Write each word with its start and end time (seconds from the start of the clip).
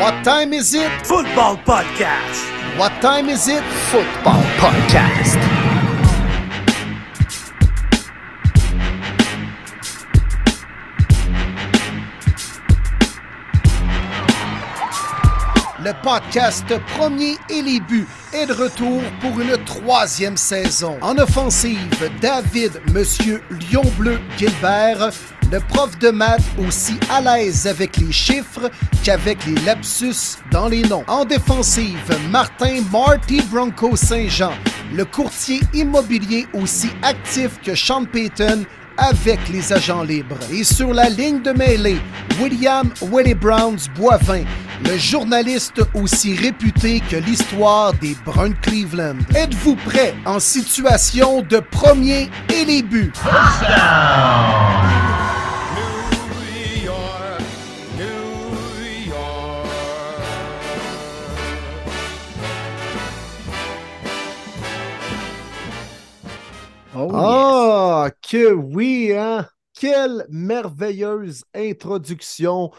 What 0.00 0.24
time 0.24 0.54
is 0.54 0.72
it? 0.72 0.90
Football 1.06 1.58
Podcast. 1.58 2.78
What 2.78 2.90
time 3.02 3.28
is 3.28 3.48
it? 3.48 3.62
Football 3.92 4.42
Podcast. 4.56 5.49
Le 15.90 16.04
podcast 16.04 16.72
Premier 16.96 17.34
et 17.48 17.62
les 17.62 17.80
buts 17.80 18.06
est 18.32 18.46
de 18.46 18.52
retour 18.52 19.02
pour 19.20 19.40
une 19.40 19.56
troisième 19.64 20.36
saison. 20.36 20.96
En 21.02 21.18
offensive, 21.18 22.08
David 22.20 22.80
Monsieur 22.94 23.42
Lion 23.50 23.82
Bleu 23.98 24.20
Gilbert, 24.38 25.10
le 25.50 25.58
prof 25.58 25.98
de 25.98 26.10
maths 26.10 26.44
aussi 26.64 26.94
à 27.10 27.20
l'aise 27.20 27.66
avec 27.66 27.96
les 27.96 28.12
chiffres 28.12 28.70
qu'avec 29.02 29.44
les 29.46 29.60
lapsus 29.62 30.38
dans 30.52 30.68
les 30.68 30.82
noms. 30.82 31.02
En 31.08 31.24
défensive, 31.24 32.16
Martin 32.30 32.82
Marty 32.92 33.42
Bronco 33.50 33.96
Saint-Jean, 33.96 34.52
le 34.94 35.04
courtier 35.04 35.58
immobilier 35.74 36.46
aussi 36.52 36.90
actif 37.02 37.60
que 37.64 37.74
Sean 37.74 38.04
Payton 38.04 38.64
avec 39.00 39.48
les 39.48 39.72
agents 39.72 40.02
libres. 40.02 40.38
Et 40.52 40.62
sur 40.62 40.92
la 40.92 41.08
ligne 41.08 41.42
de 41.42 41.52
mêlée, 41.52 41.98
William 42.40 42.90
Willie 43.02 43.34
Browns 43.34 43.80
Boivin, 43.96 44.44
le 44.84 44.96
journaliste 44.96 45.82
aussi 45.94 46.36
réputé 46.36 47.00
que 47.10 47.16
l'histoire 47.16 47.92
des 47.94 48.16
Bruns 48.24 48.54
Cleveland. 48.62 49.18
Êtes-vous 49.34 49.76
prêt 49.76 50.14
en 50.24 50.38
situation 50.38 51.42
de 51.42 51.58
premier 51.58 52.30
et 52.52 52.64
les 52.64 52.82
buts? 52.82 53.12
Oh, 67.08 67.10
Ah, 67.14 68.10
que 68.22 68.52
oui, 68.52 69.12
hein? 69.12 69.46
Quelle 69.74 70.26
merveilleuse 70.28 71.44
introduction 71.54 72.70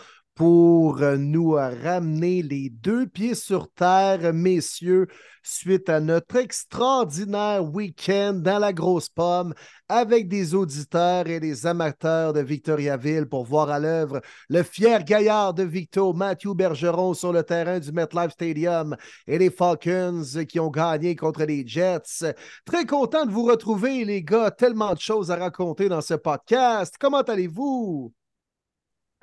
pour 0.42 1.04
euh, 1.04 1.18
nous 1.18 1.52
ramener 1.52 2.42
les 2.42 2.72
deux 2.72 3.06
pieds 3.06 3.36
sur 3.36 3.72
terre, 3.72 4.34
messieurs, 4.34 5.06
suite 5.44 5.88
à 5.88 6.00
notre 6.00 6.36
extraordinaire 6.38 7.64
week-end 7.64 8.34
dans 8.34 8.58
la 8.58 8.74
grosse 8.74 9.08
pomme 9.08 9.54
avec 9.88 10.28
des 10.28 10.56
auditeurs 10.56 11.28
et 11.28 11.40
des 11.40 11.68
amateurs 11.68 12.34
de 12.34 12.40
Victoriaville 12.40 13.28
pour 13.28 13.46
voir 13.46 13.70
à 13.70 13.78
l'œuvre 13.78 14.20
le 14.50 14.64
fier 14.64 15.04
gaillard 15.04 15.54
de 15.54 15.62
Victo, 15.62 16.12
Matthew 16.12 16.56
Bergeron, 16.56 17.14
sur 17.14 17.32
le 17.32 17.44
terrain 17.44 17.78
du 17.78 17.92
MetLife 17.92 18.32
Stadium 18.32 18.96
et 19.28 19.38
les 19.38 19.52
Falcons 19.52 20.24
qui 20.50 20.60
ont 20.60 20.72
gagné 20.72 21.16
contre 21.16 21.44
les 21.44 21.68
Jets. 21.68 22.34
Très 22.66 22.88
content 22.88 23.28
de 23.28 23.32
vous 23.32 23.44
retrouver, 23.44 24.06
les 24.06 24.24
gars. 24.24 24.50
Tellement 24.50 24.96
de 24.96 25.00
choses 25.00 25.30
à 25.30 25.36
raconter 25.36 25.88
dans 25.88 26.02
ce 26.02 26.16
podcast. 26.16 26.96
Comment 27.00 27.22
allez-vous? 27.22 28.12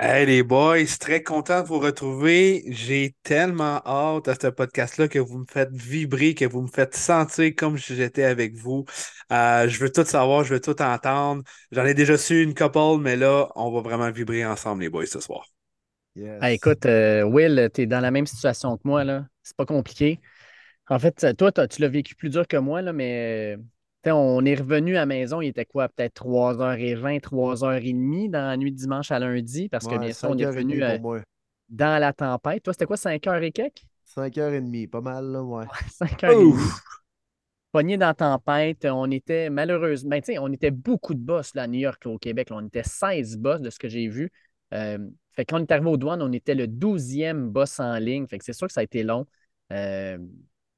Hey 0.00 0.26
les 0.26 0.42
boys, 0.44 0.84
très 1.00 1.22
content 1.24 1.62
de 1.62 1.66
vous 1.66 1.78
retrouver. 1.80 2.62
J'ai 2.68 3.16
tellement 3.24 3.80
hâte 3.84 4.28
à 4.28 4.34
ce 4.40 4.46
podcast-là 4.48 5.08
que 5.08 5.18
vous 5.18 5.38
me 5.38 5.44
faites 5.50 5.70
vibrer, 5.72 6.34
que 6.34 6.44
vous 6.44 6.62
me 6.62 6.68
faites 6.68 6.94
sentir 6.96 7.52
comme 7.56 7.76
si 7.78 7.96
j'étais 7.96 8.22
avec 8.24 8.54
vous. 8.54 8.84
Euh, 9.32 9.68
je 9.68 9.78
veux 9.80 9.90
tout 9.90 10.04
savoir, 10.04 10.44
je 10.44 10.54
veux 10.54 10.60
tout 10.60 10.80
entendre. 10.82 11.42
J'en 11.72 11.84
ai 11.84 11.94
déjà 11.94 12.16
su 12.16 12.42
une 12.42 12.54
couple, 12.54 13.00
mais 13.00 13.16
là, 13.16 13.48
on 13.56 13.72
va 13.72 13.80
vraiment 13.80 14.10
vibrer 14.12 14.46
ensemble, 14.46 14.82
les 14.82 14.88
boys, 14.88 15.06
ce 15.06 15.18
soir. 15.20 15.44
Yes. 16.14 16.38
Ah, 16.40 16.52
écoute, 16.52 16.86
euh, 16.86 17.24
Will, 17.24 17.68
tu 17.74 17.82
es 17.82 17.86
dans 17.86 18.00
la 18.00 18.10
même 18.10 18.26
situation 18.26 18.76
que 18.76 18.82
moi, 18.84 19.02
là. 19.04 19.26
C'est 19.42 19.56
pas 19.56 19.66
compliqué. 19.66 20.20
En 20.88 20.98
fait, 20.98 21.26
toi, 21.36 21.52
t'as- 21.52 21.68
tu 21.68 21.82
l'as 21.82 21.88
vécu 21.88 22.14
plus 22.16 22.30
dur 22.30 22.46
que 22.48 22.56
moi, 22.58 22.82
là, 22.82 22.92
mais 22.92 23.56
euh, 23.56 23.62
on 24.10 24.44
est 24.44 24.54
revenu 24.54 24.96
à 24.96 25.00
la 25.00 25.06
maison, 25.06 25.40
il 25.40 25.48
était 25.48 25.64
quoi, 25.64 25.88
peut-être 25.88 26.24
3h20, 26.24 27.20
3h30 27.20 28.30
dans 28.30 28.46
la 28.46 28.56
nuit 28.56 28.72
de 28.72 28.76
dimanche 28.76 29.10
à 29.10 29.18
lundi, 29.18 29.68
parce 29.68 29.86
que 29.86 29.92
Ouais, 29.92 29.98
bien 29.98 30.12
sûr, 30.12 30.30
on 30.30 30.38
est 30.38 30.44
5h30 30.44 30.46
revenu 30.46 30.82
euh, 30.82 31.20
dans 31.68 32.00
la 32.00 32.12
tempête. 32.12 32.62
Toi, 32.62 32.72
c'était 32.72 32.86
quoi, 32.86 32.96
5h 32.96 33.42
et 33.42 33.52
quelques? 33.52 33.82
5h30, 34.16 34.88
pas 34.88 35.00
mal, 35.00 35.26
là, 35.32 35.42
ouais. 35.42 35.66
5h30. 36.00 36.54
Pogné 37.72 37.98
dans 37.98 38.06
la 38.06 38.14
tempête, 38.14 38.86
on 38.86 39.10
était 39.10 39.50
malheureusement, 39.50 40.10
ben, 40.10 40.22
tu 40.22 40.32
sais, 40.32 40.38
on 40.38 40.50
était 40.50 40.70
beaucoup 40.70 41.12
de 41.12 41.20
boss 41.20 41.54
là, 41.54 41.64
à 41.64 41.66
New 41.66 41.80
York, 41.80 42.02
au 42.06 42.18
Québec. 42.18 42.48
là. 42.50 42.56
on 42.56 42.66
était 42.66 42.82
16 42.82 43.36
boss 43.36 43.60
de 43.60 43.68
ce 43.68 43.78
que 43.78 43.88
j'ai 43.88 44.08
vu. 44.08 44.32
Euh, 44.72 44.98
fait 45.32 45.44
quand 45.44 45.60
on 45.60 45.62
est 45.62 45.70
arrivé 45.70 45.88
aux 45.88 45.96
douanes, 45.96 46.22
on 46.22 46.32
était 46.32 46.54
le 46.54 46.66
12e 46.66 47.48
boss 47.48 47.78
en 47.78 47.96
ligne. 47.98 48.26
Fait 48.26 48.38
que 48.38 48.44
c'est 48.44 48.54
sûr 48.54 48.66
que 48.66 48.72
ça 48.72 48.80
a 48.80 48.84
été 48.84 49.02
long. 49.02 49.26
Euh, 49.72 50.18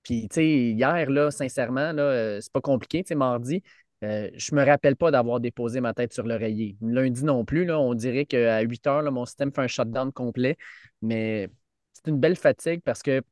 puis, 0.03 0.29
tu 0.29 0.35
sais, 0.37 0.47
hier, 0.47 1.11
là, 1.11 1.31
sincèrement, 1.31 1.93
là, 1.93 2.03
euh, 2.03 2.41
c'est 2.41 2.53
pas 2.53 2.61
compliqué. 2.61 3.03
Tu 3.03 3.09
sais, 3.09 3.15
mardi, 3.15 3.63
euh, 4.03 4.31
je 4.35 4.55
me 4.55 4.65
rappelle 4.65 4.97
pas 4.97 5.11
d'avoir 5.11 5.41
déposé 5.41 5.81
ma 5.81 5.93
tête 5.93 6.13
sur 6.13 6.27
l'oreiller. 6.27 6.77
Lundi 6.81 7.25
non 7.25 7.45
plus, 7.45 7.65
là, 7.65 7.79
on 7.79 7.95
dirait 7.95 8.25
qu'à 8.25 8.61
8 8.63 8.87
heures, 8.87 9.03
là, 9.03 9.11
mon 9.11 9.27
système 9.27 9.53
fait 9.53 9.63
un 9.63 9.67
shutdown 9.69 10.13
complet. 10.13 10.57
Mais 11.03 11.51
c'est 11.93 12.11
une 12.11 12.19
belle 12.19 12.37
fatigue 12.37 12.81
parce 12.83 13.03
que 13.03 13.23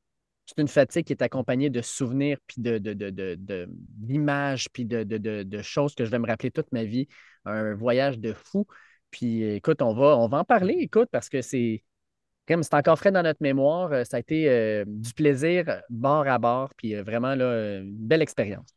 c'est 0.46 0.60
une 0.60 0.68
fatigue 0.68 1.04
qui 1.06 1.12
est 1.12 1.22
accompagnée 1.22 1.70
de 1.70 1.82
souvenirs, 1.82 2.38
puis 2.46 2.62
de, 2.62 2.78
de, 2.78 2.94
de, 2.94 3.68
d'images, 3.68 4.68
puis 4.70 4.84
de, 4.86 5.62
choses 5.62 5.94
que 5.94 6.04
je 6.04 6.10
vais 6.10 6.18
me 6.18 6.26
rappeler 6.26 6.50
toute 6.50 6.72
ma 6.72 6.84
vie. 6.84 7.08
Un 7.44 7.74
voyage 7.74 8.18
de 8.18 8.32
fou. 8.32 8.66
Puis 9.10 9.42
écoute, 9.42 9.80
on 9.82 9.94
va, 9.94 10.16
on 10.18 10.28
va 10.28 10.38
en 10.38 10.44
parler, 10.44 10.74
écoute, 10.80 11.08
parce 11.10 11.28
que 11.28 11.40
c'est 11.42 11.82
c'est 12.62 12.74
encore 12.74 12.98
frais 12.98 13.12
dans 13.12 13.22
notre 13.22 13.42
mémoire. 13.42 13.92
Euh, 13.92 14.04
Ça 14.04 14.16
a 14.16 14.20
été 14.20 14.48
euh, 14.48 14.84
du 14.86 15.12
plaisir 15.12 15.82
bord 15.90 16.26
à 16.26 16.38
bord, 16.38 16.70
puis 16.76 16.94
euh, 16.94 17.02
vraiment 17.02 17.34
là, 17.34 17.78
une 17.78 17.94
belle 17.94 18.22
expérience. 18.22 18.68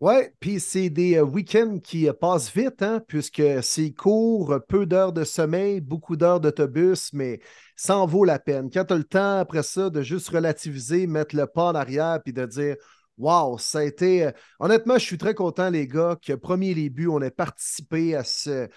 Ouais, 0.00 0.34
puis 0.40 0.58
c'est 0.58 0.90
des 0.90 1.20
week-ends 1.20 1.78
qui 1.78 2.08
passent 2.20 2.52
vite, 2.52 2.82
hein, 2.82 3.00
puisque 3.06 3.42
c'est 3.62 3.92
court, 3.92 4.58
peu 4.68 4.86
d'heures 4.86 5.12
de 5.12 5.22
sommeil, 5.22 5.80
beaucoup 5.80 6.16
d'heures 6.16 6.40
d'autobus, 6.40 7.12
mais 7.12 7.40
ça 7.76 7.96
en 7.96 8.06
vaut 8.06 8.24
la 8.24 8.40
peine. 8.40 8.70
Quand 8.70 8.84
tu 8.84 8.92
as 8.92 8.96
le 8.96 9.04
temps 9.04 9.38
après 9.38 9.62
ça 9.62 9.90
de 9.90 10.02
juste 10.02 10.28
relativiser, 10.28 11.06
mettre 11.06 11.36
le 11.36 11.46
pas 11.46 11.66
en 11.66 11.74
arrière, 11.74 12.20
puis 12.22 12.32
de 12.32 12.44
dire 12.44 12.76
Wow, 13.16 13.58
ça 13.58 13.78
a 13.78 13.82
été. 13.84 14.24
euh, 14.24 14.32
Honnêtement, 14.58 14.94
je 14.98 15.04
suis 15.04 15.18
très 15.18 15.34
content, 15.34 15.70
les 15.70 15.86
gars, 15.86 16.16
que 16.20 16.32
premier 16.32 16.74
les 16.74 16.90
buts, 16.90 17.06
on 17.06 17.22
ait 17.22 17.30
participé 17.30 18.16
à 18.16 18.24
ce, 18.24 18.68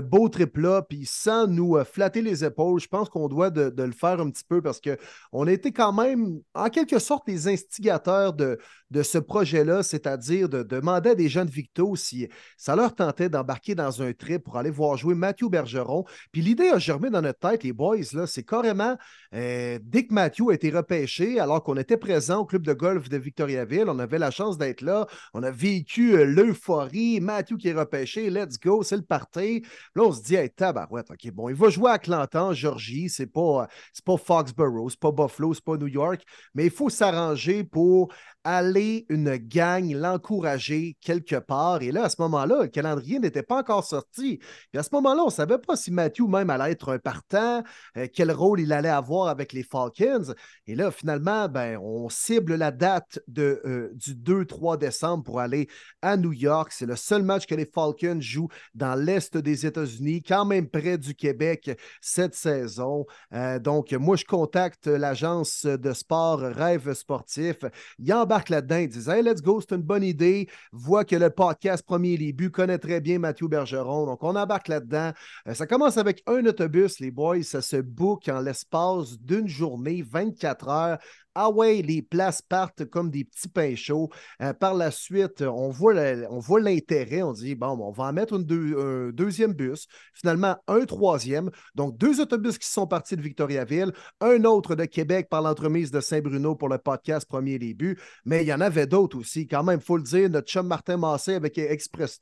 beau 0.00 0.30
trip-là, 0.30 0.80
puis 0.82 1.04
sans 1.04 1.46
nous 1.46 1.76
euh, 1.76 1.84
flatter 1.84 2.22
les 2.22 2.42
épaules, 2.42 2.80
je 2.80 2.88
pense 2.88 3.10
qu'on 3.10 3.28
doit 3.28 3.50
de, 3.50 3.68
de 3.68 3.82
le 3.82 3.92
faire 3.92 4.18
un 4.20 4.30
petit 4.30 4.44
peu 4.48 4.62
parce 4.62 4.80
qu'on 4.80 5.46
a 5.46 5.52
été 5.52 5.72
quand 5.72 5.92
même, 5.92 6.40
en 6.54 6.70
quelque 6.70 6.98
sorte, 6.98 7.28
les 7.28 7.48
instigateurs 7.48 8.32
de, 8.32 8.58
de 8.92 9.02
ce 9.02 9.16
projet-là, 9.16 9.82
c'est-à-dire 9.82 10.48
de 10.48 10.62
demander 10.62 11.10
à 11.10 11.14
des 11.14 11.28
jeunes 11.28 11.48
Victo 11.48 11.96
si 11.96 12.28
ça 12.58 12.76
leur 12.76 12.94
tentait 12.94 13.30
d'embarquer 13.30 13.74
dans 13.74 14.02
un 14.02 14.12
trip 14.12 14.44
pour 14.44 14.58
aller 14.58 14.70
voir 14.70 14.96
jouer 14.98 15.14
Matthew 15.14 15.48
Bergeron. 15.48 16.04
Puis 16.30 16.42
l'idée 16.42 16.68
a 16.68 16.78
germé 16.78 17.08
dans 17.08 17.22
notre 17.22 17.38
tête, 17.38 17.64
les 17.64 17.72
boys, 17.72 17.96
là, 18.12 18.26
c'est 18.26 18.42
carrément 18.42 18.96
euh, 19.34 19.78
dès 19.82 20.06
que 20.06 20.12
Matthew 20.12 20.50
a 20.50 20.54
été 20.54 20.70
repêché, 20.70 21.40
alors 21.40 21.62
qu'on 21.62 21.76
était 21.78 21.96
présent 21.96 22.40
au 22.40 22.44
club 22.44 22.66
de 22.66 22.74
golf 22.74 23.08
de 23.08 23.16
Victoriaville, 23.16 23.86
on 23.88 23.98
avait 23.98 24.18
la 24.18 24.30
chance 24.30 24.58
d'être 24.58 24.82
là, 24.82 25.06
on 25.32 25.42
a 25.42 25.50
vécu 25.50 26.14
euh, 26.14 26.24
l'euphorie, 26.24 27.18
Matthew 27.20 27.56
qui 27.56 27.68
est 27.68 27.72
repêché, 27.72 28.28
let's 28.28 28.60
go, 28.60 28.82
c'est 28.82 28.96
le 28.96 29.02
party. 29.02 29.62
Là, 29.96 30.02
on 30.02 30.12
se 30.12 30.22
dit, 30.22 30.34
hey, 30.34 30.50
tabarouette, 30.50 31.10
OK, 31.10 31.30
bon, 31.32 31.48
il 31.48 31.54
va 31.54 31.70
jouer 31.70 31.90
à 31.90 31.94
Atlanta, 31.94 32.44
en 32.44 32.52
Georgie, 32.52 33.08
c'est 33.08 33.26
pas, 33.26 33.62
euh, 33.62 33.66
c'est 33.94 34.04
pas 34.04 34.18
Foxborough, 34.18 34.90
c'est 34.90 35.00
pas 35.00 35.12
Buffalo, 35.12 35.54
c'est 35.54 35.64
pas 35.64 35.78
New 35.78 35.88
York, 35.88 36.22
mais 36.54 36.66
il 36.66 36.70
faut 36.70 36.90
s'arranger 36.90 37.64
pour 37.64 38.12
aller 38.44 38.81
une 39.08 39.36
gang, 39.36 39.92
l'encourager 39.92 40.96
quelque 41.00 41.36
part. 41.36 41.82
Et 41.82 41.92
là, 41.92 42.04
à 42.04 42.08
ce 42.08 42.16
moment-là, 42.20 42.62
le 42.62 42.68
calendrier 42.68 43.18
n'était 43.18 43.42
pas 43.42 43.58
encore 43.58 43.84
sorti. 43.84 44.38
Puis 44.70 44.78
à 44.78 44.82
ce 44.82 44.90
moment-là, 44.92 45.22
on 45.22 45.26
ne 45.26 45.30
savait 45.30 45.58
pas 45.58 45.76
si 45.76 45.90
Matthew 45.90 46.22
même 46.28 46.50
allait 46.50 46.72
être 46.72 46.92
un 46.92 46.98
partant, 46.98 47.62
euh, 47.96 48.06
quel 48.12 48.32
rôle 48.32 48.60
il 48.60 48.72
allait 48.72 48.88
avoir 48.88 49.28
avec 49.28 49.52
les 49.52 49.62
Falcons. 49.62 50.34
Et 50.66 50.74
là, 50.74 50.90
finalement, 50.90 51.48
ben, 51.48 51.78
on 51.78 52.08
cible 52.08 52.54
la 52.54 52.70
date 52.70 53.20
de, 53.28 53.60
euh, 53.64 53.90
du 53.94 54.14
2-3 54.14 54.76
décembre 54.76 55.24
pour 55.24 55.40
aller 55.40 55.68
à 56.00 56.16
New 56.16 56.32
York. 56.32 56.72
C'est 56.72 56.86
le 56.86 56.96
seul 56.96 57.22
match 57.22 57.46
que 57.46 57.54
les 57.54 57.66
Falcons 57.66 58.20
jouent 58.20 58.50
dans 58.74 58.94
l'Est 58.94 59.36
des 59.36 59.66
États-Unis, 59.66 60.22
quand 60.22 60.44
même 60.44 60.68
près 60.68 60.98
du 60.98 61.14
Québec 61.14 61.78
cette 62.00 62.34
saison. 62.34 63.06
Euh, 63.34 63.58
donc, 63.58 63.92
moi, 63.92 64.16
je 64.16 64.24
contacte 64.24 64.86
l'agence 64.86 65.64
de 65.66 65.92
sport 65.92 66.40
Rêve 66.40 66.92
Sportif. 66.94 67.58
Il 67.98 68.12
embarque 68.12 68.48
là-dedans, 68.48 68.71
il 68.78 68.88
dit 68.88 69.10
Hey, 69.10 69.22
let's 69.22 69.42
go, 69.42 69.60
c'est 69.60 69.74
une 69.74 69.82
bonne 69.82 70.02
idée. 70.02 70.48
Voit 70.72 71.04
que 71.04 71.16
le 71.16 71.30
podcast 71.30 71.84
Premier 71.84 72.16
buts 72.32 72.50
connaît 72.50 72.78
très 72.78 73.00
bien 73.00 73.18
Mathieu 73.18 73.48
Bergeron. 73.48 74.06
Donc, 74.06 74.22
on 74.22 74.36
embarque 74.36 74.68
là-dedans. 74.68 75.12
Euh, 75.48 75.54
ça 75.54 75.66
commence 75.66 75.96
avec 75.96 76.22
un 76.26 76.44
autobus, 76.46 77.00
les 77.00 77.10
boys. 77.10 77.42
Ça 77.42 77.62
se 77.62 77.76
book 77.76 78.28
en 78.28 78.40
l'espace 78.40 79.18
d'une 79.20 79.48
journée, 79.48 80.02
24 80.02 80.68
heures 80.68 80.98
ah 81.34 81.50
ouais, 81.50 81.82
les 81.82 82.02
places 82.02 82.42
partent 82.42 82.84
comme 82.84 83.10
des 83.10 83.24
petits 83.24 83.48
pains 83.48 83.74
chauds. 83.74 84.10
Euh, 84.40 84.52
par 84.52 84.74
la 84.74 84.90
suite, 84.90 85.42
on 85.42 85.70
voit, 85.70 85.94
on 86.30 86.38
voit 86.38 86.60
l'intérêt. 86.60 87.22
On 87.22 87.32
dit, 87.32 87.54
bon, 87.54 87.78
on 87.80 87.90
va 87.90 88.04
en 88.04 88.12
mettre 88.12 88.34
un 88.34 89.10
deuxième 89.12 89.52
bus. 89.52 89.86
Finalement, 90.14 90.56
un 90.68 90.84
troisième. 90.84 91.50
Donc, 91.74 91.98
deux 91.98 92.20
autobus 92.20 92.58
qui 92.58 92.68
sont 92.68 92.86
partis 92.86 93.16
de 93.16 93.22
Victoriaville, 93.22 93.92
un 94.20 94.44
autre 94.44 94.74
de 94.74 94.84
Québec 94.84 95.28
par 95.28 95.42
l'entremise 95.42 95.90
de 95.90 96.00
Saint-Bruno 96.00 96.54
pour 96.54 96.68
le 96.68 96.78
podcast 96.78 97.28
Premier 97.28 97.58
Début. 97.58 97.98
Mais 98.24 98.42
il 98.42 98.48
y 98.48 98.54
en 98.54 98.60
avait 98.60 98.86
d'autres 98.86 99.18
aussi. 99.18 99.46
Quand 99.46 99.64
même, 99.64 99.80
il 99.80 99.84
faut 99.84 99.96
le 99.96 100.02
dire, 100.02 100.30
notre 100.30 100.48
chum 100.48 100.66
Martin 100.66 100.96
Massé 100.96 101.34
avec 101.34 101.58
Express 101.58 102.18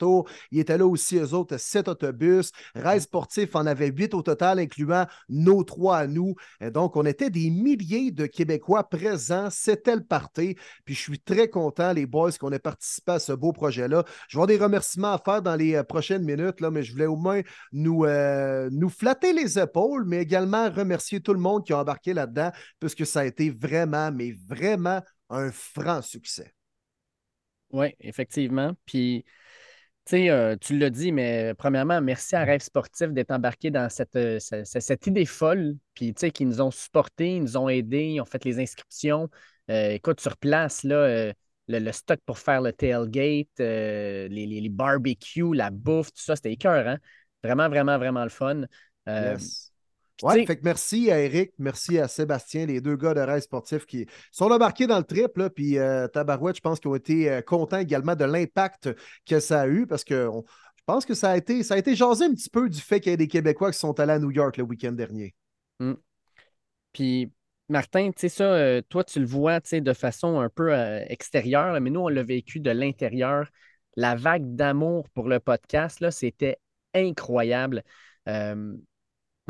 il 0.50 0.60
était 0.60 0.78
là 0.78 0.86
aussi, 0.86 1.16
eux 1.16 1.34
autres, 1.34 1.56
sept 1.56 1.88
autobus. 1.88 2.52
Rail 2.74 3.00
Sportif 3.00 3.54
en 3.54 3.66
avait 3.66 3.88
huit 3.88 4.14
au 4.14 4.22
total, 4.22 4.58
incluant 4.58 5.06
nos 5.28 5.62
trois 5.64 5.98
à 5.98 6.06
nous. 6.06 6.34
Et 6.60 6.70
donc, 6.70 6.96
on 6.96 7.04
était 7.04 7.30
des 7.30 7.50
milliers 7.50 8.10
de 8.10 8.26
Québécois 8.26 8.88
présent. 9.00 9.48
C'était 9.50 9.96
le 9.96 10.04
party. 10.04 10.56
Puis 10.84 10.94
je 10.94 11.00
suis 11.00 11.18
très 11.18 11.48
content, 11.48 11.92
les 11.92 12.06
boys, 12.06 12.32
qu'on 12.32 12.52
ait 12.52 12.58
participé 12.58 13.12
à 13.12 13.18
ce 13.18 13.32
beau 13.32 13.52
projet-là. 13.52 14.04
Je 14.28 14.36
vais 14.36 14.42
avoir 14.42 14.46
des 14.46 14.58
remerciements 14.58 15.12
à 15.12 15.18
faire 15.18 15.42
dans 15.42 15.56
les 15.56 15.74
euh, 15.74 15.82
prochaines 15.82 16.22
minutes, 16.22 16.60
là, 16.60 16.70
mais 16.70 16.82
je 16.82 16.92
voulais 16.92 17.06
au 17.06 17.16
moins 17.16 17.40
nous, 17.72 18.04
euh, 18.04 18.68
nous 18.70 18.90
flatter 18.90 19.32
les 19.32 19.58
épaules, 19.58 20.04
mais 20.04 20.18
également 20.18 20.70
remercier 20.70 21.20
tout 21.20 21.32
le 21.32 21.40
monde 21.40 21.64
qui 21.64 21.72
a 21.72 21.78
embarqué 21.78 22.12
là-dedans, 22.12 22.50
puisque 22.78 23.06
ça 23.06 23.20
a 23.20 23.24
été 23.24 23.50
vraiment, 23.50 24.12
mais 24.12 24.34
vraiment 24.48 25.00
un 25.30 25.50
franc 25.50 26.02
succès. 26.02 26.54
Oui, 27.72 27.94
effectivement. 28.00 28.72
Puis, 28.84 29.24
euh, 30.14 30.56
tu 30.60 30.78
l'as 30.78 30.90
dit, 30.90 31.12
mais 31.12 31.54
premièrement, 31.54 32.00
merci 32.00 32.34
à 32.36 32.44
Rêve 32.44 32.60
Sportif 32.60 33.12
d'être 33.12 33.30
embarqué 33.30 33.70
dans 33.70 33.88
cette, 33.88 34.16
euh, 34.16 34.38
idée 35.06 35.26
folle, 35.26 35.76
puis 35.94 36.14
tu 36.14 36.20
sais, 36.20 36.30
qui 36.30 36.44
nous 36.46 36.60
ont 36.60 36.70
supportés, 36.70 37.36
ils 37.36 37.42
nous 37.42 37.56
ont 37.56 37.68
aidés, 37.68 38.06
ils 38.14 38.20
ont 38.20 38.24
fait 38.24 38.44
les 38.44 38.58
inscriptions. 38.60 39.28
Euh, 39.70 39.90
écoute, 39.90 40.20
sur 40.20 40.36
place, 40.36 40.82
le, 40.84 41.32
stock 41.92 42.20
pour 42.26 42.38
faire 42.38 42.62
le 42.62 42.72
tailgate, 42.72 43.48
les, 43.58 44.28
les, 44.28 44.68
barbecues, 44.68 45.54
la 45.54 45.70
bouffe, 45.70 46.12
tout 46.12 46.22
ça, 46.22 46.36
c'était 46.36 46.52
écœurant. 46.52 46.96
Vraiment, 47.42 47.68
vraiment, 47.68 47.98
vraiment 47.98 48.24
le 48.24 48.30
fun. 48.30 48.62
Ouais, 50.22 50.44
fait 50.44 50.56
que 50.56 50.62
merci 50.64 51.10
à 51.10 51.20
Eric, 51.20 51.52
merci 51.58 51.98
à 51.98 52.08
Sébastien, 52.08 52.66
les 52.66 52.80
deux 52.80 52.96
gars 52.96 53.14
de 53.14 53.20
Rêve 53.20 53.40
Sportif 53.40 53.86
qui 53.86 54.06
sont 54.30 54.50
embarqués 54.50 54.86
dans 54.86 54.98
le 54.98 55.04
trip. 55.04 55.36
Là, 55.36 55.48
puis 55.50 55.78
euh, 55.78 56.08
Tabarouette, 56.08 56.56
je 56.56 56.60
pense 56.60 56.78
qu'ils 56.78 56.90
ont 56.90 56.94
été 56.94 57.30
euh, 57.30 57.42
contents 57.42 57.78
également 57.78 58.14
de 58.14 58.24
l'impact 58.24 58.90
que 59.26 59.40
ça 59.40 59.62
a 59.62 59.66
eu 59.66 59.86
parce 59.86 60.04
que 60.04 60.28
je 60.76 60.82
pense 60.84 61.06
que 61.06 61.14
ça 61.14 61.30
a 61.30 61.36
été 61.36 61.62
ça 61.62 61.74
a 61.74 61.78
été 61.78 61.94
jasé 61.94 62.24
un 62.24 62.34
petit 62.34 62.50
peu 62.50 62.68
du 62.68 62.80
fait 62.80 63.00
qu'il 63.00 63.10
y 63.10 63.14
ait 63.14 63.16
des 63.16 63.28
Québécois 63.28 63.72
qui 63.72 63.78
sont 63.78 63.98
allés 63.98 64.12
à 64.12 64.18
New 64.18 64.30
York 64.30 64.56
le 64.56 64.64
week-end 64.64 64.92
dernier. 64.92 65.34
Hum. 65.78 65.96
Puis 66.92 67.32
Martin, 67.68 68.10
tu 68.10 68.20
sais 68.20 68.28
ça, 68.28 68.44
euh, 68.44 68.82
toi 68.88 69.04
tu 69.04 69.20
le 69.20 69.26
vois 69.26 69.60
de 69.60 69.92
façon 69.92 70.40
un 70.40 70.48
peu 70.50 70.74
extérieure, 71.08 71.80
mais 71.80 71.90
nous 71.90 72.00
on 72.00 72.08
l'a 72.08 72.22
vécu 72.22 72.60
de 72.60 72.70
l'intérieur. 72.70 73.48
La 73.96 74.16
vague 74.16 74.54
d'amour 74.54 75.08
pour 75.10 75.28
le 75.28 75.40
podcast, 75.40 76.00
là, 76.00 76.10
c'était 76.10 76.58
incroyable. 76.94 77.82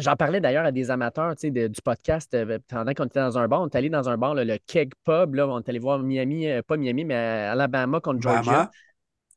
J'en 0.01 0.17
parlais 0.17 0.41
d'ailleurs 0.41 0.65
à 0.65 0.73
des 0.73 0.91
amateurs 0.91 1.35
du 1.37 1.83
podcast 1.85 2.33
euh, 2.35 2.59
pendant 2.69 2.95
qu'on 2.95 3.05
était 3.05 3.21
dans 3.21 3.39
un 3.39 3.47
bar. 3.49 3.61
On 3.61 3.69
est 3.69 3.77
allé 3.77 3.91
dans 3.91 4.09
un 4.09 4.17
bar, 4.17 4.35
le 4.35 4.57
Keg 4.67 4.93
Pub. 5.05 5.35
Là, 5.35 5.47
on 5.47 5.61
est 5.61 5.69
allé 5.69 5.79
voir 5.79 5.99
Miami, 5.99 6.49
euh, 6.49 6.63
pas 6.63 6.77
Miami, 6.77 7.05
mais 7.05 7.15
Alabama 7.15 8.01
contre 8.01 8.23
Georgia. 8.23 8.71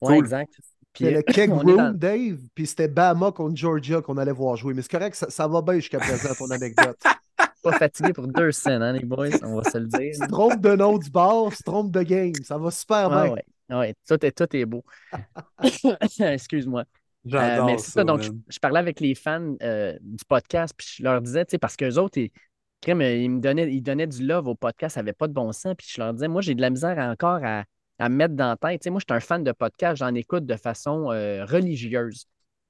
Oui, 0.01 0.15
exact. 0.15 0.54
Puis, 0.94 1.10
le 1.10 1.21
Keg 1.21 1.51
Room, 1.51 1.94
Dave, 1.94 2.38
puis 2.56 2.65
c'était 2.65 2.88
Bama 2.88 3.31
contre 3.31 3.57
Georgia 3.57 4.01
qu'on 4.01 4.18
allait 4.18 4.31
voir 4.31 4.56
jouer. 4.56 4.74
Mais 4.74 4.81
c'est 4.81 4.92
correct, 4.92 5.15
ça, 5.15 5.48
va 5.48 5.62
bien 5.62 5.75
jusqu'à 5.75 6.00
présent, 6.00 6.33
ton 6.38 6.50
anecdote. 6.50 6.98
pas 7.63 7.71
fatigué 7.74 8.13
pour 8.13 8.27
deux 8.27 8.51
scènes, 8.51 8.81
hein, 8.81 8.94
les 8.94 9.06
boys, 9.06 9.30
on 9.44 9.56
va 9.56 9.69
se 9.69 9.77
le 9.77 9.88
dire. 9.88 10.15
Se 10.15 10.27
trompe 10.27 10.62
de 10.62 10.75
nom 10.75 10.98
du 10.98 11.10
bar, 11.10 11.51
se 11.54 11.63
trompe 11.63 11.92
de 11.92 12.04
game. 12.04 12.33
Ça 12.44 12.57
va 12.57 12.71
super 12.71 13.10
bien. 13.10 13.33
Oui, 13.33 13.75
ouais. 13.75 13.95
tout, 14.07 14.24
est, 14.25 14.31
tout 14.31 14.56
est 14.56 14.65
beau. 14.65 14.83
Excuse-moi. 16.19 16.83
Euh, 17.31 17.78
c'est 17.78 17.92
ça, 17.92 18.04
donc 18.04 18.22
je, 18.22 18.60
parlais 18.60 18.80
avec 18.80 19.00
les 19.00 19.16
fans 19.16 19.56
euh, 19.62 19.98
du 20.02 20.25
podcast, 20.25 20.74
puis 20.78 20.88
je 20.98 21.04
leur 21.04 21.22
disais, 21.22 21.46
tu 21.46 21.52
sais, 21.52 21.58
parce 21.58 21.78
qu'eux 21.78 21.96
autres, 21.96 22.18
ils, 22.18 22.31
ils, 22.86 22.96
me 22.96 23.40
donnaient, 23.40 23.74
ils 23.74 23.81
donnaient 23.81 24.08
du 24.08 24.25
love 24.25 24.48
au 24.48 24.56
podcast, 24.56 24.96
ça 24.96 25.02
n'avait 25.02 25.14
pas 25.14 25.28
de 25.28 25.34
bon 25.34 25.52
sens, 25.54 25.74
puis 25.78 25.88
je 25.90 26.02
leur 26.02 26.14
disais, 26.14 26.28
moi, 26.28 26.42
j'ai 26.42 26.54
de 26.54 26.62
la 26.62 26.70
misère 26.70 26.98
encore 26.98 27.40
à, 27.44 27.64
à 28.00 28.10
me 28.10 28.16
mettre 28.16 28.36
dans 28.36 28.50
la 28.50 28.58
tête. 28.58 28.81
Tu 28.81 28.86
sais, 28.86 28.90
moi, 28.90 29.00
je 29.00 29.06
suis 29.12 29.18
un 29.18 29.22
fan 29.22 29.44
de 29.44 29.52
podcast, 29.52 29.98
j'en 29.98 30.14
écoute 30.14 30.46
de 30.46 30.56
façon 30.56 31.12
euh, 31.12 31.46
religieuse. 31.46 32.25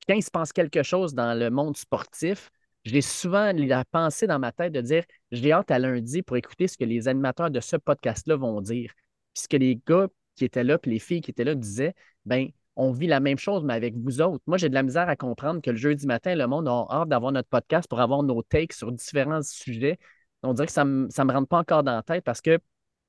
quand 0.07 0.13
il 0.13 0.23
se 0.23 0.31
passe 0.31 0.53
quelque 0.53 0.83
chose 0.83 1.13
dans 1.13 1.37
le 1.37 1.49
monde 1.49 1.77
sportif, 1.77 2.51
j'ai 2.85 3.01
souvent 3.01 3.51
la 3.53 3.85
pensée 3.85 4.27
dans 4.27 4.39
ma 4.39 4.51
tête 4.51 4.73
de 4.73 4.81
dire, 4.81 5.03
j'ai 5.31 5.53
hâte 5.53 5.71
à 5.71 5.79
lundi 5.79 6.21
pour 6.21 6.37
écouter 6.37 6.67
ce 6.67 6.77
que 6.77 6.83
les 6.83 7.07
animateurs 7.07 7.49
de 7.49 7.59
ce 7.61 7.77
podcast-là 7.77 8.35
vont 8.35 8.59
dire. 8.61 8.91
Puis 9.33 9.43
ce 9.43 9.47
que 9.47 9.57
les 9.57 9.79
gars 9.87 10.07
qui 10.35 10.45
étaient 10.45 10.63
là, 10.63 10.77
puis 10.77 10.91
les 10.91 10.99
filles 10.99 11.21
qui 11.21 11.31
étaient 11.31 11.45
là 11.45 11.55
disaient, 11.55 11.95
ben 12.25 12.49
on 12.75 12.91
vit 12.91 13.07
la 13.07 13.19
même 13.19 13.37
chose, 13.37 13.63
mais 13.63 13.73
avec 13.73 13.95
vous 13.95 14.21
autres. 14.21 14.43
Moi, 14.47 14.57
j'ai 14.57 14.69
de 14.69 14.73
la 14.73 14.83
misère 14.83 15.07
à 15.07 15.15
comprendre 15.15 15.61
que 15.61 15.69
le 15.69 15.77
jeudi 15.77 16.07
matin, 16.07 16.35
le 16.35 16.47
monde 16.47 16.67
a 16.67 16.87
hâte 16.89 17.09
d'avoir 17.09 17.31
notre 17.31 17.49
podcast 17.49 17.87
pour 17.87 17.99
avoir 17.99 18.23
nos 18.23 18.41
takes 18.41 18.73
sur 18.73 18.91
différents 18.91 19.41
sujets. 19.43 19.99
On 20.41 20.53
dirait 20.53 20.67
que 20.67 20.73
ça 20.73 20.83
ne 20.83 21.07
me, 21.07 21.31
rentre 21.31 21.47
pas 21.47 21.59
encore 21.59 21.83
dans 21.83 21.95
la 21.95 22.03
tête 22.03 22.23
parce 22.23 22.41
que, 22.41 22.59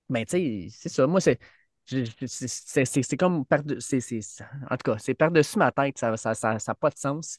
ben, 0.08 0.24
tu 0.24 0.36
sais, 0.36 0.68
c'est 0.70 0.88
ça. 0.88 1.06
Moi, 1.06 1.20
c'est. 1.20 1.38
C'est 1.86 3.16
comme 3.18 3.44
par 3.44 3.60
en 3.60 3.64
tout 3.64 4.92
cas, 4.92 4.96
c'est 4.98 5.12
par-dessus 5.12 5.58
ma 5.58 5.70
tête, 5.70 5.98
ça 5.98 6.10
n'a 6.10 6.16
ça, 6.16 6.34
ça, 6.34 6.74
pas 6.74 6.88
de 6.88 6.96
sens. 6.96 7.38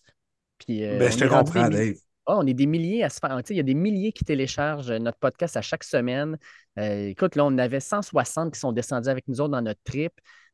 Puis, 0.60 0.86
euh, 0.86 1.00
ben, 1.00 1.12
je 1.12 1.18
te 1.18 1.26
comprends, 1.26 1.68
Dave. 1.68 1.96
Ah, 2.28 2.38
on 2.38 2.48
est 2.48 2.54
des 2.54 2.66
milliers 2.66 3.04
à 3.04 3.10
se 3.10 3.20
faire. 3.20 3.40
Il 3.50 3.56
y 3.56 3.60
a 3.60 3.64
des 3.64 3.74
milliers 3.76 4.12
qui 4.12 4.24
téléchargent 4.24 4.92
notre 4.92 5.18
podcast 5.20 5.58
à 5.58 5.62
chaque 5.62 5.84
semaine. 5.84 6.38
Euh, 6.80 7.08
écoute, 7.08 7.36
là, 7.36 7.46
on 7.46 7.58
avait 7.58 7.80
160 7.80 8.54
qui 8.54 8.60
sont 8.60 8.72
descendus 8.72 9.10
avec 9.10 9.28
nous 9.28 9.42
autres 9.42 9.52
dans 9.52 9.62
notre 9.62 9.82
trip. 9.84 10.12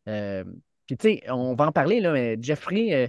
Euh, 0.08 0.44
puis, 0.92 0.98
tu 0.98 1.26
sais, 1.26 1.32
on 1.32 1.56
va 1.56 1.68
en 1.68 1.72
parler, 1.72 2.02
là, 2.02 2.12
mais 2.12 2.38
Jeffrey, 2.42 2.94
euh, 2.94 3.08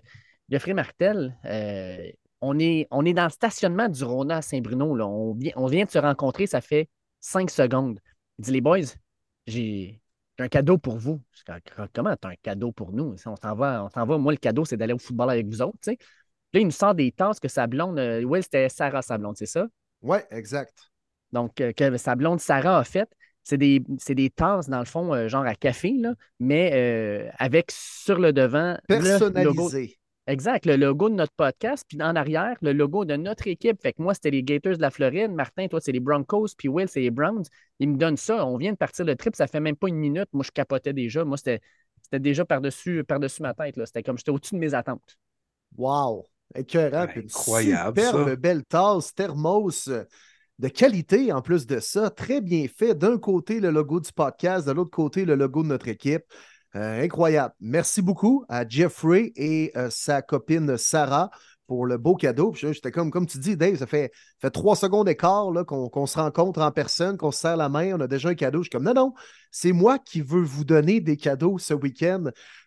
Jeffrey 0.48 0.72
Martel, 0.72 1.36
euh, 1.44 2.08
on, 2.40 2.56
est, 2.60 2.86
on 2.92 3.04
est 3.04 3.12
dans 3.12 3.24
le 3.24 3.30
stationnement 3.30 3.88
du 3.88 4.04
Rona 4.04 4.36
à 4.36 4.42
Saint-Bruno. 4.42 5.00
On, 5.00 5.36
on 5.56 5.66
vient 5.66 5.84
de 5.84 5.90
se 5.90 5.98
rencontrer, 5.98 6.46
ça 6.46 6.60
fait 6.60 6.88
cinq 7.18 7.50
secondes. 7.50 7.98
Il 8.38 8.44
dit 8.44 8.52
Les 8.52 8.60
boys, 8.60 8.94
j'ai 9.48 10.00
un 10.38 10.46
cadeau 10.46 10.78
pour 10.78 10.96
vous. 10.96 11.20
Comment 11.92 12.14
tu 12.16 12.28
as 12.28 12.30
un 12.30 12.36
cadeau 12.40 12.70
pour 12.70 12.92
nous? 12.92 13.16
On 13.26 13.34
s'en 13.36 13.54
va, 13.56 13.84
on 13.84 13.88
s'en 13.88 14.06
va. 14.06 14.16
Moi, 14.16 14.32
le 14.32 14.38
cadeau, 14.38 14.64
c'est 14.64 14.76
d'aller 14.76 14.94
au 14.94 14.98
football 14.98 15.30
avec 15.30 15.48
vous 15.48 15.60
autres. 15.60 15.78
Là, 15.88 16.60
il 16.60 16.64
nous 16.64 16.70
sort 16.70 16.94
des 16.94 17.10
tasses 17.10 17.40
que 17.40 17.48
sa 17.48 17.66
blonde, 17.66 17.98
euh, 17.98 18.22
Will, 18.22 18.44
c'était 18.44 18.68
Sarah, 18.68 19.02
sa 19.02 19.18
blonde, 19.18 19.36
c'est 19.36 19.46
ça? 19.46 19.66
Oui, 20.02 20.18
exact. 20.30 20.92
Donc, 21.32 21.54
que 21.56 21.96
sa 21.96 22.14
blonde 22.14 22.38
Sarah 22.38 22.78
a 22.78 22.84
fait. 22.84 23.12
C'est 23.44 23.58
des, 23.58 23.80
des, 23.80 24.30
tasses, 24.30 24.68
dans 24.68 24.78
le 24.78 24.84
fond, 24.84 25.12
euh, 25.14 25.28
genre 25.28 25.44
à 25.44 25.54
café, 25.54 25.94
là, 25.98 26.14
mais 26.38 26.70
euh, 26.74 27.28
avec 27.38 27.70
sur 27.72 28.18
le 28.18 28.32
devant. 28.32 28.76
Personnalisé. 28.86 29.98
exact, 30.28 30.64
le 30.66 30.76
logo 30.76 31.08
de 31.08 31.14
notre 31.14 31.32
podcast, 31.32 31.84
puis 31.88 32.00
en 32.00 32.14
arrière, 32.14 32.56
le 32.62 32.72
logo 32.72 33.04
de 33.04 33.16
notre 33.16 33.48
équipe. 33.48 33.80
Fait 33.82 33.92
que 33.92 34.02
moi, 34.02 34.14
c'était 34.14 34.30
les 34.30 34.42
Gators 34.42 34.76
de 34.76 34.82
la 34.82 34.90
Floride. 34.90 35.32
Martin, 35.32 35.66
toi, 35.66 35.80
c'est 35.80 35.92
les 35.92 36.00
Broncos, 36.00 36.48
puis 36.56 36.68
Will, 36.68 36.88
c'est 36.88 37.00
les 37.00 37.10
Browns. 37.10 37.44
Il 37.80 37.90
me 37.90 37.96
donne 37.96 38.16
ça. 38.16 38.46
On 38.46 38.56
vient 38.56 38.72
de 38.72 38.76
partir 38.76 39.04
le 39.04 39.16
trip, 39.16 39.34
ça 39.34 39.46
fait 39.46 39.60
même 39.60 39.76
pas 39.76 39.88
une 39.88 39.96
minute. 39.96 40.28
Moi, 40.32 40.44
je 40.44 40.52
capotais 40.52 40.92
déjà. 40.92 41.24
Moi, 41.24 41.36
c'était 41.36 41.60
déjà 42.12 42.44
par-dessus 42.44 43.02
par 43.02 43.18
-dessus 43.18 43.42
ma 43.42 43.54
tête. 43.54 43.74
C'était 43.84 44.02
comme 44.04 44.18
j'étais 44.18 44.30
au-dessus 44.30 44.54
de 44.54 44.60
mes 44.60 44.74
attentes. 44.74 45.18
Wow! 45.76 46.28
Écœurant. 46.54 47.06
Incroyable. 47.16 48.00
Superbe 48.00 48.36
belle 48.36 48.64
tasse, 48.64 49.14
thermos 49.14 49.88
de 50.58 50.68
qualité 50.68 51.32
en 51.32 51.42
plus 51.42 51.66
de 51.66 51.80
ça, 51.80 52.10
très 52.10 52.40
bien 52.40 52.66
fait. 52.68 52.94
D'un 52.94 53.18
côté, 53.18 53.60
le 53.60 53.70
logo 53.70 54.00
du 54.00 54.12
podcast, 54.12 54.66
de 54.66 54.72
l'autre 54.72 54.90
côté, 54.90 55.24
le 55.24 55.34
logo 55.34 55.62
de 55.62 55.68
notre 55.68 55.88
équipe. 55.88 56.24
Euh, 56.74 57.02
incroyable. 57.02 57.52
Merci 57.60 58.00
beaucoup 58.00 58.46
à 58.48 58.66
Jeffrey 58.66 59.32
et 59.36 59.72
euh, 59.76 59.90
sa 59.90 60.22
copine 60.22 60.78
Sarah 60.78 61.30
pour 61.66 61.84
le 61.84 61.98
beau 61.98 62.16
cadeau. 62.16 62.52
J'étais 62.54 62.90
comme, 62.90 63.10
comme 63.10 63.26
tu 63.26 63.38
dis, 63.38 63.56
Dave, 63.56 63.76
ça 63.76 63.86
fait, 63.86 64.10
trois 64.52 64.76
secondes 64.76 65.06
d'écart 65.06 65.46
qu'on 65.66 66.06
se 66.06 66.18
rencontre 66.18 66.60
en 66.60 66.70
personne, 66.70 67.16
qu'on 67.16 67.30
se 67.30 67.40
serre 67.40 67.56
la 67.56 67.68
main, 67.68 67.94
on 67.94 68.00
a 68.00 68.06
déjà 68.06 68.30
un 68.30 68.34
cadeau. 68.34 68.60
Je 68.60 68.64
suis 68.64 68.70
comme, 68.70 68.84
non, 68.84 68.94
non, 68.94 69.14
c'est 69.50 69.72
moi 69.72 69.98
qui 69.98 70.22
veux 70.22 70.42
vous 70.42 70.64
donner 70.64 71.00
des 71.00 71.16
cadeaux 71.16 71.58
ce 71.58 71.74
week-end, 71.74 72.24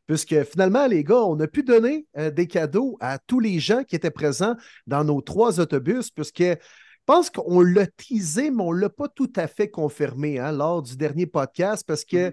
puisque 0.08 0.44
finalement, 0.44 0.88
les 0.88 1.04
gars, 1.04 1.24
on 1.24 1.39
a 1.39 1.48
pu 1.48 1.63
donner 1.63 2.08
euh, 2.18 2.30
des 2.30 2.48
cadeaux 2.48 2.98
à 3.00 3.18
tous 3.18 3.39
les 3.39 3.60
gens 3.60 3.84
qui 3.84 3.96
étaient 3.96 4.12
présents 4.12 4.56
dans 4.88 5.04
nos 5.04 5.22
trois 5.22 5.60
autobus, 5.60 6.12
puisque 6.12 6.44
pense 7.05 7.29
qu'on 7.29 7.62
l'a 7.62 7.88
teasé, 7.88 8.51
mais 8.51 8.63
on 8.63 8.74
ne 8.74 8.79
l'a 8.79 8.89
pas 8.89 9.07
tout 9.07 9.31
à 9.35 9.47
fait 9.47 9.69
confirmé 9.69 10.39
hein, 10.39 10.51
lors 10.51 10.81
du 10.81 10.97
dernier 10.97 11.25
podcast 11.25 11.83
parce 11.88 12.05
que 12.05 12.31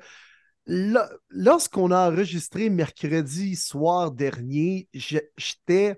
mm-hmm. 0.66 1.08
lorsqu'on 1.30 1.90
a 1.90 2.10
enregistré 2.10 2.70
mercredi 2.70 3.56
soir 3.56 4.12
dernier, 4.12 4.88
j'étais. 4.92 5.96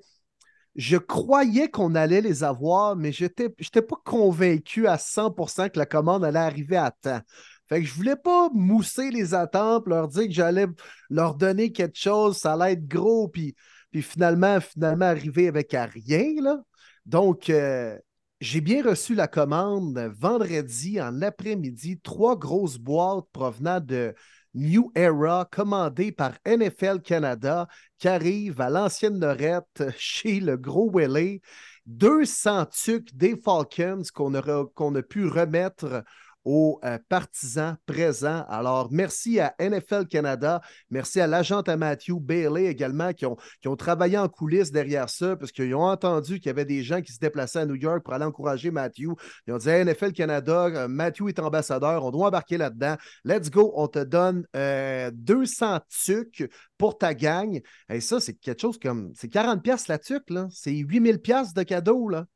Je 0.76 0.96
croyais 0.96 1.68
qu'on 1.70 1.94
allait 1.94 2.20
les 2.20 2.42
avoir, 2.42 2.96
mais 2.96 3.12
je 3.12 3.26
n'étais 3.26 3.82
pas 3.82 3.96
convaincu 4.04 4.88
à 4.88 4.96
100% 4.96 5.70
que 5.70 5.78
la 5.78 5.86
commande 5.86 6.24
allait 6.24 6.40
arriver 6.40 6.76
à 6.76 6.90
temps. 6.90 7.20
Fait 7.68 7.80
que 7.80 7.86
je 7.86 7.94
voulais 7.94 8.16
pas 8.16 8.50
mousser 8.52 9.10
les 9.10 9.34
attentes, 9.34 9.86
leur 9.86 10.08
dire 10.08 10.26
que 10.26 10.32
j'allais 10.32 10.66
leur 11.10 11.34
donner 11.34 11.72
quelque 11.72 11.98
chose, 11.98 12.38
ça 12.38 12.54
allait 12.54 12.72
être 12.72 12.86
gros, 12.86 13.28
puis, 13.28 13.54
puis 13.90 14.02
finalement, 14.02 14.60
finalement 14.60 15.06
arriver 15.06 15.48
avec 15.48 15.70
rien. 15.72 16.42
Là. 16.42 16.60
Donc, 17.06 17.48
euh, 17.50 17.96
j'ai 18.44 18.60
bien 18.60 18.82
reçu 18.82 19.14
la 19.14 19.26
commande 19.26 19.98
vendredi 20.18 21.00
en 21.00 21.22
après-midi, 21.22 21.98
trois 22.00 22.36
grosses 22.36 22.76
boîtes 22.76 23.24
provenant 23.32 23.80
de 23.80 24.14
New 24.52 24.92
Era, 24.94 25.48
commandées 25.50 26.12
par 26.12 26.34
NFL 26.46 27.00
Canada, 27.00 27.66
qui 27.96 28.06
arrivent 28.06 28.60
à 28.60 28.68
l'ancienne 28.68 29.18
Lorette 29.18 29.84
chez 29.96 30.40
le 30.40 30.58
gros 30.58 30.90
Willie. 30.92 31.40
200 31.86 32.66
tucs 32.66 33.16
des 33.16 33.34
Falcons 33.34 34.02
qu'on 34.12 34.34
a 34.34 35.02
pu 35.02 35.26
remettre 35.26 36.04
aux 36.44 36.78
euh, 36.84 36.98
partisans 37.08 37.76
présents. 37.86 38.44
Alors, 38.48 38.88
merci 38.90 39.40
à 39.40 39.54
NFL 39.58 40.06
Canada, 40.06 40.60
merci 40.90 41.20
à 41.20 41.26
l'agent 41.26 41.60
à 41.62 41.76
Matthew 41.76 42.20
Bailey 42.20 42.66
également 42.66 43.12
qui 43.12 43.26
ont, 43.26 43.36
qui 43.60 43.68
ont 43.68 43.76
travaillé 43.76 44.18
en 44.18 44.28
coulisses 44.28 44.70
derrière 44.70 45.08
ça 45.08 45.36
parce 45.36 45.52
qu'ils 45.52 45.74
ont 45.74 45.84
entendu 45.84 46.38
qu'il 46.38 46.46
y 46.46 46.50
avait 46.50 46.64
des 46.64 46.82
gens 46.82 47.00
qui 47.00 47.12
se 47.12 47.18
déplaçaient 47.18 47.60
à 47.60 47.66
New 47.66 47.76
York 47.76 48.02
pour 48.04 48.14
aller 48.14 48.24
encourager 48.24 48.70
Matthew. 48.70 49.12
Ils 49.46 49.54
ont 49.54 49.58
dit 49.58 49.68
NFL 49.68 50.12
Canada, 50.12 50.66
euh, 50.66 50.88
Matthew 50.88 51.28
est 51.28 51.38
ambassadeur, 51.38 52.04
on 52.04 52.10
doit 52.10 52.28
embarquer 52.28 52.58
là-dedans. 52.58 52.96
Let's 53.24 53.50
go, 53.50 53.72
on 53.76 53.88
te 53.88 54.00
donne 54.00 54.44
200 54.54 54.54
euh, 54.56 55.78
tucs 55.88 56.50
pour 56.78 56.98
ta 56.98 57.14
gang. 57.14 57.60
Et 57.88 58.00
ça, 58.00 58.20
c'est 58.20 58.34
quelque 58.34 58.60
chose 58.60 58.78
comme. 58.78 59.12
C'est 59.14 59.32
40$ 59.32 59.84
la 59.88 59.98
tuque, 59.98 60.30
là. 60.30 60.48
C'est 60.50 60.72
8000$ 60.72 61.54
de 61.54 61.62
cadeaux, 61.62 62.08
là. 62.08 62.26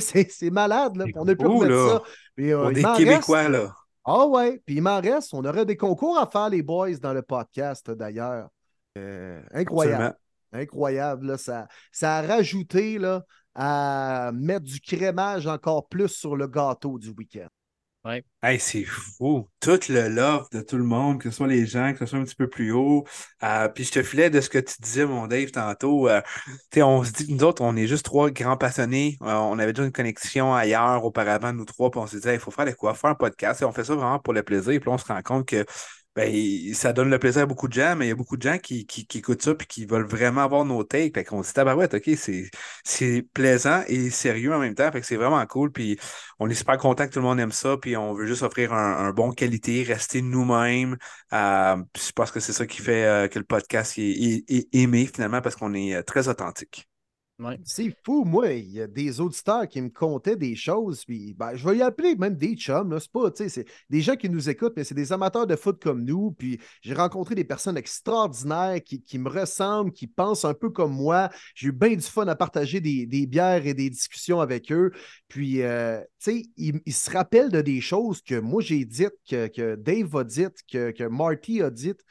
C'est 0.00 0.50
malade, 0.50 0.96
là. 0.96 1.04
On 1.14 1.26
a 1.26 1.34
pu 1.34 1.46
remettre 1.46 1.88
ça. 1.88 2.02
Euh, 2.40 2.64
on 2.64 2.70
est 2.70 2.96
Québécois, 2.96 3.48
là. 3.48 3.74
Ah 4.04 4.26
ouais, 4.26 4.60
puis 4.66 4.76
il 4.76 4.82
m'en 4.82 5.00
reste. 5.00 5.32
On 5.32 5.44
aurait 5.44 5.64
des 5.64 5.76
concours 5.76 6.18
à 6.18 6.26
faire, 6.26 6.50
les 6.50 6.62
boys, 6.62 6.96
dans 7.00 7.14
le 7.14 7.22
podcast, 7.22 7.90
d'ailleurs. 7.90 8.48
Euh, 8.98 9.40
incroyable. 9.52 10.16
Incroyable. 10.52 11.26
Là. 11.26 11.38
Ça, 11.38 11.66
ça 11.90 12.16
a 12.16 12.22
rajouté 12.22 12.98
là, 12.98 13.24
à 13.54 14.30
mettre 14.34 14.66
du 14.66 14.80
crémage 14.80 15.46
encore 15.46 15.88
plus 15.88 16.08
sur 16.08 16.36
le 16.36 16.46
gâteau 16.46 16.98
du 16.98 17.10
week-end. 17.10 17.48
Ouais. 18.04 18.22
Hey, 18.42 18.60
c'est 18.60 18.84
fou. 18.84 19.48
Tout 19.60 19.80
le 19.88 20.08
love 20.08 20.46
de 20.52 20.60
tout 20.60 20.76
le 20.76 20.84
monde, 20.84 21.18
que 21.18 21.30
ce 21.30 21.36
soit 21.36 21.46
les 21.46 21.64
gens, 21.64 21.94
que 21.94 22.00
ce 22.00 22.06
soit 22.06 22.18
un 22.18 22.24
petit 22.24 22.34
peu 22.34 22.50
plus 22.50 22.70
haut. 22.70 23.04
Euh, 23.42 23.68
puis 23.68 23.84
je 23.84 23.92
te 23.92 24.02
filais 24.02 24.28
de 24.28 24.42
ce 24.42 24.50
que 24.50 24.58
tu 24.58 24.74
disais, 24.82 25.06
mon 25.06 25.26
Dave, 25.26 25.50
tantôt. 25.50 26.06
Euh, 26.10 26.20
on 26.76 27.02
se 27.02 27.12
dit, 27.12 27.32
nous 27.32 27.44
autres, 27.44 27.62
on 27.62 27.74
est 27.76 27.86
juste 27.86 28.04
trois 28.04 28.30
grands 28.30 28.58
passionnés. 28.58 29.16
Euh, 29.22 29.32
on 29.32 29.58
avait 29.58 29.72
déjà 29.72 29.86
une 29.86 29.92
connexion 29.92 30.54
ailleurs 30.54 31.02
auparavant, 31.02 31.54
nous 31.54 31.64
trois, 31.64 31.90
puis 31.90 31.98
on 31.98 32.06
s'est 32.06 32.20
dit, 32.20 32.28
il 32.28 32.38
faut 32.38 32.50
faire 32.50 32.66
de 32.66 32.72
quoi? 32.72 32.92
Faire 32.92 33.08
un 33.10 33.14
podcast. 33.14 33.62
Et 33.62 33.64
on 33.64 33.72
fait 33.72 33.84
ça 33.84 33.94
vraiment 33.94 34.18
pour 34.18 34.34
le 34.34 34.42
plaisir. 34.42 34.78
Puis 34.78 34.90
on 34.90 34.98
se 34.98 35.06
rend 35.06 35.22
compte 35.22 35.48
que 35.48 35.64
ben, 36.16 36.74
ça 36.74 36.92
donne 36.92 37.10
le 37.10 37.18
plaisir 37.18 37.42
à 37.42 37.46
beaucoup 37.46 37.66
de 37.66 37.72
gens, 37.72 37.96
mais 37.96 38.06
il 38.06 38.08
y 38.08 38.12
a 38.12 38.14
beaucoup 38.14 38.36
de 38.36 38.42
gens 38.42 38.58
qui, 38.58 38.86
qui, 38.86 39.06
écoutent 39.18 39.42
ça 39.42 39.52
et 39.52 39.64
qui 39.66 39.84
veulent 39.84 40.06
vraiment 40.06 40.42
avoir 40.42 40.64
nos 40.64 40.84
takes. 40.84 41.14
Fait 41.14 41.24
qu'on 41.24 41.42
se 41.42 41.48
dit, 41.48 41.54
tabarouette, 41.54 41.94
OK, 41.94 42.10
c'est 42.84 43.22
plaisant 43.34 43.82
et 43.88 44.10
sérieux 44.10 44.54
en 44.54 44.58
même 44.60 44.74
temps. 44.74 44.90
Fait 44.92 45.00
que 45.00 45.06
c'est 45.06 45.16
vraiment 45.16 45.44
cool. 45.46 45.72
Puis 45.72 45.98
on 46.38 46.48
est 46.48 46.54
super 46.54 46.78
content 46.78 47.06
que 47.06 47.12
tout 47.12 47.18
le 47.18 47.24
monde 47.24 47.40
aime 47.40 47.52
ça. 47.52 47.76
Puis 47.76 47.96
on 47.96 48.14
veut 48.14 48.26
juste 48.26 48.42
offrir 48.42 48.72
un, 48.72 49.12
bon 49.12 49.32
qualité, 49.32 49.82
rester 49.82 50.22
nous-mêmes. 50.22 50.96
Euh, 51.32 51.76
je 51.96 52.12
pense 52.12 52.30
que 52.30 52.40
c'est 52.40 52.52
ça 52.52 52.66
qui 52.66 52.80
fait 52.82 53.04
euh, 53.04 53.28
que 53.28 53.38
le 53.38 53.44
podcast 53.44 53.98
est, 53.98 54.44
est 54.48 54.68
aimé 54.72 55.08
finalement 55.12 55.40
parce 55.40 55.56
qu'on 55.56 55.74
est 55.74 55.94
euh, 55.94 56.02
très 56.02 56.28
authentique. 56.28 56.88
C'est 57.64 57.92
fou, 58.04 58.24
moi. 58.24 58.52
Il 58.52 58.70
y 58.70 58.80
a 58.80 58.86
des 58.86 59.20
auditeurs 59.20 59.66
qui 59.66 59.80
me 59.80 59.88
contaient 59.88 60.36
des 60.36 60.54
choses, 60.54 61.04
puis 61.04 61.34
ben, 61.34 61.56
je 61.56 61.68
vais 61.68 61.78
y 61.78 61.82
appeler 61.82 62.14
même 62.14 62.36
des 62.36 62.54
chums. 62.54 62.96
C'est 63.00 63.10
pas, 63.10 63.30
des 63.90 64.00
gens 64.00 64.14
qui 64.14 64.28
nous 64.30 64.48
écoutent, 64.48 64.74
mais 64.76 64.84
c'est 64.84 64.94
des 64.94 65.12
amateurs 65.12 65.46
de 65.46 65.56
foot 65.56 65.82
comme 65.82 66.04
nous. 66.04 66.30
Puis 66.32 66.60
j'ai 66.80 66.94
rencontré 66.94 67.34
des 67.34 67.44
personnes 67.44 67.76
extraordinaires 67.76 68.80
qui, 68.84 69.18
me 69.18 69.28
ressemblent, 69.28 69.92
qui 69.92 70.06
pensent 70.06 70.44
un 70.44 70.54
peu 70.54 70.70
comme 70.70 70.92
moi. 70.92 71.28
J'ai 71.56 71.68
eu 71.68 71.72
bien 71.72 71.96
du 71.96 72.02
fun 72.02 72.26
à 72.28 72.36
partager 72.36 72.80
des, 72.80 73.26
bières 73.26 73.66
et 73.66 73.74
des 73.74 73.90
discussions 73.90 74.40
avec 74.40 74.70
eux. 74.70 74.92
Puis, 75.28 75.62
euh, 75.62 76.00
tu 76.22 76.44
ils, 76.56 76.92
se 76.92 77.10
rappellent 77.10 77.50
de 77.50 77.60
des 77.60 77.80
choses 77.80 78.22
que 78.22 78.38
moi 78.38 78.62
j'ai 78.62 78.84
dites, 78.84 79.14
que, 79.28 79.74
Dave 79.74 80.14
a 80.16 80.24
dites, 80.24 80.58
que, 80.70 80.92
que 80.92 81.04
Marty 81.04 81.62
a 81.62 81.70
dites. 81.70 82.04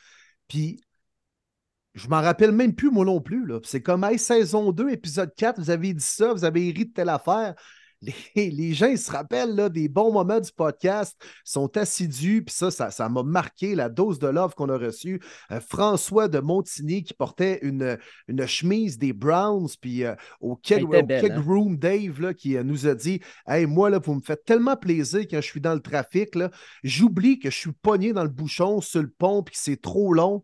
Je 1.93 2.07
m'en 2.07 2.21
rappelle 2.21 2.51
même 2.51 2.73
plus, 2.73 2.89
moi 2.89 3.05
non 3.05 3.21
plus. 3.21 3.45
C'est 3.63 3.81
comme 3.81 4.03
hey, 4.03 4.17
saison 4.17 4.71
2, 4.71 4.89
épisode 4.89 5.33
4, 5.35 5.59
vous 5.59 5.69
avez 5.69 5.93
dit 5.93 6.03
ça, 6.03 6.33
vous 6.33 6.45
avez 6.45 6.71
ri 6.71 6.85
de 6.85 6.93
telle 6.93 7.09
affaire. 7.09 7.53
Les, 8.35 8.73
gens, 8.73 8.87
ils 8.87 8.97
se 8.97 9.11
rappellent 9.11 9.55
là, 9.55 9.69
des 9.69 9.87
bons 9.87 10.11
moments 10.11 10.39
du 10.39 10.51
podcast, 10.51 11.15
sont 11.43 11.77
assidus, 11.77 12.43
puis 12.43 12.53
ça, 12.53 12.71
ça 12.71 13.09
m'a 13.09 13.23
marqué 13.23 13.75
la 13.75 13.89
dose 13.89 14.19
de 14.19 14.27
love 14.27 14.55
qu'on 14.55 14.69
a 14.69 14.77
reçue. 14.77 15.21
Euh, 15.51 15.59
François 15.59 16.27
de 16.27 16.39
Montigny 16.39 17.03
qui 17.03 17.13
portait 17.13 17.59
une, 17.61 17.97
une 18.27 18.45
chemise 18.45 18.97
des 18.97 19.13
Browns, 19.13 19.69
puis 19.79 20.03
euh, 20.03 20.15
au 20.41 20.55
Keg, 20.55 20.83
hein? 20.93 21.41
Room, 21.45 21.77
Dave 21.77 22.19
là, 22.19 22.33
qui 22.33 22.57
euh, 22.57 22.63
nous 22.63 22.87
a 22.87 22.95
dit 22.95 23.21
Hey, 23.47 23.65
moi, 23.65 23.89
là, 23.89 23.99
vous 23.99 24.15
me 24.15 24.21
faites 24.21 24.43
tellement 24.43 24.75
plaisir 24.75 25.21
quand 25.29 25.41
je 25.41 25.47
suis 25.47 25.61
dans 25.61 25.73
le 25.73 25.81
trafic, 25.81 26.31
j'oublie 26.83 27.39
que 27.39 27.49
je 27.49 27.57
suis 27.57 27.71
pogné 27.71 28.13
dans 28.13 28.23
le 28.23 28.29
bouchon 28.29 28.81
sur 28.81 29.01
le 29.01 29.09
pont, 29.09 29.43
puis 29.43 29.53
que 29.53 29.61
c'est 29.61 29.81
trop 29.81 30.13
long 30.13 30.43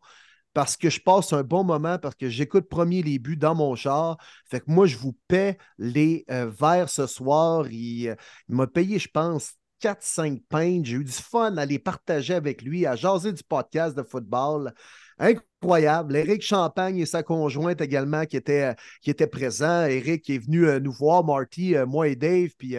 parce 0.59 0.75
que 0.75 0.89
je 0.89 0.99
passe 0.99 1.31
un 1.31 1.43
bon 1.43 1.63
moment, 1.63 1.97
parce 1.99 2.15
que 2.15 2.27
j'écoute 2.27 2.67
premier 2.67 3.01
les 3.01 3.17
buts 3.17 3.37
dans 3.37 3.55
mon 3.55 3.75
char. 3.75 4.17
Fait 4.43 4.59
que 4.59 4.65
moi, 4.67 4.87
je 4.87 4.97
vous 4.97 5.17
paie 5.29 5.57
les 5.77 6.25
euh, 6.29 6.47
verres 6.49 6.89
ce 6.89 7.07
soir. 7.07 7.65
Il, 7.71 8.09
euh, 8.09 8.15
il 8.49 8.55
m'a 8.55 8.67
payé, 8.67 8.99
je 8.99 9.07
pense, 9.07 9.53
4-5 9.81 10.43
pintes. 10.49 10.83
J'ai 10.83 10.97
eu 10.97 11.05
du 11.05 11.13
fun 11.13 11.55
à 11.55 11.65
les 11.65 11.79
partager 11.79 12.33
avec 12.33 12.61
lui, 12.61 12.85
à 12.85 12.97
jaser 12.97 13.31
du 13.31 13.41
podcast 13.41 13.95
de 13.95 14.03
football. 14.03 14.73
Incroyable. 15.17 16.17
Eric 16.17 16.41
Champagne 16.41 16.97
et 16.97 17.05
sa 17.05 17.23
conjointe 17.23 17.79
également 17.79 18.25
qui 18.25 18.35
étaient, 18.35 18.75
qui 19.01 19.11
étaient 19.11 19.27
présents. 19.27 19.85
Eric 19.85 20.29
est 20.29 20.39
venu 20.39 20.67
euh, 20.67 20.81
nous 20.81 20.91
voir, 20.91 21.23
Marty, 21.23 21.75
moi 21.87 22.09
et 22.09 22.17
Dave, 22.17 22.49
puis 22.57 22.75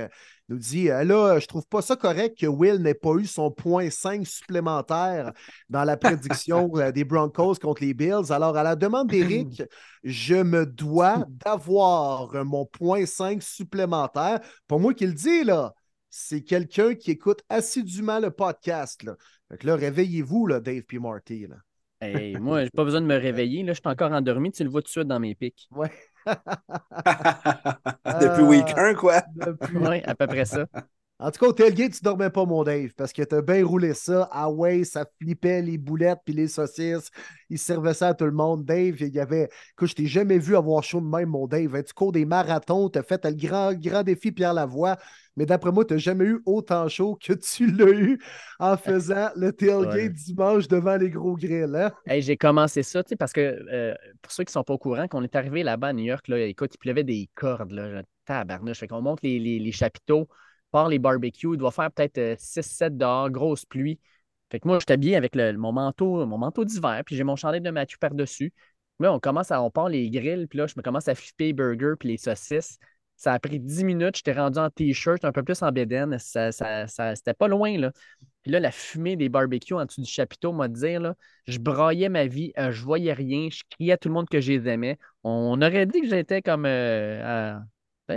nous 0.50 0.58
dit 0.58 0.90
euh, 0.90 1.04
là, 1.04 1.38
je 1.38 1.46
trouve 1.46 1.66
pas 1.66 1.80
ça 1.80 1.94
correct 1.94 2.36
que 2.38 2.46
Will 2.46 2.82
n'ait 2.82 2.94
pas 2.94 3.14
eu 3.14 3.24
son 3.24 3.52
point 3.52 3.88
5 3.88 4.26
supplémentaire 4.26 5.32
dans 5.68 5.84
la 5.84 5.96
prédiction 5.96 6.70
euh, 6.76 6.90
des 6.90 7.04
Broncos 7.04 7.54
contre 7.54 7.82
les 7.82 7.94
Bills. 7.94 8.30
Alors, 8.30 8.56
à 8.56 8.64
la 8.64 8.74
demande 8.74 9.08
d'Eric, 9.08 9.62
je 10.04 10.34
me 10.34 10.66
dois 10.66 11.24
d'avoir 11.28 12.44
mon 12.44 12.66
point 12.66 13.06
5 13.06 13.40
supplémentaire. 13.42 14.40
Pour 14.66 14.80
moi 14.80 14.92
qui 14.92 15.06
le 15.06 15.14
dit, 15.14 15.44
là, 15.44 15.72
c'est 16.10 16.42
quelqu'un 16.42 16.96
qui 16.96 17.12
écoute 17.12 17.42
assidûment 17.48 18.18
le 18.18 18.32
podcast. 18.32 19.04
Là. 19.04 19.14
là, 19.62 19.76
réveillez-vous, 19.76 20.48
là, 20.48 20.58
Dave 20.58 20.82
P. 20.82 20.98
Marty. 20.98 21.46
Là. 21.46 21.56
Hey, 22.00 22.36
moi, 22.36 22.64
j'ai 22.64 22.70
pas 22.70 22.84
besoin 22.84 23.02
de 23.02 23.06
me 23.06 23.16
réveiller. 23.16 23.62
Là, 23.62 23.72
je 23.72 23.80
suis 23.80 23.88
encore 23.88 24.10
endormi. 24.10 24.50
Tu 24.50 24.64
le 24.64 24.70
vois 24.70 24.82
tout 24.82 24.86
de 24.86 24.90
suite 24.90 25.06
dans 25.06 25.20
mes 25.20 25.36
pics. 25.36 25.68
Ouais. 25.70 25.92
Depuis 28.20 28.42
week 28.42 28.68
1, 28.76 28.94
quoi. 28.94 29.22
Oui, 29.74 30.02
à 30.04 30.14
peu 30.14 30.26
près 30.26 30.44
ça. 30.44 30.66
En 31.22 31.30
tout 31.30 31.38
cas, 31.38 31.48
au 31.48 31.52
tailgate, 31.52 31.92
tu 31.92 32.02
dormais 32.02 32.30
pas, 32.30 32.46
mon 32.46 32.64
Dave, 32.64 32.92
parce 32.96 33.12
que 33.12 33.20
t'as 33.20 33.42
bien 33.42 33.62
roulé 33.62 33.92
ça. 33.92 34.26
Ah 34.32 34.50
ouais, 34.50 34.84
ça 34.84 35.04
flippait 35.20 35.60
les 35.60 35.76
boulettes 35.76 36.20
puis 36.24 36.32
les 36.32 36.48
saucisses. 36.48 37.10
Il 37.50 37.58
servait 37.58 37.92
ça 37.92 38.08
à 38.08 38.14
tout 38.14 38.24
le 38.24 38.32
monde. 38.32 38.64
Dave, 38.64 38.96
il 39.00 39.14
y 39.14 39.20
avait. 39.20 39.50
Écoute, 39.72 39.90
je 39.90 39.94
t'ai 39.96 40.06
jamais 40.06 40.38
vu 40.38 40.56
avoir 40.56 40.82
chaud 40.82 41.02
de 41.02 41.06
même, 41.06 41.28
mon 41.28 41.46
Dave. 41.46 41.74
Hein, 41.74 41.82
tu 41.82 41.92
cours 41.92 42.12
des 42.12 42.24
marathons, 42.24 42.88
tu 42.88 42.98
as 42.98 43.02
fait 43.02 43.22
le 43.26 43.34
grand, 43.34 43.74
grand 43.74 44.02
défi 44.02 44.32
Pierre 44.32 44.54
Lavoie. 44.54 44.96
Mais 45.36 45.44
d'après 45.44 45.70
moi, 45.72 45.84
tu 45.84 45.92
n'as 45.92 45.98
jamais 45.98 46.24
eu 46.24 46.40
autant 46.46 46.88
chaud 46.88 47.18
que 47.22 47.34
tu 47.34 47.70
l'as 47.70 47.92
eu 47.92 48.18
en 48.58 48.78
faisant 48.78 49.28
le 49.36 49.52
tailgate 49.52 50.12
dimanche 50.12 50.68
devant 50.68 50.96
les 50.96 51.10
gros 51.10 51.36
grilles. 51.36 51.66
Hein? 51.74 51.92
J'ai 52.18 52.38
commencé 52.38 52.82
ça, 52.82 53.02
parce 53.18 53.34
que 53.34 53.40
euh, 53.40 53.94
pour 54.22 54.32
ceux 54.32 54.44
qui 54.44 54.50
ne 54.50 54.52
sont 54.52 54.64
pas 54.64 54.72
au 54.72 54.78
courant, 54.78 55.06
quand 55.06 55.20
on 55.20 55.22
est 55.22 55.36
arrivé 55.36 55.62
là-bas 55.62 55.88
à 55.88 55.92
New 55.92 56.04
York, 56.04 56.28
là, 56.28 56.38
écoute, 56.38 56.74
il 56.74 56.78
pleuvait 56.78 57.04
des 57.04 57.28
cordes, 57.34 57.72
là, 57.72 58.02
tabarnouche. 58.24 58.78
Fait 58.78 58.88
qu'on 58.88 59.02
monte 59.02 59.20
les, 59.22 59.38
les 59.38 59.72
chapiteaux 59.72 60.26
part 60.70 60.88
les 60.88 60.98
barbecues. 60.98 61.54
Il 61.54 61.58
doit 61.58 61.70
faire 61.70 61.90
peut-être 61.90 62.36
6-7 62.38 62.92
euh, 62.92 62.96
dehors, 62.96 63.30
grosse 63.30 63.64
pluie. 63.64 63.98
Fait 64.50 64.58
que 64.60 64.66
moi, 64.66 64.78
je 64.78 64.84
suis 64.92 65.14
avec 65.14 65.36
mon 65.56 65.72
manteau, 65.72 66.26
mon 66.26 66.38
manteau 66.38 66.64
d'hiver, 66.64 67.02
puis 67.06 67.16
j'ai 67.16 67.24
mon 67.24 67.36
chandail 67.36 67.60
de 67.60 67.70
Mathieu 67.70 67.98
par-dessus. 68.00 68.52
Là, 68.98 69.12
on 69.12 69.20
commence 69.20 69.50
à, 69.50 69.62
on 69.62 69.70
part 69.70 69.88
les 69.88 70.10
grilles, 70.10 70.46
puis 70.46 70.58
là, 70.58 70.66
je 70.66 70.74
me 70.76 70.82
commence 70.82 71.08
à 71.08 71.14
flipper 71.14 71.46
les 71.46 71.52
burgers 71.52 71.94
puis 71.98 72.10
les 72.10 72.18
saucisses. 72.18 72.78
Ça 73.16 73.32
a 73.34 73.38
pris 73.38 73.60
10 73.60 73.84
minutes, 73.84 74.16
j'étais 74.16 74.32
rendu 74.32 74.58
en 74.58 74.70
t-shirt, 74.70 75.24
un 75.24 75.32
peu 75.32 75.42
plus 75.42 75.62
en 75.62 75.70
bédaine. 75.72 76.18
Ça, 76.18 76.52
ça, 76.52 76.86
c'était 77.14 77.34
pas 77.34 77.48
loin, 77.48 77.78
là. 77.78 77.92
Puis 78.42 78.50
là, 78.50 78.60
la 78.60 78.70
fumée 78.70 79.16
des 79.16 79.28
barbecues 79.28 79.74
en 79.74 79.84
dessous 79.84 80.00
du 80.00 80.10
chapiteau 80.10 80.52
m'a 80.52 80.68
dit, 80.68 80.94
là, 80.94 81.14
je 81.46 81.58
braillais 81.58 82.08
ma 82.08 82.26
vie, 82.26 82.52
euh, 82.58 82.72
je 82.72 82.82
voyais 82.82 83.12
rien, 83.12 83.48
je 83.50 83.62
criais 83.70 83.92
à 83.92 83.98
tout 83.98 84.08
le 84.08 84.14
monde 84.14 84.28
que 84.28 84.40
je 84.40 84.52
les. 84.52 84.98
On 85.22 85.60
aurait 85.60 85.86
dit 85.86 86.00
que 86.00 86.08
j'étais 86.08 86.40
comme 86.40 86.64
euh, 86.64 87.58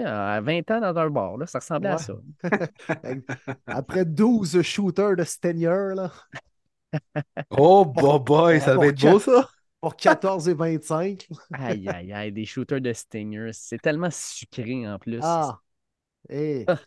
20 0.01 0.71
ans 0.71 0.79
dans 0.81 0.97
un 0.97 1.09
bar, 1.09 1.38
là, 1.38 1.45
ça 1.45 1.59
ressemblait 1.59 1.89
à 1.89 1.97
ça. 1.97 2.13
Après 3.67 4.05
12 4.05 4.62
shooters 4.62 5.15
de 5.15 5.23
Stenier, 5.23 5.93
là. 5.95 6.12
oh, 7.51 7.85
boy, 7.85 8.59
ça 8.59 8.75
va 8.77 8.88
être 8.88 9.01
beau, 9.01 9.19
ça! 9.19 9.50
Pour 9.81 9.95
14 9.97 10.47
et 10.47 10.53
25. 10.53 11.27
aïe, 11.53 11.89
aïe, 11.89 12.13
aïe, 12.13 12.31
des 12.31 12.45
shooters 12.45 12.79
de 12.79 12.93
Stinger. 12.93 13.50
C'est 13.51 13.81
tellement 13.81 14.09
sucré 14.12 14.88
en 14.88 14.97
plus. 14.97 15.19
Ah! 15.21 15.59
Hey. 16.29 16.63
Ah. 16.67 16.79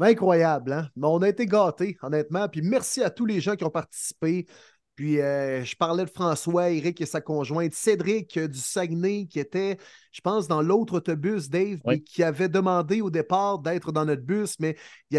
Incroyable, 0.00 0.72
hein? 0.72 0.88
Mais 0.96 1.06
on 1.06 1.22
a 1.22 1.28
été 1.28 1.46
gâtés, 1.46 1.96
honnêtement. 2.02 2.48
Puis 2.48 2.62
merci 2.62 3.02
à 3.02 3.10
tous 3.10 3.26
les 3.26 3.40
gens 3.40 3.56
qui 3.56 3.64
ont 3.64 3.70
participé. 3.70 4.46
Puis 4.98 5.20
euh, 5.20 5.62
je 5.64 5.76
parlais 5.76 6.04
de 6.04 6.10
François, 6.10 6.70
Eric 6.70 7.00
et 7.00 7.06
sa 7.06 7.20
conjointe, 7.20 7.72
Cédric 7.72 8.36
euh, 8.36 8.48
du 8.48 8.58
Saguenay, 8.58 9.26
qui 9.30 9.38
était, 9.38 9.78
je 10.10 10.20
pense, 10.20 10.48
dans 10.48 10.60
l'autre 10.60 10.94
autobus, 10.96 11.48
Dave, 11.48 11.78
Oui. 11.84 11.94
et 11.94 12.00
qui 12.02 12.24
avait 12.24 12.48
demandé 12.48 13.00
au 13.00 13.08
départ 13.08 13.60
d'être 13.60 13.92
dans 13.92 14.04
notre 14.04 14.22
bus, 14.22 14.56
mais 14.58 14.76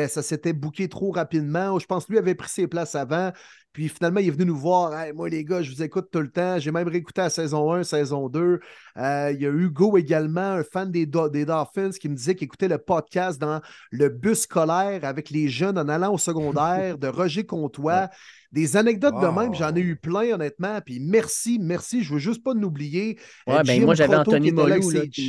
ça 0.09 0.21
s'était 0.21 0.51
booké 0.51 0.89
trop 0.89 1.11
rapidement. 1.11 1.79
Je 1.79 1.85
pense 1.85 2.05
que 2.07 2.11
lui 2.11 2.19
avait 2.19 2.35
pris 2.35 2.49
ses 2.49 2.67
places 2.67 2.93
avant. 2.93 3.31
Puis 3.71 3.87
finalement, 3.87 4.19
il 4.19 4.27
est 4.27 4.31
venu 4.31 4.45
nous 4.45 4.57
voir. 4.57 4.97
Hey, 4.99 5.13
moi, 5.13 5.29
les 5.29 5.43
gars, 5.45 5.61
je 5.61 5.71
vous 5.71 5.83
écoute 5.83 6.07
tout 6.11 6.19
le 6.21 6.29
temps. 6.31 6.57
J'ai 6.59 6.71
même 6.71 6.87
réécouté 6.87 7.21
la 7.21 7.29
saison 7.29 7.71
1, 7.71 7.83
saison 7.83 8.27
2. 8.27 8.59
Euh, 8.97 9.31
il 9.31 9.41
y 9.41 9.45
a 9.45 9.49
Hugo 9.49 9.95
également, 9.97 10.41
un 10.41 10.63
fan 10.63 10.91
des, 10.91 11.05
Do- 11.05 11.29
des 11.29 11.45
Dolphins, 11.45 11.91
qui 11.91 12.09
me 12.09 12.15
disait 12.15 12.35
qu'il 12.35 12.45
écoutait 12.45 12.67
le 12.67 12.79
podcast 12.79 13.39
dans 13.39 13.61
le 13.91 14.09
bus 14.09 14.39
scolaire 14.41 15.05
avec 15.05 15.29
les 15.29 15.47
jeunes 15.49 15.77
en 15.77 15.87
allant 15.87 16.13
au 16.13 16.17
secondaire 16.17 16.97
de 16.97 17.07
Roger 17.07 17.45
Comtois. 17.45 18.09
Des 18.51 18.77
anecdotes 18.77 19.13
de 19.13 19.27
même, 19.27 19.53
j'en 19.53 19.75
ai 19.75 19.79
eu 19.79 19.95
plein, 19.95 20.33
honnêtement. 20.33 20.79
Puis 20.83 20.99
merci, 20.99 21.59
merci. 21.61 22.01
Je 22.03 22.13
veux 22.13 22.19
juste 22.19 22.43
pas 22.43 22.55
l'oublier. 22.55 23.19
Ouais, 23.45 23.53
Euh, 23.53 23.63
ben, 23.63 23.75
Jim 23.75 23.85
moi, 23.85 23.93
j'avais 23.93 24.15
Anthony 24.31 24.51
Molou, 24.51 24.89
qui- 25.11 25.27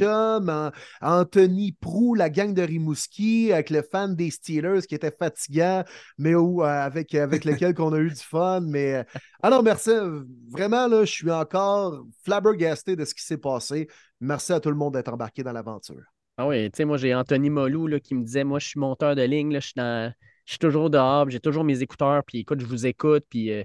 Anthony 1.03 1.73
Prou, 1.73 2.15
la 2.15 2.31
gang 2.31 2.55
de 2.55 2.63
Rimouski, 2.63 3.53
avec 3.53 3.69
le 3.69 3.83
fan 3.83 4.15
des 4.17 4.31
Steelers 4.31 4.81
qui 4.89 4.95
était 4.95 5.11
fatigant, 5.17 5.85
mais 6.17 6.35
où, 6.35 6.63
euh, 6.63 6.67
avec, 6.67 7.15
avec 7.15 7.45
lequel 7.45 7.75
qu'on 7.75 7.93
a 7.93 7.99
eu 7.99 8.09
du 8.09 8.23
fun. 8.31 8.61
Mais 8.63 8.95
euh, 8.95 9.05
alors, 9.43 9.63
merci. 9.63 9.91
euh, 9.91 10.23
Vraiment, 10.51 10.87
là, 10.87 11.05
je 11.05 11.11
suis 11.13 11.31
encore 11.31 12.05
flabbergasté 12.25 12.97
de 12.97 13.05
ce 13.05 13.15
qui 13.15 13.23
s'est 13.25 13.39
passé. 13.39 13.89
Merci 14.21 14.53
à 14.53 14.61
tout 14.61 14.71
le 14.71 14.77
monde 14.77 14.95
d'être 14.95 15.13
embarqué 15.13 15.43
dans 15.43 15.53
l'aventure. 15.53 16.03
Ah 16.37 16.47
oui, 16.47 16.71
tu 16.71 16.79
sais, 16.79 16.85
moi, 16.85 16.97
j'ai 16.97 17.15
Anthony 17.15 17.51
Molou 17.51 17.87
là, 17.87 18.01
qui 18.01 18.15
me 18.15 18.23
disait 18.25 18.45
Moi, 18.45 18.59
je 18.59 18.69
suis 18.69 18.81
monteur 18.81 19.15
de 19.15 19.23
ligne, 19.23 19.53
je 19.55 19.61
suis 19.61 19.73
dans- 19.77 20.13
toujours 20.59 20.91
dehors, 20.91 21.29
j'ai 21.31 21.41
toujours 21.41 21.65
mes 21.65 21.83
écouteurs, 21.83 22.25
puis 22.25 22.39
écoute, 22.39 22.61
je 22.61 22.67
vous 22.67 22.87
écoute, 22.87 23.25
puis 23.29 23.53
euh, 23.53 23.63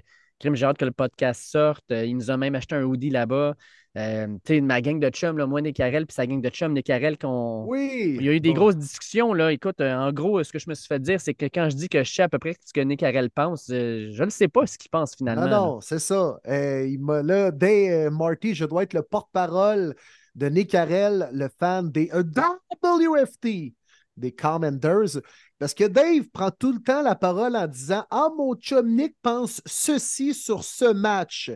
j'ai 0.54 0.66
hâte 0.66 0.78
que 0.78 0.84
le 0.84 0.92
podcast 0.92 1.42
sorte. 1.50 1.84
Euh, 1.90 2.04
il 2.04 2.16
nous 2.16 2.30
a 2.30 2.36
même 2.36 2.54
acheté 2.54 2.74
un 2.74 2.82
hoodie 2.82 3.10
là-bas. 3.10 3.54
Euh, 3.96 4.26
tu 4.44 4.56
sais, 4.56 4.60
ma 4.60 4.82
gang 4.82 5.00
de 5.00 5.08
chums, 5.08 5.38
là, 5.38 5.46
moi, 5.46 5.62
Nick 5.62 5.76
puis 5.76 6.04
sa 6.10 6.26
gang 6.26 6.42
de 6.42 6.50
chums, 6.50 6.74
Nick 6.74 6.86
Carrel, 6.86 7.16
qu'on. 7.16 7.64
Oui. 7.66 8.16
Il 8.18 8.26
y 8.26 8.28
a 8.28 8.32
eu 8.32 8.40
des 8.40 8.50
Bon. 8.50 8.56
grosses 8.56 8.76
discussions, 8.76 9.32
là. 9.32 9.52
Écoute, 9.52 9.80
euh, 9.80 9.94
en 9.94 10.12
gros, 10.12 10.42
ce 10.44 10.52
que 10.52 10.58
je 10.58 10.68
me 10.68 10.74
suis 10.74 10.86
fait 10.86 11.00
dire, 11.00 11.18
c'est 11.18 11.32
que 11.32 11.46
quand 11.46 11.70
je 11.70 11.76
dis 11.76 11.88
que 11.88 12.04
je 12.04 12.12
sais 12.12 12.22
à 12.22 12.28
peu 12.28 12.38
près 12.38 12.54
ce 12.64 12.72
que 12.74 12.80
Nick 12.80 13.02
pense, 13.34 13.70
euh, 13.70 14.10
je 14.12 14.22
ne 14.24 14.28
sais 14.30 14.48
pas 14.48 14.66
ce 14.66 14.76
qu'il 14.76 14.90
pense 14.90 15.16
finalement. 15.16 15.46
Non, 15.46 15.66
non, 15.74 15.80
c'est 15.80 15.98
ça. 15.98 16.38
Il 16.46 16.98
m'a 17.00 17.22
là, 17.22 17.50
dès 17.50 18.10
Marty, 18.10 18.54
je 18.54 18.66
dois 18.66 18.82
être 18.82 18.92
le 18.92 19.02
porte-parole 19.02 19.94
de 20.34 20.48
Nick 20.48 20.72
le 20.74 21.48
fan 21.58 21.90
des 21.90 22.10
WFT, 22.12 23.72
des 24.16 24.32
Commanders. 24.32 25.20
Parce 25.58 25.74
que 25.74 25.84
Dave 25.84 26.28
prend 26.32 26.50
tout 26.50 26.72
le 26.72 26.80
temps 26.80 27.02
la 27.02 27.14
parole 27.14 27.56
en 27.56 27.66
disant 27.66 28.04
Ah, 28.10 28.28
mon 28.36 28.54
chum 28.56 28.88
Nick 28.94 29.16
pense 29.22 29.60
ceci 29.66 30.34
sur 30.34 30.64
ce 30.64 30.92
match. 30.92 31.50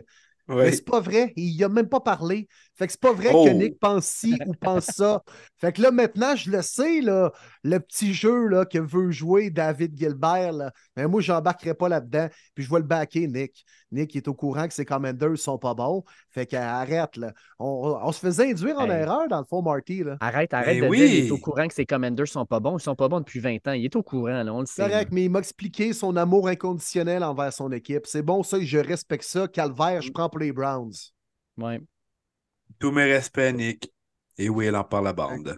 Mais 0.59 0.71
Oui. 0.71 0.73
c'est 0.73 0.85
pas 0.85 0.99
vrai. 0.99 1.33
Il 1.35 1.55
n'y 1.55 1.63
a 1.63 1.69
même 1.69 1.89
pas 1.89 2.01
parlé. 2.01 2.47
Fait 2.81 2.87
que 2.87 2.93
c'est 2.93 2.99
pas 3.01 3.13
vrai 3.13 3.29
Oh. 3.31 3.45
que 3.45 3.51
Nick 3.51 3.79
pense 3.79 4.07
ci 4.07 4.35
ou 4.47 4.53
pense 4.55 4.85
ça. 4.85 5.21
Fait 5.59 5.71
que 5.71 5.83
là, 5.83 5.91
maintenant, 5.91 6.35
je 6.35 6.49
le 6.49 6.63
sais, 6.63 6.99
là, 7.01 7.31
le 7.63 7.77
petit 7.79 8.11
jeu 8.11 8.47
là, 8.47 8.65
que 8.65 8.79
veut 8.79 9.11
jouer 9.11 9.51
David 9.51 9.95
Gilbert. 9.95 10.51
Là. 10.51 10.71
Mais 10.95 11.05
moi, 11.07 11.21
je 11.21 11.31
n'embarquerai 11.31 11.75
pas 11.75 11.89
là-dedans. 11.89 12.27
Puis 12.55 12.63
je 12.63 12.69
vais 12.71 12.79
le 12.79 12.85
backer, 12.85 13.27
Nick. 13.27 13.63
Nick 13.91 14.15
il 14.15 14.17
est 14.17 14.27
au 14.27 14.33
courant 14.33 14.67
que 14.67 14.73
ses 14.73 14.83
commanders 14.85 15.37
sont 15.37 15.59
pas 15.59 15.75
bons. 15.75 16.03
Fait 16.31 16.47
qu'arrête, 16.47 17.17
là. 17.17 17.33
On, 17.59 17.99
on 18.01 18.11
se 18.11 18.19
faisait 18.19 18.49
induire 18.49 18.79
en 18.79 18.85
Hey. 18.89 19.01
erreur, 19.01 19.27
dans 19.27 19.37
le 19.39 19.45
fond, 19.45 19.61
Marty. 19.61 20.03
Là. 20.03 20.17
Arrête, 20.19 20.51
arrête 20.55 20.77
de 20.77 20.87
dire 20.87 20.89
qu'il 20.89 21.21
oui. 21.21 21.27
est 21.27 21.31
au 21.31 21.37
courant 21.37 21.67
que 21.67 21.73
ses 21.75 21.85
commanders 21.85 22.27
sont 22.27 22.47
pas 22.47 22.59
bons. 22.59 22.79
Ils 22.79 22.81
sont 22.81 22.95
pas 22.95 23.09
bons 23.09 23.19
depuis 23.19 23.39
20 23.41 23.67
ans. 23.67 23.73
Il 23.73 23.85
est 23.85 23.95
au 23.95 24.01
courant, 24.01 24.41
là, 24.41 24.51
on 24.51 24.61
le 24.61 24.65
sait. 24.65 24.81
Correct, 24.81 25.09
là. 25.09 25.09
mais 25.11 25.25
il 25.25 25.29
m'a 25.29 25.37
expliqué 25.37 25.93
son 25.93 26.15
amour 26.15 26.47
inconditionnel 26.47 27.23
envers 27.23 27.53
son 27.53 27.71
équipe. 27.71 28.07
C'est 28.07 28.23
bon, 28.23 28.41
ça, 28.41 28.57
je 28.59 28.77
respecte 28.79 29.25
ça. 29.25 29.47
Calvaire, 29.47 30.01
je 30.01 30.11
prends 30.11 30.29
pour 30.29 30.39
les 30.39 30.51
Browns. 30.51 30.93
Ouais. 31.57 31.79
Tous 32.79 32.91
mes 32.91 33.05
respects, 33.05 33.53
Nick. 33.53 33.91
Et 34.37 34.49
oui, 34.49 34.65
elle 34.65 34.75
en 34.75 34.83
parle 34.83 35.05
la 35.05 35.13
bande. 35.13 35.57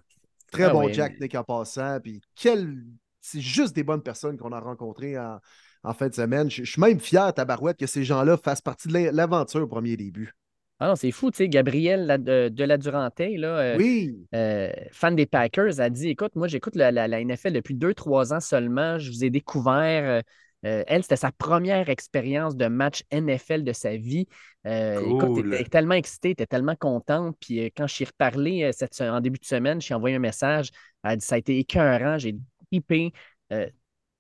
Très 0.52 0.64
Ah 0.66 0.70
bon 0.70 0.86
oui, 0.86 0.94
Jack, 0.94 1.14
mais- 1.14 1.26
Nick, 1.26 1.36
en 1.36 1.44
passant. 1.44 2.00
Puis 2.02 2.22
quel... 2.36 2.76
c'est 3.22 3.42
juste 3.42 3.76
des 3.76 3.84
bonnes 3.84 4.04
personnes 4.04 4.38
qu'on 4.38 4.52
a 4.52 4.60
rencontrées 4.60 5.18
en, 5.18 5.40
en 5.84 5.94
fin 5.94 6.08
de 6.10 6.14
semaine. 6.14 6.50
Je, 6.50 6.64
je 6.64 6.72
suis 6.72 6.82
même 6.82 7.00
fier, 7.00 7.34
Tabarouette, 7.34 7.78
que 7.78 7.88
ces 7.88 8.04
gens-là 8.04 8.38
fassent 8.38 8.62
partie 8.62 8.88
de 8.88 8.94
l'aventure 9.12 9.62
au 9.62 9.68
premier 9.68 9.96
début. 9.98 10.34
Ah 10.80 10.88
non, 10.90 10.96
c'est 10.96 11.12
fou, 11.12 11.32
tu 11.32 11.38
sais, 11.38 11.48
Gabriel 11.50 12.06
la- 12.08 12.18
de, 12.18 12.50
de 12.50 12.64
la 12.66 12.78
Durantaye, 12.78 13.38
là, 13.38 13.58
euh, 13.60 13.78
Oui, 13.78 14.18
euh, 14.36 14.70
fan 14.92 15.16
des 15.16 15.26
Packers, 15.26 15.80
a 15.80 15.90
dit 15.90 16.10
Écoute, 16.10 16.36
moi, 16.36 16.48
j'écoute 16.48 16.76
la, 16.76 16.92
la- 16.92 17.08
la 17.08 17.22
NFL 17.24 17.54
depuis 17.54 17.76
2-3 17.76 18.34
ans 18.34 18.40
seulement. 18.42 19.00
Je 19.00 19.10
vous 19.12 19.24
ai 19.24 19.30
découvert. 19.30 20.22
Euh, 20.66 20.84
elle, 20.88 21.04
c'était 21.04 21.16
sa 21.18 21.32
première 21.32 21.90
expérience 21.90 22.56
de 22.56 22.68
match 22.68 23.04
NFL 23.12 23.64
de 23.64 23.74
sa 23.74 23.98
vie. 23.98 24.28
Euh, 24.66 25.02
Écoute, 25.10 25.32
elle 25.38 25.46
était 25.60 25.70
tellement 25.70 25.96
excitée, 25.96 26.30
elle 26.30 26.34
était 26.34 26.46
tellement 26.48 26.76
contente. 26.76 27.36
Puis 27.40 27.60
euh, 27.66 27.70
quand 27.76 27.88
je 27.88 27.94
suis 27.94 28.06
reparlé 28.06 28.72
cette, 28.74 29.00
en 29.02 29.20
début 29.22 29.40
de 29.40 29.46
semaine, 29.46 29.82
je 29.82 29.88
lui 29.88 29.92
ai 29.94 29.96
envoyé 29.96 30.16
un 30.16 30.20
message. 30.20 30.72
Elle 31.04 31.12
a 31.12 31.16
dit 31.18 31.26
Ça 31.26 31.36
a 31.36 31.38
été 31.38 31.60
écœurant, 31.60 32.18
j'ai 32.18 32.36
trippé. 32.72 33.12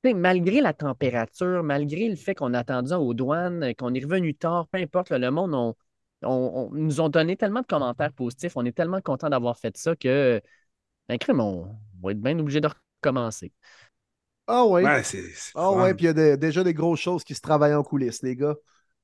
Malgré 0.04 0.60
la 0.60 0.74
température, 0.74 1.64
malgré 1.64 2.10
le 2.10 2.18
fait 2.18 2.36
qu'on 2.36 2.54
a 2.54 2.60
attendu 2.60 2.94
aux 2.94 3.14
douanes, 3.14 3.74
qu'on 3.76 3.94
est 3.94 4.04
revenu 4.04 4.36
tard, 4.36 4.68
peu 4.68 4.80
importe, 4.80 5.10
là, 5.12 5.18
le 5.18 5.32
monde, 5.32 5.54
on, 5.56 5.74
on- 6.24 6.70
on- 6.72 6.76
nous 6.76 7.00
ont 7.00 7.08
donné 7.08 7.38
tellement 7.38 7.62
de 7.62 7.66
commentaires 7.68 8.12
positifs. 8.12 8.58
On 8.58 8.66
est 8.66 8.74
tellement 8.76 9.00
content 9.00 9.30
d'avoir 9.30 9.58
fait 9.58 9.78
ça 9.78 9.96
que, 9.96 10.42
ben, 11.10 11.18
crème, 11.18 11.40
on, 11.42 11.78
va 12.04 12.12
être 12.12 12.22
bien 12.22 12.38
obligé 12.40 12.62
de 12.62 12.70
recommencer. 13.02 13.54
Ah 14.48 14.66
ouais. 14.66 14.96
Ah 15.56 15.72
fun. 15.72 15.78
ouais, 15.78 15.94
puis 15.94 16.06
il 16.06 16.18
y 16.18 16.22
a 16.22 16.38
déjà 16.38 16.64
des 16.64 16.74
grosses 16.74 17.00
choses 17.00 17.24
qui 17.24 17.36
se 17.36 17.42
travaillent 17.42 17.76
en 17.76 17.84
coulisses, 17.84 18.22
les 18.24 18.36
gars. 18.36 18.56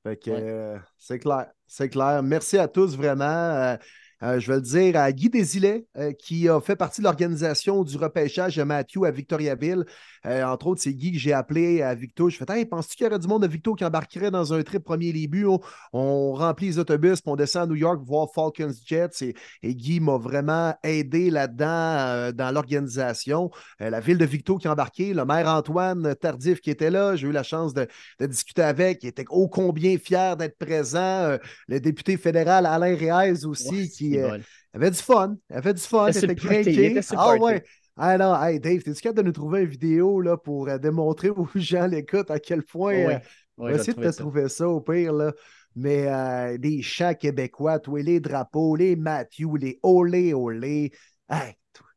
Fait 0.03 0.17
que 0.17 0.31
Ouais. 0.31 0.43
euh, 0.43 0.79
c'est 0.97 1.19
clair, 1.19 1.51
c'est 1.67 1.89
clair. 1.89 2.23
Merci 2.23 2.57
à 2.57 2.67
tous 2.67 2.95
vraiment. 2.97 3.25
Euh, 3.25 3.77
euh, 4.21 4.39
je 4.39 4.47
vais 4.51 4.55
le 4.57 4.61
dire 4.61 4.97
à 4.97 5.11
Guy 5.11 5.29
Desilets, 5.29 5.85
euh, 5.97 6.11
qui 6.11 6.49
a 6.49 6.59
fait 6.59 6.75
partie 6.75 6.99
de 6.99 7.05
l'organisation 7.05 7.83
du 7.83 7.95
repêchage 7.97 8.57
de 8.57 8.63
Matthew 8.63 9.05
à 9.05 9.11
Victoriaville. 9.11 9.85
Euh, 10.25 10.43
entre 10.43 10.67
autres, 10.67 10.81
c'est 10.81 10.93
Guy 10.93 11.13
que 11.13 11.17
j'ai 11.17 11.31
appelé 11.31 11.81
à 11.81 11.95
Victo. 11.95 12.29
Je 12.29 12.35
fais 12.37 12.45
Hey, 12.49 12.65
penses-tu 12.65 12.97
qu'il 12.97 13.05
y 13.05 13.09
aurait 13.09 13.19
du 13.19 13.27
monde 13.27 13.43
de 13.43 13.47
Victo 13.47 13.75
qui 13.75 13.85
embarquerait 13.85 14.31
dans 14.31 14.53
un 14.53 14.61
trip 14.63 14.83
premier 14.83 15.13
début? 15.13 15.45
On, 15.45 15.59
on 15.93 16.33
remplit 16.33 16.67
les 16.67 16.79
autobus, 16.79 17.21
puis 17.21 17.31
on 17.31 17.37
descend 17.37 17.63
à 17.63 17.67
New 17.67 17.75
York 17.75 18.01
voir 18.03 18.27
Falcons 18.33 18.73
Jets. 18.85 19.21
Et, 19.21 19.35
et 19.63 19.73
Guy 19.73 20.01
m'a 20.01 20.17
vraiment 20.17 20.73
aidé 20.83 21.29
là-dedans 21.29 22.31
dans 22.33 22.51
l'organisation. 22.53 23.51
La 23.79 23.99
ville 24.01 24.17
de 24.17 24.25
Victo 24.25 24.57
qui 24.57 24.67
a 24.67 24.73
embarqué, 24.73 25.13
le 25.13 25.23
maire 25.25 25.47
Antoine 25.47 26.15
Tardif 26.15 26.59
qui 26.59 26.71
était 26.71 26.89
là. 26.89 27.15
J'ai 27.15 27.27
eu 27.27 27.31
la 27.31 27.43
chance 27.43 27.73
de, 27.73 27.87
de 28.19 28.25
discuter 28.25 28.63
avec. 28.63 29.03
Il 29.03 29.07
était 29.07 29.25
ô 29.29 29.47
combien 29.47 29.97
fier 29.97 30.35
d'être 30.35 30.57
présent. 30.57 31.37
Le 31.67 31.79
député 31.79 32.17
fédéral 32.17 32.65
Alain 32.65 32.95
Reyes 32.95 33.45
aussi, 33.45 33.69
Ouais, 33.69 33.87
qui 33.89 34.08
c'est 34.11 34.19
euh, 34.19 34.29
bon. 34.29 34.43
avait 34.73 34.91
du 34.91 34.97
fun. 34.97 35.37
avait 35.49 35.73
du 35.73 35.81
fun. 35.81 36.07
Il 36.07 36.11
était 36.11 36.19
sur 36.19 36.23
était 36.23 36.35
le 36.35 36.35
party, 36.35 36.71
il 36.73 36.83
craqué. 36.83 36.85
était 36.85 37.01
sur 37.01 37.15
le 37.17 37.21
Ah 37.21 37.35
ouais. 37.35 37.63
Ah 38.01 38.17
non, 38.17 38.41
hey 38.41 38.59
Dave, 38.61 38.81
t'es-tu 38.81 39.01
capable 39.01 39.19
de 39.19 39.23
nous 39.27 39.33
trouver 39.33 39.63
une 39.63 39.67
vidéo 39.69 40.21
là, 40.21 40.37
pour 40.37 40.69
euh, 40.69 40.77
démontrer 40.77 41.29
aux 41.29 41.47
gens 41.55 41.85
l'écoute 41.85 42.31
à 42.31 42.39
quel 42.39 42.63
point. 42.63 42.93
Ouais, 42.93 43.15
euh, 43.15 43.19
ouais, 43.57 43.71
on 43.71 43.73
va 43.73 43.75
essayer 43.75 43.93
de 43.93 43.97
trouver 43.97 44.09
te 44.09 44.11
ça. 44.11 44.23
trouver 44.23 44.49
ça 44.49 44.69
au 44.69 44.79
pire, 44.81 45.11
là. 45.13 45.33
Mais 45.75 46.07
euh, 46.07 46.57
des 46.57 46.81
chants 46.81 47.13
québécois, 47.13 47.79
toi, 47.79 48.01
les 48.01 48.19
drapeaux, 48.19 48.75
les 48.75 48.95
Matthew, 48.95 49.57
les 49.59 49.79
olé 49.83 50.33
olé. 50.33 50.91
Hey, 51.29 51.55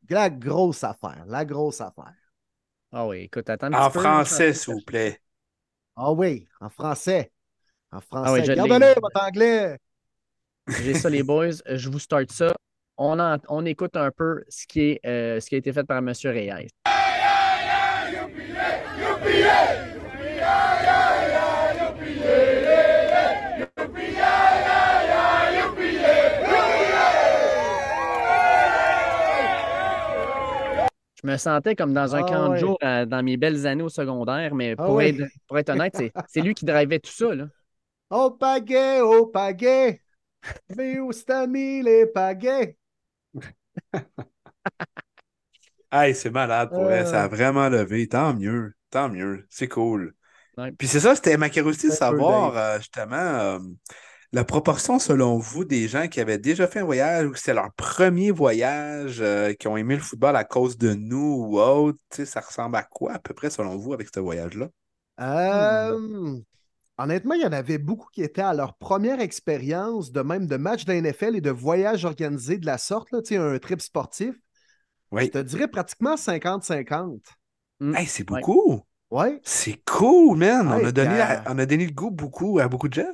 la 0.09 0.29
grosse 0.29 0.85
affaire, 0.85 1.25
la 1.27 1.44
grosse 1.44 1.81
affaire. 1.81 2.14
Ah 2.90 3.07
oui, 3.07 3.18
écoute, 3.22 3.48
attends 3.48 3.68
un 3.68 3.72
En 3.75 3.90
petit 3.90 4.01
français, 4.01 4.53
s'il 4.53 4.75
vous 4.75 4.81
plaît. 4.81 5.20
Ah 5.96 6.12
oui, 6.12 6.48
en 6.61 6.68
français. 6.68 7.31
En 7.92 8.01
français. 8.01 8.29
Ah 8.29 8.33
oui. 8.33 8.40
Regardez-le, 8.40 9.01
votre 9.01 9.25
anglais. 9.25 9.79
J'ai 10.68 10.94
ça, 10.94 11.11
les 11.11 11.22
boys. 11.22 11.51
Je 11.66 11.88
vous 11.90 11.98
start 11.98 12.31
ça. 12.31 12.55
On, 12.96 13.18
on 13.48 13.64
écoute 13.64 13.96
un 13.96 14.11
peu 14.11 14.44
ce 14.48 14.66
qui, 14.66 14.81
est, 14.81 15.01
euh, 15.07 15.40
ce 15.40 15.48
qui 15.48 15.55
a 15.55 15.59
été 15.59 15.72
fait 15.72 15.85
par 15.85 15.98
M. 15.98 16.12
Reyes. 16.25 16.68
Je 31.25 31.29
me 31.31 31.37
sentais 31.37 31.77
comme 31.77 31.94
dans 31.94 32.16
un 32.16 32.25
Ah 32.25 32.29
camp 32.29 32.48
de 32.51 32.57
jour 32.57 32.79
dans 32.81 33.25
mes 33.25 33.37
belles 33.37 33.66
années 33.66 33.83
au 33.83 33.88
secondaire, 33.88 34.55
mais 34.55 34.75
Ah 34.77 34.85
pour, 34.85 35.01
être, 35.03 35.22
pour 35.46 35.59
être 35.59 35.68
honnête, 35.70 35.94
c'est, 35.96 36.12
c'est 36.29 36.40
lui 36.40 36.55
qui 36.55 36.64
drivait 36.64 36.98
tout 36.98 37.12
ça. 37.12 37.35
Là. 37.35 37.46
Au 38.11 38.31
pagaie, 38.33 39.01
au 39.01 39.27
pagaie. 39.27 40.01
Mais 40.76 40.98
où 40.98 41.12
s'est 41.12 41.46
mis 41.46 41.83
les 41.83 42.07
pagaies? 42.07 42.76
Hey, 45.94 46.14
c'est 46.14 46.31
malade 46.31 46.70
pour 46.70 46.90
elle. 46.90 47.05
Euh. 47.05 47.11
Ça 47.11 47.24
a 47.24 47.28
vraiment 47.28 47.68
levé. 47.68 48.09
Tant 48.09 48.33
mieux. 48.33 48.72
Tant 48.88 49.11
mieux. 49.11 49.46
C'est 49.50 49.68
cool. 49.68 50.14
Ouais. 50.57 50.72
Puis 50.72 50.88
c'est 50.88 51.00
ça, 51.00 51.14
c'était 51.14 51.37
ma 51.37 51.50
curiosité 51.50 51.88
de 51.88 51.92
savoir 51.92 52.57
euh, 52.57 52.78
justement 52.78 53.16
euh, 53.16 53.59
la 54.33 54.44
proportion 54.44 54.98
selon 54.98 55.38
vous 55.38 55.64
des 55.64 55.88
gens 55.88 56.09
qui 56.09 56.20
avaient 56.20 56.38
déjà 56.38 56.66
fait 56.66 56.81
un 56.81 56.85
voyage 56.85 57.26
ou 57.26 57.33
que 57.33 57.38
c'était 57.38 57.55
leur 57.55 57.72
premier 57.74 58.31
voyage, 58.31 59.18
euh, 59.20 59.52
qui 59.52 59.68
ont 59.68 59.76
aimé 59.76 59.94
le 59.96 60.00
football 60.00 60.37
à 60.37 60.44
cause 60.44 60.78
de 60.78 60.94
nous 60.94 61.46
ou 61.46 61.61
autre. 61.61 61.98
Tu 62.11 62.16
sais, 62.16 62.26
ça 62.26 62.40
ressemble 62.40 62.76
à 62.76 62.83
quoi 62.83 63.12
à 63.12 63.18
peu 63.18 63.35
près 63.35 63.50
selon 63.50 63.76
vous 63.76 63.92
avec 63.92 64.09
ce 64.14 64.20
voyage-là? 64.20 64.68
Euh, 65.20 66.38
honnêtement, 66.98 67.35
il 67.35 67.42
y 67.42 67.46
en 67.46 67.52
avait 67.52 67.78
beaucoup 67.78 68.09
qui 68.12 68.22
étaient 68.22 68.42
à 68.42 68.55
leur 68.55 68.74
première 68.76 69.20
expérience 69.20 70.12
de 70.12 70.20
même 70.20 70.46
de 70.46 70.57
match 70.57 70.85
de 70.85 70.92
NFL 70.92 71.37
et 71.37 71.40
de 71.40 71.50
voyage 71.50 72.05
organisé 72.05 72.59
de 72.59 72.66
la 72.66 72.78
sorte, 72.78 73.11
là, 73.12 73.20
un 73.31 73.59
trip 73.59 73.81
sportif. 73.81 74.35
Oui. 75.11 75.24
Je 75.26 75.31
te 75.31 75.38
dirais 75.38 75.68
pratiquement 75.68 76.16
50-50. 76.16 77.20
Mm. 77.81 77.96
Hey, 77.96 78.07
c'est 78.07 78.24
beaucoup. 78.24 78.83
Ouais. 79.11 79.40
C'est 79.44 79.83
cool, 79.85 80.38
man. 80.38 80.68
on, 80.68 80.85
a 80.85 80.92
donné, 80.92 81.20
euh, 81.20 81.37
on 81.46 81.59
a 81.59 81.66
donné 81.66 81.87
le 81.87 81.92
goût 81.92 82.11
beaucoup 82.11 82.59
à 82.59 82.68
beaucoup 82.68 82.88
de 82.88 82.94
gens. 82.94 83.12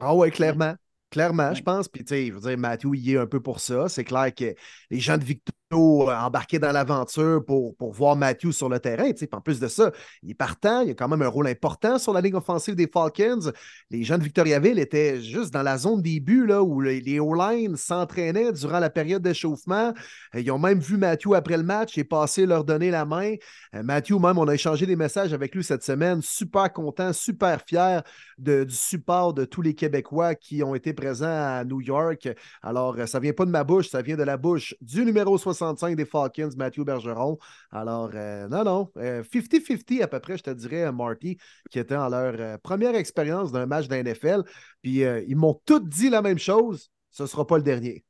Ah 0.00 0.14
ouais, 0.14 0.30
clairement. 0.30 0.74
Clairement, 1.10 1.48
Ouais. 1.50 1.54
je 1.54 1.62
pense. 1.62 1.88
Puis, 1.88 2.04
tu 2.04 2.08
sais, 2.08 2.26
je 2.26 2.32
veux 2.32 2.40
dire, 2.40 2.58
Matthew, 2.58 2.94
il 2.94 3.00
y 3.00 3.14
est 3.14 3.18
un 3.18 3.26
peu 3.26 3.40
pour 3.40 3.60
ça. 3.60 3.88
C'est 3.88 4.04
clair 4.04 4.34
que 4.34 4.54
les 4.90 5.00
gens 5.00 5.18
de 5.18 5.24
Victo 5.24 5.52
euh, 5.72 6.16
embarquaient 6.16 6.58
dans 6.58 6.72
l'aventure 6.72 7.44
pour, 7.44 7.76
pour 7.76 7.92
voir 7.92 8.16
Matthew 8.16 8.50
sur 8.50 8.68
le 8.68 8.80
terrain. 8.80 9.10
En 9.32 9.40
plus 9.40 9.60
de 9.60 9.68
ça, 9.68 9.92
il 10.22 10.30
est 10.30 10.34
partant. 10.34 10.80
Il 10.80 10.90
a 10.90 10.94
quand 10.94 11.08
même 11.08 11.22
un 11.22 11.28
rôle 11.28 11.46
important 11.46 11.98
sur 11.98 12.12
la 12.12 12.20
ligne 12.20 12.34
offensive 12.34 12.74
des 12.74 12.88
Falcons. 12.88 13.52
Les 13.88 14.02
gens 14.02 14.18
de 14.18 14.24
Victoriaville 14.24 14.80
étaient 14.80 15.20
juste 15.20 15.52
dans 15.52 15.62
la 15.62 15.78
zone 15.78 16.02
des 16.02 16.18
buts, 16.18 16.46
là, 16.46 16.62
où 16.62 16.80
les, 16.80 17.20
O-line 17.20 17.76
s'entraînaient 17.76 18.52
durant 18.52 18.80
la 18.80 18.90
période 18.90 19.22
d'échauffement. 19.22 19.92
Euh, 20.34 20.40
Ils 20.40 20.50
ont 20.50 20.58
même 20.58 20.80
vu 20.80 20.96
Matthew 20.96 21.34
après 21.34 21.56
le 21.56 21.62
match 21.62 21.96
et 21.98 22.04
passé 22.04 22.46
leur 22.46 22.64
donner 22.64 22.90
la 22.90 23.04
main. 23.04 23.34
Euh, 23.74 23.82
Matthew, 23.84 24.18
même, 24.18 24.38
on 24.38 24.48
a 24.48 24.54
échangé 24.54 24.86
des 24.86 24.96
messages 24.96 25.32
avec 25.32 25.54
lui 25.54 25.62
cette 25.62 25.84
semaine. 25.84 26.20
Super 26.20 26.72
content, 26.72 27.12
super 27.12 27.60
fier 27.64 28.02
du 28.38 28.66
support 28.70 29.34
de 29.34 29.44
tous 29.44 29.62
les 29.62 29.74
Québécois 29.74 30.34
qui 30.34 30.62
ont 30.64 30.74
été 30.74 30.94
présents 30.94 31.26
à 31.26 31.64
New 31.64 31.80
York. 31.80 32.28
Alors, 32.62 32.96
ça 33.06 33.20
vient 33.20 33.32
pas 33.32 33.44
de 33.44 33.50
ma 33.50 33.62
bouche, 33.62 33.88
ça 33.88 34.02
vient 34.02 34.16
de 34.16 34.22
la 34.24 34.36
bouche 34.36 34.74
du 34.80 35.04
numéro 35.04 35.38
65 35.60 35.96
des 35.96 36.04
Falcons, 36.04 36.50
Matthew 36.56 36.84
Bergeron. 36.84 37.38
Alors, 37.70 38.10
euh, 38.14 38.48
non, 38.48 38.64
non, 38.64 38.90
euh, 38.96 39.22
50-50 39.22 40.02
à 40.02 40.08
peu 40.08 40.20
près, 40.20 40.38
je 40.38 40.42
te 40.42 40.50
dirais, 40.50 40.84
euh, 40.84 40.92
Marty, 40.92 41.38
qui 41.70 41.78
était 41.78 41.96
en 41.96 42.08
leur 42.08 42.34
euh, 42.38 42.56
première 42.62 42.94
expérience 42.94 43.52
d'un 43.52 43.66
match 43.66 43.88
d'NFL. 43.88 44.42
Puis, 44.82 45.04
euh, 45.04 45.22
ils 45.28 45.36
m'ont 45.36 45.60
tous 45.66 45.80
dit 45.80 46.10
la 46.10 46.22
même 46.22 46.38
chose, 46.38 46.90
ce 47.10 47.26
sera 47.26 47.46
pas 47.46 47.56
le 47.58 47.62
dernier. 47.62 48.04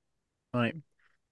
Ouais. 0.54 0.74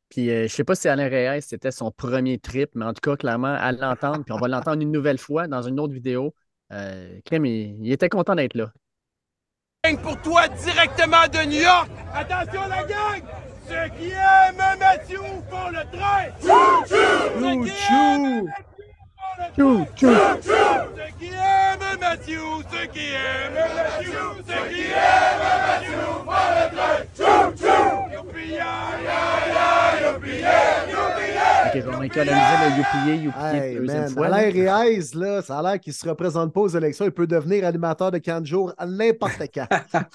Puis 0.08 0.30
euh, 0.30 0.48
je 0.48 0.54
sais 0.54 0.64
pas 0.64 0.74
si 0.74 0.88
Alain 0.88 1.08
Reyes, 1.08 1.42
c'était 1.42 1.70
son 1.70 1.90
premier 1.90 2.38
trip, 2.38 2.70
mais 2.74 2.86
en 2.86 2.94
tout 2.94 3.00
cas, 3.02 3.16
clairement, 3.16 3.54
à 3.54 3.72
l'entendre, 3.72 4.24
puis 4.24 4.32
on 4.32 4.38
va 4.38 4.48
l'entendre 4.48 4.80
une 4.82 4.92
nouvelle 4.92 5.18
fois 5.18 5.48
dans 5.48 5.62
une 5.62 5.78
autre 5.78 5.92
vidéo. 5.92 6.34
Euh, 6.72 7.20
Clem, 7.26 7.44
il, 7.44 7.84
il 7.84 7.92
était 7.92 8.08
content 8.08 8.34
d'être 8.34 8.54
là. 8.54 8.72
pour 10.02 10.20
toi 10.22 10.48
directement 10.48 11.26
de 11.28 11.46
New 11.46 11.60
York. 11.62 11.90
Attention 12.14 12.66
la 12.68 12.84
gang! 12.84 13.47
Ceux 13.68 13.88
qui 13.98 14.10
aiment 14.12 14.78
Mathieu 14.78 15.20
font 15.50 15.68
le 15.68 15.84
train! 15.92 16.28
Aiment 19.38 19.52
Chou, 19.56 19.86
chou. 19.96 20.06
Ceux 20.42 21.12
qui 21.18 21.26
aiment 21.26 22.00
Mathieu, 22.00 22.38
ceux 22.70 22.86
qui 22.92 23.06
aiment 23.12 23.54
Mathieu, 23.54 24.12
ceux 24.46 24.68
qui 24.74 24.82
aiment 24.82 25.40
Mathieu 25.66 25.98
font 26.24 26.46
le 26.54 26.76
train! 26.76 26.98
Chou, 27.16 27.56
chou! 27.56 27.88
Youpi, 28.14 28.50
ya, 28.52 28.74
ya, 29.04 29.20
ya, 29.54 30.12
youpi, 30.12 30.40
ya, 30.40 30.86
youpi, 30.90 31.34
ya. 31.34 31.48
Ok, 31.68 31.74
je 31.74 31.98
vais 31.98 32.06
économiser 32.06 32.56
le 32.64 32.80
UPA, 32.80 33.28
UPA 33.28 33.54
Hey, 33.54 33.76
deuxième 33.76 34.08
fois. 34.08 34.26
Alain 34.26 34.50
Reyes, 34.50 35.14
là, 35.14 35.42
ça 35.42 35.58
a 35.58 35.62
l'air 35.62 35.80
qu'il 35.80 35.92
se 35.92 36.08
représente 36.08 36.52
pas 36.52 36.60
aux 36.60 36.68
élections. 36.68 37.04
Il 37.04 37.10
peut 37.10 37.26
devenir 37.26 37.66
animateur 37.66 38.10
de 38.10 38.18
camp 38.18 38.40
de 38.40 38.46
jour 38.46 38.72
à 38.78 38.86
n'importe 38.86 39.42
quand. 39.54 39.66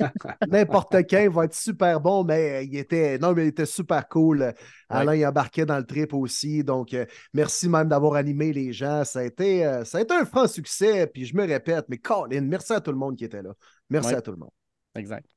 n'importe 0.49 0.95
quand, 1.09 1.19
il 1.19 1.29
va 1.29 1.45
être 1.45 1.53
super 1.53 1.99
bon, 1.99 2.23
mais 2.23 2.65
il 2.65 2.75
était, 2.77 3.19
non, 3.19 3.33
mais 3.33 3.45
il 3.45 3.47
était 3.49 3.65
super 3.65 4.07
cool. 4.07 4.53
Alain, 4.89 5.15
il 5.15 5.25
embarquait 5.25 5.65
dans 5.65 5.77
le 5.77 5.85
trip 5.85 6.13
aussi. 6.13 6.63
Donc, 6.63 6.93
euh, 6.93 7.05
merci 7.33 7.69
même 7.69 7.87
d'avoir 7.87 8.15
animé 8.15 8.53
les 8.53 8.73
gens. 8.73 9.03
Ça 9.13 9.19
a, 9.19 9.23
été, 9.23 9.63
euh, 9.63 9.85
ça 9.85 9.99
a 9.99 10.01
été 10.01 10.11
un 10.15 10.25
franc 10.25 10.47
succès. 10.47 11.05
Puis 11.05 11.25
je 11.25 11.35
me 11.35 11.45
répète, 11.45 11.85
mais 11.87 11.99
Colin, 11.99 12.41
merci 12.41 12.73
à 12.73 12.81
tout 12.81 12.91
le 12.91 12.97
monde 12.97 13.15
qui 13.15 13.25
était 13.25 13.43
là. 13.43 13.53
Merci 13.91 14.09
Ouais. 14.09 14.15
à 14.15 14.21
tout 14.21 14.31
le 14.31 14.37
monde. 14.37 14.49
Exact. 14.95 15.27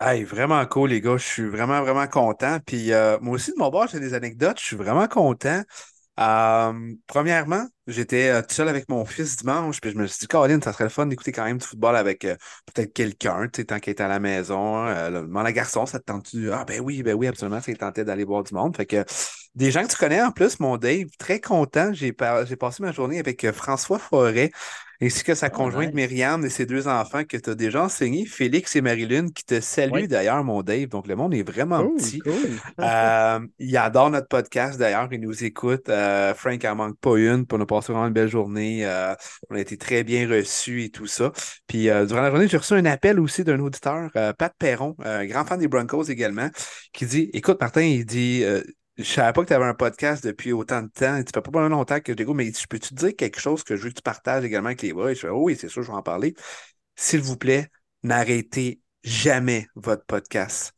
Hey, 0.00 0.24
vraiment 0.24 0.64
cool, 0.66 0.90
les 0.90 1.00
gars. 1.00 1.16
Je 1.16 1.24
suis 1.24 1.48
vraiment, 1.48 1.80
vraiment 1.82 2.08
content. 2.08 2.58
Puis 2.66 2.92
euh, 2.92 3.16
moi 3.20 3.36
aussi, 3.36 3.52
de 3.52 3.58
mon 3.58 3.70
bord, 3.70 3.86
j'ai 3.86 4.00
des 4.00 4.12
anecdotes. 4.12 4.58
Je 4.58 4.64
suis 4.64 4.76
vraiment 4.76 5.06
content. 5.06 5.62
Euh, 6.20 6.94
premièrement, 7.06 7.66
j'étais 7.88 8.28
euh, 8.30 8.40
tout 8.42 8.54
seul 8.54 8.68
avec 8.68 8.88
mon 8.88 9.04
fils 9.04 9.36
dimanche, 9.36 9.80
puis 9.80 9.90
je 9.90 9.96
me 9.96 10.06
suis 10.06 10.20
dit, 10.20 10.26
Caroline, 10.28 10.62
ça 10.62 10.72
serait 10.72 10.84
le 10.84 10.90
fun 10.90 11.06
d'écouter 11.06 11.32
quand 11.32 11.44
même 11.44 11.58
du 11.58 11.66
football 11.66 11.96
avec 11.96 12.24
euh, 12.24 12.36
peut-être 12.72 12.92
quelqu'un, 12.92 13.48
tu 13.48 13.62
sais, 13.62 13.64
tant 13.64 13.80
qu'il 13.80 13.90
est 13.90 14.00
à 14.00 14.06
la 14.08 14.20
maison. 14.20 14.86
Euh, 14.86 15.10
le, 15.10 15.20
demande 15.22 15.46
à 15.46 15.52
garçon, 15.52 15.86
ça 15.86 15.98
te 15.98 16.04
tente-tu? 16.04 16.52
Ah, 16.52 16.64
ben 16.64 16.80
oui, 16.80 17.02
ben 17.02 17.14
oui, 17.14 17.26
absolument, 17.26 17.60
ça 17.60 17.72
il 17.72 17.78
tentait 17.78 18.04
d'aller 18.04 18.24
voir 18.24 18.44
du 18.44 18.54
monde. 18.54 18.76
Fait 18.76 18.86
que 18.86 19.04
des 19.54 19.70
gens 19.70 19.82
que 19.84 19.90
tu 19.90 19.96
connais 19.96 20.20
en 20.22 20.32
plus, 20.32 20.58
mon 20.60 20.76
Dave, 20.76 21.06
très 21.18 21.40
content. 21.40 21.92
J'ai 21.92 22.12
par- 22.12 22.44
passé 22.58 22.82
ma 22.82 22.92
journée 22.92 23.18
avec 23.18 23.44
euh, 23.44 23.52
François 23.52 23.98
Forêt, 23.98 24.50
ainsi 25.02 25.22
que 25.24 25.34
sa 25.34 25.48
Oh, 25.48 25.50
conjointe 25.50 25.92
nice. 25.94 25.94
Myriam 25.94 26.44
et 26.44 26.50
ses 26.50 26.66
deux 26.66 26.88
enfants 26.88 27.24
que 27.24 27.36
tu 27.36 27.50
as 27.50 27.54
déjà 27.54 27.82
enseignés, 27.84 28.26
Félix 28.26 28.74
et 28.76 28.80
Marilyn, 28.80 29.26
qui 29.28 29.44
te 29.44 29.60
saluent 29.60 29.92
Oui. 29.92 30.08
d'ailleurs, 30.08 30.42
mon 30.44 30.62
Dave. 30.62 30.86
Donc, 30.88 31.06
le 31.06 31.14
monde 31.16 31.34
est 31.34 31.42
vraiment 31.42 31.84
Cool, 31.84 31.96
petit. 31.96 32.18
cool. 32.20 32.32
Euh, 32.80 33.40
il 33.58 33.76
adore 33.76 34.10
notre 34.10 34.28
podcast 34.28 34.78
d'ailleurs, 34.78 35.08
il 35.12 35.20
nous 35.20 35.44
écoute. 35.44 35.88
Euh, 35.88 36.34
Frank 36.34 36.64
en 36.64 36.74
manque 36.76 36.98
pas 36.98 37.16
une, 37.16 37.46
puis 37.46 37.56
on 37.58 37.60
a 37.62 37.66
passé 37.66 37.92
vraiment 37.92 38.06
une 38.08 38.12
belle 38.14 38.28
journée. 38.28 38.84
Euh, 38.86 39.14
on 39.50 39.56
a 39.56 39.60
été 39.60 39.76
très 39.76 40.04
bien 40.04 40.28
reçus 40.28 40.84
et 40.84 40.90
tout 40.90 41.06
ça. 41.06 41.32
Puis 41.66 41.84
durant 42.06 42.22
la 42.22 42.30
journée, 42.30 42.48
j'ai 42.48 42.56
reçu 42.56 42.74
un 42.74 42.84
appel 42.86 43.20
aussi 43.20 43.44
d'un 43.44 43.60
auditeur, 43.60 44.10
Pat 44.12 44.52
Perron, 44.58 44.96
grand 45.24 45.44
fan 45.44 45.58
des 45.60 45.68
Broncos 45.68 46.04
également, 46.04 46.48
qui 46.92 47.06
dit 47.06 47.30
Écoute, 47.34 47.60
Martin, 47.60 47.82
il 47.82 48.04
dit 48.06 48.44
Je 48.96 49.02
savais 49.02 49.32
pas 49.32 49.42
que 49.42 49.48
tu 49.48 49.52
avais 49.54 49.64
un 49.64 49.74
podcast 49.74 50.24
depuis 50.24 50.52
autant 50.52 50.82
de 50.82 50.88
temps. 50.88 51.22
Tu 51.24 51.32
fait 51.34 51.40
pas 51.40 51.50
mal 51.50 51.70
longtemps 51.70 52.00
que 52.00 52.14
je 52.16 52.24
mais 52.32 52.52
je 52.52 52.66
peux-tu 52.66 52.90
te 52.90 52.94
dire 52.94 53.16
quelque 53.16 53.40
chose 53.40 53.64
que 53.64 53.74
je 53.76 53.82
veux 53.82 53.88
que 53.90 53.96
tu 53.96 54.02
partages 54.02 54.44
également 54.44 54.68
avec 54.68 54.82
les 54.82 54.92
boys? 54.92 55.14
Je 55.14 55.20
fais 55.20 55.28
Oh 55.28 55.42
oui, 55.42 55.56
c'est 55.58 55.68
sûr, 55.68 55.82
je 55.82 55.88
vais 55.88 55.96
en 55.96 56.02
parler. 56.02 56.34
S'il 56.94 57.20
vous 57.20 57.36
plaît, 57.36 57.70
n'arrêtez 58.04 58.80
jamais 59.02 59.66
votre 59.74 60.04
podcast. 60.04 60.74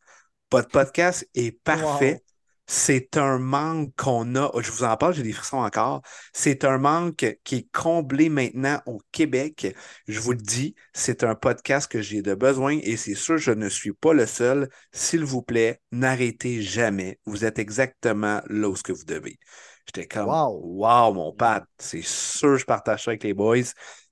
Votre 0.50 0.70
podcast 0.70 1.29
est 1.35 1.52
parfait. 1.62 2.22
C'est 2.66 3.16
un 3.16 3.38
manque 3.38 3.94
qu'on 3.96 4.35
a. 4.35 4.50
Je 4.61 4.70
vous 4.72 4.85
en 4.85 4.96
parle, 4.96 5.14
j'ai 5.14 5.22
des 5.22 5.33
frissons 5.33 5.59
encore. 5.59 6.02
C'est 6.33 6.64
un 6.64 6.79
manque 6.79 7.38
qui 7.44 7.57
est 7.57 7.68
comblé 7.72 8.29
maintenant 8.29 8.81
au 8.87 9.00
Québec. 9.12 9.74
Je 10.09 10.18
vous 10.20 10.33
le 10.33 10.38
dis, 10.38 10.74
c'est 10.92 11.22
un 11.24 11.35
podcast 11.35 11.90
que 11.90 12.02
j'ai 12.02 12.22
de 12.22 12.35
besoin 12.35 12.79
et 12.83 12.96
c'est 12.96 13.14
sûr, 13.14 13.38
je 13.38 13.52
ne 13.52 13.68
suis 13.68 13.92
pas 13.92 14.12
le 14.14 14.26
seul. 14.26 14.68
S'il 14.92 15.24
vous 15.24 15.42
plaît, 15.42 15.81
n'arrêtez 15.92 16.62
jamais. 16.62 17.20
Vous 17.24 17.44
êtes 17.44 17.59
exactement 17.59 18.42
là 18.48 18.68
où 18.68 18.76
ce 18.76 18.83
que 18.83 18.92
vous 18.92 19.05
devez. 19.05 19.38
J'étais 19.87 20.07
comme, 20.07 20.29
Wow. 20.29 20.61
wow, 20.62 21.12
mon 21.14 21.33
Pat, 21.33 21.64
c'est 21.79 22.03
sûr, 22.03 22.57
je 22.59 22.64
partage 22.64 23.05
ça 23.05 23.11
avec 23.12 23.22
les 23.25 23.35
boys. 23.35 23.59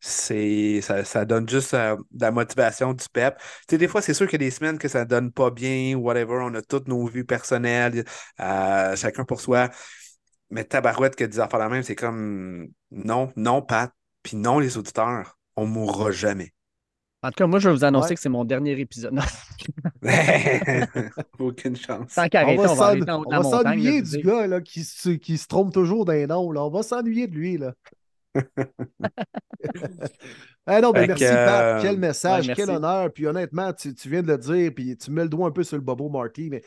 C'est, 0.00 0.80
ça, 0.82 1.04
ça 1.04 1.24
donne 1.24 1.48
juste 1.48 1.74
euh, 1.74 1.96
de 2.12 2.20
la 2.22 2.30
motivation, 2.30 2.92
du 2.92 3.04
pep. 3.12 3.37
Tu 3.38 3.44
sais, 3.70 3.78
des 3.78 3.88
fois, 3.88 4.02
c'est 4.02 4.14
sûr 4.14 4.26
qu'il 4.28 4.40
y 4.40 4.44
a 4.44 4.46
des 4.48 4.50
semaines 4.50 4.78
que 4.78 4.88
ça 4.88 5.04
donne 5.04 5.32
pas 5.32 5.50
bien, 5.50 5.96
whatever. 5.96 6.38
On 6.42 6.54
a 6.54 6.62
toutes 6.62 6.88
nos 6.88 7.06
vues 7.06 7.24
personnelles, 7.24 8.04
euh, 8.40 8.94
chacun 8.96 9.24
pour 9.24 9.40
soi. 9.40 9.70
Mais 10.50 10.64
tabarouette 10.64 11.16
que 11.16 11.24
des 11.24 11.40
affaires 11.40 11.60
la 11.60 11.68
même, 11.68 11.82
c'est 11.82 11.96
comme 11.96 12.68
non, 12.90 13.32
non, 13.37 13.62
Pat, 13.62 13.92
puis 14.22 14.37
non, 14.37 14.58
les 14.60 14.76
auditeurs, 14.78 15.38
on 15.56 15.66
mourra 15.66 16.12
jamais. 16.12 16.52
En 17.22 17.28
tout 17.30 17.34
cas, 17.38 17.46
moi, 17.46 17.58
je 17.58 17.68
vais 17.68 17.74
vous 17.74 17.84
annoncer 17.84 18.14
Ouais. 18.14 18.14
que 18.14 18.20
c'est 18.20 18.28
mon 18.28 18.44
dernier 18.44 18.78
épisode. 18.78 19.18
Aucune 21.38 21.77
chance. 21.77 22.14
On 22.16 22.57
va 22.57 23.42
s'ennuyer 23.42 24.03
du 24.03 24.18
gars 24.18 24.46
là, 24.46 24.61
qui, 24.61 24.85
se, 24.85 25.11
qui 25.11 25.38
se 25.38 25.46
trompe 25.46 25.72
toujours 25.72 26.05
d'un 26.05 26.27
nom. 26.27 26.50
Là. 26.50 26.64
On 26.64 26.70
va 26.70 26.83
s'ennuyer 26.83 27.27
de 27.27 27.35
lui. 27.35 27.59
Là. 27.59 27.74
Ah 30.66 30.81
non, 30.81 30.92
mais 30.92 31.07
merci, 31.07 31.24
que, 31.24 31.31
Pat. 31.31 31.62
euh, 31.62 31.83
Quel 31.83 31.98
message, 31.98 32.48
ouais, 32.48 32.55
quel 32.55 32.70
honneur. 32.70 33.12
Puis 33.12 33.27
honnêtement, 33.27 33.72
tu, 33.72 33.94
tu 33.94 34.09
viens 34.09 34.22
de 34.22 34.29
le 34.29 34.38
dire, 34.38 34.72
puis 34.74 34.96
tu 34.96 35.11
mets 35.11 35.22
le 35.22 35.29
doigt 35.29 35.48
un 35.48 35.53
peu 35.53 35.62
sur 35.62 35.77
le 35.77 35.83
bobo, 35.83 36.09
Marty. 36.09 36.48
Mais 36.50 36.62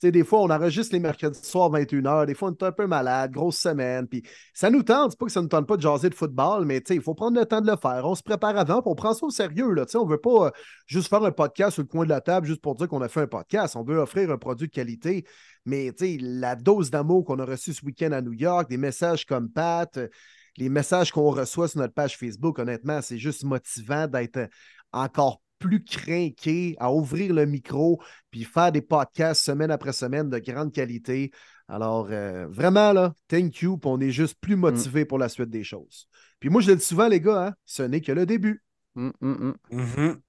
tu 0.00 0.08
sais, 0.08 0.10
des 0.10 0.24
fois, 0.24 0.40
on 0.40 0.50
enregistre 0.50 0.92
les 0.92 1.00
mercredis 1.00 1.38
soirs 1.42 1.70
21h. 1.70 2.26
Des 2.26 2.34
fois, 2.34 2.48
on 2.48 2.52
est 2.52 2.62
un 2.62 2.72
peu 2.72 2.86
malade, 2.86 3.30
grosse 3.30 3.58
semaine. 3.58 4.08
Puis 4.08 4.22
ça 4.52 4.68
nous 4.68 4.82
tente. 4.82 5.12
C'est 5.12 5.18
pas 5.18 5.26
que 5.26 5.32
ça 5.32 5.40
nous 5.40 5.48
tente 5.48 5.66
pas 5.66 5.76
de 5.76 5.82
jaser 5.82 6.10
de 6.10 6.14
football, 6.14 6.64
mais 6.64 6.82
il 6.90 7.00
faut 7.00 7.14
prendre 7.14 7.38
le 7.38 7.46
temps 7.46 7.60
de 7.60 7.70
le 7.70 7.76
faire. 7.76 8.02
On 8.04 8.14
se 8.14 8.22
prépare 8.22 8.56
avant, 8.56 8.82
puis 8.82 8.90
on 8.90 8.94
prend 8.94 9.14
ça 9.14 9.24
au 9.24 9.30
sérieux. 9.30 9.70
Là. 9.72 9.84
On 9.94 10.04
veut 10.04 10.18
pas 10.18 10.46
euh, 10.46 10.50
juste 10.86 11.08
faire 11.08 11.22
un 11.22 11.30
podcast 11.30 11.74
sur 11.74 11.82
le 11.82 11.88
coin 11.88 12.04
de 12.04 12.10
la 12.10 12.20
table 12.20 12.46
juste 12.46 12.60
pour 12.60 12.74
dire 12.74 12.88
qu'on 12.88 13.02
a 13.02 13.08
fait 13.08 13.22
un 13.22 13.26
podcast. 13.26 13.76
On 13.76 13.84
veut 13.84 13.98
offrir 13.98 14.30
un 14.30 14.38
produit 14.38 14.68
de 14.68 14.72
qualité. 14.72 15.24
Mais 15.64 15.92
la 16.20 16.56
dose 16.56 16.90
d'amour 16.90 17.24
qu'on 17.24 17.38
a 17.38 17.44
reçue 17.44 17.72
ce 17.72 17.84
week-end 17.84 18.12
à 18.12 18.20
New 18.20 18.32
York, 18.32 18.68
des 18.68 18.76
messages 18.76 19.24
comme 19.24 19.48
Pat, 19.48 19.96
euh, 19.96 20.08
les 20.56 20.68
messages 20.68 21.12
qu'on 21.12 21.30
reçoit 21.30 21.68
sur 21.68 21.80
notre 21.80 21.94
page 21.94 22.16
Facebook, 22.16 22.58
honnêtement, 22.58 23.00
c'est 23.00 23.18
juste 23.18 23.44
motivant 23.44 24.06
d'être 24.06 24.48
encore 24.92 25.40
plus 25.58 25.82
craqué 25.84 26.76
à 26.78 26.92
ouvrir 26.92 27.32
le 27.32 27.46
micro 27.46 28.00
puis 28.30 28.44
faire 28.44 28.72
des 28.72 28.82
podcasts 28.82 29.42
semaine 29.42 29.70
après 29.70 29.92
semaine 29.92 30.28
de 30.28 30.38
grande 30.38 30.72
qualité. 30.72 31.30
Alors, 31.68 32.08
euh, 32.10 32.46
vraiment, 32.48 32.92
là, 32.92 33.14
thank 33.28 33.60
you. 33.62 33.78
Puis 33.78 33.90
on 33.90 34.00
est 34.00 34.10
juste 34.10 34.36
plus 34.40 34.56
motivé 34.56 35.04
pour 35.04 35.18
la 35.18 35.28
suite 35.28 35.50
des 35.50 35.64
choses. 35.64 36.08
Puis 36.40 36.50
moi, 36.50 36.60
je 36.60 36.70
le 36.70 36.76
dis 36.76 36.84
souvent, 36.84 37.08
les 37.08 37.20
gars, 37.20 37.46
hein, 37.46 37.54
ce 37.64 37.82
n'est 37.82 38.00
que 38.00 38.12
le 38.12 38.26
début. 38.26 38.62
Hum, 38.96 39.12
hum, 39.20 39.56
hum. 39.70 39.78
Mhm. 39.78 40.20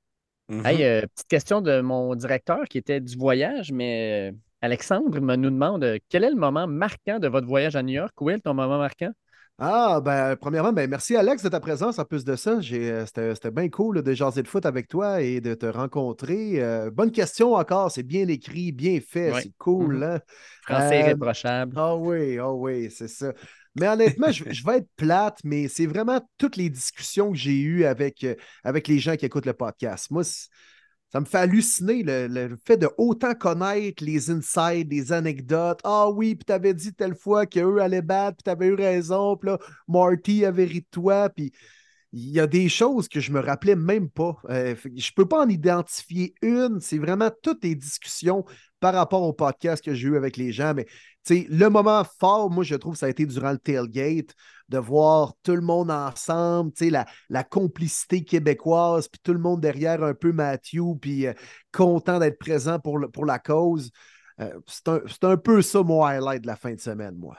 Mhm. 0.48 0.66
Hey, 0.66 0.84
euh, 0.84 1.02
petite 1.02 1.28
question 1.28 1.62
de 1.62 1.82
mon 1.82 2.16
directeur 2.16 2.66
qui 2.66 2.78
était 2.78 3.02
du 3.02 3.18
voyage, 3.18 3.72
mais 3.72 4.32
euh, 4.32 4.38
Alexandre 4.62 5.20
me 5.20 5.36
nous 5.36 5.50
demande 5.50 5.98
quel 6.08 6.24
est 6.24 6.30
le 6.30 6.36
moment 6.36 6.68
marquant 6.68 7.20
de 7.20 7.28
votre 7.28 7.48
voyage 7.48 7.76
à 7.76 7.84
New 7.84 7.94
York? 7.94 8.14
Où 8.22 8.30
est 8.30 8.40
ton 8.40 8.54
moment 8.54 8.78
marquant? 8.78 9.12
Ah, 9.58 10.02
ben, 10.04 10.36
premièrement, 10.36 10.74
ben, 10.74 10.90
merci 10.90 11.16
Alex 11.16 11.42
de 11.42 11.48
ta 11.48 11.62
présence 11.62 11.98
en 11.98 12.04
plus 12.04 12.26
de 12.26 12.36
ça. 12.36 12.60
Euh, 12.74 13.06
C'était 13.06 13.52
bien 13.52 13.70
cool 13.70 13.96
là, 13.98 14.02
de 14.02 14.14
jaser 14.14 14.44
de 14.44 14.50
foot 14.50 14.66
avec 14.66 14.90
toi 14.90 15.22
et 15.22 15.40
de 15.40 15.54
te 15.54 15.66
rencontrer. 15.66 16.62
Euh, 16.62 16.92
bonne 16.92 17.12
question 17.12 17.54
encore, 17.54 17.90
c'est 17.90 18.04
bien 18.04 18.28
écrit, 18.28 18.74
bien 18.74 19.00
fait, 19.00 19.32
c'est 19.42 19.54
cool. 19.58 19.96
Mhm. 19.98 20.04
hein. 20.04 20.20
Français 20.64 20.98
Euh, 20.98 21.00
irréprochable. 21.06 21.74
Ah 21.78 21.96
oui, 21.96 22.38
ah 22.38 22.52
oui, 22.52 22.92
c'est 22.92 23.08
ça. 23.08 23.32
Mais 23.76 23.88
honnêtement, 23.88 24.30
je, 24.30 24.44
je 24.50 24.66
vais 24.66 24.78
être 24.80 24.90
plate, 24.98 25.40
mais 25.46 25.70
c'est 25.70 25.86
vraiment 25.86 26.20
toutes 26.38 26.58
les 26.58 26.70
discussions 26.70 27.32
que 27.32 27.38
j'ai 27.38 27.58
eues 27.58 27.86
avec, 27.86 28.26
avec 28.66 28.90
les 28.90 29.00
gens 29.00 29.16
qui 29.16 29.26
écoutent 29.26 29.46
le 29.46 29.54
podcast. 29.54 30.12
Moi, 30.12 30.24
ça 31.16 31.22
me 31.22 31.26
fait 31.26 31.38
halluciner 31.38 32.04
le, 32.04 32.58
fait 32.66 32.76
de 32.76 32.90
autant 32.98 33.36
connaître 33.36 34.04
les 34.04 34.32
insides, 34.32 34.92
les 34.92 35.14
anecdotes. 35.14 35.80
Ah 35.86 36.10
oui, 36.10 36.36
puis 36.36 36.44
t'avais 36.44 36.74
dit 36.74 36.94
telle 36.94 37.16
fois 37.16 37.46
qu'eux 37.46 37.78
allaient 37.80 38.02
battre, 38.02 38.36
puis 38.36 38.44
t'avais 38.44 38.68
eu 38.68 38.74
raison, 38.74 39.38
puis 39.38 39.52
là, 39.52 39.60
Marty 39.88 40.44
avait 40.44 40.66
ri 40.66 40.82
de 40.82 40.88
toi, 40.92 41.30
puis 41.30 41.54
il 42.12 42.32
y 42.32 42.40
a 42.42 42.48
des 42.48 42.68
choses 42.68 43.08
que 43.08 43.22
je 43.22 43.32
me 43.32 43.40
rappelais 43.40 43.78
même 43.78 44.10
pas. 44.10 44.36
Euh, 44.50 44.76
je 44.94 45.12
peux 45.16 45.26
pas 45.26 45.46
en 45.46 45.48
identifier 45.48 46.34
une. 46.42 46.82
C'est 46.82 46.98
vraiment 46.98 47.32
toutes 47.42 47.64
les 47.64 47.76
discussions 47.76 48.44
par 48.82 48.94
rapport 48.94 49.24
au 49.24 49.32
podcast 49.32 49.82
que 49.82 49.94
j'ai 49.94 50.10
eu 50.10 50.18
avec 50.18 50.36
les 50.36 50.52
gens. 50.52 50.74
Mais 50.74 50.86
le 51.30 51.68
moment 51.70 52.04
fort, 52.20 52.50
moi, 52.50 52.64
je 52.64 52.76
trouve, 52.76 52.96
ça 52.96 53.08
a 53.08 53.10
été 53.10 53.26
durant 53.26 53.52
le 53.52 53.58
tailgate, 53.58 54.36
de 54.70 54.78
voir 54.78 55.34
tout 55.44 55.56
le 55.56 55.62
monde 55.62 55.92
ensemble, 55.92 56.72
la, 56.82 57.06
la 57.30 57.44
complicité 57.44 58.24
québécoise, 58.24 59.08
puis 59.08 59.20
tout 59.24 59.34
le 59.34 59.40
monde 59.40 59.62
derrière 59.62 60.04
un 60.04 60.14
peu 60.14 60.32
Matthew, 60.32 60.98
puis 61.00 61.28
euh, 61.28 61.34
content 61.72 62.20
d'être 62.20 62.40
présent 62.40 62.80
pour, 62.80 63.26
la 63.26 63.40
cause. 63.40 63.92
Euh, 64.40 64.60
c'est 64.68 65.24
un, 65.24 65.38
peu 65.38 65.62
ça 65.62 65.84
mon 65.84 66.04
highlight 66.04 66.42
de 66.42 66.48
la 66.48 66.56
fin 66.56 66.74
de 66.74 66.80
semaine, 66.80 67.16
moi. 67.16 67.38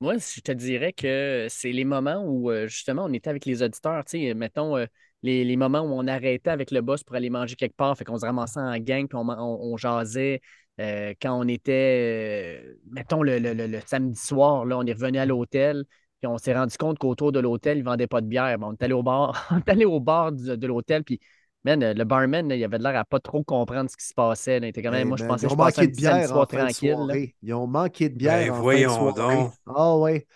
Moi, 0.00 0.16
je 0.18 0.40
te 0.40 0.52
dirais 0.52 0.92
que 0.92 1.46
c'est 1.48 1.72
les 1.72 1.84
moments 1.84 2.22
où, 2.24 2.50
euh, 2.50 2.68
justement, 2.68 3.04
on 3.04 3.12
était 3.12 3.30
avec 3.30 3.46
les 3.46 3.62
auditeurs, 3.62 4.04
mettons, 4.36 4.76
les, 5.22 5.56
moments 5.56 5.80
où 5.80 5.92
on 5.92 6.06
arrêtait 6.06 6.50
avec 6.50 6.70
le 6.70 6.80
boss 6.82 7.02
pour 7.02 7.16
aller 7.16 7.30
manger 7.30 7.56
quelque 7.56 7.76
part, 7.76 7.96
fait 7.98 8.04
qu'on 8.04 8.18
se 8.18 8.24
ramassait 8.24 8.60
en 8.60 8.78
gang, 8.78 9.08
puis 9.08 9.18
on 9.18 9.76
jasait. 9.76 10.40
Euh, 10.80 11.14
quand 11.20 11.38
on 11.38 11.48
était, 11.48 12.60
euh, 12.64 12.74
mettons, 12.90 13.22
le, 13.22 13.38
le- 13.38 13.54
le- 13.54 13.66
le 13.66 13.80
samedi 13.86 14.18
soir, 14.20 14.64
là, 14.64 14.78
on 14.78 14.84
est 14.86 14.92
revenu 14.92 15.18
à 15.18 15.26
l'hôtel, 15.26 15.84
puis 16.20 16.26
on 16.28 16.38
s'est 16.38 16.54
rendu 16.54 16.76
compte 16.76 16.98
qu'autour 16.98 17.32
de 17.32 17.40
l'hôtel, 17.40 17.78
ils 17.78 17.80
ne 17.84 17.84
vendaient 17.86 18.06
pas 18.06 18.20
de 18.20 18.26
bière. 18.26 18.58
Bon, 18.58 18.68
on 18.68 18.72
est 18.72 18.82
allé 18.82 18.92
au 18.94 19.02
bar, 19.02 19.46
on 19.50 19.58
est 19.58 19.68
allé 19.68 19.84
au 19.84 20.00
bar 20.00 20.32
du- 20.32 20.56
de 20.56 20.66
l'hôtel, 20.66 21.04
puis, 21.04 21.20
man, 21.64 21.92
le 21.92 22.04
barman, 22.04 22.48
là, 22.48 22.56
il 22.56 22.64
avait 22.64 22.78
l'air 22.78 22.96
à 22.96 23.04
pas 23.04 23.20
trop 23.20 23.42
comprendre 23.42 23.90
ce 23.90 23.96
qui 23.96 24.06
se 24.06 24.14
passait. 24.14 24.60
là. 24.60 24.66
Il 24.66 24.70
était 24.70 24.82
quand 24.82 24.90
même, 24.92 25.00
Hey, 25.00 25.04
moi, 25.08 25.16
je 25.16 25.24
man, 25.24 25.32
pensais 25.32 25.46
ils 25.46 25.48
que 25.48 25.52
ont 25.54 25.56
je 25.56 25.56
manqué 25.56 25.86
de 25.88 25.94
bière 25.96 26.26
soir 26.28 26.44
en 26.44 26.46
fin 26.46 26.64
de 26.66 26.72
tranquille. 26.72 26.88
là. 26.90 26.96
soirée. 26.96 27.34
Ils 27.42 27.54
ont 27.54 27.66
manqué 27.66 28.08
de 28.08 28.14
bière 28.16 28.38
Ben, 28.38 28.50
en 28.50 28.66
fin 28.68 28.80
de 28.82 28.86
voyons 28.86 29.12
soirée. 29.12 29.36
donc. 29.36 29.52
Ah 29.66 29.96
ouais. 29.98 30.26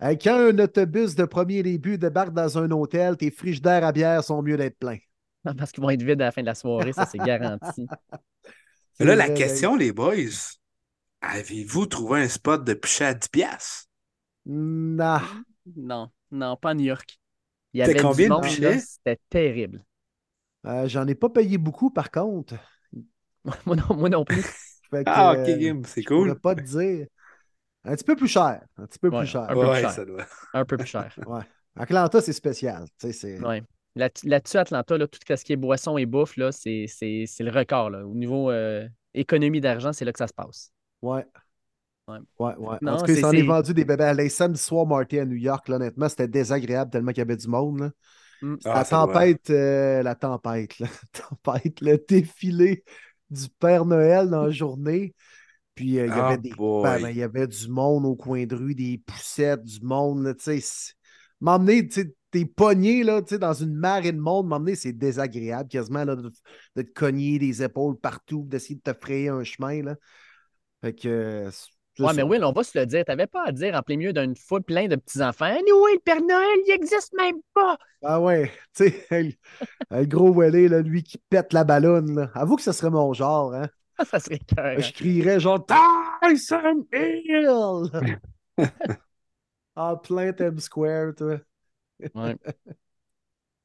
Quand 0.00 0.36
un 0.38 0.58
autobus 0.58 1.14
de 1.14 1.24
premier 1.26 1.62
début 1.62 1.98
débarque 1.98 2.32
dans 2.32 2.58
un 2.58 2.70
hôtel, 2.70 3.16
tes 3.16 3.30
frigidaires 3.30 3.84
à 3.84 3.92
bière 3.92 4.24
sont 4.24 4.42
mieux 4.42 4.56
d'être 4.56 4.78
pleins. 4.78 4.98
Parce 5.58 5.72
qu'ils 5.72 5.82
vont 5.82 5.90
être 5.90 6.02
vides 6.02 6.20
à 6.22 6.26
la 6.26 6.32
fin 6.32 6.40
de 6.42 6.46
la 6.46 6.54
soirée, 6.54 6.92
ça 6.92 7.06
c'est 7.06 7.18
garanti. 7.18 7.86
Là, 9.00 9.16
la 9.16 9.26
vrai, 9.26 9.34
question, 9.34 9.74
les 9.76 9.92
boys, 9.92 10.14
avez-vous 11.22 11.86
trouvé 11.86 12.20
un 12.20 12.28
spot 12.28 12.62
de 12.62 12.74
pichet 12.74 13.06
à 13.06 13.14
10 13.14 13.28
piastres? 13.30 13.86
Nah. 14.46 15.22
Non, 15.76 16.10
non, 16.30 16.56
pas 16.56 16.70
à 16.70 16.74
New 16.74 16.84
York. 16.84 17.18
Il 17.72 17.80
y 17.80 17.84
C'était 17.84 18.00
avait 18.00 18.00
combien 18.00 18.28
du 18.28 18.28
de 18.28 18.34
monde, 18.34 18.58
là, 18.58 18.78
c'était 18.78 19.18
terrible. 19.30 19.84
Euh, 20.66 20.88
J'en 20.88 21.06
ai 21.06 21.14
pas 21.14 21.30
payé 21.30 21.58
beaucoup, 21.58 21.90
par 21.90 22.10
contre. 22.10 22.54
Moi 23.66 23.76
non, 23.76 23.96
moi 23.96 24.08
non 24.10 24.24
plus. 24.24 24.42
Fait 24.90 25.06
que, 25.06 25.10
Ah, 25.10 25.32
ok, 25.32 25.48
euh, 25.48 25.56
Game, 25.56 25.84
c'est 25.84 26.02
je 26.02 26.10
pourrais 26.10 26.34
cool. 26.34 26.40
pas 26.40 26.54
te 26.54 26.62
dire. 26.62 27.06
Un 27.84 27.94
petit 27.96 28.04
peu 28.04 28.16
plus 28.16 28.28
cher. 28.28 28.62
Un 28.78 28.86
petit 28.86 28.98
peu 28.98 29.10
Ouais, 29.10 29.24
plus 29.24 29.26
cher. 29.26 29.48
un 29.48 29.56
peu 29.56 29.68
plus 29.68 29.76
cher. 29.76 29.90
ça 29.90 30.04
doit. 30.04 30.26
Un 30.52 30.64
peu 30.64 30.78
plus 30.78 30.86
cher. 30.86 31.18
Ouais. 31.26 31.42
Atlanta, 31.76 32.20
c'est 32.20 32.32
spécial. 32.32 32.84
Tu 32.98 33.08
sais, 33.08 33.12
c'est... 33.12 33.40
Ouais. 33.40 33.62
Là- 33.96 34.08
Là-dessus, 34.24 34.56
Atlanta, 34.56 34.96
là, 34.96 35.06
tout 35.06 35.18
ce 35.26 35.44
qui 35.44 35.52
est 35.52 35.56
boisson 35.56 35.98
et 35.98 36.06
bouffe, 36.06 36.36
là, 36.36 36.52
c'est 36.52 36.86
c'est- 36.88 37.24
c'est 37.26 37.42
le 37.44 37.50
record. 37.50 37.90
Là. 37.90 38.06
Au 38.06 38.14
niveau 38.14 38.50
euh, 38.50 38.88
économie 39.14 39.60
d'argent, 39.60 39.92
c'est 39.92 40.04
là 40.04 40.12
que 40.12 40.18
ça 40.18 40.28
se 40.28 40.32
passe. 40.34 40.72
Ouais. 41.02 41.24
Ouais. 42.08 42.18
Ouais, 42.38 42.54
ouais. 42.56 42.76
Non, 42.82 42.92
en 42.92 42.98
tout 42.98 43.04
cas, 43.06 43.12
il 43.12 43.16
c'est- 43.16 43.20
s'en 43.22 43.32
est 43.32 43.38
c'est- 43.40 43.46
vendu 43.46 43.74
des 43.74 43.84
bébés. 43.84 44.12
Les 44.16 44.28
samedi 44.28 44.60
soir, 44.60 44.86
Marty 44.86 45.18
à 45.18 45.24
New 45.24 45.36
York, 45.36 45.68
là, 45.68 45.76
honnêtement, 45.76 46.08
c'était 46.08 46.28
désagréable 46.28 46.90
tellement 46.90 47.10
qu'il 47.12 47.18
y 47.18 47.22
avait 47.22 47.36
du 47.36 47.48
monde. 47.48 47.80
là. 47.80 47.90
Mm. 48.42 48.56
Ah, 48.64 48.74
la 48.74 48.84
tempête, 48.84 49.50
euh, 49.50 50.02
la 50.02 50.14
tempête. 50.14 50.78
La 50.78 50.88
tempête, 51.12 51.80
le 51.80 51.98
défilé 52.08 52.84
du 53.28 53.48
Père 53.58 53.84
Noël 53.84 54.28
dans 54.30 54.44
la 54.44 54.50
journée. 54.50 55.14
Puis 55.74 55.98
euh, 55.98 56.06
il 56.06 56.08
y 56.08 56.12
Ah, 56.12 56.28
avait 56.28 56.38
des. 56.38 56.50
ben, 56.50 57.00
ben, 57.00 57.08
il 57.10 57.16
y 57.16 57.22
avait 57.22 57.46
du 57.46 57.68
monde 57.68 58.04
au 58.06 58.16
coin 58.16 58.44
de 58.44 58.54
rue, 58.56 58.74
des 58.74 58.98
poussettes, 59.06 59.62
du 59.64 59.80
monde, 59.82 60.34
M'emmener, 61.40 61.86
tu 61.86 62.02
sais, 62.02 62.14
t'es 62.30 62.44
pogné, 62.44 63.02
là, 63.02 63.22
tu 63.22 63.30
sais, 63.30 63.38
dans 63.38 63.52
une 63.52 63.74
marée 63.74 64.12
de 64.12 64.20
monde, 64.20 64.46
m'emmener, 64.46 64.74
c'est 64.74 64.92
désagréable 64.92 65.68
quasiment, 65.68 66.04
là, 66.04 66.16
de, 66.16 66.30
de 66.76 66.82
te 66.82 66.92
cogner 66.92 67.38
les 67.38 67.62
épaules 67.62 67.98
partout, 67.98 68.44
d'essayer 68.46 68.76
de 68.76 68.92
te 68.92 68.98
frayer 68.98 69.28
un 69.28 69.44
chemin, 69.44 69.82
là. 69.82 69.96
Fait 70.82 70.94
que. 70.94 71.50
Ouais, 71.98 72.14
mais 72.14 72.22
Will, 72.22 72.42
on 72.44 72.52
va 72.52 72.62
se 72.62 72.78
le 72.78 72.86
dire. 72.86 73.04
T'avais 73.04 73.26
pas 73.26 73.44
à 73.46 73.52
dire 73.52 73.74
en 73.74 73.82
plein 73.82 73.96
milieu 73.96 74.12
d'une 74.12 74.34
foule 74.34 74.62
plein 74.62 74.88
de 74.88 74.96
petits-enfants. 74.96 75.44
Anyway, 75.44 75.92
le 75.94 75.98
Père 75.98 76.22
Noël, 76.22 76.58
il 76.66 76.72
existe 76.72 77.12
même 77.14 77.36
pas. 77.52 77.76
Ah 78.02 78.20
ouais, 78.20 78.50
tu 78.74 78.88
sais, 78.88 79.36
le, 79.90 80.04
gros 80.06 80.32
Welly, 80.32 80.68
là, 80.68 80.80
lui 80.80 81.02
qui 81.02 81.18
pète 81.18 81.52
la 81.52 81.64
ballonne, 81.64 82.14
là. 82.14 82.30
Avoue 82.34 82.56
que 82.56 82.62
ce 82.62 82.72
serait 82.72 82.90
mon 82.90 83.12
genre, 83.12 83.54
hein. 83.54 83.68
ça 84.04 84.18
serait 84.18 84.38
cœur. 84.38 84.80
Je 84.80 84.92
crierais 84.92 85.40
genre 85.40 85.64
Tyson 85.66 86.86
Hill! 86.92 87.90
en 89.76 89.96
plein 89.98 90.32
Times 90.32 90.60
Square, 90.60 91.14
toi. 91.16 91.38
Ouais. 92.14 92.36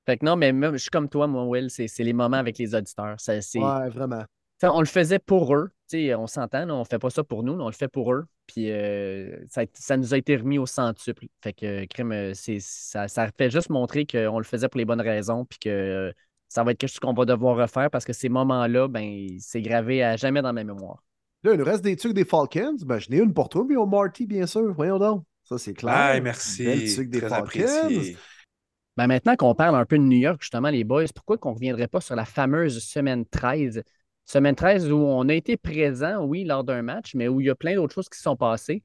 Fait 0.05 0.17
que 0.17 0.25
non, 0.25 0.35
mais 0.35 0.53
même, 0.53 0.73
je 0.73 0.77
suis 0.77 0.89
comme 0.91 1.09
toi, 1.09 1.27
moi, 1.27 1.45
Will, 1.45 1.69
c'est 1.69 1.87
les 1.99 2.13
moments 2.13 2.37
avec 2.37 2.57
les 2.57 2.75
auditeurs. 2.75 3.19
Ça, 3.19 3.33
Ouais, 3.33 3.89
vraiment. 3.89 4.23
On 4.63 4.79
le 4.79 4.85
faisait 4.85 5.19
pour 5.19 5.55
eux. 5.55 5.71
On 5.93 6.27
s'entend, 6.27 6.69
on 6.69 6.83
fait 6.85 6.99
pas 6.99 7.09
ça 7.09 7.23
pour 7.23 7.43
nous, 7.43 7.53
on 7.53 7.67
le 7.67 7.73
fait 7.73 7.87
pour 7.87 8.13
eux. 8.13 8.25
Puis 8.47 8.71
euh, 8.71 9.37
ça, 9.49 9.63
ça 9.73 9.97
nous 9.97 10.13
a 10.13 10.17
été 10.17 10.35
remis 10.37 10.57
au 10.57 10.65
centuple. 10.65 11.25
Fait 11.41 11.53
que 11.53 11.85
crime, 11.85 12.11
euh, 12.11 12.33
c'est, 12.33 12.59
ça, 12.59 13.07
ça 13.07 13.29
fait 13.37 13.49
juste 13.49 13.69
montrer 13.69 14.05
qu'on 14.05 14.37
le 14.37 14.43
faisait 14.43 14.69
pour 14.69 14.77
les 14.77 14.85
bonnes 14.85 15.01
raisons, 15.01 15.45
puis 15.45 15.59
que 15.59 15.69
euh, 15.69 16.11
ça 16.47 16.63
va 16.63 16.71
être 16.71 16.77
quelque 16.77 16.89
chose 16.89 16.99
qu'on 16.99 17.13
va 17.13 17.25
devoir 17.25 17.57
refaire 17.57 17.89
parce 17.89 18.05
que 18.05 18.13
ces 18.13 18.29
moments-là, 18.29 18.87
ben, 18.87 19.27
c'est 19.39 19.61
gravé 19.61 20.03
à 20.03 20.15
jamais 20.15 20.41
dans 20.41 20.53
ma 20.53 20.63
mémoire. 20.63 21.03
Là, 21.43 21.53
il 21.53 21.59
nous 21.59 21.65
reste 21.65 21.83
des 21.83 21.95
trucs 21.95 22.13
des 22.13 22.25
Falcons. 22.25 22.77
Ben, 22.85 22.97
je 22.97 23.09
n'ai 23.09 23.17
une 23.17 23.33
pour 23.33 23.49
toi, 23.49 23.65
mais 23.67 23.75
au 23.75 23.85
Marty, 23.85 24.25
bien 24.25 24.47
sûr. 24.47 24.73
Voyons 24.73 24.97
donc. 24.97 25.23
Ça, 25.45 25.57
c'est 25.57 25.73
clair. 25.73 25.93
Ah, 25.95 26.19
merci. 26.19 26.93
truc 26.95 27.09
des 27.09 27.19
Très 27.19 27.29
Falcons. 27.29 27.45
apprécié. 27.45 28.17
Ben, 28.97 29.07
maintenant 29.07 29.35
qu'on 29.35 29.53
parle 29.55 29.75
un 29.75 29.85
peu 29.85 29.97
de 29.97 30.03
New 30.03 30.17
York, 30.17 30.41
justement, 30.41 30.69
les 30.69 30.83
boys, 30.83 31.05
pourquoi 31.13 31.37
qu'on 31.37 31.49
ne 31.49 31.55
reviendrait 31.55 31.87
pas 31.87 32.01
sur 32.01 32.15
la 32.15 32.25
fameuse 32.25 32.83
semaine 32.83 33.25
13? 33.25 33.83
Semaine 34.25 34.55
13 34.55 34.91
où 34.91 34.97
on 34.97 35.29
a 35.29 35.33
été 35.33 35.55
présent, 35.57 36.23
oui, 36.25 36.45
lors 36.45 36.63
d'un 36.63 36.81
match, 36.81 37.13
mais 37.13 37.27
où 37.27 37.41
il 37.41 37.47
y 37.47 37.49
a 37.49 37.55
plein 37.55 37.75
d'autres 37.75 37.93
choses 37.93 38.09
qui 38.09 38.17
se 38.17 38.23
sont 38.23 38.35
passées. 38.35 38.83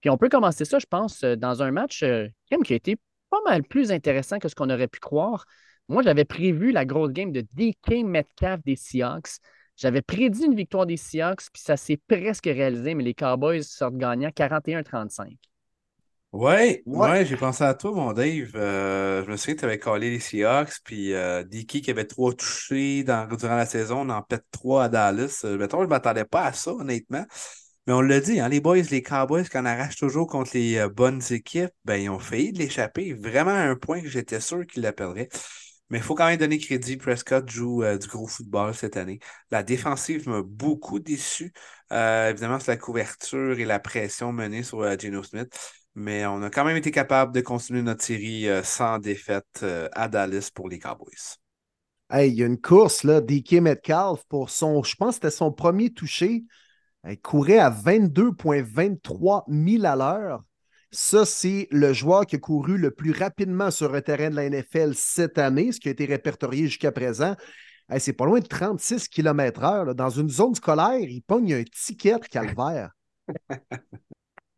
Puis 0.00 0.10
on 0.10 0.16
peut 0.16 0.28
commencer 0.28 0.64
ça, 0.64 0.78
je 0.78 0.86
pense, 0.86 1.24
euh, 1.24 1.36
dans 1.36 1.62
un 1.62 1.72
match 1.72 2.02
euh, 2.04 2.28
qui 2.64 2.72
a 2.72 2.76
été 2.76 2.96
pas 3.30 3.40
mal 3.44 3.64
plus 3.64 3.90
intéressant 3.92 4.38
que 4.38 4.48
ce 4.48 4.54
qu'on 4.54 4.70
aurait 4.70 4.88
pu 4.88 5.00
croire. 5.00 5.44
Moi, 5.88 6.02
j'avais 6.02 6.24
prévu 6.24 6.70
la 6.70 6.84
grosse 6.84 7.10
game 7.12 7.32
de 7.32 7.44
DK 7.52 8.04
Metcalf 8.04 8.62
des 8.64 8.76
Seahawks. 8.76 9.38
J'avais 9.76 10.02
prédit 10.02 10.44
une 10.44 10.54
victoire 10.54 10.86
des 10.86 10.96
Seahawks, 10.96 11.50
puis 11.52 11.62
ça 11.62 11.76
s'est 11.76 12.00
presque 12.08 12.44
réalisé, 12.46 12.94
mais 12.94 13.04
les 13.04 13.14
Cowboys 13.14 13.62
sortent 13.62 13.96
gagnants 13.96 14.30
41-35. 14.30 15.36
Ouais, 16.32 16.84
Ouais. 16.84 17.08
ouais, 17.08 17.24
j'ai 17.26 17.36
pensé 17.38 17.64
à 17.64 17.72
toi, 17.74 17.90
mon 17.92 18.12
Dave. 18.12 18.50
Euh, 18.54 19.24
je 19.24 19.30
me 19.30 19.36
souviens 19.36 19.54
que 19.54 19.60
tu 19.60 19.64
avais 19.64 19.78
collé 19.78 20.10
les 20.10 20.20
Seahawks, 20.20 20.74
puis 20.84 21.14
euh, 21.14 21.42
Dicky 21.42 21.80
qui 21.80 21.90
avait 21.90 22.04
trois 22.04 22.34
touchés 22.34 23.02
dans, 23.02 23.26
durant 23.34 23.56
la 23.56 23.64
saison, 23.64 24.00
on 24.02 24.10
en 24.10 24.22
pète 24.22 24.44
trois 24.50 24.84
à 24.84 24.88
Dallas. 24.90 25.40
Euh, 25.44 25.56
mettons, 25.56 25.78
je 25.78 25.84
ne 25.84 25.88
m'attendais 25.88 26.26
pas 26.26 26.44
à 26.44 26.52
ça, 26.52 26.72
honnêtement. 26.72 27.24
Mais 27.86 27.94
on 27.94 28.02
l'a 28.02 28.20
dit, 28.20 28.40
hein, 28.40 28.48
les 28.50 28.60
boys, 28.60 28.76
les 28.90 29.02
Cowboys, 29.02 29.48
quand 29.50 29.62
on 29.62 29.66
arrache 29.66 29.96
toujours 29.96 30.26
contre 30.26 30.50
les 30.54 30.76
euh, 30.78 30.88
bonnes 30.90 31.22
équipes, 31.30 31.70
ben, 31.86 31.96
ils 31.96 32.10
ont 32.10 32.18
failli 32.18 32.52
de 32.52 32.58
l'échapper. 32.58 33.14
Vraiment 33.14 33.52
à 33.52 33.60
un 33.62 33.76
point 33.76 34.02
que 34.02 34.08
j'étais 34.08 34.40
sûr 34.40 34.66
qu'ils 34.66 34.82
la 34.82 34.92
perdraient. 34.92 35.28
Mais 35.90 35.98
il 35.98 36.04
faut 36.04 36.14
quand 36.14 36.26
même 36.26 36.36
donner 36.38 36.58
crédit. 36.58 36.96
Prescott 36.98 37.48
joue 37.50 37.82
euh, 37.82 37.96
du 37.98 38.06
gros 38.08 38.26
football 38.26 38.74
cette 38.74 38.96
année. 38.96 39.20
La 39.50 39.62
défensive 39.62 40.28
m'a 40.28 40.42
beaucoup 40.42 40.98
déçu. 40.98 41.52
Euh, 41.92 42.30
évidemment, 42.30 42.60
c'est 42.60 42.72
la 42.72 42.76
couverture 42.76 43.58
et 43.58 43.64
la 43.64 43.78
pression 43.78 44.32
menée 44.32 44.62
sur 44.62 44.82
euh, 44.82 44.96
Geno 44.98 45.22
Smith. 45.22 45.48
Mais 45.98 46.24
on 46.26 46.40
a 46.42 46.48
quand 46.50 46.64
même 46.64 46.76
été 46.76 46.92
capable 46.92 47.32
de 47.32 47.40
continuer 47.40 47.82
notre 47.82 48.04
série 48.04 48.48
euh, 48.48 48.62
sans 48.62 49.00
défaite 49.00 49.62
euh, 49.64 49.88
à 49.92 50.06
Dallas 50.06 50.48
pour 50.54 50.68
les 50.68 50.78
Cowboys. 50.78 51.38
Hey, 52.08 52.30
il 52.30 52.36
y 52.36 52.44
a 52.44 52.46
une 52.46 52.60
course, 52.60 53.02
là, 53.02 53.20
DK 53.20 53.54
Metcalf, 53.54 54.22
pour 54.28 54.48
son, 54.48 54.84
je 54.84 54.94
pense 54.94 55.08
que 55.08 55.14
c'était 55.14 55.36
son 55.36 55.50
premier 55.50 55.90
touché. 55.90 56.44
Il 57.08 57.20
courait 57.20 57.58
à 57.58 57.68
22,23 57.68 59.42
000 59.48 59.84
à 59.84 59.96
l'heure. 59.96 60.44
Ça, 60.92 61.26
c'est 61.26 61.66
le 61.72 61.92
joueur 61.92 62.26
qui 62.26 62.36
a 62.36 62.38
couru 62.38 62.78
le 62.78 62.92
plus 62.92 63.10
rapidement 63.10 63.72
sur 63.72 63.92
un 63.92 64.00
terrain 64.00 64.30
de 64.30 64.36
la 64.36 64.48
NFL 64.48 64.94
cette 64.94 65.36
année, 65.36 65.72
ce 65.72 65.80
qui 65.80 65.88
a 65.88 65.90
été 65.90 66.04
répertorié 66.04 66.68
jusqu'à 66.68 66.92
présent. 66.92 67.34
Hey, 67.90 67.98
c'est 67.98 68.12
pas 68.12 68.24
loin 68.24 68.38
de 68.38 68.46
36 68.46 69.08
km/h. 69.08 69.94
Dans 69.94 70.10
une 70.10 70.28
zone 70.28 70.54
scolaire, 70.54 71.00
il 71.00 71.22
pogne 71.22 71.54
un 71.54 71.64
ticket 71.64 72.20
calvaire. 72.30 72.92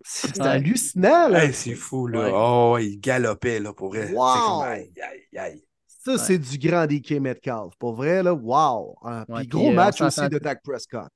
C'est 0.03 0.41
Ouais. 0.41 0.47
hallucinant, 0.47 1.29
là. 1.29 1.45
Hey, 1.45 1.53
c'est 1.53 1.75
fou, 1.75 2.07
là. 2.07 2.21
Ouais. 2.25 2.31
Oh, 2.35 2.79
il 2.81 2.99
galopait, 3.01 3.61
là, 3.61 3.73
pour 3.73 3.89
vrai. 3.91 4.11
Wow! 4.13 4.61
comme, 4.61 4.69
aïe, 4.69 4.93
aïe, 5.03 5.39
aïe. 5.39 5.65
Ça, 5.87 6.17
c'est 6.17 6.39
du 6.39 6.57
grand 6.59 6.87
DK 6.87 7.21
Metcalf. 7.21 7.75
Pour 7.79 7.95
vrai, 7.95 8.23
là, 8.23 8.33
wow. 8.33 8.97
Hein, 9.03 9.25
Ouais, 9.29 9.41
puis 9.41 9.49
puis, 9.49 9.49
gros 9.49 9.71
euh, 9.71 9.75
match 9.75 10.01
aussi 10.01 10.27
de 10.29 10.39
Dak 10.39 10.63
Prescott. 10.63 11.13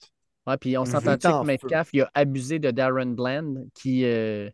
Ouais, 0.47 0.57
puis 0.59 0.77
on 0.77 0.85
s'entend 0.85 1.17
que 1.17 1.47
Metcalf, 1.47 1.89
il 1.95 2.03
a 2.03 2.11
abusé 2.13 2.59
de 2.59 2.71
Darren 2.71 3.15
Bland 3.15 3.65
qui, 3.75 4.05
euh, 4.05 4.51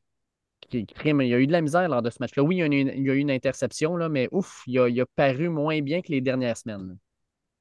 qui 0.61 0.87
crime. 0.87 1.21
Il 1.21 1.35
a 1.35 1.41
eu 1.41 1.49
de 1.49 1.53
la 1.53 1.61
misère 1.61 1.89
lors 1.89 2.03
de 2.03 2.11
ce 2.11 2.19
match-là. 2.21 2.45
Oui, 2.45 2.57
il 2.57 2.59
y 2.61 2.63
a 2.63 2.67
eu 2.67 2.69
une, 2.69 2.93
il 2.95 3.03
y 3.05 3.11
a 3.11 3.15
eu 3.15 3.19
une 3.19 3.31
interception, 3.31 3.97
là, 3.97 4.09
mais 4.09 4.29
ouf, 4.31 4.63
il 4.69 4.79
a, 4.79 4.89
il 4.89 5.01
a 5.01 5.07
paru 5.17 5.49
moins 5.49 5.81
bien 5.83 6.01
que 6.01 6.13
les 6.13 6.21
dernières 6.21 6.57
semaines. 6.57 6.97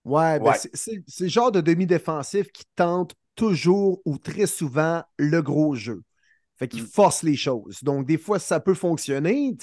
Ouais, 0.05 0.39
ben 0.39 0.53
c'est 0.73 1.03
le 1.19 1.27
genre 1.27 1.51
de 1.51 1.61
demi-défensif 1.61 2.51
qui 2.51 2.63
tente 2.75 3.13
toujours 3.35 4.01
ou 4.05 4.17
très 4.17 4.45
souvent 4.47 5.03
le 5.17 5.41
gros 5.41 5.75
jeu. 5.75 6.01
Fait 6.59 6.67
qu'il 6.67 6.83
Mm. 6.83 6.87
force 6.87 7.23
les 7.23 7.37
choses. 7.37 7.81
Donc, 7.83 8.05
des 8.05 8.17
fois, 8.17 8.37
ça 8.37 8.59
peut 8.59 8.73
fonctionner. 8.73 9.55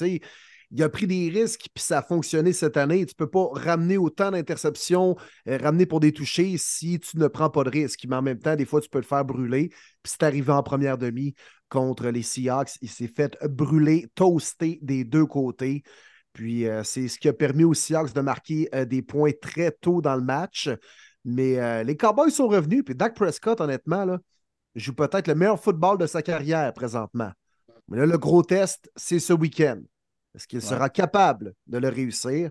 Il 0.72 0.82
a 0.82 0.88
pris 0.88 1.06
des 1.06 1.28
risques, 1.28 1.68
puis 1.72 1.84
ça 1.84 1.98
a 1.98 2.02
fonctionné 2.02 2.52
cette 2.52 2.76
année. 2.76 3.06
Tu 3.06 3.12
ne 3.12 3.24
peux 3.24 3.30
pas 3.30 3.48
ramener 3.52 3.98
autant 3.98 4.32
d'interceptions, 4.32 5.14
euh, 5.48 5.58
ramener 5.58 5.86
pour 5.86 6.00
des 6.00 6.12
touchés 6.12 6.56
si 6.58 6.98
tu 6.98 7.18
ne 7.18 7.28
prends 7.28 7.50
pas 7.50 7.62
de 7.62 7.70
risque. 7.70 8.04
Mais 8.08 8.16
en 8.16 8.22
même 8.22 8.40
temps, 8.40 8.56
des 8.56 8.64
fois, 8.64 8.80
tu 8.80 8.88
peux 8.88 8.98
le 8.98 9.04
faire 9.04 9.24
brûler. 9.24 9.68
Puis 9.68 10.12
c'est 10.12 10.24
arrivé 10.24 10.50
en 10.50 10.62
première 10.64 10.98
demi 10.98 11.34
contre 11.68 12.08
les 12.08 12.22
Seahawks. 12.22 12.78
Il 12.82 12.90
s'est 12.90 13.12
fait 13.14 13.38
brûler, 13.44 14.08
toaster 14.16 14.80
des 14.82 15.04
deux 15.04 15.26
côtés. 15.26 15.82
Puis 16.32 16.66
euh, 16.66 16.82
c'est 16.82 17.06
ce 17.08 17.18
qui 17.18 17.28
a 17.28 17.32
permis 17.32 17.64
aux 17.64 17.74
Seahawks 17.74 18.12
de 18.12 18.20
marquer 18.20 18.68
euh, 18.74 18.84
des 18.84 19.02
points 19.02 19.32
très 19.40 19.70
tôt 19.70 20.00
dans 20.00 20.16
le 20.16 20.22
match. 20.22 20.68
Mais 21.24 21.82
les 21.82 21.96
Cowboys 21.96 22.30
sont 22.30 22.46
revenus. 22.46 22.84
Puis 22.84 22.94
Dak 22.94 23.16
Prescott, 23.16 23.60
honnêtement, 23.60 24.04
là, 24.04 24.20
joue 24.80 24.94
peut-être 24.94 25.28
le 25.28 25.34
meilleur 25.34 25.60
football 25.62 25.98
de 25.98 26.06
sa 26.06 26.22
carrière 26.22 26.72
présentement. 26.72 27.32
Mais 27.88 27.98
là, 27.98 28.06
le 28.06 28.18
gros 28.18 28.42
test, 28.42 28.90
c'est 28.96 29.20
ce 29.20 29.32
week-end. 29.32 29.80
Est-ce 30.34 30.46
qu'il 30.46 30.58
Ouais. 30.58 30.64
sera 30.64 30.88
capable 30.90 31.54
de 31.66 31.78
le 31.78 31.88
réussir? 31.88 32.50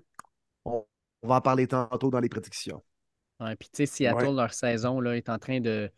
On, 0.65 0.85
on 1.21 1.27
va 1.27 1.35
en 1.35 1.41
parler 1.41 1.67
tantôt 1.67 2.09
dans 2.09 2.19
les 2.19 2.29
prédictions. 2.29 2.81
Ouais, 3.39 3.55
puis 3.55 3.69
tu 3.69 3.77
sais, 3.77 3.85
Seattle, 3.85 4.27
Ouais. 4.27 4.33
leur 4.33 4.53
saison 4.53 4.99
là, 5.01 5.15
est 5.17 5.27
en 5.29 5.37
train 5.37 5.59
de, 5.59 5.91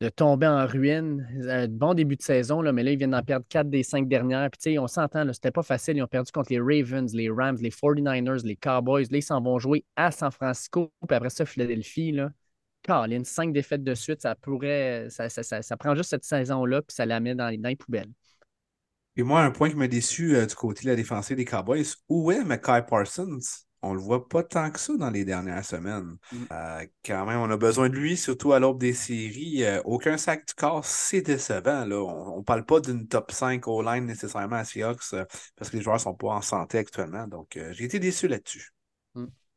de 0.00 0.08
tomber 0.08 0.46
en 0.46 0.66
ruine. 0.66 1.28
Euh, 1.42 1.68
bon 1.70 1.94
début 1.94 2.16
de 2.16 2.22
saison, 2.22 2.62
là, 2.62 2.72
mais 2.72 2.82
là, 2.82 2.90
ils 2.92 2.98
viennent 2.98 3.10
d'en 3.10 3.22
perdre 3.22 3.46
quatre 3.48 3.68
des 3.68 3.82
cinq 3.82 4.08
dernières. 4.08 4.50
Puis 4.50 4.58
tu 4.58 4.70
sais, 4.72 4.78
on 4.78 4.88
s'entend, 4.88 5.30
c'était 5.32 5.50
pas 5.50 5.62
facile. 5.62 5.96
Ils 5.98 6.02
ont 6.02 6.08
perdu 6.08 6.32
contre 6.32 6.50
les 6.50 6.58
Ravens, 6.60 7.14
les 7.14 7.28
Rams, 7.30 7.58
les 7.60 7.70
49ers, 7.70 8.42
les 8.44 8.56
Cowboys. 8.56 9.04
Là, 9.10 9.18
ils 9.18 9.22
s'en 9.22 9.40
vont 9.40 9.58
jouer 9.58 9.84
à 9.96 10.10
San 10.10 10.30
Francisco. 10.32 10.90
Puis 11.06 11.14
après 11.16 11.30
ça, 11.30 11.44
Philadelphie. 11.44 12.12
Là. 12.12 12.30
Caroline, 12.82 13.24
cinq 13.24 13.52
défaites 13.52 13.84
de 13.84 13.94
suite, 13.94 14.22
ça 14.22 14.34
pourrait. 14.34 15.06
Ça, 15.10 15.28
ça, 15.28 15.42
ça- 15.42 15.62
ça 15.62 15.76
prend 15.76 15.94
juste 15.94 16.10
cette 16.10 16.24
saison-là, 16.24 16.82
puis 16.82 16.94
ça 16.94 17.06
la 17.06 17.20
met 17.20 17.34
dans, 17.34 17.48
les- 17.48 17.58
dans 17.58 17.68
les 17.68 17.76
poubelles. 17.76 18.10
Et 19.16 19.22
moi, 19.22 19.42
un 19.42 19.50
point 19.50 19.68
qui 19.70 19.76
m'a 19.76 19.88
déçu 19.88 20.36
euh, 20.36 20.46
du 20.46 20.54
côté 20.54 20.84
de 20.84 20.88
la 20.88 20.96
défensive 20.96 21.36
des 21.36 21.44
Cowboys, 21.44 21.84
où 22.08 22.30
est 22.32 22.44
Mackay 22.44 22.82
Parsons? 22.88 23.38
On 23.84 23.94
le 23.94 24.00
voit 24.00 24.28
pas 24.28 24.44
tant 24.44 24.70
que 24.70 24.78
ça 24.78 24.96
dans 24.96 25.10
les 25.10 25.24
dernières 25.24 25.64
semaines. 25.64 26.16
Mm. 26.30 26.36
Euh, 26.52 26.86
quand 27.04 27.26
même, 27.26 27.40
on 27.40 27.50
a 27.50 27.56
besoin 27.56 27.88
de 27.88 27.96
lui, 27.96 28.16
surtout 28.16 28.52
à 28.52 28.60
l'aube 28.60 28.78
des 28.78 28.92
séries. 28.94 29.64
Euh, 29.64 29.82
aucun 29.84 30.16
sac 30.16 30.46
du 30.46 30.54
corps, 30.54 30.84
c'est 30.84 31.20
décevant. 31.20 31.84
Là. 31.84 31.96
On 31.96 32.38
ne 32.38 32.44
parle 32.44 32.64
pas 32.64 32.80
d'une 32.80 33.08
top 33.08 33.32
5 33.32 33.66
au 33.66 33.82
line 33.82 34.06
nécessairement 34.06 34.56
à 34.56 34.64
Seahawks 34.64 35.02
parce 35.56 35.70
que 35.70 35.76
les 35.76 35.82
joueurs 35.82 36.00
sont 36.00 36.14
pas 36.14 36.28
en 36.28 36.40
santé 36.42 36.78
actuellement. 36.78 37.26
Donc, 37.26 37.58
j'ai 37.72 37.84
été 37.84 37.98
déçu 37.98 38.28
là-dessus. 38.28 38.70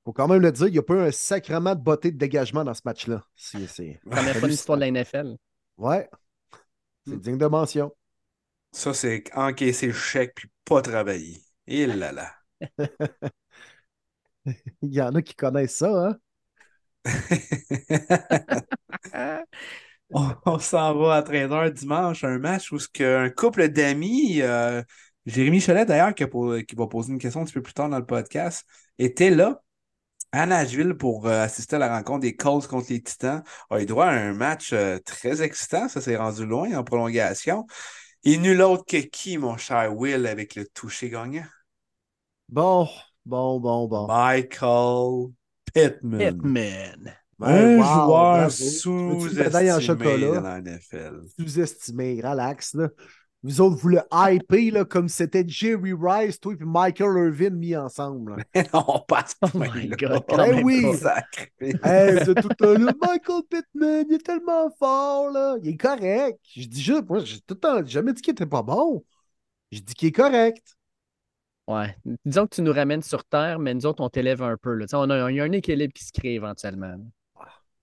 Faut 0.05 0.13
quand 0.13 0.27
même 0.27 0.41
le 0.41 0.51
dire, 0.51 0.67
il 0.67 0.73
n'y 0.73 0.77
a 0.79 0.83
pas 0.83 0.93
eu 0.95 0.99
un 1.01 1.11
sacrement 1.11 1.75
de 1.75 1.81
beauté 1.81 2.11
de 2.11 2.17
dégagement 2.17 2.63
dans 2.63 2.73
ce 2.73 2.81
match-là. 2.85 3.23
C'est, 3.35 3.67
c'est... 3.67 3.99
Première 4.09 4.35
fois 4.37 4.47
de 4.47 4.53
l'histoire 4.53 4.77
de 4.77 4.81
la 4.81 4.87
NFL. 4.87 5.35
Ouais, 5.77 6.09
c'est 7.07 7.15
Mm. 7.15 7.19
digne 7.19 7.37
de 7.37 7.45
mention. 7.47 7.91
Ça, 8.71 8.93
c'est 8.93 9.23
encaisser 9.35 9.87
le 9.87 9.93
chèque 9.93 10.33
puis 10.35 10.49
pas 10.65 10.81
travailler. 10.81 11.37
Et 11.67 11.85
là 11.87 12.11
là. 12.11 12.31
Il 14.81 14.93
y 14.93 15.01
en 15.01 15.13
a 15.15 15.21
qui 15.21 15.35
connaissent 15.35 15.77
ça, 15.77 16.09
hein? 16.09 16.17
on 20.11 20.29
on 20.45 20.59
s'en 20.59 20.95
va 20.97 21.15
à 21.15 21.21
13h 21.23 21.71
dimanche, 21.71 22.23
un 22.23 22.39
match 22.39 22.71
où 22.71 22.77
un 23.01 23.29
couple 23.29 23.69
d'amis, 23.69 24.41
euh, 24.41 24.81
Jérémy 25.25 25.61
Cholet 25.61 25.85
d'ailleurs, 25.85 26.13
qui, 26.15 26.23
a 26.23 26.27
po- 26.27 26.61
qui 26.67 26.75
va 26.75 26.87
poser 26.87 27.11
une 27.13 27.19
question 27.19 27.41
un 27.41 27.45
petit 27.45 27.53
peu 27.53 27.61
plus 27.61 27.73
tard 27.73 27.89
dans 27.89 27.99
le 27.99 28.05
podcast, 28.05 28.65
était 28.99 29.29
là 29.31 29.61
à 30.31 30.45
Nashville 30.45 30.93
pour 30.95 31.27
euh, 31.27 31.43
assister 31.43 31.77
à 31.77 31.79
la 31.79 31.95
rencontre 31.95 32.21
des 32.21 32.35
Colts 32.35 32.67
contre 32.67 32.87
les 32.89 33.01
Titans. 33.01 33.43
A 33.69 33.81
eu 33.81 33.85
droit 33.85 34.05
à 34.05 34.11
un 34.11 34.33
match 34.33 34.71
euh, 34.73 34.99
très 35.05 35.41
excitant, 35.41 35.87
ça 35.87 36.01
s'est 36.01 36.17
rendu 36.17 36.45
loin 36.45 36.73
en 36.75 36.83
prolongation. 36.83 37.65
Et 38.23 38.37
nul 38.37 38.61
autre 38.61 38.85
que 38.87 38.97
qui, 38.97 39.37
mon 39.37 39.55
cher 39.57 39.95
Will, 39.95 40.25
avec 40.25 40.55
le 40.55 40.65
toucher 40.67 41.09
gagnant? 41.09 41.45
Bon, 42.49 42.87
bon, 43.25 43.59
bon, 43.59 43.87
bon. 43.87 44.07
Michael 44.07 45.31
Pittman. 45.73 47.15
Ben, 47.37 47.47
Un 47.47 47.77
wow, 47.77 47.83
joueur 47.83 48.45
en 48.45 48.49
sous-estimé 48.49 49.81
chocolat? 49.81 50.35
dans 50.35 50.41
la 50.41 50.61
NFL. 50.61 51.21
Sous-estimé, 51.37 52.21
relax. 52.23 52.73
Là. 52.75 52.89
Vous 53.43 53.61
autres, 53.61 53.75
vous 53.75 53.89
le 53.89 53.99
hypez 54.11 54.71
là, 54.71 54.85
comme 54.85 55.07
c'était 55.07 55.43
Jerry 55.47 55.93
Rice, 55.93 56.39
toi 56.39 56.53
et 56.59 56.63
Michael 56.63 57.27
Irvin 57.27 57.51
mis 57.51 57.75
ensemble. 57.75 58.43
on 58.73 58.99
passe 59.07 59.35
Oh 59.43 59.47
my 59.53 59.87
God, 59.89 60.23
quand 60.27 60.37
même 60.37 60.63
oui. 60.63 60.81
pas. 60.81 60.97
Sacré. 60.97 61.51
Hey, 61.83 62.13
vous 62.13 62.29
êtes 62.31 62.41
tout 62.41 62.49
le 62.49 62.55
temps 62.55 62.73
là, 62.73 62.91
Michael 62.99 63.43
Pittman, 63.49 64.05
il 64.09 64.15
est 64.15 64.25
tellement 64.25 64.71
fort, 64.79 65.29
là. 65.29 65.57
Il 65.61 65.69
est 65.69 65.77
correct. 65.77 66.39
Je 66.55 66.67
dis 66.67 66.81
juste, 66.81 67.07
moi, 67.07 67.19
j'ai 67.19 67.39
tout 67.41 67.53
le 67.53 67.59
temps 67.59 67.77
j'ai 67.85 67.91
jamais 67.91 68.13
dit 68.13 68.21
qu'il 68.21 68.31
était 68.31 68.45
pas 68.47 68.63
bon. 68.63 69.03
Je 69.71 69.79
dis 69.79 69.93
qu'il 69.93 70.07
est 70.07 70.11
correct. 70.11 70.75
Ouais. 71.67 71.95
Disons 72.25 72.47
que 72.47 72.55
tu 72.55 72.61
nous 72.61 72.73
ramènes 72.73 73.01
sur 73.01 73.23
Terre, 73.25 73.59
mais 73.59 73.73
nous 73.73 73.85
autres, 73.85 74.03
on 74.03 74.09
t'élève 74.09 74.41
un 74.41 74.57
peu. 74.57 74.73
Là. 74.73 74.85
On 74.93 75.09
a, 75.09 75.31
il 75.31 75.35
y 75.35 75.39
a 75.39 75.43
un 75.43 75.51
équilibre 75.51 75.93
qui 75.93 76.03
se 76.03 76.11
crée 76.11 76.35
éventuellement. 76.35 76.97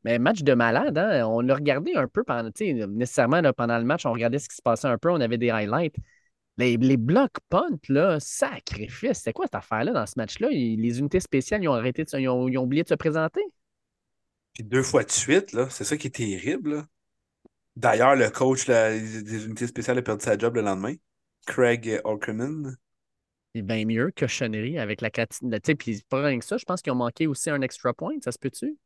Mais 0.05 0.19
match 0.19 0.43
de 0.43 0.55
malade, 0.55 0.99
hein? 0.99 1.27
on 1.27 1.41
l'a 1.41 1.55
regardé 1.55 1.95
un 1.95 2.09
peu 2.09 2.25
pendant, 2.25 2.51
nécessairement 2.59 3.41
là, 3.41 3.53
pendant 3.53 3.79
le 3.79 3.85
match, 3.85 4.05
on 4.05 4.13
regardait 4.13 4.39
ce 4.39 4.49
qui 4.49 4.57
se 4.57 4.63
passait 4.63 4.89
un 4.89 4.99
peu, 4.99 5.11
on 5.11 5.21
avait 5.21 5.39
des 5.39 5.51
highlights. 5.51 5.95
Les, 6.59 6.77
les 6.77 6.97
blocs 6.97 7.39
punt, 7.49 7.79
là, 7.89 8.19
sacrifice. 8.21 9.19
C'était 9.19 9.33
quoi 9.33 9.47
cette 9.47 9.55
affaire-là 9.55 9.93
dans 9.93 10.07
ce 10.07 10.15
match-là? 10.17 10.49
Les 10.51 10.99
unités 10.99 11.21
spéciales, 11.21 11.63
ils 11.63 11.69
ont 11.69 11.75
arrêté, 11.75 12.05
de 12.05 12.19
ils, 12.19 12.29
ont, 12.29 12.49
ils 12.49 12.59
ont 12.59 12.65
oublié 12.65 12.83
de 12.83 12.89
se 12.89 12.95
présenter? 12.95 13.41
Puis 14.53 14.65
deux 14.65 14.83
fois 14.83 15.03
de 15.03 15.11
suite, 15.11 15.53
là, 15.53 15.69
c'est 15.71 15.85
ça 15.85 15.97
qui 15.97 16.09
est 16.09 16.11
terrible. 16.11 16.75
là. 16.77 16.87
D'ailleurs, 17.77 18.17
le 18.17 18.29
coach 18.29 18.67
là, 18.67 18.91
des 18.91 19.47
unités 19.47 19.67
spéciales 19.67 19.99
a 19.99 20.03
perdu 20.03 20.25
sa 20.25 20.37
job 20.37 20.57
le 20.57 20.63
lendemain. 20.63 20.95
Craig 21.47 22.01
Orkerman. 22.05 22.77
C'est 23.55 23.63
bien 23.63 23.85
mieux 23.85 24.11
que 24.11 24.25
cochonnerie 24.25 24.79
avec 24.79 25.01
la 25.01 25.11
catine. 25.11 25.51
Tu 25.51 25.61
sais, 25.65 25.75
puis 25.75 26.03
pas 26.09 26.23
rien 26.23 26.39
que 26.39 26.45
ça, 26.45 26.57
je 26.57 26.65
pense 26.65 26.83
qu'ils 26.83 26.93
ont 26.93 26.97
manqué 26.97 27.27
aussi 27.27 27.51
un 27.51 27.61
extra 27.63 27.95
point, 27.95 28.15
ça 28.23 28.33
se 28.33 28.39
peut-tu? 28.39 28.77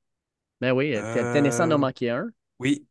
Ben 0.60 0.72
oui, 0.72 0.94
Euh, 0.94 1.32
Tennessee 1.32 1.60
en 1.60 1.70
a 1.70 1.78
manqué 1.78 2.10
un. 2.10 2.26
Oui. 2.58 2.86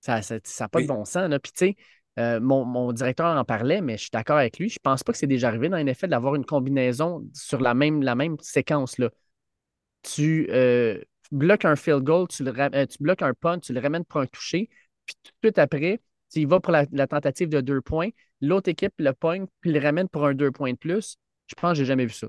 Ça 0.00 0.16
n'a 0.16 0.22
ça, 0.22 0.36
ça 0.44 0.64
a 0.64 0.68
pas 0.68 0.78
Oui. 0.78 0.84
de 0.84 0.88
bon 0.88 1.04
sens. 1.04 1.28
Là. 1.28 1.38
Puis, 1.38 1.52
tu 1.52 1.66
sais, 1.66 1.76
euh, 2.18 2.40
mon, 2.40 2.64
mon 2.64 2.92
directeur 2.92 3.36
en 3.36 3.44
parlait, 3.44 3.80
mais 3.80 3.96
je 3.96 4.02
suis 4.02 4.10
d'accord 4.12 4.36
avec 4.38 4.58
lui. 4.58 4.68
Je 4.68 4.78
pense 4.82 5.02
pas 5.02 5.12
que 5.12 5.18
c'est 5.18 5.26
déjà 5.26 5.48
arrivé 5.48 5.68
dans 5.68 5.76
NFL 5.76 6.08
d'avoir 6.08 6.34
une 6.34 6.44
combinaison 6.44 7.24
sur 7.32 7.60
la 7.60 7.74
même, 7.74 8.02
la 8.02 8.14
même 8.14 8.36
séquence. 8.40 8.98
Là. 8.98 9.10
Tu 10.02 10.48
euh, 10.50 11.00
bloques 11.30 11.64
un 11.64 11.76
field 11.76 12.02
goal, 12.02 12.28
tu, 12.28 12.44
le 12.44 12.52
euh, 12.58 12.86
tu 12.86 12.98
bloques 13.02 13.22
un 13.22 13.34
punt, 13.34 13.58
tu 13.60 13.72
le 13.72 13.80
ramènes 13.80 14.04
pour 14.04 14.20
un 14.20 14.26
toucher, 14.26 14.68
puis 15.06 15.14
tout 15.22 15.30
de 15.42 15.48
suite 15.48 15.58
après, 15.58 16.00
tu 16.32 16.40
y 16.40 16.44
vas 16.44 16.60
pour 16.60 16.72
la, 16.72 16.86
la 16.92 17.06
tentative 17.06 17.48
de 17.48 17.60
deux 17.60 17.80
points. 17.80 18.08
L'autre 18.40 18.68
équipe 18.68 18.94
le 18.98 19.12
pogne, 19.12 19.46
puis 19.60 19.72
le 19.72 19.80
ramène 19.80 20.08
pour 20.08 20.26
un 20.26 20.34
deux 20.34 20.50
points 20.50 20.72
de 20.72 20.78
plus. 20.78 21.16
Je 21.46 21.54
pense 21.54 21.72
que 21.72 21.78
j'ai 21.78 21.84
jamais 21.84 22.06
vu 22.06 22.12
ça. 22.12 22.28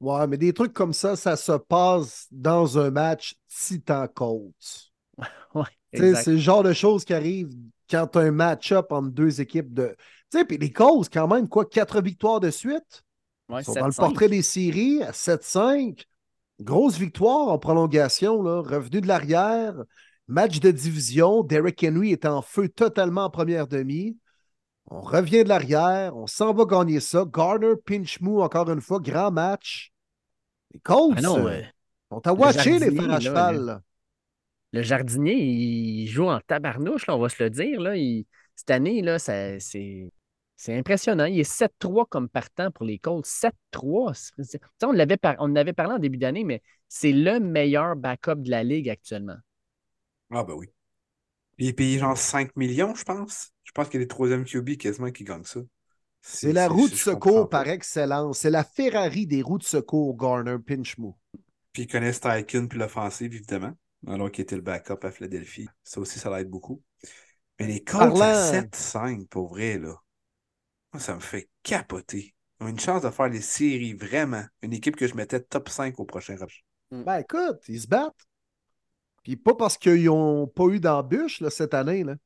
Ouais, 0.00 0.26
mais 0.26 0.36
des 0.36 0.52
trucs 0.52 0.72
comme 0.72 0.92
ça, 0.92 1.16
ça 1.16 1.36
se 1.36 1.52
passe 1.52 2.26
dans 2.30 2.78
un 2.78 2.90
match 2.90 3.34
Titan-Colts. 3.48 4.92
Ouais. 5.54 5.64
C'est 5.94 6.26
le 6.32 6.36
genre 6.36 6.62
de 6.62 6.74
choses 6.74 7.06
qui 7.06 7.14
arrivent 7.14 7.48
quand 7.88 8.06
tu 8.08 8.18
as 8.18 8.22
un 8.22 8.30
match-up 8.30 8.92
entre 8.92 9.08
deux 9.08 9.40
équipes 9.40 9.72
de. 9.72 9.96
Tu 10.30 10.38
sais, 10.38 10.44
puis 10.44 10.58
les 10.58 10.70
Colts, 10.70 11.08
quand 11.10 11.26
même, 11.26 11.48
quoi, 11.48 11.64
quatre 11.64 12.02
victoires 12.02 12.40
de 12.40 12.50
suite? 12.50 13.02
Ouais, 13.48 13.62
Ils 13.62 13.64
sont 13.64 13.76
dans 13.76 13.86
le 13.86 13.92
7-5. 13.92 14.00
portrait 14.00 14.28
des 14.28 14.42
séries 14.42 15.02
à 15.02 15.12
7-5. 15.14 16.04
Grosse 16.60 16.98
victoire 16.98 17.48
en 17.48 17.58
prolongation, 17.58 18.42
là, 18.42 18.60
revenu 18.60 19.00
de 19.00 19.06
l'arrière. 19.06 19.74
Match 20.28 20.60
de 20.60 20.70
division. 20.70 21.42
Derrick 21.42 21.82
Henry 21.82 22.12
est 22.12 22.26
en 22.26 22.42
feu 22.42 22.68
totalement 22.68 23.24
en 23.24 23.30
première 23.30 23.66
demi. 23.66 24.18
On 24.88 25.00
revient 25.00 25.44
de 25.44 25.48
l'arrière. 25.48 26.16
On 26.16 26.26
s'en 26.26 26.52
va 26.52 26.64
gagner 26.64 27.00
ça. 27.00 27.24
Garner, 27.26 27.74
pinch 27.84 28.20
mou, 28.20 28.40
encore 28.40 28.70
une 28.70 28.80
fois. 28.80 29.00
Grand 29.00 29.30
match. 29.30 29.92
Les 30.72 30.80
Colts 30.80 31.14
Ah 31.16 31.22
non, 31.22 31.38
euh, 31.38 31.44
ouais. 31.44 31.72
sont 32.10 32.26
à 32.26 32.32
watcher, 32.32 32.78
les 32.78 32.94
fers 32.94 33.10
à 33.10 33.20
cheval. 33.20 33.60
là. 33.64 33.82
Le 34.72 34.82
jardinier, 34.82 35.34
il 35.34 36.06
joue 36.08 36.26
en 36.28 36.40
tabarnouche, 36.40 37.06
là, 37.06 37.16
on 37.16 37.20
va 37.20 37.28
se 37.28 37.42
le 37.42 37.50
dire. 37.50 37.80
Là. 37.80 37.96
Il- 37.96 38.26
cette 38.54 38.70
année, 38.70 39.02
là, 39.02 39.18
ça- 39.18 39.58
c'est 39.60 40.10
c'est 40.58 40.74
impressionnant. 40.76 41.26
Il 41.26 41.38
est 41.38 41.44
7-3 41.44 42.06
comme 42.06 42.30
partant 42.30 42.70
pour 42.70 42.86
les 42.86 42.98
Colts. 42.98 43.26
7-3. 43.26 44.14
C'est- 44.14 44.32
c'est- 44.42 44.58
tu 44.58 44.66
sais, 44.80 44.86
On, 44.86 44.92
l'avait 44.92 45.18
par- 45.18 45.36
on 45.38 45.50
en 45.50 45.56
avait 45.56 45.74
parlé 45.74 45.94
en 45.94 45.98
début 45.98 46.16
d'année, 46.16 46.44
mais 46.44 46.62
c'est 46.88 47.12
le 47.12 47.40
meilleur 47.40 47.94
backup 47.94 48.36
de 48.36 48.50
la 48.50 48.64
Ligue 48.64 48.88
actuellement. 48.88 49.36
Ah 50.30 50.44
ben 50.44 50.54
oui. 50.54 50.68
Il 51.58 51.68
est 51.68 51.72
payé 51.74 51.98
genre 51.98 52.16
5 52.16 52.54
millions, 52.56 52.94
je 52.94 53.04
pense. 53.04 53.50
Je 53.66 53.72
pense 53.72 53.88
qu'il 53.88 54.00
y 54.00 54.02
a 54.02 54.04
les 54.04 54.08
troisième 54.08 54.44
QB 54.44 54.76
quasiment 54.78 55.10
qui 55.10 55.24
gagnent 55.24 55.44
ça. 55.44 55.60
C'est 56.22 56.52
la 56.52 56.68
roue 56.68 56.88
de 56.88 56.94
secours 56.94 57.48
pas. 57.50 57.58
par 57.64 57.68
excellence. 57.68 58.38
C'est 58.38 58.50
la 58.50 58.64
Ferrari 58.64 59.26
des 59.26 59.42
roues 59.42 59.58
de 59.58 59.64
secours, 59.64 60.16
Garner 60.16 60.56
Pinchmo. 60.58 61.18
Puis 61.72 61.82
ils 61.82 61.86
connaissent 61.86 62.20
Tycoon 62.20 62.68
puis 62.68 62.78
l'offensive, 62.78 63.34
évidemment. 63.34 63.76
Alors 64.06 64.30
qu'il 64.30 64.42
était 64.42 64.56
le 64.56 64.62
backup 64.62 65.04
à 65.04 65.10
Philadelphie. 65.10 65.68
Ça 65.82 66.00
aussi, 66.00 66.18
ça 66.18 66.30
l'aide 66.30 66.48
beaucoup. 66.48 66.82
Mais 67.58 67.66
les 67.66 67.82
Colts 67.82 68.00
Parlant- 68.00 68.20
à 68.22 68.50
7-5, 68.52 69.26
pour 69.28 69.48
vrai, 69.48 69.78
là. 69.78 69.94
Moi, 70.92 71.00
ça 71.00 71.14
me 71.14 71.20
fait 71.20 71.48
capoter. 71.62 72.34
Ils 72.60 72.64
ont 72.64 72.68
une 72.68 72.78
chance 72.80 73.02
de 73.02 73.10
faire 73.10 73.28
les 73.28 73.40
séries, 73.40 73.94
vraiment. 73.94 74.44
Une 74.62 74.72
équipe 74.72 74.96
que 74.96 75.06
je 75.06 75.14
mettais 75.14 75.40
top 75.40 75.68
5 75.68 75.98
au 75.98 76.04
prochain 76.04 76.36
match. 76.36 76.64
Ben 76.90 77.18
écoute, 77.18 77.60
ils 77.68 77.80
se 77.80 77.88
battent. 77.88 78.26
Puis 79.22 79.36
pas 79.36 79.54
parce 79.54 79.76
qu'ils 79.76 80.04
n'ont 80.04 80.46
pas 80.46 80.66
eu 80.68 80.78
d'embûche 80.80 81.40
là, 81.40 81.50
cette 81.50 81.74
année. 81.74 82.04
Là. 82.04 82.16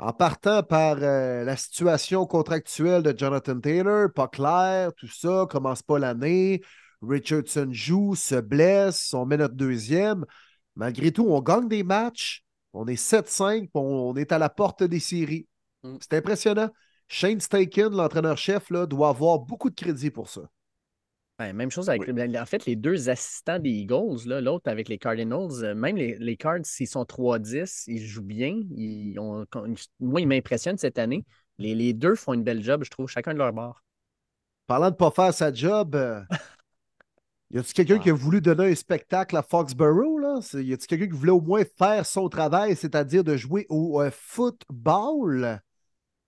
En 0.00 0.14
partant 0.14 0.62
par 0.62 0.96
euh, 1.02 1.44
la 1.44 1.56
situation 1.58 2.24
contractuelle 2.24 3.02
de 3.02 3.14
Jonathan 3.14 3.60
Taylor, 3.60 4.10
pas 4.10 4.28
clair, 4.28 4.94
tout 4.94 5.06
ça, 5.08 5.46
commence 5.50 5.82
pas 5.82 5.98
l'année. 5.98 6.62
Richardson 7.02 7.68
joue, 7.70 8.14
se 8.14 8.36
blesse, 8.36 9.12
on 9.12 9.26
met 9.26 9.36
notre 9.36 9.56
deuxième. 9.56 10.24
Malgré 10.74 11.12
tout, 11.12 11.26
on 11.28 11.42
gagne 11.42 11.68
des 11.68 11.82
matchs. 11.82 12.46
On 12.72 12.86
est 12.86 12.96
7-5, 12.96 13.64
puis 13.64 13.70
on 13.74 14.16
est 14.16 14.32
à 14.32 14.38
la 14.38 14.48
porte 14.48 14.82
des 14.82 15.00
séries. 15.00 15.46
Mm. 15.82 15.96
C'est 16.00 16.16
impressionnant. 16.16 16.70
Shane 17.06 17.40
Steichen, 17.40 17.90
l'entraîneur-chef, 17.90 18.72
doit 18.72 19.10
avoir 19.10 19.40
beaucoup 19.40 19.68
de 19.68 19.74
crédit 19.74 20.10
pour 20.10 20.30
ça. 20.30 20.40
Ben, 21.40 21.54
même 21.54 21.70
chose 21.70 21.88
avec. 21.88 22.06
En 22.06 22.44
fait, 22.44 22.66
les 22.66 22.76
deux 22.76 23.08
assistants 23.08 23.58
des 23.58 23.70
Eagles, 23.70 24.26
là, 24.26 24.42
l'autre 24.42 24.70
avec 24.70 24.90
les 24.90 24.98
Cardinals, 24.98 25.64
euh, 25.64 25.74
même 25.74 25.96
les, 25.96 26.18
les 26.18 26.36
Cards, 26.36 26.58
s'ils 26.64 26.86
sont 26.86 27.06
3-10, 27.06 27.84
ils 27.86 28.04
jouent 28.04 28.20
bien. 28.20 28.60
Ils 28.76 29.18
ont- 29.18 29.46
moi, 30.00 30.20
ils 30.20 30.28
m'impressionnent 30.28 30.76
cette 30.76 30.98
année. 30.98 31.24
Les, 31.56 31.74
les 31.74 31.94
deux 31.94 32.14
font 32.14 32.34
une 32.34 32.42
belle 32.42 32.62
job, 32.62 32.84
je 32.84 32.90
trouve, 32.90 33.08
chacun 33.08 33.32
de 33.32 33.38
leur 33.38 33.54
bord. 33.54 33.82
Parlant 34.66 34.90
de 34.90 34.96
pas 34.96 35.10
faire 35.10 35.32
sa 35.32 35.50
job, 35.50 35.94
euh, 35.94 36.20
y 37.50 37.58
a-tu 37.58 37.72
quelqu'un 37.72 37.96
Ah. 37.98 38.02
qui 38.02 38.10
a 38.10 38.12
voulu 38.12 38.42
donner 38.42 38.70
un 38.70 38.74
spectacle 38.74 39.34
à 39.34 39.42
Foxborough? 39.42 40.20
Là? 40.20 40.40
Y 40.60 40.74
a-tu 40.74 40.86
quelqu'un 40.86 41.06
qui 41.06 41.16
voulait 41.16 41.32
au 41.32 41.40
moins 41.40 41.62
faire 41.78 42.04
son 42.04 42.28
travail, 42.28 42.76
c'est-à-dire 42.76 43.24
de 43.24 43.38
jouer 43.38 43.64
au 43.70 44.02
euh, 44.02 44.10
football? 44.12 45.62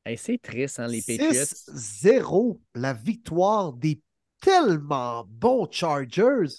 Hey, 0.06 0.16
c'est 0.16 0.40
triste, 0.40 0.80
hein, 0.80 0.86
les 0.88 1.02
Patriots. 1.02 1.44
6-0, 1.44 2.60
la 2.74 2.94
victoire 2.94 3.74
des 3.74 4.00
tellement 4.42 5.24
bons 5.28 5.66
Chargers. 5.70 6.52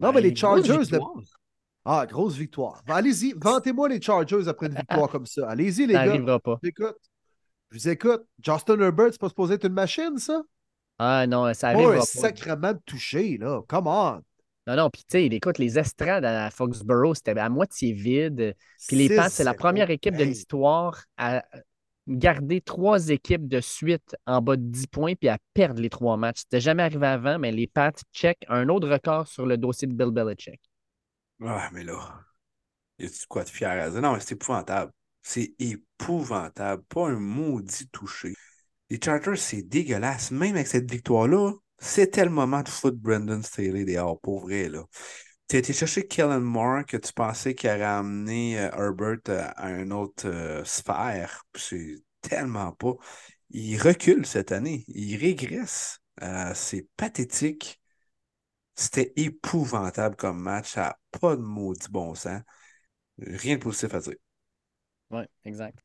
Non, 0.00 0.08
mais 0.12 0.14
Ben, 0.14 0.22
les 0.22 0.32
grosse 0.32 0.66
Chargers, 0.66 0.90
le- 0.92 1.00
ah, 1.84 2.06
grosse 2.06 2.34
victoire. 2.36 2.82
Ben, 2.86 2.94
allez-y, 2.96 3.34
vantez-moi 3.36 3.88
les 3.88 4.00
Chargers 4.00 4.46
après 4.48 4.66
une 4.66 4.74
victoire 4.76 5.08
comme 5.08 5.26
ça. 5.26 5.48
Allez-y, 5.50 5.86
les 5.86 5.94
Ça 5.94 6.00
gars. 6.00 6.06
n'arrivera 6.06 6.38
pas. 6.40 6.58
Je 6.62 6.68
vous 6.68 6.70
écoute. 6.70 6.96
Je 7.70 7.78
vous 7.78 7.88
écoute. 7.88 8.22
Justin 8.42 8.80
Herbert, 8.80 9.08
c'est 9.12 9.20
pas 9.20 9.28
supposé 9.28 9.54
être 9.54 9.66
une 9.66 9.72
machine, 9.72 10.16
ça? 10.18 10.42
Ah 10.98 11.26
non, 11.26 11.52
ça 11.54 11.68
Pas 11.68 11.72
n'arrivera 11.74 11.94
un 11.96 11.98
pas. 12.00 12.04
sacrement 12.06 12.72
de 12.72 12.80
toucher, 12.86 13.36
là. 13.38 13.60
Come 13.68 13.86
on. 13.88 14.20
Non, 14.66 14.76
non, 14.76 14.88
puis 14.90 15.02
tu 15.02 15.18
sais, 15.18 15.26
écoute, 15.26 15.58
les 15.58 15.78
estrades 15.78 16.24
à 16.24 16.50
Foxborough, 16.50 17.14
c'était 17.14 17.38
à 17.38 17.48
moitié 17.50 17.92
vide. 17.92 18.54
Puis 18.88 18.96
les 18.96 19.14
Pats, 19.14 19.28
c'est 19.28 19.44
la 19.44 19.52
6-0. 19.52 19.56
première 19.58 19.90
équipe 19.90 20.16
de 20.16 20.24
l'histoire 20.24 21.02
à 21.18 21.44
garder 22.06 22.60
trois 22.60 23.08
équipes 23.08 23.48
de 23.48 23.60
suite 23.60 24.16
en 24.26 24.42
bas 24.42 24.56
de 24.56 24.62
10 24.62 24.86
points 24.86 25.14
puis 25.14 25.28
à 25.28 25.38
perdre 25.54 25.80
les 25.80 25.90
trois 25.90 26.16
matchs. 26.16 26.40
C'était 26.40 26.60
jamais 26.60 26.82
arrivé 26.82 27.06
avant, 27.06 27.38
mais 27.38 27.52
les 27.52 27.66
Pats 27.66 27.92
check 28.12 28.38
un 28.48 28.68
autre 28.68 28.88
record 28.88 29.26
sur 29.26 29.46
le 29.46 29.56
dossier 29.56 29.88
de 29.88 29.94
Bill 29.94 30.10
Belichick. 30.10 30.60
Ah, 31.42 31.68
mais 31.72 31.84
là, 31.84 32.24
y 32.98 33.06
a-tu 33.06 33.26
quoi 33.28 33.44
de 33.44 33.48
fier 33.50 33.70
à 33.70 33.90
dire? 33.90 34.02
Non, 34.02 34.14
mais 34.14 34.20
c'est 34.20 34.34
épouvantable. 34.34 34.92
C'est 35.22 35.54
épouvantable. 35.58 36.82
Pas 36.84 37.08
un 37.08 37.18
maudit 37.18 37.88
touché. 37.88 38.34
Les 38.90 39.00
Chargers, 39.02 39.36
c'est 39.36 39.62
dégueulasse. 39.62 40.30
Même 40.30 40.56
avec 40.56 40.66
cette 40.68 40.90
victoire-là, 40.90 41.52
c'était 41.78 42.24
le 42.24 42.30
moment 42.30 42.62
de 42.62 42.68
foutre 42.68 42.98
Brendan 42.98 43.42
Staley 43.42 43.84
dehors, 43.84 44.20
pour 44.20 44.40
vrai, 44.42 44.68
là. 44.68 44.84
Tu 45.48 45.56
été 45.58 45.72
chercher 45.74 46.06
Kellen 46.06 46.40
Moore 46.40 46.86
que 46.86 46.96
tu 46.96 47.12
pensais 47.12 47.54
qu'il 47.54 47.68
aurait 47.68 47.82
amené 47.82 48.58
euh, 48.58 48.70
Herbert 48.72 49.18
euh, 49.28 49.46
à 49.56 49.72
une 49.72 49.92
autre 49.92 50.26
euh, 50.26 50.64
sphère? 50.64 51.44
C'est 51.54 51.96
tellement 52.22 52.72
pas. 52.72 52.94
Il 53.50 53.78
recule 53.80 54.24
cette 54.24 54.52
année. 54.52 54.84
Il 54.88 55.16
régresse. 55.16 56.00
Euh, 56.22 56.52
c'est 56.54 56.88
pathétique. 56.96 57.80
C'était 58.74 59.12
épouvantable 59.16 60.16
comme 60.16 60.40
match. 60.40 60.72
Ça 60.72 60.80
n'a 60.80 60.98
pas 61.20 61.36
de 61.36 61.42
maudit 61.42 61.88
bon 61.90 62.14
sens. 62.14 62.40
Rien 63.18 63.56
de 63.56 63.60
positif 63.60 63.94
à 63.94 64.00
dire. 64.00 64.16
Oui, 65.10 65.22
exact. 65.44 65.78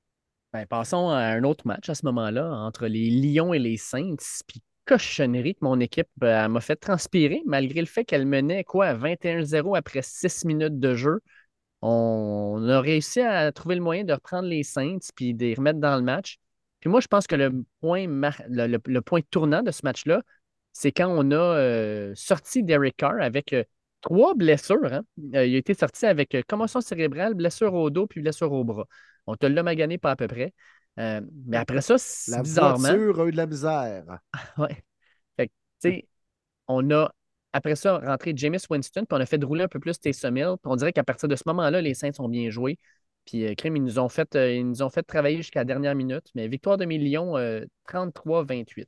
Ben, 0.54 0.66
passons 0.66 1.10
à 1.10 1.20
un 1.20 1.44
autre 1.44 1.68
match 1.68 1.90
à 1.90 1.96
ce 1.96 2.06
moment-là 2.06 2.50
entre 2.50 2.88
les 2.88 3.10
Lions 3.12 3.54
et 3.54 3.60
les 3.60 3.78
Saints. 3.78 4.16
Puis 4.48 4.64
cochonnerie 4.90 5.54
que 5.54 5.64
mon 5.64 5.80
équipe 5.80 6.08
euh, 6.24 6.48
m'a 6.48 6.62
fait 6.62 6.76
transpirer, 6.76 7.44
malgré 7.46 7.80
le 7.80 7.86
fait 7.86 8.06
qu'elle 8.06 8.26
menait 8.26 8.64
quoi 8.64 8.88
à 8.88 8.94
21-0 8.96 9.76
après 9.76 10.02
6 10.02 10.46
minutes 10.46 10.80
de 10.80 10.96
jeu. 10.96 11.22
On 11.82 12.68
a 12.68 12.82
réussi 12.82 13.22
à 13.22 13.52
trouver 13.52 13.76
le 13.76 13.82
moyen 13.82 14.04
de 14.04 14.14
reprendre 14.14 14.48
les 14.48 14.64
Saints 14.64 14.98
puis 15.16 15.34
de 15.36 15.46
les 15.46 15.54
remettre 15.54 15.80
dans 15.80 15.96
le 15.96 16.02
match. 16.02 16.40
Puis 16.80 16.90
moi, 16.90 17.02
je 17.02 17.08
pense 17.08 17.28
que 17.28 17.36
le 17.36 17.64
point, 17.82 19.22
tournant 19.30 19.62
de 19.62 19.72
ce 19.72 19.82
match-là, 19.84 20.24
c'est 20.74 20.92
quand 20.92 21.08
on 21.10 21.32
a 21.32 21.36
euh, 21.36 22.14
sorti 22.16 22.64
Derek 22.64 22.98
Carr 22.98 23.22
avec 23.22 23.54
euh, 23.54 23.64
trois 24.02 24.34
blessures. 24.34 24.92
hein. 24.92 25.04
Il 25.18 25.36
a 25.38 25.44
été 25.44 25.74
sorti 25.76 26.06
avec 26.08 26.36
commotion 26.48 26.82
cérébrale, 26.82 27.36
blessure 27.36 27.74
au 27.74 27.90
dos 27.90 28.08
puis 28.08 28.22
blessure 28.22 28.52
au 28.52 28.64
bras. 28.64 28.86
On 29.28 29.36
te 29.36 29.46
l'a 29.46 29.62
magané 29.62 29.98
pas 30.00 30.12
à 30.12 30.16
peu 30.16 30.28
près. 30.28 30.54
Euh, 31.00 31.22
mais 31.46 31.58
après 31.58 31.82
ça, 31.82 31.98
c'est 31.98 32.32
La 32.32 32.42
bizarrement. 32.42 32.78
voiture 32.80 33.22
a 33.22 33.26
eu 33.28 33.32
de 33.32 33.38
la 33.38 33.48
misère. 33.48 34.20
Ouais. 34.58 34.84
Fait 35.38 35.48
que, 35.48 35.54
tu 35.82 35.90
sais, 35.90 36.08
on 36.68 36.92
a, 36.92 37.12
après 37.54 37.76
ça, 37.76 38.00
rentré 38.00 38.34
Jameis 38.36 38.60
Winston, 38.70 39.06
puis 39.06 39.18
on 39.18 39.22
a 39.22 39.26
fait 39.26 39.44
rouler 39.44 39.64
un 39.64 39.68
peu 39.68 39.80
plus 39.80 40.00
Taysom 40.00 40.36
Hill. 40.36 40.56
Puis 40.62 40.72
on 40.72 40.76
dirait 40.76 40.94
qu'à 40.94 41.04
partir 41.04 41.30
de 41.30 41.36
ce 41.36 41.44
moment-là, 41.48 41.82
les 41.82 41.94
Saints 41.94 42.12
ont 42.20 42.30
bien 42.30 42.50
joué. 42.50 42.78
Puis, 43.26 43.46
euh, 43.46 43.54
crime, 43.54 43.76
ils 43.78 43.84
nous 43.84 44.00
ont 44.00 44.10
fait, 44.10 44.36
euh, 44.36 44.54
ils 44.54 44.68
nous 44.68 44.82
ont 44.82 44.90
fait 44.90 45.04
travailler 45.04 45.38
jusqu'à 45.38 45.60
la 45.62 45.66
dernière 45.66 45.96
minute. 45.96 46.26
Mais 46.36 46.48
victoire 46.48 46.78
de 46.78 46.86
euh, 46.86 47.66
33-28. 47.88 48.88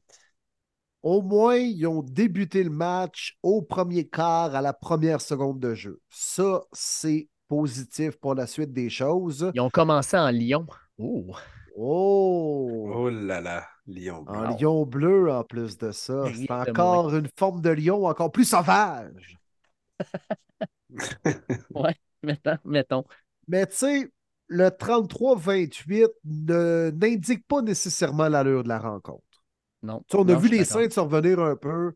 Au 1.03 1.21
moins, 1.21 1.55
ils 1.57 1.85
ont 1.87 2.01
débuté 2.01 2.63
le 2.63 2.69
match 2.69 3.37
au 3.43 3.61
premier 3.61 4.07
quart, 4.07 4.55
à 4.55 4.61
la 4.61 4.73
première 4.73 5.21
seconde 5.21 5.59
de 5.59 5.73
jeu. 5.73 5.99
Ça, 6.09 6.63
c'est 6.71 7.27
positif 7.47 8.17
pour 8.17 8.35
la 8.35 8.47
suite 8.47 8.71
des 8.71 8.89
choses. 8.89 9.51
Ils 9.53 9.61
ont 9.61 9.69
commencé 9.69 10.17
en 10.17 10.29
Lyon. 10.29 10.65
Oh! 10.97 11.35
Oh! 11.75 12.89
Oh 12.93 13.09
là 13.09 13.41
là, 13.41 13.67
Lyon 13.87 14.23
En 14.27 14.39
Blanc. 14.41 14.57
lion 14.59 14.85
bleu, 14.85 15.31
en 15.31 15.43
plus 15.43 15.77
de 15.77 15.91
ça. 15.91 16.25
C'est 16.35 16.51
encore 16.51 17.15
une 17.15 17.29
forme 17.37 17.61
de 17.61 17.69
lion 17.69 18.05
encore 18.05 18.31
plus 18.31 18.45
sauvage. 18.45 19.37
Mettons, 22.23 22.57
mettons. 22.65 23.03
Mais 23.47 23.65
tu 23.65 23.75
sais, 23.77 24.11
le 24.47 24.69
33-28 24.69 26.07
ne- 26.25 26.91
n'indique 26.91 27.47
pas 27.47 27.61
nécessairement 27.61 28.27
l'allure 28.29 28.63
de 28.63 28.69
la 28.69 28.79
rencontre. 28.79 29.23
Non. 29.81 30.03
Tu 30.07 30.11
sais, 30.11 30.17
on 30.23 30.27
a 30.27 30.33
Non, 30.33 30.37
vu 30.39 30.49
les. 30.49 30.65
Saints 30.65 30.89
revenir 30.97 31.39
un 31.39 31.55
peu. 31.55 31.93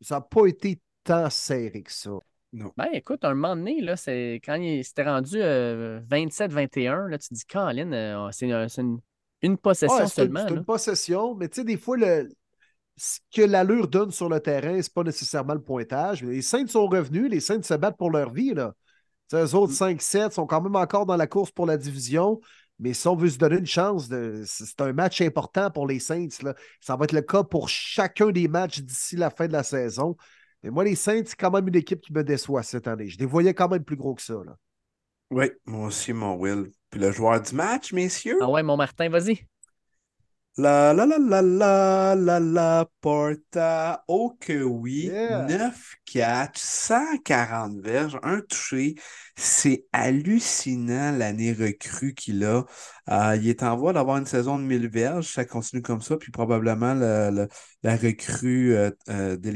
Ça 0.00 0.16
n'a 0.16 0.20
pas 0.22 0.46
été 0.46 0.80
tant 1.04 1.28
serré 1.28 1.82
que 1.82 1.92
ça. 1.92 2.10
Ben, 2.52 2.88
écoute, 2.94 3.24
un 3.26 3.34
moment 3.34 3.54
donné, 3.56 3.82
là, 3.82 3.96
c'est 3.96 4.40
quand 4.42 4.54
il 4.54 4.82
s'était 4.82 5.04
rendu 5.04 5.34
euh, 5.36 6.00
27-21, 6.08 7.08
là, 7.08 7.18
tu 7.18 7.28
te 7.28 7.34
dis, 7.34 7.44
Colin, 7.44 7.92
euh, 7.92 8.30
c'est 8.32 8.50
un- 8.50 8.68
c'est 8.68 8.80
une, 8.80 9.00
une 9.42 9.56
possession 9.58 10.06
seulement. 10.06 10.44
c'est 10.46 10.54
une 10.54 10.64
possession, 10.64 11.34
mais 11.34 11.48
tu 11.48 11.60
sais, 11.60 11.64
des 11.64 11.76
fois, 11.76 11.96
le, 11.96 12.28
ce 12.96 13.20
que 13.34 13.42
l'allure 13.42 13.88
donne 13.88 14.10
sur 14.10 14.28
le 14.28 14.40
terrain, 14.40 14.80
c'est 14.82 14.92
pas 14.92 15.04
nécessairement 15.04 15.54
le 15.54 15.62
pointage. 15.62 16.24
Mais 16.24 16.34
les 16.34 16.42
Saints 16.42 16.66
sont 16.66 16.86
revenus, 16.88 17.30
les 17.30 17.40
Saints 17.40 17.62
se 17.62 17.74
battent 17.74 17.96
pour 17.96 18.10
leur 18.10 18.32
vie. 18.32 18.54
Là. 18.54 18.74
Eux 19.32 19.54
autres, 19.54 19.72
Mm. 19.72 19.74
5-7, 19.74 20.32
sont 20.32 20.46
quand 20.46 20.60
même 20.62 20.76
encore 20.76 21.06
dans 21.06 21.16
la 21.16 21.26
course 21.26 21.50
pour 21.50 21.66
la 21.66 21.76
division. 21.76 22.40
Mais 22.80 22.94
si 22.94 23.08
on 23.08 23.16
veut 23.16 23.28
se 23.30 23.38
donner 23.38 23.58
une 23.58 23.66
chance, 23.66 24.08
de, 24.08 24.42
c'est 24.46 24.80
un 24.80 24.92
match 24.92 25.20
important 25.20 25.70
pour 25.70 25.86
les 25.86 25.98
Saints. 25.98 26.28
Là. 26.42 26.54
Ça 26.80 26.96
va 26.96 27.04
être 27.04 27.12
le 27.12 27.22
cas 27.22 27.42
pour 27.44 27.68
chacun 27.68 28.30
des 28.30 28.48
matchs 28.48 28.80
d'ici 28.80 29.16
la 29.16 29.30
fin 29.30 29.46
de 29.48 29.52
la 29.52 29.62
saison. 29.64 30.16
Mais 30.62 30.70
moi, 30.70 30.84
les 30.84 30.94
Saints, 30.94 31.22
c'est 31.26 31.36
quand 31.36 31.50
même 31.50 31.68
une 31.68 31.76
équipe 31.76 32.00
qui 32.00 32.12
me 32.12 32.22
déçoit 32.24 32.62
cette 32.62 32.88
année. 32.88 33.08
Je 33.08 33.18
les 33.18 33.26
voyais 33.26 33.54
quand 33.54 33.68
même 33.68 33.84
plus 33.84 33.96
gros 33.96 34.14
que 34.14 34.22
ça. 34.22 34.34
Là. 34.44 34.56
Oui, 35.30 35.50
moi 35.66 35.86
aussi, 35.88 36.12
mon 36.12 36.34
Will. 36.36 36.70
Puis 36.90 37.00
le 37.00 37.12
joueur 37.12 37.40
du 37.40 37.54
match, 37.54 37.92
messieurs? 37.92 38.38
Ah 38.40 38.48
ouais, 38.50 38.62
mon 38.64 38.76
Martin, 38.76 39.08
vas-y. 39.08 39.46
La 40.60 40.92
la 40.92 41.06
la 41.06 41.18
la 41.18 41.40
la 41.40 42.14
la 42.16 42.40
la 42.40 42.86
Porta. 43.00 44.02
Oh 44.08 44.36
que 44.40 44.64
oui. 44.64 45.12
Yeah. 45.12 45.46
9 45.46 45.94
catch, 46.04 46.58
140 46.58 47.78
verges, 47.80 48.18
un 48.24 48.40
touché. 48.40 48.96
C'est 49.36 49.86
hallucinant 49.92 51.12
l'année 51.16 51.52
recrue 51.52 52.12
qu'il 52.12 52.44
a. 52.44 52.64
Euh, 53.08 53.36
il 53.36 53.48
est 53.48 53.62
en 53.62 53.76
voie 53.76 53.92
d'avoir 53.92 54.16
une 54.16 54.26
saison 54.26 54.58
de 54.58 54.64
1000 54.64 54.88
verges. 54.88 55.28
Ça 55.28 55.44
continue 55.44 55.80
comme 55.82 56.02
ça. 56.02 56.16
Puis 56.16 56.32
probablement 56.32 56.92
le- 56.94 57.30
le- 57.30 57.48
la 57.84 57.96
recrue 57.96 58.74
euh, 58.74 58.90
euh, 59.10 59.36
de 59.36 59.50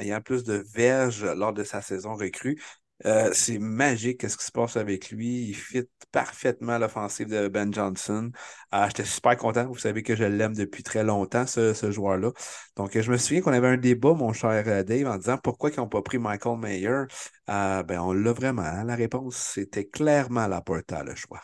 ayant 0.00 0.20
plus 0.20 0.42
de 0.42 0.64
verges 0.74 1.24
lors 1.24 1.52
de 1.52 1.62
sa 1.62 1.82
saison 1.82 2.14
recrue. 2.16 2.60
Euh, 3.04 3.30
c'est 3.34 3.58
magique 3.58 4.22
ce 4.28 4.36
qui 4.38 4.44
se 4.44 4.52
passe 4.52 4.76
avec 4.76 5.10
lui. 5.10 5.48
Il 5.48 5.54
fit 5.54 5.84
parfaitement 6.12 6.78
l'offensive 6.78 7.28
de 7.28 7.48
Ben 7.48 7.72
Johnson. 7.72 8.30
Euh, 8.74 8.86
J'étais 8.86 9.04
super 9.04 9.36
content. 9.36 9.66
Vous 9.66 9.76
savez 9.76 10.02
que 10.02 10.16
je 10.16 10.24
l'aime 10.24 10.54
depuis 10.54 10.82
très 10.82 11.04
longtemps, 11.04 11.46
ce, 11.46 11.74
ce 11.74 11.90
joueur-là. 11.90 12.32
Donc, 12.76 12.98
je 12.98 13.10
me 13.10 13.18
souviens 13.18 13.42
qu'on 13.42 13.52
avait 13.52 13.68
un 13.68 13.76
débat, 13.76 14.14
mon 14.14 14.32
cher 14.32 14.50
euh, 14.66 14.82
Dave, 14.82 15.06
en 15.08 15.18
disant 15.18 15.36
pourquoi 15.38 15.70
ils 15.70 15.76
n'ont 15.76 15.88
pas 15.88 16.02
pris 16.02 16.18
Michael 16.18 16.58
Mayer. 16.58 17.04
Euh, 17.50 17.82
ben, 17.82 18.00
on 18.00 18.12
l'a 18.12 18.32
vraiment. 18.32 18.62
hein. 18.62 18.84
La 18.84 18.94
réponse, 18.96 19.36
c'était 19.36 19.84
clairement 19.86 20.46
la 20.46 20.62
Porta, 20.62 21.04
le 21.04 21.14
choix. 21.14 21.42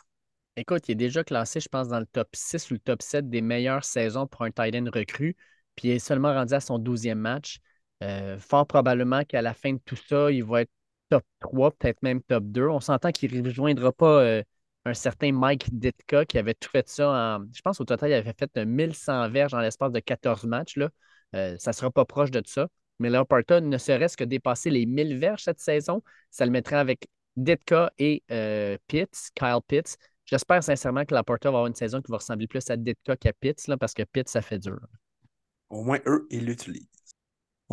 Écoute, 0.56 0.88
il 0.88 0.92
est 0.92 0.94
déjà 0.96 1.24
classé, 1.24 1.60
je 1.60 1.68
pense, 1.68 1.88
dans 1.88 1.98
le 2.00 2.06
top 2.06 2.28
6 2.34 2.70
ou 2.70 2.74
le 2.74 2.80
top 2.80 3.00
7 3.02 3.28
des 3.30 3.40
meilleures 3.40 3.84
saisons 3.84 4.26
pour 4.26 4.42
un 4.42 4.50
tight 4.50 4.74
end 4.74 4.90
recru. 4.92 5.34
Puis 5.76 5.88
il 5.88 5.90
est 5.92 5.98
seulement 5.98 6.34
rendu 6.34 6.52
à 6.54 6.60
son 6.60 6.78
12e 6.78 7.18
match. 7.18 7.58
Euh, 8.02 8.38
fort 8.38 8.66
probablement 8.66 9.24
qu'à 9.24 9.40
la 9.42 9.54
fin 9.54 9.72
de 9.72 9.80
tout 9.84 9.96
ça, 9.96 10.30
il 10.30 10.44
va 10.44 10.62
être 10.62 10.70
top 11.12 11.24
3, 11.40 11.70
peut-être 11.72 12.02
même 12.02 12.22
top 12.22 12.44
2. 12.44 12.68
On 12.68 12.80
s'entend 12.80 13.12
qu'il 13.12 13.36
ne 13.36 13.46
rejoindra 13.46 13.92
pas 13.92 14.22
euh, 14.22 14.42
un 14.86 14.94
certain 14.94 15.30
Mike 15.30 15.68
Ditka 15.78 16.24
qui 16.24 16.38
avait 16.38 16.54
tout 16.54 16.70
fait 16.70 16.88
ça. 16.88 17.38
Je 17.52 17.60
pense 17.60 17.80
au 17.80 17.84
total, 17.84 18.10
il 18.10 18.14
avait 18.14 18.32
fait 18.32 18.50
euh, 18.56 18.64
1100 18.64 19.28
verges 19.28 19.52
en 19.52 19.60
l'espace 19.60 19.92
de 19.92 20.00
14 20.00 20.44
matchs. 20.44 20.78
Euh, 21.34 21.56
ça 21.58 21.70
ne 21.70 21.74
sera 21.74 21.90
pas 21.90 22.06
proche 22.06 22.30
de 22.30 22.42
ça. 22.46 22.68
Mais 22.98 23.10
Laporta, 23.10 23.60
ne 23.60 23.78
serait-ce 23.78 24.16
que 24.16 24.24
dépasser 24.24 24.70
les 24.70 24.86
1000 24.86 25.18
verges 25.18 25.42
cette 25.42 25.60
saison, 25.60 26.02
ça 26.30 26.46
le 26.46 26.50
mettrait 26.52 26.76
avec 26.76 27.08
Ditka 27.36 27.92
et 27.98 28.22
euh, 28.30 28.78
Pitts, 28.86 29.30
Kyle 29.34 29.58
Pitts. 29.66 29.98
J'espère 30.24 30.62
sincèrement 30.62 31.04
que 31.04 31.14
Laporta 31.14 31.50
va 31.50 31.58
avoir 31.58 31.66
une 31.66 31.74
saison 31.74 32.00
qui 32.00 32.10
va 32.10 32.18
ressembler 32.18 32.46
plus 32.46 32.70
à 32.70 32.76
Ditka 32.76 33.16
qu'à 33.16 33.32
Pitts, 33.32 33.66
là, 33.66 33.76
parce 33.76 33.92
que 33.92 34.02
Pitts, 34.04 34.28
ça 34.28 34.40
fait 34.40 34.58
dur. 34.58 34.78
Au 35.68 35.82
moins, 35.82 35.98
eux, 36.06 36.26
ils 36.30 36.46
l'utilisent. 36.46 36.88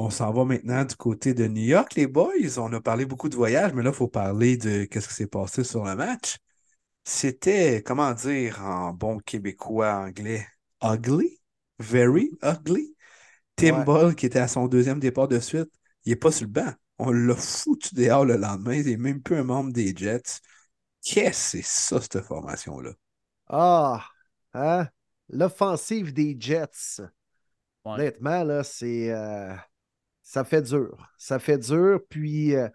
On 0.02 0.10
s'en 0.10 0.32
va 0.32 0.46
maintenant 0.46 0.86
du 0.86 0.96
côté 0.96 1.34
de 1.34 1.46
New 1.48 1.62
York, 1.62 1.94
les 1.96 2.08
boys. 2.08 2.58
On 2.58 2.72
a 2.72 2.80
parlé 2.82 3.06
beaucoup 3.06 3.28
de 3.28 3.36
voyages, 3.36 3.74
mais 3.74 3.84
là, 3.84 3.90
il 3.90 3.96
faut 3.96 4.08
parler 4.08 4.56
de 4.56 4.86
qu'est-ce 4.86 5.10
qui 5.10 5.14
s'est 5.14 5.28
passé 5.28 5.64
sur 5.64 5.84
le 5.84 5.94
match. 5.96 6.38
C'était, 7.04 7.84
comment 7.84 8.14
dire 8.14 8.62
en 8.64 8.94
bon 8.94 9.20
québécois 9.20 9.94
anglais, 9.96 10.48
ugly, 10.84 11.40
very 11.80 12.32
ugly. 12.44 12.96
Tim 13.56 13.80
Ouais. 13.80 13.84
Ball, 13.84 14.16
qui 14.16 14.28
était 14.28 14.40
à 14.40 14.48
son 14.48 14.68
deuxième 14.68 15.00
départ 15.00 15.28
de 15.28 15.40
suite, 15.40 15.72
il 16.06 16.12
n'est 16.12 16.16
pas 16.18 16.32
sur 16.32 16.46
le 16.48 16.52
banc. 16.54 16.74
On 17.00 17.12
l'a 17.12 17.36
foutu 17.36 17.96
dehors 17.96 18.26
le 18.26 18.38
lendemain. 18.38 18.76
Il 18.76 18.88
n'est 18.88 18.98
même 18.98 19.22
plus 19.22 19.38
un 19.38 19.44
membre 19.46 19.74
des 19.74 19.96
Jets. 19.96 20.40
Qu'est-ce 21.04 21.58
que 21.58 21.64
c'est 21.64 21.66
ça, 21.66 22.02
cette 22.02 22.22
formation-là? 22.22 22.94
Ah, 23.48 24.06
hein? 24.54 24.88
L'offensive 25.30 26.14
des 26.14 26.36
Jets. 26.40 27.02
Ouais. 27.86 28.00
Honnêtement, 28.00 28.44
là, 28.44 28.64
c'est. 28.64 29.12
euh, 29.12 29.56
ça 30.30 30.44
fait 30.44 30.62
dur. 30.62 31.12
Ça 31.18 31.40
fait 31.40 31.58
dur. 31.58 32.02
Puis, 32.08 32.56
euh, 32.56 32.70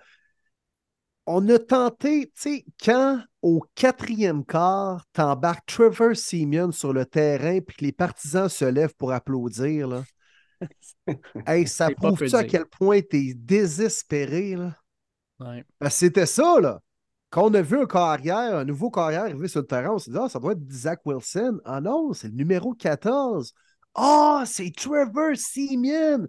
on 1.24 1.48
a 1.48 1.58
tenté, 1.60 2.26
tu 2.26 2.32
sais, 2.34 2.64
quand 2.84 3.22
au 3.42 3.64
quatrième 3.76 4.44
quart, 4.44 5.06
t'embarques 5.12 5.64
Trevor 5.66 6.16
Simeon 6.16 6.72
sur 6.72 6.92
le 6.92 7.06
terrain 7.06 7.60
puis 7.60 7.76
que 7.76 7.84
les 7.84 7.92
partisans 7.92 8.48
se 8.48 8.64
lèvent 8.64 8.96
pour 8.96 9.12
applaudir, 9.12 9.86
là. 9.86 10.02
hey, 11.46 11.68
ça 11.68 11.90
prouve-tu 11.90 12.34
à 12.34 12.42
quel 12.42 12.66
point 12.66 13.00
t'es 13.02 13.34
désespéré, 13.36 14.56
là? 14.56 14.76
Ouais. 15.38 15.64
Que 15.80 15.90
c'était 15.90 16.26
ça, 16.26 16.58
là. 16.60 16.80
Quand 17.30 17.50
on 17.50 17.54
a 17.54 17.62
vu 17.62 17.78
un 17.78 17.86
carrière, 17.86 18.56
un 18.56 18.64
nouveau 18.64 18.90
carrière 18.90 19.22
arriver 19.22 19.46
sur 19.46 19.60
le 19.60 19.66
terrain, 19.68 19.92
on 19.92 19.98
s'est 19.98 20.10
dit, 20.10 20.18
ah, 20.20 20.28
ça 20.28 20.40
doit 20.40 20.52
être 20.52 20.72
Zach 20.72 21.02
Wilson. 21.04 21.60
Ah 21.64 21.80
non, 21.80 22.12
c'est 22.14 22.28
le 22.28 22.34
numéro 22.34 22.74
14. 22.74 23.54
Ah, 23.94 24.42
c'est 24.44 24.72
Trevor 24.76 25.36
Simeon. 25.36 26.26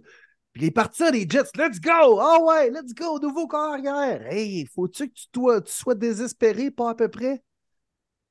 Puis 0.56 0.64
les 0.64 0.70
partisans 0.70 1.12
des 1.12 1.28
Jets, 1.28 1.50
let's 1.58 1.78
go! 1.78 2.18
Ah 2.18 2.38
ouais, 2.42 2.70
let's 2.70 2.94
go, 2.94 3.18
nouveau 3.18 3.46
carrière. 3.46 4.26
Hey, 4.32 4.64
faut-tu 4.74 5.10
que 5.10 5.14
tu, 5.14 5.70
sois 5.70 5.94
désespéré, 5.94 6.70
pas 6.70 6.88
à 6.88 6.94
peu 6.94 7.10
près? 7.10 7.44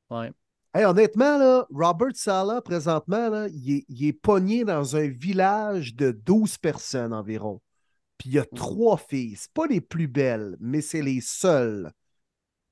Ouais. 0.09 0.31
Hey, 0.73 0.85
honnêtement, 0.85 1.37
là, 1.37 1.67
Robert 1.69 2.15
Sala, 2.15 2.63
présentement, 2.63 3.29
là, 3.29 3.47
il, 3.49 3.75
est, 3.75 3.85
il 3.89 4.07
est 4.07 4.13
pogné 4.13 4.65
dans 4.65 4.95
un 4.95 5.07
village 5.07 5.93
de 5.93 6.09
12 6.09 6.57
personnes 6.57 7.13
environ. 7.13 7.61
Puis 8.17 8.29
il 8.29 8.33
y 8.33 8.39
a 8.39 8.45
trois 8.45 8.97
filles. 8.97 9.35
C'est 9.35 9.53
pas 9.53 9.67
les 9.67 9.79
plus 9.79 10.07
belles, 10.07 10.57
mais 10.59 10.81
c'est 10.81 11.03
les 11.03 11.21
seules. 11.21 11.91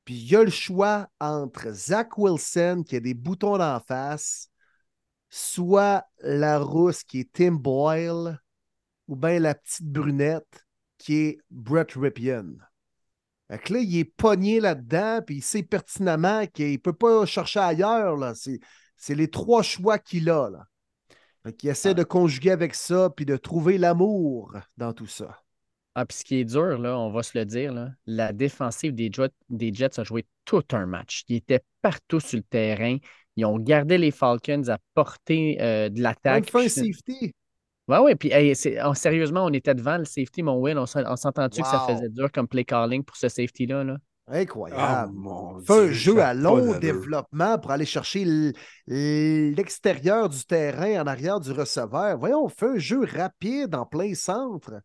Puis 0.03 0.15
il 0.15 0.31
y 0.31 0.35
a 0.35 0.43
le 0.43 0.49
choix 0.49 1.09
entre 1.19 1.71
Zach 1.73 2.17
Wilson, 2.17 2.83
qui 2.87 2.95
a 2.95 2.99
des 2.99 3.13
boutons 3.13 3.59
d'en 3.59 3.79
face, 3.79 4.49
soit 5.29 6.07
la 6.23 6.57
rousse, 6.57 7.03
qui 7.03 7.19
est 7.19 7.31
Tim 7.31 7.51
Boyle, 7.51 8.39
ou 9.07 9.15
bien 9.15 9.39
la 9.39 9.55
petite 9.55 9.85
brunette, 9.87 10.65
qui 10.97 11.15
est 11.15 11.37
Brett 11.51 11.91
Ripien. 11.93 12.45
Fait 13.51 13.59
que 13.59 13.73
là, 13.73 13.79
il 13.79 13.97
est 13.97 14.05
pogné 14.05 14.59
là-dedans, 14.59 15.21
puis 15.25 15.37
il 15.37 15.41
sait 15.41 15.63
pertinemment 15.63 16.45
qu'il 16.47 16.71
ne 16.71 16.77
peut 16.77 16.93
pas 16.93 17.25
chercher 17.25 17.59
ailleurs. 17.59 18.15
Là. 18.15 18.33
C'est, 18.35 18.59
c'est 18.97 19.15
les 19.15 19.29
trois 19.29 19.61
choix 19.63 19.99
qu'il 19.99 20.29
a. 20.29 20.49
Là. 20.49 20.65
Fait 21.43 21.53
qu'il 21.53 21.69
essaie 21.69 21.89
Ah. 21.89 21.93
de 21.93 22.03
conjuguer 22.03 22.51
avec 22.51 22.73
ça, 22.73 23.09
puis 23.15 23.25
de 23.25 23.35
trouver 23.35 23.77
l'amour 23.77 24.55
dans 24.77 24.93
tout 24.93 25.07
ça. 25.07 25.39
Ah, 25.95 26.05
puis 26.05 26.17
ce 26.17 26.23
qui 26.23 26.37
est 26.37 26.45
dur, 26.45 26.79
là, 26.79 26.97
on 26.97 27.11
va 27.11 27.21
se 27.21 27.37
le 27.37 27.45
dire, 27.45 27.71
là, 27.71 27.89
la 28.07 28.33
défensive 28.33 28.95
des 28.95 29.11
Jets, 29.11 29.29
des 29.49 29.71
Jets 29.71 29.99
a 29.99 30.03
joué 30.03 30.25
tout 30.45 30.63
un 30.71 30.87
match. 30.87 31.23
Ils 31.27 31.35
étaient 31.35 31.61
partout 31.83 32.19
sur 32.19 32.37
le 32.37 32.43
terrain. 32.43 32.97
Ils 33.35 33.45
ont 33.45 33.59
gardé 33.59 33.97
les 33.99 34.09
Falcons 34.09 34.69
à 34.69 34.79
portée 34.95 35.57
euh, 35.61 35.89
de 35.89 36.01
l'attaque. 36.01 36.49
fait 36.49 36.65
un 36.65 36.69
safety. 36.69 37.35
Ouais, 37.87 37.99
ouais. 37.99 38.15
Puis 38.15 38.31
hey, 38.31 38.53
on- 38.83 38.93
sérieusement, 38.93 39.45
on 39.45 39.51
était 39.53 39.75
devant 39.75 39.97
le 39.97 40.05
safety, 40.05 40.41
mon 40.43 40.59
Will. 40.61 40.77
On, 40.77 40.85
on 40.95 41.15
s'entend-tu 41.15 41.61
que 41.61 41.67
ça 41.67 41.85
faisait 41.87 42.09
dur 42.09 42.31
comme 42.31 42.47
play 42.47 42.63
calling 42.63 43.03
pour 43.03 43.17
ce 43.17 43.27
safety-là? 43.27 43.83
Là? 43.83 43.97
Incroyable. 44.27 45.11
mon 45.13 45.59
Fait 45.59 45.73
un 45.73 45.91
jeu 45.91 46.19
à 46.19 46.33
long 46.33 46.79
développement 46.79 47.57
pour 47.59 47.71
aller 47.71 47.85
chercher 47.85 48.23
l'extérieur 48.87 50.29
du 50.29 50.45
terrain 50.45 51.01
en 51.01 51.07
arrière 51.07 51.39
du 51.39 51.51
receveur. 51.51 52.17
Voyons, 52.17 52.45
on 52.45 52.49
fait 52.49 52.67
un 52.67 52.77
jeu 52.77 53.03
rapide 53.05 53.75
en 53.75 53.85
plein 53.85 54.13
centre. 54.15 54.75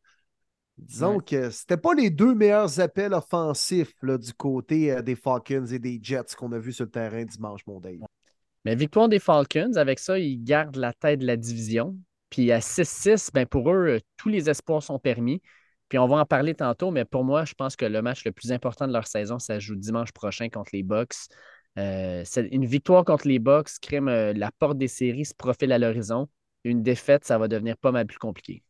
Disons 0.76 1.16
Ouais. 1.16 1.24
que 1.24 1.50
c'était 1.50 1.76
pas 1.76 1.94
les 1.94 2.10
deux 2.10 2.34
meilleurs 2.34 2.78
appels 2.80 3.12
offensifs 3.12 3.94
là, 4.02 4.16
du 4.16 4.32
côté 4.32 4.92
euh, 4.92 5.02
des 5.02 5.16
Falcons 5.16 5.66
et 5.66 5.78
des 5.80 5.98
Jets 6.00 6.36
qu'on 6.36 6.52
a 6.52 6.58
vu 6.58 6.72
sur 6.72 6.84
le 6.84 6.90
terrain 6.90 7.24
dimanche, 7.24 7.62
mon 7.66 7.80
Dave. 7.80 7.98
Mais 8.64 8.76
victoire 8.76 9.08
des 9.08 9.18
Falcons, 9.18 9.72
avec 9.76 9.98
ça, 9.98 10.18
ils 10.20 10.42
gardent 10.42 10.76
la 10.76 10.92
tête 10.92 11.20
de 11.20 11.26
la 11.26 11.36
division. 11.36 11.96
Puis 12.30 12.52
à 12.52 12.60
6-6, 12.60 13.30
ben 13.32 13.46
pour 13.46 13.70
eux, 13.70 13.86
euh, 13.88 14.00
tous 14.16 14.28
les 14.28 14.50
espoirs 14.50 14.82
sont 14.82 14.98
permis. 14.98 15.42
Puis 15.88 15.98
on 15.98 16.06
va 16.06 16.16
en 16.16 16.26
parler 16.26 16.54
tantôt, 16.54 16.90
mais 16.90 17.04
pour 17.04 17.24
moi, 17.24 17.44
je 17.44 17.54
pense 17.54 17.74
que 17.74 17.86
le 17.86 18.02
match 18.02 18.24
le 18.24 18.32
plus 18.32 18.52
important 18.52 18.86
de 18.86 18.92
leur 18.92 19.06
saison, 19.06 19.38
ça 19.38 19.54
se 19.54 19.60
joue 19.60 19.74
dimanche 19.74 20.12
prochain 20.12 20.48
contre 20.50 20.70
les 20.74 20.82
Bucks. 20.82 21.14
Euh, 21.78 22.22
c'est 22.24 22.46
une 22.48 22.66
victoire 22.66 23.04
contre 23.04 23.26
les 23.26 23.38
Bucks, 23.38 23.70
crème, 23.80 24.08
euh, 24.08 24.32
la 24.34 24.50
porte 24.58 24.76
des 24.76 24.88
séries 24.88 25.24
se 25.24 25.34
profile 25.34 25.72
à 25.72 25.78
l'horizon. 25.78 26.28
Une 26.64 26.82
défaite, 26.82 27.24
ça 27.24 27.38
va 27.38 27.48
devenir 27.48 27.76
pas 27.78 27.92
mal 27.92 28.06
plus 28.06 28.18
compliqué. 28.18 28.62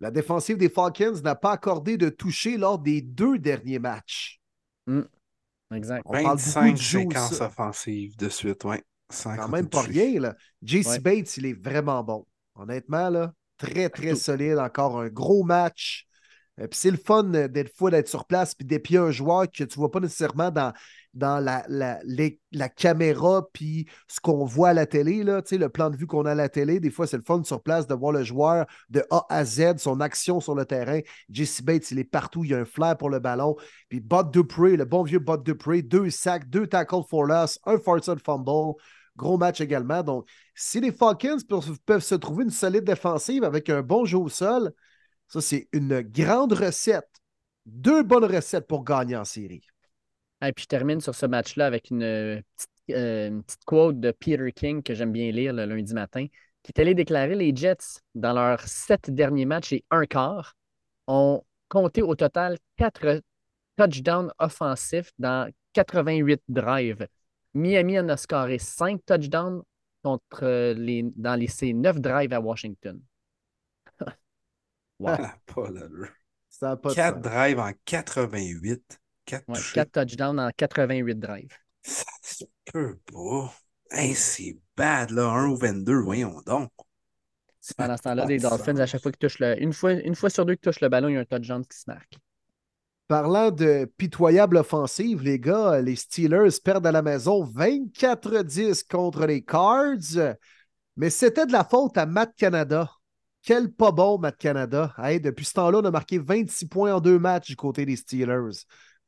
La 0.00 0.10
défensive 0.10 0.56
des 0.56 0.68
Falcons 0.68 1.20
n'a 1.22 1.34
pas 1.34 1.52
accordé 1.52 1.96
de 1.96 2.08
toucher 2.08 2.56
lors 2.56 2.78
des 2.78 3.02
deux 3.02 3.38
derniers 3.38 3.78
matchs. 3.78 4.40
Exact. 5.74 6.02
On 6.06 6.12
parle 6.12 6.24
beaucoup 6.24 6.38
25 6.38 6.72
de 6.72 6.76
jeu 6.78 6.98
séquences 7.00 7.40
offensives 7.40 8.16
de 8.16 8.28
suite, 8.28 8.64
oui. 8.64 8.76
Quand 9.22 9.48
même 9.48 9.68
pas 9.68 9.82
rien. 9.82 10.20
Là. 10.20 10.34
JC 10.62 10.86
Ouais. 10.86 10.98
Bates, 11.00 11.36
il 11.36 11.46
est 11.46 11.52
vraiment 11.52 12.02
bon. 12.02 12.26
Honnêtement, 12.56 13.10
là, 13.10 13.32
très, 13.58 13.88
très 13.88 14.14
solide. 14.14 14.58
Encore 14.58 15.00
un 15.00 15.08
gros 15.08 15.42
match. 15.44 16.06
Euh, 16.60 16.66
puis 16.68 16.78
c'est 16.78 16.90
le 16.90 16.96
fun 16.98 17.32
euh, 17.34 17.48
d'être 17.48 17.74
fois 17.76 17.90
d'être 17.90 18.08
sur 18.08 18.26
place 18.26 18.54
puis 18.54 18.66
d'épier 18.66 18.98
un 18.98 19.10
joueur 19.10 19.46
que 19.50 19.64
tu 19.64 19.64
ne 19.64 19.74
vois 19.74 19.90
pas 19.90 20.00
nécessairement 20.00 20.50
dans, 20.50 20.72
dans 21.14 21.38
la, 21.38 21.64
la, 21.68 22.00
les- 22.04 22.40
la 22.52 22.68
caméra 22.68 23.48
puis 23.54 23.88
ce 24.08 24.20
qu'on 24.20 24.44
voit 24.44 24.70
à 24.70 24.74
la 24.74 24.86
télé. 24.86 25.24
Là, 25.24 25.42
le 25.50 25.68
plan 25.68 25.90
de 25.90 25.96
vue 25.96 26.06
qu'on 26.06 26.26
a 26.26 26.32
à 26.32 26.34
la 26.34 26.48
télé. 26.48 26.80
Des 26.80 26.90
fois, 26.90 27.06
c'est 27.06 27.16
le 27.16 27.22
fun 27.24 27.42
sur 27.44 27.62
place 27.62 27.86
de 27.86 27.94
voir 27.94 28.12
le 28.12 28.24
joueur 28.24 28.66
de 28.90 29.04
A 29.10 29.24
à 29.30 29.44
Z, 29.44 29.78
son 29.78 30.00
action 30.00 30.40
sur 30.40 30.54
le 30.54 30.66
terrain. 30.66 31.00
JC 31.30 31.62
Bates, 31.64 31.90
il 31.92 31.98
est 31.98 32.04
partout. 32.04 32.44
Il 32.44 32.52
a 32.54 32.58
un 32.58 32.64
flair 32.66 32.96
pour 32.96 33.10
le 33.10 33.20
ballon. 33.20 33.56
Puis 33.88 34.00
Bud 34.00 34.30
Dupree, 34.32 34.76
le 34.76 34.84
bon 34.84 35.02
vieux 35.04 35.20
Bud 35.20 35.42
Dupree, 35.44 35.82
deux 35.82 36.10
sacs, 36.10 36.48
deux 36.50 36.66
tackles 36.66 37.04
for 37.08 37.24
loss, 37.24 37.58
un 37.64 37.78
forced 37.78 38.18
fumble. 38.24 38.74
Gros 39.20 39.36
match 39.36 39.60
également. 39.60 40.02
Donc, 40.02 40.26
si 40.54 40.80
les 40.80 40.92
Falcons 40.92 41.36
peuvent, 41.84 42.02
se 42.02 42.14
trouver 42.14 42.44
une 42.44 42.50
solide 42.50 42.84
défensive 42.84 43.44
avec 43.44 43.68
un 43.68 43.82
bon 43.82 44.06
jeu 44.06 44.16
au 44.16 44.30
sol, 44.30 44.72
ça, 45.28 45.42
c'est 45.42 45.68
une 45.72 46.00
grande 46.00 46.54
recette. 46.54 47.10
Deux 47.66 48.02
bonnes 48.02 48.24
recettes 48.24 48.66
pour 48.66 48.82
gagner 48.82 49.16
en 49.16 49.26
série. 49.26 49.60
Et 50.42 50.52
puis 50.54 50.62
je 50.62 50.68
termine 50.68 51.02
sur 51.02 51.14
ce 51.14 51.26
match-là 51.26 51.66
avec 51.66 51.90
une, 51.90 52.02
euh, 52.02 52.40
petite, 52.56 52.96
euh, 52.98 53.28
une 53.28 53.42
petite 53.42 53.64
quote 53.66 54.00
de 54.00 54.10
Peter 54.10 54.50
King 54.52 54.82
que 54.82 54.94
j'aime 54.94 55.12
bien 55.12 55.30
lire 55.30 55.52
le 55.52 55.66
lundi 55.66 55.92
matin, 55.92 56.26
qui 56.62 56.72
est 56.74 56.80
allé 56.80 56.94
déclarer 56.94 57.34
les 57.34 57.54
Jets, 57.54 58.00
dans 58.14 58.32
leurs 58.32 58.62
sept 58.62 59.10
derniers 59.10 59.44
matchs 59.44 59.74
et 59.74 59.84
un 59.90 60.06
quart, 60.06 60.54
ont 61.06 61.44
compté 61.68 62.00
au 62.00 62.14
total 62.14 62.56
quatre 62.78 63.20
touchdowns 63.76 64.32
offensifs 64.38 65.12
dans 65.18 65.52
88 65.74 66.40
drives. 66.48 67.06
Miami 67.54 67.98
en 67.98 68.08
a 68.08 68.16
scoré 68.16 68.58
cinq 68.58 69.00
touchdowns 69.06 69.62
contre 70.02 70.44
euh, 70.44 70.74
les, 70.74 71.04
dans 71.16 71.34
les, 71.34 71.48
ces 71.48 71.72
neuf 71.72 72.00
drives 72.00 72.32
à 72.32 72.40
Washington. 72.40 73.00
wow. 74.98 75.08
Ah, 75.18 75.34
pas. 75.46 75.68
Ça 76.48 76.76
pas 76.76 76.90
de 76.90 76.94
4 76.94 77.14
sens. 77.14 77.22
drives 77.22 77.58
en 77.58 77.72
88. 77.84 79.00
4 79.24 79.44
Ouais, 79.48 79.54
touchés. 79.54 79.74
4 79.74 79.92
touchdowns 79.92 80.40
en 80.40 80.50
88 80.56 81.14
drives. 81.18 81.56
Ça 81.82 82.04
se 82.22 82.44
peut 82.72 82.98
pas. 83.12 83.54
Hey, 83.90 84.14
c'est 84.14 84.58
bad, 84.76 85.10
là. 85.10 85.28
1 85.28 85.48
ou 85.48 85.56
22, 85.56 86.00
voyons 86.00 86.40
donc. 86.42 86.70
Pendant 87.76 87.96
ce 87.96 88.02
temps-là, 88.02 88.24
les 88.26 88.38
de 88.38 88.42
Dolphins, 88.48 88.76
à 88.78 88.86
chaque 88.86 89.02
fois 89.02 89.12
qu'ils 89.12 89.18
touchent 89.18 89.38
le. 89.38 89.60
Une 89.62 89.72
fois, 89.72 89.92
une 89.92 90.14
fois 90.14 90.30
sur 90.30 90.46
deux 90.46 90.54
qu'ils 90.54 90.72
touchent 90.72 90.80
le 90.80 90.88
ballon, 90.88 91.08
il 91.08 91.14
y 91.14 91.16
a 91.16 91.20
un 91.20 91.24
touchdown 91.24 91.64
qui 91.64 91.78
se 91.78 91.84
marque. 91.86 92.18
Parlant 93.10 93.50
de 93.50 93.86
pitoyable 93.96 94.56
offensive, 94.58 95.24
les 95.24 95.40
gars, 95.40 95.80
les 95.80 95.96
Steelers 95.96 96.60
perdent 96.62 96.86
à 96.86 96.92
la 96.92 97.02
maison 97.02 97.42
24-10 97.42 98.84
contre 98.84 99.26
les 99.26 99.42
Cards. 99.42 100.36
Mais 100.96 101.10
c'était 101.10 101.44
de 101.44 101.50
la 101.50 101.64
faute 101.64 101.98
à 101.98 102.06
Matt 102.06 102.36
Canada. 102.36 102.88
Quel 103.42 103.72
pas 103.72 103.90
bon, 103.90 104.16
Matt 104.20 104.36
Canada. 104.36 104.94
Hey, 104.96 105.20
depuis 105.20 105.44
ce 105.44 105.54
temps-là, 105.54 105.78
on 105.78 105.84
a 105.86 105.90
marqué 105.90 106.18
26 106.18 106.68
points 106.68 106.94
en 106.94 107.00
deux 107.00 107.18
matchs 107.18 107.48
du 107.48 107.56
côté 107.56 107.84
des 107.84 107.96
Steelers. 107.96 108.60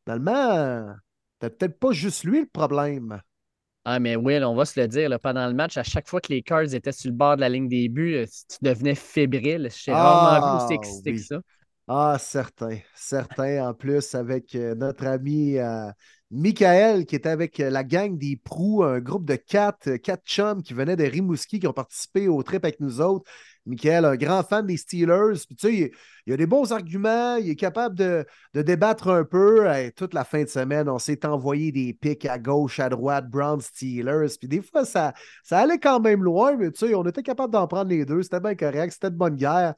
Finalement, 0.05 0.89
c'était 1.41 1.55
peut-être 1.55 1.79
pas 1.79 1.93
juste 1.93 2.25
lui 2.25 2.41
le 2.41 2.49
problème. 2.53 3.21
Ah, 3.85 4.01
mais 4.01 4.17
Will, 4.17 4.43
on 4.43 4.57
va 4.57 4.65
se 4.65 4.81
le 4.81 4.89
dire, 4.89 5.11
là, 5.11 5.21
pendant 5.21 5.47
le 5.47 5.55
match, 5.55 5.77
à 5.77 5.85
chaque 5.85 6.09
fois 6.09 6.21
que 6.21 6.33
les 6.33 6.43
Cards 6.43 6.75
étaient 6.75 6.91
sur 6.91 7.09
le 7.09 7.17
bord 7.17 7.37
de 7.37 7.41
la 7.43 7.49
ligne 7.49 7.69
des 7.69 7.89
buts, 7.89 8.17
euh, 8.17 8.27
tu 8.27 8.57
devenais 8.63 8.97
fébrile. 8.97 9.69
J'ai 9.73 9.93
Ah, 9.93 10.03
rarement 10.03 10.59
vu 10.59 10.65
aussi 10.65 10.75
excité 10.75 11.13
oui. 11.13 11.17
que 11.19 11.23
ça. 11.23 11.37
Ah, 11.95 12.16
certain. 12.18 12.78
Certain, 12.95 13.68
en 13.68 13.74
plus, 13.74 14.14
avec 14.14 14.55
euh, 14.55 14.74
notre 14.74 15.07
ami 15.07 15.59
euh, 15.59 15.90
Michael, 16.30 17.05
qui 17.05 17.16
était 17.16 17.28
avec 17.28 17.61
euh, 17.61 17.68
la 17.68 17.84
gang 17.84 18.16
des 18.16 18.36
Prous, 18.43 18.82
un 18.82 18.99
groupe 18.99 19.26
de 19.26 19.36
quatre, 19.36 19.97
quatre 19.97 20.24
chums 20.24 20.62
qui 20.62 20.72
venaient 20.72 20.97
de 20.97 21.05
Rimouski, 21.05 21.61
qui 21.61 21.66
ont 21.66 21.74
participé 21.74 22.28
au 22.28 22.43
trip 22.43 22.64
avec 22.64 22.80
nous 22.80 23.03
autres. 23.03 23.30
Michael, 23.66 24.07
un 24.07 24.16
grand 24.16 24.43
fan 24.43 24.64
des 24.66 24.78
Steelers. 24.78 25.45
Puis, 25.47 25.55
tu 25.55 25.68
sais, 25.68 25.93
il, 26.26 26.32
a 26.32 26.36
des 26.38 26.47
bons 26.47 26.72
arguments, 26.72 27.36
il 27.36 27.51
est 27.51 27.57
capable 27.57 27.95
de, 27.95 28.24
débattre 28.55 29.09
un 29.09 29.24
peu. 29.24 29.68
Toute 29.95 30.14
la 30.14 30.24
fin 30.24 30.45
de 30.45 30.49
semaine, 30.49 30.88
on 30.88 30.99
s'est 30.99 31.26
envoyé 31.26 31.72
des 31.72 31.93
pics 31.93 32.24
à 32.24 32.38
gauche, 32.38 32.80
à 32.80 32.88
droite, 32.88 33.28
Brown 33.28 33.61
Steelers. 33.61 34.38
Puis 34.38 34.49
des 34.49 34.62
fois, 34.62 34.86
ça, 34.86 35.12
ça 35.45 35.59
allait 35.59 35.78
quand 35.78 36.01
même 36.01 36.24
loin, 36.24 36.57
mais 36.57 36.70
tu 36.70 36.86
sais, 36.86 36.95
on 36.95 37.05
était 37.05 37.22
capable 37.22 37.53
d'en 37.53 37.66
prendre 37.66 37.90
les 37.90 38.07
deux. 38.07 38.22
C'était 38.22 38.40
bien 38.40 38.55
correct, 38.55 38.93
c'était 38.95 39.11
de 39.11 39.16
bonne 39.16 39.36
guerre. 39.36 39.74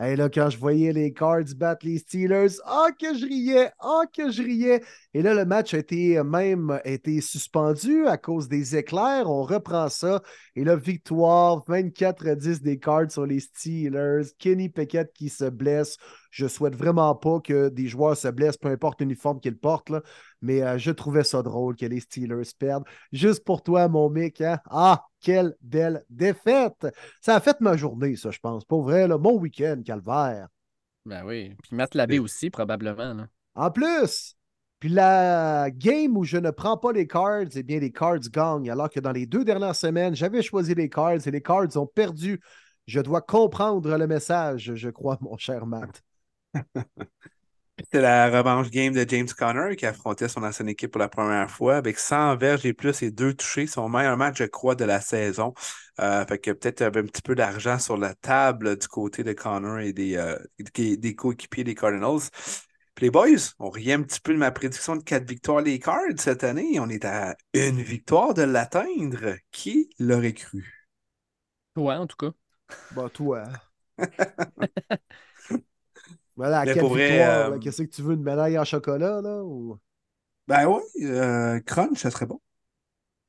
Hey, 0.00 0.14
là, 0.14 0.28
quand 0.28 0.48
je 0.48 0.58
voyais 0.58 0.92
les 0.92 1.12
Cards 1.12 1.56
battre 1.56 1.84
les 1.84 1.98
Steelers, 1.98 2.60
ah 2.64 2.86
que 2.96 3.18
je 3.18 3.26
riais, 3.26 3.72
ah 3.80 4.02
que 4.16 4.30
je 4.30 4.44
riais. 4.44 4.80
Et 5.12 5.22
là, 5.22 5.34
le 5.34 5.44
match 5.44 5.74
a 5.74 5.78
été 5.78 6.22
même 6.22 6.80
été 6.84 7.20
suspendu 7.20 8.06
à 8.06 8.16
cause 8.16 8.46
des 8.46 8.76
éclairs. 8.76 9.28
On 9.28 9.42
reprend 9.42 9.88
ça. 9.88 10.22
Et 10.54 10.62
là, 10.62 10.76
victoire 10.76 11.64
24-10 11.66 12.62
des 12.62 12.78
Cards 12.78 13.10
sur 13.10 13.26
les 13.26 13.40
Steelers. 13.40 14.26
Kenny 14.38 14.68
Pickett 14.68 15.12
qui 15.12 15.28
se 15.28 15.50
blesse. 15.50 15.96
Je 16.30 16.46
souhaite 16.46 16.74
vraiment 16.74 17.14
pas 17.14 17.40
que 17.40 17.68
des 17.68 17.86
joueurs 17.88 18.16
se 18.16 18.28
blessent, 18.28 18.56
peu 18.56 18.68
importe 18.68 19.00
l'uniforme 19.00 19.40
qu'ils 19.40 19.58
portent. 19.58 19.90
Là. 19.90 20.02
Mais 20.42 20.62
euh, 20.62 20.78
je 20.78 20.90
trouvais 20.90 21.24
ça 21.24 21.42
drôle 21.42 21.76
que 21.76 21.86
les 21.86 22.00
Steelers 22.00 22.50
perdent. 22.58 22.84
Juste 23.12 23.44
pour 23.44 23.62
toi, 23.62 23.88
mon 23.88 24.10
mec. 24.10 24.40
Hein? 24.40 24.58
Ah, 24.70 25.04
quelle 25.20 25.54
belle 25.60 26.04
défaite! 26.10 26.86
Ça 27.20 27.36
a 27.36 27.40
fait 27.40 27.60
ma 27.60 27.76
journée, 27.76 28.16
ça, 28.16 28.30
je 28.30 28.38
pense. 28.38 28.64
Pour 28.64 28.82
vrai, 28.82 29.08
là, 29.08 29.18
mon 29.18 29.36
week-end, 29.38 29.80
calvaire. 29.84 30.48
Ben 31.06 31.24
oui. 31.24 31.54
Puis 31.62 31.74
Matt 31.74 31.94
Labbé 31.94 32.18
aussi, 32.18 32.50
probablement. 32.50 33.14
là. 33.14 33.26
En 33.54 33.70
plus, 33.70 34.36
puis 34.80 34.88
la 34.88 35.70
game 35.70 36.16
où 36.16 36.24
je 36.24 36.36
ne 36.36 36.50
prends 36.50 36.76
pas 36.76 36.92
les 36.92 37.06
cards, 37.08 37.46
eh 37.56 37.62
bien, 37.62 37.80
les 37.80 37.90
cards 37.90 38.20
gagnent. 38.30 38.70
Alors 38.70 38.90
que 38.90 39.00
dans 39.00 39.10
les 39.10 39.26
deux 39.26 39.44
dernières 39.44 39.74
semaines, 39.74 40.14
j'avais 40.14 40.42
choisi 40.42 40.74
les 40.74 40.88
cards 40.88 41.26
et 41.26 41.30
les 41.30 41.42
cards 41.42 41.76
ont 41.76 41.86
perdu. 41.86 42.40
Je 42.86 43.00
dois 43.00 43.20
comprendre 43.20 43.96
le 43.96 44.06
message, 44.06 44.72
je 44.74 44.88
crois, 44.88 45.18
mon 45.20 45.36
cher 45.36 45.66
Matt. 45.66 46.02
C'était 47.80 48.00
la 48.00 48.28
revanche 48.30 48.70
game 48.70 48.92
de 48.92 49.04
James 49.08 49.28
Conner 49.38 49.76
qui 49.76 49.86
affrontait 49.86 50.28
son 50.28 50.42
ancienne 50.42 50.68
équipe 50.68 50.90
pour 50.90 50.98
la 51.00 51.08
première 51.08 51.48
fois 51.50 51.76
avec 51.76 51.98
100 51.98 52.36
verges 52.36 52.66
et 52.66 52.72
plus 52.74 53.02
et 53.02 53.10
deux 53.12 53.34
touchés. 53.34 53.66
Son 53.68 53.88
meilleur 53.88 54.16
match, 54.16 54.38
je 54.38 54.44
crois, 54.44 54.74
de 54.74 54.84
la 54.84 55.00
saison. 55.00 55.54
Euh, 56.00 56.26
fait 56.26 56.38
que 56.38 56.50
peut-être 56.50 56.80
il 56.80 56.82
y 56.84 56.86
avait 56.86 57.00
un 57.00 57.04
petit 57.06 57.22
peu 57.22 57.34
d'argent 57.36 57.78
sur 57.78 57.96
la 57.96 58.14
table 58.14 58.76
du 58.78 58.88
côté 58.88 59.22
de 59.24 59.32
Connor 59.32 59.78
et 59.80 59.92
des, 59.92 60.16
euh, 60.16 60.36
des, 60.74 60.96
des 60.96 61.14
coéquipiers 61.14 61.64
des 61.64 61.74
Cardinals. 61.76 62.30
Puis 62.96 63.06
les 63.06 63.10
boys, 63.10 63.28
on 63.60 63.70
riait 63.70 63.94
un 63.94 64.02
petit 64.02 64.20
peu 64.20 64.32
de 64.34 64.38
ma 64.38 64.50
prédiction 64.50 64.96
de 64.96 65.02
quatre 65.04 65.28
victoires 65.28 65.60
les 65.62 65.78
Cards 65.78 66.18
cette 66.18 66.44
année. 66.44 66.80
On 66.80 66.88
est 66.88 67.04
à 67.04 67.36
une 67.54 67.80
victoire 67.82 68.34
de 68.34 68.42
l'atteindre. 68.42 69.36
Qui 69.52 69.90
l'aurait 70.00 70.34
cru? 70.34 70.88
Ouais, 71.76 71.94
en 71.94 72.06
tout 72.06 72.16
cas. 72.16 72.32
Bah, 72.90 73.10
toi. 73.10 73.44
voilà, 76.38 76.60
à 76.60 76.66
quelle 76.68 76.86
victoire? 76.88 77.52
euh? 77.52 77.58
Qu'est-ce 77.60 77.82
que 77.82 77.88
tu 77.90 78.02
veux, 78.02 78.14
une 78.14 78.22
médaille 78.24 78.58
en 78.58 78.64
chocolat, 78.64 79.20
là? 79.22 79.44
Ou... 79.44 79.78
Ben 80.48 80.66
oui, 80.66 80.82
euh, 81.04 81.60
Crunch, 81.60 81.98
ça 81.98 82.10
serait 82.10 82.26
bon. 82.26 82.40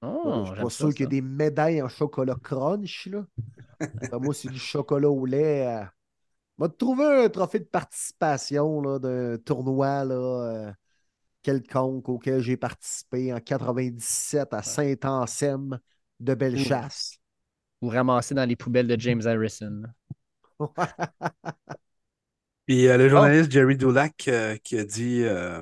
Oh, 0.01 0.31
Ouais, 0.31 0.41
je 0.43 0.49
suis 0.49 0.57
pas 0.57 0.69
sûr 0.69 0.89
qu'il 0.93 1.01
y 1.01 1.05
ait 1.05 1.07
des 1.07 1.21
médailles 1.21 1.81
en 1.81 1.89
chocolat 1.89 2.35
crunch, 2.41 3.07
là. 3.07 3.25
Enfin, 4.11 4.19
moi, 4.19 4.33
c'est 4.33 4.49
du 4.49 4.59
chocolat 4.59 5.09
au 5.09 5.25
lait. 5.25 5.67
euh, 5.67 5.85
On 6.59 6.63
va 6.65 6.69
te 6.69 6.77
trouver 6.77 7.05
un 7.25 7.29
trophée 7.29 7.59
de 7.59 7.65
participation 7.65 8.81
là, 8.81 8.99
d'un 8.99 9.37
tournoi 9.39 10.05
là, 10.05 10.15
euh, 10.15 10.73
quelconque 11.43 12.09
auquel 12.09 12.41
j'ai 12.41 12.57
participé 12.57 13.33
en 13.33 13.39
97 13.41 14.53
à 14.53 14.63
Saint-Anselme 14.63 15.79
de 16.19 16.35
Bellechasse. 16.35 17.19
Ou 17.81 17.89
ramasser 17.89 18.33
dans 18.35 18.47
les 18.47 18.55
poubelles 18.55 18.87
de 18.87 18.97
James 18.97 19.21
Harrison. 19.25 19.83
Puis 22.69 22.87
euh, 22.87 22.97
le 22.97 23.09
journaliste 23.09 23.51
Jerry 23.51 23.75
Dulac 23.77 24.27
euh, 24.27 24.55
qui 24.63 24.77
a 24.77 24.85
dit 24.85 25.23
euh, 25.23 25.59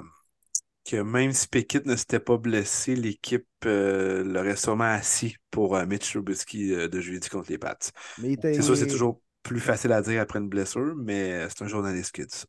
que 0.83 0.97
même 0.97 1.31
si 1.31 1.47
Pickett 1.47 1.85
ne 1.85 1.95
s'était 1.95 2.19
pas 2.19 2.35
blessé, 2.35 2.97
l'équipe 2.97 3.47
euh, 3.65 4.25
l'aurait 4.25 4.57
sûrement 4.57 4.83
assis 4.83 5.37
pour 5.49 5.77
Mitch 5.85 6.11
Trubisky 6.11 6.67
de 6.67 6.99
jeudi 6.99 7.29
contre 7.29 7.49
les 7.49 7.57
Pats. 7.57 7.77
C'est 8.17 8.61
sûr, 8.61 8.75
c'est 8.75 8.87
toujours 8.87 9.21
plus 9.41 9.61
facile 9.61 9.93
à 9.93 10.01
dire 10.01 10.19
après 10.19 10.39
une 10.39 10.49
blessure, 10.49 10.95
mais 10.97 11.47
c'est 11.47 11.63
un 11.63 11.69
journaliste 11.69 12.11
qui 12.11 12.23
a 12.23 12.25
dit 12.25 12.35
ça. 12.35 12.45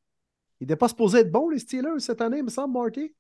il 0.61 0.65
n'était 0.65 0.75
pas 0.75 0.89
supposé 0.89 1.21
être 1.21 1.31
bon, 1.31 1.51
les 1.51 1.61
Steelers, 1.61 2.01
cette 2.01 2.21
année, 2.21 2.39
il 2.39 2.45
me 2.45 2.51
semble, 2.51 2.75
Marty. 2.75 3.15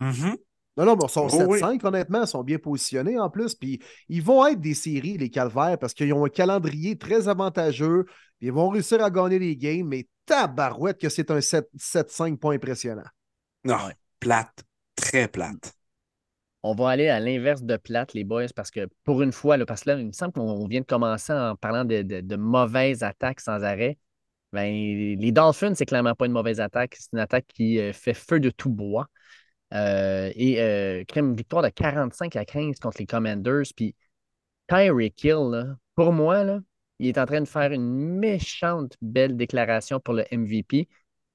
Mhm. 0.00 0.38
Non, 0.80 0.86
non, 0.86 0.96
mais 0.96 1.04
ils 1.04 1.10
sont 1.10 1.28
Oh, 1.30 1.44
oui. 1.46 1.58
7-5, 1.60 1.84
honnêtement, 1.84 2.22
ils 2.22 2.26
sont 2.26 2.42
bien 2.42 2.58
positionnés 2.58 3.18
en 3.18 3.28
plus. 3.30 3.54
Puis 3.54 3.80
ils 4.08 4.22
vont 4.22 4.46
être 4.46 4.60
des 4.60 4.74
séries, 4.74 5.18
les 5.18 5.28
Calvaires, 5.30 5.78
parce 5.78 5.92
qu'ils 5.94 6.12
ont 6.14 6.24
un 6.24 6.28
calendrier 6.30 6.96
très 6.96 7.28
avantageux. 7.28 8.04
Puis 8.38 8.48
ils 8.48 8.52
vont 8.52 8.68
réussir 8.70 9.02
à 9.04 9.10
gagner 9.10 9.38
les 9.38 9.56
games, 9.56 9.86
mais 9.86 10.08
tabarouette 10.24 10.98
que 10.98 11.08
c'est 11.10 11.30
un 11.30 11.40
7 11.42 11.68
7-5 11.76 12.38
pas 12.38 12.52
impressionnant. 12.52 13.04
Non, 13.64 13.74
Ouais. 13.74 13.94
plate, 14.20 14.64
très 14.96 15.28
plate. 15.28 15.74
On 16.62 16.74
va 16.74 16.90
aller 16.90 17.08
à 17.08 17.20
l'inverse 17.20 17.62
de 17.62 17.76
plate, 17.76 18.12
les 18.14 18.24
boys, 18.24 18.46
parce 18.54 18.70
que 18.70 18.88
pour 19.04 19.22
une 19.22 19.32
fois, 19.32 19.56
là, 19.56 19.64
parce 19.66 19.82
que 19.84 19.90
là, 19.90 19.98
il 19.98 20.06
me 20.06 20.12
semble 20.12 20.32
qu'on 20.32 20.66
vient 20.66 20.80
de 20.80 20.86
commencer 20.86 21.32
en 21.32 21.56
parlant 21.56 21.84
de, 21.84 22.02
de- 22.02 22.20
de 22.20 22.36
mauvaises 22.36 23.02
attaques 23.02 23.40
sans 23.40 23.62
arrêt. 23.64 23.98
Ben, 24.52 24.70
les 25.18 25.32
Dolphins, 25.32 25.74
c'est 25.74 25.86
clairement 25.86 26.14
pas 26.14 26.26
une 26.26 26.32
mauvaise 26.32 26.60
attaque. 26.60 26.96
C'est 26.98 27.12
une 27.12 27.18
attaque 27.20 27.46
qui 27.46 27.78
euh, 27.78 27.92
fait 27.92 28.14
feu 28.14 28.40
de 28.40 28.50
tout 28.50 28.68
bois. 28.70 29.06
Euh, 29.72 30.32
et 30.34 30.60
euh, 30.60 31.04
une 31.14 31.36
victoire 31.36 31.62
de 31.62 31.68
45 31.68 32.36
à 32.36 32.44
15 32.44 32.78
contre 32.80 32.98
les 32.98 33.06
Commanders. 33.06 33.66
Puis 33.76 33.94
Tyreek 34.68 35.22
Hill, 35.24 35.76
pour 35.94 36.12
moi, 36.12 36.44
il 36.98 37.08
est 37.08 37.18
en 37.18 37.26
train 37.26 37.40
de 37.40 37.48
faire 37.48 37.72
une 37.72 38.18
méchante 38.18 38.96
belle 39.00 39.36
déclaration 39.36 40.00
pour 40.00 40.14
le 40.14 40.24
MVP. 40.32 40.88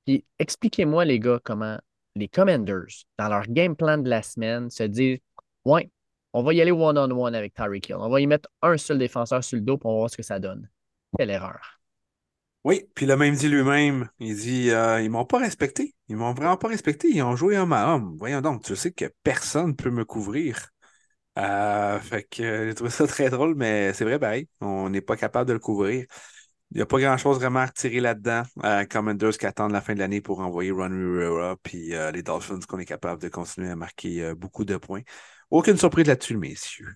Puis 0.06 0.26
expliquez-moi, 0.40 1.06
les 1.06 1.20
gars, 1.20 1.40
comment 1.44 1.80
les 2.16 2.28
Commanders, 2.28 3.06
dans 3.18 3.30
leur 3.30 3.44
game 3.48 3.76
plan 3.76 3.98
de 3.98 4.10
la 4.10 4.22
semaine, 4.22 4.70
se 4.70 4.84
disent 4.84 5.20
Ouais, 5.66 5.90
on 6.34 6.44
va 6.44 6.54
y 6.54 6.62
aller 6.62 6.72
one-on-one 6.72 7.36
avec 7.36 7.54
Tyreek 7.54 7.90
Hill. 7.90 7.98
On 8.00 8.10
va 8.10 8.22
y 8.22 8.28
mettre 8.28 8.50
un 8.62 8.78
seul 8.78 9.00
défenseur 9.00 9.44
sur 9.44 9.58
le 9.58 9.62
dos 9.64 9.78
pour 9.78 9.96
voir 9.96 10.10
ce 10.10 10.18
que 10.18 10.24
ça 10.24 10.40
donne. 10.40 10.70
Quelle 11.18 11.30
erreur. 11.30 11.75
Oui, 12.66 12.90
puis 12.96 13.06
il 13.06 13.12
a 13.12 13.16
même 13.16 13.36
dit 13.36 13.48
lui-même, 13.48 14.10
il 14.20 14.36
dit 14.36 14.72
euh, 14.72 15.00
ils 15.02 15.10
m'ont 15.12 15.24
pas 15.26 15.38
respecté. 15.38 15.96
Ils 16.08 16.18
m'ont 16.18 16.34
vraiment 16.34 16.58
pas 16.58 16.68
respecté. 16.68 17.10
Ils 17.10 17.22
ont 17.22 17.36
joué 17.36 17.58
homme 17.60 17.74
à 17.74 17.94
homme. 17.94 18.16
Voyons 18.18 18.42
donc, 18.42 18.64
tu 18.64 18.76
sais 18.76 18.92
que 18.92 19.06
personne 19.24 19.68
ne 19.70 19.74
peut 19.74 19.92
me 19.92 20.04
couvrir. 20.04 20.70
Euh, 21.40 22.00
fait 22.00 22.24
que 22.24 22.44
euh, 22.44 22.68
j'ai 22.68 22.76
trouvé 22.76 22.90
ça 22.92 23.08
très 23.08 23.30
drôle, 23.30 23.56
mais 23.56 23.94
c'est 23.94 24.06
vrai, 24.06 24.20
pareil. 24.20 24.50
On 24.62 24.90
n'est 24.90 25.02
pas 25.02 25.18
capable 25.18 25.48
de 25.48 25.54
le 25.54 25.60
couvrir. 25.60 26.06
Il 26.72 26.78
n'y 26.78 26.82
a 26.82 26.88
pas 26.88 27.00
grand-chose 27.00 27.38
vraiment 27.38 27.62
à 27.62 27.68
retirer 27.68 28.02
là-dedans. 28.02 28.44
Euh, 28.64 28.86
Commanders 28.86 29.38
qui 29.38 29.46
attendent 29.48 29.74
la 29.74 29.82
fin 29.82 29.96
de 29.96 30.00
l'année 30.00 30.22
pour 30.22 30.40
envoyer 30.42 30.72
Ron 30.72 30.90
Rivera, 30.90 31.58
puis 31.64 31.94
les 32.14 32.24
Dolphins 32.24 32.60
qu'on 32.68 32.80
est 32.80 32.86
capable 32.86 33.22
de 33.22 33.30
continuer 33.30 33.70
à 33.72 33.76
marquer 33.76 34.34
beaucoup 34.36 34.66
de 34.66 34.78
points. 34.78 35.04
Aucune 35.52 35.78
surprise 35.78 36.08
là-dessus, 36.08 36.38
messieurs. 36.38 36.96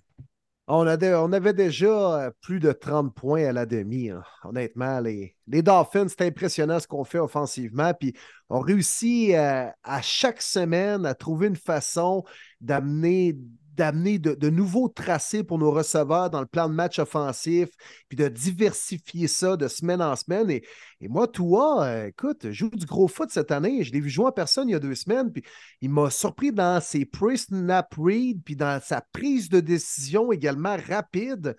On, 0.72 0.86
avait, 0.86 1.54
déjà 1.54 2.26
euh, 2.26 2.32
plus 2.42 2.60
de 2.60 2.72
30 2.72 3.16
points 3.16 3.44
à 3.46 3.52
la 3.52 3.66
demi. 3.66 4.12
hein. 4.12 4.22
Honnêtement, 4.44 5.00
les, 5.00 5.36
les 5.48 5.64
Dolphins, 5.64 6.08
c'est 6.08 6.22
impressionnant 6.22 6.80
ce 6.80 6.88
qu'on 6.88 7.04
fait 7.04 7.18
offensivement. 7.18 7.92
Puis 7.96 8.14
on 8.50 8.60
réussit 8.60 9.34
euh, 9.34 9.66
à 9.84 10.02
chaque 10.04 10.44
semaine 10.44 11.08
à 11.08 11.16
trouver 11.16 11.48
une 11.48 11.56
façon 11.56 12.24
d'amener 12.62 13.36
d'amener 13.80 14.20
de, 14.20 14.50
nouveaux 14.50 14.90
tracés 14.90 15.42
pour 15.42 15.58
nos 15.58 15.72
receveurs 15.72 16.30
dans 16.30 16.42
le 16.42 16.46
plan 16.46 16.68
de 16.68 16.74
match 16.74 17.00
offensif, 17.00 17.70
puis 18.10 18.18
de 18.18 18.28
diversifier 18.28 19.30
ça 19.30 19.56
de 19.56 19.70
semaine 19.70 20.02
en 20.02 20.18
semaine. 20.18 20.52
Et, 20.52 20.64
moi, 21.08 21.30
toi, 21.30 21.86
euh, 21.86 22.08
écoute, 22.08 22.52
joue 22.52 22.70
du 22.70 22.86
gros 22.86 23.08
foot 23.08 23.32
cette 23.32 23.52
année. 23.52 23.86
Je 23.86 23.94
l'ai 23.94 24.02
vu 24.02 24.10
jouer 24.10 24.26
en 24.26 24.32
personne 24.34 24.68
il 24.68 24.74
y 24.74 24.76
a 24.76 24.80
deux 24.80 24.96
semaines, 24.96 25.32
puis 25.32 25.44
il 25.80 25.90
m'a 25.90 26.10
surpris 26.10 26.52
dans 26.52 26.82
ses 26.82 27.06
pre-snap 27.06 27.88
read, 27.98 28.44
puis 28.44 28.58
dans 28.58 28.82
sa 28.82 29.00
prise 29.00 29.48
de 29.48 29.62
décision 29.62 30.34
également 30.34 30.76
rapide. 30.90 31.56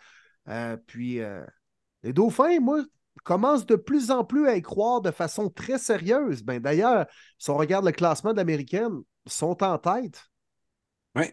Euh, 0.49 0.77
puis 0.87 1.21
euh, 1.21 1.43
les 2.03 2.13
Dauphins, 2.13 2.61
moi, 2.61 2.85
commencent 3.25 3.65
de 3.65 3.77
plus 3.77 4.11
en 4.11 4.25
plus 4.25 4.47
à 4.47 4.57
y 4.57 4.63
croire 4.63 5.01
de 5.01 5.11
façon 5.11 5.49
très 5.49 5.79
sérieuse. 5.79 6.43
Ben, 6.43 6.61
D'ailleurs, 6.61 7.07
si 7.39 7.49
on 7.49 7.57
regarde 7.57 7.87
le 7.87 7.93
classement 7.93 8.35
d'Américaine, 8.35 9.01
ils 9.25 9.33
sont 9.33 9.63
en 9.65 9.79
tête. 9.79 10.23
Oui. 11.17 11.33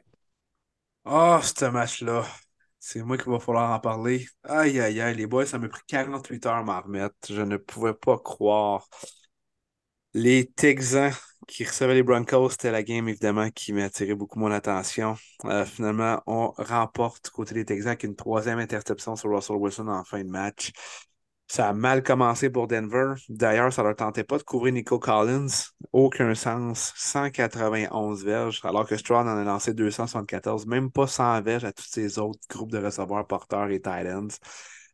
Oh, 1.09 1.39
ce 1.41 1.65
match-là. 1.65 2.25
C'est 2.79 3.01
moi 3.03 3.17
qui 3.17 3.29
va 3.29 3.39
falloir 3.39 3.71
en 3.71 3.79
parler. 3.79 4.25
Aïe, 4.43 4.79
aïe, 4.79 4.99
aïe, 5.01 5.15
les 5.15 5.25
boys, 5.27 5.45
ça 5.45 5.57
m'a 5.57 5.67
pris 5.69 5.81
48 5.87 6.45
heures 6.45 6.55
à 6.55 6.63
m'en 6.63 6.81
remettre. 6.81 7.15
Je 7.29 7.41
ne 7.41 7.57
pouvais 7.57 7.93
pas 7.93 8.17
croire. 8.19 8.87
Les 10.13 10.47
Texans 10.55 11.13
qui 11.47 11.63
recevaient 11.63 11.93
les 11.93 12.03
Broncos, 12.03 12.49
c'était 12.51 12.71
la 12.71 12.83
game 12.83 13.07
évidemment 13.07 13.49
qui 13.51 13.71
m'a 13.71 13.85
attiré 13.85 14.15
beaucoup 14.15 14.39
mon 14.39 14.51
attention. 14.51 15.15
Euh, 15.45 15.65
finalement, 15.65 16.21
on 16.27 16.49
remporte 16.57 17.29
côté 17.29 17.53
des 17.53 17.65
Texans 17.65 17.89
avec 17.89 18.03
une 18.03 18.15
troisième 18.15 18.59
interception 18.59 19.15
sur 19.15 19.29
Russell 19.33 19.57
Wilson 19.57 19.87
en 19.87 20.03
fin 20.03 20.23
de 20.23 20.29
match. 20.29 20.71
Ça 21.47 21.69
a 21.69 21.73
mal 21.73 22.03
commencé 22.03 22.49
pour 22.49 22.67
Denver. 22.67 23.13
D'ailleurs, 23.29 23.71
ça 23.71 23.81
ne 23.81 23.87
leur 23.87 23.95
tentait 23.95 24.25
pas 24.25 24.37
de 24.37 24.43
couvrir 24.43 24.73
Nico 24.73 24.99
Collins. 24.99 25.47
Aucun 25.93 26.35
sens. 26.35 26.93
191 26.97 28.23
verges, 28.25 28.59
alors 28.63 28.85
que 28.85 28.97
Stroud 28.97 29.25
en 29.27 29.37
a 29.37 29.43
lancé 29.43 29.73
274. 29.73 30.65
Même 30.67 30.91
pas 30.91 31.07
100 31.07 31.41
verges 31.41 31.63
à 31.63 31.71
tous 31.71 31.85
ces 31.87 32.19
autres 32.19 32.39
groupes 32.49 32.71
de 32.71 32.79
receveurs, 32.79 33.25
porteurs 33.27 33.69
et 33.69 33.81
tight 33.81 34.07
ends. 34.07 34.27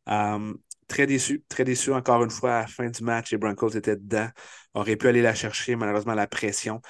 Um, 0.05 0.57
très 0.87 1.07
déçu, 1.07 1.43
très 1.49 1.63
déçu 1.63 1.91
encore 1.91 2.23
une 2.23 2.29
fois 2.29 2.57
à 2.57 2.61
la 2.61 2.67
fin 2.67 2.89
du 2.89 3.03
match. 3.03 3.31
Les 3.31 3.37
Broncos 3.37 3.69
étaient 3.69 3.95
dedans. 3.95 4.29
Aurait 4.75 4.95
pu 4.95 5.07
aller 5.07 5.21
la 5.23 5.33
chercher, 5.33 5.75
malheureusement, 5.75 6.13
la 6.13 6.27
pression. 6.27 6.81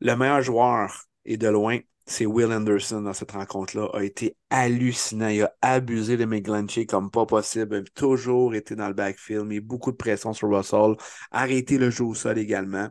Le 0.00 0.14
meilleur 0.16 0.40
joueur, 0.40 1.04
et 1.24 1.36
de 1.36 1.48
loin, 1.48 1.78
c'est 2.10 2.26
Will 2.26 2.52
Anderson 2.52 3.02
dans 3.02 3.12
cette 3.12 3.30
rencontre-là, 3.30 3.88
a 3.94 4.02
été 4.02 4.36
hallucinant. 4.50 5.28
Il 5.28 5.42
a 5.44 5.54
abusé 5.62 6.16
de 6.16 6.24
McGlinchey 6.24 6.84
comme 6.84 7.10
pas 7.10 7.24
possible. 7.24 7.76
Il 7.76 7.78
a 7.80 7.90
toujours 7.94 8.54
été 8.54 8.74
dans 8.74 8.88
le 8.88 8.94
backfield, 8.94 9.46
mis 9.46 9.60
beaucoup 9.60 9.92
de 9.92 9.96
pression 9.96 10.32
sur 10.32 10.48
Russell, 10.48 10.96
arrêté 11.30 11.78
le 11.78 11.90
jeu 11.90 12.04
au 12.04 12.14
sol 12.14 12.38
également. 12.38 12.88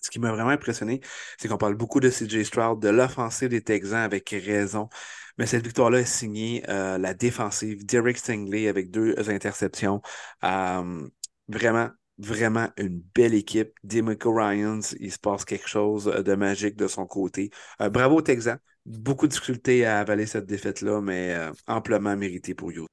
Ce 0.00 0.10
qui 0.10 0.20
m'a 0.20 0.30
vraiment 0.30 0.50
impressionné, 0.50 1.00
c'est 1.36 1.48
qu'on 1.48 1.58
parle 1.58 1.74
beaucoup 1.74 1.98
de 1.98 2.10
CJ 2.10 2.44
Stroud, 2.44 2.80
de 2.80 2.88
l'offensive 2.88 3.48
des 3.48 3.62
Texans 3.62 3.98
avec 3.98 4.30
raison. 4.30 4.88
Mais 5.36 5.46
cette 5.46 5.64
victoire-là 5.64 6.00
est 6.00 6.04
signée 6.04 6.62
euh, 6.68 6.98
la 6.98 7.14
défensive, 7.14 7.84
Derek 7.86 8.18
Stingley 8.18 8.68
avec 8.68 8.90
deux 8.90 9.14
interceptions. 9.28 10.00
Euh, 10.44 11.08
vraiment, 11.48 11.90
vraiment 12.18 12.68
une 12.76 13.00
belle 13.14 13.34
équipe. 13.34 13.72
Demico 13.84 14.32
Ryans, 14.32 14.94
il 15.00 15.12
se 15.12 15.18
passe 15.18 15.44
quelque 15.44 15.68
chose 15.68 16.04
de 16.04 16.34
magique 16.34 16.76
de 16.76 16.88
son 16.88 17.06
côté. 17.06 17.50
Euh, 17.80 17.88
bravo 17.88 18.20
Texan. 18.20 18.56
Beaucoup 18.86 19.26
de 19.26 19.32
difficultés 19.32 19.84
à 19.84 20.00
avaler 20.00 20.26
cette 20.26 20.46
défaite-là, 20.46 21.00
mais 21.00 21.34
euh, 21.34 21.52
amplement 21.66 22.16
mérité 22.16 22.54
pour 22.54 22.72
You. 22.72 22.86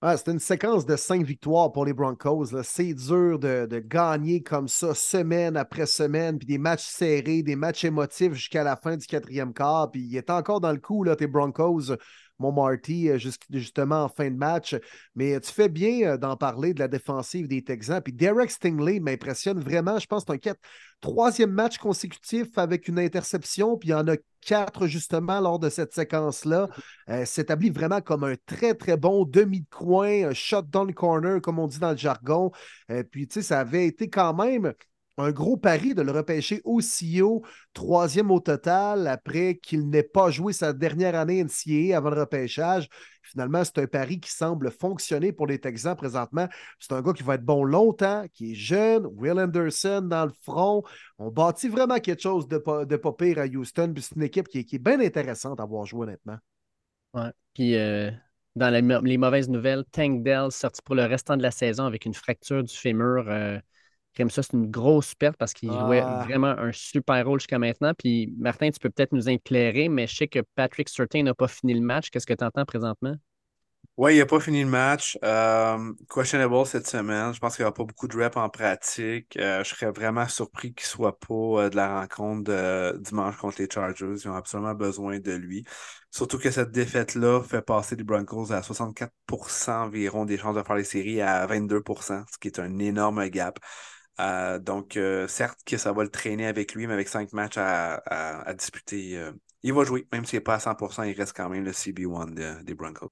Ah, 0.00 0.16
C'était 0.18 0.32
une 0.32 0.38
séquence 0.38 0.84
de 0.84 0.96
cinq 0.96 1.24
victoires 1.24 1.72
pour 1.72 1.86
les 1.86 1.94
Broncos. 1.94 2.62
C'est 2.62 2.92
dur 2.92 3.38
de, 3.38 3.64
de, 3.64 3.78
gagner 3.78 4.42
comme 4.42 4.68
ça, 4.68 4.94
semaine 4.94 5.56
après 5.56 5.86
semaine, 5.86 6.38
puis 6.38 6.46
des 6.46 6.58
matchs 6.58 6.84
serrés, 6.84 7.42
des 7.42 7.56
matchs 7.56 7.84
émotifs 7.84 8.34
jusqu'à 8.34 8.64
la 8.64 8.76
fin 8.76 8.98
du 8.98 9.06
quatrième 9.06 9.54
quart. 9.54 9.90
Puis 9.90 10.02
il 10.02 10.14
est 10.16 10.28
encore 10.28 10.60
dans 10.60 10.72
le 10.72 10.78
coup, 10.78 11.04
là, 11.04 11.16
tes 11.16 11.26
Broncos 11.26 11.92
mon 12.38 12.52
Marty, 12.52 13.08
euh, 13.08 13.18
justement 13.50 14.04
en 14.04 14.08
fin 14.08 14.30
de 14.30 14.36
match. 14.36 14.76
Mais 15.14 15.38
tu 15.40 15.52
fais 15.52 15.68
bien 15.68 16.02
euh, 16.02 16.16
d'en 16.16 16.36
parler 16.36 16.74
de 16.74 16.80
la 16.80 16.88
défensive 16.88 17.48
des 17.48 17.62
Texans. 17.62 18.00
Puis 18.02 18.12
Derek 18.12 18.50
Stingley 18.50 19.00
m'impressionne 19.00 19.60
vraiment. 19.60 19.98
Je 19.98 20.06
pense 20.06 20.24
que 20.24 20.32
c'est 20.42 20.50
un 20.50 20.54
troisième 21.00 21.52
match 21.52 21.78
consécutif 21.78 22.58
avec 22.58 22.88
une 22.88 22.98
interception. 22.98 23.76
Puis 23.76 23.90
il 23.90 23.92
y 23.92 23.94
en 23.94 24.08
a 24.08 24.16
quatre 24.40 24.86
justement 24.86 25.40
lors 25.40 25.58
de 25.58 25.70
cette 25.70 25.94
séquence-là. 25.94 26.68
Euh, 27.08 27.24
s'établit 27.24 27.70
vraiment 27.70 28.00
comme 28.00 28.24
un 28.24 28.34
très, 28.46 28.74
très 28.74 28.96
bon 28.96 29.24
demi 29.24 29.60
de 29.60 29.68
coin, 29.70 30.28
un 30.28 30.34
shot 30.34 30.62
down 30.62 30.92
corner, 30.92 31.40
comme 31.40 31.58
on 31.58 31.66
dit 31.66 31.78
dans 31.78 31.92
le 31.92 31.96
jargon. 31.96 32.50
puis, 33.10 33.26
tu 33.26 33.34
sais, 33.34 33.42
ça 33.42 33.60
avait 33.60 33.86
été 33.86 34.08
quand 34.08 34.34
même 34.34 34.74
un 35.16 35.30
gros 35.30 35.56
pari 35.56 35.94
de 35.94 36.02
le 36.02 36.10
repêcher 36.10 36.60
aussi 36.64 37.22
haut, 37.22 37.42
troisième 37.72 38.30
au 38.30 38.40
total, 38.40 39.06
après 39.06 39.56
qu'il 39.56 39.88
n'ait 39.88 40.02
pas 40.02 40.30
joué 40.30 40.52
sa 40.52 40.72
dernière 40.72 41.14
année 41.14 41.42
NCAA 41.42 41.96
avant 41.96 42.10
le 42.10 42.20
repêchage. 42.20 42.88
Finalement, 43.22 43.62
c'est 43.64 43.78
un 43.78 43.86
pari 43.86 44.20
qui 44.20 44.30
semble 44.30 44.70
fonctionner 44.70 45.32
pour 45.32 45.46
les 45.46 45.58
Texans 45.58 45.96
présentement. 45.96 46.48
C'est 46.78 46.92
un 46.92 47.00
gars 47.00 47.12
qui 47.12 47.22
va 47.22 47.36
être 47.36 47.44
bon 47.44 47.64
longtemps, 47.64 48.26
qui 48.32 48.52
est 48.52 48.54
jeune, 48.54 49.06
Will 49.06 49.38
Anderson 49.38 50.02
dans 50.02 50.26
le 50.26 50.32
front. 50.42 50.82
On 51.18 51.30
bâtit 51.30 51.68
vraiment 51.68 51.98
quelque 51.98 52.22
chose 52.22 52.48
de 52.48 52.58
pas, 52.58 52.84
de 52.84 52.96
pire 52.96 53.38
à 53.38 53.46
Houston. 53.46 53.94
C'est 53.98 54.16
une 54.16 54.22
équipe 54.22 54.48
qui 54.48 54.58
est, 54.58 54.78
bien 54.78 55.00
intéressante 55.00 55.60
à 55.60 55.64
voir 55.64 55.86
jouer, 55.86 56.02
honnêtement. 56.02 56.36
Ouais. 57.14 57.30
Puis 57.54 57.76
euh, 57.76 58.10
dans 58.56 58.70
les, 58.70 59.16
mauvaises 59.16 59.48
nouvelles, 59.48 59.84
Tank 59.90 60.22
Dell 60.22 60.50
sorti 60.50 60.82
pour 60.82 60.96
le 60.96 61.04
restant 61.04 61.36
de 61.36 61.42
la 61.42 61.52
saison 61.52 61.84
avec 61.86 62.04
une 62.04 62.14
fracture 62.14 62.62
du 62.62 62.74
fémur. 62.74 63.24
Euh, 63.28 63.58
comme 64.16 64.30
ça, 64.30 64.42
c'est 64.42 64.52
une 64.52 64.70
grosse 64.70 65.14
perte 65.14 65.36
parce 65.36 65.52
qu'il 65.52 65.70
jouait 65.70 66.00
ah. 66.00 66.24
vraiment 66.24 66.48
un 66.58 66.72
super 66.72 67.26
rôle 67.26 67.40
jusqu'à 67.40 67.58
maintenant. 67.58 67.92
Puis 67.98 68.32
Martin, 68.38 68.70
tu 68.70 68.78
peux 68.78 68.90
peut-être 68.90 69.12
nous 69.12 69.28
éclairer, 69.28 69.88
mais 69.88 70.06
je 70.06 70.16
sais 70.16 70.28
que 70.28 70.40
Patrick 70.54 70.88
Surtain 70.88 71.22
n'a 71.22 71.34
pas 71.34 71.48
fini 71.48 71.74
le 71.74 71.80
match. 71.80 72.10
Qu'est-ce 72.10 72.26
que 72.26 72.34
tu 72.34 72.44
entends 72.44 72.64
présentement? 72.64 73.16
Oui, 73.96 74.16
il 74.16 74.18
n'a 74.18 74.26
pas 74.26 74.40
fini 74.40 74.62
le 74.64 74.68
match. 74.68 75.16
Euh, 75.22 75.92
questionable 76.12 76.66
cette 76.66 76.88
semaine. 76.88 77.32
Je 77.32 77.38
pense 77.38 77.54
qu'il 77.54 77.62
n'y 77.62 77.66
aura 77.66 77.74
pas 77.74 77.84
beaucoup 77.84 78.08
de 78.08 78.16
reps 78.16 78.36
en 78.36 78.48
pratique. 78.48 79.36
Euh, 79.36 79.62
je 79.62 79.68
serais 79.68 79.92
vraiment 79.92 80.26
surpris 80.26 80.74
qu'il 80.74 80.84
ne 80.84 80.88
soit 80.88 81.18
pas 81.20 81.34
euh, 81.34 81.70
de 81.70 81.76
la 81.76 82.00
rencontre 82.00 82.42
de 82.50 82.98
dimanche 82.98 83.36
contre 83.36 83.60
les 83.62 83.68
Chargers. 83.72 84.16
Ils 84.24 84.28
ont 84.28 84.34
absolument 84.34 84.74
besoin 84.74 85.20
de 85.20 85.32
lui. 85.32 85.64
Surtout 86.10 86.38
que 86.38 86.50
cette 86.50 86.72
défaite-là 86.72 87.42
fait 87.44 87.62
passer 87.62 87.94
les 87.94 88.02
Broncos 88.02 88.52
à 88.52 88.62
64% 88.62 89.70
environ 89.70 90.24
des 90.24 90.38
chances 90.38 90.56
de 90.56 90.62
faire 90.64 90.76
les 90.76 90.84
séries 90.84 91.20
à 91.20 91.46
22% 91.46 92.24
ce 92.32 92.38
qui 92.38 92.48
est 92.48 92.58
un 92.58 92.78
énorme 92.80 93.28
gap. 93.28 93.60
Euh, 94.20 94.58
donc, 94.58 94.96
euh, 94.96 95.26
certes 95.26 95.60
que 95.66 95.76
ça 95.76 95.92
va 95.92 96.02
le 96.02 96.08
traîner 96.08 96.46
avec 96.46 96.74
lui, 96.74 96.86
mais 96.86 96.94
avec 96.94 97.08
cinq 97.08 97.32
matchs 97.32 97.58
à, 97.58 98.54
disputer, 98.56 99.18
euh, 99.18 99.32
il 99.62 99.72
va 99.72 99.84
jouer. 99.84 100.06
Même 100.12 100.24
s'il 100.24 100.38
n'est 100.38 100.44
pas 100.44 100.54
à 100.54 100.58
100%, 100.58 101.04
il 101.04 101.16
reste 101.16 101.36
quand 101.36 101.48
même 101.48 101.64
le 101.64 101.72
CB1 101.72 102.62
des 102.62 102.74
Broncos. 102.74 103.10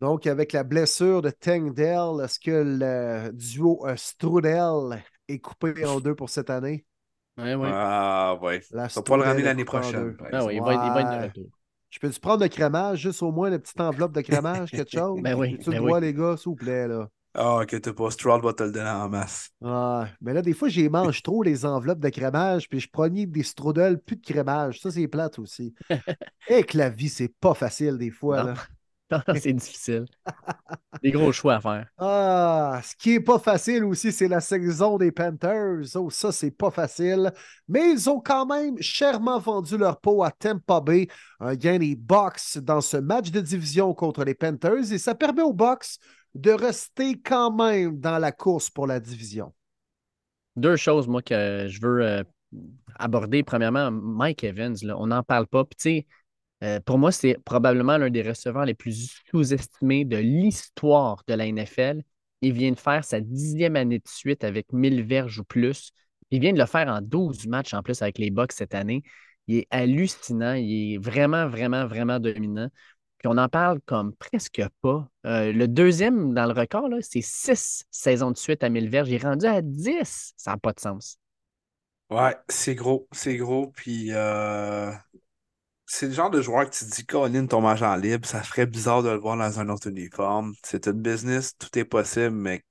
Donc, 0.00 0.26
avec 0.26 0.52
la 0.52 0.62
blessure 0.62 1.22
de 1.22 1.32
Dell, 1.40 2.24
est-ce 2.24 2.38
que 2.38 2.50
le 2.50 3.32
duo 3.32 3.84
Strudel 3.96 5.04
est 5.26 5.40
coupé 5.40 5.84
en 5.84 6.00
deux 6.00 6.14
pour 6.14 6.30
cette 6.30 6.50
année? 6.50 6.86
Oui, 7.36 7.54
oui. 7.54 7.68
Ah, 7.70 8.38
oui. 8.42 8.62
Ça 8.62 8.88
va 8.88 9.02
pas 9.02 9.16
le 9.16 9.22
ramener 9.22 9.42
l'année 9.42 9.64
prochaine. 9.64 10.16
Ah, 10.32 10.44
oui, 10.44 10.56
il 10.56 10.62
va, 10.62 10.74
il 10.74 10.92
va 10.92 11.00
être 11.00 11.20
de 11.20 11.26
retour. 11.26 11.50
Je 11.90 11.98
peux-tu 12.00 12.20
prendre 12.20 12.42
le 12.42 12.48
crémage, 12.48 13.00
juste 13.00 13.22
au 13.22 13.32
moins 13.32 13.50
une 13.50 13.58
petite 13.58 13.80
enveloppe 13.80 14.12
de 14.12 14.20
crémage, 14.20 14.70
quelque 14.70 14.90
chose? 14.98 15.20
ben 15.22 15.34
oui. 15.34 15.58
Tu 15.58 15.70
ben 15.70 15.82
le 15.82 16.00
les 16.00 16.12
gars, 16.12 16.36
s'il 16.36 16.50
vous 16.50 16.56
plaît, 16.56 16.86
là. 16.86 17.08
Ah, 17.40 17.64
que 17.66 17.76
t'as 17.76 17.92
pas. 17.92 18.10
Stroud 18.10 18.42
va 18.42 18.52
te 18.52 18.64
le 18.64 18.72
donner 18.72 18.90
en 18.90 19.08
masse. 19.08 19.50
Ah, 19.64 20.08
mais 20.20 20.32
là, 20.32 20.42
des 20.42 20.54
fois, 20.54 20.68
j'y 20.68 20.88
mange 20.88 21.22
trop 21.22 21.44
les 21.44 21.64
enveloppes 21.64 22.00
de 22.00 22.08
crémage, 22.08 22.68
puis 22.68 22.80
je 22.80 22.88
prends 22.90 23.08
des 23.08 23.42
strudels, 23.44 24.00
plus 24.00 24.16
de 24.16 24.24
crémage. 24.24 24.80
Ça, 24.80 24.90
c'est 24.90 25.06
plate 25.06 25.38
aussi. 25.38 25.72
Et 26.48 26.64
que 26.64 26.76
la 26.76 26.90
vie, 26.90 27.08
c'est 27.08 27.32
pas 27.40 27.54
facile 27.54 27.96
des 27.96 28.10
fois. 28.10 28.42
Non. 28.42 28.48
Là. 28.48 28.54
c'est 29.40 29.52
difficile. 29.52 30.06
Des 31.02 31.12
gros 31.12 31.32
choix 31.32 31.54
à 31.54 31.60
faire. 31.60 31.86
Ah, 31.96 32.80
ce 32.82 32.94
qui 32.96 33.14
est 33.14 33.20
pas 33.20 33.38
facile 33.38 33.84
aussi, 33.84 34.10
c'est 34.12 34.28
la 34.28 34.40
saison 34.40 34.98
des 34.98 35.12
Panthers. 35.12 35.84
Oh, 35.94 36.10
ça, 36.10 36.32
c'est 36.32 36.50
pas 36.50 36.70
facile. 36.70 37.32
Mais 37.68 37.92
ils 37.92 38.10
ont 38.10 38.20
quand 38.20 38.46
même 38.46 38.76
chèrement 38.80 39.38
vendu 39.38 39.78
leur 39.78 40.00
peau 40.00 40.22
à 40.24 40.30
Tampa 40.30 40.80
Bay. 40.80 41.06
Un 41.40 41.54
gain 41.54 41.78
des 41.78 41.94
Bucks 41.94 42.58
dans 42.58 42.80
ce 42.80 42.96
match 42.96 43.30
de 43.30 43.40
division 43.40 43.94
contre 43.94 44.24
les 44.24 44.34
Panthers. 44.34 44.92
Et 44.92 44.98
ça 44.98 45.14
permet 45.14 45.42
aux 45.42 45.52
Bucks 45.52 45.98
de 46.34 46.50
rester 46.50 47.20
quand 47.20 47.52
même 47.52 47.98
dans 47.98 48.18
la 48.18 48.32
course 48.32 48.70
pour 48.70 48.86
la 48.86 49.00
division? 49.00 49.52
Deux 50.56 50.76
choses, 50.76 51.06
moi, 51.06 51.22
que 51.22 51.66
je 51.68 51.80
veux 51.80 52.02
euh, 52.02 52.24
aborder. 52.96 53.42
Premièrement, 53.42 53.90
Mike 53.90 54.44
Evans, 54.44 54.76
on 54.96 55.08
n'en 55.08 55.22
parle 55.22 55.46
pas. 55.46 55.64
Puis, 55.64 56.06
euh, 56.64 56.80
pour 56.80 56.98
moi, 56.98 57.12
c'est 57.12 57.36
probablement 57.44 57.96
l'un 57.96 58.10
des 58.10 58.22
receveurs 58.22 58.64
les 58.64 58.74
plus 58.74 59.22
sous-estimés 59.30 60.04
de 60.04 60.16
l'histoire 60.16 61.22
de 61.28 61.34
la 61.34 61.46
NFL. 61.46 62.02
Il 62.40 62.52
vient 62.52 62.72
de 62.72 62.78
faire 62.78 63.04
sa 63.04 63.20
dixième 63.20 63.76
année 63.76 63.98
de 63.98 64.08
suite 64.08 64.44
avec 64.44 64.72
1000 64.72 65.02
verges 65.02 65.38
ou 65.38 65.44
plus. 65.44 65.92
Il 66.30 66.40
vient 66.40 66.52
de 66.52 66.58
le 66.58 66.66
faire 66.66 66.88
en 66.88 67.00
12 67.00 67.46
matchs 67.46 67.74
en 67.74 67.82
plus 67.82 68.02
avec 68.02 68.18
les 68.18 68.30
Bucks 68.30 68.52
cette 68.52 68.74
année. 68.74 69.02
Il 69.46 69.58
est 69.58 69.66
hallucinant. 69.70 70.54
Il 70.54 70.94
est 70.94 70.98
vraiment, 70.98 71.48
vraiment, 71.48 71.86
vraiment 71.86 72.18
dominant. 72.20 72.68
Puis 73.18 73.26
on 73.26 73.36
en 73.36 73.48
parle 73.48 73.80
comme 73.84 74.14
presque 74.14 74.62
pas. 74.80 75.08
Euh, 75.26 75.52
le 75.52 75.66
deuxième 75.66 76.34
dans 76.34 76.46
le 76.46 76.52
record, 76.52 76.88
c'est 77.00 77.20
six 77.20 77.84
saisons 77.90 78.30
de 78.30 78.36
suite 78.36 78.62
à 78.62 78.68
1000 78.68 78.88
verges. 78.88 79.08
Il 79.08 79.14
est 79.14 79.24
rendu 79.24 79.46
à 79.46 79.60
10. 79.60 80.34
Ça 80.36 80.52
n'a 80.52 80.56
pas 80.56 80.72
de 80.72 80.80
sens. 80.80 81.18
Ouais, 82.10 82.36
c'est 82.48 82.74
gros. 82.74 83.08
C'est 83.12 83.36
gros. 83.36 83.68
Puis 83.68 84.12
euh, 84.12 84.92
c'est 85.86 86.06
le 86.06 86.12
genre 86.12 86.30
de 86.30 86.42
joueur 86.42 86.68
que 86.68 86.76
tu 86.76 86.84
dis, 86.84 87.04
Colin, 87.06 87.46
ton 87.46 87.66
agent 87.66 87.96
libre, 87.96 88.26
ça 88.28 88.42
ferait 88.42 88.66
bizarre 88.66 89.02
de 89.02 89.08
le 89.08 89.18
voir 89.18 89.36
dans 89.36 89.58
un 89.58 89.68
autre 89.70 89.88
uniforme. 89.88 90.52
C'est 90.62 90.86
une 90.86 91.00
business, 91.00 91.56
tout 91.58 91.76
est 91.78 91.84
possible, 91.84 92.36
mais 92.36 92.62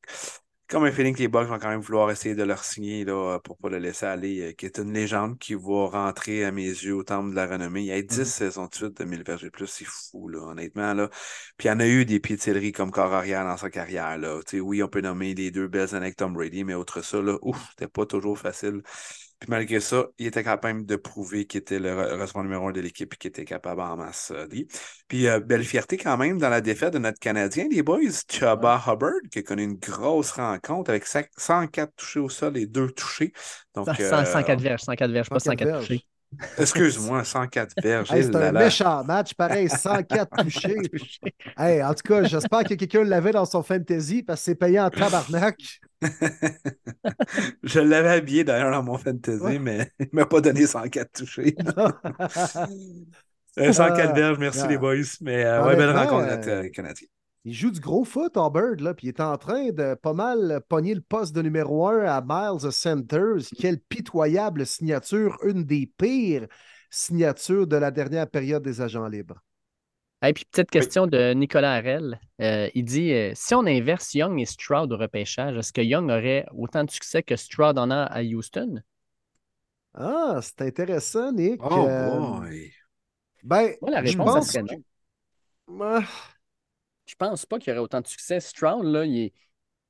comme 0.69 0.83
un 0.83 0.91
feeling 0.91 1.15
que 1.15 1.19
les 1.19 1.27
Bucks 1.27 1.47
vont 1.47 1.59
quand 1.59 1.69
même 1.69 1.79
vouloir 1.79 2.11
essayer 2.11 2.35
de 2.35 2.43
leur 2.43 2.63
signer 2.63 3.05
là, 3.05 3.39
pour 3.39 3.57
pas 3.57 3.69
le 3.69 3.77
laisser 3.77 4.05
aller, 4.05 4.41
euh, 4.41 4.53
qui 4.53 4.65
est 4.65 4.79
une 4.79 4.93
légende 4.93 5.37
qui 5.39 5.53
va 5.53 5.87
rentrer 5.87 6.43
à 6.43 6.51
mes 6.51 6.67
yeux 6.67 6.95
au 6.95 7.03
temple 7.03 7.31
de 7.31 7.35
la 7.35 7.47
renommée. 7.47 7.81
Il 7.81 7.85
y 7.87 7.91
a 7.91 8.01
10 8.01 8.19
mm-hmm. 8.19 8.25
saisons 8.25 8.67
de 8.67 8.75
suite 8.75 8.97
de 8.97 9.05
1000 9.05 9.23
verges 9.23 9.49
plus, 9.49 9.67
c'est 9.67 9.85
fou, 9.85 10.27
là, 10.27 10.39
honnêtement. 10.39 10.93
Là. 10.93 11.09
Puis 11.57 11.67
il 11.67 11.71
y 11.71 11.71
en 11.71 11.79
a 11.79 11.87
eu 11.87 12.05
des 12.05 12.19
pieds 12.19 12.37
comme 12.73 12.91
corps 12.91 13.13
arrière 13.13 13.45
dans 13.45 13.57
sa 13.57 13.69
carrière. 13.69 14.17
Là. 14.17 14.39
oui, 14.53 14.83
on 14.83 14.87
peut 14.87 15.01
nommer 15.01 15.33
les 15.33 15.51
deux 15.51 15.67
belles 15.67 15.95
années 15.95 16.07
avec 16.07 16.17
Tom 16.17 16.33
Brady, 16.33 16.63
mais 16.63 16.73
autre 16.73 17.01
ça, 17.01 17.21
là, 17.21 17.37
ouf, 17.41 17.57
c'était 17.71 17.87
pas 17.87 18.05
toujours 18.05 18.37
facile. 18.37 18.81
Puis 19.39 19.49
malgré 19.51 19.79
ça, 19.79 20.07
il 20.17 20.27
était 20.27 20.43
capable 20.43 20.85
de 20.85 20.95
prouver 20.95 21.45
qu'il 21.45 21.59
était 21.59 21.77
le 21.77 21.93
responsable 21.95 22.45
numéro 22.45 22.69
un 22.69 22.71
de 22.71 22.81
l'équipe 22.81 23.13
et 23.13 23.17
qu'il 23.17 23.29
était 23.29 23.45
capable 23.45 23.81
en 23.81 23.95
masse. 23.95 24.31
Euh, 24.35 24.47
Puis 25.07 25.27
euh, 25.27 25.39
belle 25.39 25.63
fierté 25.63 25.97
quand 25.97 26.17
même 26.17 26.39
dans 26.39 26.49
la 26.49 26.61
défaite 26.61 26.93
de 26.93 26.97
notre 26.97 27.19
Canadien, 27.19 27.67
les 27.69 27.83
boys, 27.83 27.99
Chubba 28.31 28.81
Hubbard, 28.87 29.11
qui 29.31 29.39
a 29.39 29.43
connu 29.43 29.63
une 29.63 29.75
grosse 29.75 30.31
rencontre 30.31 30.89
avec 30.89 31.05
104 31.05 31.95
touchés 31.95 32.19
au 32.19 32.29
sol 32.29 32.57
et 32.57 32.65
2 32.65 32.89
touchés. 32.91 33.31
Donc, 33.75 33.87
104 33.95 34.49
euh, 34.49 34.55
verges, 34.55 34.81
104 34.81 35.11
verges, 35.11 35.29
pas 35.29 35.39
104 35.39 35.79
touchés. 35.81 36.03
Excuse-moi, 36.57 37.23
104 37.23 37.73
verges. 37.81 38.07
c'est 38.09 38.35
un 38.35 38.51
méchant 38.51 39.03
match, 39.03 39.33
pareil, 39.35 39.69
104 39.69 40.29
touchés. 40.43 40.77
hey, 41.57 41.83
en 41.83 41.93
tout 41.93 42.03
cas, 42.07 42.23
j'espère 42.23 42.63
que 42.63 42.73
quelqu'un 42.73 43.03
l'avait 43.03 43.31
dans 43.31 43.45
son 43.45 43.61
fantasy 43.61 44.23
parce 44.23 44.41
que 44.41 44.45
c'est 44.45 44.55
payé 44.55 44.79
en 44.79 44.89
tabarnak. 44.89 45.79
je 47.63 47.79
l'avais 47.79 48.09
habillé 48.09 48.43
d'ailleurs 48.43 48.71
dans 48.71 48.83
mon 48.83 48.97
fantasy, 48.97 49.59
mais 49.59 49.91
il 49.99 50.09
ne 50.13 50.19
m'a 50.19 50.25
pas 50.25 50.41
donné 50.41 50.67
104 50.67 51.11
touchés. 51.11 51.55
104 53.57 53.57
euh, 53.57 54.13
verges, 54.13 54.37
merci 54.37 54.67
les 54.67 54.77
boys. 54.77 54.95
Mais 55.21 55.43
euh, 55.45 55.65
ouais, 55.65 55.75
belle 55.75 55.95
rencontre 55.95 56.47
euh, 56.47 56.69
canadienne. 56.69 57.09
Il 57.45 57.53
joue 57.53 57.71
du 57.71 57.79
gros 57.79 58.03
foot, 58.03 58.33
Bird, 58.35 58.81
là, 58.81 58.93
puis 58.93 59.07
il 59.07 59.09
est 59.09 59.21
en 59.21 59.37
train 59.37 59.69
de 59.71 59.95
pas 59.95 60.13
mal 60.13 60.61
pogner 60.67 60.93
le 60.93 61.01
poste 61.01 61.33
de 61.33 61.41
numéro 61.41 61.87
un 61.87 62.03
à 62.05 62.21
Miles 62.21 62.71
Centers. 62.71 63.47
Quelle 63.57 63.79
pitoyable 63.79 64.65
signature, 64.65 65.37
une 65.45 65.63
des 65.63 65.89
pires 65.97 66.47
signatures 66.89 67.65
de 67.65 67.77
la 67.77 67.89
dernière 67.91 68.29
période 68.29 68.63
des 68.63 68.81
agents 68.81 69.07
libres. 69.07 69.41
Et 70.25 70.33
puis, 70.33 70.45
petite 70.45 70.71
question 70.71 71.05
de 71.05 71.33
Nicolas 71.33 71.75
Harel. 71.75 72.19
Euh, 72.41 72.69
il 72.73 72.85
dit 72.85 73.13
euh, 73.13 73.31
si 73.35 73.53
on 73.53 73.65
inverse 73.65 74.13
Young 74.15 74.39
et 74.39 74.45
Stroud 74.45 74.91
au 74.91 74.97
repêchage, 74.97 75.55
est-ce 75.57 75.71
que 75.71 75.81
Young 75.81 76.09
aurait 76.09 76.45
autant 76.55 76.83
de 76.83 76.89
succès 76.89 77.21
que 77.21 77.35
Stroud 77.35 77.77
en 77.77 77.91
a 77.91 78.03
à 78.03 78.23
Houston? 78.23 78.81
Ah, 79.93 80.39
c'est 80.41 80.61
intéressant, 80.61 81.31
Nick. 81.31 81.61
Oh 81.63 81.87
euh, 81.87 82.39
boy. 82.39 82.71
Ben, 83.43 83.73
la 83.87 84.01
réponse, 84.01 84.51
je 84.53 84.59
pense... 84.59 84.69
non. 85.67 86.01
Je 87.05 87.15
pense 87.15 87.45
pas 87.45 87.59
qu'il 87.59 87.69
y 87.69 87.71
aurait 87.71 87.83
autant 87.83 88.01
de 88.01 88.07
succès. 88.07 88.39
Stroud, 88.39 88.85
là, 88.85 89.05
il, 89.05 89.31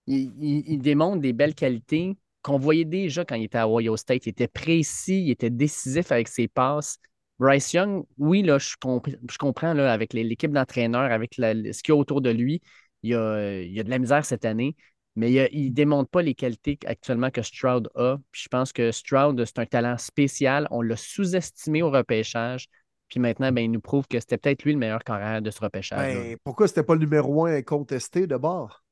il, 0.06 0.80
démontre 0.80 1.20
des 1.20 1.34
belles 1.34 1.56
qualités 1.56 2.16
qu'on 2.42 2.60
voyait 2.60 2.86
déjà 2.86 3.26
quand 3.26 3.36
il 3.36 3.46
était 3.46 3.58
à 3.58 3.68
Ohio 3.68 3.98
State. 3.98 4.28
Il 4.28 4.30
était 4.30 4.48
précis, 4.48 5.24
il 5.24 5.32
était 5.32 5.50
décisif 5.50 6.12
avec 6.12 6.28
ses 6.28 6.48
passes. 6.48 7.00
Bryce 7.40 7.74
Young, 7.74 8.06
oui, 8.18 8.42
là, 8.42 8.58
je, 8.58 8.76
comprends 9.38 9.74
là, 9.74 9.94
avec 9.94 10.14
l'équipe 10.14 10.52
d'entraîneurs, 10.52 11.12
avec 11.12 11.36
ce 11.36 11.84
qu'il 11.84 11.90
y 11.90 11.92
a 11.92 11.96
autour 11.96 12.22
de 12.22 12.32
lui, 12.32 12.62
il 13.04 13.12
y 13.12 13.16
a, 13.16 13.62
il 13.62 13.72
y 13.72 13.80
a 13.80 13.84
de 13.84 13.90
la 13.90 14.00
misère 14.00 14.26
cette 14.26 14.46
année, 14.46 14.76
mais 15.16 15.32
il 15.32 15.70
ne 15.70 15.74
démontre 15.74 16.10
pas 16.10 16.22
les 16.22 16.36
qualités 16.36 16.78
actuellement 16.86 17.30
que 17.30 17.42
Stroud 17.42 17.90
a. 17.96 18.18
Puis 18.32 18.44
je 18.44 18.48
pense 18.50 18.74
que 18.74 18.92
Stroud, 18.92 19.44
c'est 19.46 19.60
un 19.60 19.66
talent 19.66 19.98
spécial. 19.98 20.68
On 20.72 20.82
l'a 20.82 20.96
sous-estimé 20.96 21.82
au 21.82 21.90
repêchage. 21.90 22.68
Puis 23.08 23.20
maintenant, 23.20 23.52
ben, 23.52 23.62
il 23.62 23.72
nous 23.72 23.82
prouve 23.82 24.08
que 24.08 24.20
c'était 24.20 24.38
peut-être 24.38 24.64
lui 24.64 24.74
le 24.74 24.80
meilleur 24.80 25.04
carrière 25.04 25.42
de 25.42 25.50
ce 25.50 25.60
repêchage. 25.60 26.14
Ben, 26.14 26.38
pourquoi 26.44 26.68
c'était 26.68 26.84
pas 26.84 26.94
le 26.94 27.00
numéro 27.00 27.46
un 27.46 27.56
incontesté 27.56 28.28
de 28.28 28.36
bord? 28.36 28.84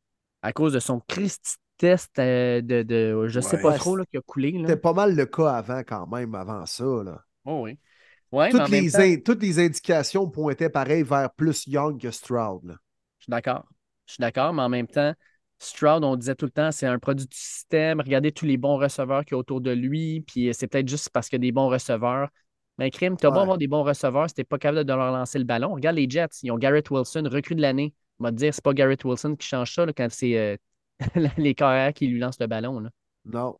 À 0.42 0.54
cause 0.54 0.74
de 0.74 0.80
son 0.80 1.02
Christi 1.08 1.58
test 1.78 2.18
euh, 2.20 2.62
de, 2.62 2.84
de, 2.84 3.28
je 3.28 3.40
sais 3.40 3.60
pas 3.60 3.74
trop 3.74 3.96
là, 3.96 4.06
qui 4.10 4.18
a 4.18 4.22
coulé. 4.22 4.56
C'était 4.62 4.78
pas 4.78 4.94
mal 4.94 5.16
le 5.16 5.26
cas 5.26 5.52
avant 5.52 5.80
quand 5.80 6.08
même, 6.08 6.34
avant 6.34 6.66
ça. 6.66 6.86
Là. 7.04 7.22
Oh 7.44 7.62
oui. 7.64 7.78
Toutes, 8.52 8.70
les 8.70 9.24
toutes 9.24 9.42
les 9.42 9.60
indications 9.60 10.30
pointaient 10.30 10.70
pareil 10.70 11.04
vers 11.04 11.32
plus 11.34 11.66
Young 11.68 12.00
que 12.00 12.12
Stroud. 12.12 12.78
Je 13.20 13.24
suis 13.24 13.32
d'accord. 13.32 13.66
Je 14.06 14.14
suis 14.14 14.22
d'accord, 14.22 14.54
mais 14.54 14.62
en 14.62 14.70
même 14.70 14.88
temps, 14.88 15.14
Stroud, 15.60 16.04
on 16.04 16.16
disait 16.16 16.36
tout 16.36 16.46
le 16.46 16.52
temps, 16.52 16.72
c'est 16.72 16.86
un 16.86 17.00
produit 17.00 17.26
du 17.26 17.38
système. 17.38 18.00
Regardez 18.00 18.32
tous 18.32 18.46
les 18.46 18.58
bons 18.58 18.78
receveurs 18.78 19.26
qu'il 19.26 19.34
y 19.34 19.36
a 19.36 19.40
autour 19.40 19.62
de 19.62 19.72
lui. 19.72 20.22
Puis 20.22 20.54
c'est 20.54 20.68
peut-être 20.68 20.88
juste 20.88 21.10
parce 21.10 21.30
qu'il 21.30 21.38
y 21.38 21.42
a 21.42 21.48
des 21.48 21.52
bons 21.52 21.70
receveurs. 21.70 22.30
Mais 22.78 22.92
crime, 22.92 23.16
tu 23.16 23.26
as 23.26 23.32
beau 23.32 23.40
avoir 23.40 23.58
des 23.58 23.68
bons 23.68 23.84
receveurs, 23.84 24.28
si 24.30 24.36
tu 24.36 24.44
pas 24.44 24.58
capable 24.58 24.84
de 24.84 24.94
leur 24.94 25.12
lancer 25.12 25.40
le 25.40 25.46
ballon. 25.46 25.74
Regarde 25.74 25.96
les 25.96 26.10
Jets, 26.10 26.28
ils 26.44 26.52
ont 26.52 26.58
Garrett 26.58 26.90
Wilson, 26.90 27.24
recrue 27.32 27.56
de 27.56 27.62
l'année. 27.62 27.94
On 28.20 28.26
va 28.26 28.32
te 28.32 28.36
dire, 28.36 28.54
c'est 28.54 28.64
pas 28.64 28.74
Garrett 28.74 29.04
Wilson 29.04 29.36
qui 29.38 29.48
change 29.48 29.74
ça 29.74 29.86
quand 29.94 30.08
c'est 30.10 30.38
euh, 30.38 30.58
les 31.38 31.56
carrières 31.56 31.94
qui 31.94 32.08
lui 32.08 32.20
lancent 32.20 32.40
le 32.40 32.48
ballon. 32.48 32.82
Là. 32.82 32.90
Non. 33.24 33.58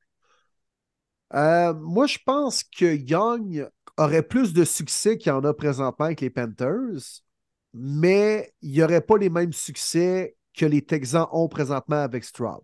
Euh, 1.34 1.74
moi, 1.74 2.08
je 2.08 2.18
pense 2.26 2.64
que 2.64 2.96
Young 2.96 3.70
aurait 3.98 4.24
plus 4.24 4.54
de 4.54 4.64
succès 4.64 5.18
qu'il 5.18 5.32
en 5.32 5.44
a 5.44 5.54
présentement 5.54 6.06
avec 6.06 6.22
les 6.22 6.30
Panthers, 6.30 7.22
mais 7.74 8.54
il 8.62 8.72
n'y 8.72 8.84
aurait 8.84 9.02
pas 9.02 9.18
les 9.18 9.30
mêmes 9.30 9.54
succès 9.54 10.36
que 10.56 10.66
les 10.66 10.82
Texans 10.82 11.28
ont 11.32 11.48
présentement 11.48 12.02
avec 12.02 12.24
Stroud. 12.24 12.62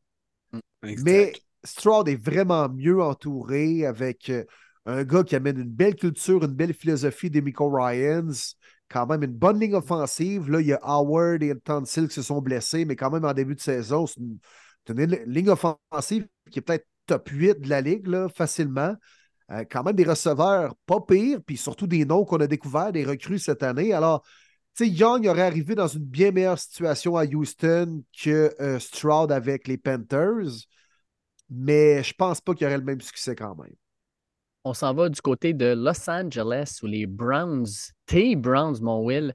Mm, 0.52 0.60
mais 1.04 1.34
Stroud 1.64 2.08
est 2.08 2.16
vraiment 2.16 2.70
mieux 2.70 3.02
entouré 3.02 3.86
avec 3.86 4.30
euh, 4.30 4.44
un 4.86 5.04
gars 5.04 5.24
qui 5.24 5.36
amène 5.36 5.60
une 5.60 5.70
belle 5.70 5.96
culture, 5.96 6.44
une 6.44 6.54
belle 6.54 6.74
philosophie 6.74 7.30
des 7.30 7.42
Miko 7.42 7.70
Ryans, 7.70 8.56
quand 8.90 9.08
même 9.08 9.24
une 9.24 9.34
bonne 9.34 9.60
ligne 9.60 9.76
offensive. 9.76 10.50
Là, 10.50 10.62
il 10.62 10.68
y 10.68 10.74
a 10.74 10.80
Howard 10.82 11.44
et 11.44 11.54
Tonsil 11.60 12.08
qui 12.08 12.16
se 12.16 12.22
sont 12.22 12.42
blessés, 12.42 12.86
mais 12.86 12.96
quand 12.96 13.12
même 13.12 13.26
en 13.26 13.34
début 13.34 13.56
de 13.56 13.62
saison, 13.62 14.08
c'est 14.08 14.20
une, 14.90 15.06
ligne 15.26 15.50
offensive 15.50 16.28
qui 16.50 16.60
est 16.60 16.62
peut-être 16.62 16.88
top 17.06 17.30
8 17.30 17.62
de 17.62 17.70
la 17.70 17.82
ligue, 17.82 18.08
là, 18.08 18.28
facilement. 18.30 18.96
Euh, 19.52 19.66
quand 19.70 19.84
même 19.84 19.96
des 19.96 20.04
receveurs 20.04 20.76
pas 20.86 21.02
pires, 21.02 21.40
puis 21.46 21.58
surtout 21.58 21.88
des 21.88 22.06
noms 22.06 22.26
qu'on 22.26 22.38
a 22.38 22.48
découverts, 22.48 22.92
des 22.92 23.06
recrues 23.06 23.40
cette 23.40 23.64
année. 23.64 23.94
Alors, 23.94 24.24
tu 24.76 24.86
sais, 24.86 24.90
Young 24.90 25.28
aurait 25.28 25.42
arrivé 25.42 25.76
dans 25.76 25.88
une 25.88 26.06
bien 26.06 26.32
meilleure 26.32 26.60
situation 26.60 27.18
à 27.18 27.26
Houston 27.26 28.04
que 28.24 28.56
euh, 28.62 28.80
Stroud 28.80 29.32
avec 29.32 29.68
les 29.68 29.78
Panthers, 29.78 30.66
mais 31.50 32.04
je 32.04 32.14
pense 32.14 32.40
pas 32.40 32.54
qu'il 32.54 32.64
y 32.64 32.68
aurait 32.68 32.78
le 32.78 32.84
même 32.86 33.02
succès 33.02 33.36
quand 33.36 33.56
même 33.56 33.76
on 34.64 34.74
s'en 34.74 34.94
va 34.94 35.10
du 35.10 35.22
côté 35.22 35.54
de 35.54 35.74
Los 35.76 36.10
Angeles 36.10 36.80
où 36.84 36.88
les 36.88 37.08
Browns, 37.08 37.68
T. 38.06 38.36
Browns, 38.36 38.78
mon 38.82 39.04
Will, 39.04 39.34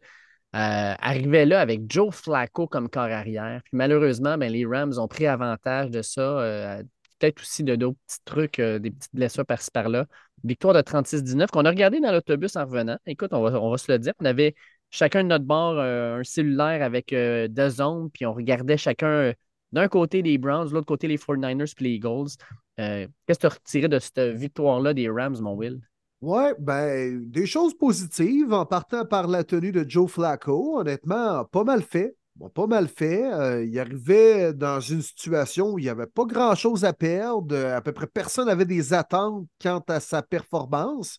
euh, 0.55 0.95
arrivaient 0.99 1.47
là 1.47 1.61
avec 1.61 1.91
Joe 1.91 2.15
Flacco 2.15 2.67
comme 2.67 2.89
corps 2.89 3.03
arrière. 3.05 3.61
Puis 3.65 3.77
malheureusement, 3.77 4.39
ben, 4.39 4.51
les 4.51 4.65
Rams 4.65 4.99
ont 4.99 5.09
pris 5.09 5.27
avantage 5.27 5.91
de 5.91 6.03
ça. 6.03 6.21
Euh, 6.21 6.83
peut-être 7.19 7.41
aussi 7.41 7.65
de 7.65 7.77
d'autres 7.77 7.99
petits 8.07 8.25
trucs, 8.25 8.59
euh, 8.59 8.79
des 8.79 8.91
petites 8.91 9.15
blessures 9.15 9.47
par-ci 9.47 9.71
par-là. 9.71 10.07
Victoire 10.45 10.75
de 10.75 10.81
36-19 10.81 11.49
qu'on 11.49 11.65
a 11.65 11.71
regardé 11.71 12.01
dans 12.01 12.13
l'autobus 12.13 12.57
en 12.57 12.65
revenant. 12.65 12.99
Écoute, 13.07 13.33
on 13.33 13.43
va, 13.43 13.61
on 13.61 13.71
va 13.71 13.79
se 13.79 13.91
le 13.91 13.99
dire. 13.99 14.13
On 14.21 14.25
avait 14.25 14.55
chacun 14.91 15.23
de 15.25 15.29
notre 15.29 15.45
bord 15.45 15.79
un 15.81 16.23
cellulaire 16.23 16.83
avec 16.83 17.11
deux 17.13 17.69
zones, 17.69 18.11
puis 18.11 18.27
on 18.27 18.33
regardait 18.33 18.77
chacun 18.77 19.33
d'un 19.73 19.89
côté 19.89 20.23
les 20.23 20.39
Browns, 20.39 20.69
de 20.69 20.75
l'autre 20.75 20.87
côté 20.87 21.09
les 21.09 21.19
49ers 21.19 21.75
puis 21.75 21.85
les 21.85 21.95
Eagles. 21.97 22.37
Euh, 22.79 23.07
qu'est-ce 23.27 23.39
que 23.39 23.41
tu 23.41 23.47
as 23.47 23.55
retiré 23.55 23.89
de 23.89 23.99
cette 23.99 24.21
victoire-là 24.21 24.95
des 24.95 25.09
Rams, 25.09 25.39
mon 25.41 25.55
Will? 25.55 25.81
Ouais, 26.23 26.55
ben, 26.59 27.31
des 27.31 27.47
choses 27.47 27.77
positives 27.77 28.53
en 28.53 28.65
partant 28.65 29.05
par 29.05 29.27
la 29.29 29.45
tenue 29.45 29.73
de 29.73 29.85
Joe 29.89 30.11
Flacco. 30.11 30.79
Honnêtement, 30.79 31.45
pas 31.45 31.65
mal 31.65 31.83
fait. 31.83 32.17
Pas 32.55 32.67
mal 32.67 32.89
fait. 32.89 33.25
Euh, 33.33 33.65
il 33.65 33.79
arrivait 33.79 34.53
dans 34.53 34.81
une 34.81 35.03
situation 35.03 35.73
où 35.73 35.79
il 35.79 35.83
n'y 35.83 35.89
avait 35.89 36.07
pas 36.07 36.25
grand-chose 36.25 36.85
à 36.85 36.93
perdre. 36.93 37.57
À 37.57 37.81
peu 37.81 37.93
près 37.93 38.07
personne 38.07 38.47
n'avait 38.47 38.65
des 38.65 38.93
attentes 38.93 39.47
quant 39.61 39.83
à 39.89 40.01
sa 40.01 40.23
performance. 40.23 41.19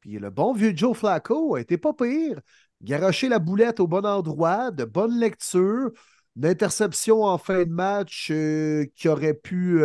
Puis 0.00 0.18
le 0.18 0.30
bon 0.30 0.52
vieux 0.52 0.72
Joe 0.76 0.96
Flacco 0.96 1.56
a 1.56 1.60
été 1.60 1.78
pas 1.78 1.92
pire. 1.92 2.40
Garocher 2.82 3.28
la 3.28 3.38
boulette 3.38 3.80
au 3.80 3.86
bon 3.86 4.04
endroit, 4.04 4.70
de 4.70 4.84
bonne 4.84 5.18
lecture, 5.18 5.90
une 6.36 6.46
interception 6.46 7.24
en 7.24 7.38
fin 7.38 7.64
de 7.64 7.70
match 7.70 8.28
euh, 8.30 8.84
qui 8.94 9.08
aurait 9.08 9.34
pu 9.34 9.82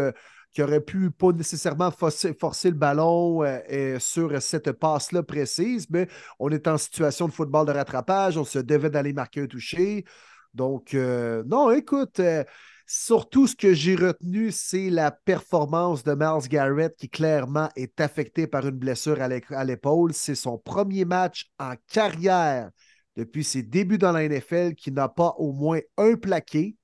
qui 0.51 0.63
aurait 0.63 0.81
pu 0.81 1.11
pas 1.11 1.31
nécessairement 1.31 1.91
forcer, 1.91 2.33
le 2.69 2.75
ballon 2.75 3.43
euh, 3.43 3.99
sur 3.99 4.41
cette 4.41 4.71
passe-là 4.71 5.21
précise, 5.21 5.87
mais 5.89 6.07
on 6.39 6.49
est 6.49 6.67
en 6.67 6.77
situation 6.77 7.27
de 7.27 7.31
football 7.31 7.67
de 7.67 7.71
rattrapage, 7.71 8.37
on 8.37 8.45
se 8.45 8.59
devait 8.59 8.89
d'aller 8.89 9.13
marquer 9.13 9.41
un 9.41 9.47
toucher. 9.47 10.05
Donc, 10.53 10.93
euh, 10.93 11.43
non, 11.45 11.71
écoute, 11.71 12.19
euh, 12.19 12.43
surtout 12.87 13.47
ce 13.47 13.55
que 13.55 13.73
j'ai 13.73 13.95
retenu, 13.95 14.51
c'est 14.51 14.89
la 14.89 15.11
performance 15.11 16.03
de 16.03 16.13
Miles 16.13 16.49
Garrett 16.49 16.95
qui 16.97 17.09
clairement 17.09 17.69
est 17.75 18.01
affecté 18.01 18.47
par 18.47 18.67
une 18.67 18.77
blessure 18.77 19.21
à 19.21 19.63
l'épaule. 19.63 20.13
C'est 20.13 20.35
son 20.35 20.57
premier 20.57 21.05
match 21.05 21.49
en 21.59 21.73
carrière 21.87 22.69
depuis 23.15 23.43
ses 23.43 23.63
débuts 23.63 23.97
dans 23.97 24.11
la 24.11 24.27
NFL 24.27 24.75
qui 24.75 24.91
n'a 24.91 25.09
pas 25.09 25.35
au 25.37 25.51
moins 25.51 25.79
un 25.97 26.15
plaqué. 26.15 26.75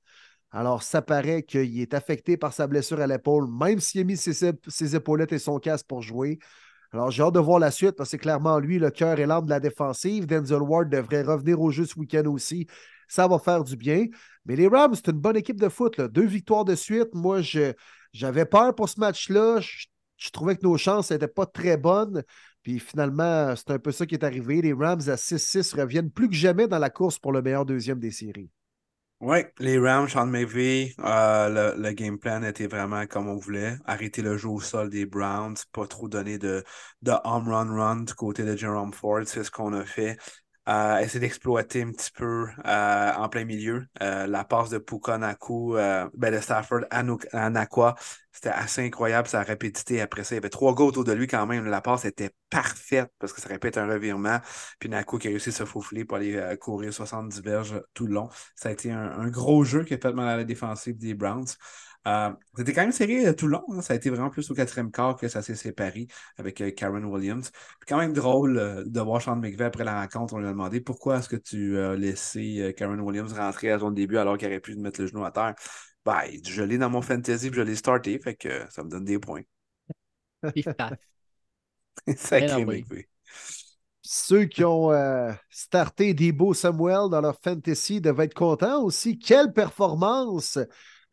Alors, 0.51 0.83
ça 0.83 1.01
paraît 1.01 1.43
qu'il 1.43 1.81
est 1.81 1.93
affecté 1.93 2.37
par 2.37 2.53
sa 2.53 2.67
blessure 2.67 3.01
à 3.01 3.07
l'épaule, 3.07 3.49
même 3.51 3.79
s'il 3.79 4.01
a 4.01 4.03
mis 4.05 4.15
ses, 4.15 4.95
épaulettes 4.95 5.33
et 5.33 5.39
son 5.39 5.59
casque 5.59 5.85
pour 5.87 6.01
jouer. 6.01 6.39
Alors, 6.93 7.11
j'ai 7.11 7.23
hâte 7.23 7.33
de 7.33 7.39
voir 7.39 7.59
la 7.59 7.71
suite 7.71 7.91
parce 7.97 8.11
que 8.11 8.17
clairement 8.17 8.57
lui 8.59 8.79
le 8.79 8.89
cœur 8.89 9.19
et 9.19 9.25
l'âme 9.25 9.45
de 9.45 9.49
la 9.49 9.59
défensive. 9.59 10.27
Denzel 10.27 10.61
Ward 10.61 10.89
devrait 10.89 11.23
revenir 11.23 11.59
au 11.59 11.71
jeu 11.71 11.85
ce 11.85 11.99
week-end 11.99 12.25
aussi. 12.27 12.67
Ça 13.07 13.27
va 13.27 13.39
faire 13.39 13.63
du 13.63 13.75
bien. 13.75 14.05
Mais 14.45 14.55
les 14.55 14.67
Rams, 14.67 14.95
c'est 14.95 15.07
une 15.07 15.19
bonne 15.19 15.37
équipe 15.37 15.59
de 15.59 15.69
foot. 15.69 15.99
Deux 15.99 16.25
victoires 16.25 16.65
de 16.65 16.75
suite. 16.75 17.13
Moi, 17.13 17.41
j'avais 18.13 18.45
peur 18.45 18.75
pour 18.75 18.89
ce 18.89 18.99
match-là. 18.99 19.59
Je, 19.59 20.29
trouvais 20.31 20.55
que 20.55 20.63
nos 20.63 20.77
chances 20.77 21.11
n'étaient 21.11 21.27
pas 21.27 21.45
très 21.45 21.77
bonnes. 21.77 22.23
Puis 22.63 22.79
finalement, 22.79 23.55
c'est 23.55 23.71
un 23.71 23.79
peu 23.79 23.91
ça 23.91 24.05
qui 24.05 24.15
est 24.15 24.23
arrivé. 24.23 24.61
Les 24.61 24.73
Rams 24.73 25.01
à 25.07 25.17
6-6 25.17 25.75
reviennent 25.79 26.11
plus 26.11 26.29
que 26.29 26.35
jamais 26.35 26.67
dans 26.67 26.79
la 26.79 26.89
course 26.89 27.19
pour 27.19 27.31
le 27.31 27.41
meilleur 27.41 27.65
deuxième 27.65 27.99
des 27.99 28.11
séries. 28.11 28.49
Oui, 29.21 29.37
les 29.59 29.79
Rams, 29.79 30.09
Sean 30.09 30.25
McVay, 30.25 30.93
euh, 30.99 31.73
le, 31.77 31.91
game 31.93 32.19
plan 32.19 32.43
était 32.43 32.67
vraiment 32.67 33.07
comme 33.07 33.29
on 33.29 33.37
voulait. 33.37 33.77
Arrêter 33.85 34.21
le 34.21 34.37
jeu 34.37 34.49
au 34.49 34.59
sol 34.59 34.89
des 34.89 35.05
Browns, 35.05 35.55
pas 35.71 35.87
trop 35.87 36.09
donner 36.09 36.37
de, 36.37 36.63
de 37.01 37.13
home 37.23 37.47
run 37.47 37.73
run 37.73 38.01
du 38.01 38.13
côté 38.13 38.43
de 38.43 38.57
Jerome 38.57 38.93
Ford, 38.93 39.21
c'est 39.25 39.45
ce 39.45 39.51
qu'on 39.51 39.71
a 39.71 39.85
fait 39.85 40.17
euh, 40.67 40.97
essayer 40.97 41.19
d'exploiter 41.19 41.83
un 41.83 41.91
petit 41.91 42.11
peu 42.11 42.47
euh, 42.65 43.13
en 43.13 43.29
plein 43.29 43.45
milieu. 43.45 43.85
Euh, 44.01 44.27
la 44.27 44.43
passe 44.43 44.69
de 44.69 44.77
Puka 44.77 45.17
Naku, 45.17 45.77
euh, 45.77 46.09
ben 46.15 46.33
de 46.33 46.39
Stafford 46.39 46.81
à 46.91 47.03
c'était 48.31 48.49
assez 48.49 48.85
incroyable 48.85 49.27
sa 49.27 49.43
rapidité. 49.43 50.01
Après 50.01 50.23
ça, 50.23 50.35
il 50.35 50.37
y 50.37 50.39
avait 50.39 50.49
trois 50.49 50.75
gars 50.75 50.83
autour 50.83 51.03
de 51.05 51.13
lui 51.13 51.27
quand 51.27 51.45
même. 51.47 51.65
La 51.65 51.81
passe 51.81 52.03
était 52.05 52.31
parfaite 52.49 53.09
parce 53.19 53.31
que 53.31 53.39
ça 53.41 53.47
répète 53.49 53.77
un 53.77 53.87
revirement. 53.87 54.39
Puis 54.79 54.89
Naku 54.89 55.17
qui 55.19 55.27
a 55.27 55.29
réussi 55.31 55.49
à 55.49 55.51
se 55.53 55.65
faufiler 55.65 56.03
pour 56.05 56.17
aller 56.17 56.35
euh, 56.35 56.55
courir 56.57 56.93
70 56.93 57.41
verges 57.41 57.81
tout 57.93 58.07
le 58.07 58.13
long. 58.13 58.29
Ça 58.55 58.69
a 58.69 58.71
été 58.73 58.91
un, 58.91 59.11
un 59.19 59.29
gros 59.29 59.63
jeu 59.63 59.83
qui 59.83 59.93
a 59.93 59.97
fait 59.97 60.11
mal 60.13 60.27
à 60.27 60.37
la 60.37 60.43
défensive 60.43 60.97
des 60.97 61.13
Browns. 61.13 61.45
Euh, 62.07 62.31
c'était 62.55 62.73
quand 62.73 62.81
même 62.81 62.91
serré 62.91 63.25
euh, 63.27 63.33
tout 63.33 63.47
le 63.47 63.53
long. 63.53 63.63
Hein. 63.71 63.81
Ça 63.81 63.93
a 63.93 63.95
été 63.95 64.09
vraiment 64.09 64.29
plus 64.29 64.49
au 64.51 64.53
quatrième 64.53 64.91
quart 64.91 65.15
que 65.17 65.27
ça 65.27 65.41
s'est 65.41 65.55
séparé 65.55 66.07
avec 66.37 66.61
euh, 66.61 66.69
Karen 66.71 67.03
Williams. 67.05 67.49
Puis 67.51 67.87
quand 67.87 67.97
même 67.97 68.13
drôle 68.13 68.83
de 68.85 69.01
voir 69.01 69.21
Sean 69.21 69.35
McVay 69.37 69.65
après 69.65 69.83
la 69.83 70.01
rencontre. 70.01 70.35
On 70.35 70.39
lui 70.39 70.47
a 70.47 70.51
demandé 70.51 70.81
pourquoi 70.81 71.17
est-ce 71.17 71.29
que 71.29 71.35
tu 71.35 71.79
as 71.79 71.95
laissé 71.95 72.73
Karen 72.77 72.99
Williams 72.99 73.33
rentrer 73.33 73.71
à 73.71 73.79
son 73.79 73.91
début 73.91 74.17
alors 74.17 74.37
qu'il 74.37 74.47
aurait 74.47 74.59
pu 74.59 74.75
mettre 74.75 75.01
le 75.01 75.07
genou 75.07 75.25
à 75.25 75.31
terre? 75.31 75.55
Ben, 76.05 76.21
je 76.43 76.61
l'ai 76.61 76.77
dans 76.77 76.89
mon 76.89 77.01
fantasy 77.01 77.47
et 77.47 77.53
je 77.53 77.61
l'ai 77.61 77.75
starté, 77.75 78.19
fait 78.19 78.35
que 78.35 78.69
ça 78.69 78.83
me 78.83 78.89
donne 78.89 79.05
des 79.05 79.17
points. 79.17 79.41
Sacré 82.15 82.65
McVay. 82.65 83.09
Ceux 84.03 84.45
qui 84.45 84.63
ont 84.63 84.91
starté 85.49 86.13
Debo 86.13 86.53
Samuel 86.53 87.09
dans 87.09 87.21
leur 87.21 87.39
fantasy 87.41 87.99
devaient 87.99 88.25
être 88.25 88.35
contents 88.35 88.83
aussi. 88.83 89.17
Quelle 89.17 89.51
performance! 89.51 90.59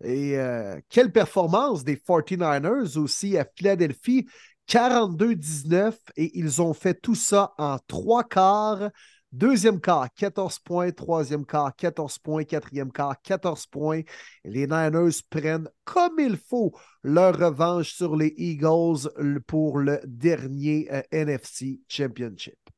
Et 0.02 0.38
euh, 0.38 0.80
quelle 0.88 1.12
performance 1.12 1.84
des 1.84 1.96
49ers 1.96 2.98
aussi 2.98 3.38
à 3.38 3.46
Philadelphie. 3.56 4.26
42-19 4.68 5.94
et 6.16 6.38
ils 6.38 6.62
ont 6.62 6.72
fait 6.72 6.94
tout 6.94 7.14
ça 7.14 7.52
en 7.58 7.78
trois 7.86 8.24
quarts. 8.24 8.90
Deuxième 9.32 9.80
quart, 9.80 10.08
14 10.14 10.58
points. 10.58 10.90
Troisième 10.92 11.46
quart, 11.46 11.74
14 11.74 12.18
points. 12.18 12.44
Quatrième 12.44 12.92
quart, 12.92 13.16
14 13.22 13.66
points. 13.66 14.02
Les 14.44 14.66
Niners 14.66 15.22
prennent 15.30 15.68
comme 15.84 16.20
il 16.20 16.36
faut 16.36 16.72
leur 17.02 17.38
revanche 17.38 17.94
sur 17.94 18.14
les 18.14 18.34
Eagles 18.36 19.08
pour 19.46 19.78
le 19.78 20.00
dernier 20.04 20.88
euh, 20.92 21.02
NFC 21.10 21.80
Championship. 21.88 22.71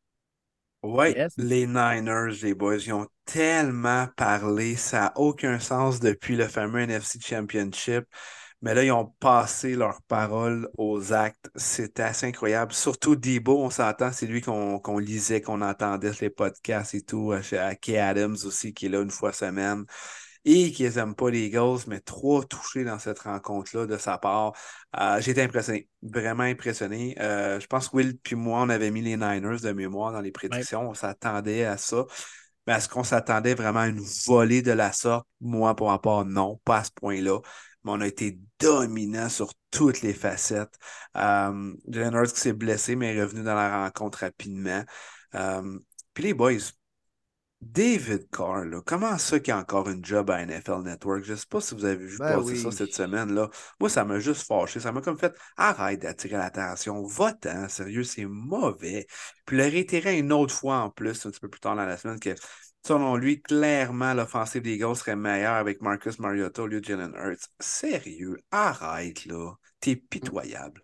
Oui, 0.86 1.14
les 1.38 1.66
Niners, 1.66 2.42
les 2.42 2.54
boys, 2.54 2.76
ils 2.76 2.92
ont 2.92 3.06
tellement 3.24 4.06
parlé, 4.16 4.76
ça 4.76 5.00
n'a 5.00 5.12
aucun 5.16 5.58
sens 5.58 5.98
depuis 5.98 6.36
le 6.36 6.46
fameux 6.46 6.80
NFC 6.80 7.18
Championship. 7.22 8.04
Mais 8.60 8.74
là, 8.74 8.84
ils 8.84 8.92
ont 8.92 9.06
passé 9.18 9.76
leurs 9.76 10.02
paroles 10.02 10.68
aux 10.76 11.12
actes. 11.14 11.50
C'était 11.56 12.02
assez 12.02 12.26
incroyable. 12.26 12.74
Surtout 12.74 13.16
Debo, 13.16 13.62
on 13.62 13.70
s'entend, 13.70 14.12
c'est 14.12 14.26
lui 14.26 14.42
qu'on 14.42 14.98
lisait, 14.98 15.40
qu'on 15.40 15.62
entendait 15.62 16.12
sur 16.12 16.24
les 16.24 16.30
podcasts 16.30 16.94
et 16.94 17.02
tout. 17.02 17.32
À 17.32 17.74
Kay 17.74 17.98
Adams 17.98 18.36
aussi, 18.44 18.74
qui 18.74 18.86
est 18.86 18.88
là 18.90 19.00
une 19.00 19.10
fois 19.10 19.32
semaine 19.32 19.84
et 20.44 20.72
qu'ils 20.72 20.94
n'aiment 20.94 21.14
pas 21.14 21.30
les 21.30 21.46
Eagles, 21.46 21.80
mais 21.86 22.00
trois 22.00 22.44
touchés 22.44 22.84
dans 22.84 22.98
cette 22.98 23.20
rencontre-là 23.20 23.86
de 23.86 23.96
sa 23.96 24.18
part. 24.18 24.52
Euh, 25.00 25.20
J'ai 25.20 25.30
été 25.32 25.42
impressionné, 25.42 25.88
vraiment 26.02 26.42
impressionné. 26.42 27.16
Euh, 27.20 27.58
je 27.60 27.66
pense 27.66 27.88
que 27.88 27.96
Will 27.96 28.18
puis 28.18 28.36
moi, 28.36 28.60
on 28.62 28.68
avait 28.68 28.90
mis 28.90 29.02
les 29.02 29.16
Niners 29.16 29.60
de 29.62 29.72
mémoire 29.72 30.12
dans 30.12 30.20
les 30.20 30.32
prédictions. 30.32 30.88
On 30.90 30.94
s'attendait 30.94 31.64
à 31.64 31.76
ça. 31.78 32.04
Mais 32.66 32.74
est-ce 32.74 32.88
qu'on 32.88 33.04
s'attendait 33.04 33.54
vraiment 33.54 33.80
à 33.80 33.88
une 33.88 34.02
volée 34.26 34.62
de 34.62 34.72
la 34.72 34.92
sorte? 34.92 35.26
Moi, 35.40 35.74
pour 35.76 35.90
ma 35.90 35.98
part, 35.98 36.24
non, 36.24 36.60
pas 36.64 36.78
à 36.78 36.84
ce 36.84 36.90
point-là. 36.92 37.40
Mais 37.84 37.90
on 37.92 38.00
a 38.00 38.06
été 38.06 38.38
dominant 38.58 39.28
sur 39.28 39.52
toutes 39.70 40.00
les 40.00 40.14
facettes. 40.14 40.74
Euh, 41.16 41.74
Jalen 41.88 42.26
qui 42.26 42.40
s'est 42.40 42.54
blessé, 42.54 42.96
mais 42.96 43.14
est 43.14 43.22
revenu 43.22 43.42
dans 43.42 43.54
la 43.54 43.84
rencontre 43.84 44.20
rapidement. 44.20 44.82
Euh, 45.34 45.78
puis 46.14 46.24
les 46.24 46.34
boys, 46.34 46.52
David 47.64 48.28
Carr, 48.30 48.64
comment 48.84 49.16
ça 49.16 49.40
qu'il 49.40 49.48
y 49.48 49.52
a 49.52 49.58
encore 49.58 49.88
une 49.88 50.04
job 50.04 50.30
à 50.30 50.44
NFL 50.44 50.82
Network? 50.82 51.24
Je 51.24 51.32
ne 51.32 51.36
sais 51.36 51.46
pas 51.48 51.60
si 51.60 51.74
vous 51.74 51.84
avez 51.84 52.04
vu 52.04 52.18
ben 52.18 52.36
passer 52.36 52.56
ça 52.56 52.70
cette 52.70 52.94
semaine-là. 52.94 53.48
Moi, 53.80 53.88
ça 53.88 54.04
m'a 54.04 54.18
juste 54.18 54.46
fâché. 54.46 54.80
Ça 54.80 54.92
m'a 54.92 55.00
comme 55.00 55.18
fait 55.18 55.34
arrête 55.56 56.02
d'attirer 56.02 56.36
l'attention. 56.36 57.02
Va-t'en, 57.04 57.68
sérieux, 57.68 58.04
c'est 58.04 58.26
mauvais. 58.26 59.06
Puis 59.46 59.56
le 59.56 59.64
réitérer 59.64 60.18
une 60.18 60.32
autre 60.32 60.54
fois 60.54 60.76
en 60.78 60.90
plus, 60.90 61.24
un 61.24 61.30
petit 61.30 61.40
peu 61.40 61.48
plus 61.48 61.60
tard 61.60 61.74
dans 61.74 61.86
la 61.86 61.96
semaine, 61.96 62.20
que 62.20 62.34
selon 62.86 63.16
lui, 63.16 63.40
clairement, 63.40 64.12
l'offensive 64.12 64.62
des 64.62 64.74
Eagles 64.74 64.96
serait 64.96 65.16
meilleure 65.16 65.54
avec 65.54 65.80
Marcus 65.80 66.18
Mariota 66.18 66.62
au 66.62 66.66
lieu 66.66 66.80
de 66.80 66.84
Jalen 66.84 67.14
Hurts. 67.14 67.48
Sérieux, 67.60 68.36
arrête 68.50 69.24
là. 69.24 69.54
T'es 69.80 69.94
mmh. 69.94 70.08
pitoyable. 70.10 70.82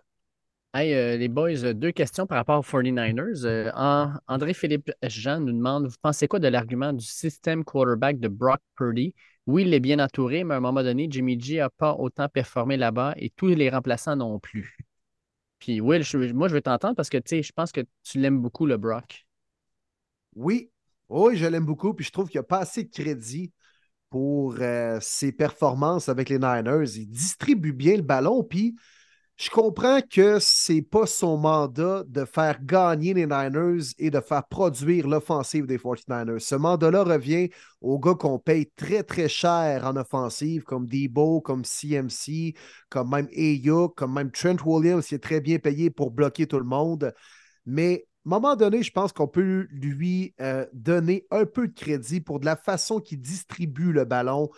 Hey, 0.73 0.95
euh, 0.95 1.17
les 1.17 1.27
boys, 1.27 1.65
euh, 1.65 1.75
deux 1.75 1.91
questions 1.91 2.29
par 2.29 2.39
rapport 2.39 2.61
aux 2.61 2.63
49ers. 2.63 3.45
Euh, 3.45 3.73
André-Philippe 4.29 4.93
Jean 5.03 5.41
nous 5.41 5.53
demande 5.53 5.89
Vous 5.89 5.97
pensez 6.01 6.29
quoi 6.29 6.39
de 6.39 6.47
l'argument 6.47 6.93
du 6.93 7.05
système 7.05 7.65
quarterback 7.65 8.21
de 8.21 8.29
Brock 8.29 8.61
Purdy? 8.77 9.13
Oui, 9.49 9.63
il 9.63 9.75
est 9.75 9.81
bien 9.81 9.99
entouré, 9.99 10.45
mais 10.45 10.55
à 10.55 10.59
un 10.59 10.61
moment 10.61 10.85
donné, 10.85 11.09
Jimmy 11.11 11.41
G 11.41 11.57
n'a 11.57 11.71
pas 11.71 11.95
autant 11.95 12.29
performé 12.29 12.77
là-bas 12.77 13.15
et 13.17 13.31
tous 13.31 13.49
les 13.49 13.69
remplaçants 13.69 14.15
non 14.15 14.39
plus. 14.39 14.77
Puis, 15.59 15.81
Will, 15.81 16.05
moi, 16.35 16.47
je 16.47 16.55
veux 16.55 16.63
t'entendre 16.63 16.95
parce 16.95 17.11
que 17.11 17.19
je 17.19 17.53
pense 17.53 17.73
que 17.73 17.81
tu 18.05 18.21
l'aimes 18.21 18.41
beaucoup, 18.41 18.65
le 18.65 18.77
Brock. 18.77 19.27
Oui, 20.37 20.71
oui, 21.09 21.37
je 21.37 21.47
l'aime 21.47 21.67
beaucoup. 21.67 21.95
Puis 21.95 22.05
je 22.05 22.13
trouve 22.13 22.29
qu'il 22.29 22.39
n'y 22.39 22.45
a 22.45 22.49
pas 22.49 22.61
assez 22.61 22.85
de 22.85 22.91
crédit 22.91 23.53
pour 24.09 24.57
ses 25.01 25.33
performances 25.33 26.09
avec 26.09 26.29
les 26.29 26.39
Niners. 26.39 26.97
Il 26.97 27.09
distribue 27.09 27.73
bien 27.73 27.97
le 27.97 28.03
ballon. 28.03 28.45
Puis 28.45 28.77
je 29.41 29.49
comprends 29.49 30.03
que 30.03 30.39
ce 30.39 30.75
n'est 30.75 30.83
pas 30.83 31.07
son 31.07 31.39
mandat 31.39 32.05
de 32.07 32.27
faire 32.27 32.63
gagner 32.63 33.15
les 33.15 33.25
Niners 33.25 33.95
et 33.99 34.11
de 34.11 34.21
faire 34.21 34.47
produire 34.47 35.09
l'offensive 35.09 35.65
des 35.65 35.79
49ers. 35.79 36.39
Ce 36.41 36.55
mandat-là 36.55 37.05
revient 37.05 37.49
aux 37.81 37.99
gars 37.99 38.15
qu'on 38.15 38.39
paye 38.39 38.71
très, 38.77 39.03
très 39.03 39.31
cher 39.31 39.87
en 39.87 39.97
offensive, 39.97 40.65
comme 40.65 40.87
Debo, 40.87 41.41
comme 41.41 41.65
CMC, 41.65 42.55
comme 42.91 43.13
même 43.13 43.29
Ayuk, 43.35 43.95
comme 43.95 44.13
même 44.13 44.31
Trent 44.31 44.59
Williams, 44.63 45.07
qui 45.07 45.15
est 45.15 45.19
très 45.19 45.41
bien 45.41 45.59
payé 45.59 45.89
pour 45.89 46.11
bloquer 46.11 46.47
tout 46.47 46.59
le 46.59 46.67
monde. 46.67 47.15
Mais 47.65 48.07
à 48.27 48.29
un 48.29 48.41
moment 48.41 48.57
donné, 48.57 48.83
je 48.83 48.93
pense 48.93 49.11
qu'on 49.11 49.29
peut 49.29 49.67
lui 49.71 50.35
euh, 50.43 50.67
donner 50.75 51.27
un 51.31 51.47
peu 51.47 51.67
de 51.67 51.73
crédit 51.73 52.21
pour 52.21 52.41
de 52.41 52.45
la 52.45 52.57
façon 52.57 53.01
qu'il 53.01 53.23
distribue 53.23 53.93
le 53.93 54.05
ballon. 54.05 54.51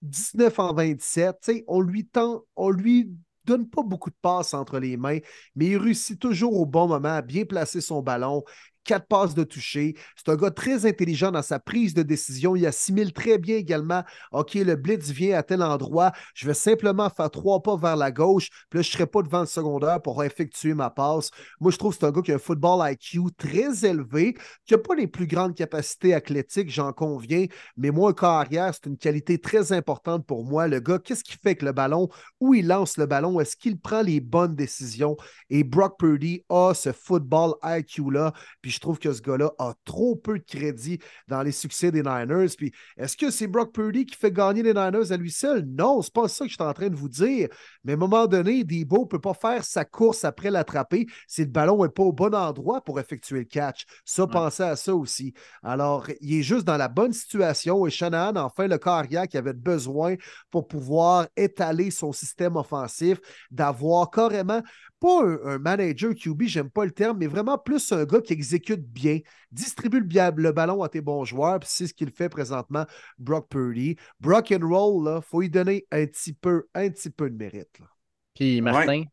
19 0.00 0.58
en 0.60 0.72
27, 0.72 1.50
on 1.66 1.82
lui 1.82 2.06
tend, 2.06 2.44
on 2.56 2.70
lui 2.70 3.10
donne 3.48 3.68
pas 3.68 3.82
beaucoup 3.82 4.10
de 4.10 4.16
passes 4.20 4.54
entre 4.54 4.78
les 4.78 4.96
mains, 4.96 5.18
mais 5.54 5.66
il 5.66 5.76
réussit 5.76 6.18
toujours 6.18 6.54
au 6.54 6.66
bon 6.66 6.88
moment 6.88 7.08
à 7.08 7.22
bien 7.22 7.44
placer 7.44 7.80
son 7.80 8.02
ballon 8.02 8.44
quatre 8.88 9.06
passes 9.06 9.34
de 9.34 9.44
toucher. 9.44 9.94
C'est 10.16 10.30
un 10.30 10.36
gars 10.36 10.50
très 10.50 10.86
intelligent 10.86 11.30
dans 11.30 11.42
sa 11.42 11.58
prise 11.58 11.92
de 11.92 12.02
décision. 12.02 12.56
Il 12.56 12.66
assimile 12.66 13.12
très 13.12 13.36
bien 13.36 13.56
également 13.56 14.02
OK, 14.32 14.54
le 14.54 14.76
blitz 14.76 15.10
vient 15.10 15.38
à 15.38 15.42
tel 15.42 15.62
endroit. 15.62 16.12
Je 16.34 16.46
vais 16.46 16.54
simplement 16.54 17.10
faire 17.10 17.30
trois 17.30 17.62
pas 17.62 17.76
vers 17.76 17.96
la 17.96 18.10
gauche. 18.10 18.48
Puis 18.70 18.78
là, 18.78 18.82
je 18.82 18.88
ne 18.88 18.92
serai 18.92 19.06
pas 19.06 19.20
devant 19.20 19.40
le 19.40 19.46
secondaire 19.46 20.00
pour 20.00 20.24
effectuer 20.24 20.72
ma 20.72 20.88
passe. 20.88 21.30
Moi, 21.60 21.70
je 21.70 21.76
trouve 21.76 21.92
que 21.92 22.00
c'est 22.00 22.06
un 22.06 22.12
gars 22.12 22.22
qui 22.22 22.32
a 22.32 22.36
un 22.36 22.38
football 22.38 22.90
IQ 22.90 23.24
très 23.36 23.84
élevé, 23.84 24.34
qui 24.64 24.72
n'a 24.72 24.78
pas 24.78 24.94
les 24.94 25.06
plus 25.06 25.26
grandes 25.26 25.54
capacités 25.54 26.14
athlétiques, 26.14 26.70
j'en 26.70 26.94
conviens. 26.94 27.44
Mais 27.76 27.90
moi, 27.90 28.10
un 28.10 28.14
carrière, 28.14 28.72
c'est 28.72 28.86
une 28.86 28.96
qualité 28.96 29.38
très 29.38 29.72
importante 29.72 30.24
pour 30.24 30.46
moi. 30.46 30.66
Le 30.66 30.80
gars, 30.80 30.98
qu'est-ce 30.98 31.24
qu'il 31.24 31.34
fait 31.34 31.50
avec 31.50 31.62
le 31.62 31.72
ballon? 31.72 32.08
Où 32.40 32.54
il 32.54 32.66
lance 32.66 32.96
le 32.96 33.04
ballon? 33.04 33.38
Est-ce 33.38 33.54
qu'il 33.54 33.78
prend 33.78 34.00
les 34.00 34.20
bonnes 34.20 34.56
décisions? 34.56 35.18
Et 35.50 35.62
Brock 35.62 35.98
Purdy 35.98 36.42
a 36.48 36.72
ce 36.72 36.92
football 36.92 37.52
IQ-là. 37.62 38.32
Puis 38.62 38.70
je 38.70 38.77
trouve 38.80 38.98
que 38.98 39.12
ce 39.12 39.22
gars-là 39.22 39.52
a 39.58 39.74
trop 39.84 40.16
peu 40.16 40.38
de 40.38 40.44
crédit 40.44 40.98
dans 41.26 41.42
les 41.42 41.52
succès 41.52 41.90
des 41.90 42.02
Niners. 42.02 42.54
Puis 42.56 42.72
est-ce 42.96 43.16
que 43.16 43.30
c'est 43.30 43.46
Brock 43.46 43.72
Purdy 43.72 44.06
qui 44.06 44.16
fait 44.16 44.32
gagner 44.32 44.62
les 44.62 44.74
Niners 44.74 45.12
à 45.12 45.16
lui 45.16 45.30
seul? 45.30 45.64
Non, 45.66 46.02
c'est 46.02 46.12
pas 46.12 46.28
ça 46.28 46.44
que 46.44 46.50
je 46.50 46.54
suis 46.54 46.62
en 46.62 46.72
train 46.72 46.88
de 46.88 46.96
vous 46.96 47.08
dire. 47.08 47.48
Mais 47.84 47.92
à 47.92 47.96
un 47.96 47.98
moment 47.98 48.26
donné, 48.26 48.64
Debo 48.64 49.02
ne 49.02 49.06
peut 49.06 49.20
pas 49.20 49.34
faire 49.34 49.64
sa 49.64 49.84
course 49.84 50.24
après 50.24 50.50
l'attraper 50.50 51.06
si 51.26 51.42
le 51.42 51.48
ballon 51.48 51.82
n'est 51.82 51.88
pas 51.88 52.02
au 52.02 52.12
bon 52.12 52.34
endroit 52.34 52.80
pour 52.80 53.00
effectuer 53.00 53.40
le 53.40 53.44
catch. 53.44 53.84
Ça, 54.04 54.26
pensez 54.26 54.62
à 54.62 54.76
ça 54.76 54.94
aussi. 54.94 55.32
Alors, 55.62 56.06
il 56.20 56.38
est 56.38 56.42
juste 56.42 56.64
dans 56.64 56.76
la 56.76 56.88
bonne 56.88 57.12
situation 57.12 57.86
et 57.86 57.90
Shanahan, 57.90 58.36
enfin, 58.36 58.66
le 58.66 58.78
carrière 58.78 59.28
qui 59.28 59.36
avait 59.36 59.52
besoin 59.52 60.14
pour 60.50 60.68
pouvoir 60.68 61.26
étaler 61.36 61.90
son 61.90 62.12
système 62.12 62.56
offensif, 62.56 63.18
d'avoir 63.50 64.10
carrément 64.10 64.62
pas 65.00 65.24
un, 65.24 65.38
un 65.44 65.58
manager 65.58 66.14
QB, 66.14 66.44
j'aime 66.44 66.70
pas 66.70 66.84
le 66.84 66.90
terme, 66.90 67.18
mais 67.18 67.26
vraiment 67.26 67.58
plus 67.58 67.92
un 67.92 68.04
gars 68.04 68.20
qui 68.20 68.32
exécute 68.32 68.82
bien, 68.82 69.20
distribue 69.52 70.00
le, 70.00 70.52
ballon 70.52 70.82
à 70.82 70.88
tes 70.88 71.00
bons 71.00 71.24
joueurs, 71.24 71.60
puis 71.60 71.68
c'est 71.70 71.86
ce 71.86 71.94
qu'il 71.94 72.10
fait 72.10 72.28
présentement, 72.28 72.84
Brock 73.18 73.48
Purdy. 73.48 73.96
Brock 74.20 74.52
and 74.52 74.66
roll, 74.66 75.04
là, 75.04 75.20
faut 75.20 75.40
lui 75.40 75.50
donner 75.50 75.86
un 75.90 76.06
petit 76.06 76.32
peu, 76.32 76.66
un 76.74 76.88
petit 76.88 77.10
peu 77.10 77.30
de 77.30 77.36
mérite. 77.36 77.78
là. 77.78 77.86
Puis 78.34 78.60
Martin, 78.60 79.04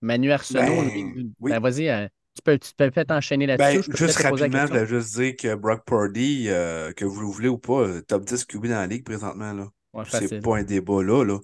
Manu 0.00 0.32
Arsenault, 0.32 0.60
Ben, 0.60 0.90
lui, 0.90 1.32
oui. 1.40 1.50
ben, 1.52 1.60
vas-y, 1.60 1.88
euh, 1.88 2.06
tu 2.34 2.42
peux, 2.42 2.58
tu 2.58 2.72
peux 2.76 2.90
peut-être 2.90 3.12
enchaîner 3.12 3.46
là-dessus. 3.46 3.88
Ben, 3.88 3.96
juste 3.96 4.18
rapidement, 4.18 4.66
je 4.66 4.72
voulais 4.72 4.86
juste 4.86 5.14
dire 5.16 5.36
que 5.36 5.54
Brock 5.54 5.84
Purdy, 5.86 6.46
euh, 6.48 6.92
que 6.92 7.04
vous 7.04 7.20
le 7.20 7.26
voulez 7.26 7.48
ou 7.48 7.58
pas, 7.58 7.80
euh, 7.80 8.02
top 8.02 8.24
10 8.24 8.44
QB 8.44 8.66
dans 8.66 8.74
la 8.74 8.86
ligue 8.86 9.04
présentement, 9.04 9.52
là. 9.52 9.68
Ouais, 9.94 10.04
C'est 10.08 10.28
pas 10.40 10.56
un 10.58 10.62
débat 10.64 11.02
là, 11.02 11.24
là. 11.24 11.38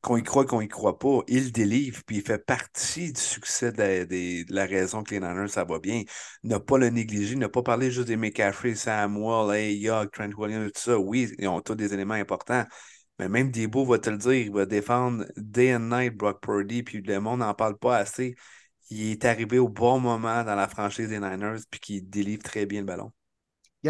Qu'on 0.00 0.16
y 0.16 0.22
croit, 0.22 0.46
qu'on 0.46 0.60
y 0.60 0.68
croit 0.68 0.98
pas, 0.98 1.20
il 1.28 1.52
délivre, 1.52 2.02
puis 2.06 2.16
il 2.18 2.22
fait 2.22 2.38
partie 2.44 3.12
du 3.12 3.20
succès 3.20 3.72
de 3.72 3.78
la, 3.78 4.04
des- 4.04 4.44
de 4.44 4.54
la 4.54 4.64
raison 4.66 5.02
que 5.02 5.10
les 5.14 5.20
Niners, 5.20 5.48
ça 5.48 5.64
va 5.64 5.78
bien. 5.80 6.02
Ne 6.44 6.56
pas 6.58 6.78
le 6.78 6.88
négliger, 6.90 7.36
ne 7.36 7.46
pas 7.48 7.62
parler 7.62 7.90
juste 7.90 8.06
des 8.08 8.16
McCaffrey, 8.16 8.74
Samuel, 8.76 9.54
Hey, 9.56 9.76
Young, 9.78 10.08
Trent 10.12 10.30
Williams, 10.38 10.70
tout 10.72 10.80
ça. 10.80 10.98
Oui, 10.98 11.32
ils 11.38 11.48
ont 11.48 11.60
tous 11.60 11.74
des 11.74 11.92
éléments 11.94 12.14
importants. 12.14 12.64
Mais 13.18 13.28
même 13.28 13.50
Debo 13.50 13.84
va 13.86 13.98
te 13.98 14.10
le 14.10 14.18
dire, 14.18 14.34
il 14.34 14.52
va 14.52 14.66
défendre 14.66 15.24
day 15.36 15.74
and 15.74 15.80
night 15.90 16.14
Brock 16.16 16.40
Purdy, 16.42 16.82
puis 16.82 17.02
le 17.02 17.20
monde 17.20 17.40
n'en 17.40 17.54
parle 17.54 17.78
pas 17.78 17.96
assez. 17.98 18.36
Il 18.90 19.12
est 19.12 19.24
arrivé 19.26 19.58
au 19.58 19.68
bon 19.68 20.00
moment 20.00 20.44
dans 20.44 20.56
la 20.56 20.68
franchise 20.68 21.08
des 21.10 21.20
Niners, 21.20 21.60
puis 21.70 21.80
qu'il 21.80 22.08
délivre 22.10 22.42
très 22.42 22.66
bien 22.66 22.80
le 22.80 22.86
ballon. 22.86 23.12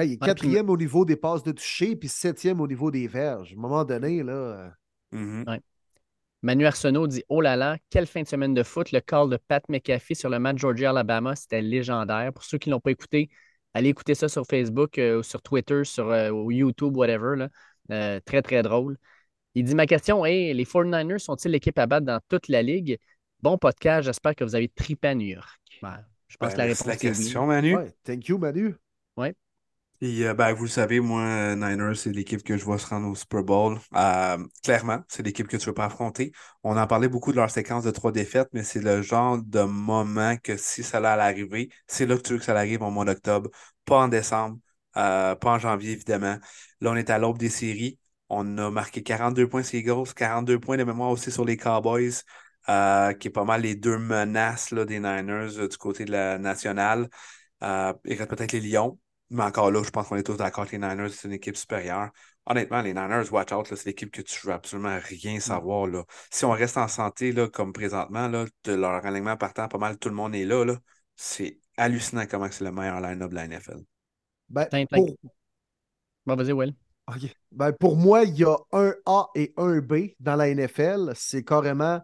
Il 0.05 0.13
est 0.13 0.19
quatrième 0.19 0.71
au 0.71 0.77
niveau 0.77 1.05
des 1.05 1.17
passes 1.17 1.43
de 1.43 1.53
toucher, 1.53 1.97
puis 1.97 2.09
septième 2.09 2.61
au 2.61 2.67
niveau 2.67 2.91
des 2.91 3.07
verges. 3.09 3.53
À 3.53 3.57
un 3.57 3.61
moment 3.61 3.85
donné, 3.85 4.23
là. 4.23 4.33
euh, 4.33 4.71
Mhm. 5.13 5.45
Manu 6.43 6.67
Arsenault 6.67 7.07
dit 7.07 7.25
Oh 7.29 7.41
là 7.41 7.57
là, 7.57 7.77
quelle 7.91 8.07
fin 8.07 8.23
de 8.23 8.27
semaine 8.29 8.55
de 8.55 8.63
foot. 8.63 8.93
Le 8.93 9.01
call 9.01 9.31
de 9.31 9.37
Pat 9.49 9.63
McAfee 9.69 10.15
sur 10.15 10.29
le 10.31 10.39
match 10.39 10.59
Georgia-Alabama, 10.59 11.35
c'était 11.35 11.63
légendaire. 11.63 12.33
Pour 12.33 12.45
ceux 12.45 12.59
qui 12.59 12.69
ne 12.69 12.75
l'ont 12.75 12.81
pas 12.81 12.91
écouté, 12.91 13.31
allez 13.75 13.89
écouter 13.89 14.15
ça 14.15 14.29
sur 14.29 14.45
Facebook, 14.47 14.99
euh, 14.99 15.19
ou 15.19 15.23
sur 15.23 15.43
Twitter, 15.43 15.85
sur 15.85 16.11
euh, 16.11 16.31
ou 16.31 16.51
YouTube, 16.51 16.97
whatever. 16.97 17.37
là. 17.37 17.49
Euh, 17.91 18.21
très, 18.25 18.43
très 18.43 18.63
drôle. 18.63 18.97
Il 19.55 19.65
dit 19.65 19.75
Ma 19.75 19.87
question 19.87 20.27
est 20.27 20.53
les 20.53 20.65
49ers 20.65 21.19
sont-ils 21.19 21.51
l'équipe 21.51 21.79
à 21.79 21.87
battre 21.87 22.07
dans 22.07 22.21
toute 22.29 22.49
la 22.49 22.63
ligue? 22.63 22.99
Bon 23.43 23.59
podcast, 23.59 24.05
j'espère 24.05 24.35
que 24.35 24.45
vous 24.45 24.55
avez 24.55 24.69
tripé 24.69 25.09
à 25.09 25.15
New 25.15 25.27
York. 25.27 25.61
Je 26.29 26.37
pense 26.37 26.49
Ben, 26.49 26.53
que 26.55 26.59
la 26.59 26.65
réponse 26.65 26.87
la 26.87 26.95
est 26.95 26.97
oui. 26.97 27.09
question, 27.09 27.47
Manu. 27.47 27.77
Ouais, 27.77 27.95
thank 28.05 28.29
you, 28.29 28.39
Manu. 28.39 28.75
Et, 30.03 30.27
euh, 30.27 30.35
ben, 30.35 30.53
vous 30.53 30.65
le 30.65 30.69
savez, 30.71 31.01
moi, 31.01 31.23
euh, 31.23 31.55
Niners, 31.57 31.95
c'est 31.97 32.13
l'équipe 32.13 32.43
que 32.43 32.57
je 32.59 32.65
vois 32.65 32.79
se 32.79 32.87
rendre 32.87 33.09
au 33.09 33.15
Super 33.15 33.43
Bowl. 33.43 33.79
Euh, 33.95 34.37
clairement, 34.63 35.01
c'est 35.09 35.23
l'équipe 35.25 35.47
que 35.49 35.57
tu 35.57 35.63
ne 35.65 35.67
veux 35.71 35.75
pas 35.75 35.87
affronter. 35.87 36.33
On 36.63 36.77
en 36.77 36.87
parlait 36.87 37.09
beaucoup 37.09 37.31
de 37.33 37.37
leur 37.37 37.51
séquence 37.51 37.85
de 37.85 37.91
trois 37.91 38.13
défaites, 38.13 38.49
mais 38.53 38.63
c'est 38.63 38.81
le 38.83 39.01
genre 39.03 39.39
de 39.43 39.63
moment 39.63 40.37
que 40.37 40.57
si 40.57 40.83
ça 40.83 40.99
allait 40.99 41.09
arriver, 41.23 41.71
c'est 41.87 42.05
là 42.07 42.17
que 42.17 42.23
tu 42.23 42.33
veux 42.35 42.39
que 42.39 42.45
ça 42.45 42.55
arrive 42.57 42.83
au 42.83 42.91
mois 42.91 43.05
d'octobre, 43.07 43.51
pas 43.87 43.99
en 44.01 44.09
décembre, 44.09 44.59
pas 44.93 45.39
en 45.45 45.59
janvier, 45.59 45.93
évidemment. 45.93 46.37
Là, 46.81 46.91
on 46.91 46.97
est 46.97 47.11
à 47.11 47.19
l'aube 47.19 47.39
des 47.39 47.49
séries. 47.51 47.99
On 48.29 48.59
a 48.59 48.71
marqué 48.71 49.03
42 49.03 49.49
points 49.49 49.63
sur 49.63 49.75
les 49.77 49.81
Eagles, 49.81 50.13
42 50.15 50.59
points 50.59 50.77
de 50.77 50.85
mémoire 50.85 51.11
aussi 51.11 51.31
sur 51.31 51.45
les 51.45 51.57
Cowboys, 51.57 52.11
qui 52.67 53.29
est 53.29 53.31
pas 53.33 53.45
mal 53.45 53.63
les 53.63 53.75
deux 53.77 53.99
menaces 53.99 54.71
là, 54.73 54.85
des 54.85 54.99
Niners 55.01 55.69
du 55.69 55.77
côté 55.79 56.05
de 56.05 56.13
la 56.13 56.39
nationale. 56.39 57.09
Euh, 57.63 57.93
peut-être 58.05 58.53
les 58.53 58.61
Lions. 58.61 58.99
Mais 59.31 59.43
encore 59.43 59.71
là, 59.71 59.83
je 59.83 59.91
pense 59.91 60.09
qu'on 60.09 60.17
est 60.17 60.23
tous 60.23 60.37
d'accord 60.37 60.67
que 60.67 60.73
les 60.73 60.79
Niners, 60.79 61.11
c'est 61.11 61.27
une 61.27 61.35
équipe 61.35 61.57
supérieure. 61.57 62.11
Honnêtement, 62.47 62.81
les 62.81 62.95
Niners, 62.95 63.31
watch 63.33 63.53
out, 63.53 63.69
là, 63.71 63.77
c'est 63.77 63.87
l'équipe 63.87 64.11
que 64.11 64.23
tu 64.23 64.47
veux 64.47 64.53
absolument 64.53 64.99
rien 65.03 65.41
savoir. 65.41 65.87
Là. 65.87 66.05
Si 66.31 66.45
on 66.45 66.53
reste 66.53 66.77
en 66.77 66.87
santé, 66.87 67.33
là, 67.33 67.49
comme 67.49 67.73
présentement, 67.73 68.29
là, 68.29 68.45
de 68.65 68.73
leur 68.73 69.05
alignement 69.05 69.37
partant, 69.37 69.67
pas 69.67 69.79
mal 69.79 69.99
tout 69.99 70.09
le 70.09 70.15
monde 70.15 70.35
est 70.35 70.45
là. 70.45 70.65
là. 70.65 70.77
C'est 71.17 71.59
hallucinant 71.77 72.27
comment 72.31 72.49
c'est 72.51 72.65
le 72.65 72.73
meilleur 72.73 73.01
line-up 73.01 73.31
de 73.31 73.35
la 73.35 73.49
NFL. 73.49 73.81
Ben, 74.49 74.69
pour, 74.91 75.11
Bon, 76.25 76.35
vas-y, 76.35 76.53
Will. 76.53 76.75
OK. 77.09 77.37
Ben, 77.53 77.73
pour 77.73 77.97
moi, 77.97 78.25
il 78.25 78.37
y 78.37 78.45
a 78.45 78.57
un 78.73 78.93
A 79.07 79.27
et 79.35 79.55
un 79.57 79.81
B 79.81 80.11
dans 80.19 80.37
la 80.37 80.49
NFL. 80.49 81.13
C'est 81.15 81.45
carrément 81.45 82.01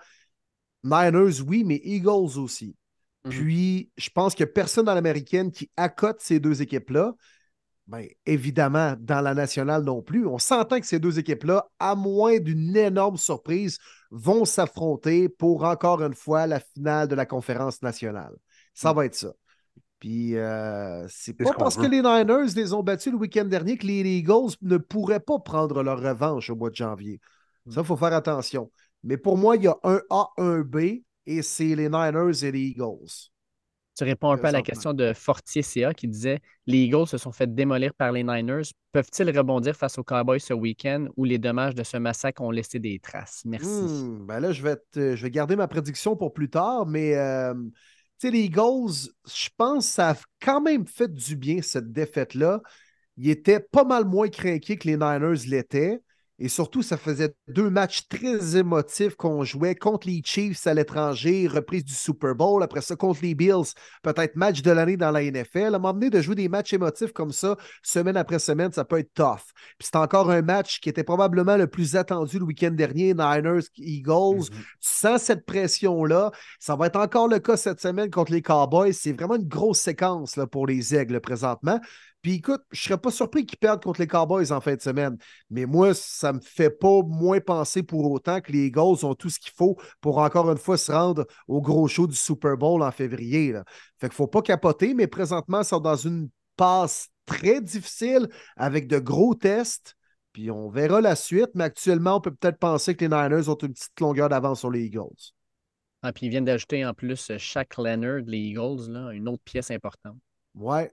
Niners, 0.85 1.41
oui, 1.47 1.65
mais 1.65 1.81
Eagles 1.83 2.39
aussi. 2.39 2.77
Mhm. 3.25 3.31
Puis, 3.31 3.91
je 3.97 4.11
pense 4.11 4.35
que 4.35 4.45
personne 4.45 4.87
dans 4.87 4.95
l'américaine 4.95 5.51
qui 5.51 5.71
accote 5.77 6.21
ces 6.21 6.41
deux 6.41 6.63
équipes-là. 6.63 7.15
Ben, 7.89 8.07
évidemment, 8.27 8.95
dans 8.99 9.21
la 9.21 9.35
nationale 9.35 9.83
non 9.83 10.03
plus. 10.03 10.27
On 10.27 10.39
s'entend 10.39 10.79
que 10.81 10.87
ces 10.87 11.01
deux 11.01 11.19
équipes-là, 11.19 11.67
à 11.81 11.95
moins 11.97 12.39
d'une 12.39 12.77
énorme 12.77 13.17
surprise, 13.17 13.79
vont 14.11 14.45
s'affronter 14.45 15.29
pour 15.29 15.65
encore 15.65 16.01
une 16.03 16.15
fois 16.15 16.47
la 16.47 16.61
finale 16.61 17.09
de 17.09 17.17
la 17.17 17.27
conférence 17.27 17.83
nationale. 17.83 18.35
Ça 18.73 18.93
Mm. 18.93 18.97
va 18.97 19.07
être 19.07 19.15
ça. 19.17 19.33
Puis, 19.99 20.37
euh, 20.37 21.07
c'est 21.09 21.35
pas 21.35 21.45
ce 21.45 21.57
parce 21.57 21.77
que 21.77 21.87
les 21.87 22.03
Niners 22.03 22.53
les 22.57 22.73
ont 22.73 22.83
battus 22.83 23.13
le 23.13 23.19
week-end 23.19 23.45
dernier 23.45 23.77
que 23.77 23.87
les 23.87 24.01
Eagles 24.01 24.55
ne 24.63 24.77
pourraient 24.77 25.21
pas 25.21 25.39
prendre 25.41 25.83
leur 25.83 26.01
revanche 26.01 26.51
au 26.51 26.57
mois 26.57 26.71
de 26.71 26.77
janvier. 26.77 27.21
Ça, 27.69 27.81
il 27.83 27.87
faut 27.87 27.97
faire 27.97 28.13
attention. 28.13 28.71
Mais 29.05 29.17
pour 29.17 29.37
moi, 29.37 29.57
il 29.57 29.65
y 29.65 29.69
a 29.69 29.77
un 29.85 30.01
A, 30.11 30.29
un 30.39 30.61
B, 30.61 31.03
et 31.27 31.43
c'est 31.43 31.75
les 31.75 31.89
Niners 31.89 32.45
et 32.45 32.53
les 32.53 32.61
Eagles. 32.61 33.31
Tu 33.97 34.05
réponds 34.05 34.31
un 34.31 34.39
peu 34.39 34.47
à 34.47 34.53
la 34.53 34.63
question 34.63 34.95
de 34.95 35.13
Fortier 35.13 35.63
CA 35.63 35.93
qui 35.93 36.09
disait 36.09 36.41
Les 36.67 36.79
Eagles 36.79 37.07
se 37.07 37.19
sont 37.19 37.33
fait 37.33 37.55
démolir 37.55 37.93
par 37.93 38.11
les 38.11 38.23
Niners. 38.23 38.63
Peuvent-ils 38.93 39.37
rebondir 39.37 39.77
face 39.77 39.99
aux 39.99 40.05
Cowboys 40.05 40.41
ce 40.41 40.55
week-end 40.55 41.07
où 41.17 41.25
les 41.25 41.39
dommages 41.39 41.75
de 41.75 41.83
ce 41.83 41.99
massacre 41.99 42.41
ont 42.43 42.51
laissé 42.51 42.79
des 42.79 42.99
traces? 42.99 43.43
Merci. 43.45 43.85
Hmm, 43.85 44.27
ben 44.27 44.41
là, 44.41 44.53
je 44.53 44.63
vais, 44.63 44.77
te- 44.91 45.15
je 45.15 45.23
vais 45.23 45.31
garder 45.31 45.57
ma 45.57 45.69
prédiction 45.69 46.17
pour 46.17 46.33
plus 46.33 46.49
tard, 46.49 46.87
mais 46.87 47.15
euh, 47.17 47.55
les 48.23 48.41
Eagles, 48.41 49.11
je 49.27 49.49
pense 49.57 49.87
que 49.87 49.93
ça 49.93 50.11
a 50.11 50.17
quand 50.41 50.61
même 50.61 50.87
fait 50.87 51.13
du 51.13 51.37
bien, 51.37 51.61
cette 51.61 51.93
défaite-là. 51.93 52.63
Ils 53.19 53.31
étaient 53.31 53.61
pas 53.61 53.85
mal 53.85 54.07
moins 54.07 54.29
craqués 54.29 54.79
que 54.79 54.89
les 54.89 54.97
Niners 54.97 55.47
l'étaient. 55.47 56.01
Et 56.43 56.49
surtout, 56.49 56.83
ça 56.83 56.97
faisait 56.97 57.37
deux 57.47 57.71
matchs 57.71 58.09
très 58.09 58.57
émotifs 58.57 59.15
qu'on 59.15 59.45
jouait 59.45 59.77
contre 59.77 60.09
les 60.09 60.23
Chiefs 60.25 60.67
à 60.67 60.75
l'étranger, 60.75 61.47
reprise 61.47 61.85
du 61.85 61.95
Super 61.95 62.35
Bowl, 62.35 62.65
après 62.65 62.81
ça 62.81 62.97
contre 62.97 63.21
les 63.23 63.37
Bills, 63.37 63.73
peut-être 64.03 64.35
match 64.35 64.61
de 64.61 64.73
l'année 64.73 64.97
dans 64.97 65.13
la 65.13 65.23
NFL. 65.23 65.77
À 65.77 65.79
donné, 65.79 66.11
de 66.11 66.21
jouer 66.21 66.35
des 66.35 66.49
matchs 66.49 66.73
émotifs 66.73 67.13
comme 67.13 67.31
ça, 67.31 67.57
semaine 67.85 68.17
après 68.17 68.41
semaine, 68.41 68.73
ça 68.73 68.85
peut 68.85 68.99
être 68.99 69.15
tough. 69.15 69.53
Puis 69.79 69.89
c'est 69.93 69.95
encore 69.95 70.33
un 70.33 70.43
match 70.43 70.81
qui 70.81 70.89
était 70.89 71.05
probablement 71.05 71.57
le 71.57 71.69
plus 71.69 71.95
attendu 71.95 72.41
le 72.41 72.45
week-end 72.45 72.73
dernier, 72.73 73.15
Niners, 73.15 73.69
Eagles. 73.77 74.51
Mhm. 74.51 74.59
Tu 74.59 74.59
sens 74.81 75.23
cette 75.23 75.47
pression-là. 75.47 76.33
Ça 76.59 76.75
va 76.75 76.89
être 76.89 76.99
encore 76.99 77.29
le 77.29 77.39
cas 77.39 77.57
cette 77.57 77.81
semaine 77.81 78.11
contre 78.11 78.33
les 78.33 78.43
Cowboys. 78.43 78.93
C'est 78.93 79.13
vraiment 79.13 79.37
une 79.37 79.47
grosse 79.47 79.79
séquence 79.79 80.35
là, 80.35 80.49
pour 80.49 80.67
les 80.67 80.93
Aigles 80.93 81.21
présentement. 81.21 81.79
Puis 82.23 82.35
écoute, 82.35 82.63
je 82.71 82.81
ne 82.81 82.85
serais 82.85 82.99
pas 82.99 83.11
surpris 83.11 83.45
qu'ils 83.45 83.59
perdent 83.59 83.83
contre 83.83 84.01
les 84.01 84.07
Cowboys 84.07 84.53
en 84.53 84.61
fin 84.61 84.77
de 84.77 84.81
semaine. 84.81 85.19
Mais 85.51 85.67
moi, 85.67 85.93
ça 85.93 86.33
ne 86.33 86.39
me 86.39 86.43
fait 86.43 86.71
pas 86.71 87.03
moins 87.03 87.41
penser 87.41 87.83
pour 87.83 88.11
autant 88.11 88.41
que 88.41 88.53
les 88.53 88.67
Eagles 88.67 89.05
ont 89.05 89.17
tout 89.17 89.29
ce 89.29 89.41
qu'il 89.41 89.53
faut 89.53 89.77
pour 90.01 90.19
encore 90.19 90.51
une 90.51 90.59
fois 90.59 90.79
se 90.79 90.93
rendre 90.93 91.27
au 91.49 91.61
gros 91.61 91.89
show 91.89 92.07
du 92.07 92.15
Super 92.15 92.57
Bowl 92.57 92.83
en 92.83 92.93
février. 92.93 93.51
Là. 93.51 93.65
Fait 93.99 94.07
qu'il 94.07 94.15
ne 94.15 94.15
faut 94.15 94.29
pas 94.29 94.43
capoter, 94.43 94.95
mais 94.95 95.09
présentement, 95.09 95.63
ils 95.63 95.67
sont 95.67 95.81
dans 95.81 95.97
une 95.97 96.31
passe 96.57 97.09
très 97.27 97.61
difficile 97.61 98.29
avec 98.57 98.87
de 98.87 99.01
gros 99.01 99.35
tests. 99.35 99.97
Puis 100.33 100.51
on 100.51 100.71
verra 100.71 101.01
la 101.01 101.17
suite, 101.17 101.51
mais 101.55 101.65
actuellement, 101.65 102.17
on 102.17 102.21
peut 102.21 102.35
peut-être 102.35 102.59
penser 102.59 102.95
que 102.95 103.05
les 103.05 103.09
Niners 103.09 103.49
ont 103.49 103.57
une 103.57 103.73
petite 103.73 104.01
longueur 104.01 104.29
d'avance 104.29 104.61
sur 104.61 104.71
les 104.71 104.85
Eagles. 104.85 105.33
Ah, 106.03 106.13
puis 106.13 106.27
ils 106.27 106.31
viennent 106.31 106.45
d'ajouter 106.45 106.85
en 106.85 106.95
plus 106.95 107.31
euh, 107.31 107.39
Shaq 107.39 107.77
Leonard, 107.79 108.23
les 108.27 108.39
Eagles, 108.39 108.91
là, 108.91 109.11
une 109.13 109.29
autre 109.29 109.43
pièce 109.45 109.71
importante. 109.71 110.17
Ouais. 110.55 110.91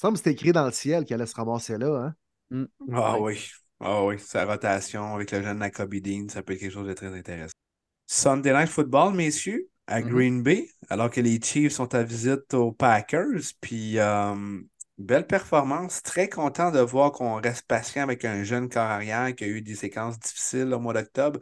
Il 0.00 0.06
me 0.06 0.10
semble 0.10 0.12
que 0.14 0.18
c'était 0.18 0.32
écrit 0.32 0.52
dans 0.52 0.64
le 0.64 0.70
ciel 0.70 1.04
qu'elle 1.04 1.20
allait 1.20 1.26
se 1.26 1.34
ramasser 1.34 1.76
là. 1.76 2.14
Hein? 2.52 2.66
Ah 2.92 3.18
Ouais. 3.18 3.34
oui. 3.34 3.50
Ah 3.80 4.04
oui. 4.04 4.18
Sa 4.18 4.44
rotation 4.44 5.14
avec 5.14 5.32
le 5.32 5.42
jeune 5.42 5.58
Nakobe 5.58 5.96
Dean, 5.96 6.28
ça 6.28 6.42
peut 6.42 6.52
être 6.52 6.60
quelque 6.60 6.72
chose 6.72 6.86
de 6.86 6.92
très 6.94 7.12
intéressant. 7.16 7.52
Sunday 8.06 8.52
Night 8.52 8.68
Football, 8.68 9.14
messieurs, 9.14 9.68
à 9.88 10.00
Mhm. 10.00 10.08
Green 10.08 10.42
Bay, 10.42 10.68
alors 10.88 11.10
que 11.10 11.20
les 11.20 11.40
Chiefs 11.42 11.72
sont 11.72 11.94
à 11.94 12.04
visite 12.04 12.54
aux 12.54 12.70
Packers. 12.72 13.40
Puis, 13.60 13.98
euh, 13.98 14.60
belle 14.98 15.26
performance. 15.26 16.00
Très 16.02 16.28
content 16.28 16.70
de 16.70 16.78
voir 16.78 17.10
qu'on 17.10 17.34
reste 17.40 17.66
patient 17.66 18.04
avec 18.04 18.24
un 18.24 18.44
jeune 18.44 18.68
corps 18.68 18.82
arrière 18.82 19.34
qui 19.34 19.44
a 19.44 19.48
eu 19.48 19.62
des 19.62 19.74
séquences 19.74 20.18
difficiles 20.18 20.72
au 20.72 20.78
mois 20.78 20.94
d'octobre. 20.94 21.40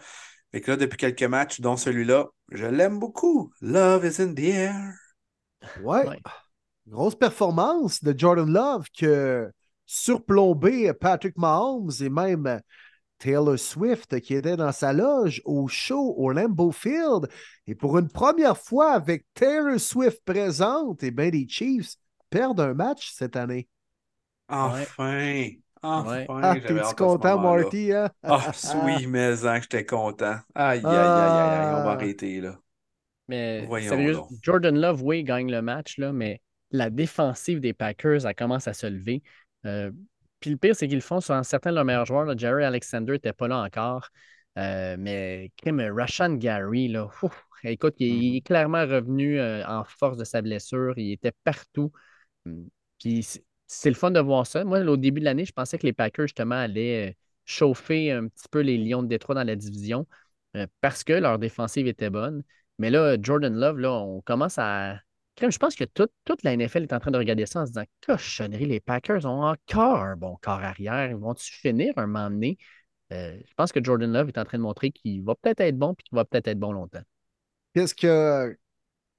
Et 0.55 0.63
que 0.63 0.71
là, 0.71 0.77
depuis 0.79 0.97
quelques 0.97 1.23
matchs, 1.25 1.61
dont 1.61 1.77
celui-là, 1.77 2.27
je 2.53 2.65
l'aime 2.65 2.99
beaucoup. 2.99 3.53
Love 3.61 4.07
is 4.07 4.23
in 4.23 4.35
the 4.35 4.41
air. 4.41 4.95
Ouais. 5.83 6.07
Ouais. 6.07 6.21
Grosse 6.89 7.17
performance 7.17 8.03
de 8.03 8.17
Jordan 8.17 8.51
Love 8.53 8.87
que 8.97 9.51
surplombé 9.87 10.93
Patrick 10.95 11.37
Mahomes 11.37 11.91
et 12.01 12.09
même 12.09 12.61
Taylor 13.19 13.59
Swift 13.59 14.21
qui 14.21 14.35
était 14.35 14.57
dans 14.57 14.73
sa 14.73 14.93
loge 14.93 15.43
au 15.45 15.67
show 15.69 16.15
au 16.17 16.31
Lambeau 16.31 16.71
Field. 16.71 17.29
Et 17.67 17.75
pour 17.75 17.99
une 17.99 18.09
première 18.09 18.57
fois 18.59 18.93
avec 18.93 19.25
Taylor 19.35 19.81
Swift 19.81 20.21
présente, 20.25 21.03
et 21.03 21.11
bien 21.11 21.31
les 21.31 21.49
Chiefs 21.49 21.97
perdent 22.31 22.61
un 22.61 22.75
match 22.75 23.13
cette 23.13 23.37
année. 23.37 23.69
Enfin. 24.49 24.85
Enfin. 25.83 26.05
Ouais. 26.05 26.27
Ah, 26.29 26.55
t'es-tu 26.55 26.95
content. 26.95 27.39
Marty? 27.41 27.93
Hein? 27.93 28.11
Ah, 28.23 28.51
oui, 28.85 29.07
mais 29.09 29.47
hein, 29.47 29.61
j'étais 29.61 29.85
content. 29.87 30.37
Aïe, 30.55 30.81
aïe, 30.85 30.87
aïe, 30.87 30.97
aïe, 30.97 31.59
aïe, 31.59 31.75
on 31.75 31.83
va 31.85 31.91
Ah. 31.91 31.93
arrêter, 31.93 32.41
là. 32.41 32.59
Mais 33.29 33.67
Voyons 33.67 33.89
sérieux, 33.91 34.15
donc. 34.15 34.29
Jordan 34.43 34.79
Love, 34.79 35.03
oui, 35.03 35.25
gagne 35.25 35.51
le 35.51 35.63
match, 35.63 35.99
là, 35.99 36.13
mais 36.13 36.41
la 36.71 36.91
défensive 36.91 37.61
des 37.61 37.73
Packers, 37.73 38.27
elle 38.27 38.35
commence 38.35 38.69
à 38.69 38.75
se 38.75 38.87
lever. 38.87 39.23
Euh, 39.67 39.91
puis 40.41 40.51
le 40.51 40.57
pire, 40.57 40.77
c'est 40.77 40.87
qu'ils 40.89 40.97
le 40.99 41.03
font 41.03 41.21
sur 41.21 41.43
certains 41.45 41.71
de 41.71 41.77
leurs 41.77 41.85
meilleurs 41.85 42.07
joueurs. 42.07 42.25
là. 42.25 42.35
Jerry 42.37 42.65
Alexander 42.65 43.13
n'était 43.13 43.33
pas 43.33 43.49
là 43.49 43.59
encore. 43.63 44.09
Euh, 44.59 44.97
mais 44.99 45.53
comme 45.63 45.81
Rashan 45.81 46.35
Gary, 46.37 46.89
là, 46.89 47.09
ouf, 47.23 47.47
écoute, 47.65 47.95
il, 47.99 48.07
Mm-hmm. 48.09 48.33
il 48.33 48.37
est 48.37 48.41
clairement 48.41 48.87
revenu 48.87 49.39
euh, 49.39 49.65
en 49.67 49.85
force 49.85 50.17
de 50.17 50.25
sa 50.25 50.43
blessure. 50.43 50.95
Il 50.99 51.13
était 51.13 51.33
partout. 51.45 51.93
Hum, 52.47 52.69
Puis 53.01 53.23
c'est- 53.67 53.91
le 53.91 53.95
fun 53.97 54.11
de 54.13 54.21
voir 54.21 54.47
ça. 54.47 54.65
Moi, 54.65 54.81
au 54.81 54.97
début 54.97 55.21
de 55.21 55.25
l'année, 55.27 55.45
je 55.45 55.53
pensais 55.53 55.79
que 55.79 55.87
les 55.87 55.93
Packers, 55.93 56.27
justement, 56.29 56.55
allaient 56.57 57.11
euh, 57.11 57.15
chauffer 57.45 58.13
un 58.13 58.29
petit 58.29 58.49
peu 58.51 58.61
les 58.61 58.79
Lions 58.79 59.03
de 59.03 59.09
Détroit 59.09 59.35
dans 59.35 59.45
la 59.45 59.57
division 59.57 60.07
euh, 60.57 60.67
parce 60.81 61.05
que 61.05 61.13
leur 61.13 61.39
défensive 61.39 61.87
était 61.87 62.11
bonne. 62.11 62.43
Mais 62.79 62.91
là, 62.91 63.17
Jordan 63.21 63.55
Love, 63.55 63.79
là, 63.79 63.93
on 63.93 64.21
commence 64.23 64.59
à. 64.59 65.01
Je 65.39 65.59
pense 65.59 65.75
que 65.75 65.85
toute, 65.85 66.13
toute 66.25 66.43
la 66.45 66.57
NFL 66.57 66.85
est 66.85 66.93
en 66.93 67.01
train 67.01 67.11
de 67.11 67.19
regarder 67.19 67.47
ça 67.47 67.61
en 67.61 67.67
se 67.67 67.73
disant 67.73 67.85
Cochonnerie, 68.07 68.67
les 68.67 68.81
Packers 68.81 69.27
ont 69.27 69.45
encore 69.45 70.03
un 70.03 70.17
bon 70.17 70.37
corps 70.41 70.63
arrière. 70.63 71.11
Ils 71.11 71.17
vont-tu 71.17 71.53
finir 71.53 71.93
un 71.97 72.07
moment 72.07 72.31
donné? 72.31 72.57
Euh, 73.13 73.39
je 73.47 73.55
pense 73.55 73.71
que 73.71 73.83
Jordan 73.83 74.13
Love 74.13 74.29
est 74.29 74.39
en 74.39 74.45
train 74.45 74.59
de 74.59 74.63
montrer 74.63 74.91
qu'il 74.91 75.23
va 75.23 75.35
peut-être 75.35 75.61
être 75.61 75.79
bon 75.79 75.93
et 75.93 76.03
qu'il 76.03 76.17
va 76.17 76.25
peut-être 76.25 76.49
être 76.49 76.59
bon 76.59 76.73
longtemps. 76.73 77.03
Qu'est-ce 77.75 77.95
que 77.95 78.57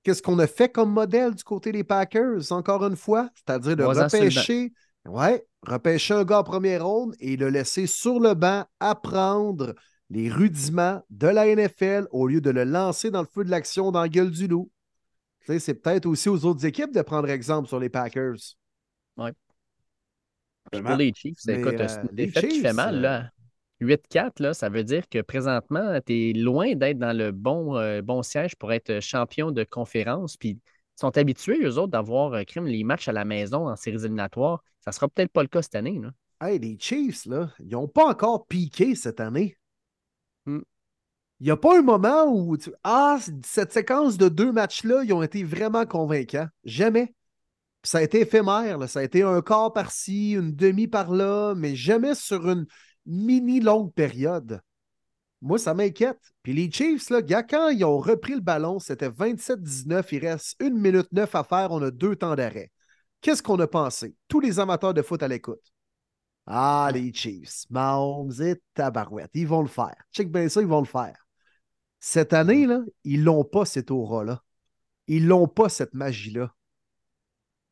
qu'est-ce 0.04 0.22
qu'on 0.22 0.40
a 0.40 0.48
fait 0.48 0.70
comme 0.70 0.92
modèle 0.92 1.36
du 1.36 1.44
côté 1.44 1.72
des 1.72 1.84
Packers, 1.84 2.52
encore 2.52 2.84
une 2.86 2.96
fois? 2.96 3.30
C'est-à-dire 3.36 3.76
de 3.76 3.84
repêcher, 3.84 4.74
ouais, 5.06 5.46
repêcher 5.64 6.14
un 6.14 6.24
gars 6.24 6.40
en 6.40 6.44
première 6.44 6.86
ronde 6.86 7.14
et 7.20 7.38
le 7.38 7.50
laisser 7.50 7.88
sur 7.88 8.20
le 8.20 8.34
banc 8.34 8.66
apprendre 8.80 9.76
les 10.10 10.30
rudiments 10.30 11.04
de 11.10 11.28
la 11.28 11.48
NFL 11.48 12.08
au 12.12 12.28
lieu 12.28 12.42
de 12.42 12.50
le 12.50 12.64
lancer 12.64 13.12
dans 13.12 13.22
le 13.22 13.28
feu 13.28 13.44
de 13.44 13.52
l'action 13.52 13.92
dans 13.92 14.02
la 14.02 14.10
gueule 14.10 14.32
du 14.32 14.48
loup. 14.48 14.72
C'est 15.60 15.76
peut-être 15.76 16.06
aussi 16.06 16.30
aux 16.30 16.46
autres 16.46 16.66
équipes 16.66 16.94
de 16.94 17.02
prendre 17.02 17.30
exemple 17.30 17.68
sur 17.68 17.80
les 17.80 17.90
Packers. 17.90 18.36
Absolument. 20.66 20.90
pour 20.90 20.98
les 20.98 21.14
Chiefs, 21.14 21.38
Mais, 21.46 21.60
écoute, 21.60 21.80
euh, 21.80 22.04
une 22.04 22.16
défaite 22.16 22.48
qui 22.50 22.60
fait 22.60 22.70
Chiefs, 22.70 22.74
mal. 22.74 22.96
euh, 22.98 23.02
Là. 23.02 23.32
8-4, 23.80 24.40
là, 24.40 24.54
ça 24.54 24.70
veut 24.70 24.84
dire 24.84 25.08
que 25.08 25.22
présentement, 25.22 26.00
tu 26.06 26.30
es 26.30 26.34
loin 26.34 26.76
d'être 26.76 26.98
dans 26.98 27.16
le 27.16 27.32
bon, 27.32 27.78
euh, 27.78 28.02
bon 28.02 28.24
siège 28.24 28.56
pour 28.56 28.74
être 28.74 29.00
champion 29.00 29.52
de 29.52 29.64
conférence. 29.64 30.36
Puis 30.36 30.50
ils 30.50 30.60
sont 31.00 31.16
habitués, 31.18 31.64
eux 31.64 31.78
autres, 31.78 31.92
d'avoir 31.92 32.34
euh, 32.34 32.44
crime 32.44 32.66
les 32.66 32.84
matchs 32.84 33.08
à 33.08 33.12
la 33.12 33.24
maison 33.24 33.70
en 33.70 33.76
séries 33.76 34.04
éliminatoires. 34.04 34.64
Ça 34.82 34.92
sera 34.92 35.08
peut-être 35.08 35.32
pas 35.32 35.44
le 35.44 35.48
cas 35.48 35.62
cette 35.62 35.76
année. 35.76 36.00
Là. 36.02 36.12
Hey, 36.42 36.60
les 36.60 36.78
Chiefs, 36.80 37.26
là, 37.26 37.50
ils 37.60 37.70
n'ont 37.70 37.88
pas 37.88 38.06
encore 38.08 38.48
piqué 38.48 38.96
cette 38.96 39.20
année. 39.20 39.58
Hmm. 40.46 40.62
Il 41.40 41.46
n'y 41.46 41.52
a 41.52 41.58
pas 41.58 41.78
un 41.78 41.84
moment 41.84 42.26
où 42.26 42.58
tu- 42.58 42.72
Ah, 42.84 43.20
cette 43.44 43.72
séquence 43.72 44.18
de 44.18 44.28
deux 44.30 44.52
matchs-là, 44.52 45.04
ils 45.04 45.14
ont 45.14 45.22
été 45.22 45.44
vraiment 45.44 45.86
convaincants. 45.86 46.48
Jamais. 46.64 47.14
Puis 47.82 47.92
ça 47.92 48.00
a 48.00 48.02
été 48.02 48.22
éphémère. 48.22 48.90
Ça 48.90 49.00
a 49.00 49.04
été 49.04 49.22
un 49.22 49.42
quart 49.42 49.72
par-ci, 49.72 50.32
une 50.32 50.56
demi 50.56 50.88
par-là, 50.88 51.54
mais 51.56 51.76
jamais 51.76 52.16
sur 52.16 52.50
une 52.50 52.66
mini 53.06 53.60
longue 53.60 53.94
période. 53.94 54.62
Moi, 55.42 55.60
ça 55.60 55.76
m'inquiète. 55.76 56.20
Puis 56.42 56.54
les 56.54 56.72
Chiefs, 56.72 57.12
là, 57.12 57.22
quand 57.22 57.70
ils 57.70 57.86
ont 57.86 58.00
repris 58.00 58.34
le 58.34 58.42
ballon, 58.42 58.80
c'était 58.80 59.10
27-19. 59.10 60.12
Il 60.12 60.26
reste 60.28 60.56
une 60.60 60.80
minute 60.80 61.12
neuf 61.12 61.36
à 61.36 61.44
faire. 61.44 61.72
On 61.72 61.82
a 61.84 61.92
deux 61.92 62.16
temps 62.16 62.36
d'arrêt. 62.36 62.72
Qu'est-ce 63.22 63.44
qu'on 63.44 63.60
a 63.60 63.68
pensé? 63.68 64.16
Tous 64.28 64.40
les 64.40 64.60
amateurs 64.60 64.96
de 64.96 65.04
foot 65.04 65.22
à 65.22 65.28
l'écoute. 65.28 65.62
Ah, 66.48 66.90
les 66.94 67.14
Chiefs, 67.14 67.66
Mahomes 67.70 68.32
et 68.42 68.56
Tabarouette, 68.74 69.32
ils 69.34 69.48
vont 69.48 69.62
le 69.62 69.68
faire. 69.68 69.96
Check 70.12 70.32
bien 70.32 70.50
ça, 70.50 70.62
ils 70.62 70.68
vont 70.68 70.80
le 70.80 70.88
faire. 70.88 71.27
Cette 72.00 72.34
année, 72.34 72.66
là, 72.66 72.82
ils 73.04 73.24
l'ont 73.24 73.44
pas, 73.44 73.66
cette 73.66 73.92
aura-là. 73.92 74.44
Ils 75.08 75.28
l'ont 75.28 75.48
pas, 75.48 75.70
cette 75.70 75.94
magie-là. 75.94 76.54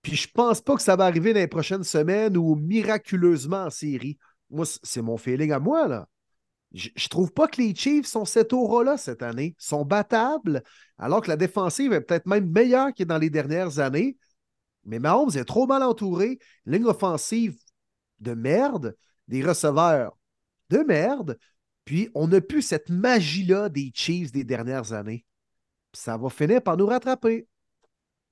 Puis 0.01 0.15
je 0.15 0.29
pense 0.31 0.61
pas 0.61 0.75
que 0.75 0.81
ça 0.81 0.95
va 0.95 1.05
arriver 1.05 1.33
dans 1.33 1.39
les 1.39 1.47
prochaines 1.47 1.83
semaines 1.83 2.37
ou 2.37 2.55
miraculeusement 2.55 3.65
en 3.65 3.69
série. 3.69 4.17
Moi, 4.49 4.65
c'est 4.83 5.01
mon 5.01 5.17
feeling 5.17 5.51
à 5.51 5.59
moi, 5.59 5.87
là. 5.87 6.07
Je, 6.73 6.89
je 6.95 7.07
trouve 7.07 7.31
pas 7.31 7.47
que 7.47 7.61
les 7.61 7.73
Chiefs 7.73 8.05
sont 8.05 8.25
cette 8.25 8.51
aura-là 8.51 8.97
cette 8.97 9.23
année. 9.23 9.55
Ils 9.59 9.65
sont 9.65 9.85
battables, 9.85 10.61
alors 10.97 11.21
que 11.21 11.29
la 11.29 11.37
défensive 11.37 11.93
est 11.93 12.01
peut-être 12.01 12.25
même 12.25 12.51
meilleure 12.51 12.93
que 12.93 13.03
dans 13.03 13.17
les 13.17 13.29
dernières 13.29 13.79
années. 13.79 14.17
Mais 14.83 14.99
Mahomes 14.99 15.31
est 15.35 15.45
trop 15.45 15.67
mal 15.67 15.83
entouré. 15.83 16.37
Ligne 16.65 16.85
offensive 16.85 17.57
de 18.19 18.33
merde, 18.33 18.95
des 19.27 19.43
receveurs 19.43 20.17
de 20.69 20.79
merde. 20.79 21.37
Puis 21.85 22.09
on 22.15 22.27
n'a 22.27 22.41
plus 22.41 22.61
cette 22.61 22.89
magie-là 22.89 23.69
des 23.69 23.91
Chiefs 23.93 24.31
des 24.31 24.43
dernières 24.43 24.93
années. 24.93 25.25
Puis 25.91 26.01
ça 26.01 26.17
va 26.17 26.29
finir 26.29 26.61
par 26.61 26.77
nous 26.77 26.87
rattraper. 26.87 27.47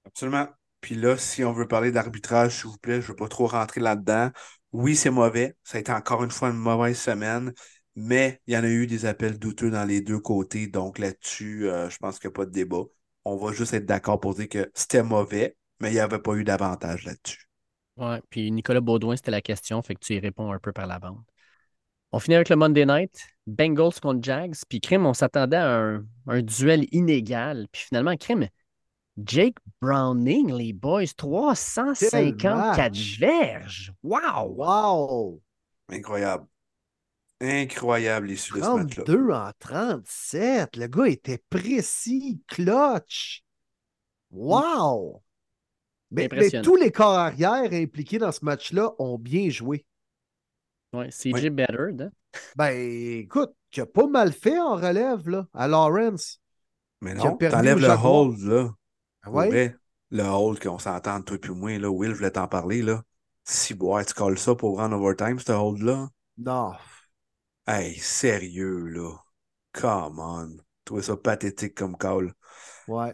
Absolument. 0.06 0.48
Puis 0.82 0.96
là, 0.96 1.18
si 1.18 1.44
on 1.46 1.54
veut 1.54 1.68
parler 1.68 1.92
d'arbitrage, 1.92 2.58
s'il 2.58 2.70
vous 2.70 2.78
plaît, 2.78 3.00
je 3.00 3.06
ne 3.06 3.08
veux 3.10 3.16
pas 3.16 3.30
trop 3.30 3.48
rentrer 3.48 3.80
là-dedans. 3.80 4.32
Oui, 4.74 4.96
c'est 4.96 5.12
mauvais. 5.12 5.56
Ça 5.64 5.78
a 5.78 5.82
été 5.82 5.92
encore 5.92 6.24
une 6.24 6.32
fois 6.32 6.50
une 6.50 6.58
mauvaise 6.58 7.00
semaine, 7.00 7.54
mais 7.96 8.42
il 8.48 8.54
y 8.54 8.58
en 8.58 8.64
a 8.64 8.68
eu 8.68 8.88
des 8.88 9.06
appels 9.06 9.40
douteux 9.40 9.70
dans 9.70 9.86
les 9.86 10.02
deux 10.02 10.20
côtés. 10.20 10.68
Donc 10.68 11.00
là-dessus, 11.00 11.70
euh, 11.70 11.90
je 11.90 11.98
pense 12.00 12.20
qu'il 12.20 12.30
n'y 12.30 12.34
a 12.34 12.36
pas 12.36 12.46
de 12.46 12.52
débat. 12.52 12.84
On 13.24 13.38
va 13.38 13.54
juste 13.54 13.74
être 13.74 13.86
d'accord 13.86 14.20
pour 14.20 14.36
dire 14.36 14.50
que 14.50 14.70
c'était 14.74 15.04
mauvais, 15.04 15.56
mais 15.80 15.92
il 15.92 15.94
n'y 15.94 16.00
avait 16.00 16.20
pas 16.20 16.34
eu 16.34 16.44
d'avantage 16.44 17.06
là-dessus. 17.06 17.48
Ouais, 17.96 18.20
puis 18.30 18.52
Nicolas 18.52 18.82
Baudouin, 18.82 19.16
c'était 19.16 19.32
la 19.32 19.42
question, 19.42 19.82
fait 19.84 19.94
que 19.96 20.00
tu 20.00 20.16
y 20.16 20.20
réponds 20.20 20.52
un 20.52 20.60
peu 20.60 20.74
par 20.74 20.88
la 20.88 21.00
bande. 21.00 21.22
On 22.12 22.20
finit 22.20 22.36
avec 22.36 22.50
le 22.50 22.56
Monday 22.56 22.86
Night, 22.86 23.28
Bengals 23.48 24.00
contre 24.02 24.24
Jags, 24.24 24.56
puis 24.70 24.80
Crime, 24.80 25.06
on 25.06 25.14
s'attendait 25.14 25.58
à 25.58 25.78
un, 25.78 26.06
un 26.28 26.42
duel 26.42 26.88
inégal, 26.92 27.68
puis 27.72 27.84
finalement, 27.84 28.16
Crime, 28.16 28.48
Jake 29.18 29.58
Browning, 29.82 30.52
les 30.52 30.74
boys, 30.74 31.14
354 31.16 32.78
match! 32.78 33.20
verges. 33.20 33.94
Wow! 34.02 34.56
Wow! 34.56 35.42
Incroyable. 35.90 36.48
Incroyable 37.40 38.28
l'issue 38.28 38.54
de 38.54 38.62
ce 38.62 38.70
match-là. 38.70 39.04
32 39.04 39.32
en 39.32 39.52
37. 39.60 40.78
Le 40.78 40.88
gars 40.88 41.08
était 41.08 41.44
précis, 41.50 42.42
clutch. 42.48 43.44
Wow! 44.32 45.22
Mais, 46.10 46.30
tous 46.62 46.76
les 46.76 46.92
corps 46.92 47.18
arrière 47.18 47.74
impliqués 47.74 48.20
dans 48.20 48.32
ce 48.32 48.46
match-là 48.46 48.94
ont 49.00 49.18
bien 49.18 49.50
joué. 49.50 49.86
Ouais, 50.94 51.10
CJ 51.10 51.34
Oui. 51.34 51.66
Hein? 52.00 52.12
Ben, 52.56 52.74
écoute, 52.78 53.52
qui 53.72 53.82
a 53.82 53.86
pas 53.86 54.08
mal 54.08 54.34
fait 54.34 54.60
en 54.60 54.76
relève, 54.76 55.28
là, 55.30 55.48
à 55.54 55.68
Lawrence. 55.68 56.40
Mais 57.02 57.14
non, 57.14 57.36
t'enlèves 57.38 57.80
le 57.80 57.90
hold, 57.90 58.40
là. 58.40 58.70
Pour 59.24 59.36
Ouais? 59.36 59.48
vrai, 59.50 59.76
le 60.12 60.24
hold 60.24 60.60
qu'on 60.60 60.80
s'entend, 60.80 61.22
toi 61.22 61.38
et 61.44 61.50
moi, 61.50 61.78
là, 61.78 61.90
Will 61.90 62.14
voulait 62.14 62.32
t'en 62.32 62.48
parler, 62.48 62.82
là. 62.82 63.04
Si, 63.46 63.74
ouais, 63.74 64.06
tu 64.06 64.14
colles 64.14 64.40
ça 64.40 64.56
pour 64.56 64.78
rendre 64.78 64.96
overtime, 64.98 65.40
ce 65.40 65.52
hold-là. 65.52 66.08
Non. 66.38 66.74
Hey, 67.68 67.96
sérieux, 68.00 68.88
là. 68.88 69.12
Come 69.74 70.20
on. 70.20 70.50
Je 70.50 70.86
trouvais 70.86 71.02
ça 71.02 71.16
pathétique 71.18 71.76
comme 71.76 71.98
call. 71.98 72.34
Ouais. 72.88 73.14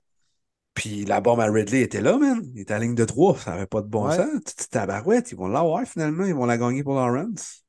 Puis 0.74 1.06
la 1.06 1.22
bombe 1.22 1.40
à 1.40 1.46
Ridley 1.46 1.82
était 1.82 2.02
là, 2.02 2.18
man. 2.18 2.41
Il 2.56 2.62
était 2.62 2.74
à 2.74 2.80
la 2.80 2.86
ligne 2.86 2.96
de 2.96 3.06
3. 3.06 3.38
Ça 3.38 3.52
n'avait 3.52 3.68
pas 3.68 3.82
de 3.82 3.88
bon 3.88 4.08
Ouais. 4.08 4.16
sens. 4.16 4.30
Petite 4.44 4.70
tabarouette. 4.70 5.32
Ils 5.32 5.38
vont 5.38 5.48
l'avoir 5.48 5.84
finalement. 5.86 6.26
Ils 6.26 6.34
vont 6.34 6.46
la 6.46 6.58
gagner 6.58 6.84
pour 6.84 6.96
Lawrence. 6.96 7.64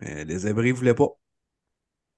Mais 0.00 0.24
les 0.24 0.38
zébris 0.38 0.72
ne 0.72 0.76
voulaient 0.76 0.94
pas. 0.94 1.08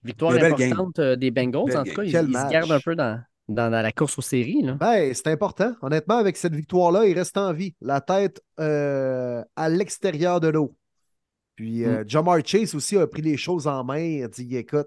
Victoire 0.04 0.32
importante 0.34 0.98
euh, 0.98 1.16
des 1.16 1.30
Bengals. 1.30 1.64
Belle 1.66 1.76
en 1.78 1.84
tout 1.84 1.94
cas, 1.94 2.02
ils, 2.02 2.10
ils 2.10 2.14
se 2.14 2.50
gardent 2.50 2.72
un 2.72 2.80
peu 2.80 2.94
dans, 2.94 3.20
dans, 3.48 3.70
dans 3.70 3.82
la 3.82 3.92
course 3.92 4.18
aux 4.18 4.22
séries. 4.22 4.62
Là. 4.62 4.74
Ben, 4.74 5.12
c'est 5.12 5.28
important. 5.28 5.74
Honnêtement, 5.82 6.18
avec 6.18 6.36
cette 6.36 6.54
victoire-là, 6.54 7.06
il 7.06 7.18
reste 7.18 7.36
en 7.36 7.52
vie. 7.52 7.74
La 7.80 8.00
tête 8.00 8.42
euh, 8.60 9.42
à 9.56 9.68
l'extérieur 9.68 10.40
de 10.40 10.48
l'eau. 10.48 10.76
Puis 11.56 11.84
euh, 11.84 12.04
Jamar 12.06 12.38
Chase 12.44 12.76
aussi 12.76 12.96
a 12.96 13.06
pris 13.06 13.22
les 13.22 13.36
choses 13.36 13.66
en 13.66 13.82
main. 13.82 13.98
Il 13.98 14.22
a 14.22 14.28
dit 14.28 14.56
écoute, 14.56 14.86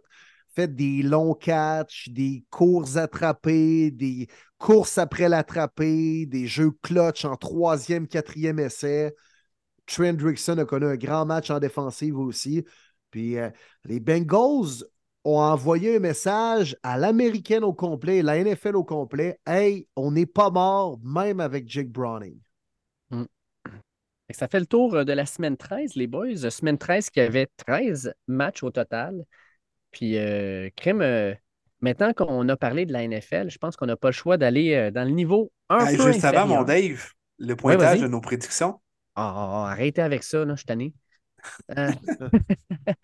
faites 0.56 0.74
des 0.74 1.02
longs 1.02 1.34
catchs, 1.34 2.08
des 2.10 2.46
courses 2.50 2.96
attrapées, 2.96 3.92
des 3.92 4.28
courses 4.58 4.98
après 4.98 5.28
l'attraper, 5.28 6.26
des 6.26 6.48
jeux 6.48 6.72
clutch 6.82 7.26
en 7.26 7.36
troisième, 7.36 8.08
quatrième 8.08 8.60
essai. 8.60 9.14
Trent 9.86 10.18
Rickson 10.22 10.58
a 10.58 10.66
connu 10.66 10.86
un 10.86 10.96
grand 10.96 11.26
match 11.26 11.50
en 11.50 11.60
défensive 11.60 12.18
aussi. 12.18 12.64
Puis 13.12 13.38
euh, 13.38 13.50
les 13.86 14.00
Bengals 14.00 14.86
ont 15.24 15.40
envoyé 15.40 15.98
un 15.98 16.00
message 16.00 16.76
à 16.84 16.98
l'américaine 16.98 17.64
au 17.64 17.74
complet, 17.74 18.22
la 18.22 18.38
NFL 18.38 18.76
au 18.76 18.84
complet. 18.84 19.40
Hey, 19.46 19.88
on 19.96 20.12
n'est 20.12 20.26
pas 20.26 20.50
mort, 20.50 21.00
même 21.04 21.40
avec 21.40 21.70
Jake 21.70 21.90
Browning. 21.90 22.38
Que 24.30 24.38
Ça 24.38 24.48
fait 24.48 24.60
le 24.60 24.66
tour 24.66 24.96
euh, 24.96 25.04
de 25.04 25.14
la 25.14 25.26
semaine 25.26 25.58
13, 25.58 25.96
les 25.96 26.08
boys. 26.08 26.46
Euh, 26.46 26.50
Semaine 26.50 26.78
13 26.78 27.10
qui 27.10 27.20
avait 27.20 27.48
13 27.58 28.14
matchs 28.28 28.64
au 28.64 28.72
total. 28.72 29.26
Puis, 29.92 30.18
euh, 30.18 30.70
Crème, 30.78 31.02
euh, 31.02 31.34
maintenant 31.82 32.14
qu'on 32.14 32.48
a 32.48 32.56
parlé 32.56 32.86
de 32.86 32.94
la 32.94 33.04
NFL, 33.04 33.50
je 33.50 33.58
pense 33.58 33.76
qu'on 33.76 33.88
n'a 33.88 33.98
pas 33.98 34.08
le 34.08 34.14
choix 34.14 34.38
d'aller 34.38 34.74
euh, 34.74 34.92
dans 34.92 35.04
le 35.04 35.12
niveau 35.12 35.52
un 35.70 35.86
Hey, 35.86 35.98
peu 35.98 36.12
juste 36.14 36.24
avant, 36.24 36.48
mon. 36.48 36.64
Dave, 36.64 37.12
le 37.40 37.56
pointage 37.56 38.00
de 38.00 38.08
nos 38.08 38.22
prédictions. 38.22 38.80
Ah, 39.16 39.68
arrêtez 39.72 40.02
avec 40.02 40.24
ça, 40.24 40.46
là, 40.46 40.54
je 40.54 40.60
suis 40.60 40.66
tanné. 40.66 40.94
Euh, 41.78 41.92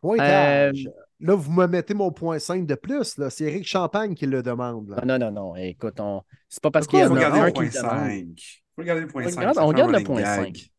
Pointage. 0.00 0.88
là, 1.20 1.34
vous 1.34 1.50
me 1.52 1.66
mettez 1.66 1.94
mon 1.94 2.12
point 2.12 2.38
5 2.38 2.66
de 2.66 2.74
plus. 2.74 3.16
là. 3.18 3.30
C'est 3.30 3.44
Eric 3.44 3.66
Champagne 3.66 4.14
qui 4.14 4.26
le 4.26 4.42
demande. 4.42 4.88
là. 4.90 5.04
Non, 5.04 5.18
non, 5.18 5.30
non. 5.32 5.56
Écoute, 5.56 5.98
on... 6.00 6.22
c'est 6.48 6.62
pas 6.62 6.70
parce 6.70 6.86
Pourquoi 6.86 7.08
qu'il 7.08 7.22
y 7.22 7.26
en 7.26 7.32
a 7.32 7.40
un 7.40 7.44
le 7.46 7.50
qui 7.50 7.54
point 7.54 7.64
le 7.64 7.70
demande. 7.70 8.36
5. 8.36 8.62
Faut 8.76 8.82
regarder 8.82 9.00
le 9.02 9.06
point 9.08 9.24
On 9.24 9.28
5. 9.30 9.36
regarde- 9.38 9.54
ça 9.56 9.64
on 9.64 9.68
regarde 9.68 9.90
le 9.92 10.02
point 10.04 10.20
gag. 10.20 10.44
5. 10.56 10.70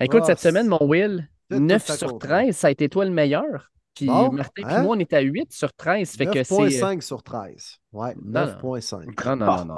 Écoute, 0.00 0.24
cette 0.26 0.38
semaine, 0.38 0.68
mon 0.68 0.78
Will, 0.82 1.28
Tout 1.50 1.58
9 1.58 1.90
à 1.90 1.96
sur 1.96 2.12
contre. 2.12 2.26
13, 2.28 2.56
ça 2.56 2.66
a 2.68 2.70
été 2.70 2.88
toi 2.88 3.04
le 3.04 3.10
meilleur. 3.10 3.72
Puis 3.94 4.06
Bon, 4.06 4.30
Martin 4.30 4.62
et 4.62 4.64
hein? 4.72 4.82
moi, 4.82 4.94
on 4.94 4.98
est 4.98 5.12
à 5.14 5.20
8 5.20 5.52
sur 5.52 5.72
13. 5.72 6.10
Fait 6.16 6.26
que 6.26 6.42
c'est. 6.44 6.54
9.5 6.54 7.00
sur 7.00 7.22
13. 7.22 7.78
Ouais, 7.92 8.14
Non, 8.22 8.46
non. 8.46 8.52
9.5. 8.76 9.26
Non, 9.26 9.36
non, 9.36 9.46
non, 9.46 9.64
non. 9.64 9.74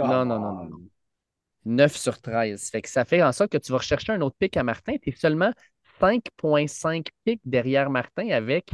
Oh, 0.00 0.06
Non, 0.06 0.24
non, 0.24 0.38
non, 0.40 0.64
non. 0.64 0.70
9 1.70 1.96
sur 1.96 2.20
13. 2.20 2.70
Fait 2.70 2.82
que 2.82 2.88
ça 2.88 3.04
fait 3.04 3.22
en 3.22 3.32
sorte 3.32 3.52
que 3.52 3.58
tu 3.58 3.72
vas 3.72 3.78
rechercher 3.78 4.12
un 4.12 4.20
autre 4.22 4.36
pic 4.38 4.56
à 4.56 4.62
Martin. 4.64 4.96
Tu 5.02 5.10
es 5.10 5.16
seulement 5.16 5.52
5,5 6.00 7.08
pics 7.24 7.40
derrière 7.44 7.90
Martin 7.90 8.30
avec 8.30 8.70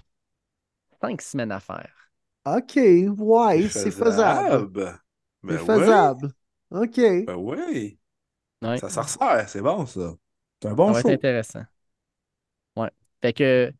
5 1.00 1.22
semaines 1.22 1.52
à 1.52 1.60
faire. 1.60 2.10
OK, 2.44 2.76
ouais, 3.18 3.68
c'est 3.68 3.90
faisable. 3.90 4.98
Ben 5.42 5.58
C'est 5.58 5.58
oui. 5.60 5.66
faisable. 5.76 6.32
OK. 6.70 7.00
Ben 7.26 7.36
oui. 7.36 7.98
Ouais. 8.62 8.82
Ça, 8.82 8.88
ça 8.90 9.02
ressort, 9.02 9.48
c'est 9.48 9.62
bon 9.62 9.86
ça. 9.86 10.14
C'est 10.62 10.68
un 10.68 10.74
Ça 10.74 10.74
bon 10.74 10.92
va 10.92 11.00
show. 11.00 11.08
être 11.08 11.10
intéressant. 11.10 11.64
Ouais. 12.76 12.90
Fait 13.22 13.32
que, 13.32 13.72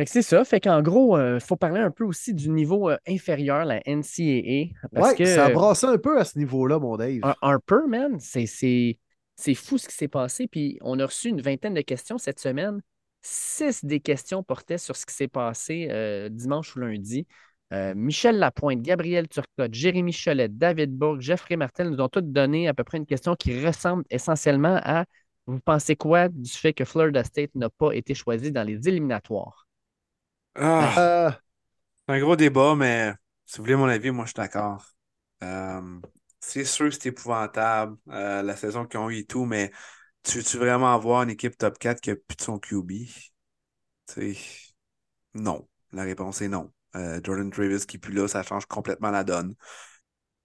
fait 0.00 0.04
que 0.06 0.10
c'est 0.10 0.22
ça. 0.22 0.44
Fait 0.44 0.60
qu'en 0.60 0.82
gros, 0.82 1.18
il 1.18 1.40
faut 1.40 1.56
parler 1.56 1.80
un 1.80 1.90
peu 1.90 2.04
aussi 2.04 2.34
du 2.34 2.48
niveau 2.50 2.90
euh, 2.90 2.96
inférieur, 3.06 3.64
la 3.64 3.80
NCAA. 3.86 4.88
Parce 4.94 5.12
Ouais, 5.12 5.14
que 5.14 5.24
ça 5.24 5.46
a 5.46 5.50
brassé 5.50 5.86
un 5.86 5.98
peu 5.98 6.18
à 6.18 6.24
ce 6.24 6.38
niveau-là, 6.38 6.78
mon 6.78 6.96
Dave. 6.96 7.22
un, 7.22 7.34
un 7.42 7.58
peu, 7.64 7.86
man, 7.86 8.18
c'est, 8.20 8.46
c'est, 8.46 8.98
c'est 9.36 9.54
fou 9.54 9.78
ce 9.78 9.88
qui 9.88 9.94
s'est 9.94 10.08
passé. 10.08 10.46
Puis 10.48 10.78
on 10.82 10.98
a 10.98 11.06
reçu 11.06 11.28
une 11.28 11.40
vingtaine 11.40 11.74
de 11.74 11.80
questions 11.82 12.18
cette 12.18 12.40
semaine. 12.40 12.80
Six 13.22 13.84
des 13.84 14.00
questions 14.00 14.42
portaient 14.42 14.78
sur 14.78 14.96
ce 14.96 15.04
qui 15.06 15.14
s'est 15.14 15.28
passé 15.28 15.88
euh, 15.90 16.28
dimanche 16.30 16.74
ou 16.76 16.80
lundi. 16.80 17.26
Euh, 17.72 17.94
Michel 17.94 18.38
Lapointe, 18.38 18.80
Gabriel 18.82 19.28
Turcotte, 19.28 19.74
Jérémy 19.74 20.12
Cholet, 20.12 20.48
David 20.48 20.90
Bourg, 20.96 21.20
Jeffrey 21.20 21.56
Martel 21.56 21.90
nous 21.90 22.00
ont 22.00 22.08
tous 22.08 22.22
donné 22.22 22.66
à 22.66 22.74
peu 22.74 22.82
près 22.82 22.98
une 22.98 23.06
question 23.06 23.36
qui 23.36 23.64
ressemble 23.64 24.04
essentiellement 24.10 24.80
à 24.82 25.04
vous 25.46 25.60
pensez 25.60 25.96
quoi 25.96 26.28
du 26.28 26.50
fait 26.50 26.72
que 26.72 26.84
Florida 26.84 27.22
State 27.24 27.54
n'a 27.54 27.68
pas 27.70 27.92
été 27.92 28.14
choisi 28.14 28.50
dans 28.52 28.62
les 28.66 28.88
éliminatoires? 28.88 29.66
Ah, 30.54 30.94
Euh, 30.96 31.30
c'est 32.08 32.14
un 32.14 32.20
gros 32.20 32.36
débat, 32.36 32.74
mais 32.76 33.14
si 33.46 33.58
vous 33.58 33.64
voulez 33.64 33.76
mon 33.76 33.86
avis, 33.88 34.10
moi 34.10 34.24
je 34.24 34.30
suis 34.30 34.36
d'accord. 34.36 34.84
Euh, 35.42 36.00
c'est 36.40 36.64
sûr 36.64 36.86
que 36.88 36.92
c'est 36.94 37.06
épouvantable, 37.10 37.96
euh, 38.10 38.42
la 38.42 38.56
saison 38.56 38.86
qu'ils 38.86 39.00
ont 39.00 39.10
eu 39.10 39.18
et 39.18 39.26
tout, 39.26 39.44
mais 39.46 39.72
tu 40.24 40.38
veux-tu 40.38 40.58
vraiment 40.58 40.94
avoir 40.94 41.22
une 41.24 41.30
équipe 41.30 41.56
top 41.58 41.78
4 41.78 42.00
qui 42.00 42.10
a 42.10 42.16
plus 42.16 42.36
de 42.36 42.42
son 42.42 42.58
QB? 42.58 42.92
Tu 44.08 44.34
sais, 44.34 44.38
non. 45.34 45.68
La 45.92 46.04
réponse 46.04 46.42
est 46.42 46.48
non. 46.48 46.72
Euh, 46.96 47.20
Jordan 47.24 47.50
Travis 47.50 47.86
qui 47.86 47.96
est 47.96 48.00
plus 48.00 48.14
là, 48.14 48.28
ça 48.28 48.42
change 48.42 48.66
complètement 48.66 49.10
la 49.10 49.24
donne. 49.24 49.54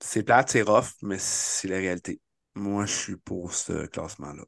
C'est 0.02 0.24
plate, 0.24 0.50
c'est 0.52 0.64
rough, 0.64 0.94
mais 1.04 1.18
c'est 1.20 1.68
la 1.70 1.78
réalité. 1.78 2.22
Moi, 2.56 2.86
je 2.88 2.94
suis 2.94 3.18
pour 3.18 3.54
ce 3.54 3.88
classement-là. 3.88 4.44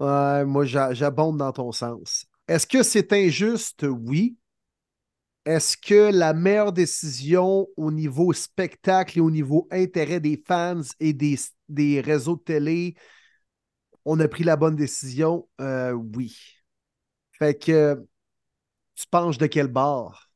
ouais, 0.00 0.44
moi, 0.44 0.64
j'a- 0.64 0.94
j'abonde 0.94 1.38
dans 1.38 1.52
ton 1.52 1.72
sens. 1.72 2.26
Est-ce 2.48 2.66
que 2.66 2.82
c'est 2.82 3.12
injuste? 3.12 3.84
Oui. 3.88 4.36
Est-ce 5.44 5.76
que 5.76 6.12
la 6.12 6.34
meilleure 6.34 6.72
décision 6.72 7.66
au 7.76 7.90
niveau 7.90 8.32
spectacle 8.32 9.18
et 9.18 9.20
au 9.20 9.30
niveau 9.30 9.66
intérêt 9.72 10.20
des 10.20 10.40
fans 10.46 10.82
et 11.00 11.12
des, 11.12 12.00
réseaux 12.00 12.36
de 12.36 12.42
télé, 12.42 12.94
on 14.04 14.20
a 14.20 14.28
pris 14.28 14.44
la 14.44 14.56
bonne 14.56 14.76
décision? 14.76 15.48
Euh, 15.60 15.92
oui. 15.92 16.36
Fait 17.32 17.58
que 17.58 18.06
tu 18.94 19.06
penches 19.10 19.38
de 19.38 19.46
quel 19.46 19.66
bord? 19.66 20.28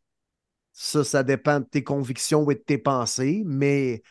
Ça, 0.72 1.04
ça 1.04 1.22
dépend 1.22 1.60
de 1.60 1.64
tes 1.66 1.84
convictions 1.84 2.50
et 2.50 2.56
de 2.56 2.60
tes 2.60 2.78
pensées. 2.78 3.42
Mais 3.46 4.02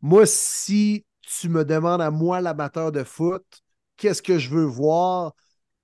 moi, 0.00 0.26
si 0.26 1.04
tu 1.22 1.48
me 1.48 1.64
demandes 1.64 2.00
à 2.00 2.10
moi, 2.10 2.40
l'amateur 2.40 2.92
de 2.92 3.02
foot, 3.02 3.44
qu'est-ce 3.96 4.22
que 4.22 4.38
je 4.38 4.50
veux 4.50 4.64
voir? 4.64 5.34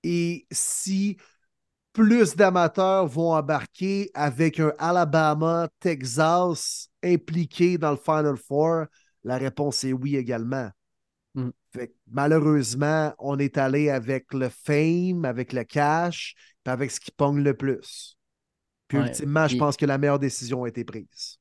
Et 0.05 0.47
si 0.53 1.19
plus 1.93 2.37
d'amateurs 2.37 3.07
vont 3.07 3.33
embarquer 3.33 4.11
avec 4.15 4.61
un 4.61 4.73
Alabama-Texas 4.79 6.89
impliqué 7.03 7.79
dans 7.79 7.91
le 7.91 7.97
Final 7.97 8.37
Four, 8.37 8.85
la 9.25 9.39
réponse 9.39 9.85
est 9.85 9.93
oui 9.93 10.17
également. 10.17 10.71
Mm. 11.35 11.51
Fait 11.73 11.89
que, 11.89 11.95
malheureusement, 12.11 13.15
on 13.19 13.39
est 13.39 13.59
allé 13.59 13.91
avec 13.91 14.33
le 14.33 14.49
fame, 14.49 15.25
avec 15.25 15.53
le 15.53 15.65
cash, 15.65 16.35
puis 16.65 16.73
avec 16.73 16.91
ce 16.91 17.01
qui 17.01 17.11
pogne 17.11 17.43
le 17.43 17.55
plus. 17.55 18.17
Puis 18.89 18.99
Ouais, 18.99 19.07
ultimement, 19.07 19.47
je 19.47 19.57
pense 19.57 19.77
que 19.77 19.87
la 19.87 19.99
meilleure 19.99 20.19
décision 20.19 20.65
a 20.65 20.69
été 20.69 20.85
prise. 20.85 21.39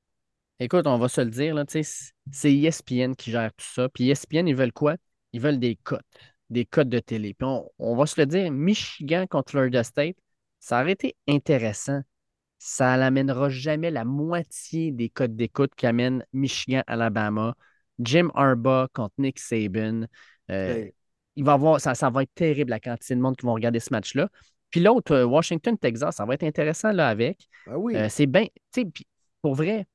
Écoute, 0.60 0.86
on 0.88 0.98
va 0.98 1.08
se 1.08 1.22
le 1.22 1.30
dire, 1.30 1.56
là, 1.56 1.64
c'est 1.68 2.54
ESPN 2.54 3.14
qui 3.14 3.32
gère 3.32 3.52
tout 3.54 3.66
ça. 3.66 3.88
Puis 3.90 4.10
ESPN, 4.10 4.48
ils 4.48 4.56
veulent 4.56 4.74
quoi? 4.74 4.96
Ils 5.32 5.42
veulent 5.42 5.60
des 5.60 5.78
cotes, 5.78 6.02
des 6.50 6.66
cotes 6.66 6.90
de 6.90 7.00
télé. 7.00 7.34
Puis 7.34 7.48
on, 7.48 7.70
on 7.80 7.96
va 7.96 8.06
se 8.06 8.20
le 8.20 8.28
dire, 8.28 8.52
Michigan 8.52 9.26
contre 9.28 9.52
Florida 9.52 9.84
State, 9.84 10.18
ça 10.60 10.82
aurait 10.82 10.94
été 10.94 11.16
intéressant. 11.28 12.02
Ça 12.58 12.98
n'amènera 12.98 13.50
jamais 13.50 13.92
la 13.92 14.04
moitié 14.06 14.92
des 14.92 15.10
cotes 15.10 15.36
d'écoute 15.36 15.72
qu'amène 15.76 16.26
Michigan-Alabama. 16.34 17.56
Jim 18.00 18.30
Harbaugh 18.34 18.88
contre 18.94 19.16
Nick 19.18 19.40
Saban. 19.40 20.06
Euh, 20.52 20.90
il 21.36 21.44
va 21.44 21.54
avoir, 21.54 21.80
ça, 21.80 21.96
ça 21.96 22.10
va 22.10 22.24
être 22.24 22.34
terrible 22.34 22.70
la 22.72 22.80
quantité 22.80 23.16
de 23.16 23.22
monde 23.22 23.36
qui 23.38 23.46
vont 23.46 23.54
regarder 23.54 23.80
ce 23.80 23.92
match-là. 23.92 24.30
Puis 24.72 24.82
l'autre, 24.82 25.14
euh, 25.14 25.26
Washington-Texas, 25.26 26.16
ça 26.16 26.26
va 26.26 26.34
être 26.34 26.44
intéressant 26.44 26.92
là 26.92 27.08
avec. 27.10 27.48
Ah 27.68 27.78
oui. 27.78 27.96
Euh, 27.96 28.08
c'est 28.10 28.26
bien, 28.26 28.44
tu 28.44 28.82
sais, 28.82 28.86
puis 28.86 29.06
pour 29.42 29.56
vrai, 29.56 29.88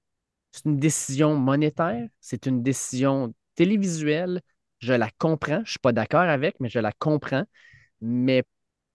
c'est 0.53 0.67
une 0.67 0.79
décision 0.79 1.37
monétaire, 1.37 2.07
c'est 2.21 2.47
une 2.47 2.63
décision 2.63 3.35
télévisuelle. 3.55 4.41
Je 4.79 4.93
la 4.93 5.11
comprends. 5.19 5.57
Je 5.57 5.61
ne 5.61 5.67
suis 5.67 5.79
pas 5.79 5.93
d'accord 5.93 6.21
avec, 6.21 6.61
mais 6.61 6.69
je 6.69 6.79
la 6.79 6.93
comprends. 6.93 7.45
Mais 8.01 8.43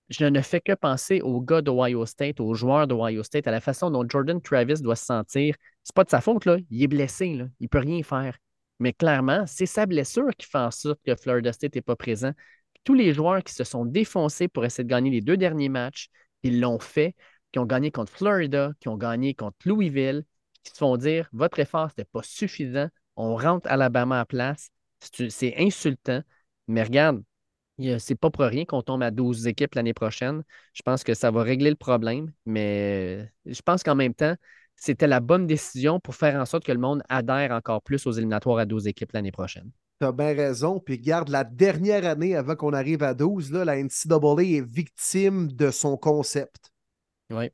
je 0.10 0.26
ne 0.26 0.42
fais 0.42 0.60
que 0.60 0.74
penser 0.74 1.22
aux 1.22 1.40
gars 1.40 1.62
d'Ohio 1.62 2.06
State, 2.06 2.40
aux 2.40 2.54
joueurs 2.54 2.88
d'Ohio 2.88 3.24
State, 3.24 3.48
à 3.48 3.52
la 3.52 3.62
façon 3.62 3.92
dont 3.92 4.08
Jordan 4.08 4.42
Travis 4.42 4.82
doit 4.82 4.96
se 4.96 5.06
sentir. 5.06 5.56
C'est 5.84 5.96
pas 5.96 6.04
de 6.04 6.10
sa 6.10 6.22
faute. 6.22 6.48
Il 6.70 6.84
est 6.84 6.88
blessé, 6.88 7.36
là. 7.36 7.46
Il 7.60 7.70
peut 7.70 7.80
rien 7.80 8.02
faire. 8.04 8.38
Mais 8.80 8.94
clairement, 8.94 9.46
c'est 9.46 9.66
sa 9.66 9.86
blessure 9.86 10.30
qui 10.38 10.48
fait 10.48 10.58
en 10.58 10.72
sorte 10.72 11.00
que 11.06 11.16
Florida 11.16 11.54
State 11.54 11.76
n'est 11.76 11.82
pas 11.82 11.96
présent. 11.96 12.32
Tous 12.84 12.94
les 12.94 13.14
joueurs 13.14 13.44
qui 13.44 13.54
se 13.54 13.64
sont 13.64 13.86
défoncés 13.86 14.48
pour 14.48 14.66
essayer 14.66 14.84
de 14.84 14.90
gagner 14.90 15.12
les 15.12 15.22
deux 15.22 15.38
derniers 15.38 15.70
matchs, 15.70 16.10
ils 16.44 16.60
l'ont 16.60 16.80
fait, 16.80 17.16
qui 17.52 17.60
ont 17.60 17.66
gagné 17.66 17.92
contre 17.92 18.12
Florida, 18.12 18.72
qui 18.80 18.88
ont 18.88 18.98
gagné 18.98 19.34
contre 19.34 19.58
Louisville, 19.66 20.24
qui 20.64 20.72
se 20.72 20.78
font 20.78 20.98
dire 20.98 21.30
votre 21.34 21.60
effort, 21.60 21.88
n'était 21.88 22.06
pas 22.06 22.24
suffisant, 22.24 22.88
on 23.16 23.36
rentre 23.36 23.70
Alabama 23.70 24.22
à 24.22 24.26
place. 24.26 24.70
C'est 25.02 25.56
insultant. 25.58 26.22
Mais 26.68 26.84
regarde, 26.84 27.24
c'est 28.00 28.16
pas 28.16 28.30
pour 28.30 28.44
rien 28.46 28.66
qu'on 28.66 28.82
tombe 28.82 29.04
à 29.04 29.12
12 29.12 29.48
équipes 29.48 29.76
l'année 29.76 29.94
prochaine. 29.94 30.44
Je 30.74 30.82
pense 30.82 31.04
que 31.04 31.14
ça 31.14 31.32
va 31.32 31.44
régler 31.44 31.70
le 31.70 31.76
problème, 31.76 32.32
mais 32.46 33.24
euh, 33.48 33.52
je 33.54 33.62
pense 33.62 33.84
qu'en 33.84 33.96
même 33.96 34.14
temps, 34.14 34.36
c'était 34.76 35.08
la 35.08 35.20
bonne 35.20 35.48
décision 35.48 36.00
pour 36.00 36.16
faire 36.16 36.40
en 36.40 36.46
sorte 36.46 36.66
que 36.66 36.72
le 36.72 36.80
monde 36.80 37.04
adhère 37.10 37.52
encore 37.52 37.82
plus 37.82 38.06
aux 38.08 38.12
éliminatoires 38.12 38.58
à 38.60 38.66
12 38.66 38.88
équipes 38.88 39.12
l'année 39.14 39.32
prochaine. 39.32 39.72
Tu 40.02 40.06
as 40.08 40.12
bien 40.12 40.34
raison. 40.34 40.80
Puis 40.80 40.96
regarde, 40.96 41.30
la 41.30 41.44
dernière 41.44 42.06
année 42.06 42.36
avant 42.36 42.56
qu'on 42.56 42.74
arrive 42.74 43.04
à 43.04 43.14
12, 43.14 43.52
là, 43.52 43.66
la 43.66 43.78
NCAA 43.78 44.44
est 44.44 44.62
victime 44.62 45.48
de 45.52 45.72
son 45.72 45.98
concept. 45.98 46.72
Oui. 47.30 47.50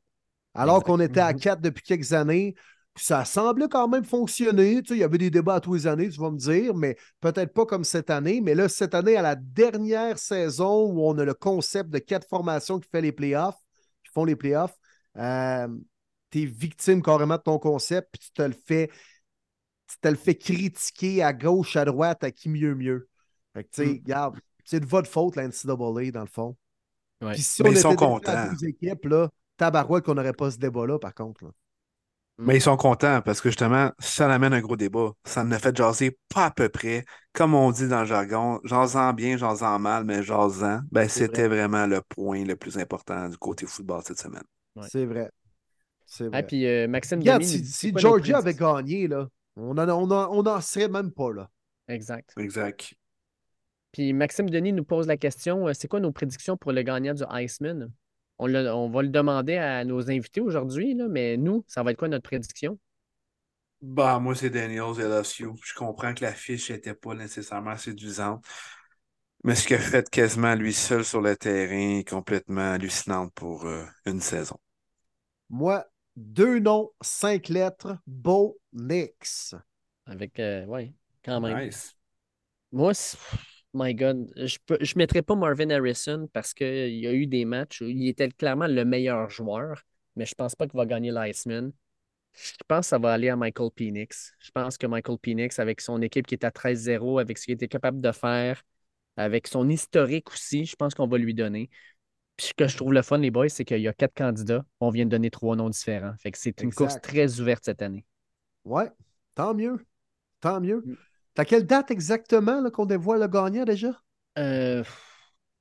Alors 0.53 0.83
qu'on 0.83 0.99
était 0.99 1.19
à 1.19 1.33
Mhm. 1.33 1.39
4 1.39 1.61
depuis 1.61 1.83
quelques 1.83 2.13
années, 2.13 2.55
ça 2.95 3.25
semblait 3.25 3.67
quand 3.69 3.87
même 3.87 4.05
fonctionner. 4.05 4.81
Tu 4.81 4.89
sais, 4.89 4.95
il 4.95 4.99
y 5.01 5.03
avait 5.03 5.17
des 5.17 5.29
débats 5.29 5.55
à 5.55 5.59
tous 5.59 5.73
les 5.73 5.87
années, 5.87 6.09
tu 6.09 6.19
vas 6.19 6.31
me 6.31 6.37
dire, 6.37 6.73
mais 6.75 6.95
peut-être 7.19 7.53
pas 7.53 7.65
comme 7.65 7.83
cette 7.83 8.09
année. 8.09 8.41
Mais 8.41 8.55
là, 8.55 8.69
cette 8.69 8.93
année, 8.95 9.17
à 9.17 9.21
la 9.21 9.35
dernière 9.35 10.17
saison 10.17 10.85
où 10.91 11.01
on 11.05 11.17
a 11.17 11.25
le 11.25 11.33
concept 11.33 11.89
de 11.89 11.99
quatre 11.99 12.27
formations 12.27 12.79
qui 12.79 12.89
fait 12.89 13.01
les 13.01 13.11
playoffs, 13.11 13.57
qui 14.03 14.11
font 14.13 14.25
les 14.25 14.35
playoffs, 14.35 14.75
euh, 15.17 15.67
tu 16.31 16.43
es 16.43 16.45
victime 16.45 17.01
carrément 17.01 17.37
de 17.37 17.41
ton 17.41 17.59
concept, 17.59 18.09
puis 18.13 18.21
tu 18.27 18.31
te 18.33 18.41
le 18.41 18.53
fais 18.65 18.89
tu 19.87 19.97
te 19.99 20.07
le 20.07 20.15
fais 20.15 20.35
critiquer 20.35 21.23
à 21.23 21.33
gauche, 21.33 21.75
à 21.75 21.85
droite, 21.85 22.23
à 22.23 22.31
qui 22.31 22.49
mieux 22.49 22.73
mieux. 22.75 23.07
Fait 23.53 23.63
que, 23.63 23.69
tu 23.69 23.83
sais, 23.83 23.85
Mm. 23.85 24.01
regarde, 24.03 24.39
c'est 24.63 24.79
de 24.79 24.85
votre 24.85 25.09
faute, 25.09 25.35
la 25.35 25.43
NCAA, 25.43 26.11
dans 26.11 26.21
le 26.21 26.27
fond. 26.27 26.57
Ouais. 27.21 27.33
Puis 27.33 27.43
si 27.43 27.63
Mais 27.63 27.69
on 27.69 27.71
ils 27.71 27.77
sont 27.77 27.91
était 27.91 28.05
déjà 28.05 28.07
contents. 28.11 28.31
à 28.31 28.49
12 28.49 28.63
équipes, 28.65 29.05
là, 29.05 29.29
tabarouette 29.57 30.05
qu'on 30.05 30.15
n'aurait 30.15 30.33
pas 30.33 30.51
ce 30.51 30.57
débat-là, 30.57 30.99
par 30.99 31.13
contre. 31.13 31.45
là. 31.45 31.51
Mais 32.37 32.57
ils 32.57 32.61
sont 32.61 32.75
contents 32.75 33.21
parce 33.21 33.39
que 33.39 33.49
justement, 33.49 33.91
ça 33.97 34.31
amène 34.31 34.53
un 34.53 34.59
gros 34.59 34.75
débat. 34.75 35.11
Ça 35.23 35.41
a 35.41 35.59
fait 35.59 35.75
jaser 35.75 36.17
pas 36.33 36.45
à 36.45 36.51
peu 36.51 36.67
près, 36.67 37.05
comme 37.31 37.53
on 37.53 37.71
dit 37.71 37.87
dans 37.87 38.01
le 38.01 38.05
jargon, 38.05 38.59
jasant 38.65 39.13
bien, 39.13 39.37
jasant 39.37 39.79
mal, 39.79 40.03
mais 40.03 40.21
jasant. 40.21 40.81
Ben, 40.91 41.07
c'était 41.07 41.47
vraiment 41.47 41.85
le 41.87 42.01
point 42.01 42.43
le 42.43 42.55
plus 42.57 42.77
important 42.77 43.29
du 43.29 43.37
côté 43.37 43.65
football 43.65 44.01
cette 44.03 44.19
semaine. 44.19 44.43
Ouais. 44.75 44.87
C'est 44.89 45.05
vrai. 45.05 45.31
C'est 46.05 46.27
vrai. 46.27 46.39
Ah, 46.39 46.43
puis 46.43 46.67
euh, 46.67 46.87
Maxime 46.87 47.19
Regarde, 47.19 47.41
Denis 47.41 47.59
nous 47.59 47.65
si, 47.65 47.93
Georgia 47.95 48.39
avait 48.39 48.53
gagné, 48.53 49.07
là, 49.07 49.27
on 49.55 49.73
n'en 49.73 49.87
on 49.89 50.11
en, 50.11 50.29
on 50.31 50.45
en 50.45 50.61
serait 50.61 50.89
même 50.89 51.11
pas 51.11 51.31
là. 51.31 51.49
Exact. 51.87 52.33
Exact. 52.37 52.93
Puis 53.93 54.11
Maxime 54.11 54.49
Denis 54.49 54.73
nous 54.73 54.83
pose 54.83 55.07
la 55.07 55.15
question 55.15 55.69
euh, 55.69 55.73
c'est 55.73 55.87
quoi 55.87 56.01
nos 56.01 56.11
prédictions 56.11 56.57
pour 56.57 56.73
le 56.73 56.81
gagnant 56.81 57.13
du 57.13 57.23
Iceman 57.31 57.91
on, 58.39 58.53
on 58.55 58.89
va 58.89 59.01
le 59.01 59.09
demander 59.09 59.57
à 59.57 59.83
nos 59.85 60.09
invités 60.09 60.41
aujourd'hui, 60.41 60.93
là, 60.95 61.07
mais 61.09 61.37
nous, 61.37 61.63
ça 61.67 61.83
va 61.83 61.91
être 61.91 61.97
quoi 61.97 62.07
notre 62.07 62.23
prédiction? 62.23 62.79
Bah, 63.81 64.19
moi, 64.19 64.35
c'est 64.35 64.49
Daniels 64.49 64.99
LSU. 64.99 65.47
Je 65.63 65.73
comprends 65.73 66.13
que 66.13 66.23
la 66.23 66.33
fiche 66.33 66.71
n'était 66.71 66.93
pas 66.95 67.13
nécessairement 67.13 67.77
séduisante, 67.77 68.43
mais 69.45 69.55
ce 69.55 69.65
qu'il 69.67 69.77
a 69.77 69.79
fait 69.79 70.09
quasiment 70.09 70.55
lui 70.55 70.73
seul 70.73 71.05
sur 71.05 71.21
le 71.21 71.37
terrain 71.37 71.99
est 71.99 72.09
complètement 72.09 72.73
hallucinant 72.73 73.29
pour 73.29 73.65
euh, 73.65 73.85
une 74.05 74.19
saison. 74.21 74.59
Moi, 75.49 75.85
deux 76.15 76.59
noms, 76.59 76.91
cinq 77.01 77.49
lettres, 77.49 77.97
Bo 78.07 78.59
Nix. 78.73 79.55
Avec, 80.05 80.39
euh, 80.39 80.65
ouais, 80.65 80.93
quand 81.23 81.41
même. 81.41 81.63
Nice. 81.63 81.95
Moi, 82.71 82.93
c'est- 82.93 83.17
my 83.75 83.93
God, 83.93 84.31
je 84.37 84.57
ne 84.71 84.85
je 84.85 84.97
mettrais 84.97 85.21
pas 85.21 85.35
Marvin 85.35 85.69
Harrison 85.69 86.27
parce 86.33 86.53
qu'il 86.53 86.95
y 86.95 87.07
a 87.07 87.13
eu 87.13 87.27
des 87.27 87.45
matchs 87.45 87.81
où 87.81 87.85
il 87.85 88.07
était 88.09 88.29
clairement 88.29 88.67
le 88.67 88.85
meilleur 88.85 89.29
joueur, 89.29 89.83
mais 90.15 90.25
je 90.25 90.35
pense 90.35 90.55
pas 90.55 90.67
qu'il 90.67 90.77
va 90.77 90.85
gagner 90.85 91.11
l'Iceman. 91.11 91.71
Je 92.33 92.53
pense 92.67 92.87
que 92.87 92.89
ça 92.89 92.99
va 92.99 93.13
aller 93.13 93.29
à 93.29 93.35
Michael 93.37 93.71
Penix. 93.71 94.33
Je 94.39 94.51
pense 94.51 94.77
que 94.77 94.87
Michael 94.87 95.17
Penix, 95.19 95.59
avec 95.59 95.81
son 95.81 96.01
équipe 96.01 96.27
qui 96.27 96.35
est 96.35 96.45
à 96.45 96.51
13-0, 96.51 97.19
avec 97.19 97.37
ce 97.37 97.45
qu'il 97.45 97.55
était 97.55 97.67
capable 97.69 98.01
de 98.01 98.11
faire, 98.11 98.63
avec 99.17 99.47
son 99.47 99.69
historique 99.69 100.31
aussi, 100.31 100.65
je 100.65 100.75
pense 100.75 100.95
qu'on 100.95 101.07
va 101.07 101.17
lui 101.17 101.33
donner. 101.33 101.69
Puis 102.37 102.47
ce 102.47 102.53
que 102.55 102.67
je 102.67 102.77
trouve 102.77 102.93
le 102.93 103.01
fun, 103.03 103.19
les 103.19 103.31
boys, 103.31 103.49
c'est 103.49 103.65
qu'il 103.65 103.81
y 103.81 103.87
a 103.89 103.93
quatre 103.93 104.15
candidats. 104.15 104.65
On 104.81 104.89
vient 104.91 105.05
de 105.05 105.11
donner 105.11 105.31
trois 105.31 105.55
noms 105.55 105.69
différents. 105.69 106.15
Fait 106.19 106.31
que 106.31 106.37
c'est 106.39 106.63
une 106.63 106.73
Exact. 106.73 106.73
course 106.73 106.99
très 107.01 107.39
ouverte 107.41 107.65
cette 107.65 107.81
année. 107.81 108.05
Ouais, 108.65 108.91
tant 109.35 109.53
mieux. 109.53 109.85
Tant 110.39 110.61
mieux. 110.61 110.87
T'as 111.35 111.45
quelle 111.45 111.65
date 111.65 111.91
exactement 111.91 112.61
là, 112.61 112.71
qu'on 112.71 112.85
dévoile 112.85 113.19
le 113.21 113.27
gagnant 113.27 113.65
déjà? 113.65 113.89
Euh, 114.37 114.83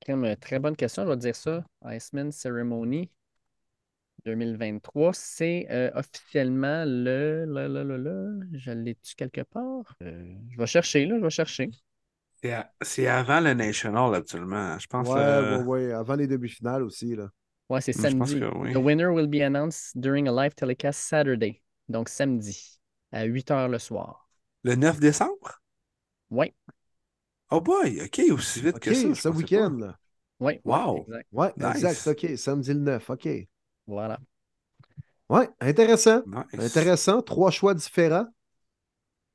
comme, 0.05 0.25
euh, 0.25 0.35
très 0.35 0.59
bonne 0.59 0.75
question, 0.75 1.03
je 1.03 1.09
vais 1.09 1.17
dire 1.17 1.35
ça. 1.35 1.63
Iceman 1.85 2.31
Ceremony 2.31 3.11
2023, 4.25 5.13
c'est 5.13 5.67
euh, 5.69 5.91
officiellement 5.93 6.83
le. 6.85 7.45
Là, 7.45 7.67
là, 7.67 7.83
là, 7.83 7.97
là, 7.97 8.31
je 8.53 8.71
l'ai-tu 8.71 9.15
quelque 9.15 9.41
part? 9.41 9.95
Euh, 10.01 10.33
je 10.51 10.57
vais 10.57 10.67
chercher, 10.67 11.05
là, 11.05 11.17
je 11.19 11.23
vais 11.23 11.29
chercher. 11.29 11.69
C'est 12.81 13.07
à- 13.07 13.17
avant 13.17 13.39
le 13.39 13.53
National, 13.53 14.13
actuellement. 14.15 14.77
Je 14.79 14.87
pense 14.87 15.09
Ouais, 15.09 15.15
euh, 15.17 15.63
ouais, 15.63 15.87
ouais, 15.87 15.91
avant 15.93 16.15
les 16.15 16.27
demi-finales 16.27 16.83
aussi. 16.83 17.15
Là. 17.15 17.29
Ouais, 17.69 17.81
c'est 17.81 17.93
Je 17.93 17.97
pense 17.99 18.11
samedi. 18.11 18.39
que 18.39 18.57
oui. 18.57 18.73
The 18.73 18.77
winner 18.77 19.07
will 19.11 19.27
be 19.27 19.41
announced 19.41 19.99
during 19.99 20.27
a 20.27 20.31
live 20.31 20.53
telecast 20.55 20.99
Saturday. 21.01 21.61
Donc 21.89 22.09
samedi, 22.09 22.79
à 23.11 23.23
8 23.25 23.49
h 23.49 23.67
le 23.69 23.79
soir. 23.79 24.29
le 24.63 24.75
9 24.75 24.99
décembre? 24.99 25.61
Ouais, 26.31 26.53
Oh 27.51 27.61
boy, 27.61 28.01
OK, 28.03 28.21
aussi 28.31 28.61
vite 28.61 28.75
OK, 28.77 28.81
que 28.81 28.93
ça. 28.93 29.13
ce 29.15 29.29
week-end. 29.29 29.77
là. 29.79 29.97
ouais, 30.39 30.59
Wow. 30.65 31.05
exact. 31.07 31.57
Nice. 31.57 31.75
exact. 31.83 32.07
OK, 32.07 32.37
samedi 32.37 32.73
le 32.73 32.79
9. 32.79 33.09
OK. 33.11 33.27
Voilà. 33.87 34.19
Ouais, 35.29 35.49
intéressant. 35.59 36.21
Nice. 36.25 36.59
Intéressant. 36.75 37.21
Trois 37.21 37.51
choix 37.51 37.73
différents. 37.73 38.27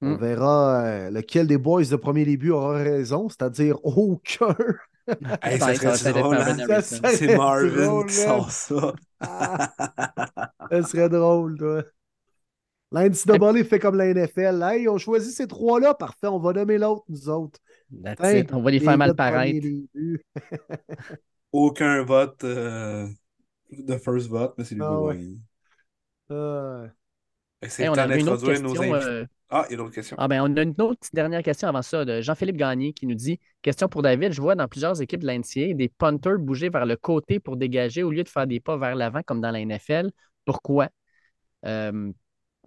On 0.02 0.14
Mm. 0.14 0.16
verra 0.16 0.82
euh, 0.84 1.10
lequel 1.10 1.46
des 1.46 1.58
boys 1.58 1.84
de 1.84 1.96
premier 1.96 2.24
début 2.24 2.50
aura 2.50 2.74
raison, 2.78 3.28
c'est-à-dire 3.28 3.76
aucun. 3.84 4.56
Hey, 5.42 5.58
ça 5.58 5.96
serait 5.96 6.12
drôle, 6.20 6.36
hein? 6.36 6.80
C'est 6.82 7.36
Marvin 7.36 7.84
drôle, 7.86 8.06
qui 8.06 8.14
sort 8.14 8.50
ça. 8.52 8.94
Ah, 9.18 9.72
ça 10.70 10.82
serait 10.84 11.08
drôle, 11.08 11.58
toi. 11.58 11.82
La 12.92 13.06
NCAA 13.06 13.64
fait 13.64 13.78
comme 13.78 13.96
la 13.96 14.06
NFL. 14.06 14.62
Hey, 14.62 14.88
on 14.88 14.98
choisit 14.98 15.32
ces 15.32 15.46
trois-là. 15.46 15.94
Parfait, 15.94 16.26
on 16.26 16.38
va 16.38 16.52
nommer 16.52 16.78
l'autre, 16.78 17.04
nous 17.08 17.28
autres. 17.28 17.60
It. 17.92 18.52
On 18.52 18.62
va 18.62 18.70
les 18.70 18.80
faire 18.80 18.98
mal 18.98 19.14
paraître. 19.14 19.66
Aucun 21.52 22.02
vote 22.04 22.44
euh, 22.44 23.08
de 23.70 23.96
first 23.96 24.28
vote, 24.28 24.54
mais 24.58 24.64
c'est 24.64 24.74
lui 24.74 24.82
qui 24.82 24.86
Ah 24.86 25.00
ouais. 25.00 25.18
Ah, 26.30 26.88
que 27.62 27.68
C'est 27.68 27.82
Hey, 27.82 27.86
le 27.88 27.92
on 27.92 27.94
temps 27.94 28.02
avait 28.02 28.20
une 28.20 28.28
autre 28.28 28.42
d'introduire 28.42 28.62
nos 28.62 28.72
question. 28.72 28.94
euh, 28.94 29.24
Ah, 29.50 29.66
il 29.68 29.72
y 29.72 29.74
a 29.74 29.76
d'autres 29.78 29.94
questions. 29.94 30.16
Ah 30.18 30.28
ben, 30.28 30.42
on 30.42 30.56
a 30.56 30.62
une 30.62 30.74
autre 30.80 31.08
dernière 31.12 31.42
question 31.42 31.68
avant 31.68 31.82
ça 31.82 32.04
de 32.04 32.20
Jean-Philippe 32.20 32.56
Gagné 32.56 32.92
qui 32.92 33.06
nous 33.06 33.14
dit 33.14 33.40
Question 33.62 33.88
pour 33.88 34.02
David, 34.02 34.32
je 34.32 34.40
vois 34.40 34.54
dans 34.54 34.68
plusieurs 34.68 35.00
équipes 35.02 35.20
de 35.20 35.26
la 35.26 35.34
NCAA 35.34 35.74
des 35.74 35.88
punters 35.88 36.38
bouger 36.38 36.68
vers 36.70 36.86
le 36.86 36.96
côté 36.96 37.40
pour 37.40 37.56
dégager 37.56 38.02
au 38.02 38.10
lieu 38.10 38.22
de 38.24 38.28
faire 38.28 38.46
des 38.46 38.60
pas 38.60 38.76
vers 38.76 38.94
l'avant 38.94 39.22
comme 39.22 39.40
dans 39.40 39.50
la 39.50 39.60
NFL. 39.60 40.10
Pourquoi? 40.44 40.88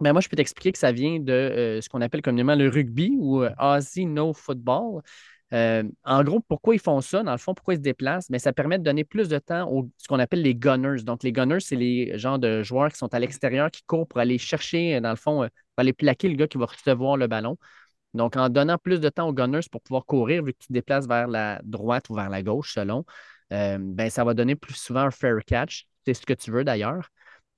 Ben 0.00 0.12
moi, 0.12 0.20
je 0.20 0.28
peux 0.28 0.36
t'expliquer 0.36 0.72
que 0.72 0.78
ça 0.78 0.90
vient 0.90 1.20
de 1.20 1.32
euh, 1.32 1.80
ce 1.80 1.88
qu'on 1.88 2.00
appelle 2.00 2.20
communément 2.22 2.56
le 2.56 2.68
rugby 2.68 3.14
ou 3.16 3.42
euh, 3.42 3.50
Aussie 3.58 4.06
No 4.06 4.32
Football. 4.32 5.02
Euh, 5.52 5.84
en 6.02 6.24
gros, 6.24 6.40
pourquoi 6.40 6.74
ils 6.74 6.80
font 6.80 7.00
ça? 7.00 7.22
Dans 7.22 7.30
le 7.30 7.38
fond, 7.38 7.54
pourquoi 7.54 7.74
ils 7.74 7.76
se 7.76 7.82
déplacent? 7.82 8.28
Mais 8.28 8.40
ça 8.40 8.52
permet 8.52 8.78
de 8.78 8.82
donner 8.82 9.04
plus 9.04 9.28
de 9.28 9.38
temps 9.38 9.70
aux 9.70 9.88
ce 9.98 10.08
qu'on 10.08 10.18
appelle 10.18 10.42
les 10.42 10.56
gunners. 10.56 11.04
Donc, 11.04 11.22
les 11.22 11.30
gunners, 11.30 11.60
c'est 11.60 11.76
les 11.76 12.18
genres 12.18 12.40
de 12.40 12.64
joueurs 12.64 12.90
qui 12.90 12.98
sont 12.98 13.14
à 13.14 13.20
l'extérieur, 13.20 13.70
qui 13.70 13.82
courent 13.84 14.08
pour 14.08 14.18
aller 14.18 14.36
chercher, 14.36 15.00
dans 15.00 15.10
le 15.10 15.16
fond, 15.16 15.38
pour 15.42 15.48
aller 15.76 15.92
plaquer 15.92 16.28
le 16.28 16.34
gars 16.34 16.48
qui 16.48 16.58
va 16.58 16.66
recevoir 16.66 17.16
le 17.16 17.28
ballon. 17.28 17.56
Donc, 18.14 18.36
en 18.36 18.48
donnant 18.48 18.78
plus 18.78 19.00
de 19.00 19.08
temps 19.08 19.28
aux 19.28 19.32
gunners 19.32 19.60
pour 19.70 19.80
pouvoir 19.80 20.04
courir, 20.06 20.42
vu 20.42 20.54
que 20.54 20.58
tu 20.58 20.68
te 20.68 20.72
déplaces 20.72 21.06
vers 21.06 21.28
la 21.28 21.60
droite 21.62 22.10
ou 22.10 22.14
vers 22.14 22.30
la 22.30 22.42
gauche, 22.42 22.74
selon, 22.74 23.04
ben, 23.50 24.10
ça 24.10 24.24
va 24.24 24.34
donner 24.34 24.56
plus 24.56 24.74
souvent 24.74 25.02
un 25.02 25.10
fair 25.12 25.38
catch. 25.46 25.86
C'est 26.04 26.14
ce 26.14 26.26
que 26.26 26.32
tu 26.34 26.50
veux 26.50 26.64
d'ailleurs. 26.64 27.10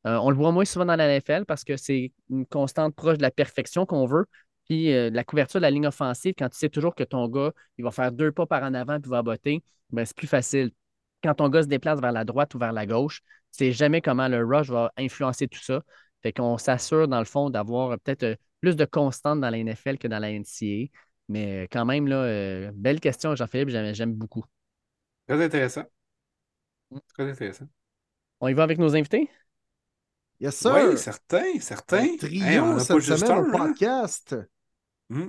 Euh, 0.07 0.16
on 0.19 0.31
le 0.31 0.37
voit 0.37 0.53
moins 0.53 0.65
souvent 0.65 0.85
dans 0.85 0.97
la 0.97 1.07
NFL 1.07 1.45
parce 1.47 1.65
que 1.65 1.77
c'est 1.77 2.12
une 2.31 2.47
constante 2.47 2.95
proche 2.95 3.19
de 3.19 3.23
la 3.23 3.31
perfection 3.31 3.87
qu'on 3.87 4.07
veut. 4.07 4.27
Puis 4.66 4.93
euh, 4.93 5.11
la 5.11 5.24
couverture 5.24 5.61
de 5.61 5.62
la 5.62 5.70
ligne 5.70 5.87
offensive, 5.87 6.35
quand 6.37 6.49
tu 6.49 6.59
sais 6.59 6.69
toujours 6.69 6.95
que 6.95 7.05
ton 7.05 7.28
gars, 7.28 7.53
il 7.78 7.85
va 7.85 7.91
faire 7.91 8.12
deux 8.12 8.33
pas 8.33 8.47
par 8.47 8.62
en 8.62 8.74
avant 8.74 9.01
puis 9.01 9.11
va 9.11 9.23
botter, 9.23 9.62
ben, 9.91 10.05
c'est 10.05 10.16
plus 10.16 10.27
facile. 10.27 10.73
Quand 11.23 11.35
ton 11.35 11.49
gars 11.49 11.62
se 11.62 11.69
déplace 11.69 12.01
vers 12.01 12.12
la 12.12 12.24
droite 12.24 12.55
ou 12.55 12.59
vers 12.59 12.73
la 12.73 12.87
gauche, 12.87 13.20
tu 13.53 13.59
sais 13.59 13.73
jamais 13.73 14.01
comment 14.01 14.28
le 14.28 14.45
rush 14.45 14.69
va 14.69 14.93
influencer 14.97 15.49
tout 15.49 15.62
ça. 15.62 15.83
Fait 16.23 16.33
qu'on 16.33 16.59
s'assure, 16.59 17.09
dans 17.09 17.19
le 17.20 17.24
fond, 17.24 17.51
d'avoir 17.51 17.93
euh, 17.93 17.97
peut-être 17.97 18.39
plus 18.61 18.77
de 18.77 18.85
constante 18.85 19.41
dans 19.41 19.51
la 19.51 19.59
NFL 19.59 19.99
que 19.99 20.09
dans 20.09 20.19
la 20.19 20.31
NCAA. 20.31 20.89
Mais 21.28 21.69
quand 21.70 21.85
même, 21.85 22.07
là, 22.07 22.16
euh, 22.16 22.70
belle 22.74 23.01
question, 23.01 23.35
Jean-Philippe, 23.35 23.69
j'aime 23.69 23.95
j'aime 23.95 24.15
beaucoup. 24.15 24.45
Très 25.27 25.43
intéressant. 25.45 25.85
Mm. 26.91 26.99
Très 27.15 27.31
intéressant. 27.31 27.66
On 28.41 28.49
y 28.49 28.55
va 28.55 28.62
avec 28.62 28.78
nos 28.78 28.95
invités? 28.95 29.28
Yes, 30.39 30.57
sir. 30.57 30.89
Oui, 30.91 30.99
certain, 30.99 31.61
certain. 31.61 32.03
Un 32.03 32.17
trio 32.17 32.45
Hey, 32.45 32.61
on 32.61 32.79
cette 32.79 32.97
pas 32.97 33.17
semaine 33.17 33.33
un, 33.33 33.39
au 33.41 33.51
podcast. 33.51 34.37
Hmm. 35.09 35.29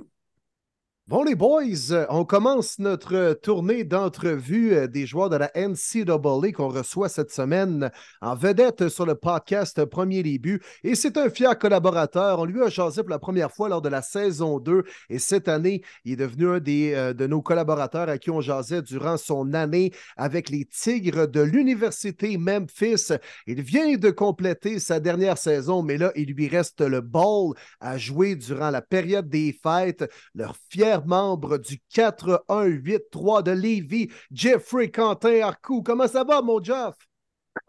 Bon, 1.08 1.22
les 1.22 1.34
boys, 1.34 1.62
euh, 1.90 2.04
on 2.10 2.26
commence 2.26 2.78
notre 2.78 3.14
euh, 3.14 3.32
tournée 3.32 3.82
d'entrevue 3.82 4.74
euh, 4.74 4.86
des 4.86 5.06
joueurs 5.06 5.30
de 5.30 5.36
la 5.36 5.50
NCAA 5.54 6.52
qu'on 6.52 6.68
reçoit 6.68 7.08
cette 7.08 7.30
semaine 7.30 7.90
en 8.20 8.34
vedette 8.34 8.90
sur 8.90 9.06
le 9.06 9.14
podcast 9.14 9.86
Premier 9.86 10.22
Début. 10.22 10.60
Et 10.84 10.94
c'est 10.94 11.16
un 11.16 11.30
fier 11.30 11.58
collaborateur. 11.58 12.40
On 12.40 12.44
lui 12.44 12.62
a 12.62 12.68
jasé 12.68 13.00
pour 13.02 13.08
la 13.08 13.18
première 13.18 13.50
fois 13.50 13.70
lors 13.70 13.80
de 13.80 13.88
la 13.88 14.02
saison 14.02 14.58
2. 14.58 14.84
Et 15.08 15.18
cette 15.18 15.48
année, 15.48 15.80
il 16.04 16.12
est 16.12 16.16
devenu 16.16 16.94
un 16.94 17.14
de 17.14 17.26
nos 17.26 17.40
collaborateurs 17.40 18.10
à 18.10 18.18
qui 18.18 18.30
on 18.30 18.42
jasait 18.42 18.82
durant 18.82 19.16
son 19.16 19.54
année 19.54 19.92
avec 20.18 20.50
les 20.50 20.66
Tigres 20.66 21.26
de 21.26 21.40
l'Université 21.40 22.36
Memphis. 22.36 23.12
Il 23.46 23.62
vient 23.62 23.96
de 23.96 24.10
compléter 24.10 24.78
sa 24.78 25.00
dernière 25.00 25.38
saison, 25.38 25.82
mais 25.82 25.96
là, 25.96 26.12
il 26.16 26.34
lui 26.34 26.48
reste 26.48 26.82
le 26.82 27.00
ball 27.00 27.54
à 27.80 27.96
jouer 27.96 28.36
durant 28.36 28.68
la 28.68 28.82
période 28.82 29.30
des 29.30 29.58
fêtes. 29.62 30.04
Leur 30.34 30.54
fier 30.68 30.97
membre 31.06 31.58
du 31.58 31.80
4-1-8-3 31.90 33.42
de 33.42 33.50
Lévis, 33.52 34.08
Jeffrey 34.30 34.90
Quentin 34.90 35.40
Arcou. 35.42 35.82
Comment 35.82 36.08
ça 36.08 36.24
va, 36.24 36.42
mon 36.42 36.62
Jeff? 36.62 36.94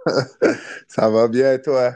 Ça 0.87 1.09
va 1.09 1.27
bien, 1.27 1.57
toi? 1.59 1.93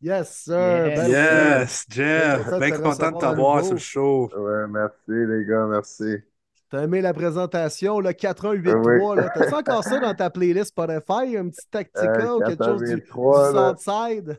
Yes, 0.00 0.44
sir. 0.44 0.86
Yes. 0.86 0.96
Ben, 0.96 1.08
Yes, 1.08 1.86
Jeff. 1.88 2.46
de 2.50 2.58
Bien 2.58 2.70
te 2.70 2.78
content 2.82 3.10
de 3.12 3.18
t'avoir 3.18 3.64
sur 3.64 3.74
le 3.74 3.78
show. 3.80 4.30
Ouais, 4.36 4.66
merci, 4.68 4.96
les 5.08 5.44
gars, 5.46 5.66
merci. 5.66 6.16
T'as 6.70 6.82
aimé 6.82 7.00
la 7.00 7.14
présentation, 7.14 8.00
le 8.00 8.12
4-1-8-3. 8.12 9.16
Oui. 9.16 9.24
T'as-tu 9.34 9.54
encore 9.54 9.84
ça 9.84 10.00
dans 10.00 10.14
ta 10.14 10.30
playlist 10.30 10.68
Spotify? 10.70 11.36
Un 11.36 11.48
petit 11.48 11.66
Tactica 11.70 12.08
Euh, 12.08 12.36
ou 12.36 12.42
quelque 12.42 12.64
chose 12.64 12.82
du, 12.82 12.96
du 12.96 13.02
4-1-8-3, 13.02 13.52
là. 13.52 13.74
Southside? 13.76 14.38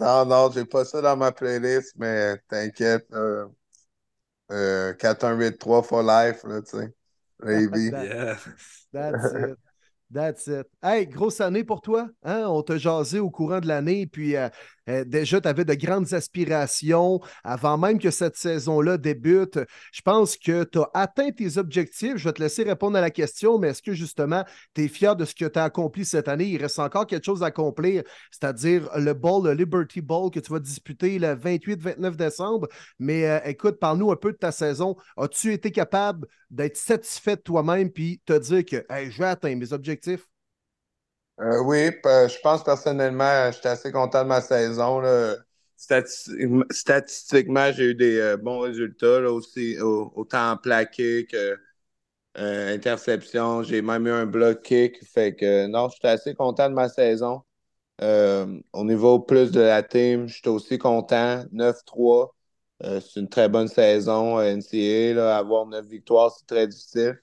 Non, 0.00 0.24
non, 0.26 0.50
j'ai 0.52 0.64
pas 0.64 0.84
ça 0.84 1.00
dans 1.00 1.16
ma 1.16 1.32
playlist, 1.32 1.94
mais 1.96 2.38
t'inquiète. 2.48 3.06
Euh, 3.12 3.46
euh, 4.52 4.94
4-1-8-3 4.94 5.82
for 5.82 6.02
life, 6.02 6.44
là, 6.44 6.62
tu 6.62 6.78
sais. 6.78 6.94
That- 7.40 7.70
Yeah. 8.04 8.38
That's 8.92 9.32
it. 9.32 9.58
That's 10.10 10.46
it. 10.48 10.66
Hey, 10.82 11.06
grosse 11.06 11.40
année 11.40 11.64
pour 11.64 11.80
toi. 11.80 12.08
Hein? 12.22 12.44
On 12.46 12.62
t'a 12.62 12.76
jasé 12.78 13.18
au 13.18 13.30
courant 13.30 13.60
de 13.60 13.66
l'année, 13.68 14.06
puis 14.06 14.36
euh, 14.36 14.48
euh, 14.88 15.04
déjà, 15.04 15.40
tu 15.40 15.48
avais 15.48 15.64
de 15.64 15.74
grandes 15.74 16.12
aspirations 16.12 17.20
avant 17.44 17.78
même 17.78 17.98
que 17.98 18.10
cette 18.10 18.36
saison-là 18.36 18.98
débute. 18.98 19.58
Je 19.92 20.02
pense 20.02 20.36
que 20.36 20.64
tu 20.64 20.78
as 20.78 20.90
atteint 20.94 21.30
tes 21.30 21.58
objectifs. 21.58 22.16
Je 22.16 22.24
vais 22.24 22.32
te 22.32 22.42
laisser 22.42 22.62
répondre 22.64 22.96
à 22.96 23.00
la 23.00 23.10
question, 23.10 23.58
mais 23.58 23.68
est-ce 23.68 23.82
que 23.82 23.94
justement, 23.94 24.44
tu 24.74 24.84
es 24.84 24.88
fier 24.88 25.14
de 25.16 25.24
ce 25.24 25.34
que 25.34 25.44
tu 25.44 25.58
as 25.58 25.64
accompli 25.64 26.04
cette 26.04 26.28
année? 26.28 26.46
Il 26.46 26.60
reste 26.60 26.78
encore 26.78 27.06
quelque 27.06 27.24
chose 27.24 27.42
à 27.42 27.46
accomplir, 27.46 28.02
c'est-à-dire 28.30 28.88
le 28.96 29.12
Bowl, 29.14 29.46
le 29.46 29.54
Liberty 29.54 30.00
Bowl 30.00 30.30
que 30.30 30.40
tu 30.40 30.52
vas 30.52 30.60
disputer 30.60 31.18
le 31.18 31.34
28-29 31.34 32.16
décembre. 32.16 32.68
Mais 32.98 33.26
euh, 33.26 33.40
écoute, 33.44 33.78
parle-nous 33.78 34.10
un 34.10 34.16
peu 34.16 34.32
de 34.32 34.38
ta 34.38 34.52
saison. 34.52 34.96
As-tu 35.16 35.52
été 35.52 35.70
capable 35.70 36.26
d'être 36.50 36.76
satisfait 36.76 37.36
de 37.36 37.42
toi-même 37.42 37.90
puis 37.90 38.20
te 38.26 38.38
dire 38.38 38.64
que 38.64 38.84
je 38.90 39.18
vais 39.18 39.28
atteindre 39.28 39.58
mes 39.58 39.72
objectifs? 39.72 40.26
Euh, 41.40 41.62
oui, 41.64 41.90
je 42.04 42.40
pense 42.42 42.62
personnellement, 42.62 43.50
j'étais 43.50 43.68
assez 43.70 43.90
content 43.92 44.22
de 44.22 44.28
ma 44.28 44.40
saison. 44.40 45.00
là. 45.00 45.36
Stati- 45.76 46.62
Statistiquement, 46.70 47.72
j'ai 47.72 47.86
eu 47.90 47.94
des 47.94 48.18
euh, 48.18 48.36
bons 48.36 48.60
résultats, 48.60 49.20
là, 49.20 49.32
aussi, 49.32 49.78
au- 49.80 50.12
autant 50.14 50.52
en 50.52 50.56
plaqué 50.56 51.26
que 51.26 51.58
euh, 52.38 52.74
interception. 52.74 53.62
J'ai 53.64 53.82
même 53.82 54.06
eu 54.08 54.10
un 54.12 54.26
block 54.26 54.62
kick. 54.62 55.04
Fait 55.06 55.34
que 55.36 55.66
non, 55.68 55.88
j'étais 55.90 56.08
assez 56.08 56.34
content 56.34 56.68
de 56.70 56.74
ma 56.74 56.88
saison. 56.90 57.42
Euh, 58.02 58.60
au 58.72 58.84
niveau 58.84 59.20
plus 59.20 59.52
de 59.52 59.60
la 59.60 59.82
team, 59.84 60.28
j'étais 60.28 60.48
aussi 60.50 60.78
content. 60.78 61.44
9-3. 61.52 62.34
Euh, 62.84 63.00
c'est 63.00 63.20
une 63.20 63.28
très 63.30 63.48
bonne 63.48 63.68
saison 63.68 64.38
euh, 64.40 64.44
NCAA. 64.44 65.14
Là, 65.14 65.38
avoir 65.38 65.66
9 65.66 65.86
victoires, 65.86 66.32
c'est 66.38 66.46
très 66.46 66.66
difficile. 66.68 67.20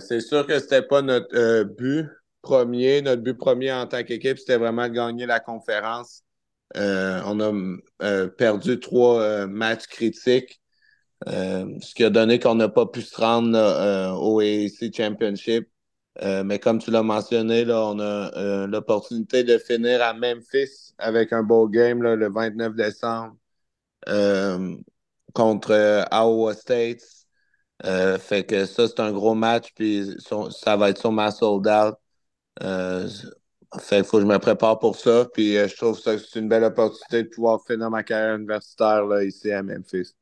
C'est 0.00 0.20
sûr 0.20 0.46
que 0.46 0.58
c'était 0.58 0.82
pas 0.82 1.02
notre 1.02 1.62
but 1.64 2.08
premier. 2.44 3.02
Notre 3.02 3.22
but 3.22 3.34
premier 3.34 3.72
en 3.72 3.86
tant 3.86 4.04
qu'équipe, 4.04 4.38
c'était 4.38 4.58
vraiment 4.58 4.88
de 4.88 4.94
gagner 4.94 5.26
la 5.26 5.40
conférence. 5.40 6.22
Euh, 6.76 7.20
on 7.26 7.40
a 7.40 7.52
euh, 8.02 8.28
perdu 8.28 8.80
trois 8.80 9.20
euh, 9.20 9.46
matchs 9.46 9.86
critiques, 9.86 10.60
ce 11.26 11.94
qui 11.94 12.04
a 12.04 12.10
donné 12.10 12.38
qu'on 12.38 12.54
n'a 12.54 12.68
pas 12.68 12.86
pu 12.86 13.02
se 13.02 13.16
rendre 13.16 13.58
au 14.20 14.40
AAC 14.40 14.94
Championship. 14.94 15.68
Mais 16.22 16.58
comme 16.60 16.78
tu 16.78 16.90
l'as 16.90 17.02
mentionné, 17.02 17.64
là, 17.64 17.86
on 17.86 17.98
a 17.98 18.66
l'opportunité 18.66 19.42
de 19.42 19.58
finir 19.58 20.02
à 20.02 20.14
Memphis 20.14 20.94
avec 20.98 21.32
un 21.32 21.42
beau 21.42 21.68
game 21.68 22.02
le 22.02 22.30
29 22.30 22.74
décembre 22.74 23.36
contre 25.34 26.06
Iowa 26.12 26.54
State. 26.54 27.24
Euh, 27.84 28.18
fait 28.18 28.44
que 28.44 28.66
ça, 28.66 28.88
c'est 28.88 29.00
un 29.00 29.12
gros 29.12 29.34
match, 29.34 29.72
puis 29.74 30.06
ça 30.50 30.76
va 30.76 30.90
être 30.90 31.10
ma 31.10 31.30
sold 31.30 31.66
out. 31.68 31.96
Euh, 32.62 33.08
fait 33.80 33.96
qu'il 33.96 34.04
faut 34.04 34.18
que 34.18 34.22
je 34.22 34.28
me 34.28 34.38
prépare 34.38 34.78
pour 34.78 34.96
ça, 34.96 35.26
puis 35.32 35.56
euh, 35.56 35.66
je 35.68 35.76
trouve 35.76 36.00
que 36.00 36.16
c'est 36.18 36.38
une 36.38 36.48
belle 36.48 36.64
opportunité 36.64 37.24
de 37.24 37.28
pouvoir 37.28 37.60
finir 37.66 37.90
ma 37.90 38.02
carrière 38.02 38.36
universitaire 38.36 39.04
là, 39.04 39.24
ici 39.24 39.50
à 39.50 39.62
Memphis. 39.62 40.14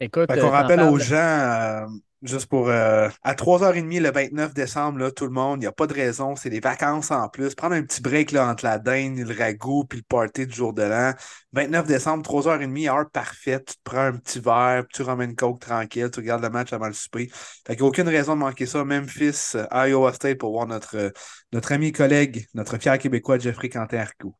Écoute, 0.00 0.30
Fait 0.30 0.38
euh, 0.38 0.48
rappelle 0.48 0.82
aux 0.82 0.98
gens, 0.98 1.16
euh, 1.16 1.86
juste 2.24 2.46
pour 2.46 2.68
euh, 2.68 3.08
à 3.22 3.34
3h30 3.34 4.00
le 4.00 4.10
29 4.10 4.54
décembre, 4.54 4.98
là, 4.98 5.10
tout 5.10 5.26
le 5.26 5.30
monde, 5.30 5.58
il 5.58 5.60
n'y 5.60 5.66
a 5.66 5.72
pas 5.72 5.86
de 5.86 5.92
raison, 5.92 6.34
c'est 6.36 6.50
des 6.50 6.60
vacances 6.60 7.10
en 7.10 7.28
plus. 7.28 7.54
Prendre 7.54 7.74
un 7.74 7.82
petit 7.82 8.00
break 8.00 8.32
là, 8.32 8.48
entre 8.48 8.64
la 8.64 8.78
dinde, 8.78 9.18
le 9.18 9.34
ragoût 9.36 9.84
puis 9.84 9.98
le 9.98 10.04
party 10.08 10.46
du 10.46 10.54
jour 10.54 10.72
de 10.72 10.82
l'an. 10.82 11.12
29 11.52 11.86
décembre, 11.86 12.24
3h30, 12.24 12.88
heure 12.88 13.10
parfaite. 13.10 13.66
Tu 13.68 13.74
te 13.76 13.80
prends 13.84 14.06
un 14.06 14.16
petit 14.16 14.40
verre, 14.40 14.84
tu 14.92 15.02
ramènes 15.02 15.30
une 15.30 15.36
coke 15.36 15.60
tranquille, 15.60 16.10
tu 16.10 16.20
regardes 16.20 16.42
le 16.42 16.50
match 16.50 16.72
avant 16.72 16.88
le 16.88 16.94
souper. 16.94 17.28
Fait 17.66 17.76
n'y 17.76 17.82
a 17.82 17.84
aucune 17.84 18.08
raison 18.08 18.34
de 18.34 18.40
manquer 18.40 18.66
ça. 18.66 18.84
Memphis, 18.84 19.52
euh, 19.54 19.86
Iowa 19.86 20.12
State 20.12 20.38
pour 20.38 20.52
voir 20.52 20.66
notre, 20.66 20.96
euh, 20.96 21.10
notre 21.52 21.72
ami 21.72 21.88
et 21.88 21.92
collègue, 21.92 22.46
notre 22.54 22.78
fier 22.78 22.98
Québécois 22.98 23.38
Jeffrey 23.38 23.68
Quentin 23.68 23.98
Arcou. 23.98 24.34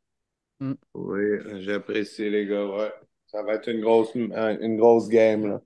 Oui, 0.94 1.20
j'apprécie 1.61 2.31
les 2.31 2.47
gars. 2.47 2.66
ouais. 2.66 2.93
Ça 3.27 3.43
va 3.43 3.55
être 3.55 3.69
une 3.69 3.81
grosse, 3.81 4.15
une 4.15 4.77
grosse 4.77 5.09
game. 5.09 5.47
Là. 5.47 5.61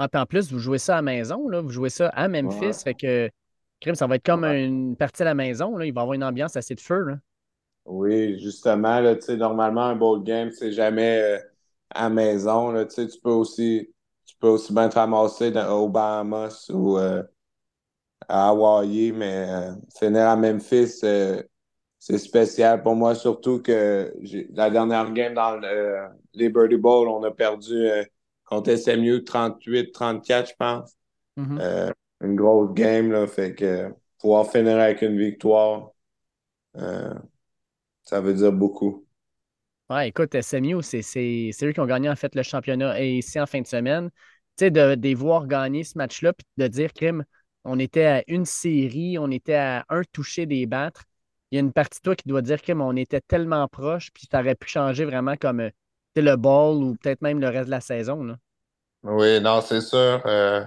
Ah, 0.00 0.08
puis 0.08 0.20
en 0.20 0.26
plus, 0.26 0.50
vous 0.52 0.58
jouez 0.58 0.78
ça 0.78 0.94
à 0.94 0.96
la 0.98 1.02
maison, 1.02 1.48
là. 1.48 1.60
Vous 1.60 1.68
jouez 1.70 1.90
ça 1.90 2.08
à 2.08 2.26
Memphis. 2.28 2.66
Ouais. 2.66 2.72
Fait 2.84 2.94
que, 2.94 3.30
crime, 3.80 3.94
ça 3.94 4.06
va 4.06 4.16
être 4.16 4.24
comme 4.24 4.44
Ouais. 4.44 4.64
une 4.64 4.96
partie 4.96 5.22
à 5.22 5.26
la 5.26 5.34
maison, 5.34 5.76
là. 5.76 5.84
Il 5.86 5.92
va 5.92 6.00
y 6.00 6.02
avoir 6.02 6.14
une 6.14 6.24
ambiance 6.24 6.56
assez 6.56 6.74
de 6.74 6.80
feu, 6.80 7.00
là. 7.00 7.18
Oui, 7.84 8.38
justement, 8.40 9.00
là, 9.00 9.16
normalement, 9.36 9.82
un 9.84 9.96
bowl 9.96 10.22
game, 10.22 10.50
c'est 10.52 10.72
jamais 10.72 11.20
euh, 11.20 11.38
à 11.90 12.04
la 12.04 12.10
maison. 12.10 12.70
Là, 12.70 12.86
tu 12.86 13.06
peux 13.22 13.30
aussi, 13.30 13.92
tu 14.26 14.36
peux 14.38 14.48
aussi 14.48 14.72
bien 14.72 14.88
te 14.88 14.94
ramasser 14.96 15.50
dans, 15.50 15.70
aux 15.82 15.88
Bahamas 15.88 16.70
ou 16.70 16.98
euh, 16.98 17.22
à 18.28 18.48
Hawaii, 18.50 19.12
mais 19.12 19.46
euh, 19.48 19.72
finir 19.98 20.28
à 20.28 20.36
Memphis, 20.36 21.00
euh, 21.04 21.42
c'est 21.98 22.18
spécial 22.18 22.82
pour 22.82 22.94
moi, 22.96 23.14
surtout 23.14 23.60
que 23.62 24.14
la 24.54 24.70
dernière 24.70 25.12
game 25.12 25.34
dans 25.34 25.56
le 25.56 26.08
Liberty 26.34 26.76
Bowl, 26.76 27.08
on 27.08 27.22
a 27.24 27.30
perdu 27.30 27.88
contre 28.50 28.70
SMU 28.70 29.24
38-34, 29.24 30.50
je 30.50 30.54
pense. 30.58 30.96
Mhm. 31.36 31.58
Euh, 31.60 31.90
une 32.22 32.36
grosse 32.36 32.74
game, 32.74 33.12
là, 33.12 33.26
fait 33.26 33.54
que 33.54 33.92
pouvoir 34.18 34.50
finir 34.50 34.78
avec 34.78 35.02
une 35.02 35.18
victoire, 35.18 35.90
euh, 36.76 37.14
ça 38.04 38.20
veut 38.20 38.34
dire 38.34 38.52
beaucoup. 38.52 39.06
Ouais, 39.88 40.08
écoute, 40.08 40.34
SMU, 40.36 40.82
c'est 40.82 41.00
eux 41.62 41.72
qui 41.72 41.80
ont 41.80 41.86
gagné 41.86 42.08
en 42.08 42.16
fait 42.16 42.34
le 42.34 42.42
championnat 42.42 43.00
et 43.00 43.18
ici 43.18 43.40
en 43.40 43.46
fin 43.46 43.60
de 43.60 43.66
semaine. 43.66 44.10
Tu 44.56 44.66
sais, 44.66 44.70
de, 44.70 44.94
de 44.94 45.02
les 45.02 45.14
voir 45.14 45.46
gagner 45.48 45.82
ce 45.82 45.98
match-là, 45.98 46.32
puis 46.32 46.46
de 46.58 46.68
dire, 46.68 46.92
crime, 46.92 47.24
on 47.64 47.78
était 47.78 48.04
à 48.04 48.22
une 48.28 48.44
série, 48.44 49.18
on 49.18 49.30
était 49.30 49.54
à 49.54 49.84
un 49.88 50.02
toucher 50.12 50.46
des 50.46 50.66
battre. 50.66 51.04
Il 51.50 51.56
y 51.56 51.58
a 51.58 51.60
une 51.60 51.72
partie 51.72 51.98
de 51.98 52.02
toi 52.04 52.14
qui 52.16 52.28
doit 52.28 52.42
dire, 52.42 52.62
crime, 52.62 52.80
on 52.80 52.94
était 52.94 53.20
tellement 53.20 53.66
proche, 53.66 54.10
puis 54.12 54.28
ça 54.30 54.40
aurait 54.40 54.54
pu 54.54 54.68
changer 54.68 55.04
vraiment 55.04 55.36
comme 55.36 55.60
euh, 55.60 55.70
le 56.16 56.36
ball 56.36 56.76
ou 56.82 56.96
peut-être 56.96 57.22
même 57.22 57.40
le 57.40 57.48
reste 57.48 57.66
de 57.66 57.70
la 57.70 57.80
saison. 57.80 58.22
Là. 58.24 58.36
Oui, 59.02 59.40
non, 59.40 59.60
c'est 59.62 59.80
sûr. 59.80 60.22
euh, 60.26 60.64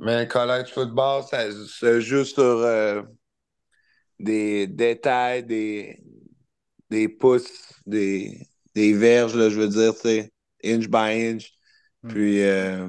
mais 0.00 0.24
le 0.24 0.30
college 0.30 0.72
football, 0.72 1.24
ça 1.24 1.50
se 1.52 2.00
joue 2.00 2.24
sur 2.24 2.42
euh, 2.42 3.02
des 4.18 4.66
détails, 4.66 5.44
des, 5.44 6.00
des 6.90 7.08
pouces, 7.08 7.74
des, 7.86 8.46
des 8.74 8.92
verges, 8.94 9.36
là, 9.36 9.48
je 9.50 9.60
veux 9.60 9.68
dire, 9.68 9.94
sais, 9.94 10.32
inch 10.64 10.88
by 10.88 11.30
inch. 11.32 11.52
Mm. 12.02 12.08
Puis, 12.08 12.42
euh, 12.42 12.88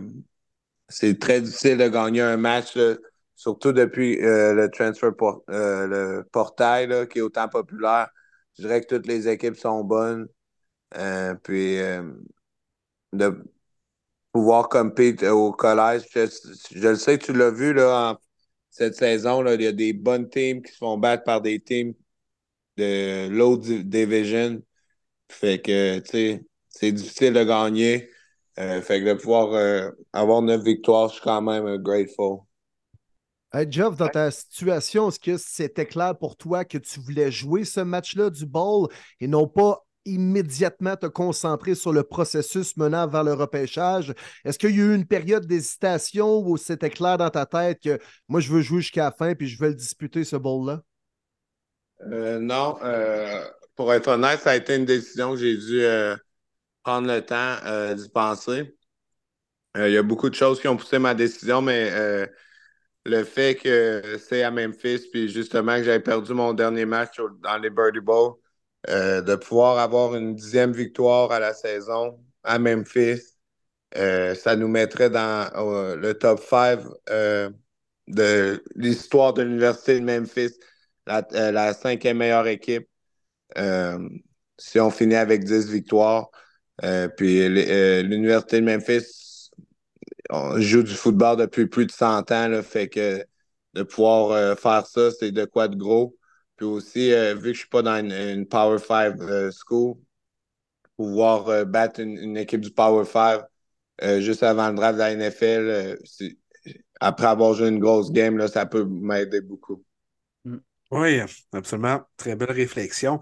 c'est 0.89 1.19
très 1.19 1.41
difficile 1.41 1.77
de 1.77 1.87
gagner 1.87 2.21
un 2.21 2.37
match, 2.37 2.75
là, 2.75 2.95
surtout 3.35 3.71
depuis 3.73 4.17
le 4.19 4.67
transfer 4.71 5.11
por- 5.17 5.43
le 5.47 6.23
portail, 6.31 6.87
là, 6.87 7.05
qui 7.05 7.19
est 7.19 7.21
autant 7.21 7.47
populaire. 7.49 8.09
Je 8.57 8.63
dirais 8.63 8.81
que 8.81 8.95
toutes 8.95 9.07
les 9.07 9.27
équipes 9.27 9.55
sont 9.57 9.83
bonnes. 9.83 10.27
Euh, 10.97 11.35
puis, 11.35 11.77
euh, 11.79 12.03
de 13.13 13.43
pouvoir 14.31 14.69
compete 14.69 15.23
au 15.23 15.51
collège, 15.53 16.03
je, 16.13 16.27
je 16.75 16.89
le 16.89 16.95
sais, 16.95 17.17
tu 17.17 17.33
l'as 17.33 17.51
vu 17.51 17.73
là, 17.73 18.13
en- 18.13 18.19
cette 18.71 18.95
saison, 18.95 19.41
là, 19.41 19.55
il 19.55 19.61
y 19.63 19.67
a 19.67 19.71
des 19.73 19.93
bonnes 19.93 20.29
teams 20.29 20.61
qui 20.63 20.71
se 20.73 20.77
font 20.79 20.97
battre 20.97 21.23
par 21.23 21.41
des 21.41 21.59
teams 21.61 21.93
de 22.77 23.29
low 23.29 23.57
di- 23.57 23.85
division. 23.85 24.61
Fait 25.29 25.61
que, 25.61 25.99
tu 25.99 26.09
sais, 26.11 26.45
c'est 26.69 26.91
difficile 26.93 27.33
de 27.33 27.43
gagner. 27.45 28.09
Euh, 28.59 28.81
fait 28.81 29.01
que 29.01 29.07
de 29.09 29.13
pouvoir 29.15 29.53
euh, 29.53 29.91
avoir 30.13 30.41
neuf 30.43 30.63
victoires, 30.63 31.09
je 31.09 31.15
suis 31.15 31.23
quand 31.23 31.41
même 31.41 31.65
euh, 31.67 31.77
grateful. 31.79 32.39
Hey, 33.51 33.65
Jeff, 33.71 33.95
dans 33.95 34.09
ta 34.09 34.29
situation, 34.29 35.09
est-ce 35.09 35.19
que 35.19 35.37
c'était 35.37 35.87
clair 35.87 36.15
pour 36.17 36.35
toi 36.37 36.65
que 36.65 36.77
tu 36.77 36.99
voulais 36.99 37.31
jouer 37.31 37.65
ce 37.65 37.79
match-là 37.79 38.29
du 38.29 38.45
ball 38.45 38.87
et 39.19 39.27
non 39.27 39.47
pas 39.47 39.87
immédiatement 40.05 40.95
te 40.95 41.05
concentrer 41.05 41.75
sur 41.75 41.93
le 41.93 42.03
processus 42.03 42.77
menant 42.77 43.07
vers 43.07 43.23
le 43.23 43.33
repêchage? 43.33 44.13
Est-ce 44.45 44.57
qu'il 44.57 44.75
y 44.75 44.81
a 44.81 44.85
eu 44.85 44.95
une 44.95 45.05
période 45.05 45.45
d'hésitation 45.45 46.39
où 46.39 46.57
c'était 46.57 46.89
clair 46.89 47.17
dans 47.17 47.29
ta 47.29 47.45
tête 47.45 47.79
que 47.83 47.99
moi, 48.27 48.39
je 48.39 48.51
veux 48.51 48.61
jouer 48.61 48.81
jusqu'à 48.81 49.05
la 49.05 49.11
fin 49.11 49.35
puis 49.35 49.47
je 49.47 49.59
veux 49.59 49.69
le 49.69 49.75
disputer, 49.75 50.23
ce 50.23 50.35
bowl-là? 50.35 50.81
Euh, 52.11 52.39
non, 52.39 52.77
euh, 52.83 53.45
pour 53.75 53.93
être 53.93 54.07
honnête, 54.07 54.39
ça 54.39 54.51
a 54.51 54.55
été 54.55 54.75
une 54.75 54.85
décision 54.85 55.31
que 55.31 55.37
j'ai 55.37 55.57
dû 55.57 55.81
euh, 55.81 56.15
prendre 56.83 57.07
le 57.07 57.21
temps 57.21 57.95
d'y 57.95 58.09
penser. 58.09 58.75
Il 59.75 59.91
y 59.91 59.97
a 59.97 60.03
beaucoup 60.03 60.29
de 60.29 60.35
choses 60.35 60.59
qui 60.59 60.67
ont 60.67 60.77
poussé 60.77 60.97
ma 60.97 61.13
décision, 61.13 61.61
mais 61.61 61.91
le 63.05 63.23
fait 63.23 63.55
que 63.55 64.17
c'est 64.17 64.43
à 64.43 64.51
Memphis, 64.51 65.07
puis 65.11 65.29
justement 65.29 65.77
que 65.77 65.83
j'avais 65.83 65.99
perdu 65.99 66.33
mon 66.33 66.53
dernier 66.53 66.85
match 66.85 67.19
dans 67.41 67.57
les 67.57 67.69
Birdie 67.69 67.99
Bowl, 67.99 68.35
euh, 68.87 69.21
de 69.21 69.35
pouvoir 69.35 69.77
avoir 69.79 70.15
une 70.15 70.35
dixième 70.35 70.71
victoire 70.71 71.31
à 71.33 71.39
la 71.39 71.53
saison 71.53 72.17
à 72.43 72.59
Memphis, 72.59 73.19
euh, 73.97 74.35
ça 74.35 74.55
nous 74.55 74.69
mettrait 74.69 75.09
dans 75.09 75.49
euh, 75.55 75.95
le 75.97 76.13
top 76.13 76.39
5 76.41 76.79
de 78.07 78.63
l'histoire 78.75 79.33
de 79.33 79.43
l'Université 79.43 79.99
de 79.99 80.05
Memphis, 80.05 80.57
la, 81.05 81.73
cinquième 81.73 82.17
meilleure 82.17 82.47
équipe. 82.47 82.87
Si 84.57 84.79
on 84.79 84.89
finit 84.91 85.15
avec 85.15 85.43
10 85.43 85.69
victoires, 85.69 86.29
puis 87.17 87.47
l'Université 87.49 88.61
de 88.61 88.65
Memphis, 88.65 89.51
on 90.29 90.59
joue 90.59 90.83
du 90.83 90.93
football 90.93 91.37
depuis 91.37 91.67
plus 91.67 91.85
de 91.85 91.91
100 91.91 92.31
ans, 92.31 92.47
là, 92.47 92.63
fait 92.63 92.87
que 92.87 93.25
de 93.73 93.83
pouvoir 93.83 94.57
faire 94.57 94.85
ça, 94.87 95.11
c'est 95.11 95.31
de 95.31 95.45
quoi 95.45 95.67
de 95.67 95.75
gros. 95.75 96.18
Puis 96.59 96.67
aussi, 96.67 97.13
euh, 97.13 97.35
vu 97.35 97.41
que 97.41 97.53
je 97.53 97.59
suis 97.59 97.69
pas 97.69 97.81
dans 97.81 97.95
une, 97.95 98.45
Power 98.45 98.79
5 98.79 99.15
euh, 99.21 99.49
school, 99.49 99.95
pouvoir 100.97 101.47
euh, 101.47 101.63
battre 101.63 102.01
une, 102.01 102.35
équipe 102.35 102.59
du 102.59 102.71
Power 102.71 103.05
5 103.05 103.43
euh, 104.03 104.19
juste 104.19 104.43
avant 104.43 104.67
le 104.67 104.75
draft 104.75 104.95
de 104.95 104.99
la 104.99 105.15
NFL, 105.15 105.97
après 106.99 107.27
avoir 107.27 107.53
joué 107.53 107.69
une 107.69 107.79
grosse 107.79 108.11
game, 108.11 108.37
là, 108.37 108.49
ça 108.49 108.65
peut 108.65 108.83
m'aider 108.83 109.39
beaucoup. 109.39 109.81
Oui, 110.91 111.21
absolument. 111.53 112.01
Très 112.17 112.35
belle 112.35 112.51
réflexion. 112.51 113.21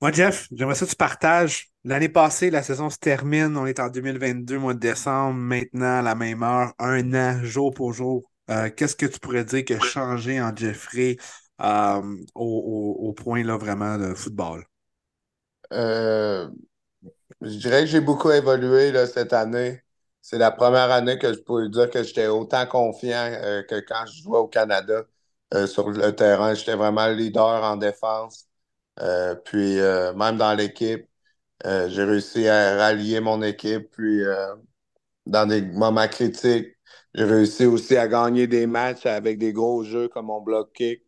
Moi, 0.00 0.10
Jeff, 0.10 0.48
j'aimerais 0.50 0.74
ça 0.74 0.84
que 0.84 0.90
tu 0.90 0.96
partages. 0.96 1.68
L'année 1.84 2.08
passée, 2.08 2.50
la 2.50 2.64
saison 2.64 2.90
se 2.90 2.98
termine. 2.98 3.56
On 3.56 3.66
est 3.66 3.78
en 3.78 3.88
2022, 3.88 4.58
mois 4.58 4.74
de 4.74 4.80
décembre. 4.80 5.38
Maintenant, 5.38 6.00
à 6.00 6.02
la 6.02 6.16
même 6.16 6.42
heure, 6.42 6.72
un 6.80 7.14
an, 7.14 7.38
jour 7.44 7.72
pour 7.72 7.92
jour. 7.92 8.28
Qu'est-ce 8.76 8.96
que 8.96 9.06
tu 9.06 9.20
pourrais 9.20 9.44
dire 9.44 9.64
qui 9.64 9.74
a 9.74 9.80
changé 9.80 10.40
en 10.40 10.56
Jeffrey 10.56 11.18
euh, 11.60 12.16
au, 12.34 12.96
au, 13.00 13.12
point 13.12 13.42
là, 13.42 13.56
vraiment 13.56 13.98
de 13.98 14.14
football? 14.14 14.64
Euh, 15.72 16.48
je 17.40 17.56
dirais 17.58 17.80
que 17.80 17.86
j'ai 17.86 18.00
beaucoup 18.00 18.30
évolué 18.30 18.92
là, 18.92 19.06
cette 19.06 19.32
année. 19.32 19.82
C'est 20.20 20.38
la 20.38 20.50
première 20.50 20.90
année 20.90 21.18
que 21.18 21.32
je 21.32 21.38
peux 21.38 21.68
dire 21.68 21.90
que 21.90 22.02
j'étais 22.02 22.26
autant 22.26 22.66
confiant 22.66 23.30
euh, 23.32 23.62
que 23.62 23.80
quand 23.80 24.04
je 24.06 24.22
jouais 24.22 24.38
au 24.38 24.48
Canada 24.48 25.04
sur 25.66 25.88
le 25.88 26.14
terrain. 26.14 26.52
J'étais 26.54 26.74
vraiment 26.74 27.06
le 27.06 27.14
leader 27.14 27.64
en 27.64 27.76
défense. 27.76 28.46
puis 29.44 29.76
même 30.16 30.36
dans 30.36 30.54
l'équipe, 30.54 31.08
j'ai 31.64 32.04
réussi 32.04 32.48
à 32.48 32.76
rallier 32.76 33.20
mon 33.20 33.40
équipe. 33.42 33.90
Puis 33.92 34.22
dans 35.26 35.46
des 35.46 35.62
moments 35.62 36.08
critiques, 36.08 36.76
j'ai 37.14 37.24
réussi 37.24 37.66
aussi 37.66 37.96
à 37.96 38.08
gagner 38.08 38.46
des 38.46 38.66
matchs 38.66 39.06
avec 39.06 39.38
des 39.38 39.52
gros 39.52 39.84
jeux 39.84 40.08
comme 40.08 40.26
mon 40.26 40.40
block 40.40 40.72
kick, 40.72 41.02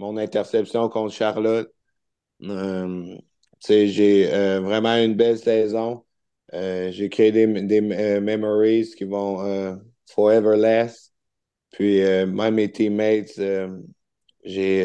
mon 0.00 0.16
interception 0.16 0.88
contre 0.88 1.14
Charlotte. 1.14 1.72
Euh, 2.42 3.18
j'ai 3.68 4.32
euh, 4.32 4.60
vraiment 4.60 4.96
une 4.96 5.14
belle 5.14 5.38
saison. 5.38 6.04
Euh, 6.54 6.90
j'ai 6.90 7.08
créé 7.10 7.30
des, 7.30 7.46
memories 7.46 8.90
qui 8.96 9.04
vont 9.04 9.78
forever 10.06 10.56
last. 10.56 11.12
Puis 11.70 12.00
même 12.00 12.54
mes 12.54 12.72
teammates, 12.72 13.38
j'ai 14.42 14.84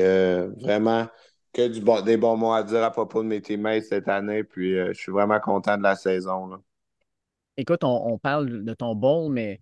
vraiment 0.60 1.08
que 1.54 1.68
du 1.70 1.80
des 2.04 2.18
bons 2.18 2.36
mots 2.36 2.52
à 2.52 2.64
dire 2.64 2.84
à 2.84 2.92
propos 2.92 3.24
de 3.24 3.30
mes 3.30 3.42
teammates 3.42 3.86
cette 3.86 4.10
année. 4.10 4.44
Puis 4.44 4.76
je 4.76 4.94
suis 4.94 5.12
vraiment 5.12 5.40
content 5.40 5.78
de 5.78 5.84
la 5.84 5.96
saison. 5.96 6.48
Là. 6.48 6.58
Écoute, 7.58 7.86
on, 7.86 8.20
parle 8.20 8.66
de 8.66 8.74
ton 8.74 8.94
bowl, 8.94 9.32
mais 9.32 9.62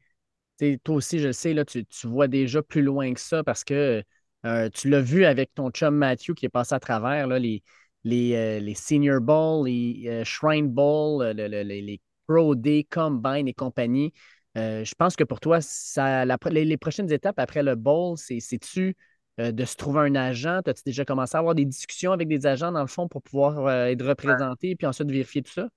toi 0.83 0.95
aussi, 0.95 1.19
je 1.19 1.31
sais, 1.31 1.53
là, 1.53 1.63
tu, 1.63 1.85
vois 2.05 2.27
déjà 2.27 2.63
plus 2.63 2.81
loin 2.81 3.13
que 3.13 3.19
ça 3.19 3.43
parce 3.43 3.63
que 3.63 4.03
euh, 4.45 4.69
tu 4.69 4.89
l'as 4.89 5.01
vu 5.01 5.25
avec 5.25 5.53
ton 5.53 5.69
chum 5.71 5.95
Matthew 5.95 6.33
qui 6.33 6.45
est 6.45 6.49
passé 6.49 6.75
à 6.75 6.79
travers 6.79 7.27
là, 7.27 7.39
les, 7.39 7.63
les, 8.03 8.35
euh, 8.35 8.73
Senior 8.75 9.21
Bowl, 9.21 9.67
les 9.67 10.03
euh, 10.07 10.23
Shrine 10.23 10.67
Bowl, 10.67 11.25
les, 11.25 12.01
Pro 12.27 12.55
Day, 12.55 12.87
Combine 12.89 13.47
et 13.47 13.53
compagnie. 13.53 14.13
je 14.55 14.93
pense 14.95 15.15
que 15.15 15.23
pour 15.23 15.39
toi, 15.39 15.59
ça, 15.61 16.25
les, 16.25 16.77
prochaines 16.77 17.11
étapes 17.11 17.39
après 17.39 17.63
le 17.63 17.75
Bowl, 17.75 18.17
c'est-tu 18.17 18.95
de 19.37 19.65
se 19.65 19.75
trouver 19.75 20.01
un 20.01 20.15
agent? 20.15 20.61
As-tu 20.65 20.83
déjà 20.85 21.05
commencé 21.05 21.35
à 21.35 21.39
avoir 21.39 21.55
des 21.55 21.65
discussions 21.65 22.11
avec 22.11 22.27
des 22.27 22.45
agents 22.45 22.71
dans 22.71 22.81
le 22.81 22.87
fond 22.87 23.07
pour 23.07 23.21
pouvoir 23.21 23.69
être 23.87 24.05
représenté 24.05 24.75
puis 24.75 24.87
ensuite 24.87 25.09
vérifier 25.09 25.41
tout 25.41 25.51
ça? 25.51 25.67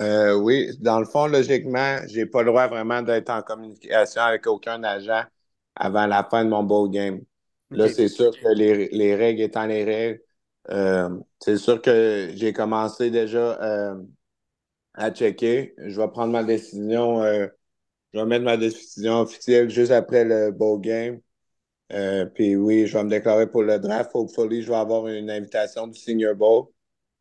Euh, 0.00 0.34
oui, 0.34 0.70
dans 0.80 1.00
le 1.00 1.06
fond, 1.06 1.26
logiquement, 1.26 1.98
j'ai 2.08 2.26
pas 2.26 2.42
le 2.42 2.50
droit 2.50 2.68
vraiment 2.68 3.02
d'être 3.02 3.30
en 3.30 3.42
communication 3.42 4.22
avec 4.22 4.46
aucun 4.46 4.82
agent 4.84 5.24
avant 5.74 6.06
la 6.06 6.24
fin 6.24 6.44
de 6.44 6.50
mon 6.50 6.62
bowl 6.62 6.90
game. 6.90 7.20
Là, 7.70 7.88
c'est 7.88 8.08
sûr 8.08 8.30
que 8.30 8.48
les, 8.54 9.14
règles 9.14 9.42
étant 9.42 9.66
les 9.66 9.84
règles, 9.84 10.20
euh, 10.70 11.08
c'est 11.40 11.56
sûr 11.56 11.82
que 11.82 12.30
j'ai 12.34 12.52
commencé 12.52 13.10
déjà 13.10 13.62
euh, 13.62 14.02
à 14.94 15.10
checker. 15.10 15.74
Je 15.78 16.00
vais 16.00 16.08
prendre 16.08 16.32
ma 16.32 16.44
décision, 16.44 17.22
je 17.22 18.18
vais 18.18 18.26
mettre 18.26 18.44
ma 18.44 18.56
décision 18.56 19.20
officielle 19.20 19.70
juste 19.70 19.92
après 19.92 20.24
le 20.24 20.50
bowl 20.50 20.80
game. 20.80 21.20
puis 22.34 22.56
oui, 22.56 22.86
je 22.86 22.96
vais 22.96 23.04
me 23.04 23.10
déclarer 23.10 23.50
pour 23.50 23.62
le 23.62 23.78
draft. 23.78 24.10
Hopefully, 24.14 24.62
je 24.62 24.68
vais 24.68 24.76
avoir 24.76 25.06
une 25.08 25.30
invitation 25.30 25.86
du 25.86 25.98
Senior 25.98 26.34
Bowl. 26.34 26.68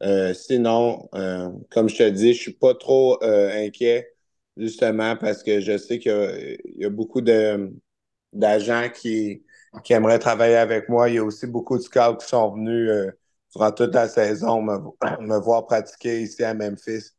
Euh, 0.03 0.33
sinon, 0.33 1.09
euh, 1.15 1.49
comme 1.71 1.89
je 1.89 1.97
te 1.97 2.09
dis, 2.09 2.33
je 2.33 2.41
suis 2.41 2.53
pas 2.53 2.75
trop 2.75 3.21
euh, 3.23 3.65
inquiet, 3.65 4.13
justement, 4.55 5.15
parce 5.15 5.43
que 5.43 5.59
je 5.59 5.77
sais 5.77 5.99
qu'il 5.99 6.57
y, 6.75 6.85
a 6.85 6.89
beaucoup 6.89 7.21
d'agents 7.21 8.89
qui, 8.93 9.43
qui 9.83 9.93
aimeraient 9.93 10.19
travailler 10.19 10.55
avec 10.55 10.89
moi. 10.89 11.09
Il 11.09 11.15
y 11.15 11.17
a 11.17 11.23
aussi 11.23 11.47
beaucoup 11.47 11.77
de 11.77 11.83
scouts 11.83 12.17
qui 12.19 12.27
sont 12.27 12.51
venus 12.53 12.91
durant 13.53 13.71
toute 13.71 13.93
la 13.93 14.07
saison 14.07 14.61
me, 15.19 15.39
voir 15.39 15.65
pratiquer 15.65 16.21
ici 16.21 16.43
à 16.43 16.53
Memphis. 16.53 17.11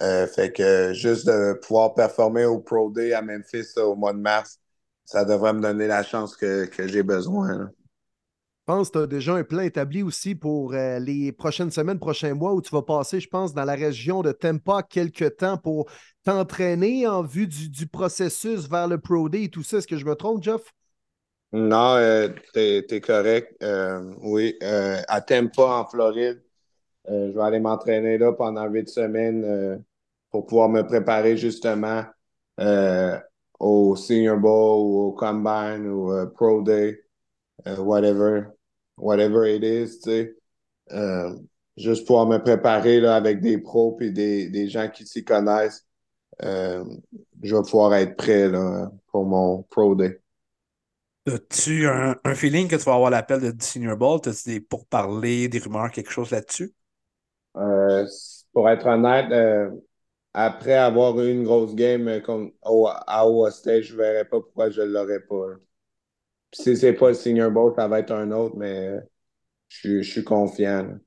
fait 0.00 0.52
que 0.52 0.92
juste 0.92 1.26
de 1.26 1.54
pouvoir 1.54 1.94
performer 1.94 2.44
au 2.44 2.60
Pro 2.60 2.90
Day 2.90 3.12
à 3.12 3.22
Memphis 3.22 3.78
au 3.78 3.94
mois 3.94 4.12
de 4.12 4.18
mars, 4.18 4.60
ça 5.06 5.24
devrait 5.24 5.54
me 5.54 5.62
donner 5.62 5.86
la 5.86 6.02
chance 6.02 6.36
que, 6.36 6.68
j'ai 6.78 7.02
besoin. 7.02 7.70
Je 8.68 8.72
pense 8.72 8.90
que 8.90 8.98
tu 8.98 9.04
as 9.04 9.06
déjà 9.06 9.34
un 9.36 9.44
plan 9.44 9.60
établi 9.60 10.02
aussi 10.02 10.34
pour 10.34 10.74
euh, 10.74 10.98
les 10.98 11.30
prochaines 11.30 11.70
semaines, 11.70 12.00
prochains 12.00 12.34
mois 12.34 12.52
où 12.52 12.60
tu 12.60 12.70
vas 12.70 12.82
passer, 12.82 13.20
je 13.20 13.28
pense, 13.28 13.54
dans 13.54 13.64
la 13.64 13.76
région 13.76 14.22
de 14.22 14.32
Tampa 14.32 14.82
quelques 14.82 15.36
temps 15.36 15.56
pour 15.56 15.88
t'entraîner 16.24 17.06
en 17.06 17.22
vue 17.22 17.46
du, 17.46 17.86
processus 17.86 18.68
vers 18.68 18.88
le 18.88 18.98
Pro 18.98 19.28
Day 19.28 19.44
et 19.44 19.48
tout 19.48 19.62
ça. 19.62 19.78
Est-ce 19.78 19.86
que 19.86 19.96
je 19.96 20.04
me 20.04 20.16
trompe, 20.16 20.42
Jeff? 20.42 20.60
Non, 21.56 21.96
euh, 21.96 22.28
tu 22.52 22.60
es, 22.60 23.00
correct. 23.00 23.56
Euh, 23.62 24.12
oui, 24.20 24.58
à 24.62 25.20
Tampa, 25.22 25.62
en 25.62 25.86
Floride, 25.86 26.42
je 27.08 27.32
vais 27.32 27.42
aller 27.42 27.60
m'entraîner 27.60 28.18
là 28.18 28.32
pendant 28.32 28.66
huit 28.68 28.88
semaines 28.88 29.82
pour 30.30 30.46
pouvoir 30.46 30.68
me 30.68 30.82
préparer 30.82 31.36
justement 31.36 32.04
au 33.58 33.96
Senior 33.96 34.38
Bowl 34.38 34.80
ou 34.86 34.98
au 35.08 35.12
Combine 35.12 35.86
ou 35.88 36.12
Pro 36.34 36.62
Day. 36.62 37.00
whatever 37.78 38.56
whatever 38.96 39.46
it 39.46 39.64
is, 39.64 40.00
tu 40.00 40.10
sais. 40.10 40.36
Euh, 40.92 41.36
juste 41.76 42.06
pouvoir 42.06 42.26
me 42.26 42.38
préparer 42.38 43.00
là, 43.00 43.16
avec 43.16 43.40
des 43.40 43.58
pros 43.58 43.98
et 44.00 44.10
des, 44.10 44.48
des 44.48 44.68
gens 44.68 44.88
qui 44.90 45.06
s'y 45.06 45.24
connaissent. 45.24 45.86
Euh, 46.42 46.84
je 47.42 47.56
vais 47.56 47.62
pouvoir 47.62 47.94
être 47.94 48.16
prêt 48.16 48.48
là, 48.48 48.90
pour 49.08 49.24
mon 49.26 49.62
Pro 49.64 49.94
Day. 49.94 50.20
As-tu 51.26 51.86
un, 51.86 52.16
un, 52.24 52.34
feeling 52.34 52.68
que 52.68 52.76
tu 52.76 52.82
vas 52.82 52.94
avoir 52.94 53.10
l'appel 53.10 53.40
de 53.40 53.62
Senior 53.62 53.96
Bowl? 53.96 54.20
As-tu 54.24 54.48
des 54.48 54.60
pourparlers, 54.60 55.48
des 55.48 55.58
rumeurs, 55.58 55.90
quelque 55.90 56.10
chose 56.10 56.30
là-dessus? 56.30 56.72
Euh, 57.56 58.06
pour 58.52 58.68
être 58.70 58.86
honnête, 58.86 59.32
après 60.34 60.74
avoir 60.74 61.18
eu 61.20 61.32
une 61.32 61.44
grosse 61.44 61.74
game 61.74 62.20
comme 62.22 62.52
à 62.62 63.24
Iowa 63.24 63.50
State, 63.50 63.82
je 63.82 63.92
ne 63.94 63.98
verrais 63.98 64.24
pas 64.24 64.40
pourquoi 64.40 64.70
je 64.70 64.82
ne 64.82 64.86
l'aurais 64.86 65.20
pas 65.20 65.56
si 66.52 66.76
c'est 66.76 66.92
pas 66.92 67.08
le 67.08 67.14
Senior 67.14 67.50
Bowl, 67.50 67.72
ça 67.76 67.88
va 67.88 68.00
être 68.00 68.12
un 68.12 68.30
autre, 68.30 68.56
mais 68.56 68.98
je, 69.68 70.02
suis 70.02 70.24
confiant. 70.24 70.98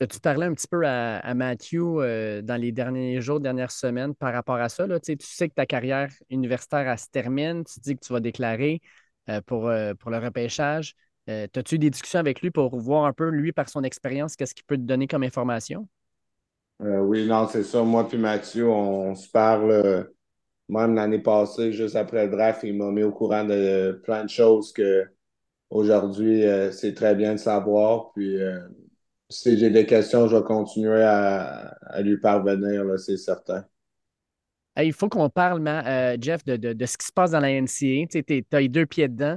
Tu 0.00 0.20
parlais 0.20 0.46
un 0.46 0.54
petit 0.54 0.68
peu 0.68 0.86
à, 0.86 1.34
Matthew 1.34 1.76
euh, 1.76 2.42
dans 2.42 2.60
les 2.60 2.72
derniers 2.72 3.20
jours, 3.20 3.40
dernières 3.40 3.70
semaines 3.70 4.14
par 4.14 4.32
rapport 4.32 4.56
à 4.56 4.68
ça. 4.68 4.86
Là? 4.86 5.00
Tu, 5.00 5.16
sais, 5.20 5.48
que 5.48 5.54
ta 5.54 5.66
carrière 5.66 6.10
universitaire 6.30 6.98
se 6.98 7.08
termine, 7.08 7.64
tu 7.64 7.80
dis 7.80 7.94
que 7.96 8.04
tu 8.04 8.12
vas 8.12 8.20
déclarer 8.20 8.80
euh, 8.82 8.88
pour, 9.46 9.68
euh, 9.68 9.94
pour 9.94 10.10
le 10.10 10.18
repêchage. 10.18 10.94
As-tu 11.26 11.76
eu 11.76 11.78
des 11.78 11.90
discussions 11.90 12.18
avec 12.20 12.42
lui 12.42 12.50
pour 12.50 12.76
voir 12.78 13.06
un 13.06 13.12
peu, 13.12 13.28
lui, 13.28 13.52
par 13.52 13.68
son 13.68 13.82
expérience, 13.82 14.36
qu'est-ce 14.36 14.54
qu'il 14.54 14.64
peut 14.64 14.76
te 14.76 14.82
donner 14.82 15.06
comme 15.06 15.22
information? 15.22 15.88
oui, 16.80 17.26
non, 17.26 17.48
c'est 17.48 17.62
ça. 17.62 17.82
Moi 17.82 18.06
puis 18.06 18.18
Mathieu, 18.18 18.68
on 18.68 19.14
se 19.14 19.30
parle 19.30 20.10
même 20.68 20.94
l'année 20.94 21.18
passée, 21.20 21.72
juste 21.72 21.96
après 21.96 22.26
le 22.26 22.30
draft, 22.32 22.62
il 22.64 22.76
m'a 22.76 22.90
mis 22.90 23.02
au 23.02 23.12
courant 23.12 23.44
de 23.44 24.00
plein 24.04 24.24
de 24.24 24.30
choses 24.30 24.72
que 24.72 25.06
aujourd'hui, 25.70 26.44
euh, 26.46 26.72
c'est 26.72 26.94
très 26.94 27.14
bien 27.14 27.34
de 27.34 27.38
savoir. 27.38 28.12
Puis 28.14 28.40
euh, 28.40 28.60
si 29.30 29.58
j'ai 29.58 29.70
des 29.70 29.86
questions, 29.86 30.28
je 30.28 30.36
vais 30.36 30.44
continuer 30.44 31.02
à, 31.02 31.76
lui 32.02 32.18
parvenir, 32.18 32.98
c'est 32.98 33.18
certain. 33.18 33.64
Il 34.82 34.92
faut 34.92 35.08
qu'on 35.08 35.30
parle, 35.30 35.66
euh, 35.66 36.16
Jeff, 36.20 36.44
de, 36.44 36.86
ce 36.86 36.96
qui 36.96 37.06
se 37.06 37.12
passe 37.12 37.30
dans 37.30 37.40
la 37.40 37.50
NCA. 37.50 38.06
Tu 38.10 38.44
as 38.52 38.60
les 38.60 38.68
deux 38.68 38.86
pieds 38.86 39.08
dedans. 39.08 39.36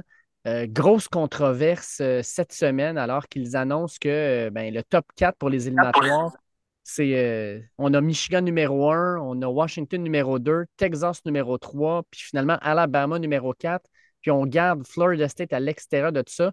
grosse 0.66 1.08
controverse 1.08 2.02
cette 2.22 2.52
semaine 2.52 2.98
alors 2.98 3.28
qu'ils 3.28 3.56
annoncent 3.56 3.98
que 4.00 4.48
ben, 4.50 4.72
le 4.72 4.82
top 4.82 5.06
4 5.16 5.36
pour 5.36 5.50
les 5.50 5.66
éliminatoires 5.66 6.32
c'est, 6.90 7.18
euh, 7.18 7.60
on 7.76 7.92
a 7.92 8.00
Michigan 8.00 8.40
numéro 8.40 8.90
1, 8.90 9.18
on 9.18 9.42
a 9.42 9.46
Washington 9.46 10.02
numéro 10.02 10.38
2, 10.38 10.64
Texas 10.78 11.22
numéro 11.26 11.58
3, 11.58 12.02
puis 12.10 12.22
finalement 12.22 12.56
Alabama 12.62 13.18
numéro 13.18 13.52
4, 13.52 13.84
puis 14.22 14.30
on 14.30 14.46
garde 14.46 14.86
Florida 14.86 15.28
State 15.28 15.52
à 15.52 15.60
l'extérieur 15.60 16.12
de 16.12 16.22
tout 16.22 16.32
ça. 16.32 16.52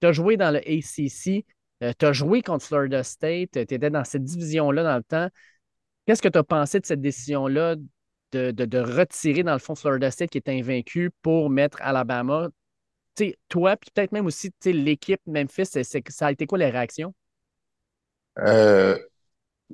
Tu 0.00 0.08
as 0.08 0.12
joué 0.12 0.36
dans 0.36 0.50
le 0.50 0.58
ACC, 0.58 1.46
euh, 1.84 1.92
tu 1.96 2.04
as 2.04 2.12
joué 2.12 2.42
contre 2.42 2.64
Florida 2.66 3.04
State, 3.04 3.50
tu 3.52 3.60
étais 3.60 3.78
dans 3.78 4.02
cette 4.02 4.24
division-là 4.24 4.82
dans 4.82 4.96
le 4.96 5.04
temps. 5.04 5.28
Qu'est-ce 6.04 6.20
que 6.20 6.28
tu 6.28 6.38
as 6.38 6.44
pensé 6.44 6.80
de 6.80 6.86
cette 6.86 7.00
décision-là? 7.00 7.76
De, 8.52 8.78
retirer, 8.78 9.42
dans 9.42 9.52
le 9.52 9.58
fond, 9.58 9.74
Florida 9.74 10.10
State 10.10 10.30
qui 10.30 10.38
est 10.38 10.48
invaincu 10.48 11.10
pour 11.22 11.50
mettre 11.50 11.78
Alabama? 11.80 12.48
toi, 13.48 13.76
puis 13.76 13.90
peut-être 13.94 14.12
même 14.12 14.26
aussi 14.26 14.52
l'équipe 14.64 15.20
Memphis, 15.26 15.66
ça 15.66 16.26
a 16.26 16.32
été 16.32 16.46
quoi 16.46 16.58
les 16.58 16.70
réactions? 16.70 17.14
Euh, 18.38 18.98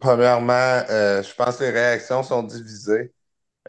Premièrement, 0.00 0.82
euh, 0.88 1.22
je 1.22 1.34
pense 1.34 1.56
que 1.56 1.64
les 1.64 1.70
réactions 1.70 2.22
sont 2.22 2.42
divisées. 2.42 3.12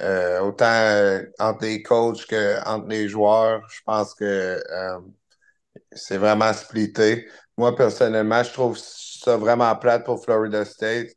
Euh, 0.02 0.40
autant 0.40 1.20
entre 1.38 1.66
les 1.66 1.84
coachs 1.84 2.26
qu'entre 2.26 2.88
les 2.88 3.08
joueurs. 3.08 3.62
Je 3.70 3.82
pense 3.86 4.14
que 4.16 4.60
c'est 5.92 6.18
vraiment 6.18 6.52
splitté. 6.54 7.28
Moi, 7.58 7.76
personnellement, 7.76 8.42
je 8.44 8.52
trouve 8.54 8.78
ça 8.78 9.38
vraiment 9.38 9.76
plate 9.76 10.06
pour 10.06 10.24
Florida 10.24 10.66
State, 10.66 11.10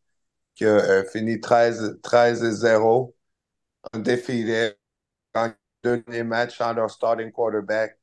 qui 0.54 0.66
a 0.66 1.04
fini 1.04 1.40
13, 1.40 1.98
13 2.02 2.44
et 2.44 2.50
0, 2.50 3.14
un 3.92 3.98
défilé, 4.00 4.74
deux 5.82 5.98
derniers 6.02 6.24
matchs 6.24 6.56
sans 6.58 6.72
leur 6.72 6.90
starting 6.90 7.30
quarterback. 7.32 7.98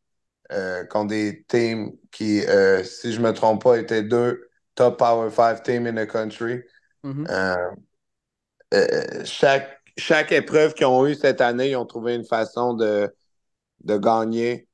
euh, 0.51 0.85
contre 0.85 1.09
des 1.09 1.43
teams 1.47 1.93
qui, 2.11 2.41
euh, 2.47 2.83
si 2.83 3.13
je 3.13 3.21
ne 3.21 3.27
me 3.27 3.33
trompe 3.33 3.63
pas, 3.63 3.79
étaient 3.79 4.03
deux 4.03 4.49
top 4.75 4.99
Power 4.99 5.31
5 5.31 5.63
teams 5.63 5.87
in 5.87 5.95
the 5.95 6.07
country. 6.07 6.61
Mhm. 7.03 7.25
Euh, 7.29 7.71
euh, 8.73 9.23
chaque, 9.25 9.81
chaque 9.97 10.31
épreuve 10.31 10.73
qu'ils 10.73 10.85
ont 10.87 11.05
eue 11.05 11.15
cette 11.15 11.41
année, 11.41 11.71
ils 11.71 11.75
ont 11.75 11.85
trouvé 11.85 12.15
une 12.15 12.25
façon 12.25 12.73
de, 12.73 13.13
de 13.83 13.97
gagner. 13.97 14.67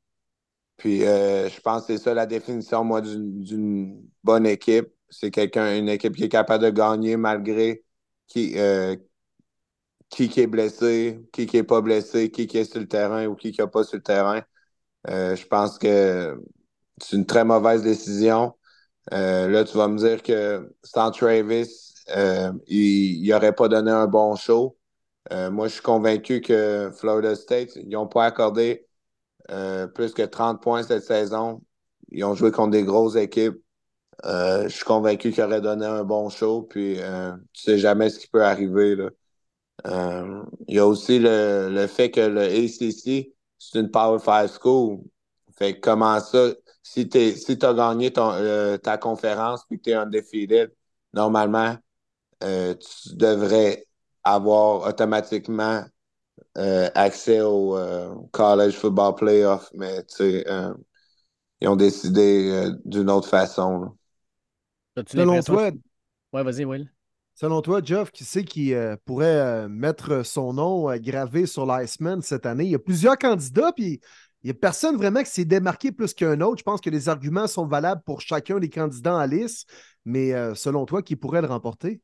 Puis 0.78 1.02
je 1.02 1.62
pense 1.62 1.88
que 1.88 1.98
c'est 1.98 2.04
ça 2.04 2.14
la 2.14 2.26
définition, 2.28 2.84
moi, 2.84 3.02
d'une 3.02 3.42
d'une 3.44 4.02
bonne 4.24 4.46
équipe. 4.48 4.90
C'est 5.10 5.32
quelqu'un, 5.32 5.78
une 5.78 5.90
équipe 5.90 6.16
qui 6.16 6.26
est 6.26 6.30
capable 6.30 6.64
de 6.66 6.70
gagner 6.72 7.18
malgré 7.18 7.84
qui, 8.28 8.56
qui, 10.10 10.30
qui 10.30 10.42
est 10.42 10.48
blessé, 10.48 11.22
qui 11.34 11.46
qui 11.46 11.58
est 11.58 11.64
pas 11.64 11.82
blessé, 11.82 12.32
qui 12.32 12.48
qui 12.48 12.58
est 12.58 12.66
sur 12.72 12.80
le 12.80 12.88
terrain 12.88 13.26
ou 13.28 13.36
qui 13.36 13.56
n'est 13.58 13.68
pas 13.68 13.84
sur 13.84 13.98
le 13.98 14.04
terrain. 14.04 14.42
Euh, 15.10 15.36
je 15.36 15.46
pense 15.48 15.80
que 15.80 16.40
c'est 17.02 17.16
une 17.18 17.26
très 17.26 17.46
mauvaise 17.46 17.84
décision. 17.84 18.56
Euh, 19.14 19.48
là, 19.50 19.64
tu 19.66 19.78
vas 19.78 19.88
me 19.88 19.98
dire 19.98 20.24
que 20.24 20.74
sans 20.84 21.12
Travis, 21.12 21.70
euh, 22.16 22.52
il 22.68 23.28
n'aurait 23.30 23.56
pas 23.56 23.68
donné 23.70 23.92
un 23.92 24.08
bon 24.08 24.36
show. 24.36 24.78
Euh, 25.32 25.52
moi, 25.52 25.68
je 25.68 25.74
suis 25.76 25.82
convaincu 25.84 26.42
que 26.42 26.92
Florida 26.98 27.36
State, 27.36 27.76
ils 27.76 27.90
n'ont 27.90 28.08
pas 28.08 28.26
accordé 28.26 28.88
euh, 29.52 29.88
plus 29.88 30.14
que 30.14 30.24
30 30.24 30.62
points 30.62 30.84
cette 30.84 31.04
saison. 31.04 31.62
Ils 32.12 32.24
ont 32.26 32.36
joué 32.36 32.52
contre 32.52 32.72
des 32.72 32.84
grosses 32.84 33.16
équipes. 33.16 33.58
Euh, 34.26 34.64
je 34.66 34.70
suis 34.70 34.86
convaincu 34.86 35.32
qu'ils 35.32 35.44
auraient 35.44 35.62
donné 35.62 35.86
un 35.86 36.04
bon 36.04 36.30
show. 36.30 36.64
Puis, 36.64 36.98
tu 37.54 37.62
sais 37.64 37.78
jamais 37.80 38.10
ce 38.10 38.20
qui 38.20 38.28
peut 38.28 38.44
arriver. 38.44 38.96
Là. 38.96 39.10
Euh, 39.88 40.44
il 40.68 40.76
y 40.76 40.80
a 40.80 40.88
aussi 40.88 41.20
le, 41.20 41.70
le 41.72 41.88
fait 41.88 42.12
que 42.12 42.22
le 42.22 42.42
ACC, 42.42 43.34
c'est 43.58 43.80
une 43.80 43.92
Power 43.92 44.20
5 44.20 44.48
school. 44.50 45.00
Fait 45.58 45.76
que 45.76 45.80
comment 45.82 46.20
ça, 46.20 46.50
si 46.84 47.08
tu 47.10 47.34
si 47.38 47.58
as 47.62 47.74
gagné 47.74 48.12
ton, 48.14 48.32
euh, 48.34 48.78
ta 48.78 48.98
conférence 48.98 49.66
puis 49.66 49.78
que 49.80 49.84
tu 49.86 49.90
es 49.92 49.94
undefeated, 49.96 50.72
normalement, 51.14 51.76
euh, 52.44 52.76
tu 52.76 53.16
devrais 53.16 53.88
avoir 54.24 54.88
automatiquement 54.88 55.84
euh, 56.58 56.90
accès 56.96 57.42
au 57.42 57.78
euh, 57.78 58.14
College 58.32 58.74
Football 58.76 59.16
Playoff, 59.16 59.70
mais 59.76 60.04
tu 60.06 60.16
sais, 60.18 60.50
euh, 60.50 60.74
ils 61.62 61.68
ont 61.70 61.76
décidé 61.78 62.50
euh, 62.52 62.74
d'une 62.86 63.10
autre 63.12 63.30
façon. 63.30 63.98
Selon 65.08 65.44
toi, 65.44 65.72
Ouais, 66.34 66.44
vas-y, 66.44 66.66
Will. 66.66 66.92
Selon 67.40 67.62
toi, 67.62 67.80
Jeff, 67.82 68.12
qui 68.12 68.26
c'est 68.26 68.44
qui 68.44 68.74
euh, 68.74 68.98
pourrait 69.06 69.26
euh, 69.28 69.68
mettre 69.70 70.24
son 70.26 70.52
nom 70.52 70.90
euh, 70.90 70.98
gravé 70.98 71.46
sur 71.46 71.66
l'Iceman 71.66 72.22
cette 72.22 72.46
année? 72.46 72.66
Il 72.66 72.72
y 72.72 72.76
a 72.76 72.80
plusieurs 72.80 73.18
candidats, 73.18 73.72
puis 73.72 74.02
il 74.44 74.48
n'y 74.48 74.52
a 74.52 74.54
personne 74.54 74.98
vraiment 74.98 75.22
qui 75.24 75.30
s'est 75.30 75.46
démarqué 75.46 75.94
plus 75.94 76.14
qu'un 76.14 76.42
autre. 76.42 76.58
Je 76.58 76.64
pense 76.64 76.82
que 76.82 76.90
les 76.90 77.08
arguments 77.08 77.48
sont 77.48 77.66
valables 77.66 78.02
pour 78.06 78.20
chacun 78.20 78.60
des 78.60 78.70
candidats 78.70 79.16
en 79.16 79.26
lice, 79.26 79.66
mais 80.04 80.34
euh, 80.34 80.54
selon 80.54 80.86
toi, 80.86 81.02
qui 81.02 81.16
pourrait 81.16 81.42
le 81.42 81.48
remporter? 81.48 82.02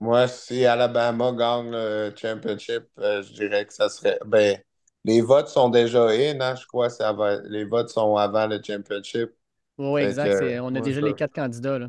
Moi, 0.00 0.28
si 0.28 0.66
Alabama 0.66 1.32
gagne 1.32 1.70
le 1.70 2.12
championship, 2.14 2.84
euh, 2.98 3.22
je 3.22 3.32
dirais 3.32 3.64
que 3.64 3.72
ça 3.72 3.88
serait. 3.88 4.18
Ben, 4.26 4.58
les 5.04 5.22
votes 5.22 5.48
sont 5.48 5.70
déjà 5.70 6.08
in, 6.08 6.38
hein, 6.40 6.54
je 6.54 6.66
crois. 6.66 6.90
Ça 6.90 7.14
va... 7.14 7.40
Les 7.44 7.64
votes 7.64 7.88
sont 7.88 8.16
avant 8.16 8.46
le 8.46 8.60
championship. 8.62 9.30
Oui, 9.78 10.02
exact. 10.02 10.40
que, 10.40 10.60
On 10.60 10.68
a 10.68 10.72
ouais, 10.72 10.80
déjà 10.82 11.00
ça. 11.00 11.06
les 11.06 11.14
quatre 11.14 11.34
candidats. 11.34 11.78
Là. 11.78 11.88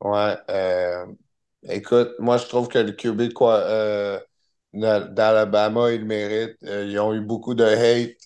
Ouais. 0.00 0.36
Écoute, 1.68 2.12
moi, 2.18 2.36
je 2.38 2.46
trouve 2.46 2.68
que 2.68 2.78
le 2.78 2.92
QB 2.92 3.32
quoi, 3.32 3.56
euh, 3.60 4.20
d'Alabama, 4.72 5.92
il 5.92 6.00
le 6.00 6.06
mérite. 6.06 6.56
Euh, 6.64 6.86
ils 6.86 6.98
ont 6.98 7.14
eu 7.14 7.20
beaucoup 7.20 7.54
de 7.54 7.64
hate 7.64 8.16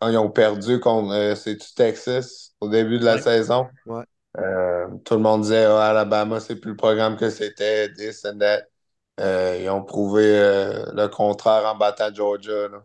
quand 0.00 0.08
ils 0.08 0.16
ont 0.18 0.30
perdu 0.30 0.80
contre 0.80 1.12
euh, 1.14 1.34
c'est-tu 1.34 1.74
Texas 1.74 2.54
au 2.60 2.68
début 2.68 2.98
de 2.98 3.04
la 3.04 3.18
Ouais. 3.18 3.22
saison? 3.22 3.68
Ouais. 3.84 4.04
Euh, 4.38 4.88
tout 5.04 5.14
le 5.14 5.20
monde 5.20 5.42
disait 5.42 5.64
Ah, 5.66 5.90
Alabama, 5.90 6.40
c'est 6.40 6.56
plus 6.56 6.72
le 6.72 6.76
programme 6.76 7.16
que 7.18 7.30
c'était, 7.30 7.92
this 7.94 8.24
and 8.26 8.38
that. 8.40 8.64
Euh, 9.20 9.58
ils 9.62 9.70
ont 9.70 9.84
prouvé 9.84 10.24
euh, 10.38 10.86
le 10.94 11.08
contraire 11.08 11.66
en 11.66 11.76
battant 11.76 12.14
Georgia. 12.14 12.68
là. 12.68 12.84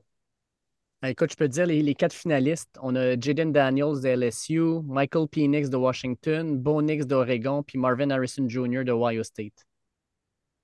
Ah, 1.02 1.10
Écoute, 1.12 1.32
je 1.32 1.38
peux 1.38 1.48
te 1.48 1.54
dire 1.54 1.68
les, 1.68 1.82
les 1.82 1.96
quatre 1.96 2.14
finalistes. 2.14 2.78
On 2.82 2.96
a 2.96 3.18
Jaden 3.20 3.52
Daniels 3.54 4.02
de 4.02 4.08
LSU, 4.10 4.82
Michael 4.84 5.28
Penix 5.30 5.70
de 5.70 5.78
Washington, 5.78 6.58
Bo 6.58 6.82
Nix 6.82 7.06
d'Oregon, 7.06 7.64
puis 7.64 7.78
Marvin 7.78 8.10
Harrison 8.10 8.48
Jr. 8.50 8.84
de 8.84 8.92
Ohio 8.92 9.24
State. 9.24 9.66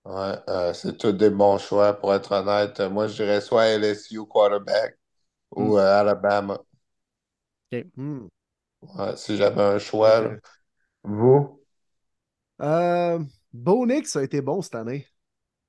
Ouais, 0.05 0.35
euh, 0.49 0.73
c'est 0.73 0.97
tous 0.97 1.11
des 1.11 1.29
bons 1.31 1.57
choix, 1.59 1.93
pour 1.93 2.13
être 2.13 2.31
honnête. 2.31 2.79
Euh, 2.79 2.89
Moi, 2.89 3.07
je 3.07 3.15
dirais 3.15 3.41
soit 3.41 3.65
LSU 3.67 4.25
quarterback 4.25 4.97
ou 5.51 5.77
Mm. 5.77 5.79
euh, 5.79 6.01
Alabama. 6.01 6.59
Hmm. 7.95 8.27
Ouais, 8.81 9.15
si 9.17 9.37
j'avais 9.37 9.61
un 9.61 9.79
choix. 9.79 10.37
Vous? 11.03 11.61
Euh, 12.61 13.19
Bo 13.53 13.85
Nix 13.85 14.15
a 14.15 14.23
été 14.23 14.41
bon 14.41 14.61
cette 14.61 14.75
année, 14.75 15.07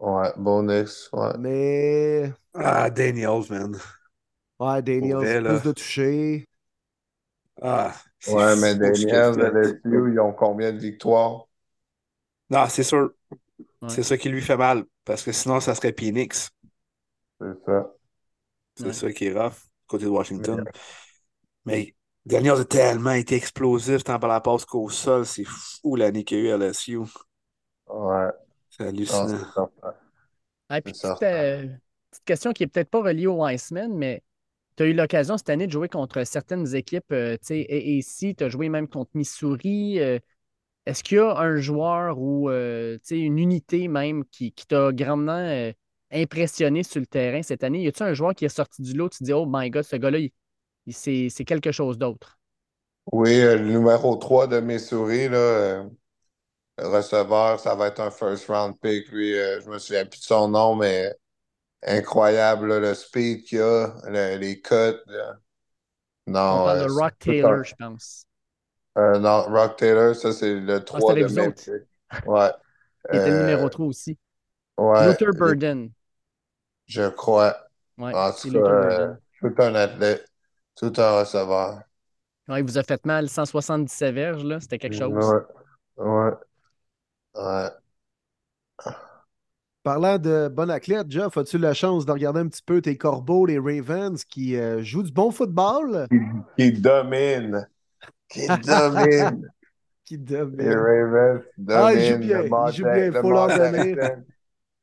Ouais, 0.00 0.32
Bonix, 0.36 1.08
ouais. 1.14 1.32
mais 1.32 2.32
Ah, 2.54 2.90
Daniels, 2.90 3.50
man. 3.50 3.76
ouais, 4.60 4.82
Daniels, 4.82 5.26
vrai, 5.30 5.40
plus 5.44 5.62
de 5.62 5.72
toucher. 5.72 6.46
Ah, 7.62 7.94
c'est 8.20 8.36
Ouais, 8.36 8.56
mais 8.56 8.74
Daniels. 8.74 9.40
LSU, 9.40 10.12
ils 10.12 10.18
ont 10.20 10.32
combien 10.32 10.72
de 10.72 10.78
victoires? 10.78 11.46
Non, 12.50 12.68
c'est 12.68 12.82
sûr. 12.84 13.12
Ouais. 13.82 13.96
C'est 13.96 14.02
ça 14.02 14.18
qui 14.18 14.28
lui 14.28 14.42
fait 14.42 14.56
mal. 14.56 14.84
Parce 15.04 15.22
que 15.22 15.32
sinon, 15.32 15.60
ça 15.60 15.74
serait 15.74 15.94
Phoenix. 15.98 16.50
C'est 17.40 17.54
ça. 17.66 17.92
C'est 18.76 18.86
Ouais. 18.86 18.92
ça 18.92 19.12
qui 19.12 19.26
est 19.26 19.32
rough, 19.38 19.54
côté 19.86 20.04
de 20.06 20.10
Washington. 20.10 20.64
Mais 21.64 21.94
Daniels 22.26 22.60
a 22.60 22.64
tellement 22.64 23.12
été 23.12 23.34
explosif 23.36 24.04
tant 24.04 24.18
par 24.18 24.30
la 24.30 24.40
passe 24.40 24.64
qu'au 24.64 24.88
sol. 24.90 25.26
C'est 25.26 25.44
fou 25.44 25.96
l'année 25.96 26.24
qu'il 26.24 26.38
y 26.38 26.40
a 26.42 26.44
eu 26.44 26.50
à 26.52 26.54
LSU. 26.56 26.98
Ouais. 27.86 28.30
C'est 28.70 28.84
Non, 29.08 29.28
hallucinant. 29.28 29.70
Ah, 30.68 30.80
puis 30.80 30.94
petite, 30.94 31.22
euh, 31.22 31.66
petite 32.10 32.24
question 32.24 32.52
qui 32.52 32.62
n'est 32.62 32.66
peut-être 32.68 32.90
pas 32.90 33.02
reliée 33.02 33.26
au 33.26 33.44
Iceman, 33.46 33.92
mais 33.96 34.22
tu 34.76 34.84
as 34.84 34.86
eu 34.86 34.94
l'occasion 34.94 35.36
cette 35.38 35.50
année 35.50 35.66
de 35.66 35.72
jouer 35.72 35.88
contre 35.88 36.24
certaines 36.24 36.74
équipes, 36.74 37.12
euh, 37.12 37.36
tu 37.38 37.46
sais, 37.48 37.66
AAC, 37.70 38.34
tu 38.34 38.44
as 38.44 38.48
joué 38.48 38.68
même 38.68 38.88
contre 38.88 39.10
Missouri. 39.14 40.00
euh, 40.00 40.18
Est-ce 40.86 41.04
qu'il 41.04 41.18
y 41.18 41.20
a 41.20 41.36
un 41.38 41.56
joueur 41.58 42.18
ou 42.18 42.50
euh, 42.50 42.98
une 43.10 43.38
unité 43.38 43.88
même 43.88 44.24
qui, 44.26 44.52
qui 44.52 44.66
t'a 44.66 44.92
grandement 44.92 45.32
euh, 45.38 45.72
impressionné 46.12 46.82
sur 46.82 47.00
le 47.00 47.06
terrain 47.06 47.42
cette 47.42 47.64
année? 47.64 47.82
Y 47.82 47.88
a-t-il 47.88 48.08
un 48.10 48.14
joueur 48.14 48.34
qui 48.34 48.44
est 48.44 48.48
sorti 48.48 48.82
du 48.82 48.94
lot, 48.94 49.08
tu 49.10 49.18
te 49.18 49.24
dis, 49.24 49.32
oh 49.32 49.46
my 49.48 49.70
God, 49.70 49.84
ce 49.84 49.96
gars-là, 49.96 50.18
il- 50.18 50.32
il- 50.86 50.94
c'est 50.94 51.28
c'est 51.30 51.44
quelque 51.46 51.72
chose 51.72 51.98
d'autre? 51.98 52.38
Oui, 53.12 53.40
euh, 53.40 53.56
le 53.58 53.64
numéro 53.70 54.16
3 54.16 54.46
de 54.46 54.60
Missouri, 54.60 55.28
là, 55.28 55.84
receveur, 56.78 57.60
ça 57.60 57.74
va 57.74 57.88
être 57.88 58.00
un 58.00 58.10
first 58.10 58.46
round 58.48 58.78
pick. 58.80 59.08
Lui, 59.10 59.32
je 59.34 59.68
me 59.70 59.78
souviens 59.78 60.06
plus 60.06 60.20
de 60.20 60.24
son 60.24 60.48
nom, 60.48 60.74
mais 60.76 61.14
incroyable, 61.84 62.68
là, 62.68 62.80
le 62.80 62.94
speed 62.94 63.44
qu'il 63.44 63.60
a, 63.62 63.94
le- 64.08 64.38
les 64.38 64.60
cuts. 64.62 64.74
là. 65.06 65.38
On 66.50 66.60
Non, 66.60 66.60
parle 66.60 66.78
euh, 66.84 66.86
de 66.86 66.88
c'est 66.88 67.04
Rock 67.04 67.14
un- 67.18 67.18
Taylor, 67.18 67.64
je 67.64 67.74
pense. 67.74 68.26
Euh, 68.98 69.18
non, 69.18 69.42
Rock 69.44 69.76
Taylor, 69.78 70.14
ça, 70.14 70.32
c'est 70.32 70.60
le 70.60 70.84
3 70.84 71.12
avec 71.12 71.28
de 71.28 71.34
Memphis. 71.34 71.70
Ouais. 72.24 72.50
Il 73.12 73.18
était 73.18 73.30
le 73.30 73.36
Euh, 73.36 73.38
numéro 73.38 73.68
3 73.68 73.86
aussi. 73.86 74.18
ouais, 74.76 75.16
Luther 75.16 75.32
Burden. 75.34 75.92
je 76.86 77.08
crois. 77.10 77.56
Ouais, 77.96 78.12
En 78.12 78.32
c'est 78.36 78.50
tout 78.50 78.52
cas, 78.52 78.58
Luther 78.58 78.76
euh, 79.00 79.14
Burden. 79.16 79.18
tout 79.40 79.54
un 79.58 79.74
athlète, 79.74 80.26
tout 80.76 80.92
un 80.98 81.20
receveur. 81.20 81.82
Ouais, 82.48 82.60
il 82.60 82.64
vous 82.64 82.78
a 82.78 82.82
fait 82.84 83.04
mal, 83.06 83.28
177 83.28 84.14
verges, 84.14 84.44
là, 84.44 84.60
c'était 84.60 84.78
quelque 84.78 84.94
chose. 84.96 85.12
Ouais, 85.14 85.42
ouais, 85.96 86.32
ouais. 87.34 87.70
Parlant 89.84 90.18
de 90.18 90.48
bon 90.48 90.70
athlète, 90.70 91.08
Jeff, 91.08 91.36
as-tu 91.36 91.56
la 91.56 91.72
chance 91.72 92.04
de 92.04 92.10
regarder 92.10 92.40
un 92.40 92.48
petit 92.48 92.62
peu 92.62 92.82
tes 92.82 92.96
corbeaux, 92.98 93.46
les 93.46 93.58
Ravens, 93.60 94.24
qui 94.24 94.56
euh, 94.56 94.82
jouent 94.82 95.04
du 95.04 95.12
bon 95.12 95.30
football? 95.30 96.08
Qui 96.56 96.72
domine, 96.72 97.66
qui 98.32 98.46
domine. 98.48 99.50
Qui 100.04 100.18
Les 100.58 100.74
dominent. 100.74 100.74
Ravens 100.74 101.42
Ah, 101.72 101.94
dominent. 101.94 102.18
bien, 102.18 102.42
Le 102.42 102.46
ils 102.46 102.50
Mont 102.50 102.66
jouent 102.68 102.90
bien, 102.90 103.12
Jack- 103.12 103.14
le 103.14 103.22
faut 103.22 103.30
leur 103.32 103.48
donner. 103.48 103.94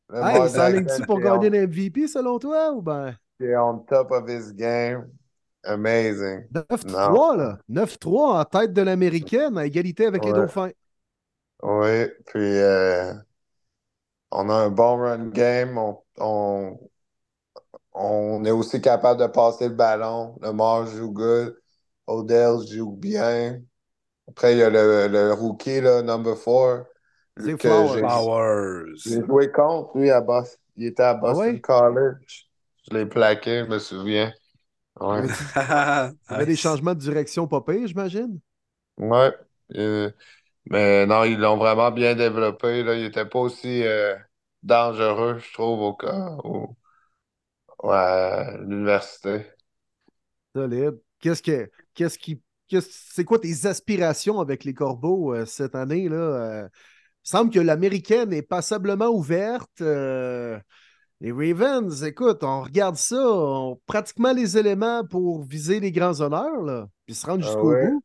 Mont 0.09 0.45
il 0.45 0.49
s'enligne-tu 0.49 1.03
pour 1.05 1.19
gagner 1.19 1.47
est 1.47 1.49
on- 1.49 1.51
le 1.51 1.67
MVP 1.67 2.07
selon 2.07 2.39
toi 2.39 2.71
ou 2.73 2.81
ben? 2.81 3.15
Qui 3.38 3.45
est 3.45 3.57
on 3.57 3.80
top 3.80 4.11
of 4.11 4.30
his 4.30 4.53
game. 4.53 5.09
Amazing. 5.63 6.45
9-3 6.51 7.35
là? 7.38 7.59
9-3 7.67 8.39
en 8.39 8.45
tête 8.45 8.73
de 8.73 8.81
l'américaine 8.81 9.57
à 9.57 9.65
égalité 9.65 10.05
avec 10.05 10.23
les 10.26 10.31
Ouais. 10.31 10.38
Dauphins. 10.39 10.71
Oui, 11.61 12.07
puis 12.27 12.39
euh, 12.59 13.13
on 14.31 14.49
a 14.49 14.53
un 14.53 14.69
bon 14.69 14.97
run 14.97 15.30
game. 15.30 15.77
On, 15.77 16.01
on, 16.17 16.80
on 17.93 18.43
est 18.45 18.51
aussi 18.51 18.81
capable 18.81 19.19
de 19.21 19.27
passer 19.27 19.67
le 19.69 19.76
ballon. 19.76 20.35
Le 20.41 20.47
Lamar 20.47 20.85
joue 20.88 21.11
good. 21.11 21.55
Odell 22.10 22.68
joue 22.68 22.91
bien. 22.98 23.61
Après, 24.30 24.53
il 24.56 24.60
y 24.60 24.64
a 24.64 24.69
le, 24.72 25.07
le 25.10 25.34
rookie, 25.34 25.81
là, 25.81 26.02
number 26.03 26.36
4. 26.38 26.88
Zay 27.40 27.57
que 27.57 27.98
Flowers. 28.07 28.31
j'ai- 28.95 29.22
joué 29.26 29.52
contre 29.52 29.98
lui 29.98 30.10
à 30.11 30.22
Boston. 30.22 30.60
Il 30.77 30.86
était 30.88 31.03
à 31.03 31.14
Boston 31.14 31.60
ouais? 31.60 31.61
College. 31.61 32.48
Je 32.90 32.94
l'ai 32.98 33.06
plaqué, 33.06 33.60
je 33.65 33.69
me 33.69 33.80
souviens. 33.80 34.34
Ouais. 34.99 35.23
Il 36.30 36.34
y 36.34 36.36
avait 36.36 36.45
des 36.45 36.56
changements 36.56 36.94
de 36.95 36.99
direction 36.99 37.48
pas 37.48 37.61
pire, 37.61 37.88
j'imagine? 37.88 38.40
Ouais. 38.98 39.31
Euh, 39.76 40.11
mais 40.65 41.06
non, 41.07 41.23
ils 41.26 41.40
l'ont 41.40 41.57
vraiment 41.57 41.91
bien 41.91 42.15
développé. 42.15 42.84
Là. 42.84 42.95
Il 42.95 43.03
n'était 43.03 43.26
pas 43.27 43.40
aussi 43.40 43.84
euh, 43.86 44.18
dangereux, 44.64 45.40
je 45.40 45.53
trouve, 45.53 45.81
au 45.81 45.94
cas 45.95 46.38
ouais, 47.84 47.95
à 47.95 48.57
l'université. 48.57 49.45
Solide. 50.56 50.99
Qu'est-ce 51.19 51.41
que 51.44 51.69
qu'est-ce 51.99 52.19
qui 52.19 52.41
qu'est-ce- 52.69 52.89
c'est 53.13 53.26
quoi 53.26 53.39
tes 53.39 53.65
aspirations 53.67 54.39
avec 54.41 54.63
les 54.65 54.73
Corbeaux 54.73 55.34
euh, 55.35 55.45
cette 55.45 55.76
année 55.76 56.09
là? 56.09 56.17
Euh, 56.17 56.69
Il 57.26 57.30
semble 57.30 57.51
que 57.53 57.59
l'américaine 57.61 58.34
est 58.34 58.41
passablement 58.43 59.07
ouverte. 59.09 59.81
euh, 59.81 60.59
les 61.21 61.31
Ravens, 61.34 62.03
écoute, 62.03 62.43
on 62.43 62.63
regarde 62.63 62.95
ça, 62.97 63.17
on 63.17 63.73
a 63.73 63.77
pratiquement 63.88 64.34
les 64.34 64.57
éléments 64.57 65.05
pour 65.05 65.43
viser 65.43 65.80
les 65.81 65.91
grands 65.91 66.21
honneurs 66.21 66.61
là, 66.63 66.88
puis 67.05 67.15
se 67.15 67.26
rendre 67.27 67.41
Ah 67.41 67.43
jusqu'au 67.43 67.76
ouais? 67.76 67.77
bout. 67.77 68.03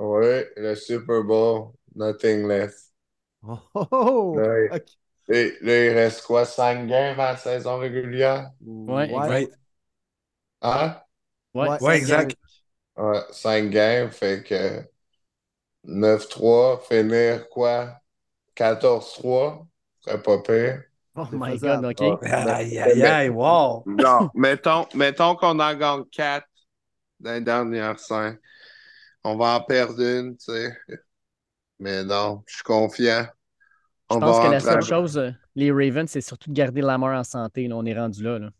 Oui, 0.00 0.44
le 0.56 0.74
Super 0.76 1.24
Bowl, 1.24 1.72
nothing 1.96 2.46
less. 2.48 2.92
Oh, 3.42 3.60
oh, 3.74 3.88
oh! 3.92 4.48
Ouais. 4.48 4.72
Ok. 4.76 4.84
Et 5.28 5.58
là, 5.62 5.84
il 5.86 5.90
reste 5.94 6.22
quoi, 6.26 6.44
5 6.44 6.86
games 6.86 7.18
à 7.20 7.32
la 7.32 7.36
saison 7.36 7.78
régulière? 7.78 8.50
Ouais, 8.86 9.14
Ouais, 9.14 9.48
Hein? 10.62 11.00
Ouais, 11.54 11.72
Ouais, 11.80 11.96
exact. 11.96 12.36
Ouais, 12.96 13.20
5 13.32 13.70
games, 13.70 14.10
fait 14.10 14.42
que 14.42 14.82
9-3, 15.84 16.80
finir 16.88 17.48
quoi? 17.48 18.00
14-3, 18.54 19.66
serait 20.00 20.22
pas 20.22 20.38
pire. 20.42 20.82
Oh 21.16 21.26
my. 21.32 21.58
God, 21.58 21.84
OK. 21.84 22.02
Aïe, 22.02 22.78
aïe, 22.78 23.02
aïe, 23.02 23.28
wow. 23.28 23.82
Non, 23.86 24.30
mettons, 24.34 24.86
mettons 24.94 25.36
qu'on 25.36 25.58
en 25.58 25.74
gagne 25.74 26.04
4 26.10 26.46
dans 27.20 27.32
les 27.32 27.40
dernières 27.40 27.98
5. 27.98 28.38
On 29.24 29.36
va 29.36 29.56
en 29.56 29.60
perdre 29.62 30.00
une, 30.00 30.36
tu 30.36 30.52
sais. 30.52 30.76
Mais 31.78 32.04
non, 32.04 32.42
je 32.46 32.54
suis 32.54 32.62
confiant. 32.62 33.26
Je 34.10 34.16
pense 34.18 34.38
va 34.38 34.46
que 34.46 34.52
la 34.52 34.60
seule 34.60 34.82
chose, 34.82 35.18
euh, 35.18 35.30
les 35.54 35.70
Ravens, 35.72 36.08
c'est 36.08 36.20
surtout 36.20 36.50
de 36.50 36.54
garder 36.54 36.82
Lamar 36.82 37.18
en 37.18 37.24
santé. 37.24 37.66
Là, 37.68 37.76
on 37.76 37.84
est 37.84 37.98
rendu 37.98 38.22
là. 38.22 38.38
là. 38.38 38.50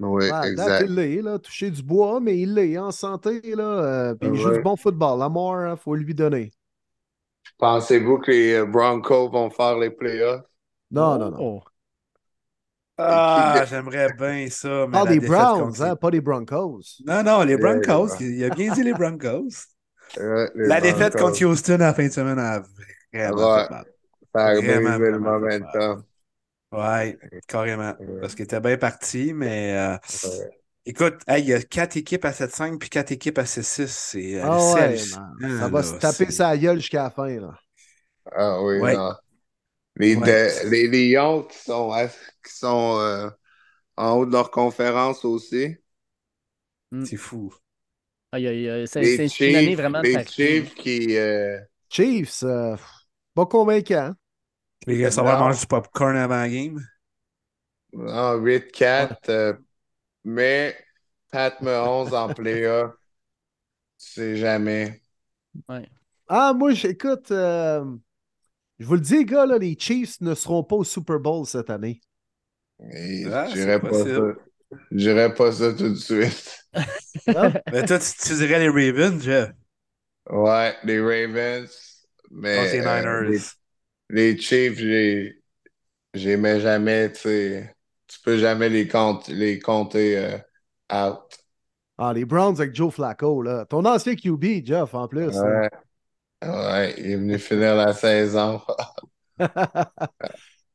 Oui, 0.00 0.30
Ouais, 0.30 0.50
exact. 0.52 0.86
il 0.86 0.94
l'est, 0.94 1.22
là, 1.22 1.38
touché 1.38 1.70
du 1.70 1.82
bois, 1.82 2.20
mais 2.20 2.38
il 2.38 2.54
l'est 2.54 2.78
en 2.78 2.90
santé, 2.92 3.40
là. 3.54 3.64
euh, 3.64 4.14
puis 4.14 4.30
il 4.30 4.36
joue 4.36 4.50
du 4.52 4.60
bon 4.60 4.76
football. 4.76 5.18
Lamar, 5.18 5.72
il 5.72 5.76
faut 5.76 5.94
lui 5.94 6.14
donner. 6.14 6.52
Pensez-vous 7.58 8.18
que 8.18 8.32
les 8.32 8.54
euh, 8.54 8.66
Broncos 8.66 9.28
vont 9.30 9.48
faire 9.50 9.78
les 9.78 9.90
playoffs? 9.90 10.44
Non, 10.90 11.18
non, 11.18 11.30
non. 11.30 11.38
Oh. 11.40 11.62
Ah, 12.96 13.64
j'aimerais 13.68 14.12
bien 14.18 14.48
ça, 14.50 14.86
mais 14.88 14.98
Ah, 14.98 15.06
des 15.06 15.20
Browns, 15.20 15.80
hein, 15.82 15.90
les- 15.90 15.96
pas 15.96 16.10
des 16.10 16.20
Broncos. 16.20 17.00
Non, 17.06 17.22
non, 17.22 17.42
les 17.44 17.56
les 17.56 17.56
Broncos. 17.56 18.16
Il 18.20 18.42
a 18.44 18.50
bien 18.50 18.70
dit 18.72 18.82
les 18.82 18.94
Broncos. 18.94 19.68
La 20.64 20.80
défaite 20.80 21.14
Broncos. 21.14 21.18
contre 21.18 21.44
Houston 21.44 21.74
à 21.74 21.78
la 21.78 21.94
fin 21.94 22.06
de 22.06 22.12
semaine 22.12 22.38
a 22.38 22.60
vraiment 23.12 23.50
Ouais. 23.54 23.54
fait 23.54 23.68
mal. 23.68 23.86
Ça 24.34 24.46
a 24.48 24.54
le 24.54 25.18
momentum. 25.18 26.04
Ouais, 26.72 27.18
carrément. 27.46 27.94
Ouais. 27.98 28.20
Parce 28.20 28.34
qu'il 28.34 28.44
était 28.44 28.60
bien 28.60 28.76
parti, 28.76 29.32
mais 29.32 29.72
euh, 29.76 29.96
Ouais. 30.22 30.58
écoute, 30.86 31.14
hey, 31.28 31.42
il 31.42 31.48
y 31.48 31.54
a 31.54 31.62
quatre 31.62 31.96
équipes 31.96 32.24
à 32.26 32.32
7-5 32.32 32.78
puis 32.80 32.90
quatre 32.90 33.12
équipes 33.12 33.38
à 33.38 33.46
6-6. 33.46 33.90
C'est 33.92 34.40
Ah 34.40 34.58
c'est 34.58 34.96
ouais, 34.96 35.06
ça 35.48 35.68
va 35.68 35.82
là, 35.82 35.82
se 35.82 35.94
taper 35.94 36.30
sa 36.30 36.56
gueule 36.56 36.78
jusqu'à 36.80 37.04
la 37.04 37.10
fin. 37.10 37.28
Là. 37.28 37.58
Ah 38.32 38.62
oui, 38.62 38.78
Ouais. 38.78 38.92
non. 38.92 39.12
Les, 39.96 40.16
Ouais. 40.16 40.22
de- 40.22 40.68
les 40.70 40.88
Lions 40.88 41.44
qui 41.44 41.58
sont, 41.58 41.92
à- 41.92 42.08
qui 42.08 42.54
sont 42.54 42.98
euh, 43.00 43.30
en 43.96 44.12
haut 44.18 44.26
de 44.26 44.32
leur 44.32 44.50
conférence 44.50 45.24
aussi. 45.24 45.76
C'est 47.00 47.16
fou. 47.16 47.52
Aïe, 48.32 48.46
aïe, 48.46 48.68
aïe. 48.68 48.86
C'est 48.88 49.32
une 49.40 49.56
année 49.56 49.74
Chiefs, 49.74 49.76
vraiment 49.76 50.04
de 50.04 50.08
les. 50.08 50.24
Chiefs 50.26 50.74
qui. 50.74 51.16
euh, 51.16 51.58
Chiefs, 51.90 52.42
euh, 52.44 52.76
pas 53.34 53.44
convaincant. 53.46 54.14
Les 54.88 54.98
gars, 54.98 55.12
ça 55.12 55.22
va 55.22 55.36
Non. 55.36 55.38
manger 55.38 55.60
du 55.60 55.66
popcorn 55.68 56.16
avant 56.16 56.34
la 56.38 56.48
game? 56.48 56.84
non, 57.92 58.36
8-4. 58.42 59.28
euh, 59.30 59.54
mais 60.24 60.76
Pat 61.30 61.60
Mahomes 61.62 62.14
en 62.14 62.30
playoff, 62.32 62.92
tu 63.98 64.06
sais 64.12 64.36
jamais. 64.36 65.02
Ouais. 65.68 65.88
Ah, 66.28 66.52
moi, 66.54 66.72
j'écoute, 66.72 67.30
euh, 67.30 67.84
je 68.78 68.86
vous 68.86 68.94
le 68.94 69.00
dis, 69.00 69.18
les 69.18 69.26
gars, 69.26 69.46
là, 69.46 69.58
les 69.58 69.76
Chiefs 69.78 70.20
ne 70.20 70.34
seront 70.34 70.64
pas 70.64 70.76
au 70.76 70.84
Super 70.84 71.20
Bowl 71.20 71.46
cette 71.46 71.70
année. 71.70 72.00
Et 72.92 73.30
Ah, 73.30 73.48
je 73.48 73.52
dirais 73.60 73.80
pas 73.86 74.06
possible. 74.06 74.06
ça. 74.06 74.34
Je 74.92 74.96
dirais 74.98 75.34
pas 75.34 75.52
ça 75.52 75.72
tout 75.74 75.90
de 75.90 75.94
suite. 75.96 76.66
Mais 77.70 77.84
toi, 77.84 77.98
tu, 77.98 78.06
tu 78.16 78.34
dirais 78.36 78.58
les 78.60 78.68
Ravens, 78.68 79.22
Jeff, 79.22 79.52
Ouais, 80.30 80.76
les 80.84 81.00
Ravens. 81.00 82.06
Mais 82.30 82.78
euh, 82.82 82.82
Niners. 82.82 83.32
les, 83.32 83.50
les 84.10 84.36
Chiefs, 84.38 84.78
j'ai 84.78 85.42
j'aimais 86.14 86.60
jamais, 86.60 87.12
tu 87.12 87.20
sais. 87.20 87.76
Tu 88.08 88.20
peux 88.22 88.38
jamais 88.38 88.68
les, 88.70 88.88
compte, 88.88 89.28
les 89.28 89.58
compter 89.60 90.18
euh, 90.18 90.38
out. 90.92 91.38
Ah, 91.96 92.12
les 92.12 92.24
Browns 92.24 92.60
avec 92.60 92.74
Joe 92.74 92.92
Flacco, 92.92 93.42
là. 93.42 93.64
Ton 93.66 93.84
ancien 93.84 94.14
QB, 94.16 94.64
Jeff, 94.64 94.94
en 94.94 95.06
plus. 95.08 95.42
hein. 95.44 95.60
Ouais. 95.60 95.70
Ouais, 96.42 96.94
il 96.98 97.06
est 97.12 97.16
venu 97.16 97.38
finir 97.38 97.76
la 97.76 97.92
saison. 97.94 98.62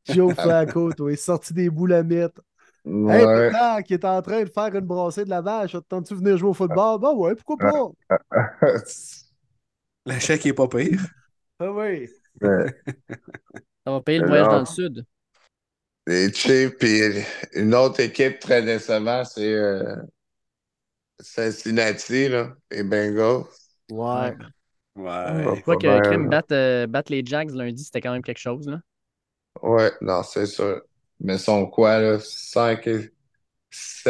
Joe 0.05 0.33
Flacco, 0.35 0.93
toi, 0.93 1.11
il 1.11 1.13
est 1.13 1.17
sorti 1.17 1.53
des 1.53 1.69
boulamites. 1.69 2.39
Hey, 3.07 3.27
Ouais. 3.27 3.27
pourtant, 3.27 3.81
qui 3.83 3.93
est 3.95 4.05
en 4.05 4.21
train 4.21 4.43
de 4.43 4.49
faire 4.51 4.75
une 4.75 4.85
brassée 4.85 5.25
de 5.25 5.31
la 5.31 5.41
vache, 5.41 5.75
tentes-tu 5.89 6.15
venir 6.15 6.37
jouer 6.37 6.51
au 6.51 6.53
football? 6.53 6.99
Ben 7.01 7.13
ouais, 7.13 7.35
pourquoi 7.35 7.59
pas? 7.59 7.91
Le 10.05 10.17
chèque 10.19 10.45
est 10.45 10.53
pas 10.53 10.67
pire. 10.69 11.01
Ah 11.59 11.71
oui. 11.71 12.09
Ça 13.85 13.91
va 13.91 14.01
payer 14.01 14.19
le 14.19 14.25
Alors. 14.25 14.27
voyage 14.27 14.49
dans 14.49 14.59
le 14.59 14.65
sud. 14.65 15.05
Les 16.07 16.31
Chiefs, 16.33 16.77
puis 16.77 17.01
une 17.53 17.75
autre 17.75 17.99
équipe 17.99 18.39
très 18.39 18.61
décevante, 18.61 19.27
c'est 19.27 19.53
euh, 19.53 19.95
Cincinnati, 21.21 22.29
là, 22.29 22.55
les 22.69 22.83
Bengals. 22.83 23.45
Ouais. 23.89 24.35
Ouais. 24.95 25.61
Quoi 25.63 25.77
pas 25.77 25.77
que. 25.77 25.99
Crème 26.01 26.29
batte, 26.29 26.51
euh, 26.51 26.87
batte 26.87 27.09
les 27.09 27.23
Jags 27.25 27.51
lundi, 27.51 27.83
c'était 27.83 28.01
quand 28.01 28.11
même 28.13 28.23
quelque 28.23 28.39
chose. 28.39 28.67
Là? 28.67 28.79
Ouais, 29.61 29.91
non, 30.01 30.23
c'est 30.23 30.45
sûr. 30.45 30.81
Mais 31.19 31.37
sont 31.37 31.67
quoi, 31.67 31.99
là? 31.99 32.19
5 32.19 32.87
et 32.87 33.11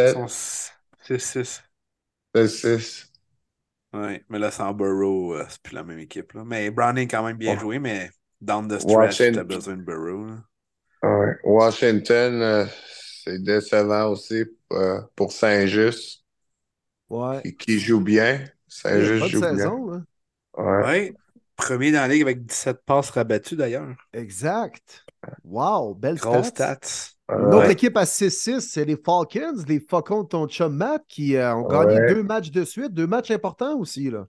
Ils 0.06 0.08
7, 0.08 0.10
sont 0.10 0.28
6-6. 0.28 1.64
6. 2.48 3.12
Ouais, 3.94 4.26
mais 4.30 4.40
là, 4.40 4.52
sans 4.52 4.74
Burrow, 4.74 5.36
euh, 5.36 5.46
c'est 5.50 5.62
plus 5.62 5.76
la 5.76 5.84
même 5.84 6.00
équipe. 6.00 6.34
Là. 6.34 6.44
Mais 6.46 6.72
Browning, 6.72 7.08
quand 7.10 7.24
même 7.24 7.38
bien 7.38 7.56
Ouais. 7.56 7.58
joué, 7.58 7.80
mais 7.80 8.10
down 8.44 8.68
the 8.68 8.80
stretch, 8.80 8.96
Washington. 8.96 9.36
t'as 9.36 9.44
besoin 9.56 9.78
de 9.78 9.82
Burrow. 9.84 10.26
là. 10.26 10.44
Ouais. 11.04 11.36
Washington, 11.44 12.42
euh, 12.42 12.66
c'est 13.24 13.42
décevant 13.44 14.08
aussi 14.12 14.46
euh, 14.72 15.02
pour 15.16 15.32
Saint-Just, 15.32 16.24
Ouais. 17.10 17.42
qui, 17.44 17.56
qui 17.58 17.80
joue 17.80 18.00
bien. 18.02 18.44
Saint-Just 18.68 19.26
joue 19.28 19.40
bien. 19.42 19.58
saison, 19.58 19.88
là. 19.92 20.02
Ouais. 20.58 20.84
Ouais. 20.86 21.14
Premier 21.56 21.92
dans 21.92 22.00
la 22.02 22.08
ligue 22.08 22.24
avec 22.24 22.46
17 22.46 22.82
passes 22.86 23.12
rabattues 23.12 23.56
d'ailleurs. 23.56 23.96
Exact. 24.12 25.06
Wow, 25.44 25.94
belle 25.94 26.16
Grosse 26.18 26.48
stats. 26.48 26.78
stats. 26.82 27.10
Une 27.30 27.46
Ouais. 27.46 27.56
autre 27.56 27.70
équipe 27.70 27.96
à 27.96 28.06
6-6, 28.06 28.60
c'est 28.62 28.84
les 28.86 28.98
Falcons, 28.98 29.64
les 29.68 29.80
Falcons 29.80 30.24
de 30.24 30.28
ton 30.28 30.48
chum 30.48 30.76
Matt, 30.76 31.04
qui 31.08 31.36
euh, 31.38 31.56
ont 31.56 31.68
gagné 31.68 32.00
Ouais. 32.00 32.14
deux 32.14 32.24
matchs 32.24 32.52
de 32.52 32.64
suite, 32.66 32.94
deux 32.94 33.08
matchs 33.08 33.32
importants 33.32 33.78
aussi. 33.78 34.10
Là. 34.10 34.28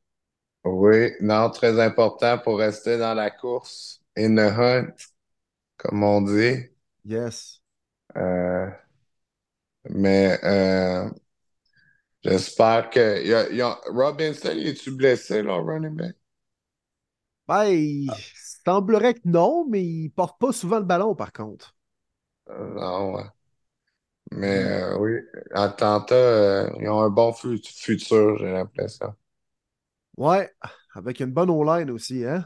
Oui, 0.65 1.11
non, 1.21 1.51
très 1.51 1.81
important 1.81 2.39
pour 2.39 2.59
rester 2.59 2.99
dans 2.99 3.15
la 3.15 3.31
course. 3.31 4.01
In 4.17 4.35
the 4.35 4.51
hunt, 4.51 5.07
comme 5.79 6.05
on 6.05 6.23
dit. 6.27 6.71
Yes. 7.05 7.61
Euh, 8.17 8.71
mais 9.91 10.39
euh, 10.45 11.09
j'espère 12.25 12.91
que. 12.91 13.25
y 13.25 13.33
a- 13.35 13.51
y 13.53 13.61
a- 13.63 13.79
Robinson, 13.87 14.51
il 14.55 14.67
est-tu 14.69 14.91
blessé, 14.93 15.43
là, 15.43 15.55
running 15.57 15.95
back? 15.97 16.17
Ben, 17.49 17.65
il 17.73 18.15
semblerait 18.67 19.15
que 19.15 19.27
non, 19.29 19.67
mais 19.69 19.83
il 19.85 20.11
porte 20.11 20.39
pas 20.39 20.53
souvent 20.53 20.79
le 20.79 20.85
ballon, 20.85 21.15
par 21.15 21.33
contre. 21.33 21.75
Euh, 22.49 22.75
non, 22.75 23.15
ouais. 23.15 23.25
Mais 24.33 24.65
euh, 24.65 24.99
oui, 24.99 25.13
Atlanta, 25.53 26.69
ils 26.81 26.89
ont 26.89 27.01
un 27.01 27.11
bon 27.11 27.33
fu- 27.33 27.59
futur, 27.63 28.37
j'ai 28.39 28.51
l'impression. 28.53 29.15
Ouais, 30.17 30.51
avec 30.95 31.21
une 31.21 31.31
bonne 31.33 31.51
O-line 31.51 31.91
aussi, 31.91 32.25
hein? 32.25 32.45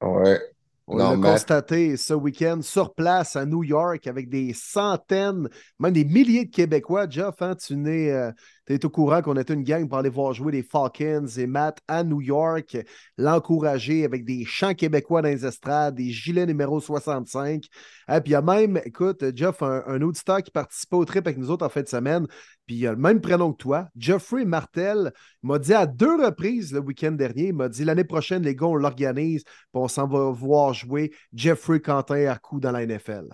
Ouais. 0.00 0.54
On 0.86 0.96
l'a 0.96 1.16
constaté 1.16 1.96
ce 1.96 2.14
week-end 2.14 2.60
sur 2.62 2.94
place 2.94 3.36
à 3.36 3.46
New 3.46 3.62
York 3.62 4.06
avec 4.06 4.28
des 4.28 4.52
centaines, 4.52 5.48
même 5.78 5.92
des 5.92 6.04
milliers 6.04 6.46
de 6.46 6.50
Québécois. 6.50 7.08
Jeff, 7.08 7.40
hein, 7.40 7.54
tu 7.54 7.76
n'es, 7.76 8.10
euh, 8.10 8.32
Tu 8.70 8.76
es 8.76 8.86
au 8.86 8.88
courant 8.88 9.20
qu'on 9.20 9.36
était 9.36 9.52
une 9.52 9.64
gang 9.64 9.88
pour 9.88 9.98
aller 9.98 10.10
voir 10.10 10.32
jouer 10.32 10.52
les 10.52 10.62
Falcons 10.62 11.26
et 11.36 11.48
Matt 11.48 11.80
à 11.88 12.04
New 12.04 12.20
York, 12.20 12.78
l'encourager 13.18 14.04
avec 14.04 14.24
des 14.24 14.44
chants 14.44 14.74
québécois 14.74 15.22
dans 15.22 15.28
les 15.28 15.44
estrades, 15.44 15.96
des 15.96 16.10
gilets 16.10 16.46
numéro 16.46 16.78
65. 16.78 17.64
Et 17.64 18.20
puis 18.20 18.20
il 18.26 18.30
y 18.30 18.34
a 18.36 18.42
même, 18.42 18.80
écoute, 18.84 19.24
Jeff, 19.34 19.60
un, 19.64 19.82
un 19.88 20.00
auditeur 20.02 20.40
qui 20.40 20.52
participait 20.52 20.94
au 20.94 21.04
trip 21.04 21.26
avec 21.26 21.36
nous 21.36 21.50
autres 21.50 21.66
en 21.66 21.68
fin 21.68 21.82
de 21.82 21.88
semaine, 21.88 22.28
puis 22.64 22.76
il 22.76 22.86
a 22.86 22.92
le 22.92 22.96
même 22.96 23.20
prénom 23.20 23.52
que 23.52 23.56
toi, 23.56 23.88
Jeffrey 23.96 24.44
Martel, 24.44 25.12
m'a 25.42 25.58
dit 25.58 25.74
à 25.74 25.86
deux 25.86 26.24
reprises 26.24 26.72
le 26.72 26.78
week-end 26.78 27.10
dernier, 27.10 27.48
il 27.48 27.54
m'a 27.54 27.68
dit 27.68 27.82
l'année 27.82 28.04
prochaine, 28.04 28.44
les 28.44 28.54
gars, 28.54 28.66
on 28.66 28.76
l'organise, 28.76 29.42
puis 29.42 29.52
on 29.74 29.88
s'en 29.88 30.06
va 30.06 30.30
voir 30.30 30.74
jouer 30.74 31.10
Jeffrey 31.32 31.80
Quentin 31.80 32.24
Arcou 32.26 32.60
dans 32.60 32.70
la 32.70 32.86
NFL. 32.86 33.30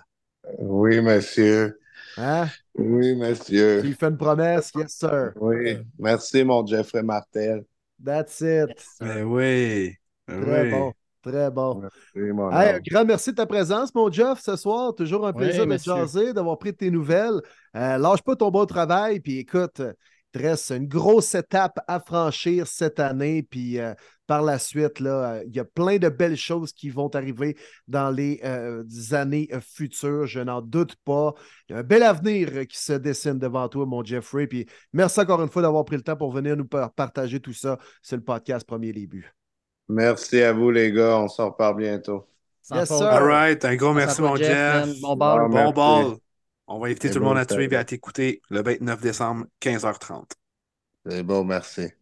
Oui, 0.61 1.03
monsieur. 1.03 1.79
Hein? 2.17 2.47
Oui, 2.75 3.15
monsieur. 3.17 3.81
Tu 3.81 3.89
lui 3.89 3.95
fais 3.95 4.07
une 4.09 4.17
promesse, 4.17 4.71
yes, 4.75 4.93
sir. 4.97 5.33
Oui. 5.37 5.79
Merci, 5.99 6.45
mon 6.45 6.65
Jeffrey 6.67 7.03
Martel. 7.03 7.65
That's 8.05 8.41
it. 8.41 8.85
Ben 9.01 9.25
oui. 9.25 9.95
Ben 10.27 10.41
Très 10.41 10.63
oui. 10.63 10.71
bon. 10.71 10.93
Très 11.23 11.51
bon. 11.51 11.81
Merci, 11.81 12.33
mon 12.33 12.51
Hey, 12.53 12.77
un 12.77 12.79
grand 12.81 13.05
merci 13.05 13.31
de 13.31 13.37
ta 13.37 13.47
présence, 13.47 13.95
mon 13.95 14.11
Jeff, 14.11 14.41
ce 14.41 14.57
soir. 14.57 14.95
Toujours 14.95 15.27
un 15.27 15.33
Oui, 15.33 15.39
plaisir 15.39 15.67
de 15.67 15.77
te 15.77 15.89
monsieur. 15.89 15.95
jaser, 15.97 16.33
d'avoir 16.33 16.59
pris 16.59 16.73
de 16.73 16.77
tes 16.77 16.91
nouvelles. 16.91 17.41
Euh, 17.77 17.99
lâche 17.99 18.23
pas 18.23 18.37
ton 18.37 18.51
bon 18.51 18.67
travail. 18.67 19.21
Puis 19.21 19.39
écoute, 19.39 19.81
il 19.81 20.41
te 20.41 20.47
reste 20.47 20.71
une 20.71 20.87
grosse 20.87 21.35
étape 21.35 21.79
à 21.89 22.01
franchir 22.01 22.67
cette 22.67 23.01
année. 23.01 23.43
Puis 23.43 23.79
euh, 23.81 23.95
par 24.27 24.43
la 24.43 24.59
suite, 24.59 25.01
là, 25.01 25.35
euh, 25.35 25.45
il 25.47 25.55
y 25.55 25.61
a 25.61 25.65
plein 25.65 25.99
de 25.99 26.09
belles 26.09 26.37
choses 26.37 26.73
qui 26.73 26.91
vont 26.91 27.09
arriver 27.15 27.57
dans 27.87 28.11
les 28.11 28.41
euh, 28.45 28.83
années 29.13 29.49
euh, 29.53 29.61
futures. 29.61 30.27
Je 30.27 30.41
n'en 30.41 30.61
doute 30.61 30.97
pas. 31.05 31.35
Il 31.69 31.73
y 31.73 31.77
a 31.77 31.79
un 31.79 31.83
bel 31.83 32.03
avenir 32.03 32.67
qui 32.67 32.79
se 32.79 32.93
dessine 32.95 33.39
devant 33.39 33.69
toi, 33.69 33.87
mon 33.87 34.05
Jeffrey. 34.05 34.47
Puis 34.47 34.67
merci 34.93 35.21
encore 35.21 35.43
une 35.43 35.49
fois 35.49 35.63
d'avoir 35.63 35.85
pris 35.85 35.97
le 35.97 36.03
temps 36.03 36.17
pour 36.17 36.33
venir 36.33 36.57
nous 36.57 36.67
par- 36.67 36.93
partager 36.93 37.41
tout 37.41 37.53
ça 37.53 37.79
sur 38.03 38.17
le 38.17 38.23
podcast 38.25 38.67
Premier 38.67 38.93
Début. 38.93 39.33
Merci 39.89 40.43
à 40.43 40.53
vous, 40.53 40.71
les 40.71 40.91
gars. 40.93 41.19
On 41.19 41.29
s'en 41.29 41.51
reparle 41.51 41.77
bientôt. 41.77 42.29
Yes, 42.73 42.89
sir. 42.89 43.03
All 43.07 43.23
right. 43.23 43.65
Un 43.65 43.77
gros 43.77 43.93
merci, 43.93 44.21
mon 44.21 44.35
Jeff. 44.37 44.89
Bon 45.01 45.17
ball. 45.17 45.43
Ah, 45.45 45.49
Bon 45.49 45.71
ball. 45.71 46.17
On 46.67 46.81
va 46.81 46.87
inviter 46.89 47.11
tout 47.11 47.21
le 47.21 47.25
monde 47.25 47.35
bon, 47.35 47.41
à 47.41 47.49
suivre 47.49 47.75
et 47.75 47.77
à 47.77 47.85
t'écouter 47.85 48.43
le 48.51 48.61
29 48.61 49.01
décembre, 49.01 49.47
15h30. 49.61 50.33
C'est 51.09 51.23
beau, 51.23 51.45
merci. 51.45 51.93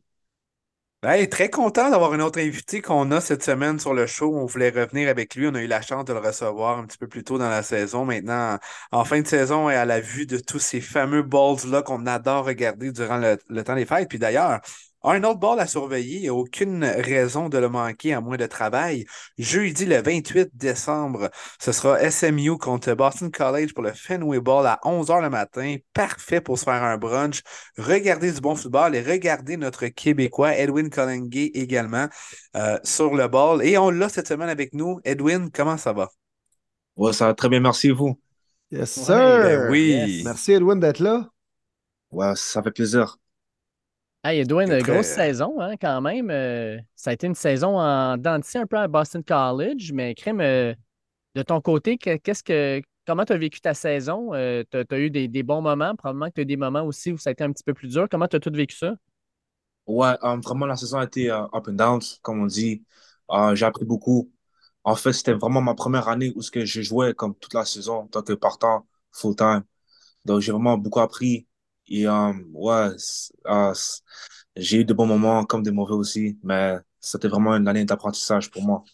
Hey, 1.06 1.28
très 1.28 1.50
content 1.50 1.90
d'avoir 1.90 2.14
un 2.14 2.20
autre 2.20 2.40
invité 2.40 2.80
qu'on 2.80 3.10
a 3.10 3.20
cette 3.20 3.42
semaine 3.42 3.78
sur 3.78 3.92
le 3.92 4.06
show. 4.06 4.34
On 4.34 4.46
voulait 4.46 4.70
revenir 4.70 5.10
avec 5.10 5.34
lui. 5.34 5.46
On 5.46 5.54
a 5.54 5.60
eu 5.60 5.66
la 5.66 5.82
chance 5.82 6.06
de 6.06 6.14
le 6.14 6.18
recevoir 6.18 6.78
un 6.78 6.86
petit 6.86 6.96
peu 6.96 7.06
plus 7.06 7.22
tôt 7.22 7.36
dans 7.36 7.50
la 7.50 7.62
saison. 7.62 8.06
Maintenant, 8.06 8.58
en 8.90 9.04
fin 9.04 9.20
de 9.20 9.26
saison 9.26 9.68
et 9.68 9.74
à 9.74 9.84
la 9.84 10.00
vue 10.00 10.24
de 10.24 10.38
tous 10.38 10.58
ces 10.58 10.80
fameux 10.80 11.22
balls-là 11.22 11.82
qu'on 11.82 12.06
adore 12.06 12.46
regarder 12.46 12.90
durant 12.90 13.18
le, 13.18 13.36
le 13.48 13.62
temps 13.64 13.74
des 13.74 13.84
fêtes. 13.84 14.08
Puis 14.08 14.18
d'ailleurs, 14.18 14.60
un 15.04 15.22
autre 15.24 15.38
ball 15.40 15.60
à 15.60 15.66
surveiller. 15.66 16.16
Il 16.16 16.22
n'y 16.22 16.28
a 16.28 16.34
aucune 16.34 16.84
raison 16.84 17.48
de 17.48 17.58
le 17.58 17.68
manquer 17.68 18.14
à 18.14 18.20
moins 18.20 18.36
de 18.36 18.46
travail. 18.46 19.04
Jeudi 19.38 19.86
le 19.86 20.00
28 20.02 20.50
décembre, 20.54 21.30
ce 21.60 21.72
sera 21.72 21.98
SMU 22.00 22.58
contre 22.58 22.94
Boston 22.94 23.30
College 23.30 23.74
pour 23.74 23.84
le 23.84 23.92
Fenway 23.92 24.40
Ball 24.40 24.66
à 24.66 24.80
11h 24.84 25.20
le 25.20 25.30
matin. 25.30 25.76
Parfait 25.92 26.40
pour 26.40 26.58
se 26.58 26.64
faire 26.64 26.82
un 26.82 26.96
brunch 26.98 27.42
regardez 27.78 28.32
du 28.32 28.40
bon 28.40 28.56
football 28.56 28.94
et 28.94 29.02
regardez 29.02 29.56
notre 29.56 29.86
Québécois, 29.86 30.56
Edwin 30.56 30.90
Collinguet 30.90 31.50
également, 31.54 32.08
euh, 32.56 32.78
sur 32.84 33.14
le 33.14 33.28
ball. 33.28 33.64
Et 33.64 33.78
on 33.78 33.90
l'a 33.90 34.08
cette 34.08 34.28
semaine 34.28 34.48
avec 34.48 34.74
nous. 34.74 35.00
Edwin, 35.04 35.50
comment 35.52 35.76
ça 35.76 35.92
va? 35.92 36.08
Ouais, 36.96 37.12
ça 37.12 37.26
va 37.26 37.34
très 37.34 37.48
bien, 37.48 37.60
merci 37.60 37.90
vous. 37.90 38.18
Yes, 38.70 38.90
Ouais, 38.96 39.04
sir. 39.06 39.18
ben 39.40 39.60
oui. 39.62 39.80
Yes. 39.90 40.22
Merci, 40.22 40.52
Edwin, 40.52 40.80
d'être 40.80 41.00
là. 41.00 41.30
Ouais, 42.10 42.34
ça 42.36 42.62
fait 42.62 42.70
plaisir. 42.72 43.18
Hey, 44.24 44.40
Edwin, 44.40 44.68
C'est 44.68 44.76
très- 44.78 44.92
grosse 44.92 45.08
saison, 45.08 45.60
hein, 45.60 45.76
quand 45.78 46.00
même. 46.00 46.30
Euh, 46.30 46.78
ça 46.96 47.10
a 47.10 47.12
été 47.12 47.26
une 47.26 47.34
saison 47.34 47.78
en 47.78 48.16
dents 48.16 48.38
de 48.38 48.44
scie 48.44 48.56
un 48.58 48.66
peu 48.66 48.78
à 48.78 48.88
Boston 48.88 49.22
College, 49.22 49.92
mais 49.92 50.14
crème, 50.14 50.40
euh, 50.40 50.74
de 51.34 51.42
ton 51.42 51.60
côté, 51.60 51.98
que- 51.98 52.16
qu'est-ce 52.16 52.42
que, 52.44 52.82
comment 53.06 53.24
tu 53.26 53.34
as 53.34 53.38
vécu 53.38 53.60
ta 53.60 53.74
saison? 53.74 54.30
tu 54.32 54.36
as, 54.90 54.98
eu 54.98 55.10
des, 55.10 55.28
des 55.28 55.42
bons 55.42 55.62
moments, 55.62 55.96
probablement 55.96 56.28
que 56.28 56.34
tu 56.34 56.40
as 56.40 56.44
eu 56.44 56.46
des 56.46 56.56
moments 56.56 56.82
aussi 56.84 57.12
où 57.12 57.18
ça 57.18 57.30
a 57.30 57.32
été 57.32 57.44
un 57.44 57.52
petit 57.52 57.64
peu 57.64 57.74
plus 57.74 57.88
dur. 57.88 58.08
Comment 58.10 58.28
tu 58.28 58.36
as 58.36 58.40
tout 58.40 58.52
vécu 58.52 58.76
ça? 58.76 58.94
Ouais, 59.86 60.14
euh, 60.24 60.36
vraiment, 60.36 60.66
la 60.66 60.76
saison 60.76 60.98
a 60.98 61.04
été 61.04 61.30
euh, 61.30 61.44
up 61.54 61.68
and 61.68 61.72
down, 61.74 62.00
comme 62.22 62.42
on 62.42 62.46
dit. 62.46 62.84
Euh, 63.30 63.54
j'ai 63.54 63.66
appris 63.66 63.84
beaucoup. 63.84 64.32
En 64.84 64.94
fait, 64.96 65.12
c'était 65.12 65.34
vraiment 65.34 65.60
ma 65.60 65.74
première 65.74 66.08
année 66.08 66.32
où 66.36 66.42
ce 66.42 66.50
que 66.50 66.64
je 66.64 66.80
jouais 66.82 67.14
comme 67.14 67.34
toute 67.36 67.52
la 67.54 67.64
saison 67.64 67.96
en 68.00 68.06
tant 68.06 68.22
que 68.22 68.32
partant 68.32 68.86
full-time. 69.12 69.62
Donc, 70.24 70.40
j'ai 70.40 70.52
vraiment 70.52 70.78
beaucoup 70.78 71.00
appris. 71.00 71.46
Et 71.88 72.06
euh, 72.08 72.32
ouais, 72.52 72.88
euh, 73.46 73.74
c- 73.74 74.00
j'ai 74.56 74.78
eu 74.80 74.84
de 74.84 74.94
bons 74.94 75.06
moments 75.06 75.44
comme 75.44 75.62
des 75.62 75.70
mauvais 75.72 75.94
aussi, 75.94 76.38
mais 76.42 76.76
c'était 77.00 77.28
vraiment 77.28 77.54
une 77.56 77.68
année 77.68 77.84
d'apprentissage 77.84 78.50
pour 78.50 78.62
moi. 78.64 78.84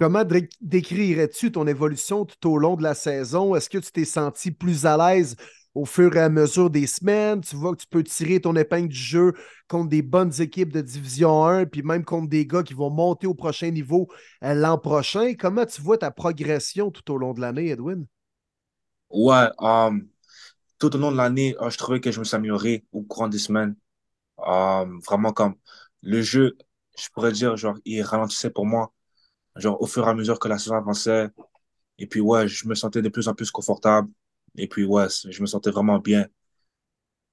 Comment 0.00 0.24
dé- 0.24 0.48
décrirais-tu 0.60 1.50
ton 1.52 1.66
évolution 1.66 2.24
tout 2.24 2.48
au 2.50 2.58
long 2.58 2.76
de 2.76 2.82
la 2.82 2.94
saison? 2.94 3.54
Est-ce 3.56 3.68
que 3.68 3.78
tu 3.78 3.90
t'es 3.90 4.04
senti 4.04 4.52
plus 4.52 4.86
à 4.86 4.96
l'aise 4.96 5.34
au 5.74 5.84
fur 5.84 6.16
et 6.16 6.20
à 6.20 6.28
mesure 6.28 6.70
des 6.70 6.86
semaines? 6.86 7.40
Tu 7.40 7.56
vois 7.56 7.72
que 7.74 7.80
tu 7.82 7.88
peux 7.88 8.04
tirer 8.04 8.40
ton 8.40 8.54
épingle 8.54 8.88
du 8.88 8.96
jeu 8.96 9.32
contre 9.66 9.88
des 9.88 10.02
bonnes 10.02 10.32
équipes 10.40 10.72
de 10.72 10.80
Division 10.82 11.44
1, 11.46 11.66
puis 11.66 11.82
même 11.82 12.04
contre 12.04 12.28
des 12.28 12.46
gars 12.46 12.62
qui 12.62 12.74
vont 12.74 12.90
monter 12.90 13.26
au 13.26 13.34
prochain 13.34 13.70
niveau 13.72 14.06
euh, 14.44 14.54
l'an 14.54 14.78
prochain. 14.78 15.34
Comment 15.34 15.66
tu 15.66 15.82
vois 15.82 15.98
ta 15.98 16.12
progression 16.12 16.90
tout 16.92 17.10
au 17.12 17.18
long 17.18 17.34
de 17.34 17.40
l'année, 17.40 17.68
Edwin? 17.70 18.06
Ouais, 19.10 19.48
euh, 19.60 19.90
tout 20.78 20.94
au 20.94 20.98
long 20.98 21.12
de 21.12 21.16
l'année, 21.16 21.56
euh, 21.60 21.70
je 21.70 21.78
trouvais 21.78 22.00
que 22.00 22.10
je 22.12 22.18
me 22.20 22.24
suis 22.24 22.36
amélioré 22.36 22.84
au 22.92 23.02
courant 23.02 23.28
des 23.28 23.38
semaines. 23.38 23.76
Euh, 24.46 24.86
vraiment 25.06 25.32
comme 25.32 25.56
le 26.02 26.22
jeu, 26.22 26.56
je 26.98 27.08
pourrais 27.14 27.32
dire, 27.32 27.56
genre, 27.56 27.76
il 27.84 28.02
ralentissait 28.02 28.50
pour 28.50 28.66
moi, 28.66 28.92
genre, 29.56 29.80
au 29.82 29.86
fur 29.86 30.06
et 30.06 30.10
à 30.10 30.14
mesure 30.14 30.38
que 30.40 30.48
la 30.48 30.58
saison 30.58 30.76
avançait. 30.76 31.28
Et 31.98 32.06
puis, 32.06 32.20
ouais, 32.20 32.48
je 32.48 32.68
me 32.68 32.74
sentais 32.74 33.02
de 33.02 33.08
plus 33.10 33.28
en 33.28 33.34
plus 33.34 33.50
confortable. 33.50 34.10
Et 34.56 34.68
puis, 34.68 34.84
ouais, 34.86 35.06
je 35.30 35.42
me 35.42 35.46
sentais 35.46 35.70
vraiment 35.70 35.98
bien. 36.00 36.26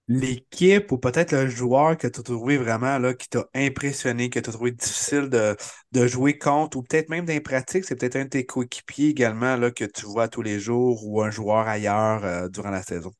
L'équipe 0.07 0.91
ou 0.91 0.97
peut-être 0.99 1.31
le 1.31 1.47
joueur 1.47 1.95
que 1.97 2.07
tu 2.07 2.19
as 2.19 2.23
trouvé 2.23 2.57
vraiment 2.57 2.97
là, 2.99 3.13
qui 3.15 3.27
t'a 3.29 3.45
impressionné, 3.55 4.29
que 4.31 4.39
tu 4.39 4.49
as 4.49 4.53
trouvé 4.53 4.71
difficile 4.71 5.29
de, 5.29 5.55
de 5.93 6.07
jouer 6.07 6.37
contre, 6.37 6.77
ou 6.77 6.83
peut-être 6.83 7.09
même 7.09 7.25
dans 7.25 7.39
pratique, 7.41 7.85
c'est 7.85 7.95
peut-être 7.95 8.15
un 8.17 8.25
de 8.25 8.29
tes 8.29 8.45
coéquipiers 8.45 9.09
également 9.09 9.55
là, 9.55 9.71
que 9.71 9.85
tu 9.85 10.05
vois 10.05 10.27
tous 10.27 10.41
les 10.43 10.59
jours 10.59 11.05
ou 11.07 11.21
un 11.23 11.31
joueur 11.31 11.67
ailleurs 11.67 12.23
euh, 12.23 12.49
durant 12.49 12.69
la 12.71 12.83
saison? 12.83 13.11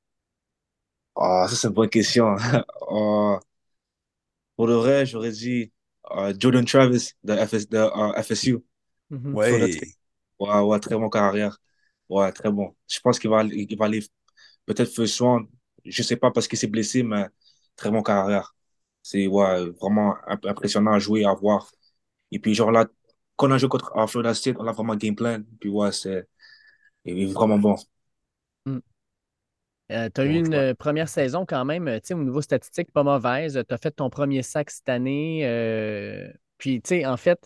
Ah, 1.16 1.48
ça, 1.50 1.56
c'est 1.56 1.68
une 1.68 1.74
bonne 1.74 1.90
question. 1.90 2.36
Euh, 2.92 3.38
pour 4.56 4.68
le 4.68 4.76
vrai, 4.76 5.06
j'aurais 5.06 5.32
dit 5.32 5.72
euh, 6.12 6.34
Jordan 6.38 6.66
Travis 6.66 7.12
de, 7.24 7.36
FS, 7.36 7.70
de 7.70 7.78
euh, 7.78 8.22
FSU. 8.24 8.58
Mhm. 9.10 9.40
Ouais, 10.40 10.60
ouais, 10.62 10.80
très 10.80 10.96
bon 10.98 11.10
carrière. 11.10 11.60
Ouais, 12.10 12.32
très 12.32 12.52
bon. 12.52 12.76
Je 12.90 13.00
pense 13.02 13.20
qu'il 13.20 13.30
va, 13.30 13.40
aller- 13.40 13.68
il 13.70 13.78
va 13.78 13.86
aller 13.86 14.02
peut-être 14.66 14.92
first 14.94 15.20
round. 15.22 15.48
Je 15.86 16.04
sais 16.04 16.18
pas 16.18 16.32
parce 16.32 16.48
qu'il 16.48 16.60
s'est 16.60 16.68
blessé, 16.68 17.04
mais 17.04 17.28
très 17.76 17.92
bon 17.92 18.04
carrière. 18.04 18.56
C'est 19.04 19.28
ouais, 19.28 19.66
vraiment 19.82 20.16
imp- 20.28 20.46
impressionnant 20.48 20.94
à 20.94 21.00
jouer, 21.00 21.26
à 21.26 21.34
voir. 21.34 21.72
Et 22.32 22.40
puis, 22.40 22.54
genre 22.56 22.72
là, 22.72 22.88
quand 23.38 23.50
on 23.50 23.54
a 23.54 23.58
joué 23.60 23.70
contre 23.70 23.96
euh, 23.98 24.08
Florida 24.08 24.34
State, 24.36 24.58
on 24.60 24.68
a 24.68 24.72
vraiment 24.74 24.96
game 24.98 25.16
plan. 25.16 25.42
Puis 25.62 25.70
ouais, 25.70 25.92
c'est 25.94 26.28
il 27.06 27.20
est 27.24 27.26
vraiment 27.28 27.60
bon. 27.60 27.76
Tu 29.90 30.22
as 30.22 30.26
eu 30.26 30.32
Bon 30.32 30.46
une 30.46 30.54
euh, 30.54 30.74
première 30.74 31.10
saison 31.10 31.46
quand 31.46 31.66
même, 31.66 31.88
euh, 31.88 32.00
tu 32.00 32.08
sais, 32.08 32.14
au 32.14 32.24
niveau 32.24 32.42
statistique, 32.42 32.92
pas 32.92 33.04
mauvaise. 33.04 33.62
Tu 33.68 33.74
as 33.74 33.78
fait 33.78 33.92
ton 33.92 34.10
premier 34.10 34.42
sac 34.42 34.70
cette 34.72 34.90
année. 34.90 35.42
euh, 35.46 36.32
puis, 36.58 36.82
tu 36.82 36.90
sais, 36.90 37.06
en 37.06 37.18
fait, 37.18 37.40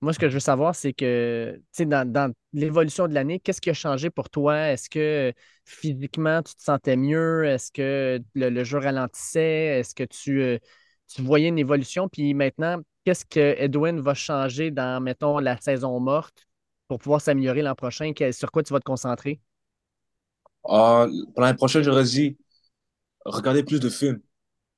moi, 0.00 0.12
ce 0.12 0.18
que 0.18 0.28
je 0.28 0.34
veux 0.34 0.40
savoir, 0.40 0.74
c'est 0.74 0.92
que, 0.92 1.54
tu 1.56 1.62
sais, 1.72 1.86
dans, 1.86 2.10
dans 2.10 2.32
l'évolution 2.52 3.08
de 3.08 3.14
l'année, 3.14 3.40
qu'est-ce 3.40 3.60
qui 3.60 3.70
a 3.70 3.74
changé 3.74 4.10
pour 4.10 4.30
toi? 4.30 4.68
Est-ce 4.68 4.90
que 4.90 5.30
euh, 5.30 5.32
physiquement, 5.64 6.42
tu 6.42 6.54
te 6.54 6.62
sentais 6.62 6.96
mieux? 6.96 7.44
Est-ce 7.46 7.72
que 7.72 8.20
le, 8.34 8.50
le 8.50 8.64
jeu 8.64 8.78
ralentissait? 8.78 9.78
Est-ce 9.80 9.94
que 9.94 10.04
tu, 10.04 10.40
euh, 10.42 10.58
tu 11.08 11.22
voyais 11.22 11.48
une 11.48 11.58
évolution? 11.58 12.08
Puis 12.08 12.34
maintenant, 12.34 12.80
qu'est-ce 13.04 13.24
que 13.24 13.40
Edwin 13.58 14.00
va 14.00 14.14
changer 14.14 14.70
dans, 14.70 15.02
mettons, 15.02 15.38
la 15.38 15.56
saison 15.60 15.98
morte 16.00 16.46
pour 16.86 16.98
pouvoir 16.98 17.20
s'améliorer 17.20 17.62
l'an 17.62 17.74
prochain? 17.74 18.12
Sur 18.32 18.52
quoi 18.52 18.62
tu 18.62 18.72
vas 18.72 18.80
te 18.80 18.84
concentrer? 18.84 19.40
Euh, 20.68 21.08
pour 21.34 21.42
l'année 21.42 21.56
prochaine, 21.56 21.82
j'aurais 21.82 22.04
dit 22.04 22.36
regarder 23.24 23.62
plus 23.64 23.80
de 23.80 23.88
films 23.90 24.20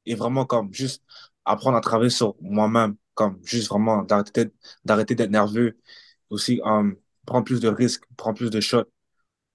et 0.06 0.14
vraiment 0.16 0.46
comme 0.46 0.72
juste 0.74 1.04
apprendre 1.44 1.76
à 1.78 1.82
travailler 1.82 2.10
sur 2.10 2.36
moi-même, 2.42 2.96
comme 3.14 3.40
juste 3.44 3.68
vraiment 3.70 4.02
d'arrêter 4.04 4.52
d'arrêter 4.84 5.14
d'être 5.16 5.30
nerveux, 5.30 5.78
aussi 6.30 6.60
euh, 6.66 6.92
prendre 7.26 7.44
plus 7.44 7.60
de 7.60 7.68
risques, 7.68 8.04
prendre 8.16 8.38
plus 8.38 8.50
de 8.50 8.60
shots 8.60 8.84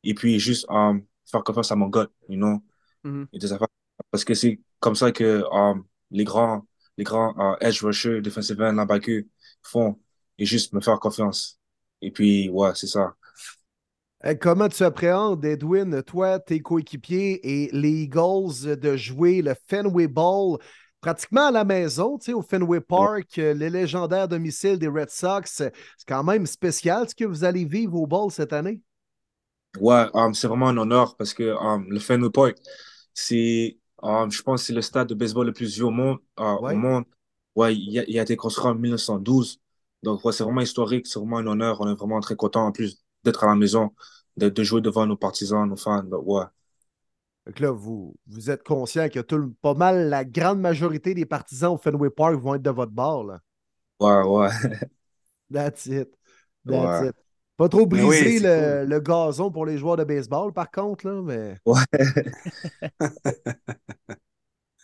et 0.03 0.13
puis 0.13 0.39
juste 0.39 0.67
euh, 0.71 0.99
faire 1.25 1.43
confiance 1.43 1.71
à 1.71 1.75
mon 1.75 1.89
gars, 1.89 2.07
you 2.29 2.37
know, 2.37 2.61
Mhm. 3.03 3.27
et 3.33 3.39
des 3.39 3.51
affaires. 3.53 3.67
Parce 4.11 4.23
que 4.25 4.33
c'est 4.33 4.59
comme 4.79 4.95
ça 4.95 5.11
que 5.11 5.23
euh, 5.23 5.73
les 6.11 6.23
grands 6.23 6.65
les 6.97 7.03
grands 7.03 7.35
euh, 7.39 7.57
edge 7.61 7.83
rushers, 7.83 8.21
defensive 8.21 8.61
end, 8.61 8.71
linebackers 8.73 9.23
font 9.63 9.99
et 10.37 10.45
juste 10.45 10.73
me 10.73 10.81
faire 10.81 10.99
confiance. 10.99 11.59
Et 12.01 12.11
puis 12.11 12.49
ouais, 12.49 12.71
c'est 12.75 12.87
ça. 12.87 13.15
Euh, 14.25 14.35
Comment 14.39 14.69
tu 14.69 14.83
appréhendes, 14.83 15.43
Edwin, 15.45 16.01
toi, 16.03 16.39
tes 16.39 16.59
coéquipiers 16.59 17.39
et 17.43 17.69
les 17.73 18.03
Eagles 18.03 18.77
de 18.77 18.95
jouer 18.97 19.41
le 19.41 19.53
Fenway 19.67 20.07
Ball 20.07 20.57
pratiquement 20.99 21.47
à 21.47 21.51
la 21.51 21.63
maison, 21.63 22.17
tu 22.17 22.25
sais, 22.25 22.33
au 22.33 22.41
Fenway 22.41 22.81
Park, 22.81 23.37
euh, 23.37 23.53
le 23.53 23.67
légendaire 23.67 24.27
domicile 24.27 24.79
des 24.79 24.87
Red 24.87 25.09
Sox. 25.11 25.43
C'est 25.45 25.71
quand 26.07 26.23
même 26.23 26.47
spécial 26.47 27.07
ce 27.07 27.13
que 27.13 27.25
vous 27.25 27.43
allez 27.43 27.65
vivre 27.65 27.95
au 27.95 28.07
ball 28.07 28.31
cette 28.31 28.53
année? 28.53 28.81
Ouais, 29.79 30.07
um, 30.13 30.33
c'est 30.33 30.47
vraiment 30.47 30.69
un 30.69 30.77
honneur 30.77 31.15
parce 31.17 31.33
que 31.33 31.43
um, 31.43 31.85
le 31.89 31.99
Fenway 31.99 32.29
Park, 32.31 32.57
c'est, 33.13 33.77
um, 34.01 34.31
je 34.31 34.41
pense, 34.41 34.61
que 34.61 34.67
c'est 34.67 34.73
le 34.73 34.81
stade 34.81 35.09
de 35.09 35.13
baseball 35.13 35.45
le 35.45 35.53
plus 35.53 35.75
vieux 35.75 35.85
au 35.85 35.91
monde. 35.91 36.17
euh, 36.39 36.55
Ouais. 36.61 36.73
au 36.73 36.77
monde. 36.77 37.03
Ouais, 37.55 37.75
il 37.75 37.99
a, 37.99 38.03
il 38.07 38.17
a 38.17 38.23
été 38.23 38.35
construit 38.35 38.67
en 38.71 38.75
1912. 38.75 39.59
Donc, 40.01 40.23
ouais, 40.25 40.31
c'est 40.31 40.43
vraiment 40.43 40.61
historique, 40.61 41.07
c'est 41.07 41.19
vraiment 41.19 41.37
un 41.37 41.47
honneur. 41.47 41.79
On 41.81 41.89
est 41.91 41.95
vraiment 41.95 42.19
très 42.21 42.35
content 42.35 42.65
en 42.65 42.71
plus 42.71 43.04
d'être 43.25 43.43
à 43.43 43.47
la 43.47 43.55
maison, 43.55 43.91
de, 44.37 44.49
de 44.49 44.63
jouer 44.63 44.81
devant 44.81 45.05
nos 45.07 45.17
partisans, 45.17 45.67
nos 45.69 45.77
fans. 45.77 46.03
Donc, 46.03 46.23
ouais. 46.27 46.43
Donc 47.47 47.59
là, 47.59 47.71
vous, 47.71 48.15
vous 48.27 48.49
êtes 48.51 48.63
conscient 48.63 49.09
que 49.09 49.19
tout, 49.19 49.53
pas 49.61 49.73
mal 49.73 50.09
la 50.09 50.25
grande 50.25 50.59
majorité 50.59 51.13
des 51.15 51.25
partisans 51.25 51.73
au 51.73 51.77
Fenway 51.77 52.09
Park 52.09 52.35
vont 52.35 52.55
être 52.55 52.61
de 52.63 52.69
votre 52.71 52.91
bord. 52.91 53.23
Là. 53.23 53.39
Ouais, 53.99 54.21
ouais. 54.23 54.49
That's 55.49 55.87
it. 55.87 56.09
That's 56.65 56.99
Ouais. 56.99 57.01
it. 57.01 57.15
Pas 57.57 57.69
trop 57.69 57.85
oui, 57.91 57.99
briser 58.03 58.39
le, 58.39 58.85
le 58.85 58.99
gazon 58.99 59.51
pour 59.51 59.65
les 59.65 59.77
joueurs 59.77 59.97
de 59.97 60.03
baseball, 60.03 60.51
par 60.53 60.69
contre, 60.71 61.07
là, 61.07 61.21
mais. 61.21 61.57
Ouais. 61.65 61.83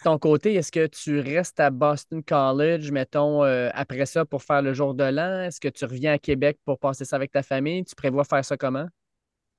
De 0.04 0.10
ton 0.10 0.18
côté, 0.18 0.56
est-ce 0.56 0.72
que 0.72 0.88
tu 0.88 1.20
restes 1.20 1.60
à 1.60 1.70
Boston 1.70 2.24
College, 2.24 2.92
mettons, 2.92 3.44
euh, 3.44 3.70
après 3.74 4.08
ça 4.08 4.26
pour 4.26 4.42
faire 4.42 4.62
le 4.64 4.74
jour 4.74 4.96
de 4.96 5.04
l'an? 5.04 5.42
Est-ce 5.44 5.60
que 5.60 5.68
tu 5.68 5.86
reviens 5.86 6.14
à 6.14 6.18
Québec 6.18 6.58
pour 6.66 6.80
passer 6.80 7.06
ça 7.06 7.16
avec 7.18 7.32
ta 7.32 7.44
famille? 7.44 7.86
Tu 7.86 7.94
prévois 7.96 8.24
faire 8.24 8.44
ça 8.44 8.58
comment? 8.58 8.88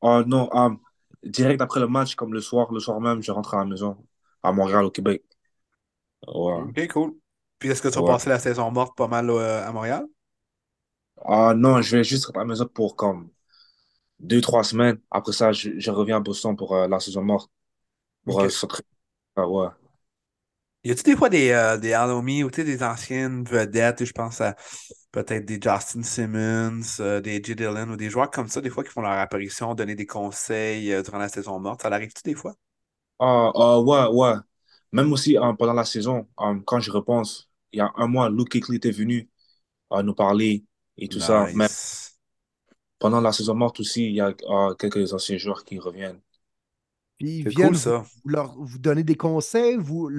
Oh 0.00 0.22
non, 0.26 0.48
um, 0.52 0.80
direct 1.24 1.60
après 1.62 1.80
le 1.80 1.86
match, 1.88 2.14
comme 2.14 2.32
le 2.34 2.40
soir, 2.40 2.72
le 2.72 2.80
soir 2.80 3.00
même, 3.00 3.22
je 3.22 3.30
rentre 3.32 3.54
à 3.54 3.58
la 3.58 3.64
maison, 3.64 3.96
à 4.42 4.52
Montréal, 4.52 4.84
au 4.84 4.90
Québec. 4.90 5.22
Ouais. 6.26 6.74
Ok, 6.76 6.88
cool. 6.88 7.14
Puis 7.58 7.68
est-ce 7.70 7.82
que 7.82 7.88
tu 7.88 7.94
vas 7.94 8.02
Ouais. 8.02 8.16
passer 8.16 8.28
la 8.30 8.38
saison 8.38 8.70
morte 8.70 8.96
pas 8.96 9.08
mal 9.08 9.30
euh, 9.30 9.66
à 9.66 9.72
Montréal? 9.72 10.06
Ah 11.24 11.54
non, 11.56 11.80
je 11.82 11.96
vais 11.96 12.04
juste 12.04 12.30
à 12.34 12.38
la 12.40 12.44
maison 12.44 12.66
pour 12.66 12.96
comme 12.96 13.30
deux, 14.20 14.40
trois 14.42 14.64
semaines. 14.64 15.00
Après 15.10 15.32
ça, 15.32 15.52
je, 15.52 15.78
je 15.78 15.90
reviens 15.92 16.18
à 16.18 16.20
Boston 16.20 16.56
pour 16.56 16.74
euh, 16.76 16.88
la 16.88 17.00
saison 17.00 17.22
morte. 17.22 17.50
Pour 18.24 18.40
euh. 18.42 18.50
Ah, 19.36 19.46
ouais. 19.48 19.68
Y 20.84 20.90
a-tu 20.90 21.04
des 21.04 21.16
fois 21.16 21.28
des, 21.28 21.50
euh, 21.50 21.76
des 21.78 21.94
ou 22.42 22.50
des 22.50 22.82
anciennes 22.82 23.44
vedettes, 23.44 24.04
je 24.04 24.12
pense 24.12 24.40
à 24.40 24.56
peut-être 25.12 25.44
des 25.44 25.60
Justin 25.62 26.02
Simmons, 26.02 26.82
euh, 26.98 27.20
des 27.20 27.42
J. 27.42 27.54
Dillon 27.54 27.90
ou 27.90 27.96
des 27.96 28.10
joueurs 28.10 28.30
comme 28.30 28.48
ça, 28.48 28.60
des 28.60 28.70
fois 28.70 28.82
qui 28.82 28.90
font 28.90 29.02
leur 29.02 29.12
apparition, 29.12 29.74
donner 29.74 29.94
des 29.94 30.06
conseils 30.06 30.92
euh, 30.92 31.02
durant 31.02 31.18
la 31.18 31.28
saison 31.28 31.60
morte? 31.60 31.82
Ça 31.82 31.90
l'arrive-tu 31.90 32.22
des 32.24 32.34
fois? 32.34 32.54
Ah, 33.20 33.52
ah, 33.54 33.80
ouais, 33.80 34.06
ouais. 34.08 34.34
Même 34.90 35.12
aussi 35.12 35.36
pendant 35.58 35.72
la 35.72 35.84
saison, 35.84 36.26
quand 36.36 36.80
je 36.80 36.90
repense, 36.90 37.48
il 37.70 37.78
y 37.78 37.80
a 37.80 37.92
un 37.96 38.08
mois, 38.08 38.28
Luke 38.28 38.48
Kuechly 38.50 38.76
était 38.76 38.90
venu 38.90 39.30
euh, 39.92 40.02
nous 40.02 40.14
parler 40.14 40.64
et 40.98 41.08
tout 41.08 41.20
ça. 41.20 41.46
Mais 41.54 41.68
pendant 42.98 43.20
la 43.20 43.32
saison 43.32 43.54
morte 43.54 43.78
aussi, 43.78 44.06
il 44.06 44.14
y 44.14 44.20
a 44.20 44.34
quelques 44.78 45.12
anciens 45.12 45.38
joueurs 45.38 45.64
qui 45.64 45.78
reviennent. 45.78 46.20
Puis 47.22 47.38
ils 47.38 47.48
viennent 47.48 47.68
cool 47.68 47.76
vous, 47.76 47.80
ça. 47.80 47.98
vous 47.98 48.30
leur, 48.30 48.56
vous 48.58 48.78
donner 48.78 49.04
des 49.04 49.14
conseils, 49.14 49.76
vous 49.76 50.10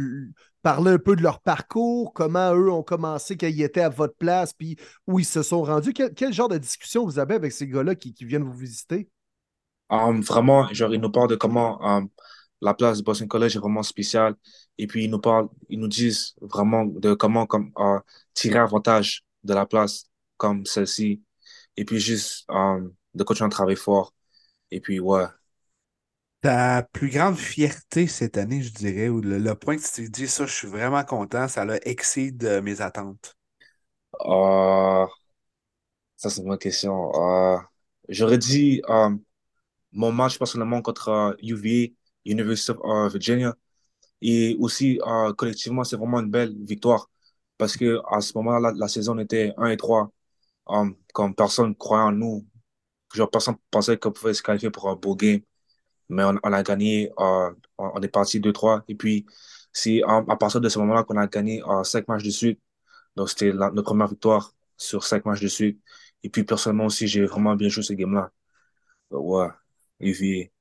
parler 0.62 0.92
un 0.92 0.98
peu 0.98 1.18
de 1.18 1.22
leur 1.22 1.42
parcours, 1.42 2.14
comment 2.14 2.56
eux 2.56 2.72
ont 2.72 2.82
commencé 2.82 3.36
quand 3.36 3.48
ils 3.48 3.62
étaient 3.62 3.82
à 3.82 3.90
votre 3.90 4.16
place, 4.16 4.54
puis 4.54 4.78
où 5.06 5.20
ils 5.20 5.26
se 5.26 5.44
sont 5.44 5.64
rendus. 5.64 5.92
Quel, 5.92 6.14
quel 6.14 6.32
genre 6.32 6.48
de 6.48 6.58
discussion 6.58 7.04
vous 7.04 7.20
avez 7.20 7.36
avec 7.36 7.52
ces 7.52 7.68
gars-là 7.68 7.96
qui, 7.96 8.14
qui 8.14 8.24
viennent 8.24 8.46
vous 8.46 8.58
visiter? 8.58 9.10
Um, 9.90 10.22
vraiment, 10.22 10.66
genre, 10.72 10.94
il 10.94 11.02
nous 11.02 11.12
parle 11.12 11.28
de 11.28 11.36
comment 11.36 11.86
um, 11.86 12.08
la 12.62 12.74
place 12.74 13.00
de 13.00 13.04
Boston 13.04 13.28
College 13.28 13.58
est 13.58 13.60
vraiment 13.60 13.84
spéciale. 13.84 14.36
Et 14.78 14.88
puis, 14.88 15.04
ils 15.04 15.10
nous 15.10 15.20
parlent, 15.20 15.50
ils 15.68 15.82
nous 15.82 15.90
disent 15.90 16.36
vraiment 16.40 16.86
de 16.86 17.14
comment 17.16 17.46
comme, 17.46 17.74
tirer 18.34 18.60
avantage 18.60 19.26
de 19.44 19.54
la 19.54 19.66
place 19.66 20.06
comme 20.38 20.66
celle-ci. 20.66 21.22
Et 21.76 21.84
puis, 21.84 22.00
juste 22.00 22.46
um, 22.48 22.94
de 23.14 23.24
continuer 23.26 23.48
à 23.48 23.50
travailler 23.50 23.76
fort. 23.76 24.14
Et 24.72 24.80
puis, 24.80 25.02
ouais. 25.02 25.26
Ta 26.44 26.84
plus 26.92 27.10
grande 27.10 27.38
fierté 27.38 28.06
cette 28.08 28.38
année, 28.38 28.62
je 28.62 28.74
dirais, 28.74 29.10
ou 29.10 29.22
le, 29.22 29.56
point 29.56 29.78
que 29.78 29.82
tu 29.82 29.92
t'es 29.92 30.10
dit, 30.10 30.28
ça, 30.28 30.46
je 30.46 30.54
suis 30.54 30.68
vraiment 30.68 31.04
content, 31.06 31.48
ça 31.48 31.66
l'a 31.66 31.78
excédé 31.88 32.46
euh, 32.48 32.62
mes 32.62 32.82
attentes. 32.82 33.36
Euh, 34.26 35.08
ça, 36.18 36.30
c'est 36.30 36.42
une 36.42 36.48
bonne 36.48 36.58
question. 36.58 37.12
Euh, 37.16 37.58
j'aurais 38.10 38.38
dit 38.38 38.82
um, 38.88 39.22
mon 39.94 40.12
match 40.12 40.38
personnellement 40.40 40.82
contre 40.82 41.10
euh, 41.10 41.34
UVA, 41.44 41.94
University 42.26 42.72
of 42.72 42.80
euh, 42.86 43.10
Virginia. 43.10 43.56
Et 44.22 44.58
aussi, 44.60 45.00
euh, 45.08 45.34
collectivement, 45.34 45.84
c'est 45.86 45.98
vraiment 45.98 46.22
une 46.22 46.32
belle 46.32 46.56
victoire. 46.66 47.10
Parce 47.58 47.78
que 47.78 48.02
à 48.12 48.22
ce 48.22 48.34
moment-là, 48.38 48.74
la, 48.76 48.88
saison 48.90 49.20
était 49.20 49.54
1 49.58 49.72
et 49.72 49.78
3. 49.78 50.12
Um, 50.68 50.96
comme 51.14 51.36
personne 51.36 51.76
croyait 51.76 52.04
en 52.06 52.12
nous. 52.14 52.48
Genre, 53.14 53.30
personne 53.32 53.58
pensait 53.72 53.98
qu'on 53.98 54.12
pouvait 54.12 54.34
se 54.34 54.44
qualifier 54.44 54.72
pour 54.72 54.90
un 54.90 54.96
beau 54.96 55.16
game. 55.16 55.42
Mais 56.10 56.24
on, 56.24 56.36
on 56.44 56.54
a 56.54 56.64
gagné, 56.64 57.12
euh, 57.20 57.52
on, 57.78 57.92
on 57.96 58.02
est 58.02 58.08
parti 58.10 58.40
2-3. 58.40 58.84
Et 58.88 58.96
puis, 58.96 59.26
c'est 59.74 60.02
à 60.04 60.36
partir 60.38 60.62
de 60.62 60.70
ce 60.70 60.80
moment-là 60.80 61.04
qu'on 61.04 61.18
a 61.18 61.28
gagné 61.28 61.64
euh, 61.68 61.84
5 61.84 62.08
matchs 62.08 62.24
de 62.24 62.30
suite. 62.32 62.60
Donc, 63.16 63.30
c'était 63.30 63.52
la- 63.54 63.72
notre 63.72 63.84
première 63.84 64.08
victoire 64.10 64.54
sur 64.78 65.04
5 65.06 65.26
matchs 65.26 65.42
de 65.42 65.48
suite. 65.50 65.82
Et 66.24 66.30
puis, 66.30 66.44
personnellement 66.46 66.86
aussi, 66.88 67.08
j'ai 67.08 67.26
vraiment 67.26 67.56
bien 67.56 67.70
joué 67.70 67.84
ce 67.84 67.94
game-là. 67.94 68.32
Donc, 69.12 69.24
ouais. 69.26 70.52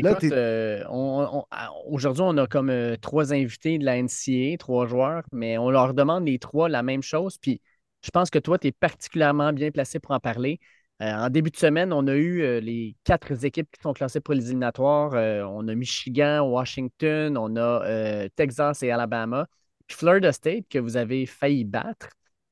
Là, 0.00 0.14
Écoute, 0.14 0.16
t'es- 0.16 0.32
euh, 0.32 0.82
on- 0.88 1.28
on- 1.40 1.46
à- 1.50 1.70
aujourd'hui, 1.86 2.22
on 2.24 2.36
a 2.38 2.46
comme 2.46 2.70
euh, 2.70 2.96
trois 2.96 3.32
invités 3.34 3.76
de 3.78 3.84
la 3.84 3.96
NCA, 3.98 4.56
trois 4.56 4.86
joueurs, 4.86 5.24
mais 5.32 5.58
on 5.58 5.68
leur 5.70 5.92
demande 5.94 6.26
les 6.26 6.38
trois 6.38 6.68
la 6.68 6.82
même 6.82 7.02
chose. 7.02 7.36
Puis 7.38 7.60
je 8.02 8.10
pense 8.10 8.30
que 8.30 8.38
toi, 8.38 8.58
tu 8.58 8.68
es 8.68 8.72
particulièrement 8.72 9.52
bien 9.52 9.70
placé 9.70 9.98
pour 9.98 10.12
en 10.12 10.20
parler. 10.20 10.58
Euh, 11.02 11.14
en 11.14 11.30
début 11.30 11.50
de 11.50 11.56
semaine, 11.56 11.92
on 11.94 12.06
a 12.08 12.14
eu 12.14 12.42
euh, 12.42 12.60
les 12.60 12.94
quatre 13.04 13.44
équipes 13.44 13.70
qui 13.72 13.80
sont 13.80 13.94
classées 13.94 14.20
pour 14.20 14.34
les 14.34 14.46
éliminatoires. 14.46 15.14
Euh, 15.14 15.42
on 15.44 15.66
a 15.68 15.74
Michigan, 15.74 16.42
Washington, 16.42 17.38
on 17.38 17.56
a 17.56 18.28
Texas 18.36 18.82
et 18.82 18.90
Alabama. 18.90 19.46
Puis 19.86 19.96
Florida 19.96 20.30
State, 20.32 20.68
que 20.68 20.78
vous 20.78 20.96
avez 20.96 21.24
failli 21.26 21.64
battre, 21.64 22.08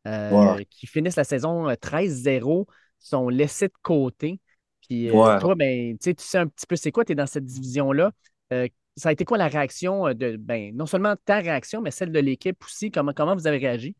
Ouais. 0.06 0.64
qui 0.70 0.86
finissent 0.86 1.16
la 1.16 1.24
saison 1.24 1.68
euh, 1.68 1.74
13-0, 1.74 2.66
sont 2.98 3.28
laissés 3.28 3.68
de 3.68 3.74
côté. 3.82 4.40
Puis 4.88 5.10
Ouais. 5.10 5.38
toi, 5.38 5.54
ben, 5.54 5.98
tu 5.98 6.14
sais, 6.16 6.38
un 6.38 6.46
petit 6.46 6.66
peu 6.66 6.76
c'est 6.76 6.90
quoi, 6.90 7.04
tu 7.04 7.12
es 7.12 7.14
dans 7.14 7.26
cette 7.26 7.44
division-là? 7.44 8.12
Ça 8.96 9.10
a 9.10 9.12
été 9.12 9.24
quoi 9.26 9.36
la 9.36 9.48
réaction 9.48 10.12
de, 10.14 10.36
ben, 10.36 10.74
non 10.74 10.86
seulement 10.86 11.14
ta 11.24 11.36
réaction, 11.36 11.82
mais 11.82 11.90
celle 11.90 12.10
de 12.10 12.18
l'équipe 12.18 12.64
aussi? 12.64 12.90
Comment, 12.90 13.12
comment 13.12 13.36
vous 13.36 13.46
avez 13.46 13.58
réagi? 13.58 13.94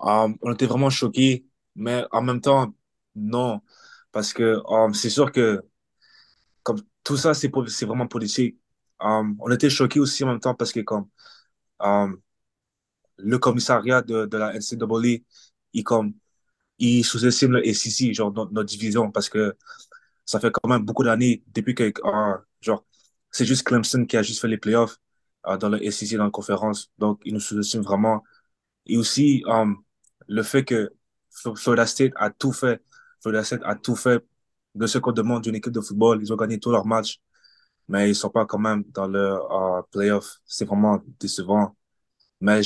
Um, 0.00 0.36
on 0.42 0.52
était 0.54 0.66
vraiment 0.66 0.90
choqués, 0.90 1.46
mais 1.74 2.04
en 2.10 2.22
même 2.22 2.40
temps, 2.40 2.74
non. 3.16 3.60
Parce 4.12 4.32
que 4.32 4.58
um, 4.68 4.94
c'est 4.94 5.10
sûr 5.10 5.32
que 5.32 5.62
comme 6.62 6.80
tout 7.04 7.16
ça, 7.16 7.34
c'est 7.34 7.50
c'est 7.68 7.86
vraiment 7.86 8.06
politique. 8.08 8.58
Um, 9.00 9.36
on 9.40 9.50
était 9.50 9.70
choqués 9.70 10.00
aussi 10.00 10.24
en 10.24 10.28
même 10.28 10.40
temps 10.40 10.54
parce 10.54 10.72
que 10.72 10.80
comme 10.80 11.08
um, 11.80 12.20
le 13.18 13.38
commissariat 13.38 14.02
de, 14.02 14.26
de 14.26 14.36
la 14.38 14.54
NCAA, 14.54 15.24
il, 15.72 15.84
comme, 15.84 16.14
il 16.78 17.04
sous-estime 17.04 17.52
le 17.52 17.66
SEC, 17.68 18.14
genre 18.14 18.32
notre, 18.32 18.64
division, 18.64 19.10
parce 19.10 19.28
que 19.28 19.56
ça 20.24 20.40
fait 20.40 20.50
quand 20.52 20.68
même 20.68 20.84
beaucoup 20.84 21.04
d'années 21.04 21.42
depuis 21.54 21.74
que 21.74 21.84
euh, 22.04 22.36
genre, 22.60 22.84
c'est 23.30 23.44
juste 23.46 23.64
Clemson 23.66 24.06
qui 24.06 24.16
a 24.16 24.22
juste 24.22 24.40
fait 24.40 24.48
les 24.48 24.58
playoffs 24.58 24.98
euh, 25.46 25.56
dans 25.56 25.68
le 25.70 25.84
SEC, 25.84 26.16
dans 26.18 26.24
la 26.24 26.30
conférence. 26.30 26.90
Donc, 26.98 27.20
il 27.24 27.34
nous 27.34 27.40
sous-estime 27.40 27.82
vraiment. 27.82 28.22
Et 28.86 28.96
aussi, 28.98 29.42
um, 29.48 29.78
le 30.28 30.42
fait 30.42 30.64
que 30.64 30.90
Fl- 31.32 31.56
Florida 31.58 31.86
State 31.86 32.12
a 32.16 32.30
tout 32.30 32.52
fait. 32.52 32.82
State 33.20 33.62
a 33.64 33.74
tout 33.74 33.96
fait 33.96 34.24
de 34.74 34.86
ce 34.86 34.98
qu'on 34.98 35.12
demande 35.12 35.42
d'une 35.42 35.54
équipe 35.56 35.72
de 35.72 35.80
football. 35.80 36.20
Ils 36.22 36.32
ont 36.32 36.36
gagné 36.36 36.58
tous 36.58 36.70
leurs 36.70 36.86
matchs, 36.86 37.20
mais 37.88 38.10
ils 38.10 38.14
sont 38.14 38.30
pas 38.30 38.46
quand 38.46 38.58
même 38.58 38.84
dans 38.94 39.06
le 39.08 39.18
euh, 39.20 39.82
playoff. 39.92 40.38
C'est 40.46 40.64
vraiment 40.66 41.00
décevant. 41.20 41.76
Mais 42.40 42.60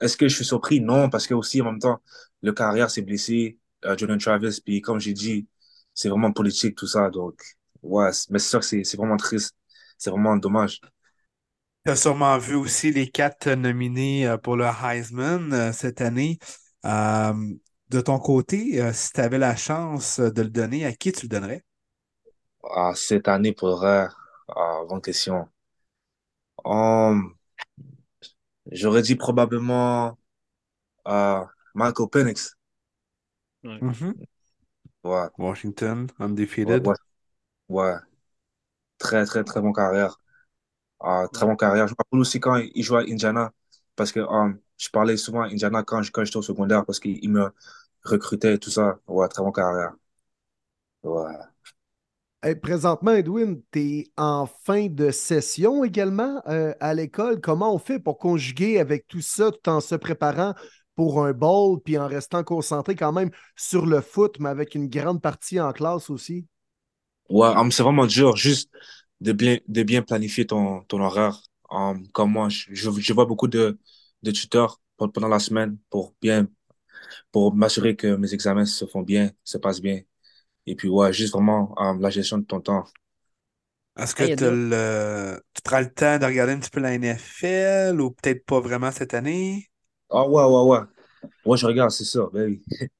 est-ce 0.00 0.16
que 0.16 0.28
je 0.28 0.34
suis 0.36 0.44
surpris? 0.44 0.80
Non, 0.80 1.10
parce 1.10 1.26
que 1.26 1.34
aussi, 1.34 1.60
en 1.62 1.66
même 1.66 1.78
temps, 1.78 2.00
le 2.42 2.52
carrière 2.52 2.90
s'est 2.90 3.02
blessé, 3.02 3.58
euh, 3.84 3.96
Jordan 3.96 4.18
Travis, 4.18 4.60
puis 4.64 4.80
comme 4.80 5.00
j'ai 5.00 5.12
dit, 5.12 5.46
c'est 5.94 6.08
vraiment 6.08 6.32
politique 6.32 6.76
tout 6.76 6.86
ça. 6.86 7.10
Donc, 7.10 7.42
ouais, 7.82 8.10
mais 8.30 8.38
c'est 8.38 8.50
sûr 8.50 8.60
que 8.60 8.66
c'est 8.66 8.84
c'est 8.84 8.96
vraiment 8.96 9.16
triste. 9.16 9.54
C'est 9.98 10.10
vraiment 10.10 10.36
dommage. 10.36 10.80
Tu 11.84 11.90
as 11.90 11.96
sûrement 11.96 12.38
vu 12.38 12.54
aussi 12.54 12.92
les 12.92 13.08
quatre 13.10 13.50
nominés 13.54 14.26
euh, 14.26 14.36
pour 14.38 14.56
le 14.56 14.64
Heisman 14.64 15.52
euh, 15.52 15.72
cette 15.72 16.00
année. 16.00 16.38
Euh, 16.84 17.32
de 17.92 18.00
ton 18.00 18.18
côté, 18.18 18.80
euh, 18.82 18.92
si 18.92 19.12
tu 19.12 19.20
avais 19.20 19.38
la 19.38 19.54
chance 19.54 20.18
euh, 20.18 20.30
de 20.32 20.42
le 20.42 20.50
donner, 20.50 20.84
à 20.84 20.92
qui 20.92 21.12
tu 21.12 21.26
le 21.26 21.28
donnerais? 21.28 21.62
Ah, 22.64 22.92
cette 22.96 23.28
année, 23.28 23.52
pour 23.52 23.76
vrai, 23.76 24.08
ah, 24.48 24.80
bonne 24.88 25.00
question. 25.00 25.48
Um, 26.64 27.36
j'aurais 28.72 29.02
dit 29.02 29.14
probablement 29.16 30.18
euh, 31.08 31.44
Michael 31.74 32.08
Penix. 32.10 32.56
Mhm. 33.64 34.14
Ouais, 35.04 35.28
Washington, 35.38 36.08
undefeated. 36.20 36.84
ouais. 36.84 36.96
ouais. 37.70 37.94
Très, 38.98 39.24
très, 39.26 39.44
très 39.44 39.60
bon 39.60 39.72
carrière. 39.72 40.20
Ah, 41.00 41.26
très 41.32 41.46
bon 41.46 41.56
carrière. 41.56 41.88
Je 41.88 41.94
me 41.94 41.96
rappelle 41.98 42.20
aussi 42.20 42.40
quand 42.40 42.56
il 42.56 42.82
jouait 42.84 43.00
à 43.00 43.12
Indiana, 43.12 43.52
parce 43.96 44.12
que 44.12 44.20
um, 44.20 44.58
je 44.78 44.90
parlais 44.90 45.16
souvent 45.16 45.42
à 45.42 45.46
Indiana 45.48 45.82
quand, 45.84 46.02
je- 46.02 46.12
quand 46.12 46.24
j'étais 46.24 46.38
au 46.38 46.42
secondaire, 46.42 46.84
parce 46.86 47.00
qu'il 47.00 47.18
il 47.24 47.30
me 47.30 47.50
recrutait 48.04 48.54
et 48.54 48.58
tout 48.58 48.70
ça. 48.70 48.98
Ouais, 49.08 49.28
très 49.28 49.42
bon 49.42 49.52
carrière. 49.52 49.92
Ouais. 51.02 51.52
Hey, 52.44 52.56
présentement, 52.56 53.12
Edwin, 53.12 53.62
tu 53.70 53.80
es 53.80 54.12
en 54.16 54.46
fin 54.46 54.86
de 54.88 55.10
session 55.12 55.84
également 55.84 56.42
euh, 56.48 56.74
à 56.80 56.92
l'école. 56.92 57.40
Comment 57.40 57.72
on 57.74 57.78
fait 57.78 58.00
pour 58.00 58.18
conjuguer 58.18 58.78
avec 58.80 59.06
tout 59.06 59.20
ça 59.20 59.52
tout 59.52 59.68
en 59.70 59.80
se 59.80 59.94
préparant 59.94 60.54
pour 60.96 61.24
un 61.24 61.32
bowl 61.32 61.80
puis 61.84 61.98
en 61.98 62.08
restant 62.08 62.42
concentré 62.42 62.96
quand 62.96 63.12
même 63.12 63.30
sur 63.56 63.86
le 63.86 64.00
foot, 64.00 64.36
mais 64.40 64.48
avec 64.48 64.74
une 64.74 64.88
grande 64.88 65.22
partie 65.22 65.60
en 65.60 65.72
classe 65.72 66.10
aussi? 66.10 66.46
Ouais, 67.28 67.48
um, 67.56 67.70
c'est 67.72 67.82
vraiment 67.82 68.06
dur, 68.06 68.36
juste 68.36 68.70
de 69.20 69.32
bien, 69.32 69.58
de 69.68 69.82
bien 69.82 70.02
planifier 70.02 70.46
ton, 70.46 70.82
ton 70.84 71.00
horaire. 71.00 71.40
Um, 71.70 72.06
comme 72.12 72.32
moi, 72.32 72.48
je, 72.48 72.74
je, 72.74 72.90
je 72.90 73.12
vois 73.12 73.24
beaucoup 73.26 73.48
de, 73.48 73.78
de 74.22 74.30
tuteurs 74.30 74.80
pe- 74.98 75.06
pendant 75.08 75.28
la 75.28 75.38
semaine 75.38 75.78
pour 75.90 76.14
bien, 76.20 76.46
pour 77.32 77.54
m'assurer 77.54 77.96
que 77.96 78.16
mes 78.16 78.34
examens 78.34 78.66
se 78.66 78.86
font 78.86 79.02
bien, 79.02 79.30
se 79.44 79.58
passent 79.58 79.80
bien. 79.82 80.02
Et 80.66 80.76
puis, 80.76 80.88
ouais, 80.88 81.12
juste 81.12 81.32
vraiment 81.34 81.74
um, 81.80 82.00
la 82.00 82.10
gestion 82.10 82.38
de 82.38 82.44
ton 82.46 82.60
temps. 82.60 82.84
Est-ce 83.98 84.14
que 84.14 84.24
Hey, 84.24 84.32
Edouard. 84.32 84.62
le... 84.70 85.42
tu 85.54 85.62
prends 85.62 85.80
le 85.80 85.92
temps 85.92 86.18
de 86.18 86.24
regarder 86.26 86.52
un 86.54 86.58
petit 86.60 86.70
peu 86.70 86.80
la 86.80 86.94
NFL 86.94 88.00
ou 88.00 88.10
peut-être 88.12 88.44
pas 88.46 88.60
vraiment 88.60 88.90
cette 88.92 89.14
année? 89.14 89.70
Ah, 90.10 90.26
ouais, 90.28 90.44
ouais, 90.44 90.62
ouais. 90.78 90.86
Ouais, 91.46 91.56
je 91.58 91.66
regarde, 91.66 91.90
c'est 91.90 92.04
ça, 92.04 92.28
ben 92.32 92.46
oui. 92.50 92.64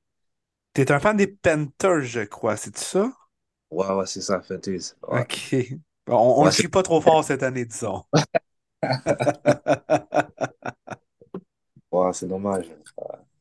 T'es 0.74 0.92
un 0.92 1.00
fan 1.00 1.16
des 1.16 1.28
Panthers, 1.28 2.02
je 2.02 2.20
crois, 2.20 2.58
c'est 2.58 2.76
ça? 2.76 3.10
Ouais, 3.70 3.86
ouais, 3.94 4.06
c'est 4.06 4.20
ça. 4.20 4.40
Ouais, 5.08 5.26
OK. 5.26 5.54
On, 6.08 6.14
on 6.42 6.44
ouais, 6.44 6.68
pas 6.70 6.82
trop 6.82 7.00
fort 7.00 7.24
cette 7.24 7.42
année, 7.42 7.64
disons. 7.64 8.04
ouais, 11.90 12.12
c'est 12.12 12.26
dommage. 12.28 12.66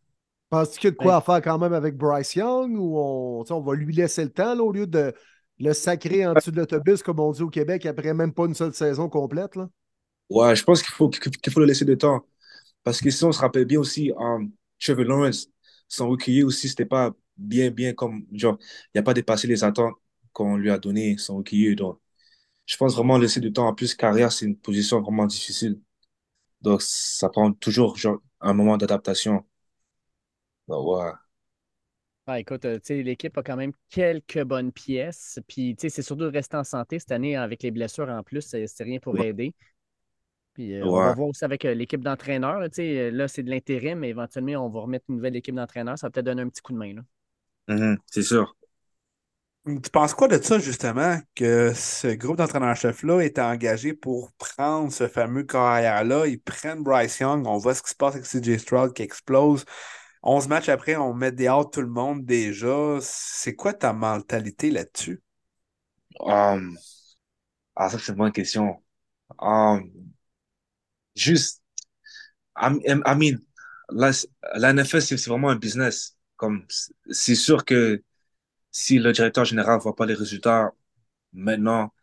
Penses-tu 0.51 0.79
qu'il 0.79 0.87
y 0.87 0.89
a 0.89 0.91
de 0.91 0.97
quoi 0.97 1.15
à 1.15 1.21
faire 1.21 1.41
quand 1.41 1.57
même 1.57 1.71
avec 1.71 1.95
Bryce 1.95 2.35
Young 2.35 2.75
ou 2.77 2.99
on, 2.99 3.61
va 3.61 3.73
lui 3.73 3.95
laisser 3.95 4.25
le 4.25 4.31
temps 4.31 4.53
là, 4.53 4.61
au 4.61 4.73
lieu 4.73 4.85
de 4.85 5.13
le 5.59 5.71
sacrer 5.71 6.27
en 6.27 6.33
dessous 6.33 6.51
de 6.51 6.57
l'autobus, 6.57 7.01
comme 7.01 7.21
on 7.21 7.31
dit 7.31 7.41
au 7.41 7.49
Québec, 7.49 7.85
après 7.85 8.13
même 8.13 8.33
pas 8.33 8.47
une 8.47 8.53
seule 8.53 8.73
saison 8.73 9.07
complète? 9.07 9.55
Là? 9.55 9.69
Ouais, 10.29 10.53
je 10.53 10.63
pense 10.65 10.81
qu'il 10.81 10.93
faut, 10.93 11.09
qu'il 11.09 11.53
faut 11.53 11.61
le 11.61 11.67
laisser 11.67 11.85
de 11.85 11.95
temps. 11.95 12.25
Parce 12.83 12.99
que 12.99 13.09
si 13.09 13.23
on 13.23 13.31
se 13.31 13.39
rappelle 13.39 13.63
bien 13.63 13.79
aussi, 13.79 14.11
um, 14.17 14.51
Trevor 14.77 15.05
Lawrence, 15.05 15.47
son 15.87 16.09
rookie 16.09 16.43
aussi, 16.43 16.67
c'était 16.67 16.85
pas 16.85 17.11
bien, 17.37 17.71
bien 17.71 17.93
comme, 17.93 18.25
genre, 18.33 18.57
il 18.93 18.97
n'a 18.97 19.03
pas 19.03 19.13
dépassé 19.13 19.47
les 19.47 19.63
attentes 19.63 19.93
qu'on 20.33 20.57
lui 20.57 20.69
a 20.69 20.77
donné, 20.77 21.17
son 21.17 21.35
rookie 21.35 21.73
Donc, 21.77 21.97
je 22.65 22.75
pense 22.75 22.93
vraiment 22.93 23.17
laisser 23.17 23.39
du 23.39 23.53
temps. 23.53 23.67
En 23.67 23.73
plus, 23.73 23.95
carrière, 23.95 24.33
c'est 24.33 24.45
une 24.45 24.57
position 24.57 24.99
vraiment 25.01 25.27
difficile. 25.27 25.79
Donc, 26.61 26.81
ça 26.81 27.29
prend 27.29 27.53
toujours, 27.53 27.95
genre, 27.95 28.19
un 28.41 28.53
moment 28.53 28.75
d'adaptation. 28.77 29.45
Donc, 30.71 30.87
ouais. 30.87 31.11
Ah, 32.27 32.39
écoute, 32.39 32.65
euh, 32.65 32.75
tu 32.79 32.85
sais, 32.85 33.03
l'équipe 33.03 33.37
a 33.37 33.43
quand 33.43 33.55
même 33.57 33.73
quelques 33.89 34.43
bonnes 34.43 34.71
pièces. 34.71 35.39
Puis, 35.47 35.75
tu 35.75 35.81
sais, 35.81 35.89
c'est 35.89 36.01
surtout 36.03 36.23
de 36.25 36.29
rester 36.31 36.55
en 36.57 36.63
santé 36.63 36.99
cette 36.99 37.11
année 37.11 37.35
avec 37.35 37.63
les 37.63 37.71
blessures 37.71 38.09
en 38.09 38.23
plus. 38.23 38.41
C'est 38.41 38.83
rien 38.83 38.99
pour 38.99 39.17
Ouais. 39.17 39.23
aider. 39.23 39.53
Puis, 40.53 40.73
euh, 40.75 40.89
on 40.91 41.01
va 41.01 41.11
voir 41.11 41.29
aussi 41.29 41.45
avec 41.45 41.65
euh, 41.65 41.73
l'équipe 41.73 42.01
d'entraîneurs. 42.03 42.59
là, 42.59 42.69
Tu 42.69 42.75
sais, 42.77 43.11
là, 43.11 43.27
c'est 43.27 43.43
de 43.43 43.49
l'intérim, 43.49 43.99
mais 43.99 44.09
éventuellement, 44.09 44.65
on 44.65 44.69
va 44.69 44.81
remettre 44.81 45.05
une 45.09 45.15
nouvelle 45.17 45.35
équipe 45.35 45.55
d'entraîneurs. 45.55 45.97
Ça 45.97 46.07
va 46.07 46.11
peut-être 46.11 46.25
donner 46.25 46.41
un 46.41 46.49
petit 46.49 46.61
coup 46.61 46.73
de 46.73 46.77
main. 46.77 46.93
Là. 46.95 47.01
Mhm, 47.67 47.97
c'est 48.05 48.21
sûr. 48.23 48.55
Tu 49.65 49.91
penses 49.91 50.15
quoi 50.15 50.27
de 50.27 50.41
ça, 50.41 50.57
justement, 50.57 51.19
que 51.35 51.71
ce 51.75 52.07
groupe 52.15 52.37
d'entraîneurs-chefs-là 52.37 53.19
est 53.21 53.37
engagé 53.37 53.93
pour 53.93 54.31
prendre 54.33 54.91
ce 54.91 55.07
fameux 55.07 55.43
carrière-là? 55.43 56.25
Ils 56.25 56.41
prennent 56.41 56.81
Bryce 56.81 57.19
Young, 57.19 57.45
on 57.45 57.57
voit 57.59 57.75
ce 57.75 57.83
qui 57.83 57.89
se 57.91 57.95
passe 57.95 58.15
avec 58.15 58.25
CJ 58.25 58.57
Stroud 58.57 58.93
qui 58.93 59.03
explose. 59.03 59.63
11 60.23 60.47
matchs 60.47 60.69
après, 60.69 60.95
on 60.95 61.13
met 61.13 61.31
des 61.31 61.49
out 61.49 61.73
tout 61.73 61.81
le 61.81 61.87
monde 61.87 62.25
déjà. 62.25 62.99
C'est 63.01 63.55
quoi 63.55 63.73
ta 63.73 63.93
mentalité 63.93 64.69
là-dessus? 64.69 65.21
Um, 66.19 66.77
ah, 67.75 67.89
ça, 67.89 67.97
c'est 67.97 68.11
une 68.11 68.17
bonne 68.17 68.31
question. 68.31 68.83
Um, 69.39 69.91
juste, 71.15 71.61
I, 72.55 72.69
mean, 73.15 73.39
la, 73.89 74.11
la 74.55 74.85
c'est 74.85 75.01
c'est 75.01 75.29
vraiment 75.29 75.49
un 75.49 75.55
business. 75.55 76.17
Comme, 76.35 76.65
c'est 77.09 77.35
sûr 77.35 77.65
que 77.65 78.03
si 78.71 78.99
le 78.99 79.11
directeur 79.13 79.45
général 79.45 79.77
ne 79.77 79.81
voit 79.81 79.95
pas 79.95 80.05
les 80.05 80.13
résultats 80.13 80.71
maintenant, 81.33 81.93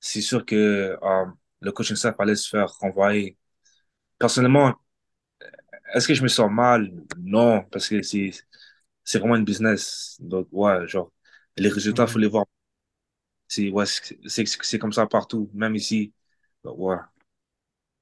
c'est 0.00 0.20
sûr 0.20 0.44
que 0.44 0.96
um, 1.02 1.34
le 1.60 1.72
coaching 1.72 1.96
staff 1.96 2.14
allait 2.18 2.36
se 2.36 2.48
faire 2.48 2.68
renvoyer. 2.80 3.38
Personnellement, 4.18 4.74
est-ce 5.94 6.08
que 6.08 6.14
je 6.14 6.22
me 6.22 6.28
sens 6.28 6.50
mal? 6.50 6.90
Non, 7.34 7.64
parce 7.70 7.88
que 7.88 8.02
c'est 8.02 8.30
c'est 9.04 9.18
vraiment 9.20 9.34
un 9.36 9.42
business. 9.42 10.16
Donc, 10.20 10.48
ouais, 10.52 10.86
genre, 10.88 11.12
les 11.56 11.68
résultats, 11.70 12.04
il 12.04 12.08
faut 12.10 12.18
les 12.20 12.28
voir. 12.28 12.46
C'est 13.48 13.70
ouais, 13.70 13.86
c'est 13.86 14.46
c'est- 14.46 14.78
comme 14.78 14.92
ça 14.92 15.06
partout, 15.06 15.50
même 15.54 15.74
ici. 15.76 16.12
Donc, 16.64 16.76
ouais. 16.78 16.96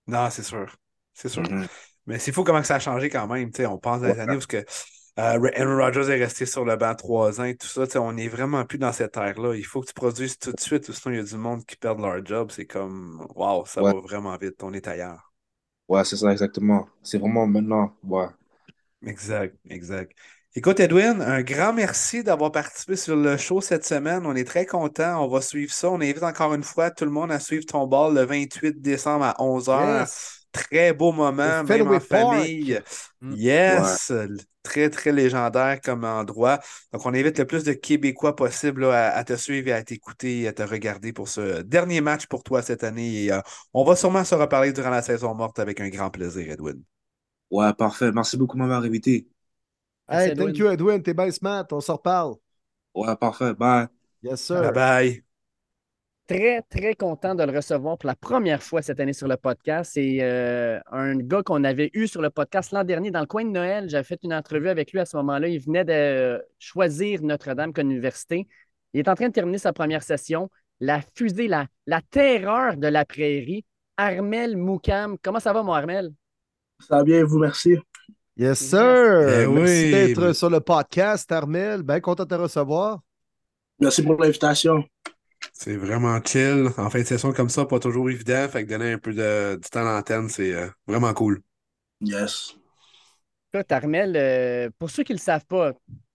Non, 0.07 0.31
c'est 0.31 0.43
sûr. 0.43 0.75
C'est 1.15 1.29
sûr. 1.29 1.49
Mhm. 1.51 1.69
Mais 2.07 2.19
c'est 2.19 2.33
fou 2.33 2.45
comment 2.45 2.63
ça 2.63 2.77
a 2.77 2.81
changé 2.81 3.09
quand 3.11 3.27
même. 3.29 3.51
on 3.69 3.79
pense 3.79 4.01
dans 4.01 4.07
Ouais. 4.07 4.15
les 4.15 4.19
années 4.21 4.37
où 4.37 4.41
ce 4.41 4.47
que, 4.47 4.59
euh, 4.59 4.65
Aaron 5.57 5.77
Rodgers 5.79 6.11
est 6.13 6.25
resté 6.25 6.47
sur 6.47 6.65
le 6.65 6.77
banc 6.77 6.95
trois 6.95 7.41
ans 7.41 7.45
et 7.45 7.57
tout 7.57 7.67
ça. 7.69 7.85
On 8.03 8.13
n'est 8.15 8.29
vraiment 8.29 8.65
plus 8.67 8.79
dans 8.79 8.93
cette 8.93 9.17
ère-là. 9.17 9.55
Il 9.57 9.65
faut 9.67 9.81
que 9.83 9.87
tu 9.89 9.95
produises 9.95 10.39
tout 10.39 10.53
de 10.53 10.61
suite, 10.61 10.89
ou 10.89 10.93
sinon 10.93 11.15
il 11.15 11.19
y 11.19 11.21
a 11.21 11.25
du 11.25 11.37
monde 11.37 11.65
qui 11.67 11.77
perd 11.77 12.01
leur 12.01 12.25
job. 12.25 12.51
C'est 12.53 12.67
comme, 12.67 13.27
waouh, 13.37 13.67
ça 13.67 13.83
Ouais, 13.83 13.93
va 13.93 14.01
vraiment 14.01 14.37
vite. 14.39 14.63
On 14.63 14.73
est 14.73 14.89
ailleurs. 14.89 15.33
ouais, 15.89 16.05
c'est 16.05 16.17
ça, 16.17 16.33
exactement. 16.33 16.89
C'est 17.03 17.19
vraiment 17.19 17.47
maintenant, 17.47 17.95
ouais. 18.05 18.27
Exact, 19.05 19.57
exact. 19.69 20.13
Écoute, 20.55 20.79
Edwin, 20.81 21.23
un 21.23 21.43
grand 21.43 21.73
merci 21.73 22.23
d'avoir 22.23 22.53
participé 22.53 22.95
sur 22.95 23.17
le 23.17 23.37
show 23.37 23.61
cette 23.61 23.85
semaine. 23.87 24.27
On 24.27 24.35
est 24.37 24.45
très 24.45 24.67
contents. 24.67 25.25
On 25.25 25.29
va 25.29 25.41
suivre 25.41 25.73
ça. 25.73 25.91
On 25.91 25.97
invite 26.01 26.23
encore 26.23 26.55
une 26.55 26.63
fois 26.63 26.91
tout 26.91 27.05
le 27.05 27.11
monde 27.11 27.33
à 27.33 27.41
suivre 27.41 27.65
ton 27.67 27.87
ball 27.87 28.15
le 28.15 28.25
28 28.25 28.81
décembre 28.81 29.25
à 29.25 29.35
11h. 29.41 30.01
Yes! 30.01 30.47
Très 30.53 30.93
beau 30.93 31.09
Au 31.09 31.13
moment, 31.13 31.65
même 31.65 31.89
en 31.89 32.01
Park. 32.01 32.03
famille. 32.03 32.79
Mm. 33.23 33.33
Ouais, 33.33 33.39
Yes, 33.39 34.13
très, 34.63 34.91
très 34.91 35.11
légendaire 35.11 35.81
comme 35.81 36.05
endroit. 36.05 36.61
Donc, 36.93 37.07
on 37.07 37.15
invite 37.15 37.39
le 37.39 37.47
plus 37.47 37.65
de 37.65 37.73
Québécois 37.73 38.37
possible 38.37 38.83
là, 38.83 39.09
à, 39.09 39.17
à 39.19 39.25
te 39.25 39.35
suivre 39.37 39.69
et 39.69 39.73
à 39.73 39.83
t'écouter 39.83 40.43
et 40.43 40.49
à 40.49 40.53
te 40.53 40.63
regarder 40.63 41.13
pour 41.15 41.29
ce 41.29 41.63
dernier 41.63 42.03
match 42.03 42.27
pour 42.27 42.43
toi 42.45 42.61
cette 42.63 42.85
année. 42.85 43.25
Et, 43.25 43.33
euh, 43.33 43.41
on 43.73 43.85
va 43.85 43.97
sûrement 43.97 44.25
se 44.25 44.35
reparler 44.35 44.73
durant 44.75 44.91
la 44.91 45.01
saison 45.03 45.35
morte 45.35 45.59
avec 45.59 45.81
un 45.81 45.89
grand 45.89 46.11
plaisir, 46.11 46.51
Edwin. 46.53 46.83
Ouais, 47.53 47.73
parfait. 47.75 48.13
Merci 48.13 48.37
beaucoup 48.37 48.57
de 48.57 48.63
m'avoir 48.63 48.83
invité. 48.85 49.29
Merci, 50.11 50.29
Hey, 50.29 50.35
thank 50.35 50.57
Edwin. 50.57 50.59
you, 50.59 50.69
Edwin. 50.71 51.03
T'es 51.03 51.15
bien 51.15 51.31
smart. 51.33 51.67
On 51.73 51.81
s'en 51.81 51.97
reparle. 51.97 52.37
Ouais, 52.95 53.17
parfait. 53.17 53.55
Bye. 53.55 53.89
Yes, 54.23 54.41
Bye 54.53 54.71
sir. 54.71 54.73
bye. 54.73 55.25
Très, 56.29 56.63
très 56.63 56.95
content 56.95 57.35
de 57.35 57.43
le 57.43 57.53
recevoir 57.55 57.99
pour 57.99 58.07
la 58.07 58.15
première 58.15 58.63
fois 58.63 58.81
cette 58.81 59.01
année 59.01 59.13
sur 59.13 59.29
le 59.29 59.37
podcast. 59.37 59.93
C'est 59.95 60.19
euh, 60.23 60.79
un 60.91 61.17
gars 61.17 61.43
qu'on 61.43 61.65
avait 61.65 61.91
eu 61.95 62.07
sur 62.07 62.23
le 62.23 62.31
podcast 62.31 62.71
l'an 62.73 62.85
dernier 62.85 63.11
dans 63.11 63.21
le 63.21 63.27
coin 63.27 63.45
de 63.45 63.51
Noël. 63.51 63.89
J'avais 63.91 64.05
fait 64.05 64.21
une 64.23 64.33
entrevue 64.33 64.69
avec 64.69 64.93
lui 64.93 65.01
à 65.01 65.05
ce 65.05 65.17
moment-là. 65.19 65.49
Il 65.49 65.59
venait 65.61 65.85
de 65.85 66.43
choisir 66.59 67.23
Notre-Dame 67.23 67.73
comme 67.73 67.91
université. 67.91 68.49
Il 68.95 69.01
est 69.01 69.09
en 69.09 69.15
train 69.17 69.29
de 69.29 69.33
terminer 69.33 69.59
sa 69.59 69.73
première 69.73 70.03
session. 70.05 70.49
La 70.81 71.01
fusée, 71.17 71.49
la, 71.49 71.67
la 71.87 72.01
terreur 72.03 72.77
de 72.77 72.87
la 72.87 73.05
prairie. 73.05 73.65
Armel 73.97 74.57
Moukam. 74.57 75.19
Comment 75.23 75.41
ça 75.41 75.53
va, 75.53 75.63
mon 75.63 75.73
Armel? 75.73 76.13
Ça 76.89 76.97
va 76.97 77.05
bien, 77.05 77.25
vous, 77.25 77.39
merci. 77.39 77.77
Yes, 78.37 78.59
sir. 78.59 78.81
Eh 78.81 79.47
Merci 79.47 79.85
oui. 79.85 79.91
d'être 79.91 80.33
sur 80.33 80.51
le 80.51 80.61
podcast, 80.61 81.31
Armel. 81.31 81.83
Bien 81.83 82.01
content 82.01 82.25
de 82.25 82.29
te 82.29 82.35
recevoir. 82.35 83.01
Merci 83.79 84.03
pour 84.03 84.21
l'invitation. 84.21 84.85
C'est 85.53 85.77
vraiment 85.77 86.19
chill. 86.25 86.69
En 86.79 86.89
fin 86.89 87.01
de 87.01 87.05
session 87.05 87.33
comme 87.33 87.49
ça, 87.49 87.67
pas 87.67 87.79
toujours 87.79 88.09
évident. 88.11 88.49
Fait 88.49 88.65
que 88.65 88.71
donner 88.71 88.93
un 88.93 88.99
peu 88.99 89.13
de, 89.13 89.57
du 89.57 89.69
temps 89.71 89.81
à 89.81 89.95
l'antenne, 89.95 90.29
c'est 90.29 90.55
euh, 90.55 90.69
vraiment 90.87 91.13
cool. 91.13 91.41
Yes. 92.01 92.55
Écoute, 93.53 93.71
Armel, 93.71 94.17
euh, 94.17 94.71
pour 94.79 94.91
ceux 94.91 95.03
qui 95.03 95.13
ne 95.13 95.19
le 95.19 95.23
savent 95.23 95.47
pas, 95.47 95.73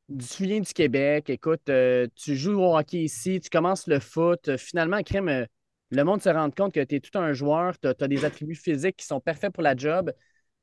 tu 0.08 0.44
viens 0.46 0.60
du 0.60 0.74
Québec, 0.74 1.30
écoute, 1.30 1.70
euh, 1.70 2.08
tu 2.16 2.36
joues 2.36 2.60
au 2.62 2.78
hockey 2.78 3.00
ici, 3.00 3.40
tu 3.40 3.50
commences 3.50 3.88
le 3.88 4.00
foot. 4.00 4.48
euh, 4.48 4.58
finalement, 4.58 5.02
crème, 5.04 5.28
euh, 5.28 5.46
le 5.92 6.04
monde 6.04 6.22
se 6.22 6.30
rend 6.30 6.50
compte 6.50 6.74
que 6.74 6.84
tu 6.84 6.96
es 6.96 7.00
tout 7.00 7.18
un 7.18 7.34
joueur, 7.34 7.78
tu 7.80 7.88
as, 7.88 8.08
des 8.08 8.26
attributs 8.26 8.56
physiques 8.56 8.98
qui 8.98 9.06
sont 9.06 9.20
parfaits 9.20 9.54
pour 9.54 9.64
la 9.64 9.76
job. 9.76 10.12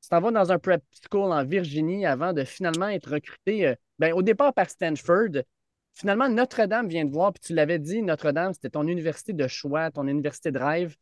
Tu 0.04 0.10
t'en 0.10 0.20
vas 0.20 0.30
dans 0.30 0.52
un 0.52 0.58
prep 0.58 0.82
school 1.10 1.32
en 1.32 1.42
Virginie 1.44 2.04
avant 2.04 2.34
de 2.34 2.44
finalement 2.44 2.88
être 2.88 3.10
recruté, 3.10 3.68
euh, 3.68 3.74
ben, 3.98 4.12
au 4.12 4.20
départ 4.20 4.52
par 4.52 4.68
Stanford. 4.68 5.40
Finalement, 5.94 6.28
Notre-Dame 6.28 6.88
vient 6.88 7.06
te 7.08 7.12
voir, 7.12 7.32
puis 7.32 7.40
tu 7.40 7.54
l'avais 7.54 7.78
dit, 7.78 8.02
Notre-Dame, 8.02 8.52
c'était 8.52 8.68
ton 8.68 8.86
université 8.86 9.32
de 9.32 9.48
choix, 9.48 9.90
ton 9.90 10.06
université 10.06 10.50
de 10.50 10.58
rêve. 10.58 10.94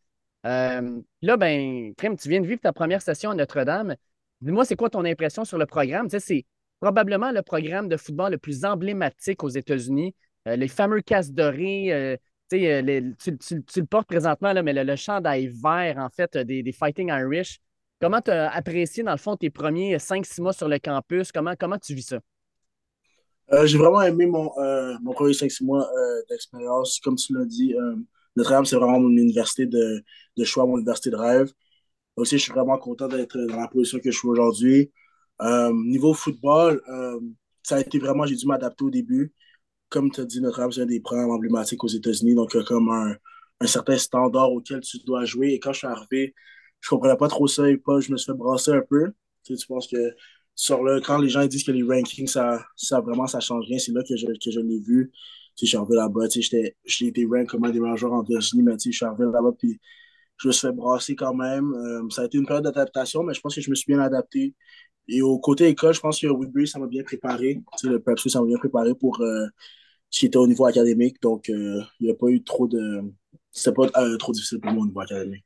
Euh, 0.46 1.00
là, 1.20 1.36
ben, 1.36 1.92
crème, 1.96 2.16
tu 2.16 2.28
viens 2.28 2.40
de 2.40 2.46
vivre 2.46 2.60
ta 2.60 2.72
première 2.72 3.02
session 3.02 3.30
à 3.30 3.34
Notre-Dame. 3.34 3.96
Dis-moi, 4.40 4.64
c'est 4.64 4.76
quoi 4.76 4.88
ton 4.88 5.04
impression 5.04 5.44
sur 5.44 5.58
le 5.58 5.66
programme? 5.66 6.06
Tu 6.06 6.12
sais, 6.12 6.20
c'est 6.20 6.46
probablement 6.78 7.32
le 7.32 7.42
programme 7.42 7.88
de 7.88 7.96
football 7.96 8.30
le 8.30 8.38
plus 8.38 8.64
emblématique 8.64 9.42
aux 9.42 9.48
États-Unis. 9.48 10.14
Euh, 10.46 10.54
les 10.54 10.68
fameux 10.68 11.00
casses 11.00 11.32
dorées, 11.32 12.20
tu, 12.48 12.68
tu, 13.18 13.80
le 13.80 13.86
portes 13.86 14.06
présentement, 14.06 14.52
là, 14.52 14.62
mais 14.62 14.72
le, 14.72 14.84
le 14.84 14.94
chandail 14.94 15.48
vert, 15.48 15.98
en 15.98 16.08
fait, 16.08 16.36
des, 16.36 16.62
des 16.62 16.72
Fighting 16.72 17.08
Irish. 17.08 17.58
Comment 18.02 18.20
tu 18.20 18.32
as 18.32 18.50
apprécié, 18.50 19.04
dans 19.04 19.12
le 19.12 19.16
fond, 19.16 19.36
tes 19.36 19.48
premiers 19.48 19.96
5-6 19.96 20.42
mois 20.42 20.52
sur 20.52 20.66
le 20.66 20.80
campus? 20.80 21.30
Comment, 21.30 21.54
comment 21.56 21.78
tu 21.78 21.94
vis 21.94 22.02
ça? 22.02 22.18
Euh, 23.52 23.64
j'ai 23.64 23.78
vraiment 23.78 24.02
aimé 24.02 24.26
mon, 24.26 24.50
euh, 24.58 24.96
mon 25.02 25.12
premier 25.12 25.34
5-6 25.34 25.62
mois 25.62 25.88
euh, 25.88 26.22
d'expérience. 26.28 26.98
Comme 26.98 27.14
tu 27.14 27.32
l'as 27.32 27.44
dit, 27.44 27.76
Notre-Dame, 28.34 28.64
c'est 28.64 28.74
vraiment 28.74 28.98
mon 28.98 29.08
université 29.08 29.66
de, 29.66 30.02
de, 30.36 30.44
choix, 30.44 30.66
mon 30.66 30.78
université 30.78 31.10
de 31.10 31.16
rêve. 31.16 31.52
Aussi, 32.16 32.38
je 32.38 32.42
suis 32.42 32.52
vraiment 32.52 32.76
content 32.76 33.06
d'être 33.06 33.38
dans 33.38 33.60
la 33.60 33.68
position 33.68 34.00
que 34.00 34.10
je 34.10 34.18
suis 34.18 34.26
aujourd'hui. 34.26 34.90
niveau 35.72 36.12
football, 36.12 36.82
ça 37.62 37.76
a 37.76 37.80
été 37.82 38.00
vraiment, 38.00 38.26
j'ai 38.26 38.34
dû 38.34 38.46
m'adapter 38.48 38.84
au 38.84 38.90
début. 38.90 39.32
Comme 39.90 40.10
tu 40.10 40.22
as 40.22 40.24
dit, 40.24 40.40
Notre-Dame, 40.40 40.72
c'est 40.72 40.82
un 40.82 40.86
des 40.86 40.98
programmes 40.98 41.30
emblématiques 41.30 41.84
aux 41.84 41.88
États-Unis, 41.88 42.34
donc 42.34 42.60
comme 42.64 42.90
un, 42.90 43.14
un, 43.60 43.66
certain 43.68 43.96
standard 43.96 44.50
auquel 44.50 44.80
tu 44.80 44.98
dois 45.06 45.24
jouer. 45.24 45.52
Et 45.52 45.60
quand 45.60 45.72
je 45.72 45.78
suis 45.78 45.86
arrivé, 45.86 46.34
je 46.82 46.90
comprenais 46.90 47.16
pas 47.16 47.28
trop 47.28 47.46
ça 47.48 47.68
et 47.70 47.78
pas, 47.78 48.00
je 48.00 48.12
me 48.12 48.18
suis 48.18 48.32
fait 48.32 48.36
brasser 48.38 48.72
un 48.72 48.82
peu. 48.82 49.12
Tu, 49.44 49.54
sais, 49.56 49.60
tu 49.60 49.66
penses 49.66 49.88
que 49.88 49.96
sur 50.54 50.82
le, 50.82 51.00
quand 51.00 51.18
les 51.18 51.28
gens 51.30 51.46
disent 51.46 51.64
que 51.64 51.72
les 51.72 51.82
rankings, 51.82 52.26
ça, 52.26 52.64
ça 52.76 53.00
vraiment, 53.00 53.26
ça 53.26 53.40
change 53.40 53.64
rien, 53.66 53.78
c'est 53.78 53.92
là 53.92 54.02
que 54.02 54.16
je, 54.16 54.26
que 54.26 54.50
je 54.50 54.60
l'ai 54.60 54.80
vu. 54.80 55.10
Tu 55.56 55.66
sais, 55.66 55.66
je 55.66 55.68
suis 55.70 55.76
arrivé 55.78 55.96
là-bas, 55.96 56.28
tu 56.28 56.42
sais, 56.42 56.76
j'ai 56.84 57.06
été 57.08 57.24
rank 57.26 57.48
comme 57.48 57.64
un 57.64 57.70
des 57.70 57.80
meilleurs 57.80 57.96
joueurs 57.96 58.14
en 58.14 58.22
Virginie, 58.22 58.62
mais 58.62 58.76
tu 58.76 58.84
sais, 58.84 58.92
je 58.92 58.96
suis 58.98 59.06
arrivé 59.06 59.24
là-bas, 59.32 59.52
puis 59.58 59.80
je 60.38 60.48
me 60.48 60.52
suis 60.52 60.66
fait 60.68 60.72
brasser 60.72 61.16
quand 61.16 61.34
même. 61.34 61.72
Euh, 61.74 62.08
ça 62.10 62.22
a 62.22 62.24
été 62.26 62.38
une 62.38 62.46
période 62.46 62.64
d'adaptation, 62.64 63.22
mais 63.22 63.34
je 63.34 63.40
pense 63.40 63.54
que 63.54 63.60
je 63.60 63.70
me 63.70 63.74
suis 63.74 63.92
bien 63.92 64.00
adapté. 64.00 64.54
Et 65.08 65.22
au 65.22 65.38
côté 65.38 65.68
école, 65.68 65.94
je 65.94 66.00
pense 66.00 66.20
que 66.20 66.26
Woodbury, 66.26 66.68
ça 66.68 66.78
m'a 66.78 66.86
bien 66.86 67.02
préparé. 67.04 67.62
Tu 67.78 67.86
sais, 67.86 67.88
le 67.88 68.00
Prep 68.00 68.18
ça 68.18 68.40
m'a 68.40 68.46
bien 68.46 68.58
préparé 68.58 68.94
pour 68.94 69.20
euh, 69.20 69.46
ce 70.10 70.20
qui 70.20 70.26
était 70.26 70.38
au 70.38 70.46
niveau 70.46 70.66
académique. 70.66 71.20
Donc, 71.22 71.50
euh, 71.50 71.82
il 72.00 72.06
n'y 72.06 72.12
a 72.12 72.14
pas 72.14 72.28
eu 72.28 72.42
trop 72.42 72.68
de. 72.68 73.02
C'était 73.50 73.74
pas 73.74 73.88
euh, 74.02 74.16
trop 74.18 74.32
difficile 74.32 74.60
pour 74.60 74.72
moi 74.72 74.84
au 74.84 74.86
niveau 74.86 75.00
académique. 75.00 75.44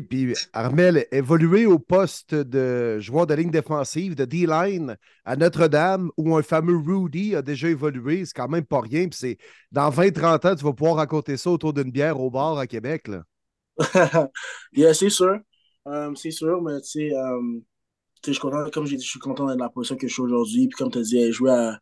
Puis 0.00 0.34
Armel, 0.52 1.06
évoluer 1.10 1.66
au 1.66 1.80
poste 1.80 2.34
de 2.34 3.00
joueur 3.00 3.26
de 3.26 3.34
ligne 3.34 3.50
défensive, 3.50 4.14
de 4.14 4.24
D-line 4.24 4.96
à 5.24 5.36
Notre-Dame, 5.36 6.10
où 6.16 6.36
un 6.36 6.42
fameux 6.42 6.76
Rudy 6.76 7.34
a 7.34 7.42
déjà 7.42 7.68
évolué, 7.68 8.24
c'est 8.24 8.34
quand 8.34 8.48
même 8.48 8.64
pas 8.64 8.80
rien. 8.80 9.08
Puis 9.08 9.18
c'est 9.18 9.38
dans 9.72 9.90
20-30 9.90 10.46
ans, 10.46 10.54
tu 10.54 10.64
vas 10.64 10.72
pouvoir 10.72 10.96
raconter 10.96 11.36
ça 11.36 11.50
autour 11.50 11.72
d'une 11.72 11.90
bière 11.90 12.20
au 12.20 12.30
bar 12.30 12.56
à 12.58 12.66
Québec. 12.68 13.08
Là. 13.08 13.24
yeah, 14.72 14.94
c'est 14.94 15.10
sûr. 15.10 15.40
Um, 15.84 16.14
c'est 16.14 16.30
sûr, 16.30 16.62
mais 16.62 16.80
tu 16.82 17.10
sais, 17.10 17.10
je 18.26 18.32
suis 18.32 18.40
content, 18.40 18.70
comme 18.70 18.86
j'ai 18.86 18.96
dit, 18.96 19.04
je 19.04 19.10
suis 19.10 19.18
content 19.18 19.46
d'être 19.46 19.58
dans 19.58 19.64
la 19.64 19.70
position 19.70 19.96
que 19.96 20.06
je 20.06 20.12
suis 20.12 20.22
aujourd'hui. 20.22 20.68
Puis 20.68 20.76
comme 20.76 20.92
tu 20.92 20.98
as 20.98 21.02
dit, 21.02 21.32
jouer 21.32 21.72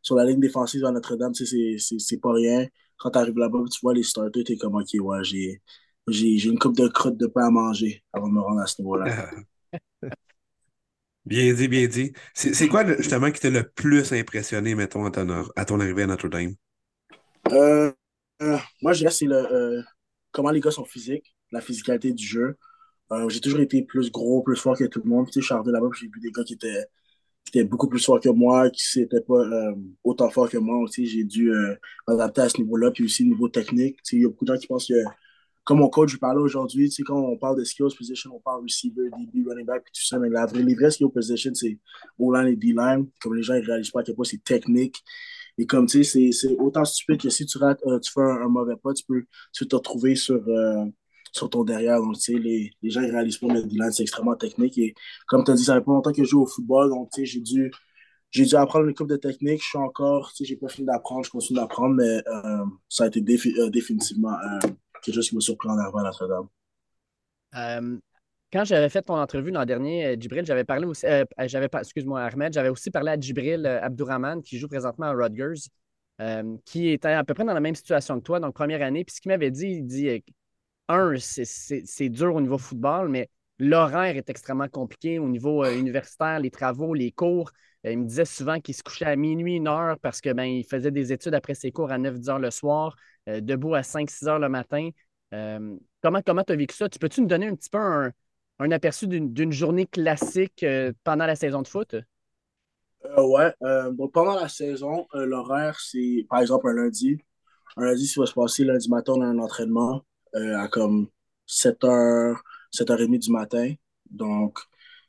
sur 0.00 0.16
la 0.16 0.24
ligne 0.24 0.40
défensive 0.40 0.84
à 0.84 0.92
Notre-Dame, 0.92 1.34
c'est 1.34 2.20
pas 2.20 2.32
rien. 2.32 2.66
Quand 2.96 3.10
tu 3.10 3.18
arrives 3.18 3.36
là-bas, 3.38 3.58
tu 3.70 3.78
vois 3.82 3.94
les 3.94 4.02
starters, 4.02 4.44
tu 4.44 4.52
es 4.52 4.56
comme, 4.56 4.74
OK, 4.74 4.88
ouais, 5.00 5.24
j'ai 5.24 5.60
j'ai 6.08 6.44
une 6.44 6.58
coupe 6.58 6.76
de 6.76 6.88
crottes 6.88 7.16
de 7.16 7.26
pain 7.26 7.46
à 7.46 7.50
manger 7.50 8.02
avant 8.12 8.28
de 8.28 8.34
me 8.34 8.40
rendre 8.40 8.60
à 8.60 8.66
ce 8.66 8.80
niveau-là. 8.80 9.30
bien 11.26 11.52
dit, 11.52 11.68
bien 11.68 11.86
dit. 11.86 12.12
C'est 12.34 12.68
quoi 12.68 12.84
justement 12.96 13.30
qui 13.30 13.40
t'a 13.40 13.50
le 13.50 13.68
plus 13.68 14.12
impressionné, 14.12 14.74
mettons, 14.74 15.04
à 15.04 15.10
ton, 15.10 15.44
à 15.56 15.64
ton 15.64 15.80
arrivée 15.80 16.02
à 16.02 16.06
Notre-Dame? 16.06 16.54
Euh, 17.52 17.92
euh, 18.42 18.58
moi, 18.82 18.92
je 18.92 18.98
dirais 19.00 19.10
c'est 19.10 19.26
le 19.26 19.36
euh, 19.36 19.82
comment 20.32 20.50
les 20.50 20.60
gars 20.60 20.70
sont 20.70 20.84
physiques, 20.84 21.34
la 21.52 21.60
physicalité 21.60 22.12
du 22.12 22.24
jeu. 22.24 22.56
J'ai 23.28 23.40
toujours 23.40 23.60
été 23.60 23.82
plus 23.82 24.10
gros, 24.10 24.42
plus 24.42 24.56
fort 24.56 24.76
que 24.76 24.84
tout 24.84 25.00
le 25.02 25.08
monde. 25.08 25.26
Tu 25.26 25.32
sais, 25.32 25.40
je 25.40 25.46
suis 25.46 25.54
arrivé 25.54 25.72
là-bas, 25.72 25.88
j'ai 25.98 26.08
vu 26.08 26.20
des 26.20 26.30
gars 26.30 26.44
qui 26.44 26.52
étaient, 26.54 26.84
qui 27.44 27.58
étaient 27.58 27.64
beaucoup 27.64 27.88
plus 27.88 28.04
forts 28.04 28.20
que 28.20 28.28
moi, 28.28 28.68
qui 28.68 28.82
n'étaient 28.98 29.22
pas 29.22 29.40
euh, 29.40 29.74
autant 30.04 30.28
forts 30.28 30.50
que 30.50 30.58
moi. 30.58 30.86
Tu 30.92 31.06
sais, 31.06 31.10
j'ai 31.10 31.24
dû 31.24 31.50
m'adapter 32.06 32.42
à 32.42 32.48
ce 32.50 32.58
niveau-là, 32.58 32.90
puis 32.90 33.04
aussi 33.04 33.24
niveau 33.24 33.48
technique. 33.48 33.96
Tu 34.02 34.02
sais, 34.04 34.16
il 34.16 34.22
y 34.22 34.24
a 34.26 34.28
beaucoup 34.28 34.44
de 34.44 34.52
gens 34.52 34.60
qui 34.60 34.66
pensent 34.66 34.86
que 34.86 35.02
comme 35.68 35.80
mon 35.80 35.90
coach, 35.90 36.12
je 36.12 36.16
parlais 36.16 36.40
aujourd'hui, 36.40 36.88
tu 36.88 36.94
sais, 36.94 37.02
quand 37.02 37.20
on 37.20 37.36
parle 37.36 37.58
de 37.58 37.64
skills 37.64 37.94
position, 37.94 38.30
on 38.34 38.40
parle 38.40 38.62
receiver, 38.62 39.10
DB, 39.10 39.46
running 39.46 39.66
back, 39.66 39.84
tout 39.84 40.02
ça, 40.02 40.18
mais 40.18 40.30
la 40.30 40.46
vraie, 40.46 40.62
les 40.62 40.74
vrais 40.74 40.90
skills 40.90 41.10
position, 41.12 41.52
c'est 41.54 41.78
O-line 42.18 42.46
et 42.46 42.56
D-line. 42.56 43.06
Comme 43.20 43.34
les 43.34 43.42
gens 43.42 43.52
ne 43.52 43.60
réalisent 43.60 43.90
pas 43.90 44.00
à 44.00 44.02
quel 44.02 44.14
point 44.14 44.24
c'est 44.24 44.42
technique. 44.42 44.96
Et 45.58 45.66
comme 45.66 45.84
tu 45.84 46.02
sais, 46.04 46.32
c'est 46.32 46.56
autant 46.56 46.86
stupide 46.86 47.20
que 47.20 47.28
si 47.28 47.44
tu 47.44 47.58
rates, 47.58 47.82
euh, 47.84 47.98
tu 48.00 48.10
fais 48.10 48.22
un, 48.22 48.48
mauvais 48.48 48.76
pas, 48.82 48.94
tu 48.94 49.04
peux, 49.04 49.24
tu 49.52 49.68
te 49.68 49.76
retrouver 49.76 50.14
sur, 50.14 50.42
euh, 50.48 50.86
sur 51.32 51.50
ton 51.50 51.64
derrière. 51.64 52.00
Donc, 52.00 52.14
tu 52.14 52.32
sais, 52.32 52.38
les, 52.38 52.70
les 52.80 52.88
gens 52.88 53.02
ne 53.02 53.10
réalisent 53.12 53.36
pas, 53.36 53.48
mais 53.48 53.62
D-line, 53.62 53.92
c'est 53.92 54.04
extrêmement 54.04 54.36
technique. 54.36 54.78
Et 54.78 54.94
comme 55.26 55.44
tu 55.44 55.50
as 55.50 55.54
dit, 55.54 55.64
ça 55.64 55.74
fait 55.74 55.84
pas 55.84 55.92
longtemps 55.92 56.12
que 56.12 56.24
je 56.24 56.30
joue 56.30 56.40
au 56.40 56.46
football, 56.46 56.88
donc 56.88 57.10
tu 57.12 57.20
sais, 57.20 57.26
j'ai 57.26 57.40
dû 57.40 57.70
j'ai 58.30 58.44
dû 58.44 58.54
apprendre 58.56 58.86
une 58.86 58.94
couple 58.94 59.10
de 59.10 59.16
techniques. 59.16 59.62
Je 59.62 59.68
suis 59.68 59.78
encore, 59.78 60.30
tu 60.30 60.36
sais, 60.38 60.44
j'ai 60.44 60.56
pas 60.56 60.68
fini 60.68 60.86
d'apprendre, 60.86 61.24
je 61.24 61.30
continue 61.30 61.58
d'apprendre, 61.58 61.94
mais 61.94 62.22
euh, 62.26 62.64
ça 62.88 63.04
a 63.04 63.06
été 63.08 63.20
défi 63.20 63.54
définitivement 63.70 64.34
quelque 65.02 65.14
chose 65.14 65.28
qui 65.28 65.36
à 65.36 66.02
Notre-Dame. 66.02 66.46
Euh, 67.54 67.98
quand 68.52 68.64
j'avais 68.64 68.88
fait 68.88 69.02
ton 69.02 69.18
entrevue 69.18 69.50
l'an 69.50 69.64
dernier, 69.64 70.16
Djibril, 70.18 70.44
j'avais 70.44 70.64
parlé 70.64 70.86
aussi, 70.86 71.06
euh, 71.06 71.24
excuse-moi, 71.38 72.22
Ahmed, 72.22 72.52
j'avais 72.52 72.68
aussi 72.70 72.90
parlé 72.90 73.10
à 73.12 73.20
Djibril 73.20 73.66
Abdourahman, 73.66 74.42
qui 74.42 74.58
joue 74.58 74.68
présentement 74.68 75.06
à 75.06 75.12
Rutgers, 75.12 75.68
qui 76.64 76.88
était 76.88 77.08
à 77.08 77.24
peu 77.24 77.34
près 77.34 77.44
dans 77.44 77.54
la 77.54 77.60
même 77.60 77.74
situation 77.74 78.18
que 78.18 78.24
toi, 78.24 78.40
donc 78.40 78.54
première 78.54 78.82
année. 78.82 79.04
Puis 79.04 79.16
ce 79.16 79.20
qu'il 79.20 79.30
m'avait 79.30 79.50
dit, 79.50 79.66
il 79.66 79.86
dit 79.86 80.22
un, 80.88 81.14
c'est 81.18 82.08
dur 82.08 82.34
au 82.34 82.40
niveau 82.40 82.58
football, 82.58 83.08
mais 83.08 83.28
l'horaire 83.58 84.16
est 84.16 84.30
extrêmement 84.30 84.68
compliqué 84.68 85.18
au 85.18 85.28
niveau 85.28 85.64
universitaire, 85.64 86.40
les 86.40 86.50
travaux, 86.50 86.94
les 86.94 87.12
cours. 87.12 87.50
Il 87.84 87.98
me 87.98 88.04
disait 88.06 88.24
souvent 88.24 88.60
qu'il 88.60 88.74
se 88.74 88.82
couchait 88.82 89.04
à 89.04 89.16
minuit, 89.16 89.56
une 89.56 89.68
heure, 89.68 89.98
parce 90.00 90.20
que 90.20 90.32
ben, 90.32 90.44
il 90.44 90.64
faisait 90.64 90.90
des 90.90 91.12
études 91.12 91.34
après 91.34 91.54
ses 91.54 91.70
cours 91.70 91.90
à 91.92 91.98
9-10 91.98 92.30
heures 92.30 92.38
le 92.38 92.50
soir. 92.50 92.96
Euh, 93.28 93.40
debout 93.40 93.74
à 93.74 93.82
5-6 93.82 94.28
heures 94.28 94.38
le 94.38 94.48
matin. 94.48 94.90
Euh, 95.34 95.76
comment 96.02 96.22
tu 96.22 96.52
as 96.52 96.56
vécu 96.56 96.74
ça? 96.74 96.88
Tu 96.88 96.98
peux-tu 96.98 97.20
nous 97.20 97.26
donner 97.26 97.46
un 97.46 97.54
petit 97.54 97.70
peu 97.70 97.78
un, 97.78 98.70
aperçu 98.70 99.06
d'une 99.06 99.52
journée 99.52 99.86
classique 99.86 100.62
euh, 100.62 100.92
pendant 101.04 101.26
la 101.26 101.36
saison 101.36 101.62
de 101.62 101.68
foot? 101.68 101.96
ouais. 103.16 103.54
pendant 104.12 104.34
la 104.34 104.48
saison, 104.48 105.06
l'horaire, 105.14 105.78
c'est 105.80 106.26
par 106.28 106.40
exemple 106.40 106.68
un 106.68 106.74
lundi. 106.74 107.18
Un 107.76 107.84
lundi, 107.84 108.06
ça 108.06 108.20
va 108.20 108.26
se 108.26 108.34
passer 108.34 108.64
lundi 108.64 108.88
matin, 108.88 109.12
on 109.16 109.20
a 109.20 109.26
un 109.26 109.38
entraînement 109.38 110.02
à 110.34 110.66
comme 110.68 111.08
7h, 111.46 112.36
7h30 112.72 113.18
du 113.18 113.30
matin. 113.30 113.72
Donc, 114.10 114.58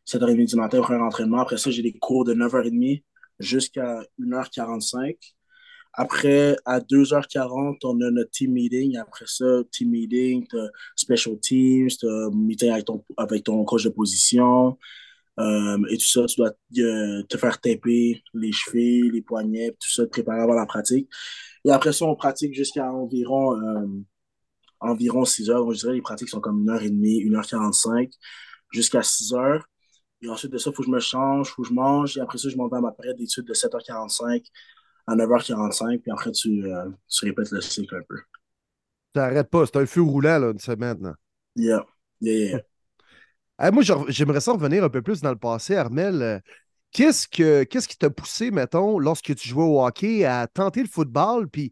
7h30 0.09 0.49
du 0.49 0.55
matin, 0.55 0.81
prend 0.81 0.95
un 0.95 1.01
entraînement. 1.01 1.39
Après 1.39 1.57
ça, 1.57 1.69
j'ai 1.71 1.83
des 1.83 1.93
cours 1.93 2.25
de 2.25 2.33
9h30 2.33 3.03
jusqu'à 3.39 4.01
1h45. 4.19 5.15
Après, 5.93 6.55
à 6.65 6.79
2h40, 6.79 7.79
on 7.83 8.01
a 8.01 8.11
notre 8.11 8.31
team 8.31 8.53
meeting. 8.53 8.97
Après 8.97 9.25
ça, 9.27 9.45
team 9.71 9.89
meeting, 9.91 10.47
special 10.95 11.39
teams, 11.39 11.89
meeting 12.33 12.71
avec 12.71 12.85
ton, 12.85 13.03
avec 13.17 13.43
ton 13.43 13.63
coach 13.65 13.83
de 13.83 13.89
position. 13.89 14.77
Euh, 15.39 15.77
et 15.89 15.97
tout 15.97 16.05
ça, 16.05 16.25
tu 16.25 16.35
dois 16.37 16.51
euh, 16.79 17.23
te 17.23 17.37
faire 17.37 17.59
taper 17.61 18.21
les 18.33 18.51
chevilles, 18.51 19.09
les 19.11 19.21
poignets, 19.21 19.71
tout 19.71 19.89
ça, 19.89 20.03
te 20.03 20.09
préparer 20.09 20.41
avant 20.41 20.53
la 20.53 20.65
pratique. 20.65 21.09
Et 21.65 21.71
après 21.71 21.93
ça, 21.93 22.05
on 22.05 22.15
pratique 22.15 22.53
jusqu'à 22.53 22.91
environ, 22.91 23.55
euh, 23.55 23.87
environ 24.79 25.25
6 25.25 25.49
heures. 25.49 25.71
Je 25.71 25.79
dirais 25.79 25.93
les 25.93 26.01
pratiques 26.01 26.29
sont 26.29 26.41
comme 26.41 26.63
1h30, 26.65 27.25
1h45, 27.29 28.11
jusqu'à 28.71 29.01
6 29.01 29.33
heures. 29.33 29.65
Et 30.21 30.29
ensuite 30.29 30.51
de 30.51 30.57
ça, 30.57 30.69
il 30.69 30.75
faut 30.75 30.81
que 30.81 30.87
je 30.87 30.91
me 30.91 30.99
change, 30.99 31.49
il 31.49 31.51
faut 31.51 31.61
que 31.63 31.69
je 31.69 31.73
mange. 31.73 32.17
Et 32.17 32.21
après 32.21 32.37
ça, 32.37 32.49
je 32.49 32.57
m'en 32.57 32.67
vais 32.67 32.77
à 32.77 32.81
ma 32.81 32.91
période 32.91 33.17
d'études 33.17 33.45
de 33.45 33.53
7h45 33.53 34.43
à 35.07 35.15
9h45, 35.15 36.01
puis 36.01 36.11
après, 36.11 36.31
tu, 36.31 36.65
euh, 36.65 36.89
tu 37.07 37.25
répètes 37.25 37.51
le 37.51 37.61
cycle 37.61 37.95
un 37.95 38.01
peu. 38.07 38.17
Tu 39.13 39.19
n'arrêtes 39.19 39.49
pas, 39.49 39.65
c'est 39.65 39.77
un 39.77 39.85
feu 39.85 40.01
roulant, 40.01 40.37
là, 40.37 40.51
une 40.51 40.59
semaine. 40.59 41.01
Là. 41.01 41.15
Yeah, 41.55 41.85
yeah, 42.21 42.61
yeah. 43.59 43.71
moi, 43.71 43.83
j'aimerais 44.07 44.39
ça 44.39 44.51
revenir 44.51 44.83
un 44.83 44.89
peu 44.89 45.01
plus 45.01 45.21
dans 45.21 45.31
le 45.31 45.37
passé, 45.37 45.75
Armel. 45.75 46.41
Qu'est-ce, 46.91 47.27
que, 47.27 47.63
qu'est-ce 47.63 47.87
qui 47.87 47.97
t'a 47.97 48.09
poussé, 48.09 48.51
mettons, 48.51 48.99
lorsque 48.99 49.35
tu 49.35 49.47
jouais 49.47 49.63
au 49.63 49.83
hockey, 49.83 50.25
à 50.25 50.47
tenter 50.47 50.81
le 50.81 50.87
football? 50.87 51.47
Puis 51.49 51.71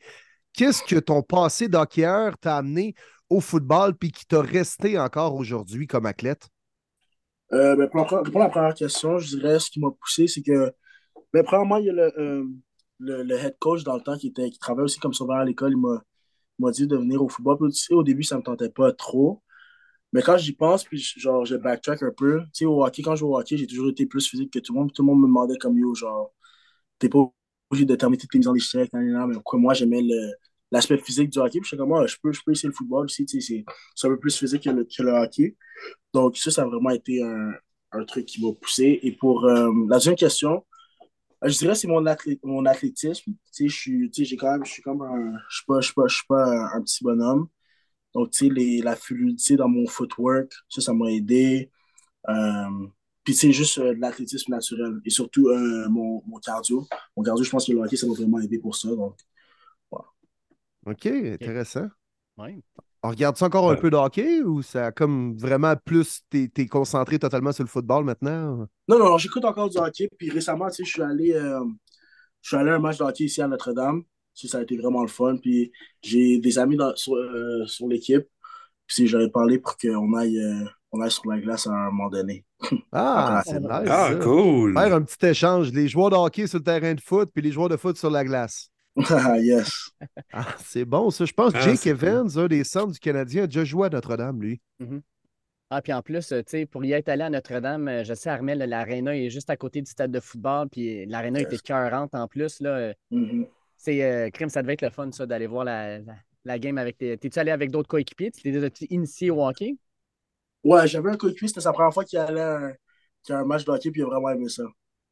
qu'est-ce 0.53 0.83
que 0.83 0.99
ton 0.99 1.21
passé 1.21 1.67
d'hockeyeur 1.67 2.37
t'a 2.39 2.57
amené 2.57 2.95
au 3.29 3.41
football, 3.41 3.95
puis 3.95 4.11
qui 4.11 4.25
t'a 4.25 4.41
resté 4.41 4.97
encore 4.97 5.35
aujourd'hui 5.35 5.85
comme 5.85 6.05
athlète? 6.05 6.49
Euh, 7.53 7.75
ben, 7.75 7.87
pour, 7.89 8.01
la, 8.11 8.23
la, 8.39 8.49
première 8.49 8.73
question, 8.73 9.19
je 9.19 9.37
dirais 9.37 9.59
ce 9.59 9.69
qui 9.71 9.79
m'a 9.79 9.91
poussé, 9.91 10.27
c'est 10.27 10.41
que, 10.41 10.73
ben, 11.33 11.43
premièrement, 11.43 11.77
il 11.77 11.85
y 11.85 11.89
a 11.89 11.93
le, 11.93 12.19
euh, 12.19 12.45
le, 12.99 13.23
le, 13.23 13.35
head 13.37 13.57
coach 13.59 13.83
dans 13.83 13.95
le 13.95 14.01
temps 14.01 14.17
qui, 14.17 14.27
était, 14.27 14.49
qui 14.49 14.59
travaillait 14.59 14.85
aussi 14.85 14.99
comme 14.99 15.13
sauveur 15.13 15.37
à 15.37 15.45
l'école, 15.45 15.73
il 15.73 15.77
m'a 16.59 16.71
dit 16.71 16.87
de 16.87 16.97
venir 16.97 17.23
au 17.23 17.29
football. 17.29 17.57
Puis, 17.59 17.71
tu 17.71 17.79
sais, 17.79 17.93
au 17.93 18.03
début, 18.03 18.23
ça 18.23 18.35
ne 18.35 18.41
me 18.41 18.45
tentait 18.45 18.69
pas 18.69 18.91
trop. 18.93 19.41
Mais 20.13 20.21
quand 20.21 20.37
j'y 20.37 20.53
pense, 20.53 20.83
puis 20.85 20.99
genre, 20.99 21.45
je 21.45 21.55
backtrack 21.55 22.03
un 22.03 22.11
peu. 22.11 22.41
Tu 22.45 22.49
sais, 22.53 22.65
au 22.65 22.83
hockey, 22.85 23.01
quand 23.03 23.15
je 23.15 23.21
joue 23.21 23.29
au 23.33 23.39
hockey, 23.39 23.57
j'ai 23.57 23.67
toujours 23.67 23.89
été 23.89 24.05
plus 24.05 24.27
physique 24.27 24.51
que 24.53 24.59
tout 24.59 24.73
le 24.73 24.79
monde. 24.79 24.93
Tout 24.93 25.03
le 25.03 25.07
monde 25.07 25.21
me 25.21 25.27
demandait 25.27 25.57
comme 25.57 25.77
yo, 25.77 25.93
genre, 25.95 26.33
t'es 26.99 27.09
pas 27.09 27.19
obligé 27.69 27.85
de 27.85 27.95
terminer 27.95 28.19
tes 28.19 28.37
mises 28.37 28.47
en 28.47 28.55
échec, 28.55 28.91
mais 28.93 29.01
moi, 29.53 29.73
j'aimais 29.73 30.01
l'aspect 30.71 30.97
physique 30.97 31.29
du 31.29 31.39
hockey. 31.39 31.59
Puis 31.59 31.67
suis 31.69 31.77
comme, 31.77 31.89
moi, 31.89 32.05
je 32.07 32.15
peux, 32.21 32.31
je 32.31 32.41
peux 32.45 32.51
essayer 32.51 32.69
le 32.69 32.73
football 32.75 33.05
aussi. 33.05 33.25
C'est 33.27 34.07
un 34.07 34.09
peu 34.09 34.19
plus 34.19 34.37
physique 34.37 34.63
que 34.63 34.69
le, 34.69 34.83
que 34.85 35.03
le, 35.03 35.11
hockey. 35.11 35.55
Donc, 36.13 36.37
ça, 36.37 36.51
ça 36.51 36.63
a 36.63 36.65
vraiment 36.65 36.89
été 36.91 37.23
un, 37.23 37.53
un 37.91 38.05
truc 38.05 38.25
qui 38.25 38.43
m'a 38.43 38.53
poussé. 38.53 38.99
Et 39.03 39.11
pour 39.13 39.45
euh, 39.45 39.71
la 39.89 39.97
deuxième 39.97 40.15
question, 40.15 40.65
Je 41.43 41.57
dirais 41.57 41.73
que 41.73 41.79
c'est 41.79 41.87
mon, 41.87 42.03
mon 42.43 42.65
athlétisme. 42.65 43.33
Je 43.59 43.67
suis, 43.67 44.11
j'ai 44.13 44.37
quand 44.37 44.51
même, 44.51 44.65
je 44.65 44.71
suis 44.71 44.81
comme 44.81 45.01
un, 45.03 45.33
je 45.49 45.57
suis 45.57 45.65
pas, 45.65 45.81
je 45.81 45.85
suis 45.87 45.93
pas, 45.95 46.07
je 46.07 46.15
suis 46.15 46.27
pas 46.27 46.45
un, 46.75 46.81
petit 46.81 47.03
bonhomme. 47.03 47.47
Donc, 48.13 48.31
tu 48.31 48.49
sais, 48.49 48.83
la 48.83 48.95
fluidité 48.95 49.55
dans 49.57 49.69
mon 49.69 49.87
footwork, 49.87 50.51
ça, 50.69 50.81
ça 50.81 50.93
m'a 50.93 51.11
aidé. 51.11 51.71
Euh, 52.29 52.87
puis, 53.23 53.35
c'est 53.35 53.51
juste 53.51 53.77
euh, 53.79 53.95
l'athlétisme 53.99 54.51
naturel. 54.53 55.01
Et 55.05 55.09
surtout, 55.09 55.49
euh, 55.49 55.89
mon, 55.89 56.23
mon 56.27 56.39
cardio. 56.39 56.87
Mon 57.15 57.23
cardio, 57.23 57.43
je 57.43 57.49
pense 57.51 57.67
que 57.67 57.73
le 57.73 57.79
hockey, 57.79 57.97
ça 57.97 58.07
m'a 58.07 58.13
vraiment 58.13 58.39
aidé 58.39 58.59
pour 58.59 58.75
ça. 58.75 58.89
OK, 60.87 61.05
intéressant. 61.05 61.87
Ouais. 62.37 62.57
On 63.03 63.09
regarde 63.09 63.37
ça 63.37 63.45
encore 63.45 63.69
un 63.69 63.73
Ouais. 63.75 63.79
peu 63.79 63.89
de 63.89 63.95
hockey 63.95 64.41
ou 64.41 64.61
ça 64.61 64.87
a 64.87 64.91
comme 64.91 65.37
vraiment 65.37 65.75
plus. 65.75 66.21
T'es 66.29 66.47
t'es 66.53 66.65
concentré 66.67 67.19
totalement 67.19 67.51
sur 67.51 67.63
le 67.63 67.69
football 67.69 68.03
maintenant? 68.03 68.67
Non, 68.87 68.99
non, 68.99 69.09
non, 69.11 69.17
j'écoute 69.17 69.45
encore 69.45 69.69
du 69.69 69.77
hockey. 69.77 70.09
Puis 70.17 70.29
récemment, 70.29 70.67
tu 70.69 70.77
sais, 70.77 70.83
je 70.85 70.89
suis 70.91 71.01
allé, 71.01 71.33
euh, 71.33 71.63
je 72.41 72.47
suis 72.49 72.57
allé 72.57 72.71
à 72.71 72.75
un 72.75 72.79
match 72.79 72.97
de 72.97 73.03
hockey 73.03 73.25
ici 73.25 73.41
à 73.41 73.47
Notre-Dame. 73.47 74.03
Tu 74.33 74.47
sais, 74.47 74.51
ça 74.51 74.59
a 74.59 74.61
été 74.63 74.77
vraiment 74.77 75.01
le 75.01 75.07
fun. 75.07 75.37
Puis 75.37 75.71
j'ai 76.01 76.39
des 76.39 76.59
amis 76.59 76.75
dans- 76.77 76.95
sur, 76.95 77.13
euh, 77.15 77.65
sur 77.65 77.87
l'équipe. 77.87 78.25
Puis 78.87 79.07
j'aurais 79.07 79.29
parlé 79.29 79.59
pour 79.59 79.77
qu'on 79.77 80.13
aille, 80.15 80.39
euh, 80.39 80.65
on 80.91 81.01
aille 81.01 81.11
sur 81.11 81.27
la 81.29 81.39
glace 81.39 81.67
à 81.67 81.71
un 81.71 81.91
moment 81.91 82.09
donné. 82.09 82.45
Ah, 82.91 83.37
Ah, 83.39 83.43
c'est 83.45 83.59
nice. 83.59 83.69
Ah, 83.71 84.09
ça. 84.11 84.15
cool. 84.15 84.73
Faire 84.73 84.93
un 84.95 85.01
petit 85.03 85.25
échange. 85.27 85.71
Les 85.71 85.87
joueurs 85.87 86.09
de 86.09 86.15
hockey 86.15 86.47
sur 86.47 86.57
le 86.57 86.63
terrain 86.63 86.93
de 86.93 87.01
foot, 87.01 87.29
puis 87.33 87.43
les 87.43 87.51
joueurs 87.51 87.69
de 87.69 87.77
foot 87.77 87.95
sur 87.97 88.09
la 88.09 88.23
glace. 88.23 88.69
Yes. 89.39 89.91
Ah, 90.33 90.55
c'est 90.59 90.85
bon, 90.85 91.09
ça. 91.09 91.25
Je 91.25 91.33
pense 91.33 91.53
que 91.53 91.57
Ah, 91.57 91.61
Jake 91.61 91.81
cool. 91.81 91.91
Evans, 91.91 92.37
un 92.37 92.47
des 92.47 92.63
centres 92.63 92.91
du 92.93 92.99
Canadien, 92.99 93.43
a 93.43 93.47
déjà 93.47 93.63
joué 93.63 93.87
à 93.87 93.89
Notre-Dame, 93.89 94.41
lui. 94.41 94.61
Ah, 95.69 95.81
puis 95.81 95.91
en 95.91 96.01
plus, 96.01 96.31
euh, 96.31 96.41
tu 96.43 96.51
sais, 96.51 96.65
pour 96.65 96.85
y 96.85 96.93
être 96.93 97.09
allé 97.09 97.23
à 97.23 97.29
Notre-Dame, 97.29 97.87
euh, 97.89 98.03
je 98.05 98.13
sais, 98.13 98.29
Armel, 98.29 98.59
l'aréna 98.59 99.17
est 99.17 99.29
juste 99.29 99.49
à 99.49 99.57
côté 99.57 99.81
du 99.81 99.91
stade 99.91 100.11
de 100.11 100.19
football, 100.21 100.69
puis 100.69 101.05
l'aréna 101.05 101.41
était 101.41 101.57
cœurante 101.57 102.15
en 102.15 102.27
plus. 102.27 102.61
Là, 102.61 102.93
Mhm. 103.11 103.45
c'est 103.77 104.01
euh, 104.01 104.29
crime, 104.29 104.49
ça 104.49 104.61
devait 104.61 104.73
être 104.73 104.81
le 104.81 104.89
fun, 104.89 105.11
ça, 105.11 105.25
d'aller 105.25 105.47
voir 105.47 105.65
la, 105.65 105.99
la, 105.99 106.15
la 106.45 106.59
game 106.59 106.77
avec 106.77 106.97
tes. 106.97 107.17
T'es-tu 107.17 107.37
allé 107.39 107.51
avec 107.51 107.69
d'autres 107.69 107.89
coéquipiers? 107.89 108.31
Tu 108.31 108.41
t'es 108.41 108.51
déjà 108.51 108.69
initié 108.89 109.29
au 109.29 109.45
hockey? 109.45 109.75
Ouais, 110.63 110.87
j'avais 110.87 111.11
un 111.11 111.17
coéquipier, 111.17 111.49
c'était 111.49 111.61
sa 111.61 111.73
première 111.73 111.93
fois 111.93 112.05
qu'il 112.05 112.17
allait 112.19 112.39
à 112.41 112.55
un, 112.57 112.71
qu'il 113.23 113.33
y 113.33 113.35
a 113.35 113.39
un 113.39 113.45
match 113.45 113.65
de 113.65 113.71
hockey, 113.71 113.91
puis 113.91 114.01
il 114.01 114.05
a 114.05 114.07
vraiment 114.07 114.29
aimé 114.29 114.47
ça. 114.47 114.63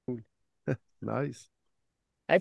Nice. 1.01 1.49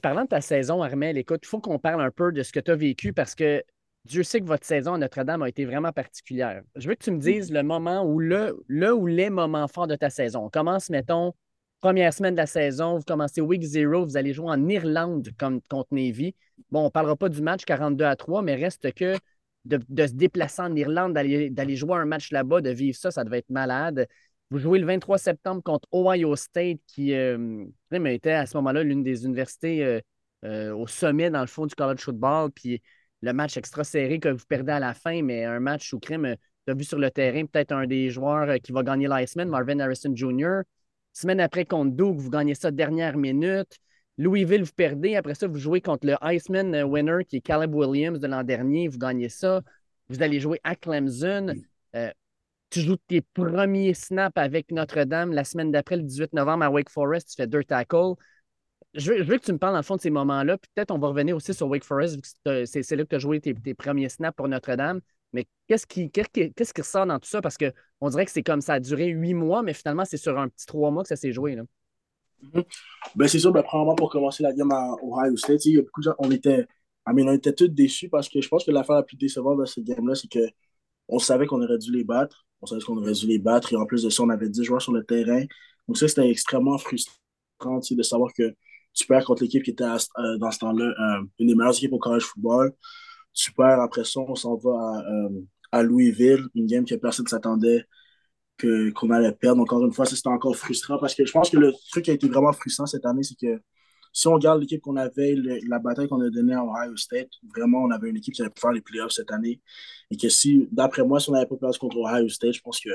Parlant 0.02 0.23
de 0.23 0.28
ta 0.28 0.40
saison, 0.40 0.82
Armel, 0.82 1.19
écoute, 1.19 1.40
il 1.43 1.47
faut 1.47 1.61
qu'on 1.61 1.78
parle 1.78 2.01
un 2.01 2.11
peu 2.11 2.32
de 2.32 2.43
ce 2.43 2.52
que 2.52 2.61
tu 2.61 2.70
as 2.70 2.77
vécu 2.77 3.12
parce 3.12 3.35
que 3.35 3.62
Dieu 4.06 4.23
sait 4.23 4.40
que 4.40 4.47
votre 4.47 4.66
saison 4.66 4.94
à 4.94 4.98
Notre-Dame 4.98 5.43
a 5.43 5.48
été 5.48 5.65
vraiment 5.65 5.93
particulière. 5.93 6.62
Je 6.77 6.89
veux 6.89 6.94
que 6.94 7.05
tu 7.05 7.11
me 7.11 7.19
dises 7.19 7.52
le 7.52 7.62
moment 7.62 8.02
où 8.02 8.19
le, 8.19 8.56
ou 8.93 9.06
les 9.06 9.31
moments 9.31 9.69
forts 9.69 9.86
de 9.86 9.97
ta 9.97 10.11
saison. 10.11 10.47
On 10.47 10.51
commence, 10.51 10.90
mettons, 10.90 11.35
première 11.81 12.15
semaine 12.15 12.35
de 12.35 12.39
la 12.39 12.47
saison, 12.47 12.97
vous 12.97 13.05
commencez 13.05 13.40
week 13.40 13.62
zero, 13.62 14.05
vous 14.05 14.16
allez 14.16 14.32
jouer 14.32 14.48
en 14.48 14.69
Irlande 14.69 15.31
comme, 15.39 15.61
contre 15.69 15.93
Navy. 15.93 16.35
Bon, 16.70 16.81
on 16.81 16.85
ne 16.85 16.90
parlera 16.90 17.16
pas 17.16 17.28
du 17.28 17.43
match 17.43 17.65
42 17.65 18.05
à 18.05 18.16
3, 18.16 18.43
mais 18.43 18.55
reste 18.55 18.93
que 18.94 19.16
de, 19.66 19.81
de 19.89 20.06
se 20.06 20.12
déplacer 20.12 20.62
en 20.62 20.74
Irlande, 20.74 21.12
d'aller 21.12 21.77
jouer 21.77 21.97
un 21.97 22.06
match 22.06 22.31
là-bas, 22.31 22.62
de 22.62 22.70
vivre 22.70 22.97
ça, 22.97 23.11
ça 23.11 23.24
devait 23.24 23.39
être 23.39 23.51
malade. 23.51 24.06
Vous 24.55 24.60
jouez 24.60 24.78
le 24.78 24.86
23 24.86 25.18
septembre 25.18 25.64
contre 25.64 25.89
Ohio 25.90 26.36
State, 26.36 26.78
qui 26.86 27.12
euh, 27.12 27.64
était 27.90 28.31
à 28.31 28.47
ce 28.47 28.56
moment-là 28.59 28.85
l'une 28.85 29.02
des 29.02 29.24
universités 29.24 29.85
euh, 29.85 30.01
euh, 30.44 30.72
au 30.72 30.86
sommet, 30.86 31.28
dans 31.28 31.40
le 31.40 31.48
fond, 31.48 31.66
du 31.66 31.74
college 31.74 31.98
football. 31.98 32.52
Puis 32.52 32.81
le 33.20 33.32
match 33.32 33.56
extra 33.56 33.82
serré 33.82 34.20
que 34.20 34.28
vous 34.28 34.44
perdez 34.48 34.70
à 34.70 34.78
la 34.78 34.94
fin, 34.94 35.22
mais 35.22 35.44
un 35.44 35.59
match 35.59 35.93
où 35.93 35.98
crime, 35.98 36.36
tu 36.68 36.70
as 36.70 36.76
vu 36.76 36.85
sur 36.85 37.01
le 37.01 37.10
terrain 37.10 37.44
peut-être 37.47 37.72
un 37.72 37.89
des 37.89 38.10
joueurs 38.10 38.60
qui 38.62 38.70
va 38.70 38.85
gagner 38.85 39.09
l'Iceman, 39.09 39.48
Marvin 39.48 39.81
Harrison 39.81 40.14
Jr. 40.14 40.60
Semaine 41.12 41.40
après 41.40 41.64
contre 41.64 41.90
Duke, 41.90 42.20
vous 42.20 42.31
gagnez 42.31 42.55
ça 42.55 42.70
dernière 42.70 43.16
minute. 43.16 43.76
Louisville, 44.18 44.62
vous 44.62 44.72
perdez. 44.76 45.16
Après 45.16 45.35
ça, 45.35 45.48
vous 45.48 45.59
jouez 45.59 45.81
contre 45.81 46.06
le 46.06 46.14
Iceman 46.22 46.85
winner 46.85 47.24
qui 47.24 47.39
est 47.39 47.40
Caleb 47.40 47.74
Williams 47.74 48.20
de 48.20 48.28
l'an 48.28 48.44
dernier. 48.44 48.86
Vous 48.86 48.98
gagnez 48.98 49.31
ça. 49.31 49.62
Vous 50.09 50.22
allez 50.22 50.39
jouer 50.39 50.60
à 50.62 50.76
Clemson. 50.76 51.55
Euh, 51.97 52.12
tu 52.75 52.81
joues 52.81 52.97
tes 53.07 53.21
premiers 53.21 53.95
snaps 53.95 54.37
avec 54.37 54.73
Notre-Dame 54.73 55.33
la 55.33 55.45
semaine 55.45 55.71
d'après, 55.71 55.97
le 55.97 56.03
18 56.03 56.33
novembre 56.33 56.65
à 56.65 56.71
Wake 56.71 56.91
Forest. 56.91 57.31
Tu 57.31 57.37
fais 57.37 57.47
deux 57.47 57.63
tackles. 57.63 58.15
Je 58.95 59.13
veux, 59.13 59.19
je 59.19 59.23
veux 59.23 59.39
que 59.39 59.45
tu 59.45 59.53
me 59.53 59.59
parles 59.59 59.77
le 59.77 59.83
fond 59.83 59.95
de 59.95 60.01
ces 60.01 60.11
moments-là. 60.11 60.59
Peut-être 60.59 60.91
on 60.91 60.99
va 60.99 61.09
revenir 61.09 61.37
aussi 61.37 61.55
sur 61.55 61.69
Wake 61.69 61.85
Forest, 61.85 62.17
vu 62.17 62.21
que 62.23 62.65
c'est- 62.67 62.83
c'est 62.83 62.97
là 62.97 63.05
que 63.05 63.11
tu 63.11 63.15
as 63.15 63.21
joué 63.21 63.41
tes, 63.41 63.55
premiers 63.75 64.09
snaps 64.09 64.35
pour 64.37 64.49
Notre-Dame. 64.49 65.01
Mais 65.33 65.47
qu'est-ce 65.69 65.87
qui, 65.87 66.11
qu'est-ce 66.11 66.31
qui, 66.73 66.81
ressort 66.81 67.07
dans 67.07 67.19
tout 67.21 67.29
ça? 67.29 67.41
Parce 67.41 67.57
qu'on 67.57 68.09
dirait 68.09 68.25
que 68.25 68.33
c'est 68.33 68.43
comme 68.43 68.61
ça 68.61 68.75
a 68.75 68.81
duré 68.81 69.07
huit 69.07 69.35
mois, 69.35 69.63
mais 69.63 69.73
finalement, 69.73 70.05
c'est 70.05 70.17
sur 70.17 70.37
un 70.39 70.49
petit 70.49 70.67
trois 70.67 70.91
mois 70.91 71.05
que 71.05 71.09
ça 71.09 71.17
s'est 71.17 71.33
joué. 71.33 71.55
Là. 71.55 71.63
Ben, 73.15 73.29
c'est 73.29 73.39
sûr, 73.39 73.53
ben, 73.53 73.63
premièrement, 73.63 73.95
pour 73.95 74.11
commencer 74.11 74.43
la 74.43 74.53
game 74.53 74.71
à 74.73 74.97
Ohio 75.03 75.37
State, 75.37 75.65
il 75.67 75.75
y 75.75 75.79
a 75.79 75.83
beaucoup 75.83 76.01
de 76.01 76.05
gens, 76.05 76.15
on 76.19 76.31
était, 76.31 76.67
on 77.07 77.33
était 77.33 77.53
tous 77.53 77.69
déçus 77.69 78.09
parce 78.09 78.29
que 78.29 78.41
je 78.41 78.49
pense 78.49 78.65
que 78.65 78.71
l'affaire 78.71 78.97
la 78.97 79.03
plus 79.03 79.17
décevante 79.17 79.59
de 79.61 79.65
cette 79.65 79.85
game-là, 79.85 80.15
c'est 80.15 80.29
que 80.29 80.41
on 81.09 81.18
savait 81.18 81.47
qu'on 81.47 81.62
aurait 81.62 81.78
dû 81.78 81.93
les 81.93 82.05
battre. 82.05 82.47
On 82.60 82.66
savait 82.66 82.82
qu'on 82.82 82.97
aurait 82.97 83.12
dû 83.12 83.26
les 83.26 83.39
battre. 83.39 83.72
Et 83.72 83.76
en 83.76 83.86
plus 83.86 84.02
de 84.02 84.10
ça, 84.10 84.22
on 84.22 84.31
avait 84.31 84.48
10 84.48 84.64
joueurs 84.64 84.82
sur 84.82 84.93
le 84.93 85.05
terrain. 85.05 85.44
Donc, 85.86 85.98
ça, 85.98 86.09
c'était 86.09 86.28
extrêmement 86.28 86.78
frustrant 86.78 87.20
de 87.90 88.02
savoir 88.02 88.32
que 88.32 88.55
tu 88.94 89.06
perds 89.06 89.24
contre 89.24 89.43
l'équipe 89.43 89.62
qui 89.62 89.70
était 89.70 89.85
euh, 89.85 90.39
dans 90.39 90.51
ce 90.51 90.59
temps-là 90.60 90.85
euh, 90.85 91.24
une 91.39 91.48
des 91.48 91.55
meilleures 91.55 91.76
équipes 91.76 91.93
au 91.93 91.98
college 91.98 92.22
football. 92.22 92.72
Tu 93.32 93.52
perds 93.52 93.81
après 93.81 94.05
ça, 94.05 94.20
on 94.20 94.35
s'en 94.35 94.56
va 94.56 95.02
à, 95.72 95.81
euh, 95.81 95.82
Louisville, 95.82 96.47
une 96.55 96.66
game 96.66 96.85
que 96.85 96.94
personne 96.94 97.24
ne 97.24 97.31
s'attendait 97.31 97.85
qu'on 98.60 99.10
allait 99.10 99.32
perdre. 99.32 99.60
Encore 99.60 99.85
une 99.85 99.93
fois, 99.93 100.06
c'était 100.06 100.28
encore 100.28 100.56
frustrant 100.56 100.98
parce 100.98 101.14
que 101.14 101.26
je 101.26 101.32
pense 101.32 101.51
que 101.51 101.56
le 101.56 101.72
truc 101.90 102.05
qui 102.05 102.10
a 102.12 102.14
été 102.14 102.28
vraiment 102.28 102.52
frustrant 102.52 102.86
cette 102.86 103.05
année, 103.05 103.24
c'est 103.24 103.35
que 103.35 103.60
si 104.15 104.28
on 104.28 104.35
regarde 104.35 104.61
l'équipe 104.62 104.81
qu'on 104.81 104.97
avait, 104.97 105.35
le- 105.35 105.59
la 105.69 105.78
bataille 105.78 106.09
qu'on 106.09 106.20
a 106.23 106.31
donnée 106.31 106.55
à 106.55 106.65
Ohio 106.65 106.97
State, 106.97 107.28
vraiment, 107.55 107.82
on 107.82 107.91
avait 107.91 108.09
une 108.09 108.16
équipe 108.16 108.32
qui 108.35 108.41
avait 108.43 108.51
pu 108.51 108.61
faire 108.61 108.73
les 108.73 108.81
playoffs 108.81 109.12
cette 109.12 109.31
année. 109.32 109.61
Et 110.11 110.16
que 110.16 110.28
si, 110.31 110.69
d'après 110.73 111.05
moi, 111.05 111.20
si 111.20 111.28
on 111.31 111.32
n'avait 111.32 111.47
pas 111.47 111.57
perdu 111.57 111.78
contre 111.78 111.99
Ohio 111.99 112.28
State, 112.28 112.55
je 112.55 112.61
pense 112.62 112.81
que 112.81 112.91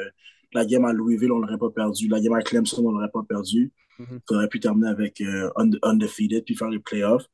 la 0.53 0.65
game 0.65 0.85
à 0.85 0.93
Louisville, 0.93 1.31
on 1.31 1.39
l'aurait 1.39 1.57
pas 1.59 1.69
perdu. 1.69 2.07
La 2.07 2.19
game 2.21 2.33
à 2.33 2.41
Clemson, 2.41 2.83
on 2.85 2.91
l'aurait 2.91 3.11
pas 3.11 3.23
perdu. 3.27 3.71
Mhm. 3.99 4.19
On 4.31 4.35
aurait 4.35 4.47
pu 4.47 4.59
terminer 4.59 4.87
avec 4.89 5.21
euh, 5.21 5.51
unde- 5.57 5.77
undefeated 5.83 6.43
puis 6.45 6.55
faire 6.55 6.69
les 6.69 6.79
playoffs. 6.79 7.25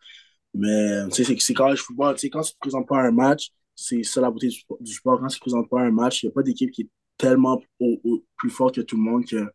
Mais 0.54 1.04
c'est, 1.12 1.54
college 1.54 1.80
football. 1.80 2.16
Tu 2.16 2.22
sais, 2.22 2.30
quand 2.30 2.42
tu 2.42 2.50
ne 2.52 2.54
te 2.54 2.60
présentes 2.60 2.88
pas 2.88 3.00
à 3.00 3.04
un 3.08 3.12
match, 3.12 3.52
c'est 3.76 4.04
ça 4.04 4.20
la 4.22 4.32
beauté 4.32 4.48
du, 4.48 4.56
spo- 4.58 4.82
du 4.82 4.94
sport. 4.94 5.20
Quand 5.20 5.28
tu 5.28 5.36
ne 5.36 5.38
te 5.38 5.42
présentes 5.42 5.70
pas 5.70 5.82
à 5.82 5.84
un 5.84 5.92
match, 5.92 6.24
il 6.24 6.28
n'y 6.28 6.32
a 6.32 6.34
pas 6.34 6.44
d'équipe 6.44 6.72
qui 6.72 6.84
est 6.84 6.90
tellement 7.18 7.62
au- 7.80 8.00
au- 8.04 8.24
plus 8.38 8.50
forte 8.50 8.76
que 8.76 8.82
tout 8.82 8.96
le 8.98 9.04
monde 9.04 9.26
que 9.26 9.46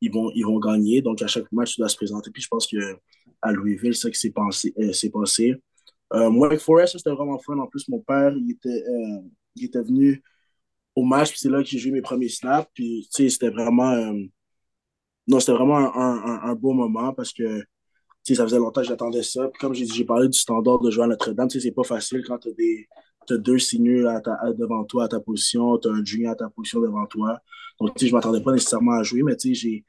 ils 0.00 0.10
vont, 0.12 0.30
ils 0.34 0.44
vont 0.44 0.58
gagner. 0.58 1.00
Donc, 1.02 1.22
à 1.22 1.26
chaque 1.26 1.50
match, 1.52 1.74
tu 1.74 1.80
dois 1.80 1.88
se 1.88 1.96
présenter. 1.96 2.30
Puis 2.30 2.42
je 2.42 2.48
pense 2.48 2.66
que 2.66 2.76
à 3.42 3.52
Louisville, 3.52 3.94
ça 3.94 4.10
qui 4.10 4.18
s'est 4.18 4.30
passé. 4.30 4.74
euh, 4.78 4.92
passé. 5.12 5.54
Euh, 6.14 6.30
Wake 6.30 6.60
Forest, 6.60 6.92
ça, 6.92 6.98
c'était 6.98 7.10
vraiment 7.10 7.38
fun. 7.38 7.58
En 7.58 7.66
plus, 7.66 7.88
mon 7.88 8.00
père, 8.00 8.32
il 8.36 8.52
était, 8.52 8.68
euh, 8.68 9.20
il 9.56 9.64
était 9.64 9.82
venu 9.82 10.22
au 10.94 11.04
match. 11.04 11.30
Puis 11.30 11.40
c'est 11.40 11.50
là 11.50 11.62
que 11.62 11.68
j'ai 11.68 11.78
joué 11.78 11.92
mes 11.92 12.02
premiers 12.02 12.28
snaps. 12.28 12.68
Puis, 12.74 13.08
tu 13.14 13.24
sais, 13.24 13.28
c'était 13.28 13.50
vraiment... 13.50 13.92
non, 15.26 15.40
c'était 15.40 15.52
vraiment 15.52 15.94
un, 15.96 16.54
beau 16.54 16.72
moment 16.72 17.12
parce 17.12 17.32
que 17.32 17.60
tu 17.60 18.34
sais, 18.34 18.34
ça 18.34 18.44
faisait 18.44 18.58
longtemps 18.58 18.80
que 18.80 18.88
j'attendais 18.88 19.22
ça. 19.22 19.48
Puis 19.48 19.60
comme 19.60 19.74
j'ai 19.74 20.04
parlé 20.04 20.28
du 20.28 20.38
standard 20.38 20.80
de 20.80 20.90
jouer 20.90 21.04
à 21.04 21.06
Notre-Dame. 21.06 21.48
C'est 21.50 21.70
pas 21.70 21.84
facile 21.84 22.22
quand 22.26 22.38
tu 22.38 22.48
as, 22.48 22.52
t'as 23.26 23.36
deux 23.36 23.58
signeux 23.58 24.08
à 24.08 24.20
ta- 24.20 24.52
devant 24.52 24.84
toi 24.84 25.04
à 25.04 25.08
ta 25.08 25.20
position, 25.20 25.78
tu 25.78 25.88
as 25.88 25.92
un 25.92 26.04
junior 26.04 26.32
à 26.32 26.36
ta 26.36 26.48
position 26.50 26.80
devant 26.80 27.06
toi. 27.06 27.38
Donc, 27.80 27.92
je 28.00 28.12
m'attendais 28.12 28.42
pas 28.42 28.52
nécessairement 28.52 28.92
à 28.92 29.02
jouer, 29.02 29.22
mais 29.22 29.36
j'ai, 29.40 29.84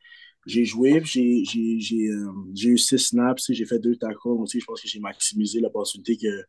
j'ai 0.48 0.66
joué, 0.66 1.02
puis 1.02 1.46
j'ai, 1.46 1.46
j'ai, 1.46 1.82
j'ai, 1.82 2.08
euh, 2.10 2.32
j'ai 2.56 2.70
eu 2.72 2.80
six 2.80 3.00
snaps, 3.00 3.52
j'ai 3.52 3.66
fait 3.68 3.80
deux 3.80 3.98
tackles. 3.98 4.18
Donc, 4.26 4.50
je 4.54 4.66
pense 4.66 4.82
que 4.82 4.90
j'ai 4.90 5.02
maximisé 5.02 5.62
l'opportunité 5.62 6.18
que, 6.18 6.46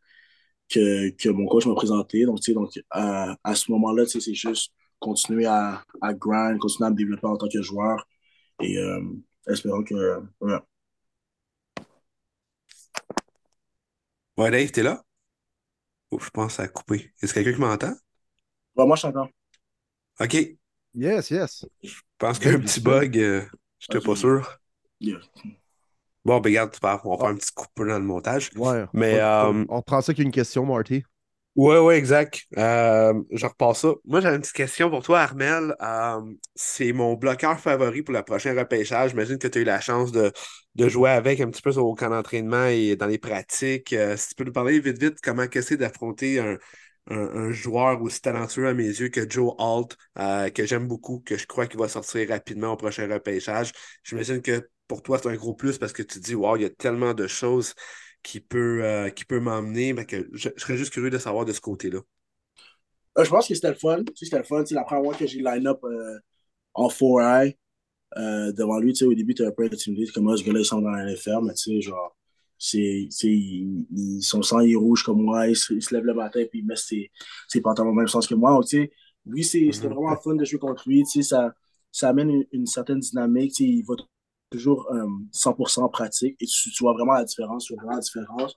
que, 0.69 1.09
que 1.11 1.29
mon 1.29 1.47
coach 1.47 1.65
m'a 1.67 1.75
présenté. 1.75 2.25
Donc, 2.25 2.39
tu 2.41 2.51
sais, 2.51 2.53
donc, 2.53 2.71
à, 2.91 3.37
à 3.43 3.55
ce 3.55 3.71
moment-là, 3.71 4.05
c'est 4.07 4.33
juste 4.33 4.73
continuer 4.99 5.45
à, 5.45 5.83
à 6.01 6.13
grind, 6.13 6.59
continuer 6.59 6.87
à 6.87 6.91
me 6.91 6.95
développer 6.97 7.27
en 7.27 7.37
tant 7.37 7.47
que 7.49 7.61
joueur. 7.61 8.07
Et 8.61 8.77
euh, 8.79 9.01
espérons 9.49 9.83
que. 9.83 10.21
ouais. 10.41 10.57
Ouais, 14.37 14.49
Dave, 14.51 14.71
t'es 14.71 14.81
là? 14.83 15.03
Oh, 16.11 16.19
je 16.19 16.29
pense 16.29 16.59
à 16.59 16.67
couper. 16.67 17.11
Est-ce 17.21 17.33
quelqu'un 17.33 17.53
qui 17.53 17.59
m'entend? 17.61 17.95
Ouais, 18.75 18.85
moi, 18.85 18.95
je 18.95 19.03
t'entends. 19.03 19.29
OK. 20.19 20.33
Je 20.33 20.57
Yes, 20.93 21.31
yes. 21.31 21.65
pense 22.17 22.39
qu'il 22.39 22.51
y 22.51 22.53
a 22.53 22.57
un 22.57 22.59
petit 22.61 22.81
bug. 22.81 23.17
euh, 23.17 23.41
J'étais 23.79 23.97
Ok. 23.97 24.05
pas 24.05 24.15
sûr. 24.15 24.59
Yeah. 24.99 25.19
Bon, 26.25 26.39
ben 26.39 26.49
regarde, 26.49 26.75
on 26.83 26.87
va 26.87 27.17
faire 27.17 27.27
un 27.27 27.35
petit 27.35 27.51
coupeur 27.53 27.87
dans 27.87 27.99
le 27.99 28.05
montage. 28.05 28.51
Ouais. 28.55 28.85
Mais, 28.93 29.15
on, 29.21 29.61
euh, 29.61 29.65
on 29.69 29.81
prend 29.81 30.01
ça 30.01 30.13
qu'une 30.13 30.31
question, 30.31 30.65
Marty. 30.65 31.03
Ouais, 31.55 31.77
ouais, 31.79 31.97
exact. 31.97 32.43
Euh, 32.57 33.13
je 33.31 33.45
repasse 33.45 33.79
ça. 33.79 33.93
Moi, 34.05 34.21
j'avais 34.21 34.35
une 34.35 34.41
petite 34.41 34.55
question 34.55 34.89
pour 34.89 35.03
toi, 35.03 35.19
Armel. 35.21 35.75
Euh, 35.81 36.21
c'est 36.55 36.93
mon 36.93 37.15
bloqueur 37.15 37.59
favori 37.59 38.01
pour 38.01 38.13
le 38.13 38.23
prochain 38.23 38.57
repêchage. 38.57 39.09
J'imagine 39.11 39.37
que 39.37 39.47
tu 39.47 39.57
as 39.57 39.61
eu 39.61 39.65
la 39.65 39.81
chance 39.81 40.11
de, 40.11 40.31
de 40.75 40.87
jouer 40.87 41.09
avec 41.09 41.41
un 41.41 41.49
petit 41.49 41.61
peu 41.61 41.71
au 41.71 41.95
camp 41.95 42.09
d'entraînement 42.11 42.65
et 42.67 42.95
dans 42.95 43.07
les 43.07 43.17
pratiques. 43.17 43.91
Euh, 43.91 44.15
si 44.15 44.29
tu 44.29 44.35
peux 44.35 44.43
nous 44.45 44.53
parler 44.53 44.79
vite, 44.79 45.01
vite, 45.01 45.17
comment 45.21 45.45
c'est 45.51 45.75
d'affronter 45.75 46.39
un, 46.39 46.57
un, 47.09 47.51
joueur 47.51 48.01
aussi 48.01 48.21
talentueux 48.21 48.67
à 48.67 48.73
mes 48.73 48.87
yeux 48.87 49.09
que 49.09 49.29
Joe 49.29 49.53
Alt, 49.57 49.97
euh, 50.17 50.49
que 50.49 50.65
j'aime 50.65 50.87
beaucoup, 50.87 51.21
que 51.25 51.37
je 51.37 51.47
crois 51.47 51.67
qu'il 51.67 51.79
va 51.79 51.87
sortir 51.87 52.29
rapidement 52.29 52.73
au 52.73 52.77
prochain 52.77 53.11
repêchage. 53.11 53.71
J'imagine 54.03 54.41
que 54.41 54.69
pour 54.87 55.01
toi, 55.01 55.19
c'est 55.19 55.29
un 55.29 55.35
gros 55.35 55.53
plus 55.53 55.77
parce 55.77 55.93
que 55.93 56.03
tu 56.03 56.19
dis, 56.19 56.35
wow, 56.35 56.55
il 56.55 56.63
y 56.63 56.65
a 56.65 56.69
tellement 56.69 57.13
de 57.13 57.27
choses 57.27 57.73
qui 58.23 58.39
peut, 58.39 58.83
euh, 58.83 59.09
peut 59.27 59.39
m'emmener, 59.39 59.93
mais 59.93 60.05
que 60.05 60.29
je, 60.33 60.49
serais 60.57 60.77
juste 60.77 60.91
curieux 60.91 61.09
de 61.09 61.17
savoir 61.17 61.45
de 61.45 61.53
ce 61.53 61.61
côté-là. 61.61 61.99
Euh, 63.17 63.23
je 63.23 63.29
pense 63.29 63.47
que 63.47 63.55
c'était 63.55 63.69
le 63.69 63.75
fun. 63.75 64.03
C'était 64.15 64.37
le 64.37 64.43
fun. 64.43 64.63
la 64.71 64.83
première 64.83 65.03
fois 65.03 65.15
que 65.15 65.25
j'ai 65.25 65.39
line-up 65.39 65.79
en 66.73 66.87
4-eye 66.89 67.57
devant 68.15 68.79
lui, 68.79 68.93
au 69.03 69.13
début, 69.13 69.33
tu 69.33 69.43
es 69.43 69.47
un 69.47 69.51
peu 69.51 69.65
intimidé, 69.65 70.07
comme 70.13 70.23
moi, 70.23 70.37
ce 70.37 70.43
gars-là, 70.43 70.59
il 70.59 70.65
semble 70.65 70.83
dans 70.83 70.91
la 70.91 71.05
NFL, 71.05 71.39
mais 71.43 71.53
tu 71.53 71.75
sais, 71.75 71.81
genre, 71.81 72.15
c'est, 72.59 73.07
ils, 73.23 74.21
son 74.21 74.43
sang 74.43 74.59
est 74.59 74.75
rouge 74.75 75.03
comme 75.03 75.21
moi, 75.21 75.47
il 75.47 75.55
se, 75.55 75.73
lève 75.93 76.03
le 76.03 76.13
matin 76.13 76.43
puis 76.49 76.59
il 76.59 76.65
met 76.65 76.75
ses, 76.75 77.09
ses 77.47 77.61
pantalons 77.61 77.91
au 77.91 77.93
même 77.93 78.07
sens 78.07 78.27
que 78.27 78.35
moi. 78.35 78.59
lui, 79.25 79.43
c'était 79.43 79.87
mhm. 79.87 79.93
vraiment 79.93 80.15
fun 80.17 80.35
de 80.35 80.43
jouer 80.45 80.59
contre 80.59 80.87
lui. 80.87 81.05
Ça, 81.05 81.53
ça 81.91 82.09
amène 82.09 82.43
une, 82.51 82.65
certaine 82.67 82.99
dynamique. 82.99 83.59
Il 83.59 83.83
va 83.83 83.95
toujours 84.51 84.87
100% 85.33 85.81
en 85.81 85.89
pratique 85.89 86.35
et 86.41 86.45
tu, 86.45 86.69
vois 86.81 86.93
vraiment 86.93 87.13
la 87.13 87.23
différence. 87.23 87.65
Tu 87.65 87.73
vois 87.73 87.83
vraiment 87.83 87.95
la 87.95 88.01
différence. 88.01 88.55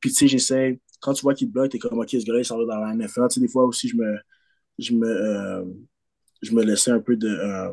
Puis, 0.00 0.10
tu 0.10 0.16
sais, 0.16 0.28
j'essaie, 0.28 0.80
quand 1.00 1.14
tu 1.14 1.22
vois 1.22 1.34
qu'il 1.34 1.50
bloque, 1.50 1.70
t'es 1.72 1.78
comme, 1.78 1.98
OK, 1.98 2.10
ce 2.10 2.24
gars-là, 2.24 2.40
il 2.40 2.44
s'en 2.44 2.58
va 2.58 2.64
dans 2.66 2.80
la 2.80 2.94
NFL. 2.94 3.26
des 3.36 3.48
fois 3.48 3.64
aussi, 3.64 3.88
je 3.88 3.96
me, 3.96 4.16
je 4.78 4.92
me, 4.94 5.06
euh, 5.08 5.64
je 6.42 6.52
me 6.54 6.62
laissais 6.62 6.90
un 6.92 7.00
peu 7.00 7.16
de. 7.16 7.28
Euh, 7.28 7.72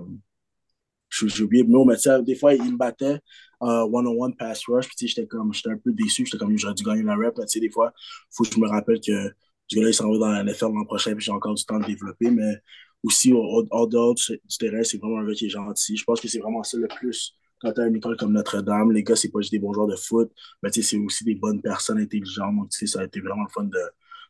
j'ai 1.28 1.44
oublié 1.44 1.64
le 1.64 1.70
mot, 1.70 1.86
mais 1.86 1.96
des 2.24 2.36
fois, 2.36 2.54
il 2.54 2.72
me 2.72 2.78
battait 2.78 3.20
one-on-one 3.62 4.36
pass 4.36 4.64
rush. 4.68 4.88
Puis, 4.88 5.08
j'étais 5.08 5.28
comme, 5.28 5.54
j'étais 5.54 5.70
un 5.70 5.78
peu 5.78 5.92
déçu. 5.92 6.26
J'étais 6.26 6.38
comme, 6.38 6.58
j'aurais 6.58 6.74
dû 6.74 6.84
gagner 6.84 7.04
la 7.04 7.16
rep. 7.16 7.36
sais, 7.48 7.60
des 7.60 7.70
fois, 7.70 7.94
faut 8.32 8.44
que 8.44 8.54
je 8.54 8.60
me 8.60 8.68
rappelle 8.68 9.00
que 9.00 9.34
ce 9.68 9.76
gars-là, 9.76 9.90
il 9.90 9.94
s'en 9.94 10.12
va 10.12 10.18
dans 10.18 10.32
la 10.32 10.44
NFL 10.44 10.74
l'an 10.74 10.86
prochain. 10.86 11.14
Puis, 11.16 11.26
j'ai 11.26 11.32
encore 11.32 11.54
du 11.54 11.66
temps 11.66 11.80
de 11.80 11.86
développer. 11.86 12.32
Mais 12.32 12.62
aussi, 13.04 13.34
au, 13.34 13.64
dehors 13.88 14.16
du, 14.16 14.40
terrain, 14.60 14.84
c'est 14.84 14.98
vraiment 14.98 15.20
un 15.20 15.28
gars 15.28 15.34
qui 15.34 15.46
est 15.46 15.50
gentil. 15.50 15.98
Je 15.98 16.04
pense 16.04 16.22
que 16.22 16.28
c'est 16.28 16.40
vraiment 16.40 16.64
ça 16.64 16.78
le 16.78 16.88
plus. 16.88 17.36
Quand 17.60 17.72
tu 17.74 17.82
as 17.82 17.88
une 17.88 17.96
école 17.96 18.18
comme 18.18 18.34
Notre-Dame, 18.34 18.92
les 18.92 19.04
gars, 19.04 19.16
c'est 19.16 19.30
pas 19.30 19.40
juste 19.42 19.52
des 19.52 19.60
bons 19.60 19.74
joueurs 19.74 19.88
de 19.88 19.96
foot, 19.96 20.32
mais 20.64 20.70
c'est 20.72 20.98
aussi 20.98 21.24
des 21.24 21.36
bonnes 21.36 21.62
personnes 21.62 22.00
intelligentes. 22.00 22.56
Donc, 22.56 22.74
ça 22.74 23.02
a 23.02 23.04
été 23.06 23.22
vraiment 23.22 23.44
le 23.44 23.50
fun 23.50 23.64
de, 23.66 23.80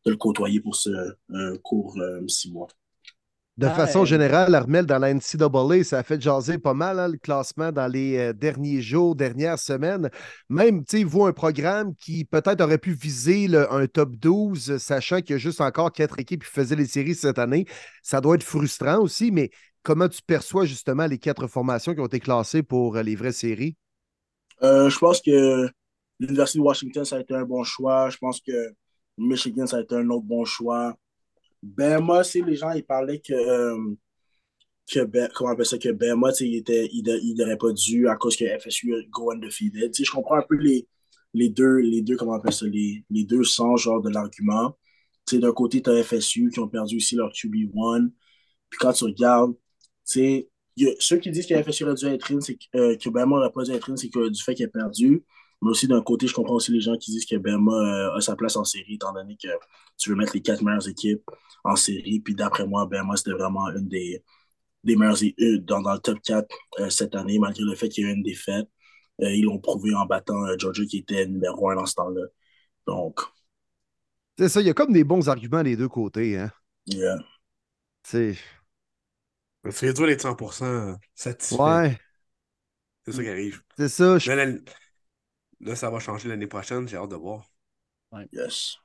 de 0.06 0.12
le 0.12 0.18
côtoyer 0.18 0.60
pour 0.60 0.76
ce 0.76 0.90
euh, 0.90 1.58
court 1.64 1.98
euh, 2.00 2.28
six 2.28 2.52
mois. 2.52 2.68
De 3.58 3.68
façon 3.68 4.06
générale, 4.06 4.56
Armel, 4.56 4.86
dans 4.86 4.98
la 4.98 5.14
NCAA, 5.14 5.84
ça 5.84 6.00
a 6.00 6.04
fait 6.04 6.20
jaser 6.22 6.58
pas 6.58 6.74
mal 6.74 7.00
hein, 7.00 7.10
le 7.10 7.18
classement 7.18 7.72
dans 7.72 7.88
les 7.88 8.18
euh, 8.18 8.34
derniers 8.34 8.82
jours, 8.82 9.14
dernières 9.14 9.60
semaines. 9.60 10.10
Même, 10.50 10.86
tu 10.86 11.00
sais, 11.00 11.04
vous, 11.04 11.26
un 11.26 11.34
programme 11.34 11.94
qui 11.96 12.24
peut-être 12.24 12.62
aurait 12.62 12.78
pu 12.78 12.94
viser 12.94 13.48
un 13.56 13.86
top 13.88 14.16
12, 14.16 14.78
sachant 14.78 15.20
qu'il 15.20 15.32
y 15.32 15.34
a 15.34 15.38
juste 15.38 15.60
encore 15.60 15.92
quatre 15.92 16.18
équipes 16.18 16.44
qui 16.44 16.50
faisaient 16.50 16.78
les 16.78 16.88
séries 16.88 17.14
cette 17.14 17.40
année. 17.40 17.66
Ça 18.02 18.22
doit 18.22 18.36
être 18.36 18.44
frustrant 18.44 19.00
aussi, 19.00 19.32
mais 19.32 19.52
comment 19.84 20.08
tu 20.08 20.22
perçois 20.22 20.66
justement 20.66 21.06
les 21.06 21.18
quatre 21.18 21.48
formations 21.48 21.94
qui 21.94 22.00
ont 22.00 22.06
été 22.06 22.22
classées 22.22 22.64
pour 22.64 22.96
euh, 22.96 23.04
les 23.04 23.16
vraies 23.16 23.34
séries? 23.34 23.76
Euh, 24.64 24.90
je 24.90 24.98
pense 24.98 25.22
que 25.22 25.70
l'Université 26.20 26.60
de 26.60 26.64
Washington, 26.64 27.04
ça 27.04 27.18
a 27.18 27.20
été 27.20 27.36
un 27.36 27.46
bon 27.46 27.64
choix. 27.64 28.10
Je 28.10 28.18
pense 28.18 28.40
que 28.40 28.74
Michigan, 29.18 29.68
ça 29.68 29.78
a 29.78 29.82
été 29.82 29.96
un 29.96 30.10
autre 30.10 30.26
bon 30.26 30.46
choix. 30.46 30.96
Ben, 31.64 32.00
moi, 32.00 32.24
c'est 32.24 32.42
les 32.42 32.56
gens, 32.56 32.72
ils 32.72 32.84
parlaient 32.86 33.20
que, 33.20 33.34
euh, 33.34 33.96
que 34.92 35.02
ben, 35.06 35.30
comment 35.34 35.52
on 35.52 35.54
appelle 35.54 35.66
ça, 35.66 35.78
que 35.78 35.90
ben, 35.92 36.20
il 36.40 36.56
était, 36.56 36.90
il, 36.92 37.36
n'aurait 37.38 37.58
pas 37.58 37.72
dû 37.72 38.08
à 38.08 38.16
cause 38.16 38.36
que 38.36 38.46
FSU 38.60 38.94
go 39.10 39.32
undefeated. 39.32 39.94
je 39.96 40.12
comprends 40.12 40.38
un 40.38 40.46
peu 40.48 40.56
les, 40.56 40.88
les 41.34 41.50
deux, 41.50 41.78
les 41.78 42.02
deux, 42.02 42.18
comment 42.18 42.34
on 42.34 42.36
appelle 42.36 42.54
ça, 42.54 42.66
les, 42.68 43.06
les 43.10 43.24
deux 43.26 43.44
sens, 43.44 43.82
genre, 43.82 44.02
de 44.02 44.10
l'argument. 44.10 44.78
d'un 45.32 45.54
côté, 45.54 45.82
tu 45.82 45.90
as 45.90 46.04
FSU 46.04 46.50
qui 46.52 46.60
ont 46.60 46.68
perdu 46.68 46.98
aussi 46.98 47.16
leur 47.16 47.32
QB1. 47.32 48.12
Puis 48.70 48.80
quand 48.80 48.94
tu 48.94 49.06
regardes, 49.06 49.54
tu 50.08 50.48
ceux 51.00 51.18
qui 51.18 51.32
disent 51.32 51.46
que 51.48 51.62
FSU 51.62 51.84
aurait 51.84 51.96
dû 51.96 52.06
être 52.08 52.32
in, 52.32 52.42
c'est 52.42 52.58
euh, 52.76 52.96
n'aurait 53.16 53.52
pas 53.52 53.64
dû 53.64 53.72
être 53.72 53.92
in, 53.92 53.98
c'est 53.98 54.10
que 54.10 54.30
du 54.30 54.42
fait 54.42 54.56
qu'il 54.56 54.66
a 54.66 54.70
perdu. 54.70 55.24
Mais 55.62 55.70
aussi, 55.70 55.88
d'un 55.88 56.02
côté, 56.02 56.28
je 56.28 56.34
comprends 56.34 56.56
aussi 56.56 56.72
les 56.72 56.82
gens 56.82 56.98
qui 56.98 57.12
disent 57.12 57.26
que 57.26 57.36
Bama 57.36 57.72
euh, 57.72 58.16
a 58.16 58.22
sa 58.22 58.36
place 58.36 58.56
en 58.56 58.64
série, 58.64 58.96
étant 58.96 59.14
donné 59.14 59.38
que 59.38 59.50
tu 59.98 60.10
veux 60.10 60.16
mettre 60.16 60.34
les 60.34 60.42
quatre 60.42 60.64
meilleures 60.64 60.88
équipes 60.88 61.24
en 61.64 61.76
série. 61.76 62.20
Puis 62.20 62.34
d'après 62.34 62.66
moi, 62.66 62.88
Bama, 62.88 63.16
c'était 63.16 63.32
vraiment 63.32 63.70
une 63.70 63.88
des, 63.88 64.24
des 64.84 64.96
meilleures 64.96 65.22
équipes 65.22 65.66
dans, 65.66 65.82
dans, 65.82 65.94
le 65.94 66.00
top 66.00 66.20
4 66.24 66.48
euh, 66.80 66.90
cette 66.90 67.16
année, 67.16 67.38
malgré 67.38 67.64
le 67.64 67.76
fait 67.76 67.90
qu'il 67.90 68.04
y 68.04 68.08
a 68.08 68.10
eu 68.10 68.14
une 68.14 68.24
défaite. 68.24 68.68
Euh, 69.22 69.30
ils 69.30 69.44
l'ont 69.44 69.60
prouvé 69.60 69.94
en 69.94 70.06
battant 70.06 70.58
Georgia, 70.58 70.84
qui 70.86 70.98
était 70.98 71.28
numéro 71.28 71.70
un 71.70 71.76
dans 71.76 71.86
ce 71.86 71.94
temps-là. 71.96 72.26
Donc. 72.88 73.20
C'est 74.40 74.50
ça, 74.50 74.62
il 74.62 74.68
y 74.68 74.70
a 74.72 74.74
comme 74.74 74.94
des 74.94 75.04
bons 75.04 75.30
arguments 75.30 75.62
des 75.62 75.76
deux 75.76 75.90
côtés. 75.90 76.40
Hein? 76.40 76.52
Yeah. 76.88 77.20
C'est. 78.04 78.36
C'est 79.70 79.86
réduire 79.86 80.08
les 80.08 80.16
100% 80.18 80.98
satisfait. 81.14 81.62
Ouais. 81.62 81.98
C'est 83.06 83.12
ça 83.12 83.22
qui 83.22 83.30
arrive. 83.30 83.62
C'est 83.78 83.90
ça. 83.90 84.18
Là, 85.62 85.76
ça 85.76 85.90
va 85.90 86.00
changer 86.00 86.30
l'année 86.30 86.48
prochaine. 86.48 86.88
J'ai 86.88 86.98
hâte 86.98 87.12
de 87.12 87.16
voir. 87.16 87.52
Yes. 88.34 88.78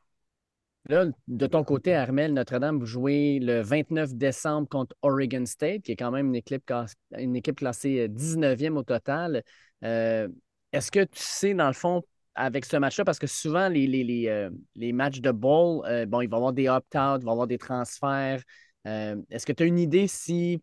Là, 0.89 1.07
de 1.27 1.47
ton 1.47 1.65
côté, 1.65 1.95
Armel, 1.95 2.33
Notre-Dame, 2.33 2.79
vous 2.79 2.87
jouez 2.87 3.41
le 3.41 3.61
29 3.61 4.15
décembre 4.15 4.69
contre 4.69 4.95
Oregon 5.03 5.45
State, 5.45 5.83
qui 5.83 5.93
est 5.93 5.97
quand 5.97 6.13
même 6.13 6.29
une 6.29 6.37
équipe, 6.37 6.71
une 7.19 7.35
équipe 7.35 7.57
classée 7.57 8.09
19e 8.09 8.77
euh, 8.77 8.81
au 8.81 8.83
total. 8.85 9.43
Euh, 9.83 10.29
est-ce 10.73 10.93
que 10.93 11.01
tu 11.01 11.21
sais, 11.21 11.55
dans 11.55 11.67
le 11.67 11.73
fond, 11.73 12.03
avec 12.37 12.67
ce 12.67 12.77
match-là, 12.77 13.05
parce 13.05 13.19
que 13.19 13.27
souvent, 13.27 13.69
les, 13.69 13.87
les, 13.87 14.29
euh, 14.29 14.51
matchs 14.93 15.21
de 15.21 15.33
bowl, 15.33 15.83
bon, 16.07 16.21
il 16.21 16.29
va 16.29 16.37
y 16.37 16.39
avoir 16.39 16.53
des 16.53 16.69
opt-out, 16.69 17.21
il 17.21 17.25
va 17.25 17.31
y 17.31 17.33
avoir 17.33 17.47
des 17.47 17.59
transferts. 17.59 18.43
Est-ce 18.85 19.47
que 19.47 19.53
tu 19.53 19.65
as 19.65 19.67
une 19.67 19.81
idée 19.81 20.07
si 20.07 20.63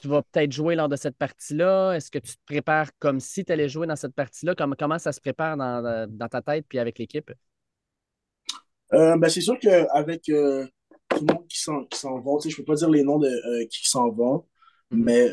tu 0.00 0.08
vas 0.08 0.22
peut-être 0.22 0.52
jouer 0.52 0.74
lors 0.74 0.88
de 0.88 0.96
cette 0.96 1.16
partie-là? 1.16 1.92
Est-ce 1.92 2.10
que 2.10 2.18
tu 2.18 2.32
te 2.32 2.44
prépares 2.46 2.90
comme 2.98 3.20
si 3.20 3.44
tu 3.44 3.52
allais 3.52 3.68
jouer 3.68 3.86
dans 3.86 3.96
cette 3.96 4.14
partie-là? 4.14 4.54
Comment, 4.56 4.74
comment 4.78 4.98
ça 4.98 5.12
se 5.12 5.20
prépare 5.20 5.56
dans, 5.56 6.28
ta 6.28 6.42
tête 6.42 6.66
puis 6.68 6.78
avec 6.78 6.98
l'équipe? 6.98 7.30
Euh, 8.92 9.16
ben, 9.16 9.28
c'est 9.28 9.40
sûr 9.40 9.58
qu'avec 9.58 10.28
euh, 10.28 10.66
tout 11.08 11.24
le 11.26 11.34
monde 11.34 11.46
qui 11.48 11.60
s'en, 11.60 11.80
va, 11.80 12.32
je 12.44 12.48
ne 12.48 12.56
peux 12.56 12.64
pas 12.64 12.74
dire 12.74 12.90
les 12.90 13.02
noms 13.02 13.18
de 13.18 13.28
euh, 13.28 13.66
qui 13.70 13.88
s'en 13.88 14.10
vont, 14.10 14.46
mm-hmm. 14.90 15.04
mais 15.04 15.28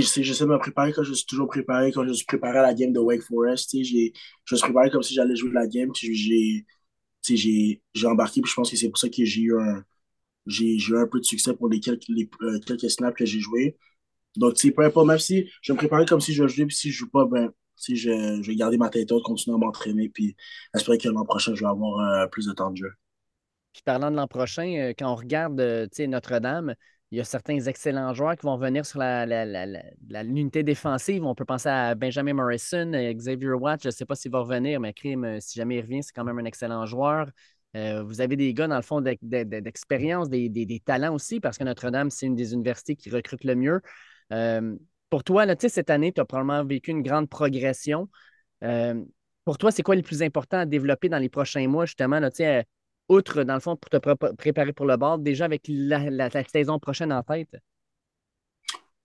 j'essaie 0.00 0.44
de 0.44 0.50
me 0.50 0.58
préparer 0.58 0.92
quand 0.92 1.02
je 1.02 1.14
suis 1.14 1.26
toujours 1.26 1.48
préparé, 1.48 1.90
quand 1.90 2.06
je 2.06 2.12
suis 2.12 2.26
préparé 2.26 2.58
à 2.58 2.62
la 2.62 2.74
game 2.74 2.92
de 2.92 3.00
Wake 3.00 3.22
Forest. 3.22 3.70
J'ai, 3.72 4.12
je 4.44 4.54
me 4.54 4.56
suis 4.56 4.64
préparé 4.64 4.90
comme 4.90 5.02
si 5.02 5.14
j'allais 5.14 5.36
jouer 5.36 5.50
la 5.52 5.66
game. 5.66 5.90
J'ai, 5.94 6.14
j'ai, 7.24 7.82
j'ai 7.94 8.06
embarqué, 8.06 8.40
puis 8.40 8.50
je 8.50 8.54
pense 8.54 8.70
que 8.70 8.76
c'est 8.76 8.88
pour 8.88 8.98
ça 8.98 9.08
que 9.08 9.24
j'ai 9.24 9.40
eu 9.42 9.58
un, 9.58 9.84
j'ai 10.46 10.76
eu 10.76 10.96
un 10.96 11.06
peu 11.06 11.20
de 11.20 11.24
succès 11.24 11.54
pour 11.54 11.68
les 11.68 11.80
quelques, 11.80 12.08
euh, 12.10 12.58
quelques 12.66 12.90
snaps 12.90 13.16
que 13.16 13.24
j'ai 13.24 13.40
joués. 13.40 13.76
Donc, 14.36 14.54
tu 14.54 14.72
peu 14.72 14.84
importe, 14.84 15.06
même 15.06 15.18
si 15.18 15.48
je 15.60 15.72
me 15.72 15.78
préparais 15.78 16.06
comme 16.06 16.20
si 16.20 16.32
je 16.32 16.46
jouais, 16.46 16.66
puis 16.66 16.74
si 16.74 16.90
je 16.90 16.98
joue 16.98 17.10
pas, 17.10 17.26
ben, 17.26 17.52
si 17.76 17.96
je, 17.96 18.40
je 18.42 18.50
vais 18.50 18.56
garder 18.56 18.78
ma 18.78 18.88
tête 18.88 19.12
haute, 19.12 19.22
continuer 19.22 19.56
à 19.56 19.58
m'entraîner, 19.58 20.08
puis 20.08 20.36
espérer 20.74 20.98
que 20.98 21.08
l'an 21.08 21.24
prochain, 21.24 21.54
je 21.54 21.60
vais 21.60 21.70
avoir 21.70 21.98
euh, 22.00 22.26
plus 22.26 22.46
de 22.46 22.52
temps 22.52 22.70
de 22.70 22.76
jeu. 22.76 22.92
Puis 23.72 23.82
parlant 23.84 24.10
de 24.10 24.16
l'an 24.16 24.26
prochain, 24.28 24.74
euh, 24.78 24.92
quand 24.98 25.10
on 25.10 25.16
regarde 25.16 25.60
Notre-Dame, 25.98 26.74
il 27.10 27.18
y 27.18 27.20
a 27.20 27.24
certains 27.24 27.60
excellents 27.60 28.14
joueurs 28.14 28.36
qui 28.36 28.46
vont 28.46 28.56
venir 28.56 28.86
sur 28.86 28.98
l'unité 28.98 30.58
la, 30.60 30.62
défensive. 30.62 31.24
On 31.24 31.34
peut 31.34 31.44
penser 31.44 31.68
à 31.68 31.94
Benjamin 31.94 32.32
Morrison, 32.32 32.90
Xavier 32.90 33.52
Watt. 33.52 33.82
Je 33.82 33.88
ne 33.88 33.92
sais 33.92 34.06
pas 34.06 34.14
s'il 34.14 34.30
va 34.30 34.40
revenir, 34.40 34.80
mais 34.80 34.94
Crime, 34.94 35.38
si 35.38 35.58
jamais 35.58 35.76
il 35.76 35.82
revient, 35.82 36.02
c'est 36.02 36.12
quand 36.12 36.24
même 36.24 36.38
un 36.38 36.46
excellent 36.46 36.86
joueur. 36.86 37.26
Euh, 37.74 38.02
vous 38.02 38.20
avez 38.20 38.36
des 38.36 38.52
gars, 38.52 38.68
dans 38.68 38.76
le 38.76 38.82
fond, 38.82 39.00
d'expérience, 39.00 40.28
des, 40.28 40.82
talents 40.84 41.14
aussi, 41.14 41.40
parce 41.40 41.58
que 41.58 41.64
Notre-Dame, 41.64 42.10
c'est 42.10 42.26
une 42.26 42.36
des 42.36 42.52
universités 42.52 42.96
qui 42.96 43.10
recrute 43.10 43.44
le 43.44 43.54
mieux. 43.54 43.80
Euh, 44.32 44.76
pour 45.08 45.24
toi, 45.24 45.46
là, 45.46 45.54
cette 45.58 45.90
année, 45.90 46.12
tu 46.12 46.20
as 46.20 46.24
probablement 46.24 46.64
vécu 46.64 46.90
une 46.90 47.02
grande 47.02 47.28
progression. 47.28 48.08
Euh, 48.62 49.02
pour 49.44 49.58
toi, 49.58 49.70
c'est 49.70 49.82
quoi 49.82 49.96
le 49.96 50.02
plus 50.02 50.22
important 50.22 50.58
à 50.58 50.66
développer 50.66 51.08
dans 51.08 51.18
les 51.18 51.28
prochains 51.28 51.66
mois, 51.66 51.86
justement, 51.86 52.20
là, 52.20 52.30
outre, 53.08 53.42
dans 53.42 53.54
le 53.54 53.60
fond, 53.60 53.76
pour 53.76 53.90
te 53.90 54.32
préparer 54.34 54.72
pour 54.72 54.86
le 54.86 54.96
bord, 54.96 55.18
déjà 55.18 55.46
avec 55.46 55.62
la, 55.68 56.30
saison 56.44 56.78
prochaine 56.78 57.12
en 57.12 57.22
tête? 57.22 57.56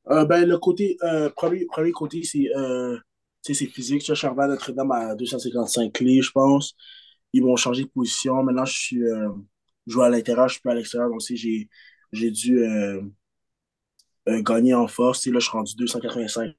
ben, 0.06 0.46
le 0.46 0.58
côté, 0.58 0.98
premier, 1.36 1.66
premier 1.66 1.92
côté, 1.92 2.22
c'est 2.24 3.66
physique. 3.66 4.10
À 4.10 4.48
Notre-Dame 4.48 4.92
à 4.92 5.16
255 5.16 5.94
clés, 5.94 6.22
je 6.22 6.32
pense 6.32 6.76
ils 7.38 7.44
m'ont 7.44 7.56
changé 7.56 7.84
de 7.84 7.90
position. 7.90 8.44
Maintenant, 8.44 8.66
je 8.66 8.74
suis 8.74 9.04
euh, 9.04 9.30
joue 9.86 10.02
à 10.02 10.10
l'intérieur, 10.10 10.48
je 10.48 10.54
suis 10.54 10.62
plus 10.62 10.72
à 10.72 10.76
l'extérieur. 10.76 11.10
Donc, 11.10 11.22
j'ai, 11.22 11.70
j'ai 12.12 12.32
dû 12.32 12.60
euh, 12.64 13.02
euh, 14.28 14.42
gagner 14.42 14.74
en 14.74 14.88
force. 14.88 15.26
là, 15.28 15.40
je 15.40 15.46
suis 15.46 15.52
rendu 15.52 15.74
285 15.76 16.56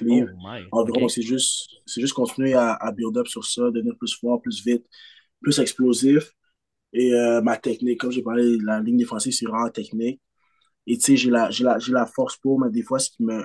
livres. 0.00 0.30
environ. 0.72 1.08
c'est 1.08 1.22
juste, 1.22 1.70
c'est 1.86 2.00
juste 2.00 2.14
continuer 2.14 2.54
à, 2.54 2.72
à, 2.74 2.92
build 2.92 3.16
up 3.16 3.28
sur 3.28 3.44
ça, 3.44 3.70
devenir 3.70 3.96
plus 3.96 4.14
fort, 4.14 4.42
plus 4.42 4.64
vite, 4.64 4.84
plus 5.40 5.58
explosif. 5.58 6.32
Et 6.92 7.12
ma 7.42 7.56
technique, 7.56 8.00
comme 8.00 8.10
j'ai 8.10 8.22
parlé, 8.22 8.56
la 8.64 8.80
ligne 8.80 8.96
défensive, 8.96 9.32
c'est 9.32 9.46
vraiment 9.46 9.68
technique. 9.68 10.20
Et 10.86 10.96
tu 10.96 11.04
sais, 11.04 11.16
j'ai 11.16 11.30
la, 11.30 11.50
j'ai, 11.50 11.64
la, 11.64 11.78
j'ai 11.78 11.92
la 11.92 12.06
force 12.06 12.36
pour, 12.36 12.58
mais 12.58 12.70
des 12.70 12.82
fois, 12.82 12.98
ce 12.98 13.10
qui 13.10 13.22
me, 13.22 13.42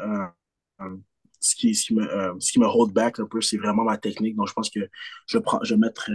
ce 1.39 1.55
qui, 1.55 1.75
ce 1.75 1.85
qui 1.85 1.95
me, 1.95 2.07
ce 2.39 2.51
qui 2.51 2.59
me 2.59 2.65
hold 2.65 2.93
back 2.93 3.19
un 3.19 3.25
peu, 3.25 3.41
c'est 3.41 3.57
vraiment 3.57 3.83
ma 3.83 3.97
technique. 3.97 4.35
Donc, 4.35 4.47
je 4.47 4.53
pense 4.53 4.69
que 4.69 4.79
je, 5.27 5.37
prends, 5.37 5.59
je 5.63 5.73
vais 5.73 5.79
mettre 5.79 6.09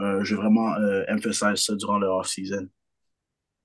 euh, 0.00 0.24
je 0.24 0.34
vais 0.34 0.42
vraiment 0.42 0.74
euh, 0.76 1.04
emphasiser 1.10 1.56
ça 1.56 1.74
durant 1.76 1.98
le 1.98 2.06
off-season. 2.08 2.68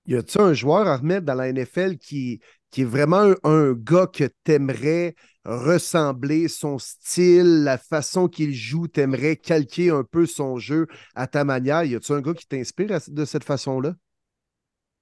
Y 0.08 0.16
a-tu 0.16 0.40
un 0.40 0.54
joueur 0.54 0.88
à 0.88 0.98
remettre 0.98 1.26
dans 1.26 1.34
la 1.34 1.48
NFL 1.50 1.98
qui, 1.98 2.40
qui 2.72 2.82
est 2.82 2.86
vraiment 2.86 3.22
un, 3.22 3.36
un 3.44 3.74
gars 3.74 4.08
que 4.08 4.26
t'aimerais 4.44 5.16
ressembler, 5.46 6.48
son 6.48 6.78
style, 6.80 7.64
la 7.64 7.78
façon 7.78 8.28
qu'il 8.28 8.54
joue, 8.54 8.88
t'aimerais 8.88 9.36
calquer 9.36 9.90
un 9.90 10.04
peu 10.04 10.26
son 10.26 10.58
jeu 10.58 10.88
à 11.16 11.28
ta 11.28 11.44
manière? 11.44 11.84
Y 11.84 11.96
a-tu 11.96 12.12
un 12.14 12.22
gars 12.22 12.34
qui 12.34 12.48
t'inspire 12.48 13.00
de 13.08 13.26
cette 13.26 13.44
façon-là? 13.44 13.94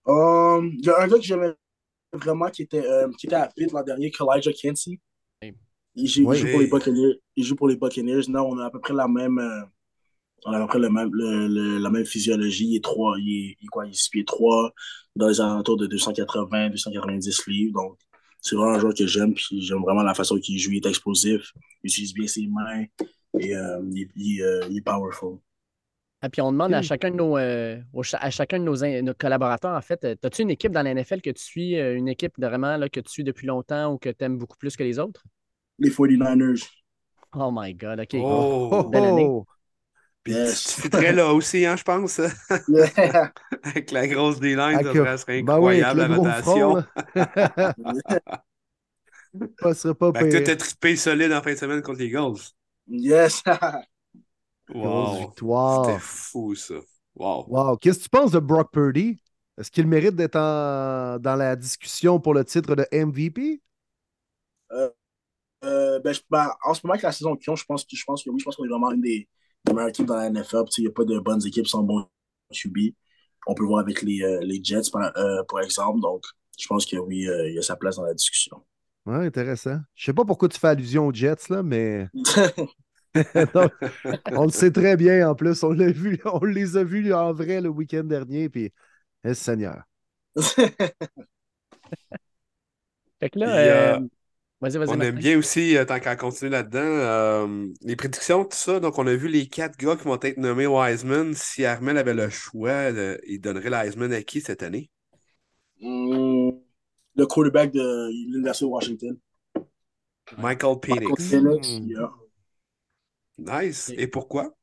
Um, 0.05 0.71
Il 0.77 0.85
y 0.85 0.89
a 0.89 1.01
un 1.01 1.07
gars 1.07 1.17
que 1.17 1.23
j'aimais 1.23 1.53
vraiment 2.13 2.49
qui 2.49 2.63
était, 2.63 2.85
euh, 2.85 3.09
qui 3.17 3.27
était 3.27 3.35
à 3.37 3.49
Pitt 3.55 3.71
l'an 3.71 3.83
dernier, 3.83 4.11
Kalijah. 4.11 4.51
Oui. 5.41 5.55
Il 5.95 6.07
joue, 6.07 6.21
il 6.23 6.27
Oui. 6.27 6.37
joue 6.37 6.47
pour 6.49 6.59
les 6.59 6.67
Buccaneers. 6.67 7.19
Il 7.35 7.43
joue 7.45 7.55
pour 7.55 7.67
les 7.67 7.75
Buccaneers. 7.77 8.27
Non, 8.29 8.47
on 8.49 8.57
a 8.59 8.65
à 8.65 8.69
peu 8.71 8.79
près 8.79 8.93
la 8.93 9.07
même, 9.07 9.37
euh, 9.39 9.61
on 10.45 10.51
a 10.53 10.57
à 10.57 10.61
peu 10.61 10.67
près 10.67 10.79
le 10.79 10.89
même, 10.89 11.09
le- 11.13 11.47
le- 11.47 11.77
la 11.79 11.89
même 11.89 12.05
physiologie. 12.05 12.67
Il 12.67 12.75
est 12.77 12.83
3, 12.83 13.15
il 13.19 13.51
est, 13.51 13.57
il 13.61 13.69
quoi, 13.69 13.85
il 13.85 13.91
est 13.91 13.93
6 13.93 14.09
pieds 14.09 14.25
3, 14.25 14.71
dans 15.15 15.27
les 15.27 15.39
alentours 15.41 15.77
de 15.77 15.87
280, 15.87 16.69
290 16.69 17.47
livres. 17.47 17.73
Donc, 17.81 17.97
c'est 18.41 18.55
vraiment 18.55 18.73
un 18.73 18.79
joueur 18.79 18.93
que 18.93 19.07
j'aime. 19.07 19.33
Puis 19.33 19.61
j'aime 19.61 19.81
vraiment 19.81 20.03
la 20.03 20.13
façon 20.13 20.37
qu'il 20.39 20.57
joue. 20.59 20.71
Il 20.71 20.77
est 20.77 20.85
explosif. 20.89 21.51
Il 21.83 21.87
utilise 21.89 22.13
bien 22.13 22.27
ses 22.27 22.47
mains. 22.47 22.85
Et 23.39 23.55
euh, 23.55 23.81
il, 23.91 24.09
il, 24.15 24.41
euh, 24.41 24.67
il 24.69 24.77
est 24.77 24.81
powerful. 24.81 25.39
Et 26.25 26.29
puis 26.29 26.41
on 26.41 26.51
demande 26.53 26.73
à 26.73 26.81
chacun 26.81 27.11
de 27.11 27.15
nos, 27.17 27.37
euh, 27.37 27.81
à 28.13 28.29
chacun 28.29 28.57
de 28.59 28.63
nos, 28.63 29.01
nos 29.01 29.13
collaborateurs, 29.13 29.75
en 29.75 29.81
fait, 29.81 30.05
as-tu 30.23 30.41
une 30.43 30.51
équipe 30.51 30.71
dans 30.71 30.81
la 30.81 30.91
NFL 30.91 31.21
que 31.21 31.29
tu 31.31 31.43
suis, 31.43 31.75
une 31.77 32.07
équipe 32.07 32.33
vraiment 32.37 32.77
là, 32.77 32.87
que 32.87 33.01
tu 33.01 33.11
suis 33.11 33.23
depuis 33.25 33.45
longtemps 33.45 33.91
ou 33.93 33.97
que 33.97 34.09
tu 34.09 34.23
aimes 34.23 34.37
beaucoup 34.37 34.57
plus 34.57 34.77
que 34.77 34.83
les 34.83 34.99
autres? 34.99 35.21
Les 35.79 35.89
49ers. 35.89 36.63
Oh 37.33 37.51
my 37.51 37.73
God, 37.73 37.99
OK. 37.99 38.13
Oh, 38.29 38.47
Oh, 38.71 38.83
Belle 38.85 39.05
année. 39.05 39.35
oh. 39.39 39.45
Puis 40.23 40.33
Yes. 40.33 40.75
tu 40.75 40.81
fitterais 40.81 41.11
là 41.11 41.33
aussi, 41.33 41.65
hein, 41.65 41.75
je 41.75 41.83
pense. 41.83 42.21
Yeah. 42.69 43.31
Avec 43.63 43.91
la 43.91 44.07
grosse 44.07 44.39
D-line, 44.39 44.79
ça 44.81 44.89
Avec, 44.89 44.95
serait- 44.95 45.17
serait 45.17 45.43
Ben 45.43 45.59
oui, 45.59 45.81
incroyable 45.81 46.01
le 46.01 46.07
la 46.07 46.15
rotation. 46.15 46.83
Ça 49.59 49.73
serait 49.73 49.95
pas 49.95 50.11
pire. 50.13 50.43
t'as 50.45 50.55
trippé 50.55 50.95
solide 50.95 51.31
en 51.33 51.41
fin 51.41 51.53
de 51.53 51.57
semaine 51.57 51.81
contre 51.81 51.99
les 51.99 52.05
Eagles. 52.05 52.39
yes. 52.87 53.41
Grosse 54.69 55.09
Wow. 55.19 55.19
victoire. 55.27 55.85
C'était 55.85 55.99
fou, 55.99 56.55
ça. 56.55 56.75
Wow. 57.15 57.45
Wow. 57.49 57.77
Qu'est-ce 57.77 57.99
que 57.99 58.03
tu 58.03 58.09
penses 58.09 58.31
de 58.31 58.39
Brock 58.39 58.71
Purdy? 58.71 59.19
Est-ce 59.57 59.69
qu'il 59.69 59.87
mérite 59.87 60.15
d'être 60.15 60.35
en- 60.37 61.19
dans 61.19 61.35
la 61.35 61.55
discussion 61.55 62.19
pour 62.19 62.33
le 62.33 62.45
titre 62.45 62.75
de 62.75 62.87
MVP? 62.91 63.61
Euh, 65.63 65.99
ben, 65.99 66.13
je- 66.13 66.21
ben, 66.29 66.51
en 66.65 66.73
ce 66.73 66.81
moment, 66.83 66.93
avec 66.93 67.03
la 67.03 67.11
saison 67.11 67.35
qu'ils 67.35 67.51
ont, 67.51 67.55
je 67.55 67.65
pense, 67.65 67.83
que- 67.85 67.95
je 67.95 68.03
pense 68.05 68.23
que 68.23 68.29
oui, 68.29 68.39
je 68.39 68.45
pense 68.45 68.55
qu'on 68.55 68.65
est 68.65 68.69
vraiment 68.69 68.91
une 68.91 69.01
des, 69.01 69.27
meilleures 69.71 69.89
équipes 69.89 70.07
dans 70.07 70.15
la 70.17 70.29
NFL. 70.29 70.63
Puis, 70.65 70.81
Il 70.81 70.81
n'y 70.83 70.87
a 70.87 70.91
pas 70.91 71.05
de 71.05 71.19
bonnes 71.19 71.45
équipes 71.45 71.67
sans 71.67 71.83
bon 71.83 72.05
QB. 72.51 72.77
On 73.47 73.53
peut 73.53 73.63
voir 73.63 73.81
avec 73.81 74.01
les, 74.01 74.21
euh, 74.21 74.39
les 74.41 74.63
Jets, 74.63 74.89
par, 74.91 75.11
euh, 75.17 75.43
par 75.47 75.61
exemple. 75.61 75.99
Donc, 76.01 76.23
je 76.57 76.67
pense 76.67 76.85
que 76.85 76.97
oui, 76.97 77.27
euh, 77.27 77.49
il 77.49 77.55
y 77.55 77.59
a 77.59 77.61
sa 77.61 77.75
place 77.75 77.97
dans 77.97 78.03
la 78.03 78.13
discussion. 78.13 78.61
Ouais, 79.05 79.25
intéressant. 79.25 79.79
Je 79.95 80.05
sais 80.05 80.13
pas 80.13 80.23
pourquoi 80.23 80.47
tu 80.49 80.59
fais 80.59 80.67
allusion 80.67 81.07
aux 81.07 81.13
Jets, 81.13 81.49
là, 81.49 81.61
mais 81.61 82.07
Non, 83.55 83.69
on 84.31 84.45
le 84.45 84.51
sait 84.51 84.71
très 84.71 84.97
bien 84.97 85.29
en 85.29 85.35
plus. 85.35 85.63
On 85.63 85.71
l'a 85.71 85.91
vu, 85.91 86.19
on 86.25 86.43
les 86.45 86.77
a 86.77 86.83
vus 86.83 87.13
en 87.13 87.33
vrai 87.33 87.61
le 87.61 87.69
week-end 87.69 88.03
dernier, 88.03 88.49
puis 88.49 88.71
eh, 89.23 89.33
Seigneur. 89.33 89.83
Fait 93.19 93.29
que 93.29 93.39
là, 93.39 93.55
euh, 93.55 93.99
vas-y, 94.63 94.77
vas-y. 94.77 94.89
On 94.89 94.97
Martin. 94.97 95.05
aime 95.07 95.19
bien 95.19 95.37
aussi, 95.37 95.77
euh, 95.77 95.85
tant 95.85 95.99
qu'à 95.99 96.15
continuer 96.15 96.51
là-dedans, 96.51 96.79
euh, 96.79 97.67
les 97.81 97.95
prédictions, 97.95 98.45
tout 98.45 98.55
ça. 98.55 98.79
Donc, 98.79 98.97
on 98.97 99.05
a 99.05 99.13
vu 99.13 99.27
les 99.27 99.47
quatre 99.47 99.77
gars 99.77 99.95
qui 99.95 100.05
vont 100.05 100.19
être 100.21 100.37
nommés 100.37 100.65
au 100.65 100.81
Heisman. 100.81 101.33
Si 101.33 101.65
Armel 101.65 101.97
avait 101.97 102.13
le 102.13 102.29
choix, 102.29 102.69
euh, 102.69 103.17
il 103.27 103.39
donnerait 103.39 103.69
le 103.69 103.75
Heisman 103.75 104.13
à 104.13 104.23
qui 104.23 104.41
cette 104.41 104.63
année? 104.63 104.89
Hum, 105.81 106.57
le 107.15 107.25
quarterback 107.25 107.71
de 107.71 108.09
l'Université 108.31 108.65
de 108.65 108.69
Washington. 108.69 109.17
Michael 110.37 110.77
Michael 110.77 110.79
Penix. 110.79 111.33
Hmm. 111.33 111.89
yeah. 111.89 112.11
Nice. 113.37 113.91
Et 113.97 114.07
pourquoi? 114.07 114.55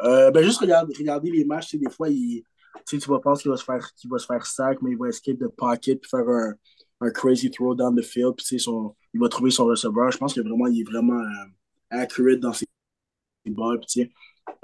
Euh, 0.00 0.32
ben, 0.32 0.42
juste 0.42 0.58
regarder, 0.58 0.92
regarder 0.98 1.30
les 1.30 1.44
matchs, 1.44 1.68
tu 1.68 1.78
sais, 1.78 1.84
des 1.84 1.90
fois, 1.90 2.08
il, 2.08 2.42
tu 2.84 2.96
sais, 2.96 2.98
tu 2.98 3.08
vas 3.08 3.20
penser 3.20 3.42
qu'il 3.42 3.50
va 3.52 3.56
se 3.56 3.64
faire, 3.64 3.94
qu'il 3.94 4.10
va 4.10 4.18
se 4.18 4.26
faire 4.26 4.44
sack, 4.44 4.82
mais 4.82 4.90
il 4.90 4.98
va 4.98 5.08
escape 5.08 5.38
de 5.38 5.46
pocket 5.46 6.00
puis 6.00 6.10
faire 6.10 6.28
un, 6.28 6.54
un 7.02 7.10
crazy 7.10 7.50
throw 7.50 7.74
down 7.74 7.96
the 7.96 8.02
field, 8.02 8.36
puis 8.36 8.44
tu 8.44 8.58
sais, 8.58 8.58
son, 8.58 8.94
il 9.12 9.20
va 9.20 9.28
trouver 9.28 9.50
son 9.50 9.66
receveur. 9.66 10.10
Je 10.10 10.18
pense 10.18 10.34
que 10.34 10.40
vraiment, 10.40 10.66
il 10.66 10.80
est 10.80 10.84
vraiment 10.84 11.20
euh, 11.20 11.46
accurate 11.90 12.40
dans 12.40 12.52
ses 12.52 12.66
balles, 13.46 13.78
puis 13.78 13.86
tu 13.86 14.00
sais, 14.02 14.10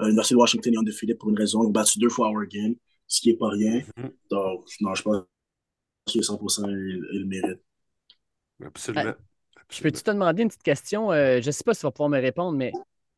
euh, 0.01 0.05
l'Université 0.05 0.35
de 0.35 0.39
Washington 0.39 0.73
est 0.73 0.77
undefeated 0.77 1.17
pour 1.17 1.29
une 1.29 1.37
raison. 1.37 1.63
Ils 1.63 1.67
ont 1.67 1.71
battu 1.71 1.99
deux 1.99 2.09
fois 2.09 2.29
Oregon, 2.29 2.75
ce 3.07 3.21
qui 3.21 3.31
est 3.31 3.37
pas 3.37 3.49
rien. 3.49 3.81
Mhm. 3.97 4.11
Donc, 4.29 4.65
non, 4.81 4.95
je 4.95 5.03
pense 5.03 5.23
que 6.07 6.19
100% 6.19 6.69
il, 6.69 7.05
il 7.13 7.19
le 7.21 7.25
mérite. 7.25 7.61
Absolument. 8.63 9.13
Je 9.69 9.81
peux-tu 9.81 10.01
te 10.01 10.11
demander 10.11 10.43
une 10.43 10.49
petite 10.49 10.63
question? 10.63 11.11
Euh, 11.11 11.41
je 11.41 11.47
ne 11.47 11.51
sais 11.51 11.63
pas 11.63 11.73
si 11.73 11.81
tu 11.81 11.85
vas 11.85 11.91
pouvoir 11.91 12.09
me 12.09 12.19
répondre, 12.19 12.57
mais 12.57 12.71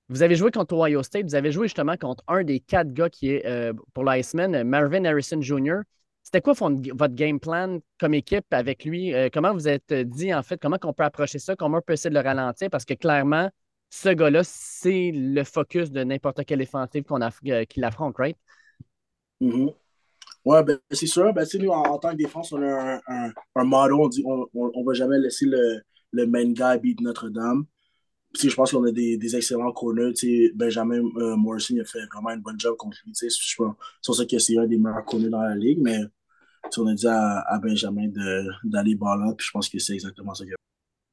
vous 0.09 0.21
avez 0.21 0.35
joué 0.35 0.51
contre 0.51 0.75
Ohio 0.75 1.01
State, 1.03 1.23
vous 1.23 1.35
avez 1.35 1.51
joué 1.51 1.67
justement 1.67 1.95
contre 1.95 2.23
un 2.27 2.43
des 2.43 2.59
quatre 2.59 2.91
gars 2.91 3.09
qui 3.09 3.29
est 3.29 3.45
euh, 3.45 3.73
pour 3.93 4.03
l'Iceman, 4.03 4.63
Marvin 4.65 5.05
Harrison 5.05 5.41
Jr. 5.41 5.79
C'était 6.23 6.41
quoi 6.41 6.53
votre 6.53 7.13
game 7.15 7.39
plan 7.39 7.79
comme 7.99 8.13
équipe 8.13 8.45
avec 8.51 8.85
lui? 8.85 9.13
Euh, 9.13 9.29
comment 9.33 9.53
vous 9.53 9.67
êtes 9.67 9.91
dit, 9.93 10.33
en 10.33 10.43
fait, 10.43 10.59
comment 10.61 10.77
on 10.83 10.93
peut 10.93 11.03
approcher 11.03 11.39
ça? 11.39 11.55
Comment 11.55 11.79
on 11.79 11.81
peut 11.81 11.93
essayer 11.93 12.09
de 12.09 12.15
le 12.15 12.21
ralentir? 12.23 12.69
Parce 12.69 12.85
que 12.85 12.93
clairement, 12.93 13.49
ce 13.89 14.09
gars-là, 14.09 14.41
c'est 14.43 15.11
le 15.13 15.43
focus 15.43 15.91
de 15.91 16.03
n'importe 16.03 16.45
quelle 16.45 16.59
défensive 16.59 17.03
qu'on 17.03 17.21
euh, 17.21 17.63
qu'il 17.65 17.83
affronte, 17.83 18.15
right? 18.17 18.37
Mhm. 19.41 19.71
Ouais, 20.45 20.63
ben, 20.63 20.79
c'est 20.91 21.07
sûr. 21.07 21.33
Ben, 21.33 21.45
nous, 21.59 21.69
en, 21.69 21.83
en 21.83 21.99
tant 21.99 22.11
que 22.11 22.17
défense, 22.17 22.51
on 22.51 22.61
a 22.61 22.95
un, 22.95 23.01
un, 23.07 23.31
un 23.55 23.63
motto. 23.63 23.99
On 24.01 24.07
dit 24.07 24.23
on, 24.25 24.47
on 24.53 24.83
va 24.83 24.93
jamais 24.93 25.19
laisser 25.19 25.45
le, 25.45 25.81
le 26.11 26.27
main 26.27 26.51
guy 26.51 26.79
beat 26.81 27.01
Notre-Dame. 27.01 27.65
Je 28.33 28.53
pense 28.55 28.71
qu'on 28.71 28.83
a 28.85 28.91
des, 28.91 29.17
des 29.17 29.35
excellents 29.35 29.71
corners. 29.71 30.13
Benjamin 30.55 31.01
euh, 31.17 31.35
Morrison 31.35 31.75
a 31.81 31.85
fait 31.85 32.05
vraiment 32.13 32.31
une 32.31 32.41
bonne 32.41 32.59
job 32.59 32.75
contre 32.77 32.97
lui. 33.05 33.11
C'est 33.13 33.29
ça 33.29 34.25
que 34.25 34.39
c'est 34.39 34.57
un 34.57 34.67
des 34.67 34.77
meilleurs 34.77 35.05
corners 35.05 35.29
dans 35.29 35.41
la 35.41 35.55
ligue. 35.55 35.79
Mais 35.81 35.99
on 36.77 36.87
a 36.87 36.93
dit 36.93 37.07
à, 37.07 37.39
à 37.41 37.59
Benjamin 37.59 38.07
d'aller 38.63 38.95
ballant. 38.95 39.33
Puis 39.33 39.47
je 39.47 39.51
pense 39.51 39.67
que 39.67 39.79
c'est 39.79 39.93
exactement 39.93 40.33
ça 40.33 40.45
qu'il 40.45 40.53
a 40.53 40.57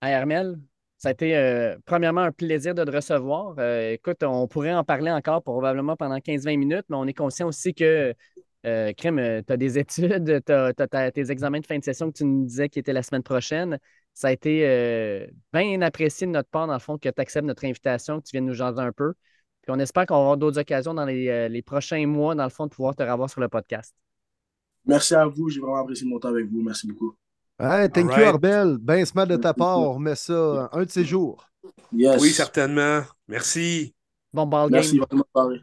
Hey, 0.01 0.15
Armel, 0.15 0.61
ça 0.99 1.09
a 1.09 1.13
été 1.13 1.37
euh, 1.37 1.77
premièrement 1.87 2.23
un 2.23 2.33
plaisir 2.33 2.75
de 2.75 2.85
te 2.85 2.91
recevoir. 2.91 3.55
Euh, 3.59 3.93
écoute, 3.93 4.23
on 4.23 4.47
pourrait 4.49 4.75
en 4.75 4.85
parler 4.85 5.11
encore 5.11 5.43
probablement 5.43 5.97
pendant 5.97 6.21
15-20 6.21 6.57
minutes, 6.57 6.85
mais 6.89 6.97
on 6.97 7.07
est 7.07 7.15
conscient 7.15 7.49
aussi 7.49 7.75
que, 7.75 8.15
euh, 8.67 8.93
Crème, 8.97 9.43
tu 9.45 9.53
as 9.53 9.57
des 9.57 9.79
études, 9.79 10.43
tu 10.45 10.53
as, 10.53 11.11
tes 11.13 11.31
examens 11.31 11.61
de 11.61 11.67
fin 11.67 11.79
de 11.79 11.85
session 11.85 12.11
que 12.11 12.19
tu 12.19 12.25
nous 12.25 12.45
disais 12.45 12.69
qui 12.69 12.79
étaient 12.79 12.93
la 12.93 13.03
semaine 13.03 13.23
prochaine. 13.23 13.79
Ça 14.19 14.27
a 14.27 14.33
été 14.33 14.67
euh, 14.67 15.29
bien 15.53 15.81
apprécié 15.81 16.27
de 16.27 16.33
notre 16.33 16.49
part, 16.49 16.67
dans 16.67 16.73
le 16.73 16.81
fond, 16.81 16.99
que 16.99 17.09
tu 17.09 17.21
acceptes 17.21 17.47
notre 17.47 17.65
invitation, 17.65 18.19
que 18.19 18.27
tu 18.27 18.33
viennes 18.33 18.47
nous 18.47 18.53
jaser 18.53 18.81
un 18.81 18.91
peu. 18.91 19.13
Puis 19.63 19.71
on 19.71 19.79
espère 19.79 20.07
qu'on 20.07 20.15
va 20.17 20.21
avoir 20.23 20.37
d'autres 20.37 20.59
occasions 20.59 20.93
dans 20.93 21.05
les, 21.05 21.29
euh, 21.29 21.47
les 21.47 21.63
prochains 21.63 22.05
mois, 22.05 22.35
dans 22.35 22.43
le 22.43 22.51
fond, 22.51 22.67
de 22.67 22.71
pouvoir 22.71 22.97
te 22.97 23.05
revoir 23.05 23.31
sur 23.31 23.41
le 23.41 23.49
podcast. 23.49 23.95
Merci 24.85 25.15
à 25.15 25.25
vous. 25.25 25.49
J'ai 25.51 25.61
vraiment 25.61 25.77
apprécié 25.77 26.05
mon 26.05 26.19
temps 26.19 26.31
avec 26.31 26.47
vous. 26.51 26.61
Merci 26.63 26.89
beaucoup. 26.89 27.15
Hey, 27.61 27.89
thank 27.91 28.07
you. 28.07 28.25
Arbel. 28.25 28.79
Ben 28.81 29.05
smart 29.05 29.29
de 29.29 29.37
ta 29.37 29.55
part. 29.55 29.79
On 29.79 29.93
remet 29.93 30.17
ça 30.17 30.69
un 30.73 30.83
de 30.83 30.91
ces 30.91 31.05
jours. 31.05 31.49
Yes. 31.93 32.21
Oui, 32.21 32.31
certainement. 32.31 33.03
Merci. 33.29 33.95
Bon 34.33 34.47
ball 34.47 34.69
Merci. 34.69 34.99
game. 34.99 35.07
Bonne 35.09 35.23
soirée. 35.33 35.61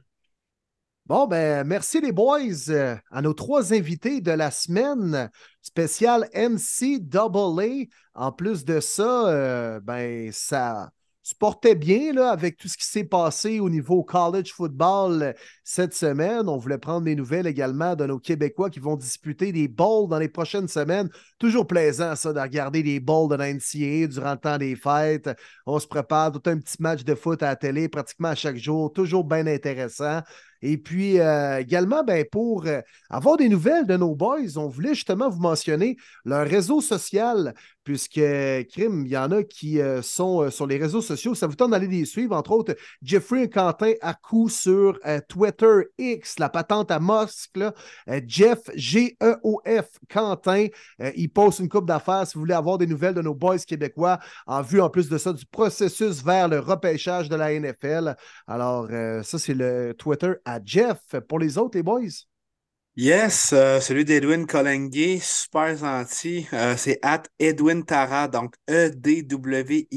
Bon, 1.07 1.27
ben, 1.27 1.63
merci 1.67 2.01
les 2.01 2.11
boys 2.11 2.39
euh, 2.69 2.95
à 3.11 3.21
nos 3.21 3.35
trois 3.35 3.73
invités 3.73 4.21
de 4.21 4.31
la 4.31 4.49
semaine 4.49 5.29
spéciale 5.61 6.27
NCAA. 6.33 7.85
En 8.15 8.31
plus 8.31 8.65
de 8.65 8.79
ça, 8.79 9.27
euh, 9.27 9.79
ben, 9.81 10.31
ça 10.31 10.89
se 11.21 11.35
portait 11.35 11.75
bien 11.75 12.11
là, 12.11 12.31
avec 12.31 12.57
tout 12.57 12.67
ce 12.67 12.75
qui 12.77 12.85
s'est 12.85 13.03
passé 13.03 13.59
au 13.59 13.69
niveau 13.69 14.03
college 14.03 14.51
football 14.51 15.21
euh, 15.21 15.33
cette 15.63 15.93
semaine. 15.93 16.49
On 16.49 16.57
voulait 16.57 16.79
prendre 16.79 17.05
des 17.05 17.15
nouvelles 17.15 17.45
également 17.45 17.95
de 17.95 18.07
nos 18.07 18.17
Québécois 18.17 18.71
qui 18.71 18.79
vont 18.79 18.95
disputer 18.95 19.51
des 19.51 19.67
bowls 19.67 20.09
dans 20.09 20.17
les 20.19 20.29
prochaines 20.29 20.67
semaines. 20.67 21.09
Toujours 21.37 21.67
plaisant, 21.67 22.15
ça, 22.15 22.33
de 22.33 22.39
regarder 22.39 22.81
des 22.81 22.99
bowls 22.99 23.29
de 23.29 23.35
la 23.35 23.53
NCAA 23.53 24.07
durant 24.07 24.31
le 24.31 24.39
temps 24.39 24.57
des 24.57 24.75
fêtes. 24.75 25.29
On 25.67 25.77
se 25.77 25.85
prépare 25.85 26.31
tout 26.31 26.49
un 26.49 26.57
petit 26.57 26.77
match 26.79 27.03
de 27.03 27.13
foot 27.13 27.43
à 27.43 27.47
la 27.47 27.55
télé 27.55 27.89
pratiquement 27.89 28.29
à 28.29 28.35
chaque 28.35 28.57
jour. 28.57 28.91
Toujours 28.91 29.23
bien 29.23 29.45
intéressant. 29.45 30.21
Et 30.61 30.77
puis 30.77 31.19
euh, 31.19 31.59
également, 31.59 32.03
ben, 32.03 32.25
pour 32.31 32.65
euh, 32.65 32.81
avoir 33.09 33.37
des 33.37 33.49
nouvelles 33.49 33.85
de 33.85 33.97
nos 33.97 34.15
boys, 34.15 34.57
on 34.57 34.67
voulait 34.67 34.95
justement 34.95 35.29
vous 35.29 35.41
mentionner 35.41 35.97
leur 36.23 36.47
réseau 36.47 36.81
social, 36.81 37.53
puisque 37.83 38.13
Crime, 38.13 39.03
il 39.05 39.11
y 39.11 39.17
en 39.17 39.31
a 39.31 39.43
qui 39.43 39.79
euh, 39.79 40.01
sont 40.01 40.49
sur 40.49 40.65
les 40.65 40.77
réseaux 40.77 41.01
sociaux. 41.01 41.35
Ça 41.35 41.47
vous 41.47 41.55
tente 41.55 41.71
d'aller 41.71 41.87
les 41.87 42.05
suivre, 42.05 42.35
entre 42.35 42.51
autres, 42.51 42.75
Jeffrey 43.01 43.43
et 43.43 43.49
Quentin 43.49 43.93
à 44.01 44.13
coup 44.13 44.49
sur 44.49 44.99
Twitter 45.27 45.83
X, 45.97 46.39
la 46.39 46.49
patente 46.49 46.89
à 46.89 46.99
Mosque, 46.99 47.59
Jeff 48.25 48.59
G-E-O-F 48.73 49.89
Quentin. 50.09 50.67
Il 51.15 51.29
poste 51.29 51.59
une 51.59 51.69
coupe 51.69 51.85
d'affaires 51.85 52.25
si 52.25 52.33
vous 52.35 52.41
voulez 52.41 52.53
avoir 52.53 52.77
des 52.77 52.87
nouvelles 52.87 53.13
de 53.13 53.21
nos 53.21 53.35
boys 53.35 53.59
québécois 53.59 54.19
en 54.47 54.61
vue, 54.61 54.81
en 54.81 54.89
plus 54.89 55.09
de 55.09 55.17
ça, 55.17 55.33
du 55.33 55.45
processus 55.45 56.23
vers 56.23 56.47
le 56.47 56.59
repêchage 56.59 57.29
de 57.29 57.35
la 57.35 57.57
NFL. 57.59 58.15
Alors, 58.47 58.87
ça, 59.23 59.37
c'est 59.37 59.53
le 59.53 59.93
Twitter 59.97 60.33
à 60.45 60.59
Jeff. 60.63 60.99
Pour 61.27 61.39
les 61.39 61.57
autres, 61.57 61.77
les 61.77 61.83
boys? 61.83 62.25
Yes, 62.97 63.51
euh, 63.51 63.81
celui 63.81 64.05
d'Edwin 64.05 64.47
Colengue, 64.47 65.19
super 65.19 65.75
gentil. 65.75 66.47
Euh, 66.53 66.77
c'est 66.77 66.97
at 67.01 67.23
Edwin 67.39 67.83
Tara, 67.83 68.29
donc 68.29 68.55
E-D-W-I-N-T-A-R-A. 68.69 69.95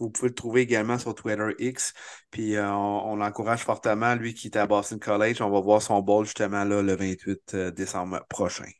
Vous 0.00 0.08
pouvez 0.08 0.28
le 0.28 0.34
trouver 0.34 0.62
également 0.62 0.98
sur 0.98 1.14
Twitter 1.14 1.50
X. 1.58 1.92
Puis 2.30 2.56
euh, 2.56 2.66
on, 2.72 3.12
on 3.12 3.16
l'encourage 3.16 3.60
fortement. 3.64 4.14
Lui 4.14 4.32
qui 4.32 4.48
est 4.48 4.56
à 4.56 4.66
Boston 4.66 4.98
College, 4.98 5.42
on 5.42 5.50
va 5.50 5.60
voir 5.60 5.82
son 5.82 6.00
ball 6.00 6.24
justement 6.24 6.64
là, 6.64 6.80
le 6.80 6.96
28 6.96 7.54
décembre 7.74 8.24
prochain. 8.30 8.70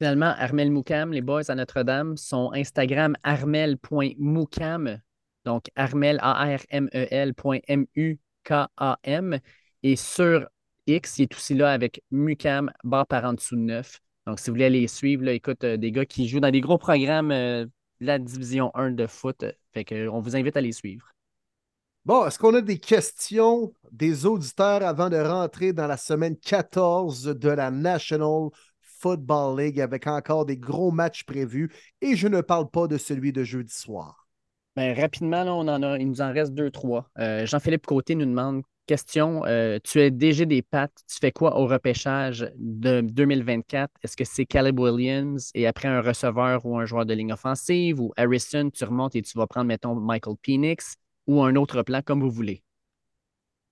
Finalement, 0.00 0.34
Armel 0.38 0.72
Moukam, 0.72 1.12
les 1.12 1.20
boys 1.20 1.48
à 1.48 1.54
Notre-Dame, 1.54 2.16
son 2.16 2.50
Instagram 2.52 3.14
armel.moukam, 3.22 5.00
donc 5.44 5.66
armel, 5.76 6.18
A-R-M-E-L, 6.20 7.34
M-U-K-A-M. 8.48 9.40
Et 9.82 9.96
sur 9.96 10.48
X, 10.86 11.18
il 11.18 11.22
est 11.22 11.34
aussi 11.34 11.54
là 11.54 11.72
avec 11.72 12.02
Mucam, 12.10 12.70
barre 12.84 13.06
par 13.06 13.24
en 13.24 13.34
dessous 13.34 13.56
de 13.56 13.62
9. 13.62 14.00
Donc, 14.26 14.38
si 14.38 14.50
vous 14.50 14.54
voulez 14.54 14.66
aller 14.66 14.86
suivre, 14.86 15.24
là, 15.24 15.32
écoute, 15.32 15.64
euh, 15.64 15.76
des 15.76 15.92
gars 15.92 16.04
qui 16.04 16.28
jouent 16.28 16.40
dans 16.40 16.50
des 16.50 16.60
gros 16.60 16.78
programmes 16.78 17.32
euh, 17.32 17.64
de 17.64 18.06
la 18.06 18.18
division 18.18 18.70
1 18.74 18.92
de 18.92 19.06
foot. 19.06 19.42
Euh, 19.42 19.52
fait 19.72 19.84
que, 19.84 20.08
on 20.08 20.20
vous 20.20 20.36
invite 20.36 20.56
à 20.56 20.60
les 20.60 20.72
suivre. 20.72 21.06
Bon, 22.04 22.26
est-ce 22.26 22.38
qu'on 22.38 22.54
a 22.54 22.60
des 22.60 22.78
questions 22.78 23.72
des 23.92 24.26
auditeurs 24.26 24.82
avant 24.82 25.10
de 25.10 25.16
rentrer 25.16 25.72
dans 25.72 25.86
la 25.86 25.96
semaine 25.96 26.36
14 26.36 27.24
de 27.24 27.48
la 27.48 27.70
National 27.70 28.48
Football 28.80 29.60
League 29.60 29.80
avec 29.80 30.06
encore 30.06 30.46
des 30.46 30.56
gros 30.56 30.90
matchs 30.90 31.24
prévus? 31.24 31.70
Et 32.00 32.16
je 32.16 32.28
ne 32.28 32.40
parle 32.40 32.70
pas 32.70 32.86
de 32.86 32.96
celui 32.96 33.32
de 33.32 33.44
jeudi 33.44 33.74
soir. 33.74 34.29
Bien, 34.80 34.94
rapidement, 34.94 35.44
là, 35.44 35.54
on 35.54 35.68
en 35.68 35.82
a, 35.82 35.98
il 35.98 36.08
nous 36.08 36.20
en 36.20 36.32
reste 36.32 36.54
deux, 36.54 36.70
trois. 36.70 37.10
Jean-Philippe 37.16 37.86
Côté 37.86 38.14
nous 38.14 38.24
demande 38.24 38.62
Question, 38.90 39.44
euh, 39.46 39.78
tu 39.84 40.00
es 40.00 40.10
DG 40.10 40.46
des 40.46 40.62
pattes, 40.62 41.04
tu 41.06 41.18
fais 41.20 41.30
quoi 41.30 41.56
au 41.56 41.68
repêchage 41.68 42.50
de 42.56 43.02
2024? 43.02 43.88
Est-ce 44.02 44.16
que 44.16 44.24
c'est 44.24 44.46
Caleb 44.46 44.80
Williams 44.80 45.52
et 45.54 45.68
après 45.68 45.86
un 45.86 46.00
receveur 46.00 46.66
ou 46.66 46.76
un 46.76 46.86
joueur 46.86 47.06
de 47.06 47.14
ligne 47.14 47.32
offensive 47.32 48.00
ou 48.00 48.12
Harrison, 48.16 48.68
tu 48.68 48.82
remontes 48.82 49.14
et 49.14 49.22
tu 49.22 49.38
vas 49.38 49.46
prendre, 49.46 49.68
mettons, 49.68 49.94
Michael 49.94 50.34
Penix 50.42 50.96
ou 51.28 51.40
un 51.40 51.54
autre 51.54 51.84
plan 51.84 52.02
comme 52.02 52.20
vous 52.20 52.32
voulez? 52.32 52.64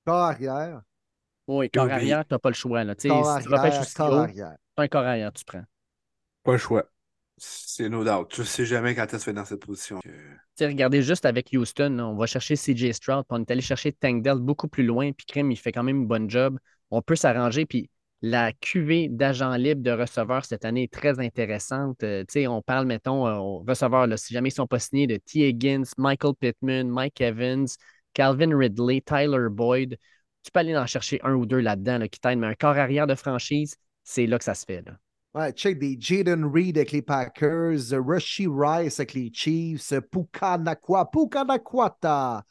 Corps 0.07 0.23
arrière. 0.23 0.83
Oui, 1.49 1.69
corps 1.69 1.91
arrière, 1.91 2.25
tu 2.25 2.35
n'as 2.35 2.39
pas 2.39 2.51
le 2.51 2.55
choix. 2.55 2.85
Là. 2.85 2.95
Corps 2.95 3.28
arrière, 3.28 3.95
corps 3.97 4.15
arrière. 4.15 4.57
un 4.77 4.87
corps 4.87 5.05
arrière, 5.05 5.33
tu 5.33 5.45
prends. 5.45 5.65
Pas 6.45 6.53
le 6.53 6.59
choix. 6.59 6.89
C'est 7.39 7.89
no 7.89 8.05
doubt. 8.05 8.34
Je 8.34 8.42
ne 8.42 8.47
sais 8.47 8.67
jamais 8.67 8.94
quand 8.94 9.07
elle 9.12 9.18
se 9.18 9.25
fait 9.25 9.33
dans 9.33 9.44
cette 9.44 9.65
position. 9.65 10.00
Regardez 10.60 11.02
juste 11.02 11.25
avec 11.25 11.50
Houston, 11.52 11.99
on 12.00 12.17
va 12.17 12.26
chercher 12.26 12.57
CJ 12.57 12.92
Stroud, 12.92 13.25
puis 13.28 13.39
on 13.39 13.41
est 13.41 13.50
allé 13.50 13.60
chercher 13.60 13.92
Tank 13.92 14.23
Dell 14.23 14.39
beaucoup 14.39 14.68
plus 14.68 14.84
loin, 14.84 15.12
puis 15.12 15.25
Krim, 15.26 15.50
il 15.50 15.57
fait 15.57 15.73
quand 15.73 15.84
même 15.84 15.99
une 15.99 16.07
bonne 16.07 16.28
job. 16.28 16.58
On 16.91 17.00
peut 17.00 17.17
s'arranger, 17.17 17.65
puis 17.65 17.91
la 18.20 18.52
cuvée 18.52 19.08
d'agents 19.08 19.55
libres 19.55 19.83
de 19.83 19.92
receveurs 19.92 20.44
cette 20.44 20.65
année 20.65 20.84
est 20.84 20.92
très 20.92 21.20
intéressante. 21.20 22.02
Euh, 22.02 22.25
on 22.49 22.62
parle, 22.62 22.86
mettons, 22.86 23.26
euh, 23.26 23.36
aux 23.36 23.58
receveurs, 23.60 24.07
là, 24.07 24.17
si 24.17 24.34
jamais 24.34 24.49
ils 24.49 24.52
ne 24.52 24.57
sont 24.57 24.67
pas 24.67 24.81
signés, 24.81 25.07
de 25.07 25.17
T. 25.17 25.49
Higgins, 25.49 25.84
Michael 25.97 26.34
Pittman, 26.34 26.89
Mike 26.89 27.20
Evans, 27.20 27.67
Calvin 28.15 28.57
Ridley, 28.57 29.00
Tyler 29.00 29.49
Boyd. 29.50 29.97
Tu 30.42 30.50
peux 30.50 30.60
aller 30.60 30.76
en 30.76 30.86
chercher 30.86 31.20
un 31.23 31.34
ou 31.34 31.47
deux 31.47 31.60
là-dedans 31.60 32.00
qui 32.08 32.18
t'aident, 32.18 32.41
mais 32.41 32.49
un 32.49 32.55
corps 32.55 32.76
arrière 32.76 33.07
de 33.07 33.15
franchise, 33.15 33.76
c'est 34.02 34.26
là 34.26 34.39
que 34.39 34.44
ça 34.44 34.55
se 34.55 34.65
fait. 34.65 34.83
Là. 34.84 34.99
Ouais, 35.39 35.52
check 35.52 35.78
des 35.78 35.97
Jaden 36.00 36.44
Reed 36.44 36.78
avec 36.78 36.91
les 36.91 37.00
Packers, 37.00 37.92
Rushy 37.92 38.49
Rice 38.49 38.99
avec 38.99 39.15
les 39.15 39.31
Chiefs, 39.33 39.92
Pukanakwa, 40.10 41.08
Pukanakwata. 41.08 42.42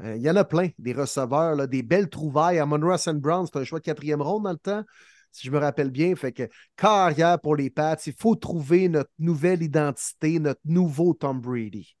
Euh, 0.00 0.16
il 0.16 0.20
y 0.20 0.28
en 0.28 0.36
a 0.36 0.44
plein, 0.44 0.68
des 0.78 0.92
receveurs, 0.92 1.54
là, 1.54 1.66
des 1.66 1.82
belles 1.82 2.10
trouvailles. 2.10 2.58
À 2.58 2.66
Monroe 2.66 2.98
and 3.08 3.14
Brown, 3.14 3.46
c'est 3.46 3.58
un 3.58 3.64
choix 3.64 3.78
de 3.78 3.84
quatrième 3.84 4.20
ronde 4.20 4.42
dans 4.42 4.50
le 4.50 4.58
temps, 4.58 4.84
si 5.32 5.46
je 5.46 5.50
me 5.50 5.56
rappelle 5.56 5.90
bien. 5.90 6.14
Fait 6.14 6.32
que 6.32 6.46
carrière 6.76 7.40
pour 7.40 7.56
les 7.56 7.70
Pats, 7.70 7.96
il 8.04 8.12
faut 8.12 8.36
trouver 8.36 8.90
notre 8.90 9.12
nouvelle 9.18 9.62
identité, 9.62 10.38
notre 10.38 10.60
nouveau 10.66 11.14
Tom 11.14 11.40
Brady. 11.40 11.96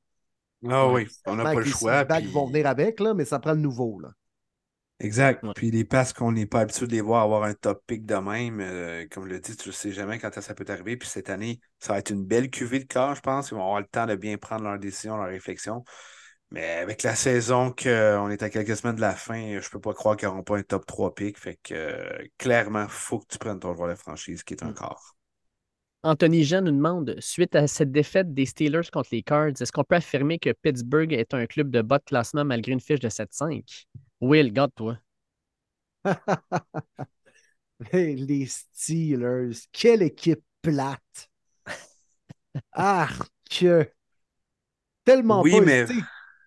Ah 0.68 0.86
oui, 0.92 1.06
on 1.24 1.36
n'a 1.36 1.44
pas 1.44 1.54
le 1.54 1.64
choix. 1.64 2.04
Les 2.04 2.20
puis... 2.20 2.30
vont 2.30 2.46
venir 2.48 2.66
avec, 2.66 3.00
là, 3.00 3.14
mais 3.14 3.24
ça 3.24 3.38
prend 3.38 3.52
le 3.52 3.60
nouveau. 3.60 4.00
Là. 4.00 4.10
Exact. 4.98 5.44
Puis 5.54 5.70
les 5.70 5.84
passes 5.84 6.14
qu'on 6.14 6.32
n'est 6.32 6.46
pas 6.46 6.60
habitué 6.60 6.86
de 6.86 6.92
les 6.92 7.02
voir 7.02 7.22
avoir 7.22 7.42
un 7.42 7.52
top 7.52 7.82
pick 7.86 8.06
de 8.06 8.14
même, 8.14 8.60
euh, 8.60 9.06
comme 9.10 9.24
je 9.24 9.34
le 9.34 9.40
dis, 9.40 9.54
tu 9.54 9.68
ne 9.68 9.74
sais 9.74 9.92
jamais 9.92 10.18
quand 10.18 10.32
ça 10.40 10.54
peut 10.54 10.64
arriver. 10.68 10.96
Puis 10.96 11.08
cette 11.08 11.28
année, 11.28 11.60
ça 11.78 11.92
va 11.92 11.98
être 11.98 12.10
une 12.10 12.24
belle 12.24 12.48
cuvée 12.48 12.78
de 12.78 12.86
corps, 12.86 13.14
je 13.14 13.20
pense. 13.20 13.50
Ils 13.50 13.54
vont 13.54 13.62
avoir 13.62 13.80
le 13.80 13.86
temps 13.86 14.06
de 14.06 14.14
bien 14.14 14.38
prendre 14.38 14.64
leurs 14.64 14.78
décisions, 14.78 15.16
leurs 15.18 15.28
réflexions. 15.28 15.84
Mais 16.50 16.76
avec 16.76 17.02
la 17.02 17.14
saison 17.14 17.72
qu'on 17.72 18.30
est 18.30 18.42
à 18.42 18.48
quelques 18.48 18.76
semaines 18.76 18.96
de 18.96 19.00
la 19.00 19.14
fin, 19.14 19.60
je 19.60 19.66
ne 19.66 19.70
peux 19.70 19.80
pas 19.80 19.92
croire 19.92 20.16
qu'ils 20.16 20.28
n'auront 20.28 20.44
pas 20.44 20.56
un 20.56 20.62
top 20.62 20.86
3 20.86 21.14
pick. 21.14 21.38
Fait 21.38 21.58
que 21.62 22.28
clairement, 22.38 22.84
il 22.84 22.88
faut 22.88 23.18
que 23.18 23.26
tu 23.28 23.38
prennes 23.38 23.60
ton 23.60 23.74
joueur 23.74 23.90
de 23.90 23.96
franchise 23.96 24.44
qui 24.44 24.54
est 24.54 24.62
un 24.62 24.72
corps. 24.72 25.16
Anthony 26.04 26.44
Jean 26.44 26.62
nous 26.62 26.70
demande 26.70 27.16
suite 27.18 27.56
à 27.56 27.66
cette 27.66 27.90
défaite 27.90 28.32
des 28.32 28.46
Steelers 28.46 28.88
contre 28.92 29.08
les 29.10 29.22
Cards, 29.22 29.60
est-ce 29.60 29.72
qu'on 29.72 29.82
peut 29.82 29.96
affirmer 29.96 30.38
que 30.38 30.52
Pittsburgh 30.52 31.12
est 31.12 31.34
un 31.34 31.46
club 31.46 31.70
de 31.70 31.82
bas 31.82 31.98
de 31.98 32.04
classement 32.04 32.44
malgré 32.44 32.72
une 32.72 32.80
fiche 32.80 33.00
de 33.00 33.08
7-5? 33.08 33.88
Will, 34.20 34.52
garde-toi. 34.52 34.98
les 37.92 38.46
Steelers, 38.46 39.66
quelle 39.72 40.02
équipe 40.02 40.44
plate. 40.62 41.30
Ah, 42.72 43.10
que. 43.50 43.90
Tellement 45.04 45.42
oui, 45.42 45.60
Mais... 45.60 45.86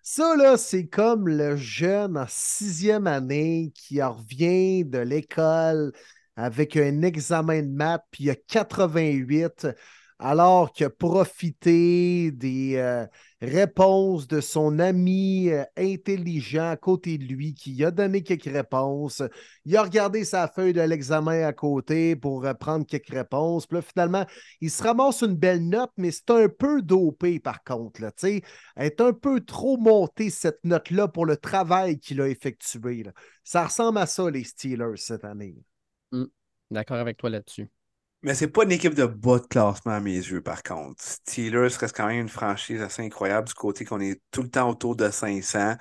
Ça, 0.01 0.35
là, 0.35 0.57
c'est 0.57 0.87
comme 0.87 1.27
le 1.27 1.55
jeune 1.55 2.17
en 2.17 2.25
sixième 2.27 3.05
année 3.05 3.71
qui 3.75 4.01
revient 4.01 4.83
de 4.83 4.97
l'école 4.97 5.91
avec 6.35 6.75
un 6.75 7.03
examen 7.03 7.61
de 7.61 7.69
maths, 7.69 8.05
puis 8.09 8.23
il 8.23 8.29
a 8.31 8.35
88 8.35 9.67
alors 10.19 10.73
qu'il 10.73 10.85
a 10.85 10.89
profité 10.89 12.31
des 12.31 12.75
euh, 12.75 13.07
réponses 13.41 14.27
de 14.27 14.41
son 14.41 14.77
ami 14.79 15.49
euh, 15.49 15.63
intelligent 15.77 16.69
à 16.69 16.75
côté 16.75 17.17
de 17.17 17.23
lui 17.23 17.53
qui 17.53 17.83
a 17.85 17.91
donné 17.91 18.21
quelques 18.21 18.51
réponses. 18.51 19.23
Il 19.63 19.77
a 19.77 19.83
regardé 19.83 20.25
sa 20.25 20.49
feuille 20.49 20.73
de 20.73 20.81
l'examen 20.81 21.43
à 21.43 21.53
côté 21.53 22.17
pour 22.17 22.45
euh, 22.45 22.53
prendre 22.53 22.85
quelques 22.85 23.13
réponses. 23.13 23.65
Puis 23.65 23.77
là, 23.77 23.81
finalement, 23.81 24.25
il 24.59 24.69
se 24.69 24.83
ramasse 24.83 25.21
une 25.21 25.35
belle 25.35 25.67
note, 25.67 25.91
mais 25.95 26.11
c'est 26.11 26.31
un 26.31 26.49
peu 26.49 26.81
dopé 26.81 27.39
par 27.39 27.63
contre. 27.63 28.01
Là, 28.01 28.11
Elle 28.21 28.41
est 28.77 28.99
un 28.99 29.13
peu 29.13 29.39
trop 29.39 29.77
montée, 29.77 30.29
cette 30.29 30.65
note-là, 30.65 31.07
pour 31.07 31.25
le 31.25 31.37
travail 31.37 31.97
qu'il 31.97 32.19
a 32.19 32.27
effectué. 32.27 33.05
Ça 33.45 33.65
ressemble 33.65 33.99
à 33.99 34.05
ça, 34.05 34.29
les 34.29 34.43
Steelers, 34.43 34.97
cette 34.97 35.23
année. 35.23 35.55
Mmh. 36.11 36.25
D'accord 36.71 36.97
avec 36.97 37.15
toi 37.17 37.29
là-dessus. 37.29 37.69
Mais 38.21 38.33
c'est 38.33 38.47
pas 38.49 38.63
une 38.63 38.71
équipe 38.71 38.95
de 38.95 39.05
bas 39.05 39.39
de 39.39 39.45
classement 39.45 39.93
à 39.93 39.99
mes 40.01 40.15
yeux, 40.15 40.41
par 40.41 40.61
contre. 40.61 41.01
Steelers 41.01 41.69
reste 41.79 41.95
quand 41.95 42.07
même 42.07 42.19
une 42.19 42.29
franchise 42.29 42.81
assez 42.81 43.01
incroyable 43.01 43.47
du 43.47 43.53
côté 43.53 43.85
qu'on 43.85 44.01
est 44.01 44.21
tout 44.31 44.41
le 44.41 44.49
temps 44.49 44.69
autour 44.69 44.95
de 44.95 45.09
500. 45.09 45.75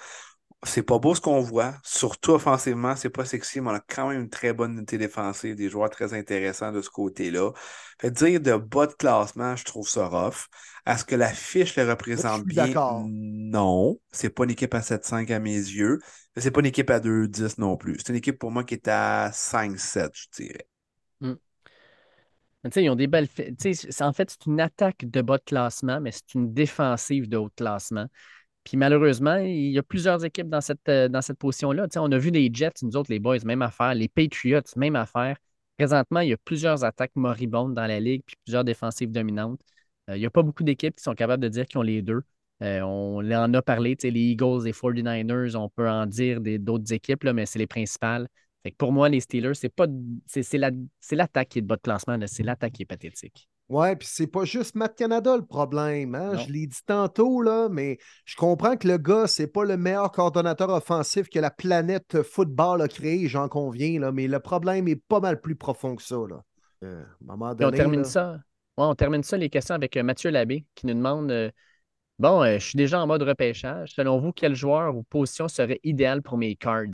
C'est 0.65 0.83
pas 0.83 0.99
beau 0.99 1.15
ce 1.15 1.21
qu'on 1.21 1.41
voit, 1.41 1.75
surtout 1.85 2.33
offensivement, 2.33 2.97
c'est 2.97 3.11
pas 3.11 3.25
sexy, 3.25 3.61
mais 3.61 3.71
on 3.71 3.75
a 3.75 3.81
quand 3.81 4.09
même 4.09 4.23
une 4.23 4.29
très 4.29 4.53
bonne 4.53 4.73
unité 4.77 4.99
défensive, 4.99 5.55
des 5.55 5.69
joueurs 5.69 5.89
très 5.89 6.15
intéressants 6.15 6.73
de 6.73 6.83
ce 6.83 6.91
côté-là. 6.91 7.53
Fait 8.01 8.11
dire 8.11 8.41
de 8.41 8.57
bas 8.57 8.89
de 8.89 8.93
classement, 8.93 9.55
je 9.55 9.65
trouve 9.65 9.89
ça 9.89 10.09
rough. 10.09 10.47
Est-ce 10.85 11.05
que 11.05 11.15
la 11.15 11.33
fiche 11.33 11.77
le 11.77 11.89
représente 11.89 12.45
bien? 12.45 12.67
Non. 13.07 14.01
C'est 14.11 14.31
pas 14.31 14.45
une 14.45 14.51
équipe 14.51 14.75
à 14.75 14.81
7-5 14.81 15.31
à 15.31 15.39
mes 15.39 15.55
yeux. 15.55 16.01
Mais 16.35 16.43
c'est 16.43 16.51
pas 16.51 16.61
une 16.61 16.67
équipe 16.67 16.91
à 16.91 16.99
2-10 16.99 17.59
non 17.59 17.77
plus. 17.77 17.97
C'est 17.99 18.09
une 18.09 18.17
équipe 18.17 18.39
pour 18.39 18.51
moi 18.51 18.65
qui 18.65 18.75
est 18.75 18.89
à 18.89 19.31
5-7, 19.31 20.11
je 20.13 20.27
dirais. 20.37 20.67
Hmm 22.65 22.71
ils 22.77 22.91
ont 22.91 22.97
des 22.97 23.07
belles. 23.07 23.29
En 24.01 24.13
fait, 24.13 24.31
c'est 24.31 24.47
une 24.47 24.61
attaque 24.61 25.05
de 25.05 25.23
bas 25.23 25.39
de 25.39 25.45
classement, 25.45 26.01
mais 26.01 26.11
c'est 26.11 26.35
une 26.35 26.53
défensive 26.53 27.29
de 27.29 27.37
haut 27.37 27.49
de 27.49 27.55
classement. 27.55 28.07
Puis 28.65 28.77
malheureusement, 28.77 29.37
il 29.37 29.71
y 29.71 29.79
a 29.79 29.83
plusieurs 29.83 30.25
équipes 30.25 30.49
dans 30.49 30.61
cette, 30.61 30.89
euh, 30.89 31.09
dans 31.09 31.23
cette 31.23 31.39
position-là. 31.39 31.87
On 31.97 32.13
a 32.13 32.19
vu 32.19 32.31
les 32.31 32.51
Jets, 32.53 32.73
nous 32.83 32.97
autres, 32.97 33.11
les 33.11 33.21
Boys, 33.21 33.39
même 33.45 33.63
affaire. 33.63 33.95
Les 33.95 34.09
Patriots, 34.09 34.61
même 34.77 34.97
affaire. 34.97 35.37
Présentement, 35.79 36.21
il 36.21 36.31
y 36.31 36.33
a 36.33 36.37
plusieurs 36.37 36.85
attaques 36.85 37.13
moribondes 37.15 37.75
dans 37.75 37.87
la 37.87 38.01
ligue, 38.01 38.23
puis 38.27 38.37
plusieurs 38.45 38.65
défensives 38.65 39.11
dominantes. 39.11 39.61
Euh, 40.11 40.17
il 40.17 40.21
n'y 40.21 40.27
a 40.27 40.31
pas 40.31 40.43
beaucoup 40.43 40.65
d'équipes 40.65 40.97
qui 40.97 41.03
sont 41.03 41.15
capables 41.15 41.43
de 41.43 41.49
dire 41.49 41.67
qu'ils 41.67 41.79
ont 41.79 41.83
les 41.83 42.03
deux. 42.03 42.23
Euh, 42.63 42.81
on 42.81 43.19
en 43.31 43.55
a 43.55 43.63
parlé, 43.63 43.97
les 44.03 44.11
Eagles, 44.11 44.65
les 44.65 44.73
49ers, 44.73 45.55
on 45.57 45.69
peut 45.69 45.89
en 45.89 46.07
dire 46.07 46.41
d'autres 46.41 46.93
équipes, 46.93 47.23
là, 47.23 47.33
mais 47.33 47.47
c'est 47.47 47.61
les 47.61 47.69
principales 47.69 48.29
pour 48.77 48.93
moi, 48.93 49.09
les 49.09 49.21
Steelers, 49.21 49.55
c'est 49.55 49.69
pas 49.69 49.87
c'est 50.27 50.59
l'attaque 51.13 51.49
qui 51.49 51.59
est 51.59 51.63
de 51.63 51.67
bas 51.67 51.77
de 51.77 51.83
classement, 51.83 52.19
c'est 52.27 52.43
l'attaque 52.43 52.73
qui 52.73 52.83
est 52.83 52.87
pathétique. 52.87 53.49
Ouais, 53.69 53.97
puis 53.97 54.09
c'est 54.11 54.27
pas 54.27 54.47
juste 54.47 54.77
Matt 54.77 54.97
Canada 54.97 55.37
le 55.37 55.45
problème. 55.45 56.15
Hein? 56.15 56.39
Je 56.39 56.51
l'ai 56.51 56.67
dit 56.67 56.81
tantôt, 56.87 57.43
là, 57.43 57.69
mais 57.71 57.99
je 58.25 58.35
comprends 58.35 58.77
que 58.77 58.89
le 58.89 58.97
gars, 58.97 59.27
c'est 59.27 59.47
pas 59.47 59.65
le 59.65 59.77
meilleur 59.77 60.11
coordonnateur 60.11 60.71
offensif 60.71 61.29
que 61.29 61.39
la 61.39 61.51
planète 61.51 62.23
football 62.23 62.81
a 62.81 62.89
créé, 62.89 63.29
j'en 63.29 63.49
conviens, 63.49 64.01
là, 64.01 64.11
mais 64.11 64.27
le 64.27 64.41
problème 64.41 64.89
est 64.89 64.97
pas 64.97 65.21
mal 65.21 65.41
plus 65.41 65.55
profond 65.55 65.97
que 65.97 66.03
ça. 66.03 66.17
Là. 66.17 66.43
Euh, 66.83 67.05
on 67.29 67.71
termine 67.71 68.05
ça. 68.05 68.39
on 68.79 68.95
termine 68.95 69.23
ça, 69.23 69.37
les 69.37 69.51
questions 69.51 69.75
avec 69.75 69.97
euh, 69.99 70.03
Mathieu 70.03 70.31
Labbé 70.31 70.65
qui 70.75 70.87
nous 70.87 70.95
demande 70.95 71.31
euh, 71.31 71.51
Bon, 72.19 72.45
je 72.45 72.59
suis 72.59 72.77
déjà 72.77 73.01
en 73.01 73.07
mode 73.07 73.23
repêchage. 73.23 73.93
Selon 73.93 74.19
vous, 74.19 74.33
quel 74.33 74.55
joueur 74.55 74.97
ou 74.97 75.05
position 75.05 75.47
serait 75.47 75.79
idéal 75.85 76.23
pour 76.23 76.37
mes 76.37 76.57
cards? 76.57 76.87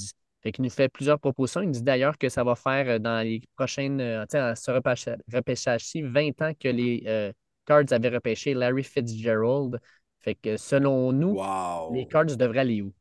Fait 0.44 0.52
qu'il 0.52 0.62
nous 0.62 0.70
fait 0.70 0.88
plusieurs 0.88 1.18
propositions. 1.18 1.62
Il 1.62 1.70
dit 1.72 1.82
d'ailleurs 1.82 2.16
que 2.18 2.28
ça 2.28 2.44
va 2.44 2.54
faire 2.54 2.88
euh, 2.88 2.98
dans 3.00 3.24
les 3.24 3.40
prochaines, 3.56 4.00
euh, 4.00 4.22
tu 4.26 4.32
sais, 4.32 4.38
à 4.38 4.54
ce 4.54 4.70
repêcha- 4.70 5.16
repêchage-ci, 5.32 6.02
20 6.02 6.40
ans 6.42 6.52
que 6.58 6.68
les 6.68 7.02
euh, 7.06 7.32
Cards 7.66 7.92
avaient 7.92 8.10
repêché 8.10 8.54
Larry 8.54 8.84
Fitzgerald. 8.84 9.80
Fait 10.20 10.34
que 10.36 10.56
selon 10.56 11.12
nous, 11.12 11.34
Wow. 11.36 11.92
les 11.94 12.06
Cards 12.06 12.36
devraient 12.36 12.60
aller 12.60 12.82
où? 12.82 12.92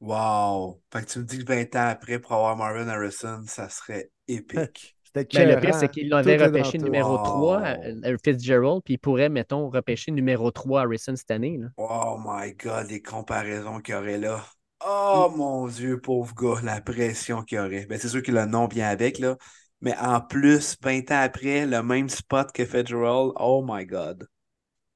Wow. 0.00 0.80
Fait 0.92 1.04
que 1.04 1.10
tu 1.10 1.18
me 1.20 1.24
dis 1.24 1.38
que 1.38 1.44
20 1.52 1.76
ans 1.76 1.88
après, 1.88 2.18
pour 2.18 2.32
avoir 2.32 2.56
Marvin 2.56 2.88
Harrison, 2.88 3.42
ça 3.46 3.68
serait 3.68 4.10
épique. 4.26 4.96
C'était 5.14 5.38
Ben, 5.38 5.48
le 5.56 5.60
pire, 5.60 5.74
c'est 5.74 5.90
l'avaient 5.96 6.34
est 6.34 6.38
dans 6.38 6.46
repêché 6.46 6.78
numéro 6.78 7.16
Wow. 7.16 7.24
3, 7.24 7.62
euh, 8.04 8.16
Fitzgerald, 8.24 8.82
puis 8.84 8.94
il 8.94 8.98
pourrait, 8.98 9.28
mettons, 9.28 9.68
repêcher 9.68 10.12
numéro 10.12 10.50
3 10.52 10.82
Harrison 10.82 11.16
cette 11.16 11.30
année. 11.32 11.58
là. 11.58 11.66
Oh 11.76 12.16
my 12.24 12.54
God, 12.54 12.86
les 12.88 13.02
comparaisons 13.02 13.80
qu'il 13.80 13.94
y 13.94 13.96
aurait 13.96 14.18
là. 14.18 14.40
Oh 14.84 15.32
mon 15.36 15.68
Dieu, 15.68 16.00
pauvre 16.00 16.34
gars, 16.34 16.60
la 16.62 16.80
pression 16.80 17.42
qu'il 17.42 17.58
y 17.58 17.60
aurait. 17.60 17.86
Ben, 17.86 17.98
c'est 17.98 18.08
sûr 18.08 18.22
que 18.22 18.32
le 18.32 18.46
nom 18.46 18.66
vient 18.66 18.88
avec, 18.88 19.18
là. 19.18 19.36
Mais 19.82 19.96
en 19.98 20.20
plus, 20.20 20.76
20 20.82 21.10
ans 21.10 21.20
après, 21.22 21.66
le 21.66 21.82
même 21.82 22.08
spot 22.08 22.52
que 22.52 22.64
Fitzgerald, 22.64 23.32
oh 23.36 23.64
my 23.66 23.84
God. 23.86 24.28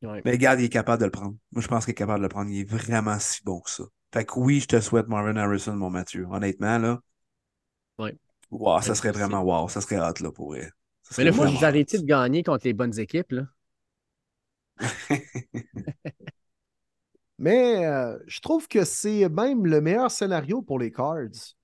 Ouais. 0.03 0.21
Mais 0.25 0.33
regarde, 0.33 0.61
il 0.61 0.65
est 0.65 0.71
capable 0.71 1.01
de 1.01 1.07
le 1.07 1.11
prendre. 1.11 1.35
Moi, 1.53 1.63
je 1.63 1.69
pense 1.69 1.85
qu'il 1.85 1.93
est 1.93 1.97
capable 1.97 2.19
de 2.19 2.25
le 2.25 2.29
prendre. 2.29 2.51
Il 2.51 2.61
est 2.61 2.71
vraiment 2.71 3.19
si 3.19 3.43
bon 3.45 3.61
que 3.61 3.71
ça. 3.71 3.85
Fait 4.13 4.25
que 4.25 4.39
oui, 4.39 4.61
je 4.61 4.67
te 4.67 4.81
souhaite 4.81 5.09
Marvin 5.09 5.37
Harrison, 5.37 5.75
mon 5.75 5.91
Mathieu. 5.91 6.27
Honnêtement, 6.31 6.79
là. 6.79 7.01
Ouais. 7.99 8.15
Wow, 8.51 8.83
ça 8.83 8.95
serait 8.95 9.13
vraiment 9.13 9.43
wow. 9.43 9.69
Ça 9.69 9.81
serait 9.81 9.99
hot, 9.99 10.21
là, 10.21 10.31
pour. 10.31 10.55
Ça 11.03 11.15
Mais 11.19 11.25
là, 11.25 11.31
que 11.33 11.37
vous 11.37 11.65
arrêtiez 11.65 11.99
de 11.99 12.05
gagner 12.05 12.43
contre 12.43 12.67
les 12.67 12.75
bonnes 12.75 12.99
équipes. 12.99 13.33
Là. 13.33 13.47
Mais 17.39 17.85
euh, 17.87 18.17
je 18.27 18.41
trouve 18.41 18.69
que 18.69 18.85
c'est 18.85 19.29
même 19.29 19.67
le 19.67 19.81
meilleur 19.81 20.11
scénario 20.11 20.63
pour 20.63 20.79
les 20.79 20.91
Cards. 20.91 21.55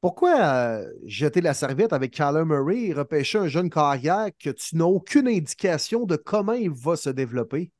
Pourquoi 0.00 0.40
euh, 0.40 0.92
jeter 1.04 1.40
la 1.40 1.54
serviette 1.54 1.92
avec 1.92 2.12
Kyler 2.12 2.44
Murray 2.44 2.86
et 2.86 2.92
repêcher 2.92 3.38
un 3.38 3.46
jeune 3.46 3.70
carrière 3.70 4.30
que 4.38 4.50
tu 4.50 4.76
n'as 4.76 4.84
aucune 4.84 5.28
indication 5.28 6.06
de 6.06 6.16
comment 6.16 6.54
il 6.54 6.70
va 6.70 6.96
se 6.96 7.10
développer? 7.10 7.70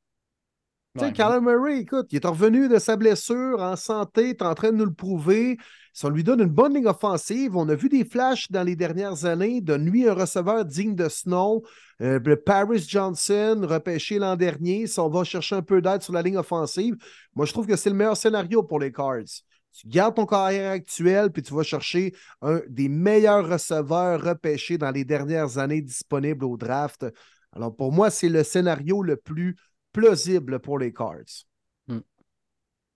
Tu 0.96 1.04
sais, 1.04 1.06
Ouais. 1.06 1.12
Kyler 1.12 1.40
Murray, 1.40 1.80
écoute, 1.80 2.08
il 2.12 2.16
est 2.16 2.26
revenu 2.26 2.68
de 2.68 2.78
sa 2.78 2.96
blessure 2.96 3.60
en 3.60 3.76
santé, 3.76 4.36
tu 4.36 4.44
es 4.44 4.46
en 4.46 4.54
train 4.54 4.72
de 4.72 4.76
nous 4.76 4.84
le 4.84 4.92
prouver. 4.92 5.56
Ça 5.92 6.08
lui 6.08 6.24
donne 6.24 6.40
une 6.40 6.48
bonne 6.48 6.74
ligne 6.74 6.86
offensive. 6.86 7.56
On 7.56 7.68
a 7.68 7.74
vu 7.74 7.88
des 7.88 8.04
flashs 8.04 8.50
dans 8.50 8.62
les 8.62 8.76
dernières 8.76 9.26
années 9.26 9.60
de 9.60 9.76
nuit 9.76 10.08
un 10.08 10.14
receveur 10.14 10.64
digne 10.64 10.94
de 10.94 11.08
ce 11.08 11.28
nom. 11.28 11.62
Euh, 12.00 12.18
Paris 12.46 12.84
Johnson, 12.88 13.66
repêché 13.68 14.18
l'an 14.18 14.36
dernier. 14.36 14.86
Si 14.86 14.98
on 14.98 15.10
va 15.10 15.22
chercher 15.24 15.56
un 15.56 15.62
peu 15.62 15.82
d'aide 15.82 16.02
sur 16.02 16.14
la 16.14 16.22
ligne 16.22 16.38
offensive, 16.38 16.96
moi, 17.34 17.44
je 17.44 17.52
trouve 17.52 17.66
que 17.66 17.76
c'est 17.76 17.90
le 17.90 17.96
meilleur 17.96 18.16
scénario 18.16 18.62
pour 18.62 18.80
les 18.80 18.90
Cards. 18.90 19.42
Tu 19.72 19.86
gardes 19.86 20.16
ton 20.16 20.26
carrière 20.26 20.72
actuel, 20.72 21.30
puis 21.30 21.42
tu 21.42 21.54
vas 21.54 21.62
chercher 21.62 22.14
un 22.42 22.60
des 22.68 22.88
meilleurs 22.88 23.48
receveurs 23.48 24.22
repêchés 24.22 24.78
dans 24.78 24.90
les 24.90 25.04
dernières 25.04 25.58
années 25.58 25.80
disponibles 25.80 26.44
au 26.44 26.56
draft. 26.56 27.06
Alors, 27.52 27.74
pour 27.74 27.92
moi, 27.92 28.10
c'est 28.10 28.28
le 28.28 28.44
scénario 28.44 29.02
le 29.02 29.16
plus 29.16 29.56
plausible 29.92 30.58
pour 30.58 30.78
les 30.78 30.92
Cards. 30.92 31.44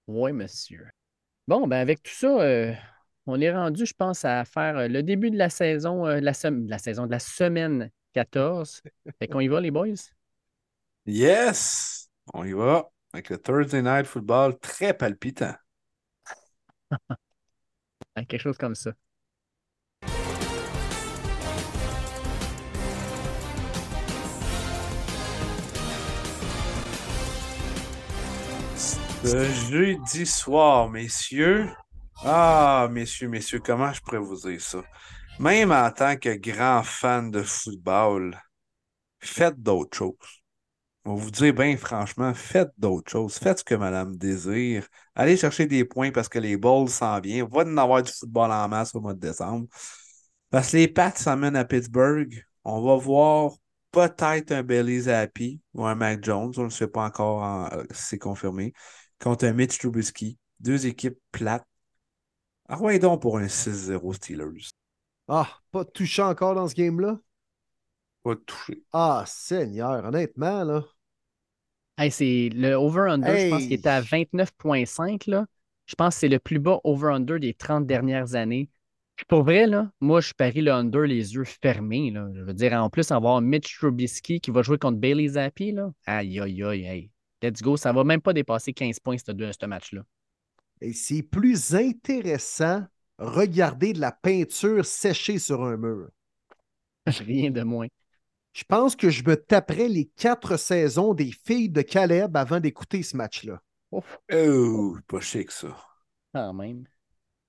Oui, 0.07 0.33
monsieur. 0.33 0.87
Bon, 1.47 1.67
ben 1.69 1.79
avec 1.79 2.03
tout 2.03 2.13
ça, 2.13 2.27
euh, 2.41 2.75
on 3.27 3.41
est 3.41 3.53
rendu, 3.53 3.87
je 3.87 3.95
pense, 3.95 4.25
à 4.25 4.45
faire 4.45 4.77
euh, 4.79 4.89
le 4.89 5.03
début 5.03 5.31
de 5.31 5.37
la 5.39 5.49
saison, 5.49 6.07
euh, 6.07 6.21
la, 6.21 6.33
sem- 6.33 6.67
la 6.69 6.79
saison 6.79 7.07
de 7.07 7.13
la 7.13 7.21
semaine 7.21 7.91
14. 8.13 8.83
Fait 9.21 9.29
qu'on 9.29 9.41
y 9.41 9.49
va, 9.49 9.61
les 9.61 9.71
boys? 9.71 9.95
Yes! 11.07 12.09
On 12.35 12.45
y 12.45 12.53
va 12.53 12.91
avec 13.13 13.31
le 13.31 13.39
Thursday 13.39 13.83
Night 13.83 14.07
Football 14.07 14.59
très 14.61 14.93
palpitant. 14.97 15.55
Quelque 18.29 18.39
chose 18.39 18.59
comme 18.59 18.75
ça. 18.75 18.93
Jeudi 29.27 30.25
soir, 30.27 30.89
messieurs. 30.89 31.69
Ah, 32.25 32.89
messieurs, 32.91 33.29
messieurs, 33.29 33.61
comment 33.65 33.93
je 33.93 34.01
pourrais 34.01 34.19
vous 34.19 34.37
dire 34.37 34.61
ça? 34.61 34.83
Même 35.41 35.73
en 35.73 35.91
tant 35.91 36.17
que 36.17 36.35
grand 36.37 36.83
fan 36.85 37.31
de 37.31 37.43
football, 37.43 38.39
faites 39.21 39.61
d'autres 39.63 39.97
choses. 39.99 40.15
On 41.05 41.15
vous 41.17 41.31
dire 41.31 41.55
bien 41.55 41.77
franchement, 41.77 42.35
faites 42.35 42.71
d'autres 42.79 43.11
choses. 43.11 43.39
Faites 43.39 43.61
ce 43.61 43.65
que 43.65 43.75
madame 43.77 44.17
désire. 44.17 44.87
Allez 45.15 45.37
chercher 45.37 45.67
des 45.67 45.85
points 45.85 46.13
parce 46.13 46.29
que 46.29 46.39
les 46.41 46.57
balls 46.57 46.89
s'en 46.89 47.21
viennent. 47.21 47.49
Va 47.51 47.63
en 47.63 47.77
avoir 47.79 48.03
du 48.03 48.13
football 48.13 48.53
en 48.53 48.69
masse 48.69 48.95
au 48.95 49.01
mois 49.01 49.15
de 49.15 49.21
décembre. 49.21 49.67
Parce 50.51 50.71
que 50.73 50.77
les 50.79 50.89
Pats 50.89 51.13
s'emmènent 51.15 51.57
à 51.57 51.65
Pittsburgh. 51.65 52.45
On 52.65 52.83
va 52.83 52.97
voir 52.97 53.53
peut-être 53.91 54.53
un 54.53 54.63
Bailey 54.63 55.01
Zappi 55.01 55.61
ou 55.75 55.85
un 55.87 55.95
Mac 55.95 56.25
Jones. 56.25 56.53
On 56.57 56.65
ne 56.65 56.71
sait 56.71 56.89
pas 56.89 57.05
encore 57.07 57.43
en- 57.43 57.67
euh, 57.73 57.85
c'est 57.91 58.19
confirmé. 58.19 58.73
Contre 59.21 59.47
un 59.47 59.53
Mitch 59.53 59.79
Trubisky. 59.79 60.39
Deux 60.61 60.87
équipes 60.87 61.19
plates. 61.33 61.67
Ah 62.69 62.81
ouais, 62.81 62.99
donc 62.99 63.23
pour 63.23 63.39
un 63.39 63.47
6-0 63.49 64.13
Steelers. 64.15 64.71
Ah, 65.29 65.49
pas 65.71 65.85
de 65.85 65.91
touchant 65.91 66.29
encore 66.29 66.55
dans 66.55 66.69
ce 66.69 66.75
game-là? 66.75 67.19
Pas 68.23 68.37
touché. 68.37 68.83
Ah, 68.93 69.25
Seigneur, 69.27 70.05
honnêtement, 70.05 70.65
là. 70.65 70.85
Hey, 71.99 72.11
c'est 72.11 72.51
le 72.53 72.75
over-under, 72.75 73.37
je 73.37 73.51
pense 73.51 73.63
qu'il 73.63 73.73
était 73.73 73.89
à 73.89 74.03
29,5. 74.03 75.31
là. 75.31 75.47
Je 75.87 75.95
pense 75.95 76.15
que 76.15 76.21
c'est 76.21 76.29
le 76.29 76.39
plus 76.39 76.59
bas 76.59 76.81
over-under 76.85 77.39
des 77.39 77.55
30 77.55 77.87
dernières 77.87 78.35
années. 78.35 78.69
Puis 79.15 79.25
pour 79.25 79.45
vrai, 79.45 79.67
là, 79.67 79.91
moi, 80.01 80.21
je 80.21 80.35
parie 80.35 80.61
le 80.61 80.73
under 80.73 81.03
les 81.03 81.35
yeux 81.35 81.45
fermés. 81.45 82.11
Là. 82.11 82.29
Je 82.35 82.43
veux 82.43 82.53
dire, 82.53 82.75
en 82.75 82.91
plus, 82.91 83.11
avoir 83.13 83.41
Mitch 83.41 83.79
Trubisky 83.79 84.41
qui 84.41 84.51
va 84.51 84.63
jouer 84.63 84.77
contre 84.77 84.99
Bailey 84.99 85.29
Zappi. 85.29 85.73
Là. 85.73 85.91
Aïe, 86.05 86.39
aïe, 86.39 86.63
aïe, 86.63 86.85
hey. 86.85 87.11
Let's 87.47 87.63
go. 87.63 87.77
Ça 87.77 87.93
va 87.93 88.03
même 88.03 88.21
pas 88.21 88.33
dépasser 88.33 88.73
15 88.73 88.99
points, 88.99 89.19
ce, 89.19 89.33
ce 89.33 89.67
match-là. 89.67 90.03
Et 90.81 90.93
c'est 90.93 91.23
plus 91.23 91.75
intéressant 91.75 92.85
regarder 93.19 93.93
de 93.93 94.01
la 94.01 94.11
peinture 94.11 94.85
séchée 94.85 95.39
sur 95.39 95.63
un 95.65 95.77
mur. 95.77 96.09
Rien 97.07 97.53
de 97.53 97.63
moins. 97.63 97.87
Je 98.53 98.65
pense 98.65 98.97
que 98.97 99.11
je 99.11 99.23
me 99.23 99.37
taperais 99.37 99.89
les 99.89 100.07
quatre 100.17 100.57
saisons 100.57 101.15
des 101.15 101.31
filles 101.31 101.69
de 101.69 101.83
Caleb 101.83 102.37
avant 102.37 102.59
d'écouter 102.59 103.05
ce 103.05 103.17
match-là. 103.17 103.63
Oh, 103.93 104.97
pas 105.07 105.21
chic 105.21 105.53
ça. 105.53 105.77
quand 106.35 106.53
même. 106.53 106.85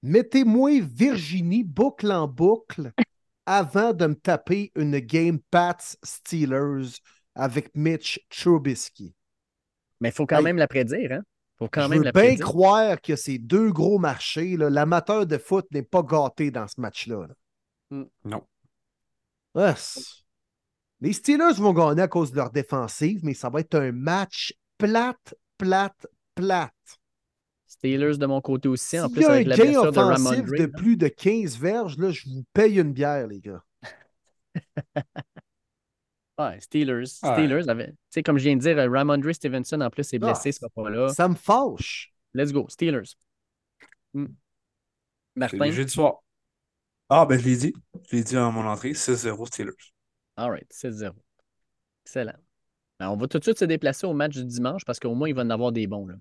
Mettez-moi 0.03 0.81
Virginie 0.81 1.63
boucle 1.63 2.11
en 2.11 2.27
boucle 2.27 2.91
avant 3.47 3.93
de 3.93 4.05
me 4.05 4.15
taper 4.15 4.71
une 4.75 4.99
game 4.99 5.39
Pats 5.49 5.97
Steelers 6.03 6.99
avec 7.33 7.75
Mitch 7.75 8.19
Trubisky. 8.29 9.15
Mais 9.99 10.09
il 10.09 10.11
faut 10.13 10.25
quand 10.25 10.37
Hey. 10.37 10.43
même 10.43 10.57
la 10.57 10.67
prédire, 10.67 11.11
hein? 11.11 11.23
faut 11.57 11.67
quand 11.67 11.83
je 11.83 11.89
même 11.89 11.99
veux 11.99 12.03
la 12.05 12.11
bien 12.11 12.21
prédire. 12.21 12.45
croire 12.45 13.01
que 13.01 13.15
ces 13.15 13.39
deux 13.39 13.71
gros 13.71 13.97
marchés, 13.99 14.57
là, 14.57 14.69
l'amateur 14.69 15.25
de 15.25 15.37
foot 15.37 15.65
n'est 15.71 15.81
pas 15.83 16.03
gâté 16.03 16.51
dans 16.51 16.67
ce 16.67 16.79
match-là. 16.79 17.27
là. 17.27 17.33
Mm. 17.97 18.05
Non. 18.25 18.43
Ah, 19.55 19.75
les 21.01 21.13
Steelers 21.13 21.53
vont 21.57 21.73
gagner 21.73 22.01
à 22.03 22.07
cause 22.07 22.31
de 22.31 22.35
leur 22.37 22.51
défensive, 22.51 23.21
mais 23.23 23.33
ça 23.33 23.49
va 23.49 23.59
être 23.61 23.75
un 23.75 23.91
match 23.91 24.53
plate, 24.77 25.33
plate, 25.57 26.05
plate. 26.35 26.73
Steelers 27.65 28.17
de 28.17 28.25
mon 28.27 28.39
côté 28.41 28.67
aussi, 28.69 28.99
en 28.99 29.09
plus 29.09 29.21
y 29.21 29.25
a 29.25 29.29
un 29.29 29.33
avec 29.33 29.47
la 29.47 29.55
blessure 29.55 29.91
de 29.91 29.99
Ramondre. 29.99 30.51
de 30.57 30.65
plus 30.67 30.95
de 30.97 31.07
15 31.07 31.57
verges, 31.57 31.97
là, 31.97 32.11
je 32.11 32.29
vous 32.29 32.43
paye 32.53 32.79
une 32.79 32.93
bière, 32.93 33.27
les 33.27 33.39
gars. 33.39 33.63
Ouais, 36.37 36.59
Steelers. 36.59 36.99
Ouais. 36.99 37.05
Steelers 37.33 37.69
avait. 37.69 37.87
Tu 37.87 37.97
sais, 38.11 38.23
comme 38.23 38.37
je 38.37 38.43
viens 38.43 38.55
de 38.55 38.61
dire, 38.61 38.77
euh, 38.77 38.89
Ramondre 38.89 39.33
Stevenson 39.33 39.81
en 39.81 39.89
plus 39.89 40.13
est 40.13 40.19
blessé, 40.19 40.49
Ah, 40.49 40.51
ce 40.51 40.59
sera 40.59 40.69
pas 40.69 40.89
là. 40.89 41.07
Ça 41.09 41.27
me 41.27 41.35
fâche. 41.35 42.13
Let's 42.33 42.51
go, 42.51 42.67
Steelers. 42.69 43.15
Hmm. 44.13 44.27
Martin? 45.35 45.65
le 45.65 45.71
jeudi 45.71 45.91
soir. 45.91 46.23
Ah, 47.09 47.25
ben 47.25 47.39
je 47.39 47.45
l'ai 47.45 47.55
dit. 47.55 47.73
Je 48.09 48.15
l'ai 48.15 48.23
dit 48.23 48.35
à 48.37 48.49
mon 48.51 48.65
entrée, 48.67 48.93
6-0 48.93 49.45
Steelers. 49.47 49.93
All 50.35 50.51
right, 50.51 50.71
6-0. 50.71 51.11
Excellent. 52.05 52.37
Ben, 52.99 53.09
on 53.09 53.15
va 53.17 53.27
tout 53.27 53.39
de 53.39 53.43
suite 53.43 53.59
se 53.59 53.65
déplacer 53.65 54.05
au 54.07 54.13
match 54.13 54.35
du 54.35 54.45
dimanche 54.45 54.83
parce 54.85 54.99
qu'au 54.99 55.13
moins, 55.15 55.29
il 55.29 55.35
va 55.35 55.43
en 55.43 55.49
avoir 55.49 55.71
des 55.71 55.87
bons. 55.87 56.07
Là. 56.07 56.15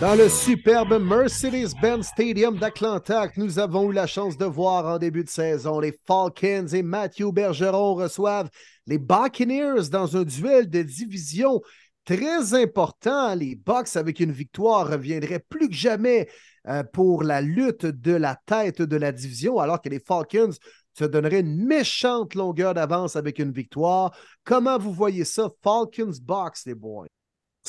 Dans 0.00 0.14
le 0.14 0.30
superbe 0.30 0.98
Mercedes-Benz 0.98 2.06
Stadium 2.06 2.58
d'Atlanta 2.58 3.28
nous 3.36 3.58
avons 3.58 3.90
eu 3.90 3.92
la 3.92 4.06
chance 4.06 4.38
de 4.38 4.46
voir 4.46 4.86
en 4.86 4.96
début 4.96 5.24
de 5.24 5.28
saison, 5.28 5.78
les 5.78 5.94
Falcons 6.06 6.68
et 6.72 6.82
Matthew 6.82 7.30
Bergeron 7.30 7.96
reçoivent 7.96 8.48
les 8.86 8.96
Buccaneers 8.96 9.90
dans 9.92 10.16
un 10.16 10.22
duel 10.22 10.70
de 10.70 10.80
division 10.80 11.60
très 12.06 12.54
important. 12.54 13.34
Les 13.34 13.56
Bucks, 13.56 13.94
avec 13.94 14.20
une 14.20 14.32
victoire, 14.32 14.88
reviendraient 14.88 15.44
plus 15.46 15.68
que 15.68 15.74
jamais 15.74 16.30
euh, 16.66 16.82
pour 16.82 17.22
la 17.22 17.42
lutte 17.42 17.84
de 17.84 18.12
la 18.12 18.38
tête 18.46 18.80
de 18.80 18.96
la 18.96 19.12
division, 19.12 19.58
alors 19.58 19.82
que 19.82 19.90
les 19.90 20.00
Falcons 20.00 20.54
Ça 20.94 21.08
donnerait 21.08 21.40
une 21.40 21.66
méchante 21.66 22.34
longueur 22.34 22.72
d'avance 22.72 23.16
avec 23.16 23.38
une 23.38 23.52
victoire. 23.52 24.16
Comment 24.44 24.78
vous 24.78 24.94
voyez 24.94 25.26
ça? 25.26 25.50
Falcons 25.62 26.16
Box, 26.22 26.64
les 26.64 26.74
boys? 26.74 27.19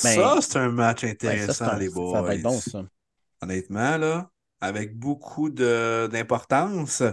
Ben, 0.03 0.15
ça, 0.15 0.41
c'est 0.41 0.57
un 0.57 0.69
match 0.71 1.03
Ouais, 1.23 1.47
intéressant, 1.47 1.75
ça, 1.75 1.77
les 1.77 1.89
ça 2.11 2.21
boys. 2.21 2.21
va 2.21 2.35
être 2.35 2.41
bon, 2.41 2.61
ça. 2.61 2.85
Honnêtement, 3.41 3.97
là, 3.97 4.31
avec 4.61 4.97
beaucoup 4.97 5.49
d'importance. 5.49 7.03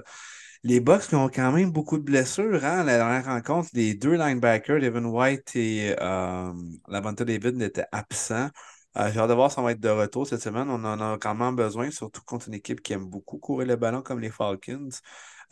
Les 0.64 0.80
Bucks 0.80 1.08
qui 1.08 1.14
ont 1.16 1.28
quand 1.28 1.52
même 1.52 1.72
beaucoup 1.72 1.98
de 1.98 2.04
blessures. 2.04 2.64
Hein? 2.64 2.84
La 2.84 2.98
dernière 2.98 3.26
rencontre, 3.26 3.70
les 3.74 3.94
deux 3.94 4.14
linebackers, 4.16 4.80
Devin 4.80 5.04
White 5.06 5.56
et 5.56 5.96
euh, 6.00 6.52
Lavonta 6.88 7.24
David, 7.24 7.62
étaient 7.62 7.86
absents. 7.92 8.50
Euh, 8.96 9.10
j'ai 9.12 9.20
hâte 9.20 9.28
de 9.30 9.34
voir 9.34 9.52
si 9.52 9.58
on 9.60 9.62
va 9.62 9.72
être 9.72 9.80
de 9.80 9.88
retour 9.90 10.26
cette 10.26 10.42
semaine. 10.42 10.68
On 10.70 10.84
en 10.84 11.00
a 11.00 11.18
quand 11.18 11.34
même 11.34 11.56
besoin, 11.56 11.90
surtout 11.90 12.22
contre 12.26 12.48
une 12.48 12.54
équipe 12.54 12.82
qui 12.82 12.94
aime 12.94 13.06
beaucoup 13.06 13.38
courir 13.38 13.68
le 13.68 13.76
ballon 13.76 14.02
comme 14.02 14.20
les 14.20 14.30
Falcons. 14.30 14.88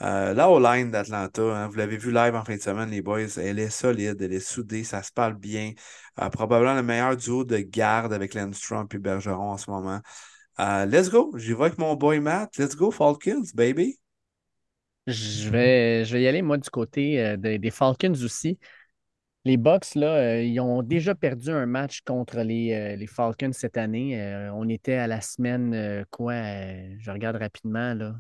Euh, 0.03 0.35
là, 0.35 0.51
au 0.51 0.61
line 0.61 0.91
d'Atlanta, 0.91 1.43
hein, 1.43 1.69
vous 1.69 1.77
l'avez 1.77 1.97
vu 1.97 2.13
live 2.13 2.35
en 2.35 2.45
fin 2.45 2.57
de 2.57 2.61
semaine, 2.61 2.91
les 2.91 3.01
boys, 3.01 3.39
elle 3.39 3.59
est 3.59 3.71
solide, 3.71 4.21
elle 4.21 4.35
est 4.35 4.47
soudée, 4.47 4.85
ça 4.85 5.03
se 5.03 5.11
parle 5.11 5.35
bien. 5.35 5.73
Euh, 6.21 6.29
probablement 6.29 6.75
le 6.75 6.83
meilleur 6.83 7.17
duo 7.17 7.45
de 7.45 7.59
garde 7.59 8.13
avec 8.13 8.35
Landstrom 8.35 8.87
et 8.93 8.99
Bergeron 8.99 9.53
en 9.53 9.57
ce 9.57 9.71
moment. 9.71 10.01
Euh, 10.61 10.85
let's 10.85 11.09
go, 11.09 11.33
j'y 11.37 11.55
vais 11.55 11.65
avec 11.65 11.79
mon 11.79 11.95
boy 11.95 12.21
Matt. 12.21 12.59
Let's 12.59 12.77
go, 12.77 12.91
Falcons, 12.91 13.45
baby. 13.55 13.99
Je 15.07 15.49
vais, 15.49 16.05
je 16.05 16.13
vais 16.13 16.23
y 16.23 16.29
aller, 16.29 16.43
moi, 16.43 16.59
du 16.59 16.69
côté 16.69 17.23
euh, 17.23 17.37
des, 17.37 17.71
Falcons 17.71 18.23
aussi. 18.23 18.59
Les 19.47 19.57
Bucks, 19.57 19.95
là, 19.95 20.43
ils 20.43 20.59
ont 20.61 20.83
déjà 20.83 21.15
perdu 21.15 21.51
un 21.51 21.67
match 21.67 22.01
contre 22.01 22.41
les, 22.41 22.97
les 22.97 23.07
Falcons 23.07 23.53
cette 23.53 23.77
année. 23.77 24.51
On 24.53 24.69
était 24.69 24.95
à 24.95 25.07
la 25.07 25.21
semaine, 25.21 26.05
quoi, 26.11 26.35
je 26.35 27.11
regarde 27.13 27.37
rapidement, 27.37 27.95
là. 27.95 28.17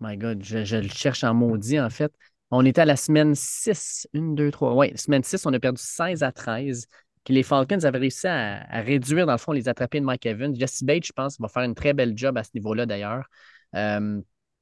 My 0.00 0.16
God, 0.16 0.42
je, 0.42 0.64
je 0.64 0.76
le 0.76 0.88
cherche 0.88 1.24
en 1.24 1.34
maudit, 1.34 1.78
en 1.80 1.90
fait. 1.90 2.12
On 2.50 2.64
était 2.64 2.80
à 2.80 2.84
la 2.84 2.96
semaine 2.96 3.34
6, 3.34 4.08
1, 4.14 4.34
2, 4.34 4.50
3. 4.50 4.74
Oui, 4.74 4.92
semaine 4.96 5.22
6, 5.22 5.44
on 5.46 5.52
a 5.52 5.60
perdu 5.60 5.80
16 5.82 6.22
à 6.22 6.32
13. 6.32 6.86
Puis 7.24 7.34
les 7.34 7.42
Falcons 7.42 7.84
avaient 7.84 7.98
réussi 7.98 8.26
à, 8.26 8.62
à 8.68 8.80
réduire, 8.80 9.26
dans 9.26 9.32
le 9.32 9.38
fond, 9.38 9.52
les 9.52 9.68
attrapés 9.68 10.00
de 10.00 10.04
Mike 10.06 10.24
Evans. 10.26 10.54
Jesse 10.58 10.82
Bates, 10.82 11.04
je 11.06 11.12
pense, 11.12 11.38
va 11.38 11.48
faire 11.48 11.62
une 11.64 11.74
très 11.74 11.92
belle 11.92 12.16
job 12.16 12.38
à 12.38 12.44
ce 12.44 12.50
niveau-là, 12.54 12.86
d'ailleurs. 12.86 13.24
Euh, 13.76 14.20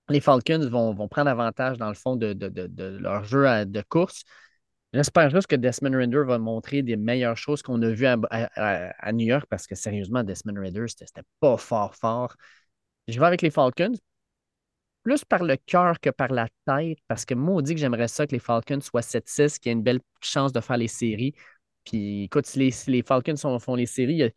les 0.08 0.20
Falcons 0.20 0.68
vont, 0.68 0.92
vont 0.92 1.08
prendre 1.08 1.30
avantage, 1.30 1.78
dans 1.78 1.88
le 1.88 1.94
fond, 1.94 2.16
de, 2.16 2.32
de- 2.32 2.48
de- 2.48 2.66
de 2.66 2.84
leur 2.98 3.24
jeu 3.24 3.64
de 3.64 3.82
course. 3.82 4.24
J'espère 4.92 5.30
juste 5.30 5.46
que 5.46 5.56
Desmond 5.56 5.96
Rinder 5.96 6.22
va 6.26 6.38
montrer 6.38 6.82
des 6.82 6.96
meilleures 6.96 7.36
choses 7.36 7.62
qu'on 7.62 7.80
a 7.82 7.90
vues 7.90 8.06
à, 8.06 8.16
à- 8.30 9.12
New 9.12 9.26
York 9.26 9.46
parce 9.50 9.66
que 9.66 9.74
sérieusement, 9.74 10.24
Desmond 10.24 10.58
Rinder, 10.60 10.86
c'était 10.88 11.22
pas 11.40 11.56
fort, 11.58 11.94
fort. 11.94 12.34
Je 13.08 13.18
vais 13.18 13.26
avec 13.26 13.42
les 13.42 13.50
Falcons, 13.50 13.92
plus 15.08 15.24
par 15.24 15.42
le 15.42 15.56
cœur 15.56 16.00
que 16.00 16.10
par 16.10 16.28
la 16.28 16.48
tête, 16.66 16.98
parce 17.08 17.24
que 17.24 17.32
maudit 17.32 17.74
que 17.74 17.80
j'aimerais 17.80 18.08
ça 18.08 18.26
que 18.26 18.32
les 18.32 18.38
Falcons 18.38 18.82
soient 18.82 19.00
7-6, 19.00 19.58
qu'il 19.58 19.70
y 19.70 19.72
ait 19.72 19.72
une 19.72 19.82
belle 19.82 20.00
chance 20.20 20.52
de 20.52 20.60
faire 20.60 20.76
les 20.76 20.86
séries. 20.86 21.32
Puis 21.86 22.24
écoute, 22.24 22.44
si 22.44 22.58
les, 22.88 23.02
Falcons 23.02 23.58
font 23.58 23.74
les 23.74 23.86
séries, 23.86 24.24
euh, 24.24 24.28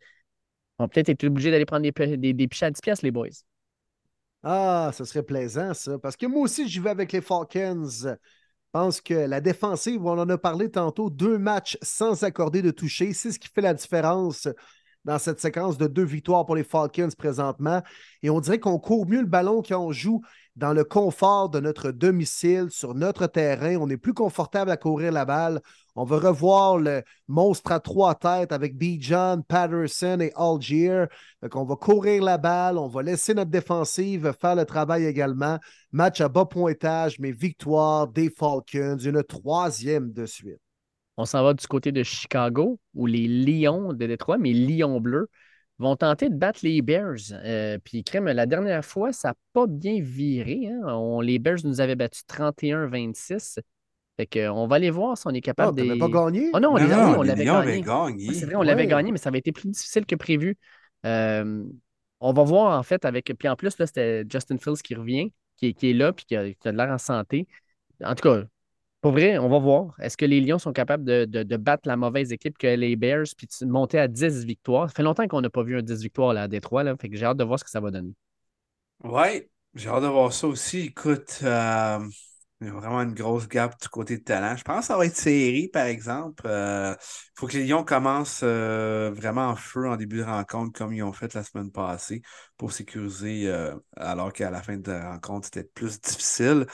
on 0.78 0.84
va 0.84 0.88
peut-être 0.88 1.10
être 1.10 1.24
obligés 1.24 1.50
d'aller 1.50 1.66
prendre 1.66 1.82
des, 1.82 2.16
des, 2.16 2.32
des 2.32 2.48
à 2.62 2.70
10 2.70 2.80
piastres, 2.80 3.04
les 3.04 3.10
boys. 3.10 3.28
Ah, 4.42 4.92
ce 4.94 5.04
serait 5.04 5.22
plaisant, 5.22 5.74
ça. 5.74 5.98
Parce 5.98 6.16
que 6.16 6.24
moi 6.24 6.40
aussi, 6.40 6.66
j'y 6.66 6.78
vais 6.78 6.88
avec 6.88 7.12
les 7.12 7.20
Falcons. 7.20 7.90
Je 7.90 8.14
pense 8.72 9.02
que 9.02 9.12
la 9.12 9.42
défensive, 9.42 10.02
on 10.06 10.18
en 10.18 10.28
a 10.30 10.38
parlé 10.38 10.70
tantôt, 10.70 11.10
deux 11.10 11.36
matchs 11.36 11.76
sans 11.82 12.24
accorder 12.24 12.62
de 12.62 12.70
toucher, 12.70 13.12
c'est 13.12 13.30
ce 13.30 13.38
qui 13.38 13.48
fait 13.48 13.60
la 13.60 13.74
différence 13.74 14.48
dans 15.04 15.18
cette 15.18 15.40
séquence 15.40 15.76
de 15.78 15.86
deux 15.86 16.04
victoires 16.04 16.46
pour 16.46 16.56
les 16.56 16.64
Falcons 16.64 17.10
présentement. 17.16 17.82
Et 18.22 18.30
on 18.30 18.40
dirait 18.40 18.58
qu'on 18.58 18.78
court 18.78 19.06
mieux 19.06 19.20
le 19.20 19.26
ballon 19.26 19.62
quand 19.62 19.84
on 19.84 19.92
joue 19.92 20.22
dans 20.56 20.72
le 20.72 20.84
confort 20.84 21.48
de 21.48 21.60
notre 21.60 21.90
domicile, 21.90 22.66
sur 22.70 22.94
notre 22.94 23.26
terrain. 23.26 23.76
On 23.76 23.88
est 23.88 23.96
plus 23.96 24.12
confortable 24.12 24.70
à 24.70 24.76
courir 24.76 25.12
la 25.12 25.24
balle. 25.24 25.60
On 25.94 26.04
va 26.04 26.18
revoir 26.18 26.78
le 26.78 27.02
monstre 27.28 27.72
à 27.72 27.80
trois 27.80 28.14
têtes 28.14 28.52
avec 28.52 28.76
Bijan, 28.76 29.42
Patterson 29.46 30.18
et 30.20 30.32
Algier. 30.36 31.04
Donc, 31.42 31.56
on 31.56 31.64
va 31.64 31.76
courir 31.76 32.22
la 32.22 32.38
balle, 32.38 32.78
on 32.78 32.88
va 32.88 33.02
laisser 33.02 33.34
notre 33.34 33.50
défensive 33.50 34.32
faire 34.40 34.56
le 34.56 34.64
travail 34.64 35.04
également. 35.04 35.58
Match 35.90 36.20
à 36.20 36.28
bas 36.28 36.44
pointage, 36.44 37.18
mais 37.18 37.32
victoire 37.32 38.08
des 38.08 38.30
Falcons, 38.30 38.98
une 38.98 39.22
troisième 39.22 40.12
de 40.12 40.26
suite. 40.26 40.60
On 41.18 41.26
s'en 41.26 41.44
va 41.44 41.52
du 41.52 41.66
côté 41.66 41.92
de 41.92 42.02
Chicago, 42.02 42.80
où 42.94 43.06
les 43.06 43.28
Lions 43.28 43.92
de 43.92 44.06
Détroit, 44.06 44.38
mais 44.38 44.52
Lions 44.52 44.98
bleus, 44.98 45.28
vont 45.82 45.96
tenter 45.96 46.30
de 46.30 46.34
battre 46.34 46.60
les 46.62 46.80
Bears. 46.82 47.16
Euh, 47.32 47.78
puis, 47.84 48.02
crème, 48.04 48.24
la 48.26 48.46
dernière 48.46 48.84
fois, 48.84 49.12
ça 49.12 49.28
n'a 49.30 49.34
pas 49.52 49.66
bien 49.66 50.00
viré. 50.00 50.68
hein. 50.68 50.80
On- 50.86 51.20
les 51.20 51.38
Bears 51.38 51.58
nous 51.64 51.80
avaient 51.80 51.96
battu 51.96 52.22
31-26. 52.26 53.58
Fait 54.16 54.26
que, 54.26 54.48
on 54.48 54.66
va 54.66 54.76
aller 54.76 54.90
voir 54.90 55.16
si 55.18 55.26
on 55.26 55.30
est 55.30 55.40
capable 55.40 55.76
de. 55.78 55.98
pas 55.98 56.08
gagné? 56.08 56.50
Oh 56.54 56.60
non, 56.60 56.70
on, 56.70 56.78
Non, 56.78 56.78
les- 56.78 56.88
non, 56.88 56.96
oui, 57.10 57.14
on 57.18 57.22
les 57.22 57.28
l'avait 57.28 57.44
gagné. 57.66 57.82
c'est 58.34 58.46
vrai, 58.46 58.54
on 58.54 58.62
l'avait 58.62 58.86
gagné, 58.86 59.12
mais 59.12 59.18
ça 59.18 59.28
avait 59.30 59.38
été 59.38 59.52
plus 59.52 59.68
difficile 59.70 60.06
que 60.06 60.14
prévu. 60.16 60.56
Euh, 61.06 61.64
on 62.20 62.32
va 62.32 62.42
voir, 62.44 62.78
en 62.78 62.82
fait, 62.82 63.04
avec. 63.04 63.32
Puis 63.38 63.48
en 63.48 63.56
plus, 63.56 63.78
là, 63.78 63.86
c'était 63.86 64.24
Justin 64.30 64.58
Fields 64.58 64.82
qui 64.84 64.94
revient, 64.94 65.32
qui, 65.56 65.68
est- 65.68 65.72
qui 65.74 65.90
est 65.90 65.94
là, 65.94 66.12
puis 66.12 66.24
qui 66.26 66.36
a, 66.36 66.52
qui 66.52 66.68
a 66.68 66.72
de 66.72 66.76
l'air 66.76 66.90
en 66.90 66.98
santé. 66.98 67.46
En 68.04 68.14
tout 68.14 68.22
cas, 68.28 68.42
pour 69.02 69.12
vrai, 69.12 69.38
on 69.38 69.48
va 69.50 69.58
voir. 69.60 69.94
Est-ce 70.00 70.16
que 70.16 70.24
les 70.26 70.40
Lions 70.40 70.58
sont 70.60 70.72
capables 70.72 71.04
de, 71.04 71.26
de- 71.26 71.58
battre 71.58 71.88
la 71.88 71.96
mauvaise 71.98 72.32
équipe 72.32 72.58
que 72.58 72.68
les 72.68 72.96
Bears, 72.96 73.26
puis 73.36 73.48
de 73.60 73.66
monter 73.66 73.98
à 74.00 74.08
10 74.08 74.44
victoires? 74.46 74.90
Ça 74.90 74.96
fait 74.96 75.04
longtemps 75.04 75.28
qu'on 75.28 75.42
n'a 75.42 75.50
pas 75.50 75.64
vu 75.64 75.78
un 75.78 75.82
10 75.82 76.02
victoires 76.02 76.34
là, 76.34 76.44
à 76.44 76.48
Détroit, 76.48 76.84
là, 76.84 76.96
fait 77.00 77.10
que 77.10 77.16
j'ai 77.16 77.26
hâte 77.26 77.38
de 77.38 77.44
voir 77.44 77.58
ce 77.60 77.64
que 77.64 77.70
ça 77.70 77.80
va 77.80 77.90
donner. 77.92 78.14
Ouais, 79.04 79.50
j'ai 79.74 79.88
hâte 79.88 80.02
de 80.02 80.06
voir 80.08 80.32
ça 80.32 80.46
aussi. 80.46 80.80
Écoute, 80.80 81.40
euh, 81.42 81.98
il 82.60 82.68
y 82.68 82.70
a 82.70 82.72
vraiment 82.72 83.02
une 83.02 83.14
grosse 83.14 83.48
gap 83.48 83.80
du 83.80 83.88
côté 83.88 84.18
de 84.18 84.22
talent. 84.22 84.56
Je 84.56 84.62
pense 84.62 84.80
que 84.80 84.86
ça 84.86 84.96
va 84.96 85.06
être 85.06 85.16
série, 85.16 85.68
par 85.68 85.86
exemple. 85.86 86.44
Il 86.46 86.96
faut 87.36 87.48
que 87.48 87.54
les 87.56 87.66
Lions 87.66 87.82
commencent 87.84 88.42
euh, 88.44 89.10
vraiment 89.12 89.48
en 89.48 89.56
feu 89.56 89.88
en 89.88 89.96
début 89.96 90.18
de 90.18 90.22
rencontre, 90.24 90.78
comme 90.78 90.92
ils 90.92 91.02
ont 91.02 91.12
fait 91.12 91.34
la 91.34 91.42
semaine 91.42 91.72
passée, 91.72 92.22
pour 92.56 92.72
sécuriser, 92.72 93.48
euh, 93.48 93.74
alors 93.96 94.32
qu'à 94.32 94.50
la 94.50 94.62
fin 94.62 94.76
de 94.76 94.90
la 94.92 95.10
rencontre, 95.12 95.46
c'était 95.46 95.64
plus 95.64 96.00
difficile. 96.00 96.66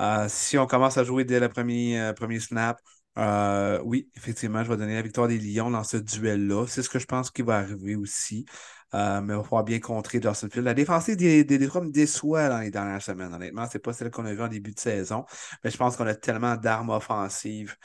Euh, 0.00 0.26
si 0.28 0.56
on 0.58 0.66
commence 0.66 0.96
à 0.98 1.04
jouer 1.04 1.24
dès 1.24 1.40
le 1.40 1.48
premier, 1.48 2.00
euh, 2.00 2.12
premier 2.14 2.40
snap, 2.40 2.80
euh, 3.18 3.80
oui, 3.84 4.08
effectivement, 4.16 4.64
je 4.64 4.70
vais 4.70 4.76
donner 4.78 4.94
la 4.94 5.02
victoire 5.02 5.28
des 5.28 5.38
Lions 5.38 5.70
dans 5.70 5.84
ce 5.84 5.98
duel-là. 5.98 6.66
C'est 6.68 6.82
ce 6.82 6.88
que 6.88 6.98
je 6.98 7.06
pense 7.06 7.30
qui 7.30 7.42
va 7.42 7.58
arriver 7.58 7.96
aussi. 7.96 8.46
Mais 8.92 9.20
il 9.20 9.36
va 9.36 9.42
falloir 9.44 9.64
bien 9.64 9.78
contrer 9.78 10.20
Justin 10.20 10.48
Fields. 10.48 10.62
La 10.64 10.74
défensive 10.74 11.16
des, 11.16 11.44
des 11.44 11.58
Détroits 11.58 11.82
me 11.82 11.92
déçoit 11.92 12.48
dans 12.48 12.58
les 12.60 12.70
dernières 12.70 13.02
semaines, 13.02 13.32
honnêtement. 13.32 13.66
C'est 13.70 13.78
pas 13.78 13.92
celle 13.92 14.10
qu'on 14.10 14.24
a 14.24 14.34
vue 14.34 14.42
en 14.42 14.48
début 14.48 14.72
de 14.72 14.80
saison. 14.80 15.24
Mais 15.62 15.70
je 15.70 15.76
pense 15.76 15.96
qu'on 15.96 16.06
a 16.06 16.14
tellement 16.14 16.56
d'armes 16.56 16.90
offensives 16.90 17.76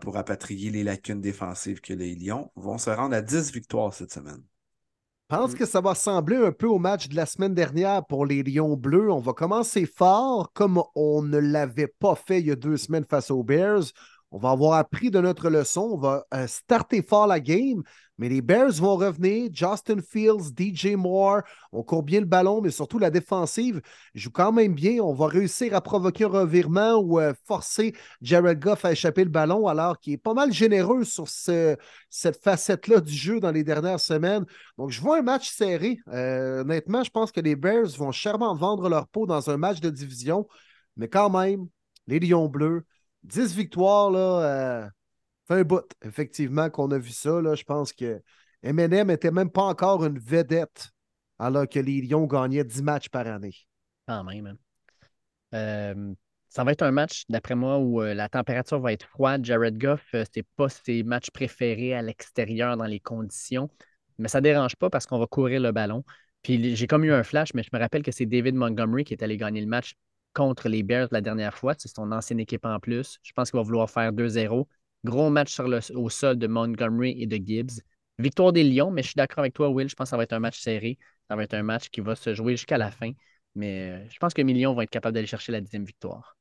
pour 0.00 0.14
rapatrier 0.14 0.70
les 0.70 0.82
lacunes 0.84 1.20
défensives 1.20 1.80
que 1.80 1.92
les 1.92 2.14
Lions 2.16 2.50
vont 2.56 2.78
se 2.78 2.90
rendre 2.90 3.14
à 3.14 3.22
10 3.22 3.52
victoires 3.52 3.92
cette 3.94 4.12
semaine. 4.12 4.42
Je 5.30 5.36
pense 5.36 5.54
que 5.54 5.64
ça 5.64 5.80
va 5.80 5.90
ressembler 5.90 6.36
un 6.36 6.52
peu 6.52 6.66
au 6.66 6.78
match 6.78 7.08
de 7.08 7.16
la 7.16 7.24
semaine 7.24 7.54
dernière 7.54 8.04
pour 8.04 8.26
les 8.26 8.42
Lions 8.42 8.76
bleus. 8.76 9.10
On 9.10 9.20
va 9.20 9.32
commencer 9.32 9.86
fort, 9.86 10.52
comme 10.52 10.82
on 10.94 11.22
ne 11.22 11.38
l'avait 11.38 11.86
pas 11.98 12.14
fait 12.14 12.40
il 12.40 12.46
y 12.48 12.50
a 12.50 12.56
deux 12.56 12.76
semaines 12.76 13.06
face 13.08 13.30
aux 13.30 13.42
Bears. 13.42 13.84
On 14.36 14.38
va 14.38 14.50
avoir 14.50 14.72
appris 14.72 15.12
de 15.12 15.20
notre 15.20 15.48
leçon. 15.48 15.90
On 15.92 15.96
va 15.96 16.24
euh, 16.34 16.48
starter 16.48 17.02
fort 17.02 17.28
la 17.28 17.38
game, 17.38 17.84
mais 18.18 18.28
les 18.28 18.42
Bears 18.42 18.72
vont 18.72 18.96
revenir. 18.96 19.48
Justin 19.52 19.98
Fields, 20.00 20.50
DJ 20.52 20.96
Moore, 20.96 21.42
on 21.70 21.84
court 21.84 22.02
bien 22.02 22.18
le 22.18 22.26
ballon, 22.26 22.60
mais 22.60 22.72
surtout 22.72 22.98
la 22.98 23.10
défensive 23.10 23.80
joue 24.16 24.32
quand 24.32 24.50
même 24.50 24.74
bien. 24.74 25.00
On 25.04 25.14
va 25.14 25.28
réussir 25.28 25.72
à 25.76 25.80
provoquer 25.80 26.24
un 26.24 26.28
revirement 26.30 26.94
ou 26.96 27.20
euh, 27.20 27.32
forcer 27.46 27.94
Jared 28.22 28.58
Goff 28.58 28.84
à 28.84 28.90
échapper 28.90 29.22
le 29.22 29.30
ballon, 29.30 29.68
alors 29.68 30.00
qu'il 30.00 30.14
est 30.14 30.16
pas 30.16 30.34
mal 30.34 30.52
généreux 30.52 31.04
sur 31.04 31.28
ce- 31.28 31.76
cette 32.10 32.42
facette-là 32.42 33.00
du 33.00 33.12
jeu 33.12 33.38
dans 33.38 33.52
les 33.52 33.62
dernières 33.62 34.00
semaines. 34.00 34.44
Donc, 34.78 34.90
je 34.90 35.00
vois 35.00 35.18
un 35.18 35.22
match 35.22 35.48
serré. 35.48 35.98
Euh, 36.08 36.62
honnêtement, 36.62 37.04
je 37.04 37.10
pense 37.10 37.30
que 37.30 37.40
les 37.40 37.54
Bears 37.54 37.86
vont 37.98 38.10
chèrement 38.10 38.56
vendre 38.56 38.88
leur 38.88 39.06
peau 39.06 39.26
dans 39.26 39.48
un 39.48 39.56
match 39.58 39.78
de 39.78 39.90
division. 39.90 40.48
Mais 40.96 41.06
quand 41.06 41.30
même, 41.30 41.68
les 42.08 42.18
Lions 42.18 42.48
bleus, 42.48 42.84
10 43.24 43.54
victoires, 43.54 44.10
là, 44.10 44.84
euh, 44.84 44.88
fait 45.46 45.60
un 45.72 45.82
effectivement, 46.02 46.70
qu'on 46.70 46.90
a 46.90 46.98
vu 46.98 47.10
ça. 47.10 47.40
Là. 47.40 47.54
Je 47.54 47.64
pense 47.64 47.92
que 47.92 48.22
M&M 48.62 49.08
n'était 49.08 49.30
même 49.30 49.50
pas 49.50 49.62
encore 49.64 50.04
une 50.04 50.18
vedette, 50.18 50.90
alors 51.38 51.68
que 51.68 51.78
les 51.78 52.00
Lions 52.02 52.26
gagnaient 52.26 52.64
10 52.64 52.82
matchs 52.82 53.08
par 53.08 53.26
année. 53.26 53.54
Quand 54.06 54.24
même. 54.24 54.46
hein. 54.46 54.56
Euh, 55.54 56.14
ça 56.48 56.62
va 56.62 56.72
être 56.72 56.82
un 56.82 56.92
match, 56.92 57.24
d'après 57.28 57.56
moi, 57.56 57.78
où 57.78 58.00
euh, 58.00 58.14
la 58.14 58.28
température 58.28 58.78
va 58.80 58.92
être 58.92 59.06
froide. 59.06 59.44
Jared 59.44 59.76
Goff, 59.76 60.14
c'est 60.32 60.46
pas 60.56 60.68
ses 60.68 61.02
matchs 61.02 61.30
préférés 61.30 61.94
à 61.94 62.02
l'extérieur 62.02 62.76
dans 62.76 62.84
les 62.86 63.00
conditions, 63.00 63.70
mais 64.18 64.28
ça 64.28 64.40
dérange 64.40 64.76
pas 64.76 64.88
parce 64.88 65.06
qu'on 65.06 65.18
va 65.18 65.26
courir 65.26 65.60
le 65.60 65.72
ballon. 65.72 66.04
Puis 66.42 66.76
j'ai 66.76 66.86
comme 66.86 67.04
eu 67.04 67.12
un 67.12 67.24
flash, 67.24 67.54
mais 67.54 67.62
je 67.62 67.70
me 67.72 67.78
rappelle 67.78 68.02
que 68.02 68.12
c'est 68.12 68.26
David 68.26 68.54
Montgomery 68.54 69.04
qui 69.04 69.14
est 69.14 69.22
allé 69.22 69.36
gagner 69.36 69.60
le 69.62 69.66
match 69.66 69.94
contre 70.34 70.68
les 70.68 70.82
Bears 70.82 71.08
la 71.12 71.20
dernière 71.22 71.56
fois. 71.56 71.74
C'est 71.78 71.88
son 71.94 72.12
ancienne 72.12 72.40
équipe 72.40 72.64
en 72.66 72.78
plus. 72.80 73.18
Je 73.22 73.32
pense 73.32 73.50
qu'il 73.50 73.58
va 73.58 73.62
vouloir 73.64 73.90
faire 73.90 74.12
2-0. 74.12 74.68
Gros 75.04 75.30
match 75.30 75.52
sur 75.52 75.68
le- 75.68 75.80
au 75.96 76.10
sol 76.10 76.38
de 76.38 76.46
Montgomery 76.46 77.22
et 77.22 77.26
de 77.26 77.36
Gibbs. 77.36 77.80
Victoire 78.18 78.52
des 78.52 78.64
Lions, 78.64 78.90
mais 78.90 79.02
je 79.02 79.08
suis 79.08 79.16
d'accord 79.16 79.40
avec 79.40 79.54
toi, 79.54 79.68
Will. 79.70 79.88
Je 79.88 79.94
pense 79.94 80.06
que 80.06 80.10
ça 80.10 80.16
va 80.16 80.24
être 80.24 80.32
un 80.32 80.40
match 80.40 80.60
serré. 80.60 80.98
Ça 81.28 81.36
va 81.36 81.44
être 81.44 81.54
un 81.54 81.62
match 81.62 81.88
qui 81.90 82.00
va 82.00 82.14
se 82.16 82.34
jouer 82.34 82.52
jusqu'à 82.56 82.78
la 82.78 82.90
fin. 82.90 83.12
Mais 83.54 83.90
euh, 83.90 84.08
je 84.10 84.18
pense 84.18 84.34
que 84.34 84.42
mes 84.42 84.54
Lions 84.54 84.74
vont 84.74 84.82
être 84.82 84.90
capables 84.90 85.14
d'aller 85.14 85.26
chercher 85.26 85.52
la 85.52 85.60
dixième 85.60 85.84
victoire. 85.84 86.36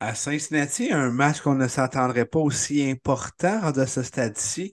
À 0.00 0.14
Cincinnati, 0.14 0.90
un 0.92 1.10
match 1.10 1.40
qu'on 1.40 1.54
ne 1.54 1.68
s'attendrait 1.68 2.24
pas 2.26 2.38
aussi 2.40 2.82
important 2.90 3.70
de 3.72 3.84
ce 3.86 4.02
stade-ci. 4.02 4.72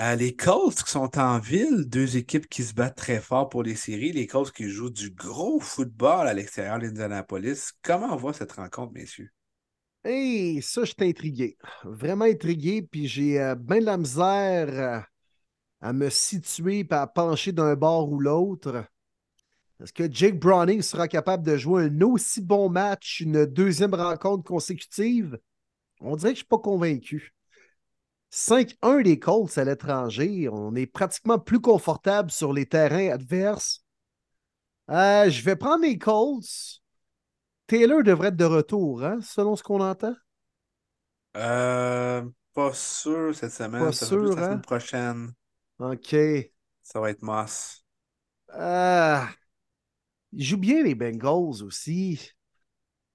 Euh, 0.00 0.16
les 0.16 0.34
Colts 0.34 0.82
qui 0.82 0.90
sont 0.90 1.18
en 1.18 1.38
ville, 1.38 1.84
deux 1.86 2.16
équipes 2.16 2.48
qui 2.48 2.64
se 2.64 2.74
battent 2.74 2.96
très 2.96 3.20
fort 3.20 3.48
pour 3.48 3.62
les 3.62 3.76
séries. 3.76 4.10
Les 4.10 4.26
Colts 4.26 4.50
qui 4.50 4.68
jouent 4.68 4.90
du 4.90 5.10
gros 5.10 5.60
football 5.60 6.26
à 6.26 6.34
l'extérieur 6.34 6.80
d'Indianapolis. 6.80 7.70
Comment 7.80 8.12
on 8.12 8.16
voit 8.16 8.32
cette 8.32 8.52
rencontre, 8.52 8.92
messieurs? 8.92 9.30
Hey, 10.04 10.60
ça, 10.62 10.84
je 10.84 10.92
suis 10.98 11.08
intrigué. 11.08 11.56
Vraiment 11.84 12.24
intrigué, 12.24 12.82
puis 12.82 13.06
j'ai 13.06 13.40
euh, 13.40 13.54
bien 13.54 13.78
de 13.78 13.84
la 13.84 13.96
misère 13.96 14.68
euh, 14.68 15.00
à 15.80 15.92
me 15.92 16.10
situer 16.10 16.80
et 16.80 16.86
à 16.90 17.06
pencher 17.06 17.52
d'un 17.52 17.76
bord 17.76 18.10
ou 18.10 18.18
l'autre. 18.18 18.84
Est-ce 19.80 19.92
que 19.92 20.10
Jake 20.10 20.40
Browning 20.40 20.82
sera 20.82 21.06
capable 21.06 21.44
de 21.44 21.56
jouer 21.56 21.84
un 21.84 22.00
aussi 22.00 22.40
bon 22.40 22.68
match, 22.68 23.20
une 23.20 23.46
deuxième 23.46 23.94
rencontre 23.94 24.42
consécutive? 24.42 25.38
On 26.00 26.16
dirait 26.16 26.32
que 26.32 26.38
je 26.38 26.42
ne 26.42 26.44
suis 26.44 26.44
pas 26.46 26.58
convaincu. 26.58 27.33
5-1 28.34 28.98
les 29.02 29.18
Colts 29.20 29.56
à 29.58 29.64
l'étranger. 29.64 30.48
On 30.50 30.74
est 30.74 30.86
pratiquement 30.86 31.38
plus 31.38 31.60
confortable 31.60 32.30
sur 32.32 32.52
les 32.52 32.66
terrains 32.66 33.10
adverses. 33.10 33.84
Euh, 34.90 35.30
je 35.30 35.42
vais 35.42 35.56
prendre 35.56 35.82
les 35.84 35.98
Colts. 35.98 36.80
Taylor 37.66 38.02
devrait 38.02 38.28
être 38.28 38.36
de 38.36 38.44
retour, 38.46 39.04
hein, 39.04 39.20
selon 39.22 39.56
ce 39.56 39.62
qu'on 39.62 39.80
entend? 39.80 40.14
Euh, 41.36 42.28
pas 42.54 42.72
sûr 42.72 43.34
cette 43.34 43.52
semaine. 43.52 43.84
Pas 43.86 43.92
Ça 43.92 44.06
sûr, 44.06 44.34
la 44.34 44.42
hein? 44.42 44.42
semaine 44.42 44.62
prochaine. 44.62 45.32
OK. 45.78 46.14
Ça 46.82 47.00
va 47.00 47.10
être 47.10 47.22
Moss. 47.22 47.84
Euh, 48.54 49.26
ils 50.32 50.44
jouent 50.44 50.58
bien 50.58 50.82
les 50.82 50.94
Bengals 50.94 51.62
aussi. 51.62 52.20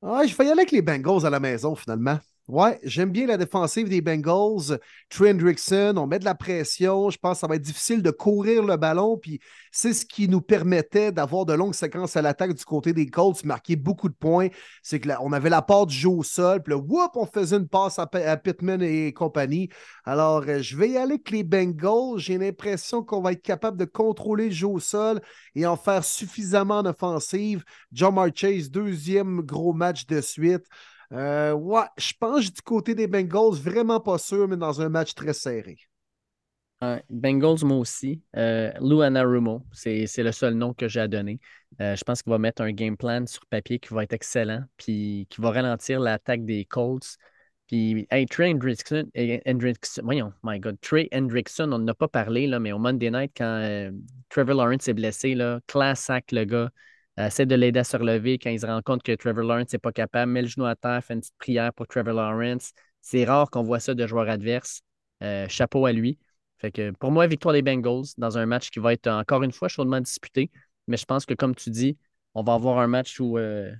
Ah, 0.01 0.25
je 0.27 0.35
vais 0.35 0.45
y 0.45 0.47
aller 0.49 0.61
avec 0.61 0.71
les 0.71 0.81
Bengals 0.81 1.25
à 1.25 1.29
la 1.29 1.39
maison 1.39 1.75
finalement. 1.75 2.19
Ouais, 2.49 2.79
j'aime 2.81 3.11
bien 3.11 3.27
la 3.27 3.37
défensive 3.37 3.89
des 3.89 4.01
Bengals. 4.01 4.79
Trey 5.07 5.29
Hendrickson, 5.29 5.93
on 5.97 6.07
met 6.07 6.17
de 6.17 6.25
la 6.25 6.33
pression. 6.33 7.11
Je 7.11 7.17
pense 7.19 7.33
que 7.33 7.41
ça 7.41 7.47
va 7.47 7.57
être 7.57 7.61
difficile 7.61 8.01
de 8.01 8.09
courir 8.09 8.63
le 8.63 8.75
ballon. 8.75 9.19
Puis 9.19 9.39
c'est 9.71 9.93
ce 9.93 10.03
qui 10.03 10.27
nous 10.27 10.41
permettait 10.41 11.11
d'avoir 11.11 11.45
de 11.45 11.53
longues 11.53 11.75
séquences 11.75 12.17
à 12.17 12.23
l'attaque 12.23 12.55
du 12.55 12.65
côté 12.65 12.91
des 12.91 13.05
Colts, 13.05 13.43
marquer 13.43 13.75
beaucoup 13.75 14.09
de 14.09 14.15
points. 14.15 14.47
C'est 14.81 14.99
que 14.99 15.09
là, 15.09 15.19
on 15.21 15.31
avait 15.31 15.51
la 15.51 15.61
part 15.61 15.85
du 15.85 15.93
jeu 15.95 16.09
au 16.09 16.23
sol. 16.23 16.63
Puis 16.63 16.73
là, 16.73 16.79
whoop, 16.79 17.11
on 17.13 17.27
faisait 17.27 17.57
une 17.57 17.67
passe 17.67 17.99
à 17.99 18.07
Pittman 18.07 18.81
et 18.81 19.13
compagnie. 19.13 19.69
Alors, 20.03 20.43
euh, 20.47 20.59
je 20.59 20.75
vais 20.75 20.89
y 20.89 20.97
aller 20.97 21.13
avec 21.13 21.29
les 21.29 21.43
Bengals. 21.43 22.17
J'ai 22.17 22.39
l'impression 22.39 23.03
qu'on 23.03 23.21
va 23.21 23.33
être 23.33 23.43
capable 23.43 23.77
de 23.77 23.85
contrôler 23.85 24.45
le 24.45 24.55
jeu 24.55 24.67
au 24.67 24.79
sol 24.79 25.21
et 25.53 25.67
en 25.67 25.77
faire 25.77 26.03
suffisamment 26.03 26.79
en 26.79 26.85
offensive. 26.87 27.63
John 27.91 28.15
Chase, 28.33 28.71
deuxième 28.71 29.41
gros 29.41 29.73
match 29.73 30.07
de 30.07 30.19
suite. 30.19 30.65
Euh, 31.11 31.53
ouais, 31.53 31.85
je 31.97 32.13
pense 32.19 32.53
du 32.53 32.61
côté 32.61 32.93
des 32.93 33.07
Bengals, 33.07 33.59
vraiment 33.59 33.99
pas 33.99 34.17
sûr, 34.17 34.47
mais 34.47 34.57
dans 34.57 34.81
un 34.81 34.89
match 34.89 35.15
très 35.15 35.33
serré. 35.33 35.77
Bengals, 37.09 37.65
moi 37.65 37.77
aussi. 37.77 38.21
Euh, 38.37 38.71
Lou 38.79 39.01
Anarumo, 39.01 39.65
c'est 39.73 40.07
le 40.17 40.31
seul 40.31 40.53
nom 40.53 40.73
que 40.73 40.87
j'ai 40.87 41.01
à 41.01 41.07
donner. 41.07 41.39
Euh, 41.81 41.95
je 41.95 42.03
pense 42.03 42.21
qu'il 42.21 42.31
va 42.31 42.37
mettre 42.37 42.61
un 42.61 42.71
game 42.71 42.95
plan 42.95 43.25
sur 43.25 43.45
papier 43.47 43.79
qui 43.79 43.93
va 43.93 44.03
être 44.03 44.13
excellent, 44.13 44.63
puis 44.77 45.27
qui 45.29 45.41
va 45.41 45.51
ralentir 45.51 45.99
l'attaque 45.99 46.45
des 46.45 46.63
Colts. 46.65 47.17
Puis, 47.67 48.07
hey, 48.09 48.25
Trey 48.25 48.51
Hendrickson, 48.51 49.09
eh, 49.13 49.41
Hendrickson, 49.45 50.01
voyons, 50.03 50.33
my 50.41 50.59
God, 50.59 50.79
Trey 50.81 51.07
Hendrickson, 51.13 51.71
on 51.71 51.79
n'en 51.79 51.87
a 51.89 51.93
pas 51.93 52.07
parlé, 52.07 52.47
là, 52.47 52.59
mais 52.59 52.71
au 52.71 52.79
Monday 52.79 53.11
night, 53.11 53.31
quand 53.37 53.61
euh, 53.61 53.91
Trevor 54.29 54.55
Lawrence 54.55 54.87
est 54.87 54.93
blessé, 54.93 55.35
là, 55.35 55.59
class 55.67 56.09
le 56.31 56.45
gars, 56.45 56.71
essaie 57.27 57.45
de 57.45 57.55
l'aider 57.55 57.79
à 57.79 57.83
se 57.83 57.97
relever 57.97 58.37
quand 58.37 58.49
il 58.49 58.59
se 58.59 58.65
rend 58.65 58.81
compte 58.81 59.03
que 59.03 59.13
Trevor 59.13 59.43
Lawrence 59.43 59.73
n'est 59.73 59.79
pas 59.79 59.91
capable, 59.91 60.31
met 60.31 60.41
le 60.41 60.47
genou 60.47 60.65
à 60.65 60.75
terre, 60.75 61.03
fait 61.03 61.13
une 61.13 61.21
petite 61.21 61.37
prière 61.37 61.73
pour 61.73 61.87
Trevor 61.87 62.13
Lawrence. 62.13 62.71
C'est 63.01 63.25
rare 63.25 63.49
qu'on 63.49 63.63
voit 63.63 63.79
ça 63.79 63.93
de 63.93 64.07
joueurs 64.07 64.29
adverses. 64.29 64.81
Euh, 65.21 65.47
chapeau 65.49 65.85
à 65.85 65.91
lui. 65.91 66.17
Fait 66.59 66.71
que 66.71 66.91
pour 66.91 67.11
moi, 67.11 67.27
victoire 67.27 67.53
des 67.53 67.61
Bengals 67.61 68.05
dans 68.17 68.37
un 68.37 68.45
match 68.45 68.69
qui 68.69 68.79
va 68.79 68.93
être 68.93 69.07
encore 69.07 69.43
une 69.43 69.51
fois 69.51 69.67
chaudement 69.67 69.99
disputé. 69.99 70.49
Mais 70.87 70.97
je 70.97 71.05
pense 71.05 71.25
que, 71.25 71.33
comme 71.33 71.55
tu 71.55 71.69
dis, 71.69 71.97
on 72.35 72.43
va 72.43 72.53
avoir 72.53 72.79
un 72.79 72.87
match 72.87 73.19
où 73.19 73.37
euh, 73.37 73.71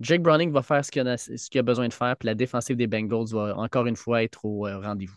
Jake 0.00 0.22
Browning 0.22 0.52
va 0.52 0.62
faire 0.62 0.84
ce 0.84 0.90
qu'il 0.90 1.06
a, 1.06 1.14
a 1.14 1.62
besoin 1.62 1.88
de 1.88 1.92
faire, 1.92 2.16
puis 2.16 2.26
la 2.26 2.34
défensive 2.34 2.76
des 2.76 2.86
Bengals 2.86 3.28
va 3.32 3.56
encore 3.56 3.86
une 3.86 3.96
fois 3.96 4.22
être 4.22 4.44
au 4.44 4.66
euh, 4.66 4.80
rendez-vous. 4.80 5.16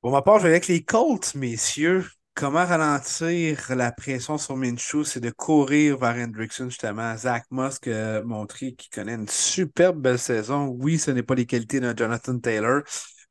Pour 0.00 0.10
ma 0.10 0.22
part, 0.22 0.38
je 0.38 0.44
vais 0.44 0.50
avec 0.50 0.66
les 0.66 0.82
Colts, 0.82 1.34
messieurs. 1.34 2.04
Comment 2.34 2.66
ralentir 2.66 3.76
la 3.76 3.92
pression 3.92 4.38
sur 4.38 4.56
Minshew, 4.56 5.04
c'est 5.04 5.20
de 5.20 5.30
courir 5.30 5.98
vers 5.98 6.16
Hendrickson, 6.16 6.68
justement. 6.68 7.16
Zach 7.16 7.44
Musk 7.52 7.86
a 7.86 8.22
montré 8.24 8.74
qu'il 8.74 8.90
connaît 8.90 9.14
une 9.14 9.28
superbe 9.28 10.00
belle 10.00 10.18
saison. 10.18 10.66
Oui, 10.66 10.98
ce 10.98 11.12
n'est 11.12 11.22
pas 11.22 11.36
les 11.36 11.46
qualités 11.46 11.78
de 11.78 11.94
Jonathan 11.96 12.36
Taylor, 12.40 12.82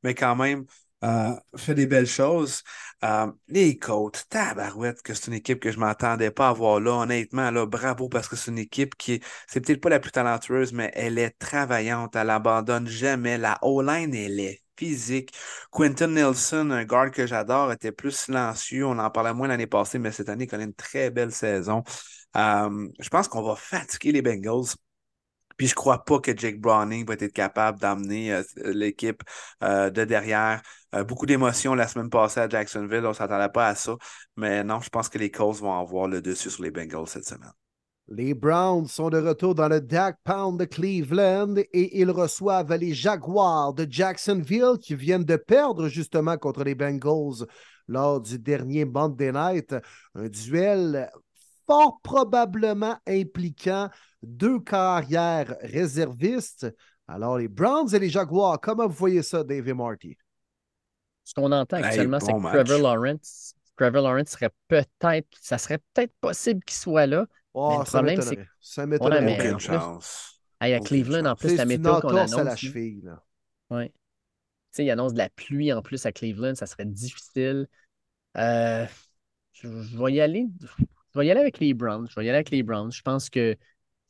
mais 0.03 0.15
quand 0.15 0.38
même, 0.38 0.65
euh, 1.03 1.35
fait 1.57 1.75
des 1.75 1.85
belles 1.85 2.07
choses. 2.07 2.64
Euh, 3.03 3.27
les 3.49 3.77
Colts, 3.77 4.23
tabarouette, 4.30 5.01
que 5.01 5.14
c'est 5.14 5.27
une 5.27 5.33
équipe 5.33 5.59
que 5.59 5.69
je 5.72 5.75
ne 5.75 5.82
m'attendais 5.82 6.32
pas 6.32 6.48
à 6.49 6.53
voir 6.53 6.80
là. 6.80 6.91
Honnêtement, 6.93 7.51
là, 7.51 7.65
bravo, 7.65 8.07
parce 8.07 8.30
que 8.30 8.38
c'est 8.38 8.51
une 8.51 8.57
équipe 8.59 8.95
qui 8.95 9.14
est, 9.15 9.23
c'est 9.48 9.59
peut-être 9.59 9.82
pas 9.82 9.90
la 9.90 9.99
plus 9.99 10.11
talentueuse, 10.11 10.72
mais 10.72 10.91
elle 10.95 11.17
est 11.17 11.38
travaillante. 11.40 12.15
Elle 12.15 12.30
abandonne 12.30 12.88
jamais. 12.88 13.38
La 13.38 13.59
O-line, 13.64 14.14
elle 14.15 14.40
est 14.40 14.62
physique. 14.77 15.33
Quentin 15.71 16.07
Nelson, 16.07 16.71
un 16.71 16.85
guard 16.85 17.11
que 17.11 17.27
j'adore, 17.27 17.71
était 17.71 17.91
plus 17.91 18.11
silencieux. 18.11 18.85
On 18.85 18.99
en 18.99 19.09
parlait 19.09 19.33
moins 19.33 19.47
l'année 19.47 19.67
passée, 19.67 19.99
mais 19.99 20.11
cette 20.11 20.29
année, 20.29 20.45
il 20.45 20.47
connaît 20.47 20.65
une 20.65 20.73
très 20.73 21.09
belle 21.11 21.31
saison. 21.31 21.83
Euh, 22.37 22.89
je 22.99 23.09
pense 23.09 23.27
qu'on 23.27 23.43
va 23.43 23.55
fatiguer 23.55 24.11
les 24.11 24.21
Bengals. 24.21 24.75
Puis 25.57 25.67
je 25.67 25.75
crois 25.75 26.03
pas 26.03 26.19
que 26.19 26.35
Jake 26.35 26.59
Browning 26.59 27.05
va 27.05 27.13
être 27.13 27.33
capable 27.33 27.79
d'amener 27.79 28.33
euh, 28.33 28.43
l'équipe 28.57 29.23
euh, 29.63 29.89
de 29.89 30.03
derrière. 30.03 30.61
Beaucoup 31.07 31.25
d'émotions 31.25 31.73
la 31.75 31.87
semaine 31.87 32.09
passée 32.09 32.39
à 32.41 32.49
Jacksonville. 32.49 33.05
On 33.05 33.09
ne 33.09 33.13
s'attendait 33.13 33.49
pas 33.49 33.67
à 33.67 33.75
ça. 33.75 33.95
Mais 34.37 34.63
non, 34.63 34.79
je 34.79 34.89
pense 34.89 35.09
que 35.09 35.17
les 35.17 35.31
Colts 35.31 35.57
vont 35.59 35.73
avoir 35.79 36.07
le 36.07 36.21
dessus 36.21 36.51
sur 36.51 36.63
les 36.63 36.71
Bengals 36.71 37.07
cette 37.07 37.25
semaine. 37.25 37.51
Les 38.09 38.33
Browns 38.33 38.88
sont 38.88 39.09
de 39.09 39.17
retour 39.17 39.56
dans 39.56 39.69
le 39.69 39.80
Dak 39.80 40.17
Pound 40.25 40.59
de 40.59 40.65
Cleveland 40.65 41.56
et 41.57 41.99
ils 42.01 42.11
reçoivent 42.11 42.73
les 42.75 42.93
Jaguars 42.93 43.73
de 43.73 43.88
Jacksonville 43.90 44.77
qui 44.82 44.93
viennent 44.93 45.23
de 45.23 45.38
perdre 45.38 45.88
justement 45.88 46.38
contre 46.38 46.64
les 46.65 46.75
Bengals 46.75 47.48
lors 47.88 48.19
du 48.19 48.38
dernier 48.38 48.83
Monday 48.83 49.32
Night. 49.32 49.75
Un 50.15 50.27
duel 50.27 51.09
fort 51.65 51.99
probablement 52.03 52.98
impliquant 53.07 53.90
deux 54.22 54.59
carrières 54.59 55.56
réservistes. 55.61 56.67
Alors, 57.07 57.38
les 57.38 57.48
Browns 57.48 57.93
et 57.93 57.99
les 57.99 58.09
Jaguars, 58.09 58.59
comment 58.61 58.88
vous 58.88 58.93
voyez 58.93 59.23
ça, 59.23 59.43
Dave 59.43 59.67
et 59.67 59.73
Marty? 59.73 60.17
Ce 61.23 61.33
qu'on 61.33 61.51
entend 61.51 61.77
Hey, 61.77 61.85
actuellement, 61.85 62.19
c'est 62.19 62.33
que 62.33 62.38
match. 62.38 62.65
Trevor 62.65 62.82
Lawrence, 62.82 63.56
Trevor 63.77 64.01
Lawrence 64.01 64.30
serait 64.30 64.51
peut-être, 64.67 65.27
ça 65.40 65.57
serait 65.57 65.80
peut-être 65.93 66.14
possible 66.19 66.61
qu'il 66.64 66.75
soit 66.75 67.06
là. 67.06 67.25
Oh, 67.53 67.77
le 67.80 67.85
ça 67.85 67.91
problème, 67.99 68.17
m'étonnerait. 68.17 68.48
Ça 68.59 68.82
Ouais, 68.83 68.88
m'étonnerait. 68.88 69.22
mais- 69.22 69.40
Aucune 69.40 69.59
chance. 69.59 70.41
Hey, 70.61 70.73
à 70.73 70.80
Aucune 70.80 71.03
Cleveland, 71.03 71.25
en 71.25 71.35
plus, 71.35 71.49
C'est 71.49 71.56
la 71.57 71.65
météo 71.65 71.99
qu'on 72.01 72.15
annonce. 72.15 72.33
à 72.33 72.43
la 72.43 72.56
cheville. 72.56 73.01
Là. 73.03 73.23
Ouais. 73.69 73.90
Tu 73.90 73.93
sais, 74.77 74.85
il 74.85 74.91
annonce 74.91 75.14
de 75.14 75.19
la 75.19 75.30
pluie 75.30 75.72
en 75.73 75.82
plus 75.82 76.06
à 76.06 76.11
Cleveland, 76.11 76.56
ça 76.56 76.65
serait 76.65 76.85
difficile. 76.85 77.67
Euh, 78.38 78.85
je, 79.53 79.67
je 79.83 79.98
vais 79.98 80.14
y 80.14 80.22
aller. 80.22 80.48
Je 81.14 81.19
vais 81.19 81.27
y 81.27 81.32
aller 81.32 81.41
avec 81.41 81.59
les 81.59 81.73
Browns. 81.73 82.07
Je 82.09 82.15
vais 82.15 82.25
y 82.25 82.30
aller 82.30 82.38
avec 82.38 82.49
les 82.49 82.64
Browns. 82.64 82.91
Je 82.91 83.01
pense 83.03 83.30
que 83.30 83.56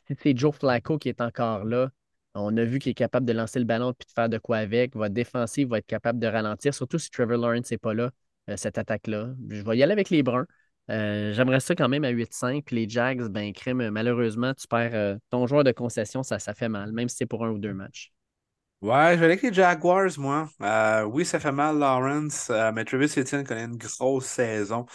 si 0.07 0.15
c'est 0.21 0.37
Joe 0.37 0.55
Flacco 0.55 0.97
qui 0.97 1.09
est 1.09 1.21
encore 1.21 1.65
là, 1.65 1.89
on 2.35 2.55
a 2.57 2.63
vu 2.63 2.79
qu'il 2.79 2.91
est 2.91 2.95
capable 2.95 3.25
de 3.25 3.33
lancer 3.33 3.59
le 3.59 3.65
ballon 3.65 3.91
et 3.91 3.93
de 4.05 4.11
faire 4.15 4.29
de 4.29 4.37
quoi 4.37 4.57
avec. 4.57 4.95
Votre 4.95 5.13
défensive 5.13 5.67
va 5.69 5.79
être 5.79 5.85
capable 5.87 6.19
de 6.19 6.27
ralentir, 6.27 6.73
surtout 6.73 6.97
si 6.99 7.09
Trevor 7.09 7.37
Lawrence 7.37 7.71
n'est 7.71 7.77
pas 7.77 7.93
là, 7.93 8.11
euh, 8.49 8.57
cette 8.57 8.77
attaque-là. 8.77 9.33
Je 9.49 9.61
vais 9.63 9.77
y 9.77 9.83
aller 9.83 9.91
avec 9.93 10.09
les 10.09 10.23
Bruns. 10.23 10.47
Euh, 10.89 11.33
J'aimerais 11.33 11.59
ça 11.59 11.75
quand 11.75 11.89
même 11.89 12.03
à 12.03 12.09
8-5. 12.09 12.65
Puis 12.65 12.75
les 12.75 12.89
Jags, 12.89 13.21
ben, 13.29 13.53
crème, 13.53 13.89
malheureusement, 13.89 14.53
tu 14.53 14.67
perds 14.67 14.93
euh, 14.93 15.17
ton 15.29 15.47
joueur 15.47 15.63
de 15.63 15.71
concession, 15.71 16.23
ça, 16.23 16.39
ça 16.39 16.53
fait 16.53 16.69
mal, 16.69 16.91
même 16.91 17.09
si 17.09 17.17
c'est 17.17 17.25
pour 17.25 17.45
un 17.45 17.49
ou 17.51 17.57
deux 17.57 17.73
matchs. 17.73 18.11
Ouais, 18.81 19.13
je 19.15 19.19
vais 19.19 19.25
avec 19.27 19.41
les 19.43 19.53
Jaguars, 19.53 20.09
moi. 20.17 20.49
Euh, 20.61 21.03
oui, 21.05 21.25
ça 21.25 21.39
fait 21.39 21.53
mal, 21.53 21.79
Lawrence, 21.79 22.51
mais 22.73 22.83
Travis 22.83 23.05
Etienne 23.17 23.45
connaît 23.45 23.63
une 23.63 23.77
grosse 23.77 24.25
saison. 24.25 24.85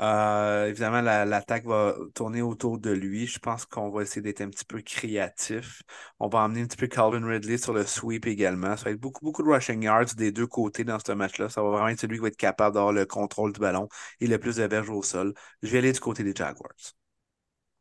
Euh, 0.00 0.66
évidemment, 0.68 1.00
la- 1.02 1.24
l'attaque 1.24 1.64
va 1.66 1.94
tourner 2.14 2.42
autour 2.42 2.78
de 2.78 2.90
lui. 2.90 3.26
Je 3.26 3.38
pense 3.38 3.66
qu'on 3.66 3.90
va 3.90 4.02
essayer 4.02 4.22
d'être 4.22 4.40
un 4.40 4.48
petit 4.50 4.64
peu 4.64 4.80
créatif. 4.80 5.82
On 6.18 6.28
va 6.28 6.40
emmener 6.40 6.62
un 6.62 6.66
petit 6.66 6.76
peu 6.78 6.86
Calvin 6.88 7.24
Ridley 7.26 7.58
sur 7.58 7.72
le 7.74 7.84
sweep 7.86 8.26
également. 8.26 8.76
Ça 8.76 8.84
va 8.86 8.90
être 8.92 9.00
beaucoup, 9.00 9.24
beaucoup 9.24 9.42
de 9.42 9.48
rushing 9.50 9.82
yards 9.82 10.14
des 10.16 10.32
deux 10.32 10.46
côtés 10.46 10.84
dans 10.84 10.98
ce 10.98 11.12
match-là. 11.12 11.48
Ça 11.50 11.62
va 11.62 11.70
vraiment 11.70 11.88
être 11.88 12.00
celui 12.00 12.16
qui 12.16 12.22
va 12.22 12.28
être 12.28 12.36
capable 12.36 12.74
d'avoir 12.74 12.92
le 12.92 13.04
contrôle 13.06 13.52
du 13.52 13.60
ballon 13.60 13.88
et 14.20 14.26
le 14.26 14.38
plus 14.38 14.56
de 14.56 14.64
verges 14.64 14.90
au 14.90 15.02
sol. 15.02 15.34
Je 15.62 15.68
vais 15.70 15.78
aller 15.78 15.92
du 15.92 16.00
côté 16.00 16.24
des 16.24 16.34
Jaguars. 16.34 16.72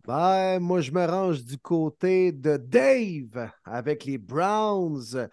Ben, 0.05 0.59
moi, 0.59 0.81
je 0.81 0.91
me 0.91 1.05
range 1.05 1.43
du 1.43 1.57
côté 1.59 2.31
de 2.31 2.57
Dave 2.57 3.51
avec 3.63 4.05
les 4.05 4.17
Browns. 4.17 5.29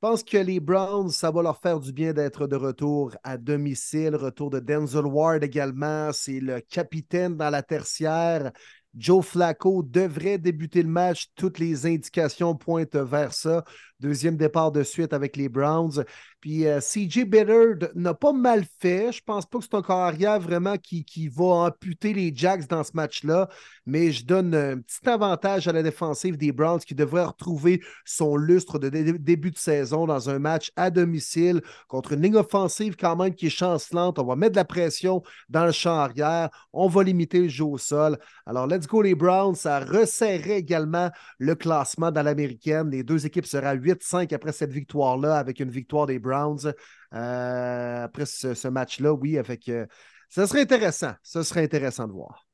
Je 0.00 0.06
pense 0.06 0.22
que 0.22 0.36
les 0.38 0.60
Browns, 0.60 1.10
ça 1.10 1.32
va 1.32 1.42
leur 1.42 1.58
faire 1.60 1.80
du 1.80 1.92
bien 1.92 2.12
d'être 2.12 2.46
de 2.46 2.54
retour 2.54 3.16
à 3.24 3.36
domicile. 3.36 4.14
Retour 4.14 4.48
de 4.48 4.60
Denzel 4.60 5.04
Ward 5.04 5.42
également. 5.42 6.12
C'est 6.12 6.38
le 6.38 6.60
capitaine 6.60 7.36
dans 7.36 7.50
la 7.50 7.64
tertiaire. 7.64 8.52
Joe 8.94 9.26
Flacco 9.26 9.82
devrait 9.82 10.38
débuter 10.38 10.84
le 10.84 10.88
match. 10.88 11.32
Toutes 11.34 11.58
les 11.58 11.84
indications 11.84 12.54
pointent 12.54 12.94
vers 12.94 13.32
ça. 13.32 13.64
Deuxième 14.00 14.36
départ 14.36 14.70
de 14.70 14.84
suite 14.84 15.12
avec 15.12 15.36
les 15.36 15.48
Browns. 15.48 16.04
Puis 16.40 16.68
euh, 16.68 16.78
CJ 16.78 17.24
Biddard 17.24 17.90
n'a 17.96 18.14
pas 18.14 18.32
mal 18.32 18.64
fait. 18.78 19.10
Je 19.10 19.20
pense 19.24 19.44
pas 19.44 19.58
que 19.58 19.64
c'est 19.64 19.74
un 19.74 19.82
carrière 19.82 20.38
vraiment 20.38 20.76
qui, 20.76 21.04
qui 21.04 21.26
va 21.26 21.66
amputer 21.66 22.12
les 22.12 22.32
Jacks 22.32 22.68
dans 22.68 22.84
ce 22.84 22.92
match-là. 22.94 23.48
Mais 23.86 24.12
je 24.12 24.24
donne 24.24 24.54
un 24.54 24.78
petit 24.78 25.08
avantage 25.08 25.66
à 25.66 25.72
la 25.72 25.82
défensive 25.82 26.36
des 26.36 26.52
Browns 26.52 26.78
qui 26.78 26.94
devrait 26.94 27.24
retrouver 27.24 27.82
son 28.04 28.36
lustre 28.36 28.78
de 28.78 28.88
début 28.88 29.50
de 29.50 29.58
saison 29.58 30.06
dans 30.06 30.30
un 30.30 30.38
match 30.38 30.70
à 30.76 30.90
domicile 30.90 31.60
contre 31.88 32.12
une 32.12 32.22
ligne 32.22 32.36
offensive 32.36 32.94
quand 32.94 33.16
même 33.16 33.34
qui 33.34 33.46
est 33.46 33.50
chancelante. 33.50 34.20
On 34.20 34.24
va 34.24 34.36
mettre 34.36 34.52
de 34.52 34.58
la 34.58 34.64
pression 34.64 35.24
dans 35.48 35.66
le 35.66 35.72
champ 35.72 35.98
arrière. 35.98 36.50
On 36.72 36.86
va 36.86 37.02
limiter 37.02 37.40
le 37.40 37.48
jeu 37.48 37.64
au 37.64 37.78
sol. 37.78 38.16
Alors, 38.46 38.68
let's 38.68 38.86
go 38.86 39.02
les 39.02 39.16
Browns. 39.16 39.56
Ça 39.56 39.80
resserrait 39.80 40.58
également 40.58 41.10
le 41.38 41.56
classement 41.56 42.12
dans 42.12 42.22
l'américaine. 42.22 42.90
Les 42.90 43.02
deux 43.02 43.26
équipes 43.26 43.46
seraient 43.46 43.66
à 43.66 43.74
8-5 43.88 44.32
après 44.32 44.52
cette 44.52 44.72
victoire-là 44.72 45.36
avec 45.36 45.60
une 45.60 45.70
victoire 45.70 46.06
des 46.06 46.18
Browns. 46.18 46.72
Euh, 47.14 48.04
après 48.04 48.26
ce, 48.26 48.68
match-là, 48.68 49.12
oui, 49.12 49.38
avec, 49.38 49.68
euh, 49.68 49.86
ça 50.28 50.46
serait 50.46 50.62
intéressant. 50.62 51.12
Ce 51.22 51.42
serait 51.42 51.64
intéressant 51.64 52.06
de 52.06 52.12
voir. 52.12 52.46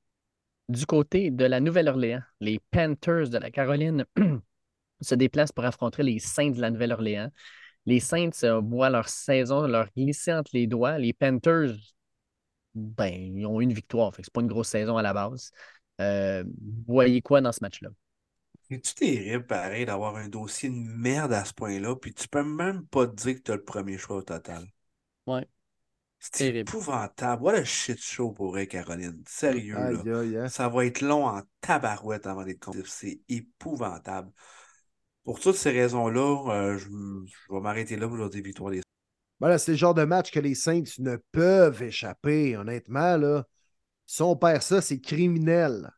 Du 0.69 0.87
côté 0.87 1.31
de 1.31 1.45
la 1.45 1.61
Nouvelle-Orléans, 1.61 2.23
les 2.41 2.61
Panthers 2.71 3.29
de 3.29 3.39
la 3.39 3.51
Caroline 3.51 4.05
se 5.01 5.15
déplacent 5.15 5.53
pour 5.53 5.65
affronter 5.65 6.03
les 6.03 6.19
Saints 6.19 6.53
de 6.53 6.61
la 6.61 6.71
Nouvelle-Orléans. 6.71 7.31
Les 7.87 8.01
Saints 8.01 8.31
euh, 8.45 8.61
voient 8.61 8.91
leur 8.91 9.09
saison 9.09 9.67
leur 9.67 9.89
glisser 9.97 10.33
entre 10.33 10.53
les 10.55 10.67
doigts. 10.67 10.99
Les 10.99 11.13
Panthers, 11.13 11.75
ben, 12.75 13.13
ils 13.13 13.47
ont 13.47 13.61
une 13.61 13.73
victoire. 13.73 14.15
Ce 14.15 14.21
n'est 14.21 14.25
pas 14.33 14.41
une 14.41 14.47
grosse 14.47 14.69
saison 14.69 14.97
à 14.97 15.03
la 15.03 15.13
base. 15.13 15.51
vous 15.99 16.85
voyez 16.87 17.21
quoi 17.21 17.41
dans 17.41 17.53
ce 17.53 17.59
match-là? 17.63 17.91
C'est-tu 18.70 18.94
terrible, 18.94 19.47
pareil, 19.47 19.84
d'avoir 19.84 20.17
un 20.17 20.28
dossier 20.28 20.70
de 20.70 20.75
merde 20.75 21.33
à 21.33 21.44
ce 21.44 21.52
point-là, 21.52 21.97
puis 21.97 22.15
tu 22.15 22.28
peux 22.28 22.43
même 22.43 22.86
pas 22.86 23.07
te 23.07 23.15
dire 23.15 23.34
que 23.34 23.41
tu 23.41 23.52
as 23.52 23.57
le 23.57 23.65
premier 23.65 23.99
choix 23.99 24.17
au 24.17 24.23
total? 24.23 24.67
Ouais. 25.26 25.47
C'est 26.18 26.55
épouvantable. 26.55 27.43
What 27.43 27.55
a 27.55 27.65
shit 27.65 28.01
show 28.01 28.31
pour 28.31 28.52
vrai, 28.52 28.67
Caroline. 28.67 29.23
Sérieux, 29.26 29.75
là. 29.75 30.44
Hein? 30.44 30.49
Ça 30.49 30.68
va 30.68 30.86
être 30.86 31.02
long 31.02 31.26
en 31.26 31.43
tabarouette 31.60 32.26
avant 32.26 32.44
d'être 32.44 32.60
compétitif. 32.60 32.91
C'est 32.91 33.20
épouvantable. 33.28 34.33
Pour 35.25 35.39
toutes 35.41 35.57
ces 35.57 35.70
raisons-là, 35.70 36.51
euh, 36.51 36.78
je, 36.78 36.89
vais 37.51 37.60
m'arrêter 37.60 37.97
là 37.97 38.09
pour 38.09 38.17
leur 38.17 38.31
des 38.31 38.41
victoires 38.41 38.70
des 38.70 38.81
voilà, 39.41 39.59
c'est 39.59 39.73
le 39.73 39.76
genre 39.76 39.94
de 39.94 40.05
match 40.05 40.31
que 40.31 40.41
les 40.41 40.55
Saints 40.55 40.84
ne 41.01 41.17
peuvent 41.33 41.83
échapper, 41.83 42.57
honnêtement. 42.57 43.17
Là. 43.18 43.44
Si 44.07 44.23
on 44.23 44.36
perd 44.36 44.62
ça, 44.62 44.81
c'est 44.81 45.01
criminel. 45.01 45.91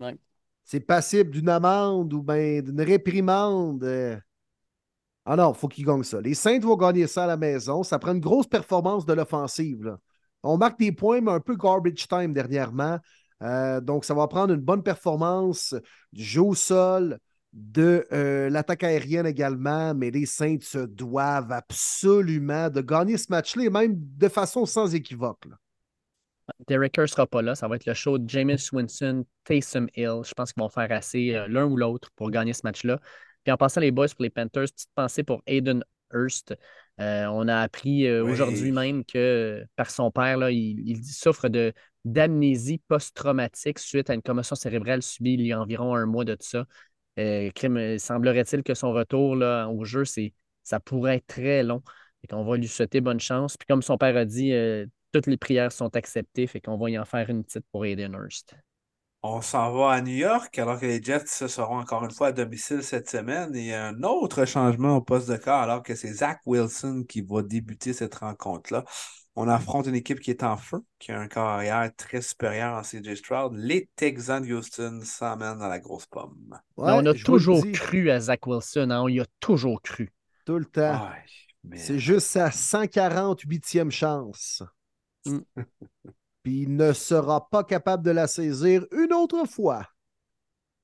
Ouais 0.00 0.18
c'est 0.70 0.78
passible 0.78 1.32
d'une 1.32 1.48
amende 1.48 2.12
ou 2.14 2.22
bien 2.22 2.62
d'une 2.62 2.80
réprimande. 2.80 3.84
Ah 5.24 5.34
non, 5.34 5.52
il 5.52 5.58
faut 5.58 5.66
qu'ils 5.66 5.84
gagnent 5.84 6.04
ça. 6.04 6.20
Les 6.20 6.34
Saints 6.34 6.60
vont 6.60 6.76
gagner 6.76 7.08
ça 7.08 7.24
à 7.24 7.26
la 7.26 7.36
maison. 7.36 7.82
Ça 7.82 7.98
prend 7.98 8.12
une 8.12 8.20
grosse 8.20 8.46
performance 8.46 9.04
de 9.04 9.12
l'offensive. 9.12 9.96
On 10.44 10.58
marque 10.58 10.78
des 10.78 10.92
points, 10.92 11.20
mais 11.22 11.32
un 11.32 11.40
peu 11.40 11.56
garbage 11.56 12.06
time 12.06 12.32
dernièrement. 12.32 13.00
Euh, 13.42 13.80
donc, 13.80 14.04
ça 14.04 14.14
va 14.14 14.28
prendre 14.28 14.54
une 14.54 14.60
bonne 14.60 14.84
performance 14.84 15.74
du 16.12 16.22
jeu 16.22 16.42
au 16.42 16.54
sol, 16.54 17.18
de 17.52 18.06
euh, 18.12 18.48
l'attaque 18.48 18.84
aérienne 18.84 19.26
également, 19.26 19.92
mais 19.92 20.12
les 20.12 20.24
Saints 20.24 20.58
se 20.60 20.78
doivent 20.78 21.50
absolument 21.50 22.70
de 22.70 22.80
gagner 22.80 23.18
ce 23.18 23.26
match-là 23.30 23.70
même 23.70 23.94
de 23.96 24.28
façon 24.28 24.66
sans 24.66 24.94
équivoque. 24.94 25.48
Derek 26.68 26.92
Kerr 26.92 27.02
ne 27.02 27.06
sera 27.06 27.26
pas 27.26 27.42
là. 27.42 27.54
Ça 27.54 27.68
va 27.68 27.76
être 27.76 27.86
le 27.86 27.94
show 27.94 28.18
de 28.18 28.28
James 28.28 28.56
Winston, 28.72 29.24
Taysom 29.44 29.86
Hill. 29.96 30.22
Je 30.24 30.32
pense 30.34 30.52
qu'ils 30.52 30.62
vont 30.62 30.68
faire 30.68 30.90
assez 30.92 31.34
euh, 31.34 31.46
l'un 31.48 31.64
ou 31.66 31.76
l'autre 31.76 32.10
pour 32.16 32.30
gagner 32.30 32.52
ce 32.52 32.62
match-là. 32.64 33.00
Puis 33.44 33.52
en 33.52 33.56
passant 33.56 33.80
les 33.80 33.90
boys 33.90 34.08
pour 34.08 34.22
les 34.22 34.30
Panthers, 34.30 34.66
petite 34.72 34.90
pensée 34.94 35.22
pour 35.22 35.42
Aiden 35.46 35.84
Hurst. 36.12 36.54
Euh, 37.00 37.26
on 37.26 37.48
a 37.48 37.56
appris 37.60 38.06
euh, 38.06 38.22
aujourd'hui 38.24 38.72
même 38.72 39.04
que 39.04 39.64
par 39.76 39.90
son 39.90 40.10
père, 40.10 40.36
là, 40.36 40.50
il, 40.50 41.02
souffre 41.04 41.48
de, 41.48 41.72
d'amnésie 42.04 42.82
post-traumatique 42.88 43.78
suite 43.78 44.10
à 44.10 44.14
une 44.14 44.22
commotion 44.22 44.56
cérébrale 44.56 45.02
subie 45.02 45.34
il 45.34 45.46
y 45.46 45.52
a 45.52 45.60
environ 45.60 45.94
un 45.94 46.04
mois 46.04 46.24
de 46.24 46.36
ça. 46.40 46.66
semblerait-il 47.16 48.62
que 48.62 48.74
son 48.74 48.92
retour 48.92 49.36
là, 49.36 49.68
au 49.68 49.84
jeu, 49.84 50.04
c'est, 50.04 50.34
ça 50.62 50.80
pourrait 50.80 51.16
être 51.16 51.26
très 51.26 51.62
long. 51.62 51.82
Et 52.22 52.26
qu'on 52.26 52.44
va 52.44 52.58
lui 52.58 52.68
souhaiter 52.68 53.00
bonne 53.00 53.20
chance. 53.20 53.56
Puis 53.56 53.66
comme 53.66 53.80
son 53.80 53.96
père 53.96 54.14
a 54.16 54.26
dit, 54.26 54.52
toutes 55.12 55.26
les 55.26 55.36
prières 55.36 55.72
sont 55.72 55.94
acceptées, 55.96 56.46
fait 56.46 56.60
qu'on 56.60 56.76
va 56.76 56.90
y 56.90 56.98
en 56.98 57.04
faire 57.04 57.28
une 57.30 57.44
petite 57.44 57.64
pour 57.70 57.84
Aiden 57.84 58.14
Hurst. 58.14 58.54
On 59.22 59.42
s'en 59.42 59.70
va 59.72 59.92
à 59.92 60.00
New 60.00 60.14
York 60.14 60.58
alors 60.58 60.80
que 60.80 60.86
les 60.86 61.02
Jets 61.02 61.26
seront 61.26 61.78
encore 61.78 62.04
une 62.04 62.10
fois 62.10 62.28
à 62.28 62.32
domicile 62.32 62.82
cette 62.82 63.10
semaine. 63.10 63.54
Et 63.54 63.74
un 63.74 64.02
autre 64.02 64.46
changement 64.46 64.96
au 64.96 65.02
poste 65.02 65.28
de 65.28 65.36
corps 65.36 65.60
alors 65.60 65.82
que 65.82 65.94
c'est 65.94 66.12
Zach 66.12 66.40
Wilson 66.46 67.04
qui 67.06 67.20
va 67.20 67.42
débuter 67.42 67.92
cette 67.92 68.14
rencontre-là. 68.14 68.84
On 69.36 69.46
affronte 69.46 69.86
une 69.86 69.94
équipe 69.94 70.20
qui 70.20 70.30
est 70.30 70.42
en 70.42 70.56
feu, 70.56 70.82
qui 70.98 71.12
a 71.12 71.20
un 71.20 71.28
carrière 71.28 71.90
très 71.96 72.22
supérieur 72.22 72.74
en 72.74 72.82
CJ 72.82 73.14
Stroud. 73.14 73.52
Les 73.56 73.90
Texans 73.94 74.44
de 74.44 74.54
Houston 74.54 75.00
s'emmènent 75.04 75.58
dans 75.58 75.68
la 75.68 75.78
grosse 75.78 76.06
pomme. 76.06 76.58
on 76.76 77.04
a 77.04 77.14
toujours 77.14 77.62
cru 77.72 78.10
à 78.10 78.20
Zach 78.20 78.46
Wilson, 78.46 78.90
hein? 78.90 79.02
on 79.02 79.08
y 79.08 79.20
a 79.20 79.26
toujours 79.38 79.82
cru. 79.82 80.10
Tout 80.46 80.58
le 80.58 80.64
temps. 80.64 81.08
C'est 81.76 81.98
juste 81.98 82.26
sa 82.26 82.48
148e 82.48 83.90
chance. 83.90 84.62
Mm. 85.26 85.38
Puis 86.42 86.62
il 86.62 86.76
ne 86.76 86.92
sera 86.92 87.48
pas 87.50 87.64
capable 87.64 88.04
de 88.04 88.10
la 88.10 88.26
saisir 88.26 88.86
une 88.92 89.12
autre 89.12 89.44
fois. 89.46 89.86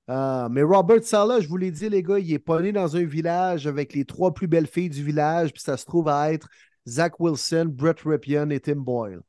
Ah, 0.09 0.49
mais 0.51 0.63
Robert 0.63 1.03
Sala, 1.03 1.41
je 1.41 1.49
vous 1.49 1.57
l'ai 1.57 1.71
dit, 1.71 1.89
les 1.89 2.03
gars, 2.03 2.19
il 2.19 2.33
est 2.33 2.39
pas 2.39 2.61
né 2.61 2.71
dans 2.73 2.97
un 2.97 3.05
village 3.05 3.67
avec 3.67 3.93
les 3.93 4.05
trois 4.05 4.33
plus 4.33 4.47
belles 4.47 4.69
filles 4.69 4.91
du 4.91 5.03
village, 5.03 5.53
puis 5.53 5.63
ça 5.63 5.77
se 5.77 5.85
trouve 5.85 6.09
à 6.09 6.33
être 6.33 6.49
Zach 6.87 7.19
Wilson, 7.19 7.67
Brett 7.69 8.01
Ripien 8.03 8.49
et 8.51 8.61
Tim 8.61 8.77
Boyle. 8.77 9.21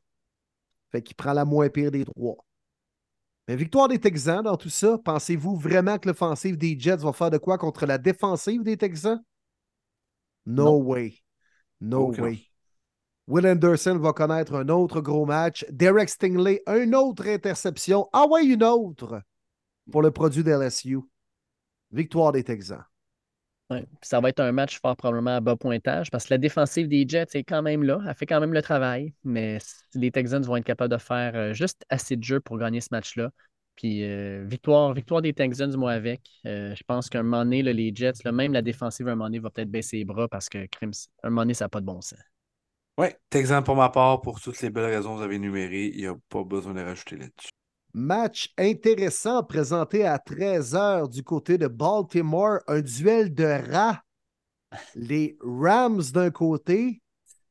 Fait 0.91 1.01
qu'il 1.01 1.15
prend 1.15 1.33
la 1.33 1.45
moins 1.45 1.69
pire 1.69 1.91
des 1.91 2.05
trois. 2.05 2.45
Mais 3.47 3.55
victoire 3.55 3.87
des 3.87 3.99
Texans 3.99 4.43
dans 4.43 4.57
tout 4.57 4.69
ça, 4.69 4.97
pensez-vous 5.03 5.55
vraiment 5.55 5.97
que 5.97 6.09
l'offensive 6.09 6.57
des 6.57 6.77
Jets 6.77 6.97
va 6.97 7.13
faire 7.13 7.31
de 7.31 7.37
quoi 7.37 7.57
contre 7.57 7.85
la 7.85 7.97
défensive 7.97 8.61
des 8.61 8.77
Texans? 8.77 9.23
No 10.45 10.77
way. 10.77 11.15
No 11.79 12.11
way. 12.11 12.46
Will 13.27 13.45
Anderson 13.45 13.97
va 13.97 14.13
connaître 14.13 14.53
un 14.55 14.69
autre 14.69 15.01
gros 15.01 15.25
match. 15.25 15.65
Derek 15.69 16.07
Stingley, 16.07 16.63
une 16.65 16.95
autre 16.95 17.27
interception. 17.27 18.07
Ah 18.13 18.25
ouais, 18.25 18.45
une 18.45 18.63
autre 18.63 19.21
pour 19.91 20.01
le 20.01 20.11
produit 20.11 20.43
de 20.43 20.51
LSU. 20.51 20.99
Victoire 21.91 22.31
des 22.31 22.45
Texans. 22.45 22.83
ça 24.01 24.21
va 24.21 24.29
être 24.29 24.39
un 24.39 24.53
match 24.53 24.79
fort 24.79 24.95
probablement 24.95 25.35
à 25.35 25.41
bas 25.41 25.57
pointage 25.57 26.09
parce 26.09 26.25
que 26.25 26.33
la 26.33 26.37
défensive 26.37 26.87
des 26.87 27.05
Jets 27.05 27.27
est 27.33 27.43
quand 27.43 27.61
même 27.61 27.83
là. 27.83 27.99
Elle 28.07 28.15
fait 28.15 28.25
quand 28.25 28.39
même 28.39 28.53
le 28.53 28.61
travail, 28.61 29.13
mais 29.25 29.57
les 29.93 30.11
Texans 30.11 30.43
vont 30.43 30.55
être 30.55 30.65
capables 30.65 30.93
de 30.93 30.99
faire 30.99 31.35
euh, 31.35 31.53
juste 31.53 31.83
assez 31.89 32.15
de 32.15 32.23
jeu 32.23 32.39
pour 32.39 32.57
gagner 32.57 32.79
ce 32.79 32.89
match-là. 32.91 33.29
Puis 33.75 34.05
euh, 34.05 34.45
victoire, 34.47 34.93
victoire 34.93 35.21
des 35.21 35.33
Texans, 35.33 35.75
moi 35.75 35.91
avec. 35.91 36.21
Euh, 36.45 36.73
je 36.75 36.83
pense 36.87 37.09
qu'un 37.09 37.23
moment 37.23 37.43
les 37.43 37.91
Jets, 37.93 38.29
même 38.31 38.53
la 38.53 38.61
défensive, 38.61 39.07
un 39.09 39.15
moment 39.15 39.37
va 39.41 39.49
peut-être 39.49 39.69
baisser 39.69 39.97
les 39.97 40.05
bras 40.05 40.29
parce 40.29 40.47
que 40.47 40.65
un 41.23 41.29
moment 41.29 41.53
ça 41.53 41.65
n'a 41.65 41.69
pas 41.69 41.81
de 41.81 41.85
bon 41.85 41.99
sens. 41.99 42.19
Oui, 42.97 43.07
exemple 43.31 43.65
pour 43.67 43.75
ma 43.75 43.89
part, 43.89 44.21
pour 44.21 44.41
toutes 44.41 44.59
les 44.61 44.71
belles 44.71 44.85
raisons 44.85 45.13
que 45.13 45.17
vous 45.17 45.23
avez 45.23 45.35
énumérées, 45.35 45.91
il 45.93 45.97
n'y 45.97 46.07
a 46.07 46.15
pas 46.29 46.43
besoin 46.43 46.73
de 46.73 46.81
rajouter 46.81 47.17
là-dessus. 47.17 47.49
Match 47.93 48.53
intéressant 48.57 49.43
présenté 49.43 50.05
à 50.05 50.17
13h 50.17 51.07
du 51.09 51.23
côté 51.23 51.59
de 51.59 51.67
Baltimore, 51.67 52.59
un 52.67 52.81
duel 52.81 53.33
de 53.33 53.71
rats. 53.71 54.01
Les 54.95 55.37
Rams 55.41 56.03
d'un 56.11 56.31
côté 56.31 57.01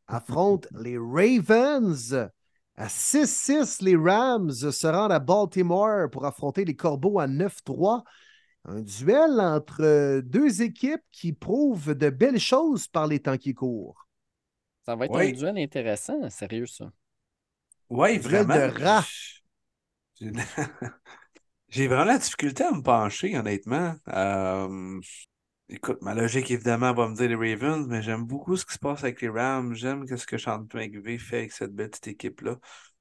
affrontent 0.08 0.68
les 0.80 0.98
Ravens. 0.98 2.28
À 2.76 2.88
6-6, 2.88 3.82
les 3.82 3.96
Rams 3.96 4.50
se 4.50 4.86
rendent 4.86 5.12
à 5.12 5.20
Baltimore 5.20 6.10
pour 6.10 6.26
affronter 6.26 6.64
les 6.64 6.76
Corbeaux 6.76 7.20
à 7.20 7.28
9-3. 7.28 8.02
Un 8.64 8.80
duel 8.80 9.40
entre 9.40 10.20
deux 10.20 10.60
équipes 10.62 11.04
qui 11.12 11.32
prouvent 11.32 11.94
de 11.94 12.10
belles 12.10 12.40
choses 12.40 12.88
par 12.88 13.06
les 13.06 13.20
temps 13.20 13.38
qui 13.38 13.54
courent. 13.54 14.05
Ça 14.86 14.94
va 14.94 15.06
être 15.06 15.16
un 15.16 15.32
duel 15.32 15.58
intéressant, 15.58 16.30
sérieux, 16.30 16.66
ça. 16.66 16.92
Oui, 17.90 18.18
vraiment. 18.18 18.54
de 18.54 18.84
rat. 18.84 19.04
J'ai 21.68 21.88
vraiment 21.88 22.04
la 22.04 22.18
difficulté 22.18 22.62
à 22.62 22.70
me 22.70 22.82
pencher, 22.82 23.36
honnêtement. 23.36 23.96
Euh, 24.06 25.00
écoute, 25.68 25.98
ma 26.02 26.14
logique, 26.14 26.52
évidemment, 26.52 26.94
va 26.94 27.08
me 27.08 27.16
dire 27.16 27.36
les 27.36 27.54
Ravens, 27.54 27.88
mais 27.88 28.00
j'aime 28.00 28.22
beaucoup 28.22 28.56
ce 28.56 28.64
qui 28.64 28.74
se 28.74 28.78
passe 28.78 29.02
avec 29.02 29.20
les 29.20 29.28
Rams. 29.28 29.74
J'aime 29.74 30.06
ce 30.06 30.24
que 30.24 30.38
Sean 30.38 30.64
McVay 30.72 31.18
fait 31.18 31.38
avec 31.38 31.52
cette 31.52 31.74
belle 31.74 31.90
petite 31.90 32.06
équipe-là. 32.06 32.56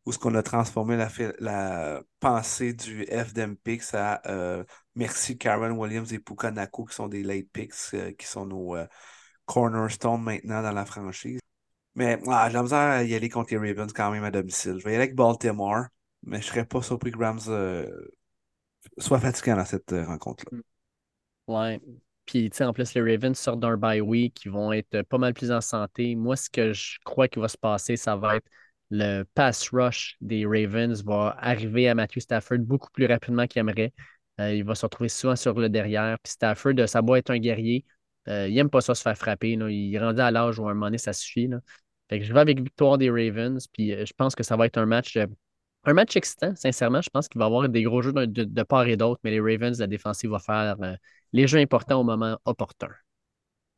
Où 0.08 0.12
ce 0.12 0.18
qu'on 0.18 0.34
a 0.34 0.42
transformé 0.42 0.98
la, 0.98 1.10
la 1.38 2.02
pensée 2.20 2.74
du 2.74 3.06
FDM 3.06 3.54
Picks 3.58 3.94
à 3.94 4.24
euh, 4.26 4.64
merci 4.96 5.38
Karen 5.38 5.74
Williams 5.74 6.12
et 6.14 6.20
Pukanako, 6.20 6.86
qui 6.86 6.96
sont 6.96 7.08
des 7.08 7.22
late 7.22 7.48
picks, 7.54 7.74
euh, 7.94 8.12
qui 8.14 8.26
sont 8.26 8.48
nos 8.48 8.76
cornerstones 9.46 10.24
maintenant 10.24 10.64
dans 10.64 10.72
la 10.72 10.86
franchise. 10.86 11.40
Mais 11.96 12.20
ah, 12.28 12.48
j'ai 12.50 12.56
la 12.56 12.64
misère 12.64 12.80
à 12.80 13.04
y 13.04 13.16
aller 13.16 13.30
contre 13.30 13.54
les 13.56 13.72
Ravens 13.72 13.92
quand 13.94 14.12
même 14.12 14.24
à 14.24 14.32
domicile. 14.32 14.76
Je 14.80 14.84
vais 14.84 14.92
y 14.92 14.96
aller 14.96 15.04
avec 15.04 15.16
Baltimore, 15.16 15.86
mais 16.24 16.42
je 16.42 16.48
ne 16.48 16.50
serais 16.50 16.66
pas 16.66 16.82
surpris 16.82 17.12
que 17.12 17.18
Rams 17.18 17.40
euh, 17.48 17.90
soit 18.98 19.20
fatiguant 19.20 19.56
dans 19.56 19.66
cette 19.66 19.94
euh, 19.94 20.06
rencontre-là. 20.06 20.60
Ouais. 21.48 21.80
Puis, 22.26 22.50
tu 22.50 22.58
sais, 22.58 22.64
en 22.64 22.74
plus, 22.74 22.94
les 22.96 23.02
Ravens 23.02 23.38
sortent 23.38 23.60
d'un 23.60 23.78
bye 23.78 24.02
week, 24.02 24.44
ils 24.46 24.52
vont 24.52 24.74
être 24.74 25.04
pas 25.04 25.18
mal 25.18 25.34
plus 25.34 25.52
en 25.52 25.62
santé. 25.62 26.16
Moi, 26.16 26.36
ce 26.36 26.50
que 26.50 26.74
je 26.74 26.98
crois 27.06 27.28
qu'il 27.28 27.42
va 27.42 27.48
se 27.48 27.58
passer, 27.58 27.96
ça 27.98 28.16
va 28.16 28.38
être 28.38 28.48
le 28.92 29.24
pass 29.24 29.70
rush 29.70 30.16
des 30.22 30.46
Ravens 30.46 31.04
va 31.04 31.36
arriver 31.40 31.90
à 31.90 31.96
Matthew 31.96 32.20
Stafford 32.20 32.60
beaucoup 32.60 32.92
plus 32.92 33.06
rapidement 33.06 33.48
qu'il 33.48 33.60
aimerait. 33.60 33.94
Euh, 34.40 34.54
il 34.54 34.64
va 34.64 34.76
se 34.76 34.86
retrouver 34.86 35.10
souvent 35.10 35.36
sur 35.36 35.54
le 35.54 35.70
derrière. 35.70 36.18
Puis 36.20 36.34
Stafford, 36.34 36.74
ça 36.88 37.02
doit 37.02 37.20
être 37.20 37.32
un 37.32 37.40
guerrier. 37.40 37.86
Euh, 38.28 38.48
il 38.48 38.56
n'aime 38.56 38.70
pas 38.70 38.82
ça 38.82 38.96
se 38.96 39.02
faire 39.02 39.18
frapper. 39.18 39.52
Il 39.52 39.96
est 39.96 40.00
rendu 40.00 40.22
à 40.22 40.32
l'âge 40.32 40.60
où 40.60 40.68
à 40.68 40.72
un 40.72 40.74
moment 40.74 40.88
donné, 40.88 40.98
ça 40.98 41.14
suffit. 41.14 41.50
Je 42.12 42.34
vais 42.34 42.40
avec 42.40 42.62
victoire 42.62 42.98
des 42.98 43.10
Ravens. 43.10 43.68
Puis 43.68 43.94
euh, 43.94 44.06
je 44.06 44.14
pense 44.14 44.36
que 44.36 44.44
ça 44.44 44.56
va 44.56 44.66
être 44.66 44.78
un 44.78 44.86
match, 44.86 45.18
un 45.86 45.94
match 45.94 46.16
excitant, 46.16 46.56
sincèrement. 46.56 47.02
Je 47.02 47.10
pense 47.10 47.28
qu'il 47.28 47.40
va 47.40 47.46
y 47.46 47.48
avoir 47.48 47.70
des 47.70 47.84
gros 47.84 48.02
jeux 48.02 48.14
de, 48.14 48.64
part 48.64 48.88
et 48.88 48.98
d'autre, 48.98 49.20
mais 49.24 49.32
les 49.32 49.40
Ravens, 49.40 49.80
la 49.80 49.88
défensive 49.88 50.32
va 50.32 50.40
faire 50.40 50.76
les 51.34 51.48
jeux 51.48 51.60
importants 51.60 52.02
au 52.02 52.04
moment 52.04 52.38
opportun. 52.46 52.90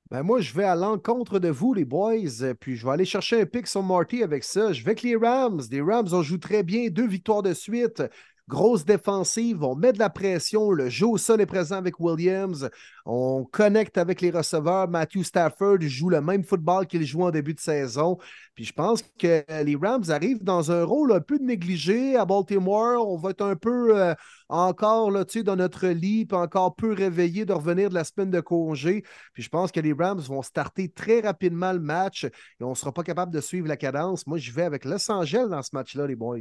Ben 0.10 0.24
moi, 0.24 0.40
je 0.40 0.54
vais 0.54 0.64
à 0.64 0.76
l'encontre 0.76 1.38
de 1.38 1.50
vous, 1.50 1.74
les 1.74 1.84
boys, 1.84 2.54
puis 2.62 2.78
je 2.78 2.86
vais 2.86 2.94
aller 2.94 3.04
chercher 3.04 3.42
un 3.42 3.46
pic 3.46 3.68
sur 3.68 3.84
Marty 3.84 4.24
avec 4.24 4.46
ça. 4.46 4.72
Je 4.72 4.82
vais 4.84 4.92
avec 4.92 5.02
les 5.02 5.18
Rams. 5.18 5.62
Les 5.70 5.82
Rams, 5.82 6.08
ont 6.14 6.22
joué 6.22 6.40
très 6.40 6.64
bien, 6.64 6.88
deux 6.90 7.08
victoires 7.08 7.44
de 7.44 7.54
suite. 7.54 8.02
Grosse 8.50 8.86
défensive, 8.86 9.62
on 9.62 9.76
met 9.76 9.92
de 9.92 10.00
la 10.00 10.10
pression. 10.10 10.72
Le 10.72 10.88
jeu 10.88 11.06
au 11.06 11.18
est 11.18 11.46
présent 11.46 11.76
avec 11.76 12.00
Williams. 12.00 12.70
On 13.06 13.44
connecte 13.44 13.98
avec 13.98 14.22
les 14.22 14.32
receveurs. 14.32 14.88
Matthew 14.88 15.24
Stafford 15.24 15.82
joue 15.82 16.08
le 16.08 16.22
même 16.22 16.46
football 16.46 16.88
qu'il 16.88 17.06
jouait 17.06 17.26
en 17.26 17.32
début 17.32 17.54
de 17.54 17.60
saison. 17.60 18.18
Puis 18.56 18.64
je 18.64 18.72
pense 18.72 19.02
que 19.20 19.44
les 19.64 19.76
Rams 19.76 20.06
arrivent 20.08 20.46
dans 20.46 20.72
un 20.72 20.86
rôle 20.86 21.12
un 21.12 21.20
peu 21.20 21.38
négligé 21.40 22.16
à 22.16 22.24
Baltimore. 22.24 23.06
On 23.06 23.18
va 23.18 23.32
être 23.32 23.42
un 23.42 23.58
peu 23.58 24.00
euh, 24.00 24.16
encore 24.48 25.12
là, 25.12 25.26
dans 25.44 25.58
notre 25.58 25.88
lit, 25.90 26.26
puis 26.26 26.38
encore 26.38 26.74
peu 26.78 26.94
réveillé 26.94 27.44
de 27.44 27.52
revenir 27.52 27.90
de 27.90 27.96
la 27.96 28.06
semaine 28.06 28.32
de 28.32 28.40
congé. 28.40 29.04
Puis 29.34 29.44
je 29.44 29.50
pense 29.50 29.74
que 29.74 29.82
les 29.82 29.92
Rams 29.92 30.22
vont 30.22 30.42
starter 30.42 30.88
très 30.88 31.20
rapidement 31.20 31.74
le 31.74 31.82
match 31.82 32.24
et 32.24 32.64
on 32.64 32.70
ne 32.70 32.76
sera 32.76 32.94
pas 32.94 33.04
capable 33.04 33.34
de 33.34 33.42
suivre 33.42 33.68
la 33.68 33.76
cadence. 33.76 34.26
Moi, 34.26 34.38
je 34.38 34.54
vais 34.54 34.64
avec 34.64 34.86
Los 34.86 35.12
Angeles 35.12 35.48
dans 35.50 35.62
ce 35.62 35.72
match-là, 35.74 36.08
les 36.08 36.16
boys. 36.16 36.40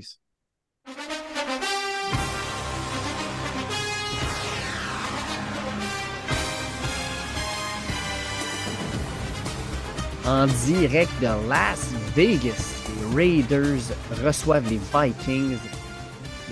En 10.27 10.47
direct 10.67 11.11
de 11.21 11.49
Las 11.49 11.93
Vegas. 12.17 12.83
Les 13.15 13.15
Raiders 13.15 13.83
reçoivent 14.25 14.69
les 14.69 14.81
Vikings. 14.93 15.59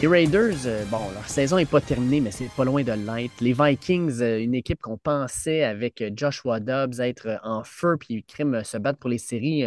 Les 0.01 0.07
Raiders, 0.07 0.67
euh, 0.67 0.85
bon, 0.87 1.11
leur 1.13 1.29
saison 1.29 1.57
n'est 1.57 1.67
pas 1.67 1.81
terminée, 1.81 2.21
mais 2.21 2.31
c'est 2.31 2.51
pas 2.51 2.65
loin 2.65 2.85
de 2.85 2.93
l'être. 2.93 3.41
Les 3.41 3.53
Vikings, 3.53 4.21
euh, 4.21 4.41
une 4.41 4.55
équipe 4.55 4.81
qu'on 4.81 4.97
pensait 4.97 5.65
avec 5.65 6.03
euh, 6.03 6.11
Joshua 6.15 6.61
Dobbs 6.61 7.01
être 7.01 7.41
en 7.43 7.65
feu 7.65 7.97
puis 7.99 8.23
crime 8.25 8.63
se 8.63 8.79
battre 8.79 9.01
pour 9.01 9.11
les 9.11 9.19
séries, 9.19 9.65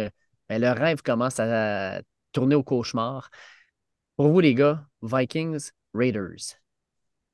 ben, 0.48 0.60
leur 0.60 0.76
rêve 0.76 1.02
commence 1.02 1.38
à 1.38 2.00
tourner 2.32 2.54
au 2.54 2.62
cauchemar. 2.62 3.28
Pour 4.16 4.28
vous, 4.28 4.40
les 4.40 4.54
gars, 4.54 4.86
Vikings, 5.02 5.70
Raiders. 5.92 6.58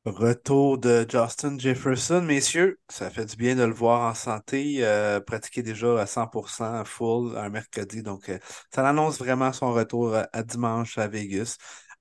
Retour 0.06 0.76
de 0.76 1.06
Justin 1.08 1.58
Jefferson, 1.58 2.20
messieurs. 2.20 2.78
Ça 2.90 3.08
fait 3.08 3.24
du 3.24 3.36
bien 3.36 3.56
de 3.56 3.62
le 3.62 3.72
voir 3.72 4.02
en 4.02 4.12
santé, 4.12 4.80
euh, 4.80 5.18
pratiquer 5.18 5.62
déjà 5.62 5.98
à 5.98 6.04
100% 6.04 6.84
full 6.84 7.34
un 7.38 7.48
mercredi. 7.48 8.02
Donc, 8.02 8.28
euh, 8.28 8.38
ça 8.70 8.86
annonce 8.86 9.18
vraiment 9.18 9.50
son 9.54 9.72
retour 9.72 10.14
à, 10.14 10.42
dimanche 10.42 10.98
à 10.98 11.08
Vegas. 11.08 11.56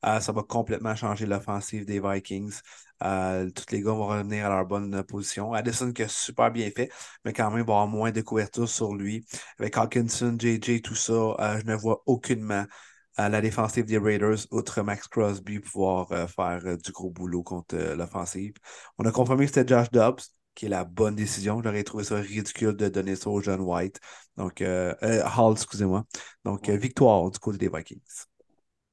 Euh, 0.05 0.19
ça 0.19 0.33
va 0.33 0.43
complètement 0.43 0.95
changer 0.97 1.25
l'offensive 1.25 1.85
des 1.85 2.01
Vikings. 2.01 2.59
tous 3.55 3.71
les 3.71 3.81
gars 3.81 3.91
vont 3.91 4.07
revenir 4.07 4.47
à 4.47 4.49
leur 4.49 4.65
bonne 4.65 5.01
position. 5.03 5.53
Addison 5.53 5.93
qui 5.93 6.03
a 6.03 6.09
super 6.09 6.51
bien 6.51 6.69
fait, 6.71 6.89
mais 7.23 7.31
quand 7.31 7.49
même, 7.51 7.59
il 7.59 7.65
va 7.65 7.73
avoir 7.73 7.87
moins 7.87 8.11
de 8.11 8.19
couverture 8.21 8.67
sur 8.67 8.93
lui. 8.95 9.25
Avec 9.59 9.77
Hawkinson, 9.77 10.35
JJ, 10.37 10.81
tout 10.81 10.95
ça, 10.95 11.57
je 11.59 11.65
ne 11.65 11.75
vois 11.75 12.03
aucunement 12.05 12.65
à 13.15 13.29
la 13.29 13.41
défensive 13.41 13.85
des 13.85 13.97
Raiders, 13.97 14.47
outre 14.51 14.81
Max 14.81 15.07
Crosby, 15.07 15.59
pouvoir 15.59 16.11
euh, 16.11 16.27
faire 16.27 16.61
euh, 16.65 16.77
du 16.77 16.91
gros 16.91 17.09
boulot 17.09 17.43
contre 17.43 17.75
euh, 17.75 17.95
l'offensive. 17.95 18.53
On 18.97 19.05
a 19.05 19.11
confirmé 19.11 19.45
que 19.45 19.53
c'était 19.53 19.67
Josh 19.67 19.91
Dobbs, 19.91 20.21
qui 20.55 20.65
est 20.65 20.69
la 20.69 20.83
bonne 20.83 21.15
décision. 21.15 21.61
J'aurais 21.63 21.83
trouvé 21.83 22.03
ça 22.03 22.15
ridicule 22.15 22.75
de 22.75 22.89
donner 22.89 23.15
ça 23.15 23.29
au 23.29 23.41
John 23.41 23.61
White. 23.61 23.99
Donc, 24.37 24.61
Hall, 24.61 25.53
excusez-moi. 25.53 26.05
Donc, 26.43 26.69
victoire 26.69 27.29
du 27.29 27.39
côté 27.39 27.57
des 27.57 27.69
Vikings. 27.69 28.01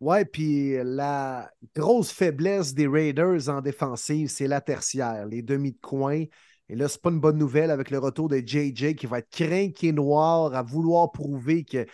Ouais, 0.00 0.24
puis 0.24 0.76
la 0.82 1.50
grosse 1.76 2.10
faiblesse 2.10 2.73
des 2.73 2.86
Raiders 2.86 3.50
en 3.50 3.60
défensive, 3.60 4.28
c'est 4.28 4.47
la 4.47 4.62
tertiaire, 4.62 5.26
les 5.26 5.42
demi 5.42 5.73
de 5.73 5.78
coin. 5.82 6.24
Et 6.70 6.76
là, 6.76 6.86
c'est 6.86 7.02
pas 7.02 7.10
une 7.10 7.18
bonne 7.18 7.36
nouvelle 7.36 7.73
avec 7.73 7.90
le 7.90 7.99
retour 7.99 8.28
de 8.28 8.36
JJ 8.36 8.94
qui 8.94 9.07
va 9.07 9.18
être 9.18 9.28
craqué 9.28 9.90
noir 9.90 10.55
à 10.55 10.62
vouloir 10.62 11.10
prouver 11.10 11.65
qu'il 11.65 11.84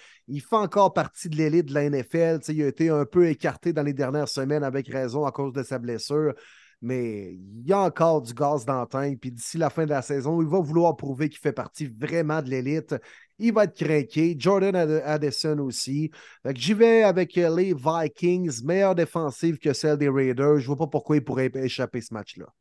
fait 0.43 0.57
encore 0.57 0.93
partie 0.93 1.31
de 1.31 1.37
l'élite 1.37 1.65
de 1.67 1.73
la 1.73 1.89
NFL. 1.89 2.41
il 2.49 2.63
a 2.63 2.67
été 2.67 2.91
un 2.91 3.07
peu 3.07 3.27
écarté 3.27 3.73
dans 3.73 3.83
les 3.83 3.95
dernières 3.95 4.29
semaines 4.29 4.63
avec 4.63 4.89
raison 4.89 5.25
à 5.25 5.33
cause 5.33 5.55
de 5.55 5.63
sa 5.63 5.79
blessure. 5.79 6.35
Mais 6.83 7.33
il 7.33 7.67
y 7.67 7.73
a 7.73 7.81
encore 7.81 8.21
du 8.21 8.35
gaz 8.35 8.67
dans 8.67 8.83
le 8.83 9.17
Puis 9.17 9.33
d'ici 9.33 9.57
la 9.57 9.71
fin 9.71 9.87
de 9.87 9.91
la 9.91 10.03
saison, 10.03 10.43
il 10.43 10.49
va 10.49 10.61
vouloir 10.61 10.95
prouver 10.95 11.31
qu'il 11.31 11.41
fait 11.41 11.55
partie 11.55 11.87
vraiment 11.87 12.43
de 12.43 12.51
l'élite. 12.51 12.95
Il 13.39 13.55
va 13.55 13.65
être 13.65 13.83
craqué. 13.83 14.37
Jordan 14.39 14.77
Addison 14.77 15.59
aussi. 15.61 16.11
J'y 16.55 16.75
vais 16.75 17.03
avec 17.03 17.35
les 17.35 17.73
Vikings, 17.73 18.63
meilleure 18.63 18.95
défensive 18.95 19.57
que 19.57 19.73
celle 19.73 19.97
des 19.97 20.11
Raiders. 20.11 20.59
Je 20.59 20.71
ne 20.71 20.77
vois 20.77 20.77
pas 20.77 20.87
pourquoi 20.87 21.17
ils 21.17 21.25
pourraient 21.25 21.51
échapper 21.55 22.03
ce 22.03 22.13
match-là. 22.13 22.53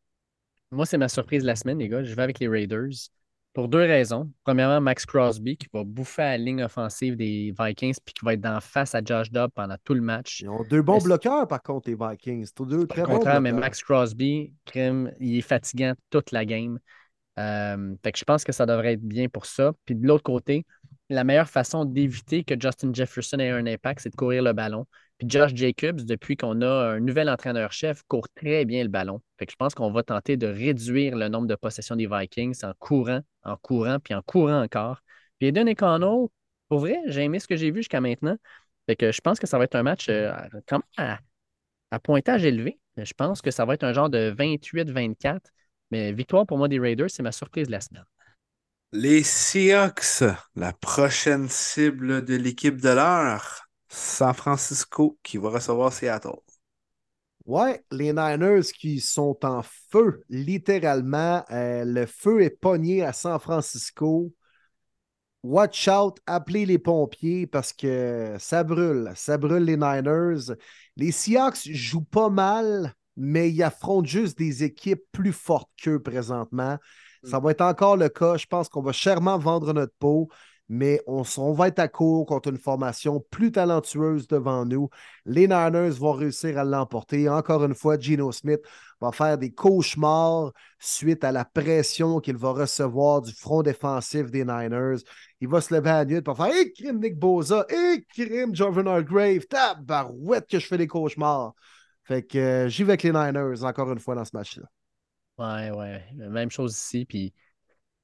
Moi, 0.71 0.85
c'est 0.85 0.97
ma 0.97 1.07
surprise 1.07 1.43
de 1.43 1.47
la 1.47 1.55
semaine, 1.55 1.79
les 1.79 1.87
gars. 1.87 2.03
Je 2.03 2.13
vais 2.13 2.23
avec 2.23 2.39
les 2.39 2.47
Raiders 2.47 3.09
pour 3.53 3.69
deux 3.69 3.79
raisons. 3.79 4.29
Premièrement, 4.43 4.81
Max 4.81 5.05
Crosby 5.05 5.55
qui 5.57 5.67
va 5.73 5.83
bouffer 5.83 6.21
à 6.21 6.31
la 6.31 6.37
ligne 6.37 6.63
offensive 6.63 7.15
des 7.15 7.53
Vikings 7.57 7.95
puis 8.03 8.13
qui 8.13 8.25
va 8.25 8.33
être 8.33 8.41
d'en 8.41 8.59
face 8.59 8.93
à 8.93 9.01
Josh 9.03 9.31
Dobb 9.31 9.49
pendant 9.55 9.77
tout 9.83 9.93
le 9.93 10.01
match. 10.01 10.41
Ils 10.41 10.49
ont 10.49 10.63
deux 10.69 10.81
bons 10.81 11.01
bloqueurs, 11.01 11.47
par 11.47 11.63
contre, 11.63 11.89
les 11.89 11.95
Vikings. 11.95 12.49
Deux 12.59 12.85
très 12.85 13.03
bons 13.03 13.39
mais 13.39 13.53
Max 13.53 13.81
Crosby, 13.81 14.53
il 14.75 15.37
est 15.37 15.41
fatigant 15.41 15.93
toute 16.09 16.31
la 16.31 16.45
game. 16.45 16.77
Euh, 17.39 17.95
fait 18.03 18.11
que 18.11 18.19
je 18.19 18.23
pense 18.23 18.43
que 18.43 18.51
ça 18.51 18.65
devrait 18.65 18.93
être 18.93 19.01
bien 19.01 19.29
pour 19.29 19.45
ça. 19.45 19.73
Puis 19.85 19.95
de 19.95 20.05
l'autre 20.05 20.23
côté, 20.23 20.65
la 21.09 21.23
meilleure 21.23 21.49
façon 21.49 21.85
d'éviter 21.85 22.43
que 22.43 22.55
Justin 22.59 22.93
Jefferson 22.93 23.39
ait 23.39 23.49
un 23.49 23.65
impact, 23.65 24.01
c'est 24.01 24.09
de 24.09 24.15
courir 24.15 24.43
le 24.43 24.53
ballon. 24.53 24.85
Puis 25.17 25.29
Josh 25.29 25.53
Jacobs, 25.55 26.01
depuis 26.01 26.35
qu'on 26.35 26.61
a 26.61 26.67
un 26.67 26.99
nouvel 26.99 27.29
entraîneur-chef, 27.29 28.03
court 28.03 28.27
très 28.35 28.65
bien 28.65 28.83
le 28.83 28.89
ballon. 28.89 29.21
Fait 29.39 29.49
je 29.49 29.55
pense 29.55 29.73
qu'on 29.73 29.91
va 29.91 30.03
tenter 30.03 30.35
de 30.35 30.47
réduire 30.47 31.15
le 31.15 31.29
nombre 31.29 31.47
de 31.47 31.55
possessions 31.55 31.95
des 31.95 32.07
Vikings 32.07 32.65
en 32.65 32.73
courant, 32.79 33.21
en 33.43 33.55
courant, 33.55 33.99
puis 33.99 34.13
en 34.13 34.21
courant 34.21 34.61
encore. 34.61 35.01
Puis 35.39 35.47
Eden 35.47 35.69
Econo, 35.69 36.31
pour 36.67 36.79
vrai, 36.79 36.97
j'ai 37.05 37.23
aimé 37.23 37.39
ce 37.39 37.47
que 37.47 37.55
j'ai 37.55 37.71
vu 37.71 37.77
jusqu'à 37.77 38.01
maintenant. 38.01 38.35
Fait 38.87 38.95
que 38.95 39.11
je 39.11 39.21
pense 39.21 39.39
que 39.39 39.47
ça 39.47 39.57
va 39.57 39.63
être 39.63 39.75
un 39.75 39.83
match 39.83 40.07
euh, 40.09 40.33
même 40.71 40.81
à, 40.97 41.99
pointage 41.99 42.43
élevé. 42.43 42.79
Je 42.97 43.13
pense 43.13 43.41
que 43.41 43.51
ça 43.51 43.65
va 43.65 43.73
être 43.73 43.83
un 43.83 43.93
genre 43.93 44.09
de 44.09 44.33
28-24. 44.37 45.39
Mais 45.91 46.11
victoire 46.11 46.45
pour 46.45 46.57
moi 46.57 46.67
des 46.67 46.79
Raiders, 46.79 47.09
c'est 47.09 47.23
ma 47.23 47.31
surprise 47.31 47.67
de 47.67 47.71
la 47.71 47.81
semaine. 47.81 48.05
Les 48.91 49.23
Seahawks, 49.23 50.23
la 50.55 50.73
prochaine 50.73 51.47
cible 51.49 52.23
de 52.23 52.35
l'équipe 52.35 52.81
de 52.81 52.89
l'heure. 52.89 53.65
San 53.95 54.33
Francisco 54.33 55.17
qui 55.23 55.37
va 55.37 55.49
recevoir 55.49 55.93
Seattle. 55.93 56.39
Ouais, 57.45 57.83
les 57.91 58.11
Niners 58.11 58.63
qui 58.77 58.99
sont 58.99 59.37
en 59.43 59.61
feu, 59.63 60.23
littéralement. 60.29 61.45
Euh, 61.51 61.85
le 61.85 62.05
feu 62.05 62.41
est 62.41 62.49
pogné 62.49 63.03
à 63.03 63.13
San 63.13 63.39
Francisco. 63.39 64.33
Watch 65.43 65.87
out, 65.87 66.17
appelez 66.25 66.65
les 66.65 66.79
pompiers 66.79 67.45
parce 67.45 67.71
que 67.71 68.35
ça 68.39 68.63
brûle. 68.63 69.11
Ça 69.15 69.37
brûle 69.37 69.63
les 69.63 69.77
Niners. 69.77 70.55
Les 70.97 71.11
Seahawks 71.11 71.69
jouent 71.71 72.01
pas 72.01 72.29
mal, 72.29 72.93
mais 73.15 73.51
ils 73.51 73.63
affrontent 73.63 74.07
juste 74.07 74.37
des 74.37 74.63
équipes 74.63 75.03
plus 75.11 75.33
fortes 75.33 75.69
qu'eux 75.81 76.01
présentement. 76.01 76.77
Ça 77.23 77.39
va 77.39 77.51
être 77.51 77.61
encore 77.61 77.95
le 77.95 78.09
cas. 78.09 78.37
Je 78.37 78.47
pense 78.47 78.69
qu'on 78.69 78.81
va 78.81 78.91
chèrement 78.91 79.37
vendre 79.37 79.71
notre 79.71 79.93
peau 79.99 80.29
mais 80.67 81.01
on, 81.05 81.23
va 81.53 81.67
être 81.67 81.79
à 81.79 81.87
court 81.87 82.25
contre 82.25 82.49
une 82.49 82.57
formation 82.57 83.23
plus 83.29 83.51
talentueuse 83.51 84.27
devant 84.27 84.65
nous. 84.65 84.89
Les 85.25 85.47
Niners 85.47 85.91
vont 85.91 86.13
réussir 86.13 86.57
à 86.57 86.63
l'emporter. 86.63 87.29
Encore 87.29 87.63
une 87.65 87.75
fois, 87.75 87.99
Geno 87.99 88.31
Smith 88.31 88.61
va 88.99 89.11
faire 89.11 89.37
des 89.37 89.51
cauchemars 89.51 90.51
suite 90.79 91.23
à 91.23 91.31
la 91.31 91.45
pression 91.45 92.19
qu'il 92.19 92.37
va 92.37 92.51
recevoir 92.51 93.21
du 93.21 93.31
front 93.31 93.61
défensif 93.61 94.31
des 94.31 94.43
Niners. 94.43 95.03
Il 95.39 95.49
va 95.49 95.61
se 95.61 95.73
lever 95.73 95.89
à 95.89 95.97
la 95.99 96.05
nuit 96.05 96.21
pour 96.21 96.37
faire 96.37 96.47
Hé, 96.47 96.71
crime 96.71 96.99
Nick 96.99 97.19
Boza, 97.19 97.65
hé, 97.69 98.03
crime 98.09 98.55
Jordan 98.55 98.87
Hargrave, 98.87 99.45
tabarouette 99.47 100.47
que 100.49 100.59
je 100.59 100.65
fais 100.65 100.77
des 100.77 100.87
cauchemars. 100.87 101.53
Fait 102.03 102.23
que 102.23 102.37
euh, 102.37 102.69
j'y 102.69 102.83
vais 102.83 102.93
avec 102.93 103.03
les 103.03 103.11
Niners 103.11 103.63
encore 103.63 103.91
une 103.91 103.99
fois 103.99 104.15
dans 104.15 104.25
ce 104.25 104.35
match-là. 104.35 104.65
Ouais, 105.37 105.71
ouais. 105.71 106.03
Même 106.13 106.49
chose 106.49 106.75
ici. 106.75 107.05
Puis 107.05 107.33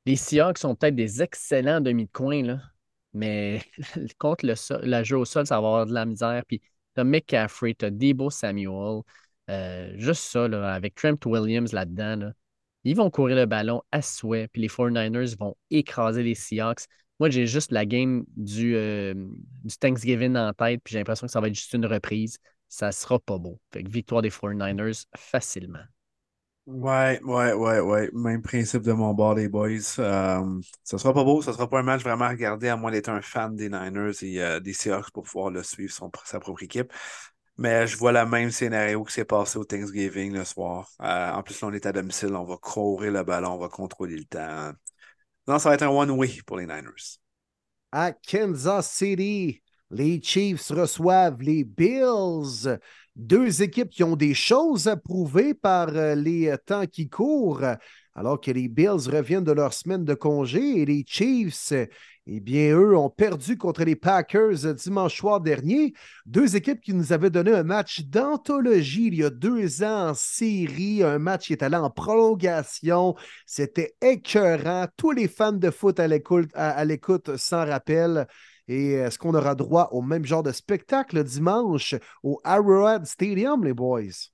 les 0.06 0.16
Seahawks 0.16 0.58
sont 0.58 0.76
peut-être 0.76 0.96
des 0.96 1.22
excellents 1.22 1.82
demi 1.82 2.06
de 2.06 2.12
coin, 2.12 2.44
là, 2.44 2.62
mais 3.14 3.62
contre 4.20 4.46
le, 4.46 5.04
jeu 5.04 5.18
au 5.18 5.26
sol, 5.26 5.46
ça 5.46 5.56
va 5.56 5.68
avoir 5.68 5.86
de 5.86 5.94
la 5.94 6.06
misère. 6.06 6.44
Puis 6.48 6.60
tu 6.96 7.02
as 7.02 7.04
McCaffrey, 7.04 7.76
tu 7.76 7.86
as 7.86 7.92
Debo 7.92 8.30
Samuel. 8.30 9.02
Euh, 9.50 9.94
juste 9.98 10.24
ça, 10.24 10.48
là, 10.48 10.74
avec 10.74 10.96
Trent 10.96 11.18
Williams 11.26 11.74
là-dedans. 11.74 12.32
Ils 12.84 12.96
vont 12.96 13.10
courir 13.10 13.36
le 13.36 13.46
ballon 13.46 13.82
à 13.92 14.02
souhait, 14.02 14.48
puis 14.48 14.62
les 14.62 14.68
49ers 14.68 15.38
vont 15.38 15.56
écraser 15.70 16.24
les 16.24 16.36
Seahawks. 16.36 16.86
Moi, 17.20 17.30
j'ai 17.30 17.46
juste 17.46 17.72
la 17.72 17.86
game 17.86 18.26
du, 18.36 18.76
euh, 18.76 19.14
du 19.64 19.78
Thanksgiving 19.78 20.36
en 20.36 20.54
tête, 20.54 20.82
puis 20.84 20.94
j'ai 20.94 21.00
l'impression 21.00 21.28
que 21.28 21.32
ça 21.32 21.40
va 21.40 21.48
être 21.48 21.56
juste 21.56 21.74
une 21.74 21.86
reprise. 21.86 22.40
Ça 22.68 22.92
sera 22.92 23.20
pas 23.20 23.38
beau. 23.38 23.60
Fait 23.72 23.84
que 23.84 23.90
victoire 23.90 24.22
des 24.22 24.32
49ers 24.32 25.06
facilement. 25.16 25.84
Ouais, 26.68 27.20
ouais, 27.24 27.54
ouais, 27.54 27.80
ouais. 27.80 28.10
Même 28.14 28.42
principe 28.42 28.84
de 28.84 28.92
mon 28.94 29.14
bord, 29.14 29.34
les 29.36 29.50
boys. 29.50 29.70
Euh, 30.00 30.62
ça 30.84 30.98
sera 31.00 31.14
pas 31.14 31.24
beau, 31.24 31.42
ça 31.42 31.54
sera 31.54 31.68
pas 31.68 31.80
un 31.80 31.84
match 31.84 32.02
vraiment 32.04 32.26
à 32.26 32.30
regarder, 32.30 32.70
à 32.70 32.78
moins 32.78 32.92
d'être 32.92 33.10
un 33.10 33.22
fan 33.22 33.56
des 33.56 33.68
Niners 33.70 34.12
et 34.24 34.42
euh, 34.42 34.60
des 34.60 34.74
Seahawks 34.74 35.12
pour 35.12 35.24
pouvoir 35.24 35.50
le 35.50 35.64
suivre 35.64 35.92
son, 35.92 36.12
sa 36.24 36.40
propre 36.40 36.62
équipe. 36.64 36.94
Mais 37.58 37.88
je 37.88 37.98
vois 37.98 38.12
le 38.12 38.26
même 38.26 38.52
scénario 38.52 39.04
qui 39.04 39.14
s'est 39.14 39.26
passé 39.26 39.58
au 39.58 39.66
Thanksgiving 39.66 40.34
le 40.34 40.46
soir. 40.46 40.90
Euh, 41.02 41.32
en 41.34 41.44
plus, 41.44 41.60
là, 41.62 41.68
on 41.70 41.74
est 41.74 41.86
à 41.86 41.92
domicile, 41.92 42.36
on 42.36 42.46
va 42.46 42.58
courir 42.58 43.12
le 43.12 43.24
ballon, 43.24 43.54
on 43.54 43.58
va 43.60 43.70
contrôler 43.70 44.18
le 44.18 44.26
temps. 44.26 44.72
Non, 45.48 45.60
ça 45.60 45.70
va 45.70 45.76
être 45.76 45.84
un 45.84 45.90
one-way 45.90 46.40
pour 46.46 46.58
les 46.58 46.66
Niners. 46.68 47.20
À 47.92 48.12
Kansas 48.14 48.90
City, 48.92 49.62
les 49.90 50.22
Chiefs 50.22 50.70
reçoivent 50.70 51.42
les 51.42 51.64
Bills. 51.64 52.80
Deux 53.16 53.62
équipes 53.62 53.90
qui 53.90 54.04
ont 54.04 54.16
des 54.16 54.34
choses 54.34 54.88
à 54.88 54.96
prouver 54.96 55.54
par 55.54 55.90
euh, 55.90 56.16
les 56.16 56.56
temps 56.66 56.86
qui 56.86 57.10
courent, 57.10 57.66
alors 58.16 58.40
que 58.40 58.52
les 58.52 58.68
Bills 58.68 59.10
reviennent 59.12 59.44
de 59.44 59.52
leur 59.52 59.74
semaine 59.74 60.06
de 60.06 60.14
congé 60.14 60.82
et 60.82 60.86
les 60.86 61.04
Chiefs, 61.06 61.74
eh 62.28 62.40
bien, 62.40 62.76
eux 62.76 62.96
ont 62.96 63.10
perdu 63.10 63.58
contre 63.58 63.84
les 63.84 63.96
Packers 63.96 64.76
dimanche 64.76 65.18
soir 65.18 65.42
dernier. 65.42 65.94
Deux 66.26 66.56
équipes 66.56 66.80
qui 66.80 66.94
nous 66.94 67.14
avaient 67.14 67.30
donné 67.30 67.52
un 67.52 67.64
match 67.64 68.02
d'anthologie 68.02 69.08
il 69.08 69.16
y 69.16 69.24
a 69.24 69.30
deux 69.30 69.82
ans 69.84 70.10
en 70.10 70.14
série, 70.14 71.04
un 71.04 71.18
match 71.18 71.48
qui 71.48 71.54
est 71.54 71.64
allé 71.64 71.78
en 71.78 71.90
prolongation. 71.90 73.16
C'était 73.46 73.96
écœurant. 74.02 74.88
Tous 74.96 75.12
les 75.12 75.28
fans 75.28 75.52
de 75.52 75.72
foot 75.72 76.00
à 76.00 76.08
l'écoute 76.86 77.38
s'en 77.38 77.66
rappellent. 77.66 78.28
Et 78.68 78.94
est-ce 78.94 79.18
qu'on 79.18 79.34
aura 79.34 79.56
droit 79.56 79.90
au 79.92 80.02
même 80.02 80.26
genre 80.26 80.44
de 80.44 80.52
spectacle 80.52 81.24
dimanche 81.24 81.96
au 82.24 82.40
Arrowhead 82.44 83.06
Stadium, 83.06 83.64
les 83.64 83.74
boys? 83.74 84.30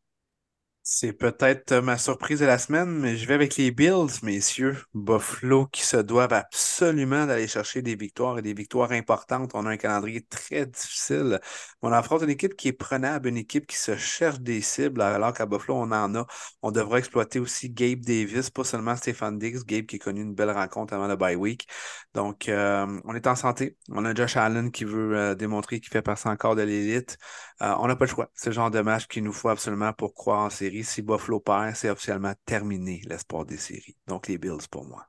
C'est 0.89 1.11
peut-être 1.11 1.73
euh, 1.73 1.81
ma 1.81 1.97
surprise 1.97 2.39
de 2.39 2.45
la 2.45 2.57
semaine, 2.57 2.87
mais 2.89 3.17
je 3.17 3.27
vais 3.27 3.33
avec 3.33 3.57
les 3.57 3.71
Bills, 3.71 4.07
messieurs. 4.23 4.77
Buffalo 4.93 5.65
qui 5.67 5.85
se 5.85 5.97
doivent 5.97 6.31
absolument 6.31 7.25
d'aller 7.25 7.47
chercher 7.49 7.81
des 7.81 7.95
victoires 7.97 8.39
et 8.39 8.41
des 8.41 8.53
victoires 8.53 8.93
importantes. 8.93 9.51
On 9.53 9.65
a 9.65 9.71
un 9.71 9.75
calendrier 9.77 10.21
très 10.21 10.65
difficile. 10.65 11.41
On 11.81 11.91
affronte 11.91 12.21
une 12.23 12.29
équipe 12.29 12.55
qui 12.55 12.69
est 12.69 12.73
prenable, 12.73 13.27
une 13.27 13.35
équipe 13.35 13.67
qui 13.67 13.75
se 13.75 13.97
cherche 13.97 14.39
des 14.39 14.61
cibles, 14.61 15.01
alors 15.01 15.33
qu'à 15.33 15.45
Buffalo, 15.45 15.75
on 15.75 15.91
en 15.91 16.15
a. 16.15 16.25
On 16.61 16.71
devra 16.71 16.99
exploiter 16.99 17.39
aussi 17.39 17.69
Gabe 17.69 17.99
Davis, 17.99 18.49
pas 18.49 18.63
seulement 18.63 18.95
Stéphane 18.95 19.37
Diggs. 19.37 19.65
Gabe 19.65 19.85
qui 19.87 19.97
a 19.97 19.99
connu 19.99 20.21
une 20.21 20.35
belle 20.35 20.51
rencontre 20.51 20.93
avant 20.93 21.07
le 21.07 21.17
bye 21.17 21.35
week. 21.35 21.67
Donc, 22.13 22.47
euh, 22.47 22.87
on 23.03 23.13
est 23.13 23.27
en 23.27 23.35
santé. 23.35 23.75
On 23.89 24.05
a 24.05 24.15
Josh 24.15 24.37
Allen 24.37 24.71
qui 24.71 24.85
veut 24.85 25.17
euh, 25.17 25.35
démontrer 25.35 25.81
qu'il 25.81 25.89
fait 25.89 26.01
partie 26.01 26.29
encore 26.29 26.55
de 26.55 26.61
l'élite. 26.61 27.17
on 27.59 27.87
n'a 27.87 27.95
pas 27.97 28.05
le 28.05 28.09
choix. 28.11 28.31
C'est 28.35 28.51
le 28.51 28.55
genre 28.55 28.71
de 28.71 28.79
match 28.81 29.07
qu'il 29.07 29.23
nous 29.23 29.33
faut 29.33 29.49
absolument 29.49 29.91
pour 29.91 30.13
croire 30.13 30.39
en 30.39 30.49
série 30.49 30.76
si 30.83 31.01
Buffalo 31.01 31.39
perd, 31.39 31.75
c'est 31.75 31.89
officiellement 31.89 32.33
terminé 32.45 33.01
l'espoir 33.07 33.45
des 33.45 33.57
séries. 33.57 33.97
Donc, 34.07 34.27
les 34.27 34.37
Bills 34.37 34.67
pour 34.69 34.85
moi. 34.85 35.07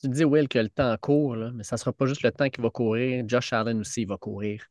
Tu 0.00 0.08
dis, 0.08 0.24
Will, 0.24 0.48
que 0.48 0.58
le 0.58 0.68
temps 0.68 0.96
court, 1.00 1.36
mais 1.54 1.62
ça 1.62 1.76
ne 1.76 1.78
sera 1.78 1.92
pas 1.92 2.06
juste 2.06 2.22
le 2.22 2.32
temps 2.32 2.48
qui 2.48 2.60
va 2.60 2.70
courir. 2.70 3.24
Josh 3.26 3.52
Allen 3.52 3.80
aussi 3.80 4.04
va 4.04 4.16
courir. 4.16 4.64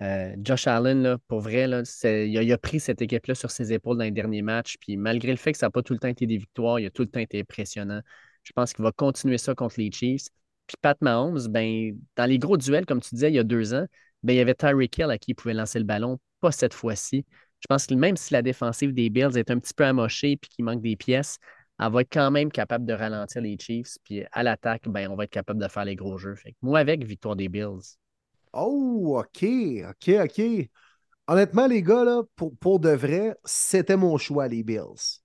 Euh, 0.00 0.36
Josh 0.40 0.66
Allen, 0.68 1.16
pour 1.26 1.40
vrai, 1.40 1.68
il, 2.04 2.52
a, 2.52 2.58
pris 2.58 2.78
cette 2.78 3.02
équipe-là 3.02 3.34
sur 3.34 3.50
ses 3.50 3.72
épaules 3.72 3.98
dans 3.98 4.04
les 4.04 4.10
derniers 4.12 4.42
matchs. 4.42 4.76
Puis 4.80 4.96
malgré 4.96 5.30
le 5.32 5.36
fait 5.36 5.52
que 5.52 5.58
ça 5.58 5.66
n'a 5.66 5.70
pas 5.70 5.82
tout 5.82 5.92
le 5.92 5.98
temps 5.98 6.08
été 6.08 6.26
des 6.26 6.36
victoires, 6.36 6.78
il 6.78 6.86
a 6.86 6.90
tout 6.90 7.02
le 7.02 7.08
temps 7.08 7.20
été 7.20 7.40
impressionnant. 7.40 8.00
Je 8.44 8.52
pense 8.52 8.72
qu'il 8.72 8.84
va 8.84 8.92
continuer 8.92 9.38
ça 9.38 9.54
contre 9.54 9.74
les 9.78 9.90
Chiefs. 9.90 10.28
Puis 10.66 10.76
Pat 10.80 11.00
Mahomes, 11.00 11.48
ben, 11.48 11.98
dans 12.16 12.26
les 12.26 12.38
gros 12.38 12.56
duels, 12.56 12.86
comme 12.86 13.00
tu 13.00 13.14
disais 13.14 13.30
il 13.30 13.34
y 13.34 13.38
a 13.38 13.44
deux 13.44 13.74
ans, 13.74 13.86
ben, 14.22 14.34
il 14.34 14.36
y 14.36 14.40
avait 14.40 14.54
Tyreek 14.54 14.96
Hill 14.98 15.10
à 15.10 15.18
qui 15.18 15.32
il 15.32 15.34
pouvait 15.34 15.54
lancer 15.54 15.78
le 15.78 15.84
ballon, 15.84 16.18
pas 16.40 16.52
cette 16.52 16.74
fois-ci. 16.74 17.24
Je 17.60 17.66
pense 17.68 17.86
que 17.86 17.94
même 17.94 18.16
si 18.16 18.32
la 18.32 18.42
défensive 18.42 18.92
des 18.92 19.10
Bills 19.10 19.36
est 19.36 19.50
un 19.50 19.58
petit 19.58 19.74
peu 19.74 19.84
amochée 19.84 20.32
et 20.32 20.36
qu'il 20.36 20.64
manque 20.64 20.80
des 20.80 20.96
pièces, 20.96 21.38
elle 21.80 21.92
va 21.92 22.00
être 22.00 22.12
quand 22.12 22.30
même 22.30 22.50
capable 22.50 22.84
de 22.86 22.92
ralentir 22.92 23.42
les 23.42 23.56
Chiefs. 23.58 23.96
Puis 24.04 24.24
à 24.32 24.42
l'attaque, 24.42 24.88
ben, 24.88 25.10
on 25.10 25.16
va 25.16 25.24
être 25.24 25.30
capable 25.30 25.60
de 25.60 25.68
faire 25.68 25.84
les 25.84 25.96
gros 25.96 26.18
jeux. 26.18 26.34
Fait 26.34 26.54
moi, 26.62 26.80
avec 26.80 27.04
victoire 27.04 27.36
des 27.36 27.48
Bills. 27.48 27.96
Oh, 28.52 29.18
OK, 29.18 29.44
OK, 29.88 30.10
OK. 30.24 30.70
Honnêtement, 31.26 31.66
les 31.66 31.82
gars, 31.82 32.04
là, 32.04 32.22
pour, 32.36 32.56
pour 32.56 32.80
de 32.80 32.90
vrai, 32.90 33.36
c'était 33.44 33.96
mon 33.96 34.16
choix, 34.16 34.48
les 34.48 34.62
Bills. 34.62 35.20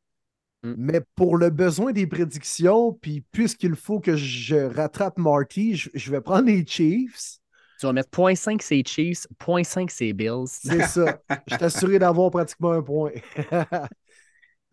Mm. 0.63 0.73
Mais 0.77 1.01
pour 1.15 1.37
le 1.37 1.49
besoin 1.49 1.91
des 1.91 2.07
prédictions, 2.07 2.93
puis 2.93 3.21
puisqu'il 3.31 3.75
faut 3.75 3.99
que 3.99 4.15
je 4.15 4.55
rattrape 4.55 5.17
Marty, 5.17 5.75
je, 5.75 5.89
je 5.93 6.11
vais 6.11 6.21
prendre 6.21 6.47
les 6.47 6.65
Chiefs. 6.65 7.39
Tu 7.79 7.85
vas 7.85 7.93
mettre 7.93 8.09
0.5 8.09 8.61
c'est 8.61 8.83
Chiefs, 8.85 9.27
0.5 9.39 9.89
c'est 9.89 10.13
Bills. 10.13 10.47
C'est 10.47 10.83
ça. 10.83 11.19
je 11.47 11.55
t'assurais 11.55 11.99
d'avoir 11.99 12.31
pratiquement 12.31 12.71
un 12.71 12.81
point. 12.81 13.11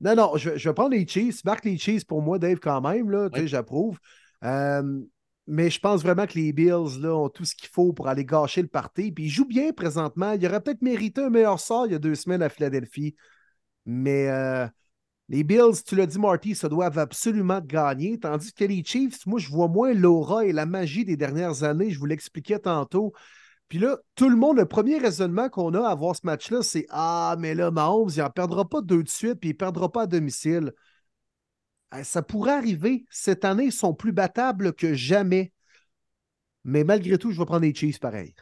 non, 0.00 0.14
non, 0.14 0.36
je, 0.36 0.50
vais 0.50 0.74
prendre 0.74 0.90
les 0.90 1.06
Chiefs. 1.06 1.44
Marque 1.44 1.64
les 1.64 1.78
Chiefs 1.78 2.06
pour 2.06 2.22
moi, 2.22 2.38
Dave, 2.38 2.58
quand 2.58 2.80
même. 2.80 3.10
Là, 3.10 3.28
J'approuve. 3.44 3.98
Euh, 4.44 5.00
mais 5.46 5.70
je 5.70 5.78
pense 5.78 6.02
vraiment 6.02 6.26
que 6.26 6.34
les 6.34 6.52
Bills 6.52 7.00
là, 7.00 7.14
ont 7.14 7.28
tout 7.28 7.44
ce 7.44 7.54
qu'il 7.54 7.68
faut 7.68 7.92
pour 7.92 8.08
aller 8.08 8.24
gâcher 8.24 8.62
le 8.62 8.68
party. 8.68 9.12
Puis 9.12 9.24
ils 9.24 9.30
jouent 9.30 9.46
bien 9.46 9.72
présentement. 9.72 10.32
Il 10.32 10.44
aurait 10.46 10.60
peut-être 10.60 10.82
mérité 10.82 11.22
un 11.22 11.30
meilleur 11.30 11.60
sort 11.60 11.86
il 11.86 11.92
y 11.92 11.94
a 11.94 11.98
deux 11.98 12.16
semaines 12.16 12.42
à 12.42 12.48
Philadelphie. 12.48 13.14
Mais 13.84 14.28
euh, 14.28 14.66
les 15.28 15.42
Bills, 15.42 15.82
tu 15.84 15.96
l'as 15.96 16.06
dit, 16.06 16.18
Marty, 16.18 16.54
ça 16.54 16.68
doivent 16.68 16.98
absolument 16.98 17.60
gagner, 17.60 18.18
tandis 18.18 18.52
que 18.52 18.64
les 18.64 18.84
Chiefs, 18.84 19.26
moi, 19.26 19.40
je 19.40 19.48
vois 19.50 19.68
moins 19.68 19.92
l'aura 19.92 20.44
et 20.46 20.52
la 20.52 20.66
magie 20.66 21.04
des 21.04 21.16
dernières 21.16 21.64
années. 21.64 21.90
Je 21.90 21.98
vous 21.98 22.06
l'expliquais 22.06 22.60
tantôt. 22.60 23.12
Puis 23.68 23.78
là, 23.78 23.98
tout 24.14 24.28
le 24.28 24.36
monde, 24.36 24.58
le 24.58 24.66
premier 24.66 24.98
raisonnement 24.98 25.48
qu'on 25.48 25.74
a 25.74 25.88
à 25.88 25.94
voir 25.96 26.14
ce 26.14 26.24
match-là, 26.24 26.62
c'est 26.62 26.86
Ah, 26.90 27.36
mais 27.40 27.54
là, 27.54 27.72
Mahomes, 27.72 28.10
il 28.14 28.20
n'en 28.20 28.30
perdra 28.30 28.68
pas 28.68 28.80
deux 28.80 29.02
de 29.02 29.08
suite, 29.08 29.40
puis 29.40 29.50
il 29.50 29.54
ne 29.54 29.58
perdra 29.58 29.90
pas 29.90 30.02
à 30.02 30.06
domicile. 30.06 30.72
Eh, 31.96 32.04
ça 32.04 32.22
pourrait 32.22 32.52
arriver. 32.52 33.06
Cette 33.10 33.44
année, 33.44 33.66
ils 33.66 33.72
sont 33.72 33.94
plus 33.94 34.12
battables 34.12 34.74
que 34.74 34.94
jamais. 34.94 35.52
Mais 36.64 36.84
malgré 36.84 37.18
tout, 37.18 37.32
je 37.32 37.38
vais 37.38 37.46
prendre 37.46 37.62
les 37.62 37.74
Chiefs 37.74 37.98
pareil. 38.00 38.34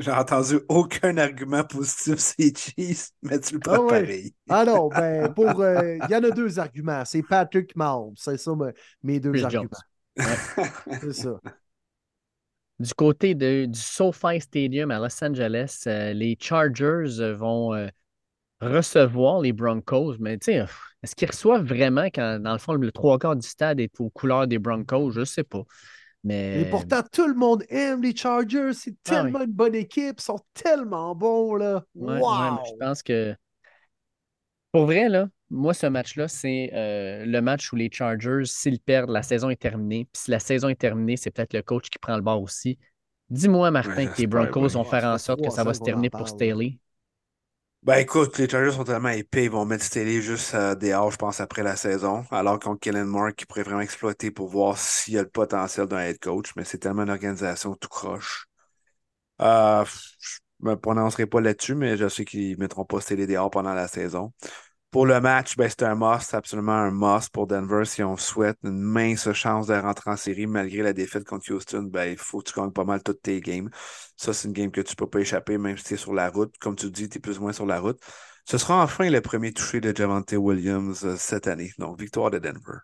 J'ai 0.00 0.12
entendu 0.12 0.58
aucun 0.68 1.18
argument 1.18 1.62
positif 1.62 2.14
c'est 2.18 2.56
Chiefs, 2.56 3.10
mais 3.22 3.38
tu 3.38 3.54
le 3.54 3.60
prends 3.60 3.86
ah 3.86 3.88
pareil. 3.88 4.34
Ah 4.48 4.64
non, 4.64 4.88
ben, 4.88 5.32
pour. 5.34 5.60
Euh, 5.60 5.96
il 5.96 6.10
y 6.10 6.16
en 6.16 6.24
a 6.24 6.30
deux 6.30 6.58
arguments. 6.58 7.04
C'est 7.04 7.22
Patrick 7.22 7.76
Mahomes. 7.76 8.14
C'est 8.16 8.38
ça 8.38 8.52
mes 9.02 9.20
deux 9.20 9.44
arguments. 9.44 9.68
c'est 10.16 11.12
ça. 11.12 11.38
Du 12.78 12.94
côté 12.94 13.34
de, 13.34 13.66
du 13.66 13.78
SoFi 13.78 14.40
Stadium 14.40 14.90
à 14.90 14.98
Los 14.98 15.22
Angeles, 15.22 15.82
euh, 15.86 16.14
les 16.14 16.38
Chargers 16.40 17.34
vont 17.34 17.74
euh, 17.74 17.88
recevoir 18.62 19.40
les 19.42 19.52
Broncos. 19.52 20.16
Mais 20.18 20.38
tu 20.38 20.52
sais, 20.52 20.64
est-ce 21.02 21.14
qu'ils 21.14 21.28
reçoivent 21.28 21.66
vraiment 21.66 22.06
quand, 22.06 22.40
dans 22.40 22.52
le 22.52 22.58
fond, 22.58 22.72
le 22.72 22.90
trois 22.90 23.18
quarts 23.18 23.36
du 23.36 23.46
stade 23.46 23.80
est 23.80 24.00
aux 24.00 24.08
couleurs 24.08 24.46
des 24.46 24.58
Broncos? 24.58 25.10
Je 25.10 25.20
ne 25.20 25.24
sais 25.26 25.44
pas. 25.44 25.62
Mais... 26.22 26.66
pourtant, 26.70 27.00
tout 27.10 27.26
le 27.26 27.34
monde 27.34 27.64
aime 27.70 28.02
les 28.02 28.14
Chargers. 28.14 28.72
C'est 28.74 28.94
ah 29.06 29.10
tellement 29.10 29.40
une 29.40 29.52
bonne 29.52 29.74
équipe. 29.74 30.16
Ils 30.18 30.22
sont 30.22 30.40
tellement 30.52 31.14
bons, 31.14 31.54
là. 31.54 31.82
wow! 31.94 32.58
je 32.66 32.76
pense 32.78 33.02
que 33.02 33.34
pour 34.72 34.84
vrai, 34.84 35.08
là, 35.08 35.28
moi, 35.50 35.74
ce 35.74 35.86
match-là, 35.86 36.28
c'est 36.28 36.70
euh, 36.74 37.24
le 37.24 37.40
match 37.40 37.72
où 37.72 37.76
les 37.76 37.90
Chargers, 37.92 38.44
s'ils 38.44 38.78
perdent, 38.78 39.10
la 39.10 39.22
saison 39.22 39.50
est 39.50 39.60
terminée. 39.60 40.06
Puis 40.12 40.22
si 40.24 40.30
la 40.30 40.38
saison 40.38 40.68
est 40.68 40.78
terminée, 40.78 41.16
c'est 41.16 41.30
peut-être 41.30 41.54
le 41.54 41.62
coach 41.62 41.90
qui 41.90 41.98
prend 41.98 42.16
le 42.16 42.22
bord 42.22 42.40
aussi. 42.40 42.78
Dis-moi, 43.30 43.70
Martin, 43.70 44.06
que 44.06 44.20
les 44.20 44.26
Broncos 44.26 44.68
vont 44.68 44.84
faire 44.84 45.04
en 45.04 45.18
sorte 45.18 45.42
que 45.42 45.50
ça 45.50 45.64
va 45.64 45.74
se 45.74 45.80
terminer 45.80 46.10
pour 46.10 46.28
Staley. 46.28 46.78
Ben 47.82 47.94
écoute, 47.98 48.36
les 48.38 48.46
Chargers 48.48 48.72
sont 48.72 48.84
tellement 48.84 49.08
épais, 49.08 49.44
ils 49.44 49.50
vont 49.50 49.64
mettre 49.64 49.84
Staley 49.84 50.20
juste 50.20 50.54
euh, 50.54 50.74
dehors, 50.74 51.10
je 51.10 51.16
pense, 51.16 51.40
après 51.40 51.62
la 51.62 51.76
saison. 51.76 52.24
Alors 52.30 52.58
qu'on 52.58 52.76
Kellen 52.76 53.06
Moore 53.06 53.34
qui 53.34 53.46
pourrait 53.46 53.62
vraiment 53.62 53.80
exploiter 53.80 54.30
pour 54.30 54.48
voir 54.48 54.76
s'il 54.76 55.14
y 55.14 55.18
a 55.18 55.22
le 55.22 55.28
potentiel 55.30 55.86
d'un 55.86 56.00
head 56.00 56.18
coach, 56.18 56.50
mais 56.56 56.64
c'est 56.64 56.76
tellement 56.78 57.04
une 57.04 57.10
organisation 57.10 57.74
tout 57.74 57.88
croche. 57.88 58.46
Euh, 59.42 59.84
je 59.86 60.66
me 60.68 60.76
prononcerai 60.76 61.26
pas 61.26 61.40
là-dessus, 61.40 61.74
mais 61.74 61.96
je 61.96 62.08
sais 62.08 62.24
qu'ils 62.26 62.58
mettront 62.58 62.84
pas 62.86 63.00
Staley 63.00 63.26
dehors 63.26 63.50
pendant 63.50 63.74
la 63.74 63.88
saison. 63.88 64.32
Pour 64.90 65.06
le 65.06 65.20
match, 65.20 65.56
ben, 65.56 65.68
c'est 65.68 65.84
un 65.84 65.94
must, 65.94 66.34
absolument 66.34 66.72
un 66.72 66.90
must 66.90 67.30
pour 67.30 67.46
Denver 67.46 67.84
si 67.84 68.02
on 68.02 68.16
souhaite 68.16 68.58
une 68.64 68.80
mince 68.80 69.32
chance 69.32 69.68
de 69.68 69.74
rentrer 69.74 70.10
en 70.10 70.16
série 70.16 70.48
malgré 70.48 70.82
la 70.82 70.92
défaite 70.92 71.24
contre 71.24 71.52
Houston. 71.52 71.82
Ben, 71.82 72.06
il 72.06 72.16
faut 72.16 72.40
que 72.40 72.50
tu 72.50 72.58
gagnes 72.58 72.72
pas 72.72 72.82
mal 72.82 73.00
toutes 73.00 73.22
tes 73.22 73.40
games. 73.40 73.70
Ça, 74.16 74.32
c'est 74.32 74.48
une 74.48 74.52
game 74.52 74.72
que 74.72 74.80
tu 74.80 74.96
peux 74.96 75.08
pas 75.08 75.20
échapper, 75.20 75.58
même 75.58 75.78
si 75.78 75.84
tu 75.84 75.94
es 75.94 75.96
sur 75.96 76.12
la 76.12 76.28
route. 76.28 76.52
Comme 76.58 76.74
tu 76.74 76.90
dis, 76.90 77.08
tu 77.08 77.18
es 77.18 77.20
plus 77.20 77.38
ou 77.38 77.42
moins 77.42 77.52
sur 77.52 77.66
la 77.66 77.78
route. 77.78 78.00
Ce 78.46 78.58
sera 78.58 78.82
enfin 78.82 79.08
le 79.10 79.20
premier 79.20 79.52
touché 79.52 79.80
de 79.80 79.94
Javante 79.96 80.32
Williams 80.32 81.04
euh, 81.04 81.14
cette 81.16 81.46
année. 81.46 81.70
Donc, 81.78 82.00
victoire 82.00 82.32
de 82.32 82.40
Denver. 82.40 82.80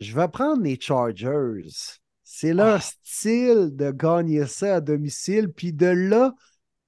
Je 0.00 0.14
vais 0.14 0.28
prendre 0.28 0.62
les 0.62 0.78
Chargers. 0.78 1.98
C'est 2.24 2.52
leur 2.52 2.76
ah. 2.76 2.80
style 2.80 3.70
de 3.74 3.90
gagner 3.90 4.44
ça 4.44 4.74
à 4.74 4.80
domicile, 4.82 5.48
puis 5.48 5.72
de 5.72 5.86
là, 5.86 6.34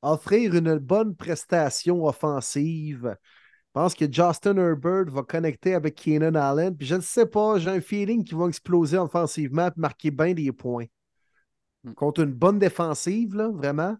offrir 0.02 0.54
une 0.54 0.76
bonne 0.76 1.16
prestation 1.16 2.04
offensive 2.04 3.16
pense 3.78 3.94
que 3.94 4.12
Justin 4.12 4.56
Herbert 4.56 5.04
va 5.06 5.22
connecter 5.22 5.72
avec 5.72 5.94
Keenan 5.94 6.34
Allen. 6.34 6.76
Puis 6.76 6.84
je 6.84 6.96
ne 6.96 7.00
sais 7.00 7.26
pas, 7.26 7.60
j'ai 7.60 7.70
un 7.70 7.80
feeling 7.80 8.24
qu'ils 8.24 8.36
vont 8.36 8.48
exploser 8.48 8.98
offensivement 8.98 9.68
et 9.68 9.72
marquer 9.76 10.10
bien 10.10 10.34
des 10.34 10.50
points. 10.50 10.86
Hmm. 11.84 11.92
Contre 11.92 12.22
une 12.22 12.32
bonne 12.32 12.58
défensive, 12.58 13.36
là, 13.36 13.50
vraiment. 13.50 13.96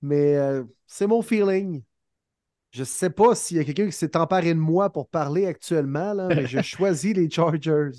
Mais 0.00 0.36
euh, 0.36 0.62
c'est 0.86 1.08
mon 1.08 1.22
feeling. 1.22 1.82
Je 2.70 2.80
ne 2.80 2.84
sais 2.84 3.10
pas 3.10 3.34
s'il 3.34 3.56
y 3.56 3.60
a 3.60 3.64
quelqu'un 3.64 3.86
qui 3.86 3.92
s'est 3.92 4.16
emparé 4.16 4.54
de 4.54 4.60
moi 4.60 4.90
pour 4.90 5.08
parler 5.08 5.46
actuellement, 5.46 6.12
là, 6.12 6.28
mais 6.28 6.46
je 6.46 6.60
choisis 6.62 7.12
les 7.12 7.28
Chargers. 7.28 7.98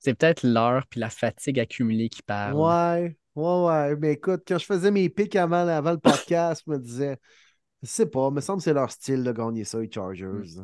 C'est 0.00 0.14
peut-être 0.14 0.42
l'heure 0.42 0.84
puis 0.90 0.98
la 0.98 1.10
fatigue 1.10 1.60
accumulée 1.60 2.08
qui 2.08 2.22
parle. 2.22 2.54
Ouais, 2.54 3.16
ouais, 3.36 3.64
ouais. 3.66 3.96
Mais 3.96 4.14
écoute, 4.14 4.42
quand 4.48 4.58
je 4.58 4.66
faisais 4.66 4.90
mes 4.90 5.08
pics 5.10 5.36
avant, 5.36 5.68
avant 5.68 5.92
le 5.92 5.98
podcast, 5.98 6.64
je 6.66 6.72
me 6.72 6.78
disais, 6.78 7.18
je 7.86 7.92
sais 7.92 8.06
pas, 8.06 8.30
me 8.30 8.40
semble 8.40 8.58
que 8.58 8.64
c'est 8.64 8.74
leur 8.74 8.90
style 8.90 9.22
de 9.22 9.32
gagner 9.32 9.64
ça, 9.64 9.78
les 9.78 9.90
Chargers. 9.90 10.60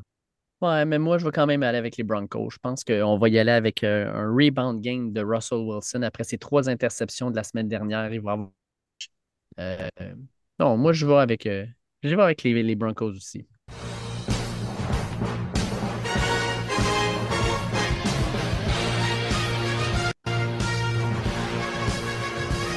Ouais, 0.60 0.84
mais 0.84 0.98
moi, 0.98 1.18
je 1.18 1.24
vais 1.24 1.32
quand 1.32 1.46
même 1.46 1.62
aller 1.62 1.78
avec 1.78 1.96
les 1.96 2.04
Broncos. 2.04 2.50
Je 2.50 2.58
pense 2.58 2.84
qu'on 2.84 3.18
va 3.18 3.28
y 3.28 3.38
aller 3.38 3.52
avec 3.52 3.82
euh, 3.84 4.12
un 4.12 4.32
rebound 4.32 4.80
game 4.80 5.12
de 5.12 5.22
Russell 5.22 5.58
Wilson 5.58 6.02
après 6.02 6.24
ses 6.24 6.38
trois 6.38 6.68
interceptions 6.68 7.30
de 7.30 7.36
la 7.36 7.44
semaine 7.44 7.68
dernière. 7.68 8.12
Il 8.12 8.20
va 8.20 8.32
avoir... 8.32 8.50
Euh, 9.60 9.88
non, 10.58 10.76
moi, 10.76 10.92
je 10.92 11.06
vais 11.06 11.14
avec, 11.14 11.46
euh, 11.46 11.66
je 12.02 12.14
vais 12.14 12.22
avec 12.22 12.42
les, 12.42 12.62
les 12.62 12.74
Broncos 12.74 13.10
aussi. 13.10 13.46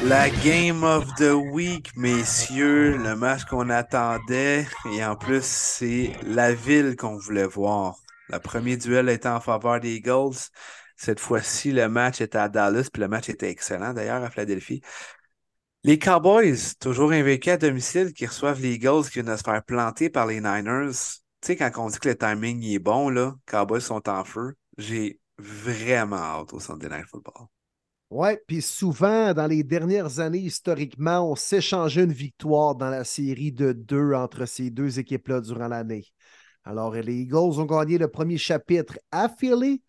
La 0.07 0.29
Game 0.29 0.83
of 0.83 1.15
the 1.15 1.33
Week, 1.33 1.89
messieurs, 1.97 2.95
le 2.95 3.15
match 3.15 3.45
qu'on 3.45 3.71
attendait. 3.71 4.67
Et 4.93 5.03
en 5.03 5.15
plus, 5.15 5.43
c'est 5.43 6.11
la 6.21 6.53
ville 6.53 6.95
qu'on 6.95 7.17
voulait 7.17 7.47
voir. 7.47 7.95
Le 8.29 8.37
premier 8.37 8.77
duel 8.77 9.09
était 9.09 9.29
en 9.29 9.39
faveur 9.39 9.79
des 9.79 9.95
Eagles. 9.95 10.35
Cette 10.95 11.19
fois-ci, 11.19 11.71
le 11.71 11.89
match 11.89 12.21
était 12.21 12.37
à 12.37 12.49
Dallas, 12.49 12.87
puis 12.93 13.01
le 13.01 13.07
match 13.07 13.29
était 13.29 13.49
excellent 13.49 13.93
d'ailleurs 13.93 14.23
à 14.23 14.29
Philadelphie. 14.29 14.81
Les 15.83 15.97
Cowboys, 15.97 16.75
toujours 16.79 17.11
invaincus 17.11 17.53
à 17.53 17.57
domicile, 17.57 18.13
qui 18.13 18.27
reçoivent 18.27 18.61
les 18.61 18.73
Eagles 18.73 19.05
qui 19.05 19.13
viennent 19.13 19.33
de 19.33 19.35
se 19.35 19.43
faire 19.43 19.63
planter 19.63 20.11
par 20.11 20.27
les 20.27 20.39
Niners. 20.39 20.91
Tu 21.41 21.47
sais, 21.47 21.55
quand 21.55 21.71
on 21.77 21.89
dit 21.89 21.97
que 21.97 22.09
le 22.09 22.15
timing 22.15 22.63
est 22.63 22.77
bon, 22.77 23.09
là, 23.09 23.33
Cowboys 23.47 23.81
sont 23.81 24.07
en 24.07 24.23
feu, 24.23 24.53
j'ai 24.77 25.19
vraiment 25.39 26.17
hâte 26.17 26.53
au 26.53 26.59
Sunday 26.59 26.89
Night 26.89 27.07
Football. 27.07 27.47
Oui, 28.17 28.29
puis 28.47 28.61
souvent, 28.61 29.33
dans 29.33 29.45
les 29.45 29.61
dernières 29.61 30.21
années, 30.21 30.39
historiquement, 30.39 31.29
on 31.29 31.35
s'échangeait 31.35 32.05
une 32.05 32.13
victoire 32.13 32.73
dans 32.73 32.89
la 32.89 33.03
série 33.03 33.51
de 33.51 33.73
deux 33.73 34.13
entre 34.13 34.45
ces 34.45 34.69
deux 34.69 34.99
équipes-là 34.99 35.41
durant 35.41 35.67
l'année. 35.67 36.05
Alors, 36.63 36.93
les 36.93 37.13
Eagles 37.13 37.59
ont 37.59 37.65
gagné 37.65 37.97
le 37.97 38.07
premier 38.07 38.37
chapitre 38.37 38.97
à 39.11 39.27
Philly. 39.27 39.83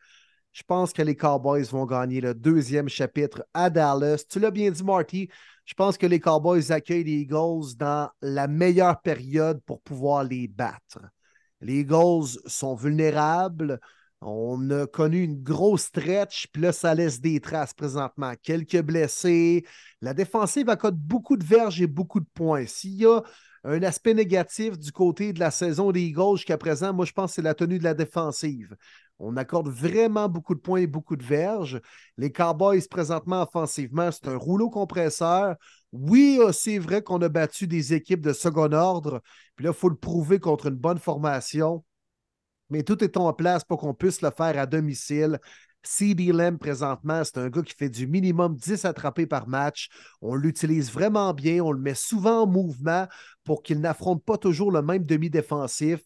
Je 0.50 0.64
pense 0.64 0.92
que 0.92 1.02
les 1.02 1.14
Cowboys 1.14 1.62
vont 1.70 1.86
gagner 1.86 2.20
le 2.20 2.34
deuxième 2.34 2.88
chapitre 2.88 3.46
à 3.55 3.70
Dallas. 3.70 4.24
Tu 4.28 4.40
l'as 4.40 4.50
bien 4.50 4.72
dit, 4.72 4.82
Marty. 4.82 5.28
Je 5.64 5.74
pense 5.74 5.96
que 5.96 6.06
les 6.06 6.18
Cowboys 6.18 6.72
accueillent 6.72 7.05
les 7.05 7.20
Eagles 7.20 7.76
dans 7.76 8.10
la 8.22 8.48
meilleure 8.48 9.00
période 9.02 9.60
pour 9.64 9.80
pouvoir 9.82 10.24
les 10.24 10.48
battre. 10.48 10.98
Les 11.60 11.82
Eagles 11.82 12.40
sont 12.46 12.74
vulnérables. 12.74 13.78
On 14.22 14.70
a 14.70 14.86
connu 14.86 15.22
une 15.22 15.42
grosse 15.42 15.84
stretch, 15.84 16.48
puis 16.52 16.62
là, 16.62 16.72
ça 16.72 16.94
laisse 16.94 17.20
des 17.20 17.38
traces 17.40 17.74
présentement. 17.74 18.32
Quelques 18.42 18.80
blessés. 18.82 19.64
La 20.00 20.14
défensive 20.14 20.70
accorde 20.70 20.96
beaucoup 20.96 21.36
de 21.36 21.44
verges 21.44 21.80
et 21.82 21.86
beaucoup 21.86 22.20
de 22.20 22.26
points. 22.34 22.66
S'il 22.66 22.94
y 22.94 23.06
a 23.06 23.22
un 23.64 23.82
aspect 23.82 24.14
négatif 24.14 24.78
du 24.78 24.90
côté 24.90 25.32
de 25.32 25.40
la 25.40 25.50
saison 25.50 25.92
des 25.92 26.02
Eagles 26.02 26.36
jusqu'à 26.36 26.56
présent, 26.56 26.92
moi, 26.92 27.04
je 27.04 27.12
pense 27.12 27.32
que 27.32 27.34
c'est 27.36 27.42
la 27.42 27.54
tenue 27.54 27.78
de 27.78 27.84
la 27.84 27.94
défensive. 27.94 28.74
On 29.18 29.36
accorde 29.36 29.68
vraiment 29.68 30.28
beaucoup 30.28 30.54
de 30.54 30.60
points 30.60 30.80
et 30.80 30.86
beaucoup 30.86 31.16
de 31.16 31.24
verges. 31.24 31.80
Les 32.16 32.32
Cowboys, 32.32 32.86
présentement, 32.88 33.42
offensivement, 33.42 34.10
c'est 34.12 34.28
un 34.28 34.36
rouleau 34.36 34.70
compresseur. 34.70 35.56
Oui, 35.92 36.38
c'est 36.52 36.78
vrai 36.78 37.02
qu'on 37.02 37.20
a 37.22 37.28
battu 37.28 37.66
des 37.66 37.94
équipes 37.94 38.20
de 38.20 38.32
second 38.32 38.72
ordre. 38.72 39.22
Puis 39.56 39.64
là, 39.64 39.72
il 39.72 39.78
faut 39.78 39.88
le 39.88 39.96
prouver 39.96 40.38
contre 40.38 40.66
une 40.66 40.76
bonne 40.76 40.98
formation 40.98 41.84
mais 42.70 42.82
tout 42.82 43.02
est 43.04 43.16
en 43.16 43.32
place 43.32 43.64
pour 43.64 43.78
qu'on 43.78 43.94
puisse 43.94 44.22
le 44.22 44.30
faire 44.30 44.58
à 44.58 44.66
domicile. 44.66 45.38
CD 45.86 46.32
Lamb, 46.32 46.58
présentement, 46.58 47.23
c'est 47.24 47.39
un 47.39 47.48
gars 47.48 47.62
qui 47.62 47.74
fait 47.74 47.89
du 47.89 48.06
minimum 48.06 48.56
10 48.56 48.84
attrapés 48.84 49.26
par 49.26 49.48
match. 49.48 49.89
On 50.20 50.34
l'utilise 50.34 50.90
vraiment 50.90 51.32
bien. 51.32 51.62
On 51.62 51.73
le 51.73 51.81
met 51.81 51.94
souvent 51.94 52.42
en 52.42 52.47
mouvement 52.47 53.06
pour 53.44 53.62
qu'il 53.62 53.81
n'affronte 53.81 54.24
pas 54.24 54.36
toujours 54.36 54.73
le 54.73 54.82
même 54.82 55.05
demi-défensif. 55.05 56.00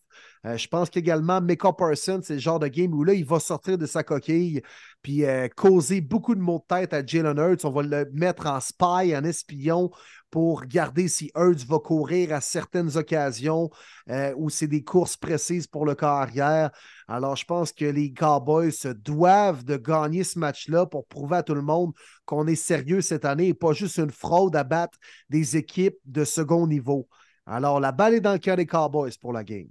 Euh, 0.46 0.56
je 0.56 0.68
pense 0.68 0.90
qu'également, 0.90 1.40
Micah 1.40 1.72
Parsons, 1.72 2.20
c'est 2.22 2.34
le 2.34 2.40
genre 2.40 2.58
de 2.58 2.68
game 2.68 2.92
où 2.94 3.04
là, 3.04 3.14
il 3.14 3.24
va 3.24 3.40
sortir 3.40 3.78
de 3.78 3.86
sa 3.86 4.02
coquille 4.02 4.62
puis 5.02 5.24
euh, 5.24 5.48
causer 5.48 6.00
beaucoup 6.00 6.34
de 6.34 6.40
mots 6.40 6.62
de 6.68 6.76
tête 6.76 6.92
à 6.92 7.04
Jalen 7.04 7.38
Hurts. 7.38 7.64
On 7.64 7.70
va 7.70 7.82
le 7.82 8.10
mettre 8.12 8.46
en 8.46 8.60
spy, 8.60 9.16
en 9.16 9.24
espion 9.24 9.90
pour 10.30 10.60
regarder 10.60 11.08
si 11.08 11.30
Hurts 11.34 11.66
va 11.66 11.78
courir 11.78 12.32
à 12.32 12.40
certaines 12.40 12.96
occasions 12.96 13.70
euh, 14.08 14.32
ou 14.36 14.48
c'est 14.50 14.68
des 14.68 14.84
courses 14.84 15.16
précises 15.16 15.66
pour 15.66 15.84
le 15.84 15.94
corps 15.94 16.20
arrière. 16.20 16.70
Alors, 17.10 17.34
je 17.34 17.44
pense 17.44 17.72
que 17.72 17.84
les 17.84 18.12
Cowboys 18.12 18.70
se 18.70 18.86
doivent 18.86 19.64
de 19.64 19.76
gagner 19.76 20.22
ce 20.22 20.38
match-là 20.38 20.86
pour 20.86 21.08
prouver 21.08 21.38
à 21.38 21.42
tout 21.42 21.56
le 21.56 21.60
monde 21.60 21.92
qu'on 22.24 22.46
est 22.46 22.54
sérieux 22.54 23.00
cette 23.00 23.24
année 23.24 23.48
et 23.48 23.54
pas 23.54 23.72
juste 23.72 23.98
une 23.98 24.12
fraude 24.12 24.54
à 24.54 24.62
battre 24.62 24.96
des 25.28 25.56
équipes 25.56 25.98
de 26.04 26.24
second 26.24 26.68
niveau. 26.68 27.08
Alors, 27.46 27.80
la 27.80 27.90
balle 27.90 28.14
est 28.14 28.20
dans 28.20 28.34
le 28.34 28.38
cœur 28.38 28.56
des 28.56 28.64
Cowboys 28.64 29.10
pour 29.20 29.32
la 29.32 29.42
game. 29.42 29.66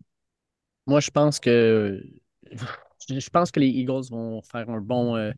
Moi, 0.85 0.99
je 0.99 1.11
pense 1.11 1.39
que 1.39 2.03
je 3.09 3.29
pense 3.29 3.51
que 3.51 3.61
les 3.61 3.69
Eagles 3.69 4.09
vont 4.11 4.41
faire 4.41 4.69
un 4.69 4.81
bon, 4.81 5.15
euh, 5.15 5.31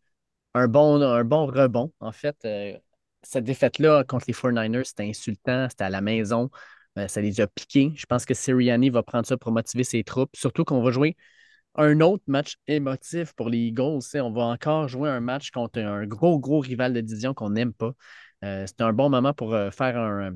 un 0.55 0.67
bon, 0.67 0.99
un 1.03 1.23
bon 1.23 1.45
rebond. 1.45 1.93
En 1.99 2.11
fait, 2.11 2.35
euh, 2.45 2.75
cette 3.21 3.43
défaite-là 3.43 4.05
contre 4.05 4.25
les 4.27 4.33
49ers, 4.33 4.85
c'était 4.85 5.07
insultant, 5.07 5.67
c'était 5.69 5.83
à 5.83 5.91
la 5.91 6.01
maison, 6.01 6.49
euh, 6.97 7.07
ça 7.07 7.21
les 7.21 7.41
a 7.41 7.45
piqués. 7.45 7.93
Je 7.95 8.07
pense 8.07 8.25
que 8.25 8.33
Sirianni 8.33 8.89
va 8.89 9.03
prendre 9.03 9.27
ça 9.27 9.37
pour 9.37 9.51
motiver 9.51 9.83
ses 9.83 10.03
troupes, 10.03 10.35
surtout 10.35 10.63
qu'on 10.63 10.81
va 10.81 10.89
jouer 10.89 11.15
un 11.75 11.99
autre 12.01 12.23
match 12.27 12.57
émotif 12.67 13.33
pour 13.33 13.49
les 13.49 13.57
Eagles. 13.59 14.01
On 14.15 14.31
va 14.31 14.43
encore 14.43 14.87
jouer 14.87 15.09
un 15.09 15.21
match 15.21 15.51
contre 15.51 15.79
un 15.79 16.05
gros, 16.05 16.39
gros 16.39 16.59
rival 16.59 16.93
de 16.93 17.01
division 17.01 17.33
qu'on 17.33 17.51
n'aime 17.51 17.73
pas. 17.73 17.93
c'est 18.41 18.81
un 18.81 18.93
bon 18.93 19.09
moment 19.09 19.33
pour 19.33 19.51
faire 19.51 19.97
un, 19.97 20.33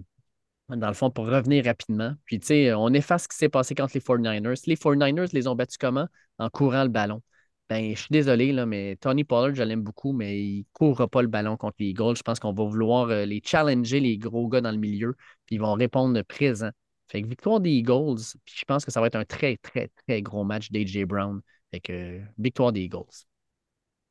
dans 0.69 0.87
le 0.87 0.93
fond, 0.93 1.11
pour 1.11 1.27
revenir 1.27 1.65
rapidement. 1.65 2.13
Puis, 2.25 2.39
tu 2.39 2.47
sais, 2.47 2.73
on 2.73 2.89
efface 2.93 3.23
ce 3.23 3.27
qui 3.27 3.37
s'est 3.37 3.49
passé 3.49 3.75
contre 3.75 3.91
les 3.93 4.01
49ers. 4.01 4.63
Les 4.67 4.75
49ers 4.75 5.33
les 5.33 5.47
ont 5.47 5.55
battus 5.55 5.77
comment? 5.77 6.07
En 6.39 6.49
courant 6.49 6.83
le 6.83 6.89
ballon. 6.89 7.21
Ben, 7.69 7.95
je 7.95 8.01
suis 8.01 8.11
désolé, 8.11 8.51
là, 8.51 8.65
mais 8.65 8.95
Tony 8.97 9.23
Pollard, 9.23 9.55
je 9.55 9.63
l'aime 9.63 9.81
beaucoup, 9.81 10.13
mais 10.13 10.39
il 10.39 10.59
ne 10.59 10.63
courra 10.73 11.07
pas 11.07 11.21
le 11.21 11.27
ballon 11.27 11.57
contre 11.57 11.77
les 11.79 11.87
Eagles. 11.87 12.15
Je 12.17 12.21
pense 12.23 12.39
qu'on 12.39 12.53
va 12.53 12.63
vouloir 12.63 13.09
euh, 13.09 13.25
les 13.25 13.41
challenger, 13.43 13.99
les 13.99 14.17
gros 14.17 14.47
gars 14.47 14.61
dans 14.61 14.71
le 14.71 14.77
milieu, 14.77 15.15
puis 15.45 15.55
ils 15.55 15.61
vont 15.61 15.73
répondre 15.73 16.21
présent. 16.23 16.69
Fait 17.07 17.21
que 17.21 17.27
victoire 17.27 17.59
des 17.59 17.71
Eagles, 17.71 18.21
puis 18.45 18.55
je 18.57 18.65
pense 18.65 18.83
que 18.85 18.91
ça 18.91 18.99
va 19.01 19.07
être 19.07 19.15
un 19.15 19.25
très, 19.25 19.57
très, 19.57 19.89
très 20.07 20.21
gros 20.21 20.43
match 20.43 20.71
d'AJ 20.71 21.03
Brown. 21.05 21.41
Fait 21.71 21.79
que 21.79 22.21
victoire 22.37 22.71
des 22.71 22.81
Eagles. 22.81 23.25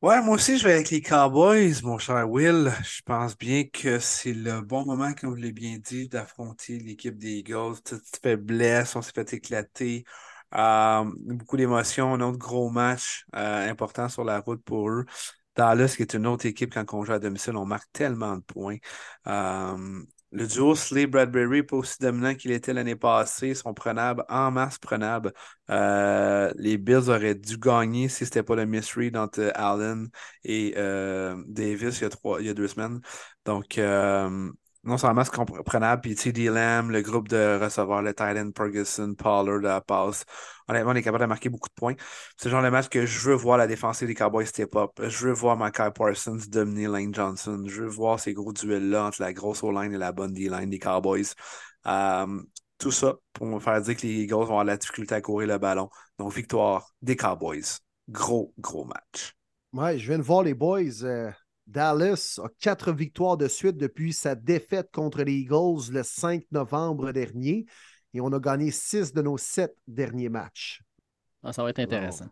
Ouais, 0.02 0.20
moi 0.22 0.34
aussi, 0.34 0.58
je 0.58 0.64
vais 0.64 0.74
avec 0.74 0.90
les 0.90 1.00
Cowboys, 1.00 1.80
mon 1.82 1.96
cher 1.96 2.28
Will. 2.28 2.70
Je 2.84 3.00
pense 3.06 3.38
bien 3.38 3.64
que 3.64 3.98
c'est 3.98 4.34
le 4.34 4.60
bon 4.60 4.84
moment, 4.84 5.14
comme 5.14 5.30
vous 5.30 5.36
l'avez 5.36 5.52
bien 5.52 5.78
dit, 5.78 6.08
d'affronter 6.08 6.78
l'équipe 6.78 7.16
des 7.16 7.38
Eagles. 7.38 7.76
Toute 7.82 8.04
faiblesse, 8.22 8.94
on 8.96 9.02
s'est 9.02 9.12
fait 9.14 9.32
éclater. 9.32 10.04
Euh, 10.54 11.10
beaucoup 11.20 11.56
d'émotions, 11.56 12.12
un 12.14 12.20
autre 12.20 12.38
gros 12.38 12.68
match 12.68 13.24
euh, 13.34 13.70
important 13.70 14.10
sur 14.10 14.24
la 14.24 14.40
route 14.40 14.62
pour 14.62 14.90
eux. 14.90 15.06
Dallas, 15.56 15.94
qui 15.96 16.02
est 16.02 16.14
une 16.14 16.26
autre 16.26 16.46
équipe, 16.46 16.74
quand 16.74 16.84
on 16.94 17.04
joue 17.04 17.12
à 17.12 17.18
domicile, 17.18 17.56
on 17.56 17.64
marque 17.64 17.90
tellement 17.92 18.36
de 18.36 18.42
points. 18.42 18.76
Euh, 19.26 20.02
le 20.34 20.46
duo 20.48 20.74
Slay 20.74 21.06
Bradbury, 21.06 21.62
pas 21.62 21.76
aussi 21.76 21.96
dominant 22.00 22.34
qu'il 22.34 22.50
était 22.50 22.72
l'année 22.72 22.96
passée, 22.96 23.54
sont 23.54 23.72
prenables, 23.72 24.24
en 24.28 24.50
masse 24.50 24.78
prenables. 24.78 25.32
Euh, 25.70 26.52
les 26.56 26.76
Bills 26.76 27.08
auraient 27.08 27.36
dû 27.36 27.56
gagner 27.56 28.08
si 28.08 28.18
ce 28.18 28.24
n'était 28.24 28.42
pas 28.42 28.56
le 28.56 28.66
misread 28.66 29.16
entre 29.16 29.52
Allen 29.54 30.08
et 30.42 30.74
euh, 30.76 31.40
Davis 31.46 32.00
il 32.00 32.02
y, 32.02 32.06
a 32.06 32.10
trois, 32.10 32.42
il 32.42 32.52
deux 32.52 32.66
semaines. 32.66 33.00
Donc, 33.44 33.78
euh, 33.78 34.50
non 34.84 34.98
seulement 34.98 35.24
c'est 35.24 35.34
comprenable, 35.34 36.02
puis 36.02 36.14
TD 36.14 36.46
Lamb, 36.48 36.90
le 36.90 37.00
groupe 37.02 37.28
de 37.28 37.58
receveurs, 37.62 38.02
le 38.02 38.12
Titan 38.12 38.50
Ferguson, 38.56 39.14
Pollard, 39.14 39.60
la 39.60 39.80
passe. 39.80 40.24
Honnêtement, 40.68 40.92
on 40.92 40.94
est 40.94 41.02
capable 41.02 41.24
de 41.24 41.28
marquer 41.28 41.48
beaucoup 41.48 41.68
de 41.68 41.74
points. 41.74 41.94
C'est 42.36 42.48
le 42.48 42.50
genre 42.52 42.62
de 42.62 42.68
match 42.68 42.88
que 42.88 43.06
je 43.06 43.28
veux 43.28 43.34
voir 43.34 43.58
la 43.58 43.66
défensive 43.66 44.08
des 44.08 44.14
Cowboys 44.14 44.46
step 44.46 44.76
up. 44.76 44.90
Je 44.98 45.26
veux 45.26 45.32
voir 45.32 45.56
Michael 45.56 45.92
Parsons 45.92 46.38
dominer 46.48 46.86
Lane 46.86 47.14
Johnson. 47.14 47.64
Je 47.66 47.82
veux 47.82 47.88
voir 47.88 48.20
ces 48.20 48.34
gros 48.34 48.52
duels-là 48.52 49.06
entre 49.06 49.22
la 49.22 49.32
grosse 49.32 49.62
O-line 49.62 49.92
et 49.92 49.98
la 49.98 50.12
bonne 50.12 50.32
D-line 50.32 50.70
des 50.70 50.78
Cowboys. 50.78 51.34
Euh, 51.86 52.42
tout 52.78 52.90
ça 52.90 53.14
pour 53.32 53.46
me 53.46 53.60
faire 53.60 53.80
dire 53.80 53.96
que 53.96 54.02
les 54.02 54.22
Eagles 54.22 54.34
vont 54.34 54.42
avoir 54.42 54.64
la 54.64 54.76
difficulté 54.76 55.14
à 55.14 55.20
courir 55.20 55.48
le 55.48 55.58
ballon. 55.58 55.88
Donc, 56.18 56.32
victoire 56.32 56.90
des 57.02 57.16
Cowboys. 57.16 57.78
Gros, 58.08 58.52
gros 58.58 58.84
match. 58.84 59.34
Ouais, 59.72 59.98
je 59.98 60.06
viens 60.06 60.18
de 60.18 60.22
voir 60.22 60.42
les 60.42 60.54
boys. 60.54 61.02
Euh, 61.02 61.30
Dallas 61.66 62.38
a 62.42 62.48
quatre 62.60 62.92
victoires 62.92 63.36
de 63.36 63.48
suite 63.48 63.76
depuis 63.76 64.12
sa 64.12 64.34
défaite 64.34 64.90
contre 64.92 65.22
les 65.22 65.32
Eagles 65.32 65.90
le 65.90 66.02
5 66.02 66.44
novembre 66.52 67.12
dernier 67.12 67.66
et 68.12 68.20
on 68.20 68.32
a 68.32 68.38
gagné 68.38 68.70
six 68.70 69.12
de 69.12 69.22
nos 69.22 69.38
sept 69.38 69.76
derniers 69.88 70.28
matchs. 70.28 70.82
Ah, 71.42 71.52
ça 71.52 71.62
va 71.62 71.70
être 71.70 71.78
intéressant. 71.80 72.28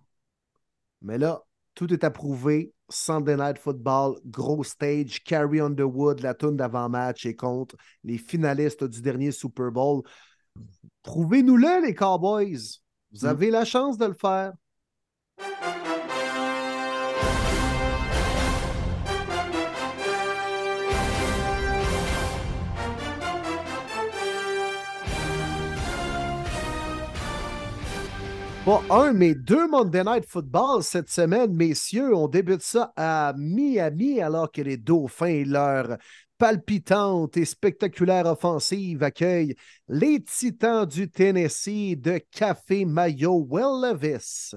Mais 1.00 1.18
là, 1.18 1.42
tout 1.74 1.92
est 1.92 2.04
approuvé. 2.04 2.72
Sunday 2.88 3.36
Night 3.36 3.58
Football, 3.58 4.20
gros 4.26 4.62
stage, 4.64 5.24
Carrie 5.24 5.60
Underwood, 5.60 6.20
la 6.20 6.34
tune 6.34 6.56
d'avant-match 6.56 7.24
et 7.24 7.34
contre 7.34 7.74
les 8.04 8.18
finalistes 8.18 8.84
du 8.84 9.00
dernier 9.00 9.32
Super 9.32 9.72
Bowl. 9.72 10.02
Prouvez-nous-le, 11.02 11.86
les 11.86 11.94
Cowboys. 11.94 12.58
Vous 13.12 13.24
Mm. 13.24 13.28
avez 13.30 13.50
la 13.50 13.64
chance 13.64 13.96
de 13.96 14.04
le 14.06 14.12
faire. 14.12 14.52
Pas 28.64 28.80
un, 28.90 29.12
mais 29.12 29.34
deux 29.34 29.66
Monday 29.66 30.04
Night 30.04 30.24
Football 30.24 30.84
cette 30.84 31.10
semaine, 31.10 31.52
messieurs. 31.52 32.14
On 32.14 32.28
débute 32.28 32.62
ça 32.62 32.92
à 32.96 33.34
Miami 33.36 34.20
alors 34.20 34.52
que 34.52 34.62
les 34.62 34.76
Dauphins, 34.76 35.42
leur 35.44 35.96
palpitante 36.38 37.36
et 37.36 37.44
spectaculaire 37.44 38.26
offensive, 38.26 39.02
accueillent 39.02 39.56
les 39.88 40.22
Titans 40.22 40.86
du 40.86 41.10
Tennessee 41.10 41.96
de 41.96 42.20
Café 42.30 42.84
Mayo 42.84 43.44
Will 43.48 43.82
Levis. 43.82 44.54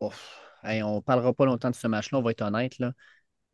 On 0.00 0.96
ne 0.96 1.00
parlera 1.00 1.32
pas 1.32 1.44
longtemps 1.44 1.70
de 1.70 1.76
ce 1.76 1.86
match-là, 1.86 2.18
on 2.18 2.22
va 2.22 2.32
être 2.32 2.42
honnête. 2.42 2.80
là. 2.80 2.92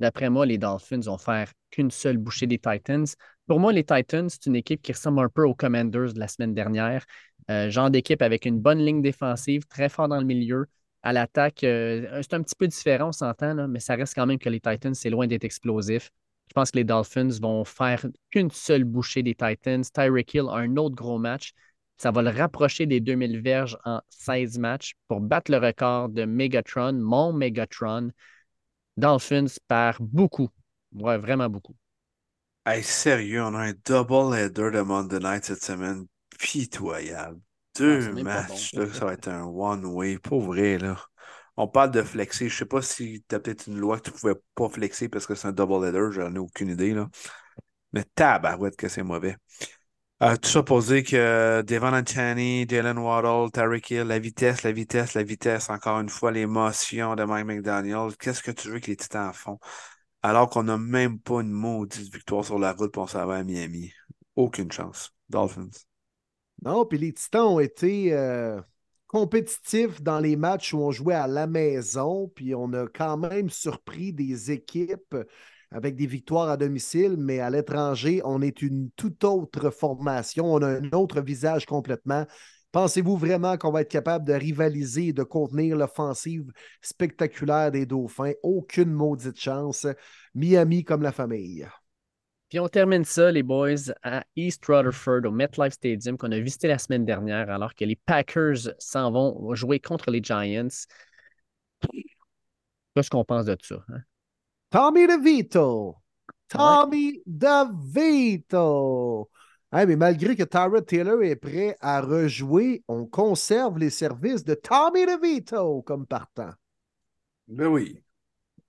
D'après 0.01 0.29
moi, 0.29 0.45
les 0.45 0.59
Dolphins 0.59 1.01
vont 1.01 1.19
faire 1.19 1.51
qu'une 1.71 1.91
seule 1.91 2.19
bouchée 2.19 2.47
des 2.47 2.59
Titans. 2.59 3.07
Pour 3.47 3.61
moi, 3.61 3.73
les 3.73 3.85
Titans, 3.85 4.29
c'est 4.29 4.47
une 4.47 4.57
équipe 4.57 4.83
qui 4.83 4.93
ressemble 4.93 5.21
un 5.21 5.29
peu 5.29 5.45
aux 5.45 5.55
Commanders 5.55 6.13
de 6.13 6.19
la 6.19 6.29
semaine 6.29 6.55
dernière. 6.55 7.05
Euh, 7.51 7.71
genre 7.71 7.91
d'équipe 7.91 8.23
avec 8.23 8.45
une 8.45 8.61
bonne 8.61 8.79
ligne 8.79 9.03
défensive, 9.03 9.65
très 9.67 9.89
fort 9.89 10.09
dans 10.09 10.19
le 10.19 10.27
milieu. 10.27 10.67
À 11.03 11.13
l'attaque, 11.13 11.63
euh, 11.65 12.21
c'est 12.23 12.35
un 12.35 12.43
petit 12.43 12.57
peu 12.59 12.67
différent, 12.67 13.09
on 13.09 13.13
s'entend, 13.13 13.69
mais 13.69 13.79
ça 13.79 13.95
reste 13.95 14.15
quand 14.15 14.27
même 14.27 14.39
que 14.39 14.49
les 14.49 14.61
Titans, 14.61 14.95
c'est 14.95 15.11
loin 15.11 15.27
d'être 15.27 15.45
explosif. 15.45 16.11
Je 16.49 16.53
pense 16.53 16.71
que 16.71 16.79
les 16.79 16.85
Dolphins 16.85 17.31
vont 17.41 17.65
faire 17.65 18.05
qu'une 18.31 18.51
seule 18.51 18.85
bouchée 18.85 19.23
des 19.23 19.35
Titans. 19.35 19.83
Tyreek 19.83 20.35
Hill 20.35 20.47
a 20.51 20.57
un 20.57 20.77
autre 20.77 20.95
gros 20.95 21.19
match. 21.19 21.53
Ça 21.97 22.11
va 22.11 22.23
le 22.23 22.31
rapprocher 22.31 22.87
des 22.87 23.01
2000 23.01 23.41
verges 23.41 23.79
en 23.85 24.01
16 24.11 24.59
matchs 24.59 24.95
pour 25.09 25.21
battre 25.21 25.51
le 25.51 25.59
record 25.59 26.09
de 26.11 26.25
Megatron, 26.25 26.93
mon 26.95 27.33
Megatron. 27.33 28.11
Dolphins 28.97 29.59
par 29.69 30.01
beaucoup. 30.03 30.49
Ouais, 30.93 31.19
vraiment 31.19 31.49
beaucoup. 31.49 31.77
Hey, 32.67 32.83
sérieux, 32.83 33.43
on 33.45 33.55
a 33.55 33.61
un 33.69 33.73
double 33.85 34.35
header 34.37 34.71
de 34.73 34.81
Monday 34.83 35.21
Night 35.21 35.45
cette 35.45 35.63
semaine. 35.63 36.07
Pitoyable. 36.39 37.41
Deux 37.79 38.13
Ah, 38.15 38.25
pas 38.31 38.43
matchs, 38.43 38.73
bon. 38.73 38.73
là, 38.75 38.93
ça 38.93 39.05
va 39.07 39.13
être 39.13 39.29
un 39.29 39.45
one-way. 39.45 40.19
Pour 40.19 40.43
vrai, 40.43 40.79
là. 40.79 40.97
On 41.57 41.69
parle 41.69 41.93
de 41.93 42.03
flexer. 42.03 42.49
Je 42.49 42.57
sais 42.57 42.67
pas 42.67 42.83
si 42.83 43.25
t'as 43.29 43.39
peut-être 43.39 43.69
une 43.69 43.79
loi 43.79 43.99
que 44.01 44.11
tu 44.11 44.13
pouvais 44.13 44.35
pas 44.55 44.69
flexer 44.69 45.09
parce 45.09 45.27
que 45.27 45.35
c'est 45.35 45.49
un 45.49 45.53
double 45.53 45.87
header. 45.87 46.09
J'en 46.13 46.35
ai 46.35 46.39
aucune 46.39 46.69
idée, 46.71 46.93
là. 46.93 47.09
Mais 47.93 48.05
tabarouette 48.17 48.77
que 48.77 48.89
c'est 48.89 49.03
mauvais. 49.05 49.37
Euh, 50.23 50.35
tout 50.37 50.49
ça 50.49 50.63
pour 50.63 50.81
dire 50.81 51.05
que 51.05 51.61
Devon 51.61 51.93
Anthony, 51.93 52.67
Jalen 52.67 52.97
Waddle, 52.97 53.51
Tyreek 53.53 53.91
Hill, 53.91 54.05
la 54.05 54.19
vitesse, 54.19 54.63
la 54.63 54.73
vitesse, 54.73 55.13
la 55.13 55.23
vitesse, 55.23 55.69
encore 55.69 56.01
une 56.01 56.09
fois, 56.09 56.31
l'émotion 56.33 57.15
de 57.15 57.25
Mike 57.25 57.45
McDaniel. 57.47 58.17
Qu'est-ce 58.19 58.43
que 58.43 58.51
tu 58.51 58.71
veux 58.71 58.81
que 58.81 58.87
les 58.87 58.97
Titans 58.97 59.35
font? 59.35 59.59
Alors 60.23 60.49
qu'on 60.49 60.63
n'a 60.63 60.79
même 60.79 61.19
pas 61.21 61.43
une 61.43 61.51
maudite 61.51 62.11
victoire 62.11 62.47
sur 62.47 62.59
la 62.59 62.73
route 62.73 62.93
pour 62.93 63.11
s'en 63.11 63.27
va 63.27 63.37
à 63.37 63.45
Miami. 63.45 63.93
Aucune 64.37 64.73
chance. 64.73 65.13
Dolphins. 65.29 65.69
Non, 66.63 66.87
puis 66.87 66.97
les 66.97 67.13
Titans 67.13 67.45
ont 67.45 67.61
été 67.61 68.15
euh, 68.15 68.59
compétitifs 69.09 70.01
dans 70.01 70.19
les 70.19 70.37
matchs 70.37 70.73
où 70.73 70.79
on 70.79 70.93
jouait 70.93 71.15
à 71.15 71.27
la 71.27 71.47
maison, 71.47 72.33
puis 72.35 72.55
on 72.55 72.73
a 72.73 72.87
quand 72.87 73.19
même 73.19 73.51
surpris 73.51 74.15
des 74.15 74.51
équipes 74.51 75.15
avec 75.71 75.97
des 75.97 76.07
victoires 76.07 76.49
à 76.49 76.57
domicile, 76.57 77.17
mais 77.19 77.41
à 77.41 77.51
l'étranger, 77.51 78.21
on 78.25 78.41
est 78.43 78.63
une 78.63 78.91
toute 78.97 79.25
autre 79.25 79.71
formation, 79.71 80.53
on 80.53 80.63
a 80.63 80.69
un 80.69 80.91
autre 80.93 81.21
visage 81.21 81.67
complètement. 81.67 82.27
Pensez-vous 82.73 83.17
vraiment 83.17 83.57
qu'on 83.57 83.73
va 83.73 83.81
être 83.81 83.91
capable 83.91 84.27
de 84.27 84.35
rivaliser 84.35 85.09
et 85.09 85.13
de 85.13 85.23
contenir 85.23 85.77
l'offensive 85.77 86.53
spectaculaire 86.83 87.71
des 87.71 87.87
Dauphins? 87.87 88.33
Aucune 88.43 88.93
maudite 88.93 89.41
chance. 89.41 89.87
Miami 90.35 90.85
comme 90.85 91.03
la 91.03 91.13
famille. 91.13 91.67
Puis 92.49 92.61
on 92.61 92.69
termine 92.69 93.05
ça, 93.05 93.33
les 93.33 93.43
boys, 93.43 93.93
à 94.03 94.25
East 94.37 94.65
Rutherford, 94.67 95.23
au 95.25 95.31
MetLife 95.31 95.73
Stadium, 95.73 96.17
qu'on 96.17 96.31
a 96.31 96.39
visité 96.39 96.69
la 96.69 96.79
semaine 96.79 97.05
dernière, 97.05 97.51
alors 97.51 97.75
que 97.75 97.85
les 97.85 97.97
Packers 97.97 98.75
s'en 98.79 99.11
vont 99.11 99.55
jouer 99.55 99.81
contre 99.81 100.11
les 100.11 100.23
Giants. 100.23 100.69
Qu'est-ce 102.95 103.11
qu'on 103.11 103.25
pense 103.25 103.47
de 103.47 103.57
ça? 103.63 103.85
hein? 103.89 104.01
Tommy 104.71 105.07
DeVito. 105.07 105.97
Tommy 106.49 107.23
DeVito. 107.27 109.31
Hey, 109.73 109.87
mais 109.87 109.97
malgré 109.97 110.37
que 110.37 110.45
Tyrod 110.45 110.87
Taylor 110.87 111.23
est 111.23 111.37
prêt 111.37 111.77
à 111.81 112.01
rejouer, 112.01 112.85
on 112.89 113.07
conserve 113.07 113.79
les 113.79 113.91
services 113.91 114.45
de 114.45 114.55
Tommy 114.55 115.07
DeVito 115.07 115.83
comme 115.83 116.07
partant. 116.07 116.51
Ben 117.49 117.67
oui. 117.67 118.01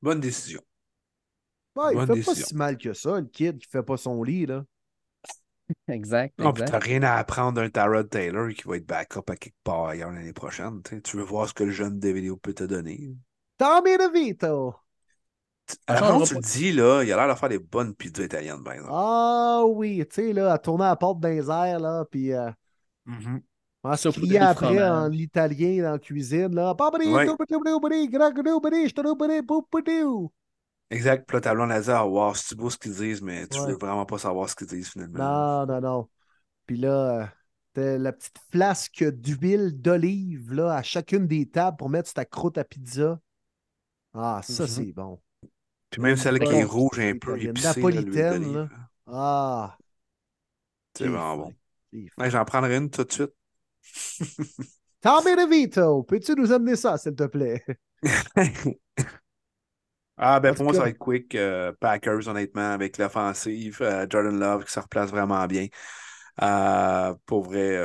Bonne 0.01 0.19
décision. 0.19 0.61
Ouais, 1.75 1.93
il 1.93 1.95
Bonne 1.95 2.07
fait 2.07 2.13
décision. 2.13 2.33
pas 2.33 2.47
si 2.47 2.55
mal 2.55 2.77
que 2.77 2.93
ça, 2.93 3.19
le 3.19 3.27
kid 3.27 3.59
qui 3.59 3.67
fait 3.69 3.83
pas 3.83 3.97
son 3.97 4.23
lit. 4.23 4.45
Là. 4.45 4.63
Exact. 5.87 6.33
Non, 6.39 6.51
exact. 6.51 6.71
t'as 6.71 6.79
rien 6.79 7.03
à 7.03 7.15
apprendre 7.15 7.61
d'un 7.61 7.69
Tyrod 7.69 8.09
Taylor 8.09 8.49
qui 8.53 8.67
va 8.67 8.77
être 8.77 8.85
backup 8.85 9.29
à 9.29 9.35
quelque 9.35 9.55
part 9.63 9.87
ailleurs 9.87 10.11
l'année 10.11 10.33
prochaine. 10.33 10.81
tu 11.03 11.17
veux 11.17 11.23
voir 11.23 11.47
ce 11.47 11.53
que 11.53 11.63
le 11.63 11.71
jeune 11.71 11.99
DVDO 11.99 12.37
peut 12.37 12.53
te 12.53 12.63
donner. 12.63 13.15
Tommy 13.57 13.97
DeVito. 13.97 14.75
Alors, 15.87 16.03
on 16.03 16.13
quand 16.13 16.19
va 16.19 16.25
tu 16.25 16.33
le 16.35 16.39
dis, 16.41 16.71
là, 16.71 17.03
il 17.03 17.11
a 17.11 17.15
l'air 17.17 17.33
de 17.33 17.39
faire 17.39 17.49
des 17.49 17.59
bonnes 17.59 17.93
pizzas 17.95 18.23
italiennes, 18.23 18.63
par 18.63 18.73
exemple. 18.73 18.91
Ah 18.93 19.63
oui, 19.67 20.05
tu 20.09 20.15
sais, 20.15 20.33
là, 20.33 20.53
à 20.53 20.57
tourner 20.57 20.85
à 20.85 20.89
la 20.89 20.95
porte 20.95 21.19
dans 21.19 21.29
les 21.29 21.49
airs, 21.49 21.79
là, 21.79 22.05
puis 22.09 22.31
euh, 22.33 22.49
à 23.83 23.97
se 23.97 24.09
crier 24.09 24.39
après 24.39 24.65
fromage. 24.67 24.81
en 24.81 25.11
italien 25.11 25.83
dans 25.83 25.91
la 25.93 25.99
cuisine, 25.99 26.53
là. 26.55 26.75
Ouais. 27.05 27.25
Exact. 30.89 31.25
Puis 31.27 31.35
là, 31.35 31.41
ta 31.41 31.53
blonde 31.53 31.71
dit, 31.81 31.91
ah, 31.91 32.05
wow, 32.05 32.33
c'est 32.33 32.55
beau 32.55 32.69
ce 32.69 32.77
qu'ils 32.77 32.93
disent, 32.93 33.21
mais 33.21 33.47
tu 33.47 33.59
Ouais. 33.59 33.67
veux 33.67 33.77
vraiment 33.77 34.05
pas 34.05 34.17
savoir 34.17 34.49
ce 34.49 34.55
qu'ils 34.55 34.67
disent 34.67 34.89
finalement. 34.89 35.19
Non, 35.19 35.65
non, 35.65 35.81
non. 35.81 36.09
Puis 36.65 36.77
là, 36.77 37.21
euh, 37.23 37.25
t'as 37.73 37.97
la 37.97 38.13
petite 38.13 38.37
flasque 38.51 39.03
d'huile 39.05 39.81
d'olive 39.81 40.53
là, 40.53 40.75
à 40.75 40.83
chacune 40.83 41.27
des 41.27 41.49
tables 41.49 41.77
pour 41.77 41.89
mettre 41.89 42.07
sur 42.09 42.15
ta 42.15 42.25
croûte 42.25 42.57
à 42.57 42.63
pizza. 42.63 43.19
Ah, 44.13 44.41
ça, 44.43 44.63
Mhm. 44.63 44.67
c'est 44.67 44.93
bon. 44.93 45.19
Puis 45.89 46.01
même 46.01 46.15
celle 46.15 46.41
qui 46.41 46.53
Bonne 46.53 46.59
est 46.59 46.63
rouge, 46.63 46.99
un 46.99 47.15
peu 47.15 47.41
épicée, 47.41 47.87
Napolitaine, 47.89 48.53
là. 48.53 48.69
Ah, 49.07 49.79
C'est 50.93 51.07
vraiment 51.07 51.37
bon. 51.37 51.55
Ouais, 52.17 52.29
J'en 52.31 52.45
prendrai 52.45 52.77
une 52.77 52.89
tout 52.89 53.03
de 53.05 53.11
suite. 53.11 53.31
Tommy 55.01 55.35
DeVito, 55.35 56.03
peux-tu 56.03 56.33
nous 56.35 56.51
amener 56.51 56.75
ça, 56.75 56.97
s'il 56.97 57.15
te 57.15 57.23
plaît? 57.25 57.63
Ah, 60.19 60.39
ben 60.39 60.51
En 60.51 60.55
pour 60.55 60.65
moi, 60.65 60.73
ça 60.73 60.81
va 60.83 60.89
être 60.89 60.97
quick. 60.97 61.35
euh, 61.35 61.71
Packers, 61.79 62.27
honnêtement, 62.27 62.71
avec 62.71 62.97
l'offensive. 62.97 63.77
euh, 63.81 64.07
Jordan 64.09 64.39
Love 64.39 64.65
qui 64.65 64.71
se 64.71 64.79
replace 64.79 65.11
vraiment 65.11 65.45
bien. 65.45 65.67
Euh, 66.41 67.13
pour 67.25 67.43
vrai, 67.43 67.77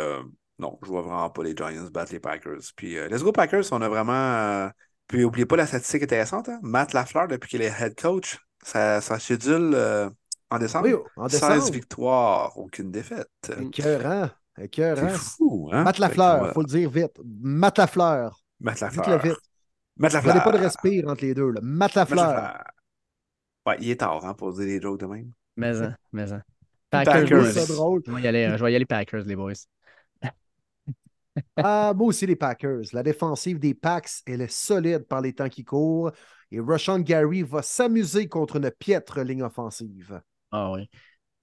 non, 0.58 0.78
je 0.82 0.88
vois 0.88 1.02
vraiment 1.02 1.30
pas 1.30 1.42
les 1.44 1.54
Giants 1.56 1.88
battre 1.92 2.12
les 2.12 2.20
Packers. 2.20 2.60
Puis, 2.76 2.94
let's 3.08 3.22
go 3.22 3.32
Packers, 3.32 3.70
on 3.72 3.82
a 3.82 3.88
vraiment. 3.88 4.70
Puis, 5.08 5.20
n'oubliez 5.20 5.46
pas 5.46 5.56
la 5.56 5.66
statistique 5.66 6.02
intéressante. 6.04 6.48
Hein? 6.48 6.58
Matt 6.62 6.92
Lafleur, 6.94 7.28
depuis 7.28 7.48
qu'il 7.50 7.62
est 7.62 7.72
head 7.80 7.94
coach, 8.00 8.38
ça, 8.62 9.00
ça 9.00 9.18
schedule 9.18 9.72
euh, 9.74 10.08
en 10.50 10.58
décembre. 10.58 10.86
Oui, 10.88 10.94
en 11.16 11.28
16 11.28 11.40
décembre. 11.40 11.72
victoires, 11.72 12.58
aucune 12.58 12.90
défaite. 12.90 13.28
Écœurant, 13.60 14.30
C'est 14.56 14.64
écœurant. 14.64 15.08
fou, 15.08 15.70
hein? 15.72 15.82
Matt 15.84 15.98
Lafleur, 15.98 16.48
il 16.48 16.52
faut 16.52 16.62
le 16.62 16.66
dire 16.66 16.90
vite. 16.90 17.12
Matt 17.24 17.78
Lafleur. 17.78 18.40
Matt 18.60 18.74
Dites-le 18.76 18.96
Lafleur. 18.96 19.22
vite. 19.22 19.40
Matt 19.96 20.12
Lafleur. 20.14 20.44
pas 20.44 20.52
de 20.52 20.58
respire 20.58 21.08
entre 21.08 21.22
les 21.24 21.34
deux. 21.34 21.50
Là. 21.50 21.60
Matt 21.62 21.94
Matt 21.94 22.10
Lafleur. 22.10 22.64
Ouais, 23.66 23.76
il 23.80 23.90
est 23.90 23.96
tard 24.00 24.24
hein, 24.24 24.34
pour 24.34 24.52
dire 24.54 24.64
des 24.66 24.80
jokes 24.80 25.00
de 25.00 25.06
même. 25.06 25.30
Mais, 25.56 25.80
hein, 25.82 25.94
mais, 26.12 26.32
hein. 26.32 26.42
Packers. 26.90 27.20
Packers, 27.22 27.46
ça 27.52 27.66
drôle. 27.72 28.02
Je 28.06 28.12
vais 28.12 28.22
y 28.22 28.26
aller, 28.26 28.44
euh, 28.46 28.56
je 28.56 28.64
vais 28.64 28.72
y 28.72 28.76
aller 28.76 28.86
Packers, 28.86 29.22
les 29.24 29.36
boys. 29.36 29.52
Ah, 31.56 31.92
moi 31.96 32.08
aussi, 32.08 32.26
les 32.26 32.36
Packers. 32.36 32.82
La 32.92 33.02
défensive 33.02 33.58
des 33.58 33.74
Packs, 33.74 34.22
elle 34.26 34.40
est 34.42 34.52
solide 34.52 35.04
par 35.06 35.20
les 35.20 35.32
temps 35.32 35.48
qui 35.48 35.64
courent. 35.64 36.12
Et 36.50 36.60
Rashawn 36.60 37.02
Gary 37.02 37.42
va 37.42 37.62
s'amuser 37.62 38.28
contre 38.28 38.56
une 38.56 38.70
piètre 38.70 39.20
ligne 39.20 39.42
offensive. 39.42 40.20
Ah 40.50 40.72
oui. 40.72 40.88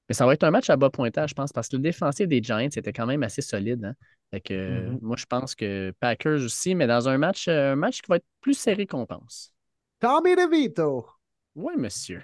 Mais 0.07 0.15
ça 0.15 0.25
va 0.25 0.33
être 0.33 0.43
un 0.43 0.51
match 0.51 0.69
à 0.69 0.77
bas 0.77 0.89
pointage, 0.89 1.31
je 1.31 1.35
pense, 1.35 1.51
parce 1.51 1.67
que 1.67 1.75
le 1.75 1.81
défensif 1.81 2.27
des 2.27 2.41
Giants 2.41 2.59
était 2.59 2.93
quand 2.93 3.05
même 3.05 3.23
assez 3.23 3.41
solide. 3.41 3.85
hein. 3.85 3.93
Fait 4.31 4.41
que, 4.41 4.89
Mhm. 4.89 4.99
moi, 5.01 5.15
je 5.17 5.25
pense 5.25 5.55
que 5.55 5.91
Packers 5.99 6.43
aussi, 6.43 6.75
mais 6.75 6.85
dans 6.87 7.09
un 7.09 7.17
match, 7.17 7.47
euh, 7.47 7.73
un 7.73 7.75
match 7.75 8.01
qui 8.01 8.09
va 8.09 8.17
être 8.17 8.25
plus 8.41 8.53
serré 8.53 8.85
qu'on 8.85 9.05
pense. 9.05 9.53
Tommy 9.99 10.35
DeVito. 10.35 11.07
Oui, 11.55 11.73
monsieur. 11.77 12.21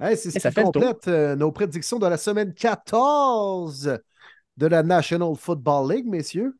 Hey, 0.00 0.16
c'est 0.16 0.30
ce 0.30 0.38
ça 0.40 0.50
qui 0.50 0.60
complète 0.62 1.08
euh, 1.08 1.36
nos 1.36 1.52
prédictions 1.52 1.98
de 1.98 2.06
la 2.06 2.16
semaine 2.16 2.52
14 2.52 3.98
de 4.56 4.66
la 4.66 4.82
National 4.82 5.34
Football 5.36 5.92
League, 5.92 6.06
messieurs. 6.06 6.56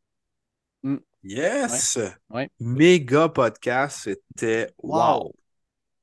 Yes! 1.23 1.99
Ouais. 2.31 2.51
Méga 2.61 3.29
podcast, 3.29 4.11
c'était 4.37 4.71
wow! 4.83 5.33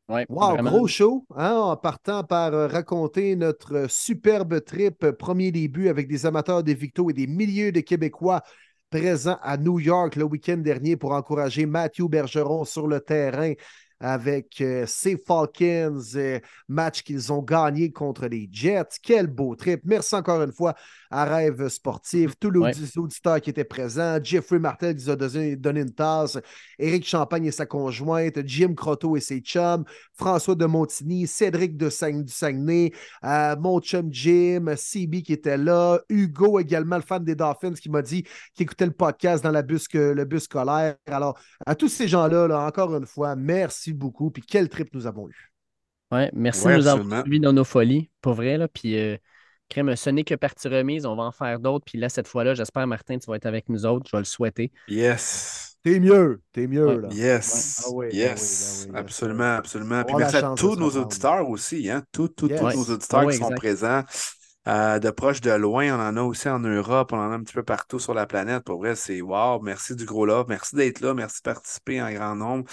Ouais, 0.09 0.25
Wow, 0.27 0.53
vraiment. 0.55 0.71
gros 0.71 0.87
show, 0.87 1.25
hein, 1.35 1.53
en 1.53 1.77
partant 1.77 2.23
par 2.23 2.53
euh, 2.53 2.67
raconter 2.67 3.35
notre 3.37 3.89
superbe 3.89 4.61
trip, 4.61 5.05
euh, 5.05 5.13
premier 5.13 5.51
début 5.53 5.87
avec 5.87 6.09
des 6.09 6.25
amateurs 6.25 6.63
des 6.63 6.73
Victos 6.73 7.11
et 7.11 7.13
des 7.13 7.27
milliers 7.27 7.71
de 7.71 7.79
Québécois 7.79 8.41
présents 8.89 9.39
à 9.41 9.55
New 9.55 9.79
York 9.79 10.17
le 10.17 10.25
week-end 10.25 10.57
dernier 10.57 10.97
pour 10.97 11.13
encourager 11.13 11.65
Matthew 11.65 12.09
Bergeron 12.09 12.65
sur 12.65 12.87
le 12.87 12.99
terrain 12.99 13.53
avec 14.01 14.59
euh, 14.61 14.85
ses 14.87 15.15
Falcons, 15.15 16.01
euh, 16.15 16.39
match 16.67 17.03
qu'ils 17.03 17.31
ont 17.31 17.41
gagné 17.41 17.91
contre 17.91 18.27
les 18.27 18.49
Jets. 18.51 18.97
Quel 19.01 19.27
beau 19.27 19.55
trip. 19.55 19.81
Merci 19.85 20.15
encore 20.15 20.41
une 20.41 20.51
fois 20.51 20.73
à 21.11 21.25
Rêve 21.25 21.67
Sportif, 21.67 22.31
tous 22.39 22.49
les 22.49 22.59
Ouais. 22.59 22.71
auditeurs 22.97 23.41
qui 23.41 23.49
étaient 23.49 23.63
présents, 23.63 24.17
Jeffrey 24.23 24.57
Martel 24.59 24.95
qui 24.95 25.03
nous 25.03 25.09
a 25.11 25.15
donné, 25.15 25.55
donné 25.55 25.81
une 25.81 25.93
tasse, 25.93 26.39
Éric 26.79 27.05
Champagne 27.07 27.45
et 27.45 27.51
sa 27.51 27.65
conjointe, 27.65 28.39
Jim 28.45 28.73
Croteau 28.75 29.15
et 29.17 29.19
ses 29.19 29.39
chums, 29.41 29.83
François 30.13 30.55
de 30.55 30.65
Montigny, 30.65 31.27
Cédric 31.27 31.77
de 31.77 31.89
du 32.23 32.31
Saguenay, 32.33 32.91
euh, 33.23 33.55
mon 33.59 33.79
chum 33.81 34.07
Jim, 34.11 34.73
CB 34.75 35.21
qui 35.21 35.33
était 35.33 35.57
là, 35.57 35.99
Hugo 36.09 36.59
également, 36.59 36.95
le 36.95 37.01
fan 37.03 37.23
des 37.23 37.35
Dolphins, 37.35 37.73
qui 37.73 37.89
m'a 37.89 38.01
dit 38.01 38.23
qu'il 38.53 38.63
écoutait 38.63 38.85
le 38.85 38.91
podcast 38.91 39.43
dans 39.43 39.51
la 39.51 39.61
bus, 39.61 39.87
que- 39.87 40.13
le 40.13 40.25
bus 40.25 40.43
scolaire. 40.43 40.95
Alors, 41.07 41.37
à 41.65 41.75
tous 41.75 41.89
ces 41.89 42.07
gens-là, 42.07 42.47
là, 42.47 42.61
encore 42.65 42.95
une 42.95 43.05
fois, 43.05 43.35
merci 43.35 43.93
beaucoup. 43.93 44.31
Puis 44.31 44.41
quel 44.47 44.69
trip 44.69 44.87
nous 44.93 45.05
avons 45.07 45.27
eu. 45.29 45.51
Ouais, 46.11 46.29
merci 46.33 46.65
Ouais, 46.65 46.73
de 46.73 46.77
nous 46.79 46.87
avoir 46.87 47.21
suivis 47.23 47.39
dans 47.39 47.53
nos 47.53 47.63
folies, 47.63 48.09
pour 48.21 48.33
vrai. 48.33 48.57
Là. 48.57 48.67
Puis, 48.67 48.97
euh, 48.99 49.17
crème, 49.71 49.95
ce 49.95 50.09
n'est 50.11 50.23
que 50.23 50.35
partie 50.35 50.67
remise. 50.67 51.05
On 51.05 51.15
va 51.15 51.23
en 51.23 51.31
faire 51.31 51.59
d'autres. 51.59 51.85
Puis 51.85 51.97
là, 51.97 52.09
cette 52.09 52.27
fois-là, 52.27 52.53
j'espère, 52.53 52.85
Martin, 52.87 53.17
tu 53.17 53.25
vas 53.29 53.35
être 53.37 53.45
avec 53.47 53.69
nous 53.69 53.85
autres. 53.85 54.05
Je 54.09 54.15
vais 54.15 54.21
le 54.21 54.25
souhaiter. 54.25 54.71
Yes! 54.87 55.75
T'es 55.83 55.99
mieux, 55.99 56.41
t'es 56.51 56.67
mieux, 56.67 56.85
Ouais. 56.85 57.01
là. 57.01 57.07
Yes! 57.11 57.81
Ah 57.85 57.89
oui, 57.93 58.05
ben 58.11 58.15
yes! 58.15 58.81
oui, 58.85 58.91
ben 58.91 58.93
oui, 58.93 58.99
absolument, 58.99 59.55
absolument. 59.55 60.03
Puis 60.03 60.15
merci 60.15 60.35
à 60.37 60.53
tous 60.55 60.75
nos 60.75 60.91
auditeurs 60.91 61.49
aussi, 61.49 61.89
hein? 61.89 62.03
Tous, 62.11 62.27
tous, 62.29 62.47
Yes. 62.49 62.59
tous 62.59 62.65
Ouais. 62.67 62.75
nos 62.75 62.83
auditeurs 62.83 63.25
Ouais, 63.25 63.33
qui 63.33 63.39
sont 63.39 63.49
présents. 63.51 64.03
euh, 64.67 64.99
de 64.99 65.09
proche, 65.09 65.41
de 65.41 65.49
loin, 65.51 65.87
on 65.97 65.99
en 65.99 66.15
a 66.17 66.21
aussi 66.21 66.47
en 66.47 66.59
Europe, 66.59 67.13
on 67.13 67.17
en 67.17 67.31
a 67.31 67.35
un 67.35 67.41
petit 67.41 67.55
peu 67.55 67.63
partout 67.63 67.97
sur 67.97 68.13
la 68.13 68.27
planète. 68.27 68.63
Pour 68.63 68.77
vrai, 68.77 68.95
c'est 68.95 69.19
wow. 69.21 69.59
Merci 69.63 69.95
du 69.95 70.05
gros 70.05 70.25
love. 70.27 70.45
Merci 70.49 70.75
d'être 70.75 70.99
là. 71.01 71.15
Merci 71.15 71.37
de 71.39 71.51
participer 71.51 71.99
en 71.99 72.11
grand 72.13 72.35
nombre. 72.35 72.65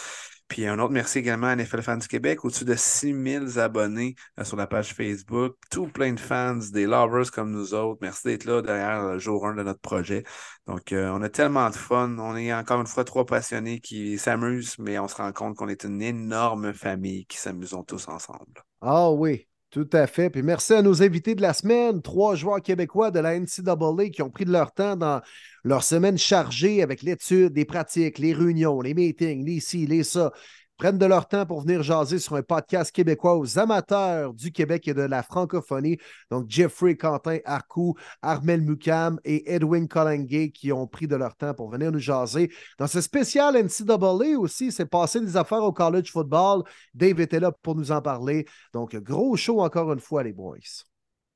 Puis 0.48 0.66
un 0.66 0.78
autre 0.78 0.92
merci 0.92 1.18
également 1.18 1.48
à 1.48 1.56
NFL 1.56 1.82
Fans 1.82 1.96
du 1.98 2.08
Québec, 2.08 2.44
au-dessus 2.44 2.64
de 2.64 2.74
6000 2.74 3.58
abonnés 3.58 4.14
euh, 4.38 4.44
sur 4.44 4.56
la 4.56 4.66
page 4.66 4.94
Facebook. 4.94 5.56
Tout 5.70 5.86
plein 5.86 6.12
de 6.14 6.20
fans, 6.20 6.58
des 6.72 6.86
lovers 6.86 7.30
comme 7.30 7.50
nous 7.50 7.74
autres. 7.74 7.98
Merci 8.00 8.28
d'être 8.28 8.44
là 8.44 8.62
derrière 8.62 9.12
le 9.12 9.18
jour 9.18 9.46
1 9.46 9.54
de 9.54 9.62
notre 9.62 9.80
projet. 9.80 10.24
Donc, 10.66 10.92
euh, 10.92 11.10
on 11.12 11.22
a 11.22 11.28
tellement 11.28 11.68
de 11.68 11.74
fun. 11.74 12.16
On 12.18 12.36
est 12.36 12.52
encore 12.52 12.80
une 12.80 12.86
fois 12.86 13.04
trois 13.04 13.26
passionnés 13.26 13.80
qui 13.80 14.18
s'amusent, 14.18 14.78
mais 14.78 14.98
on 14.98 15.08
se 15.08 15.16
rend 15.16 15.32
compte 15.32 15.56
qu'on 15.56 15.68
est 15.68 15.84
une 15.84 16.00
énorme 16.00 16.72
famille 16.72 17.26
qui 17.26 17.36
s'amusons 17.36 17.82
tous 17.82 18.08
ensemble. 18.08 18.62
Ah 18.80 19.10
oui, 19.10 19.47
tout 19.70 19.88
à 19.92 20.06
fait. 20.06 20.30
Puis 20.30 20.42
merci 20.42 20.72
à 20.72 20.82
nos 20.82 21.02
invités 21.02 21.34
de 21.34 21.42
la 21.42 21.52
semaine, 21.52 22.00
trois 22.00 22.34
joueurs 22.34 22.62
québécois 22.62 23.10
de 23.10 23.20
la 23.20 23.38
NCAA 23.38 24.08
qui 24.12 24.22
ont 24.22 24.30
pris 24.30 24.44
de 24.44 24.52
leur 24.52 24.72
temps 24.72 24.96
dans 24.96 25.20
leur 25.62 25.82
semaine 25.82 26.16
chargée 26.16 26.82
avec 26.82 27.02
l'étude, 27.02 27.54
les 27.54 27.64
pratiques, 27.64 28.18
les 28.18 28.32
réunions, 28.32 28.80
les 28.80 28.94
meetings, 28.94 29.44
les 29.44 29.60
ci, 29.60 29.86
les 29.86 30.04
ça. 30.04 30.32
Prennent 30.78 30.96
de 30.96 31.06
leur 31.06 31.26
temps 31.26 31.44
pour 31.44 31.62
venir 31.62 31.82
jaser 31.82 32.20
sur 32.20 32.36
un 32.36 32.42
podcast 32.42 32.92
québécois 32.92 33.36
aux 33.36 33.58
amateurs 33.58 34.32
du 34.32 34.52
Québec 34.52 34.86
et 34.86 34.94
de 34.94 35.02
la 35.02 35.24
francophonie. 35.24 35.98
Donc, 36.30 36.44
Jeffrey 36.48 36.96
Quentin 36.96 37.38
Arcou, 37.44 37.96
Armel 38.22 38.62
Mucam 38.62 39.18
et 39.24 39.52
Edwin 39.52 39.88
Collinguet 39.88 40.50
qui 40.50 40.70
ont 40.70 40.86
pris 40.86 41.08
de 41.08 41.16
leur 41.16 41.34
temps 41.34 41.52
pour 41.52 41.68
venir 41.68 41.90
nous 41.90 41.98
jaser. 41.98 42.52
Dans 42.78 42.86
ce 42.86 43.00
spécial 43.00 43.56
NCAA 43.56 44.38
aussi, 44.38 44.70
c'est 44.70 44.86
passé 44.86 45.20
des 45.20 45.36
affaires 45.36 45.64
au 45.64 45.72
college 45.72 46.12
football. 46.12 46.62
Dave 46.94 47.18
était 47.18 47.40
là 47.40 47.50
pour 47.50 47.74
nous 47.74 47.90
en 47.90 48.00
parler. 48.00 48.46
Donc, 48.72 48.94
gros 48.94 49.34
show 49.34 49.60
encore 49.60 49.92
une 49.92 49.98
fois, 49.98 50.22
les 50.22 50.32
boys. 50.32 50.58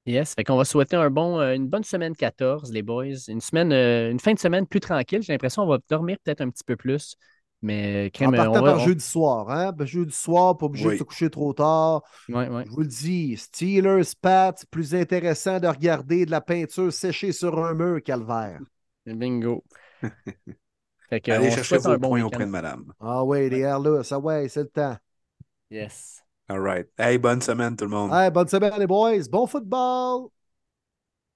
Yes, 0.07 0.35
fait 0.35 0.45
qu'on 0.45 0.57
va 0.57 0.65
souhaiter 0.65 0.97
un 0.97 1.11
bon, 1.11 1.41
euh, 1.41 1.55
une 1.55 1.69
bonne 1.69 1.85
semaine 1.85 2.15
14, 2.15 2.73
les 2.73 2.83
boys. 2.83 3.29
Une 3.29 3.41
semaine, 3.41 3.73
euh, 3.73 4.11
une 4.11 4.21
fin 4.21 4.35
de 4.35 4.39
semaine 4.39 4.69
plus 4.69 4.81
tranquille. 4.81 5.23
J'ai 5.23 5.33
l'impression 5.33 5.62
qu'on 5.62 5.69
va 5.69 5.79
dormir 5.89 6.17
peut-être 6.25 6.41
un 6.43 6.51
petit 6.51 6.65
peu 6.65 6.77
plus. 6.77 7.17
Mais 7.62 8.10
euh, 8.20 8.26
En 8.26 8.32
euh, 8.32 8.36
partant 8.36 8.60
on 8.60 8.62
va. 8.62 8.73
par 8.73 8.81
on- 8.81 8.84
jeudi 8.84 9.05
soir, 9.05 9.50
hein? 9.50 9.73
Ben, 9.73 9.84
jeudi 9.86 10.12
soir, 10.12 10.57
pas 10.58 10.66
obligé 10.66 10.86
Oui. 10.89 10.94
de 10.94 10.99
se 10.99 11.05
coucher 11.05 11.31
trop 11.31 11.52
tard. 11.52 12.02
Ouais, 12.28 12.49
ouais. 12.49 12.65
Je 12.66 12.70
vous 12.70 12.81
le 12.81 12.86
dis, 12.86 13.36
Steelers, 13.36 14.15
Pat, 14.20 14.65
plus 14.70 14.94
intéressant 14.94 15.60
de 15.60 15.68
regarder 15.68 16.26
de 16.26 16.31
la 16.31 16.41
peinture 16.41 16.92
séchée 16.92 17.32
sur 17.32 17.65
un 17.65 17.74
mur 17.74 18.02
calvaire. 18.02 18.60
Bingo. 19.07 19.65
Fait 21.08 21.20
que, 21.20 21.31
Allez 21.31 21.50
chercher 21.50 21.76
vos 21.78 21.91
un 21.91 21.99
bon 21.99 22.08
points 22.10 22.23
auprès 22.23 22.47
de 22.47 22.50
madame. 22.50 22.92
Ah 22.99 23.23
ouais, 23.24 23.49
les 23.49 23.60
là, 23.60 24.02
ça 24.02 24.18
ouais, 24.18 24.49
c'est 24.49 24.62
le 24.62 24.68
temps. 24.68 24.97
Yes. 25.70 26.23
All 26.49 26.60
right. 26.60 26.86
Hey, 26.99 27.18
bonne 27.18 27.41
semaine 27.41 27.76
tout 27.76 27.84
le 27.84 27.91
monde. 27.91 28.12
Hey, 28.12 28.31
bonne 28.31 28.49
semaine, 28.49 28.73
les 28.78 28.86
boys. 28.86 29.28
Bon 29.31 29.47
football! 29.47 30.28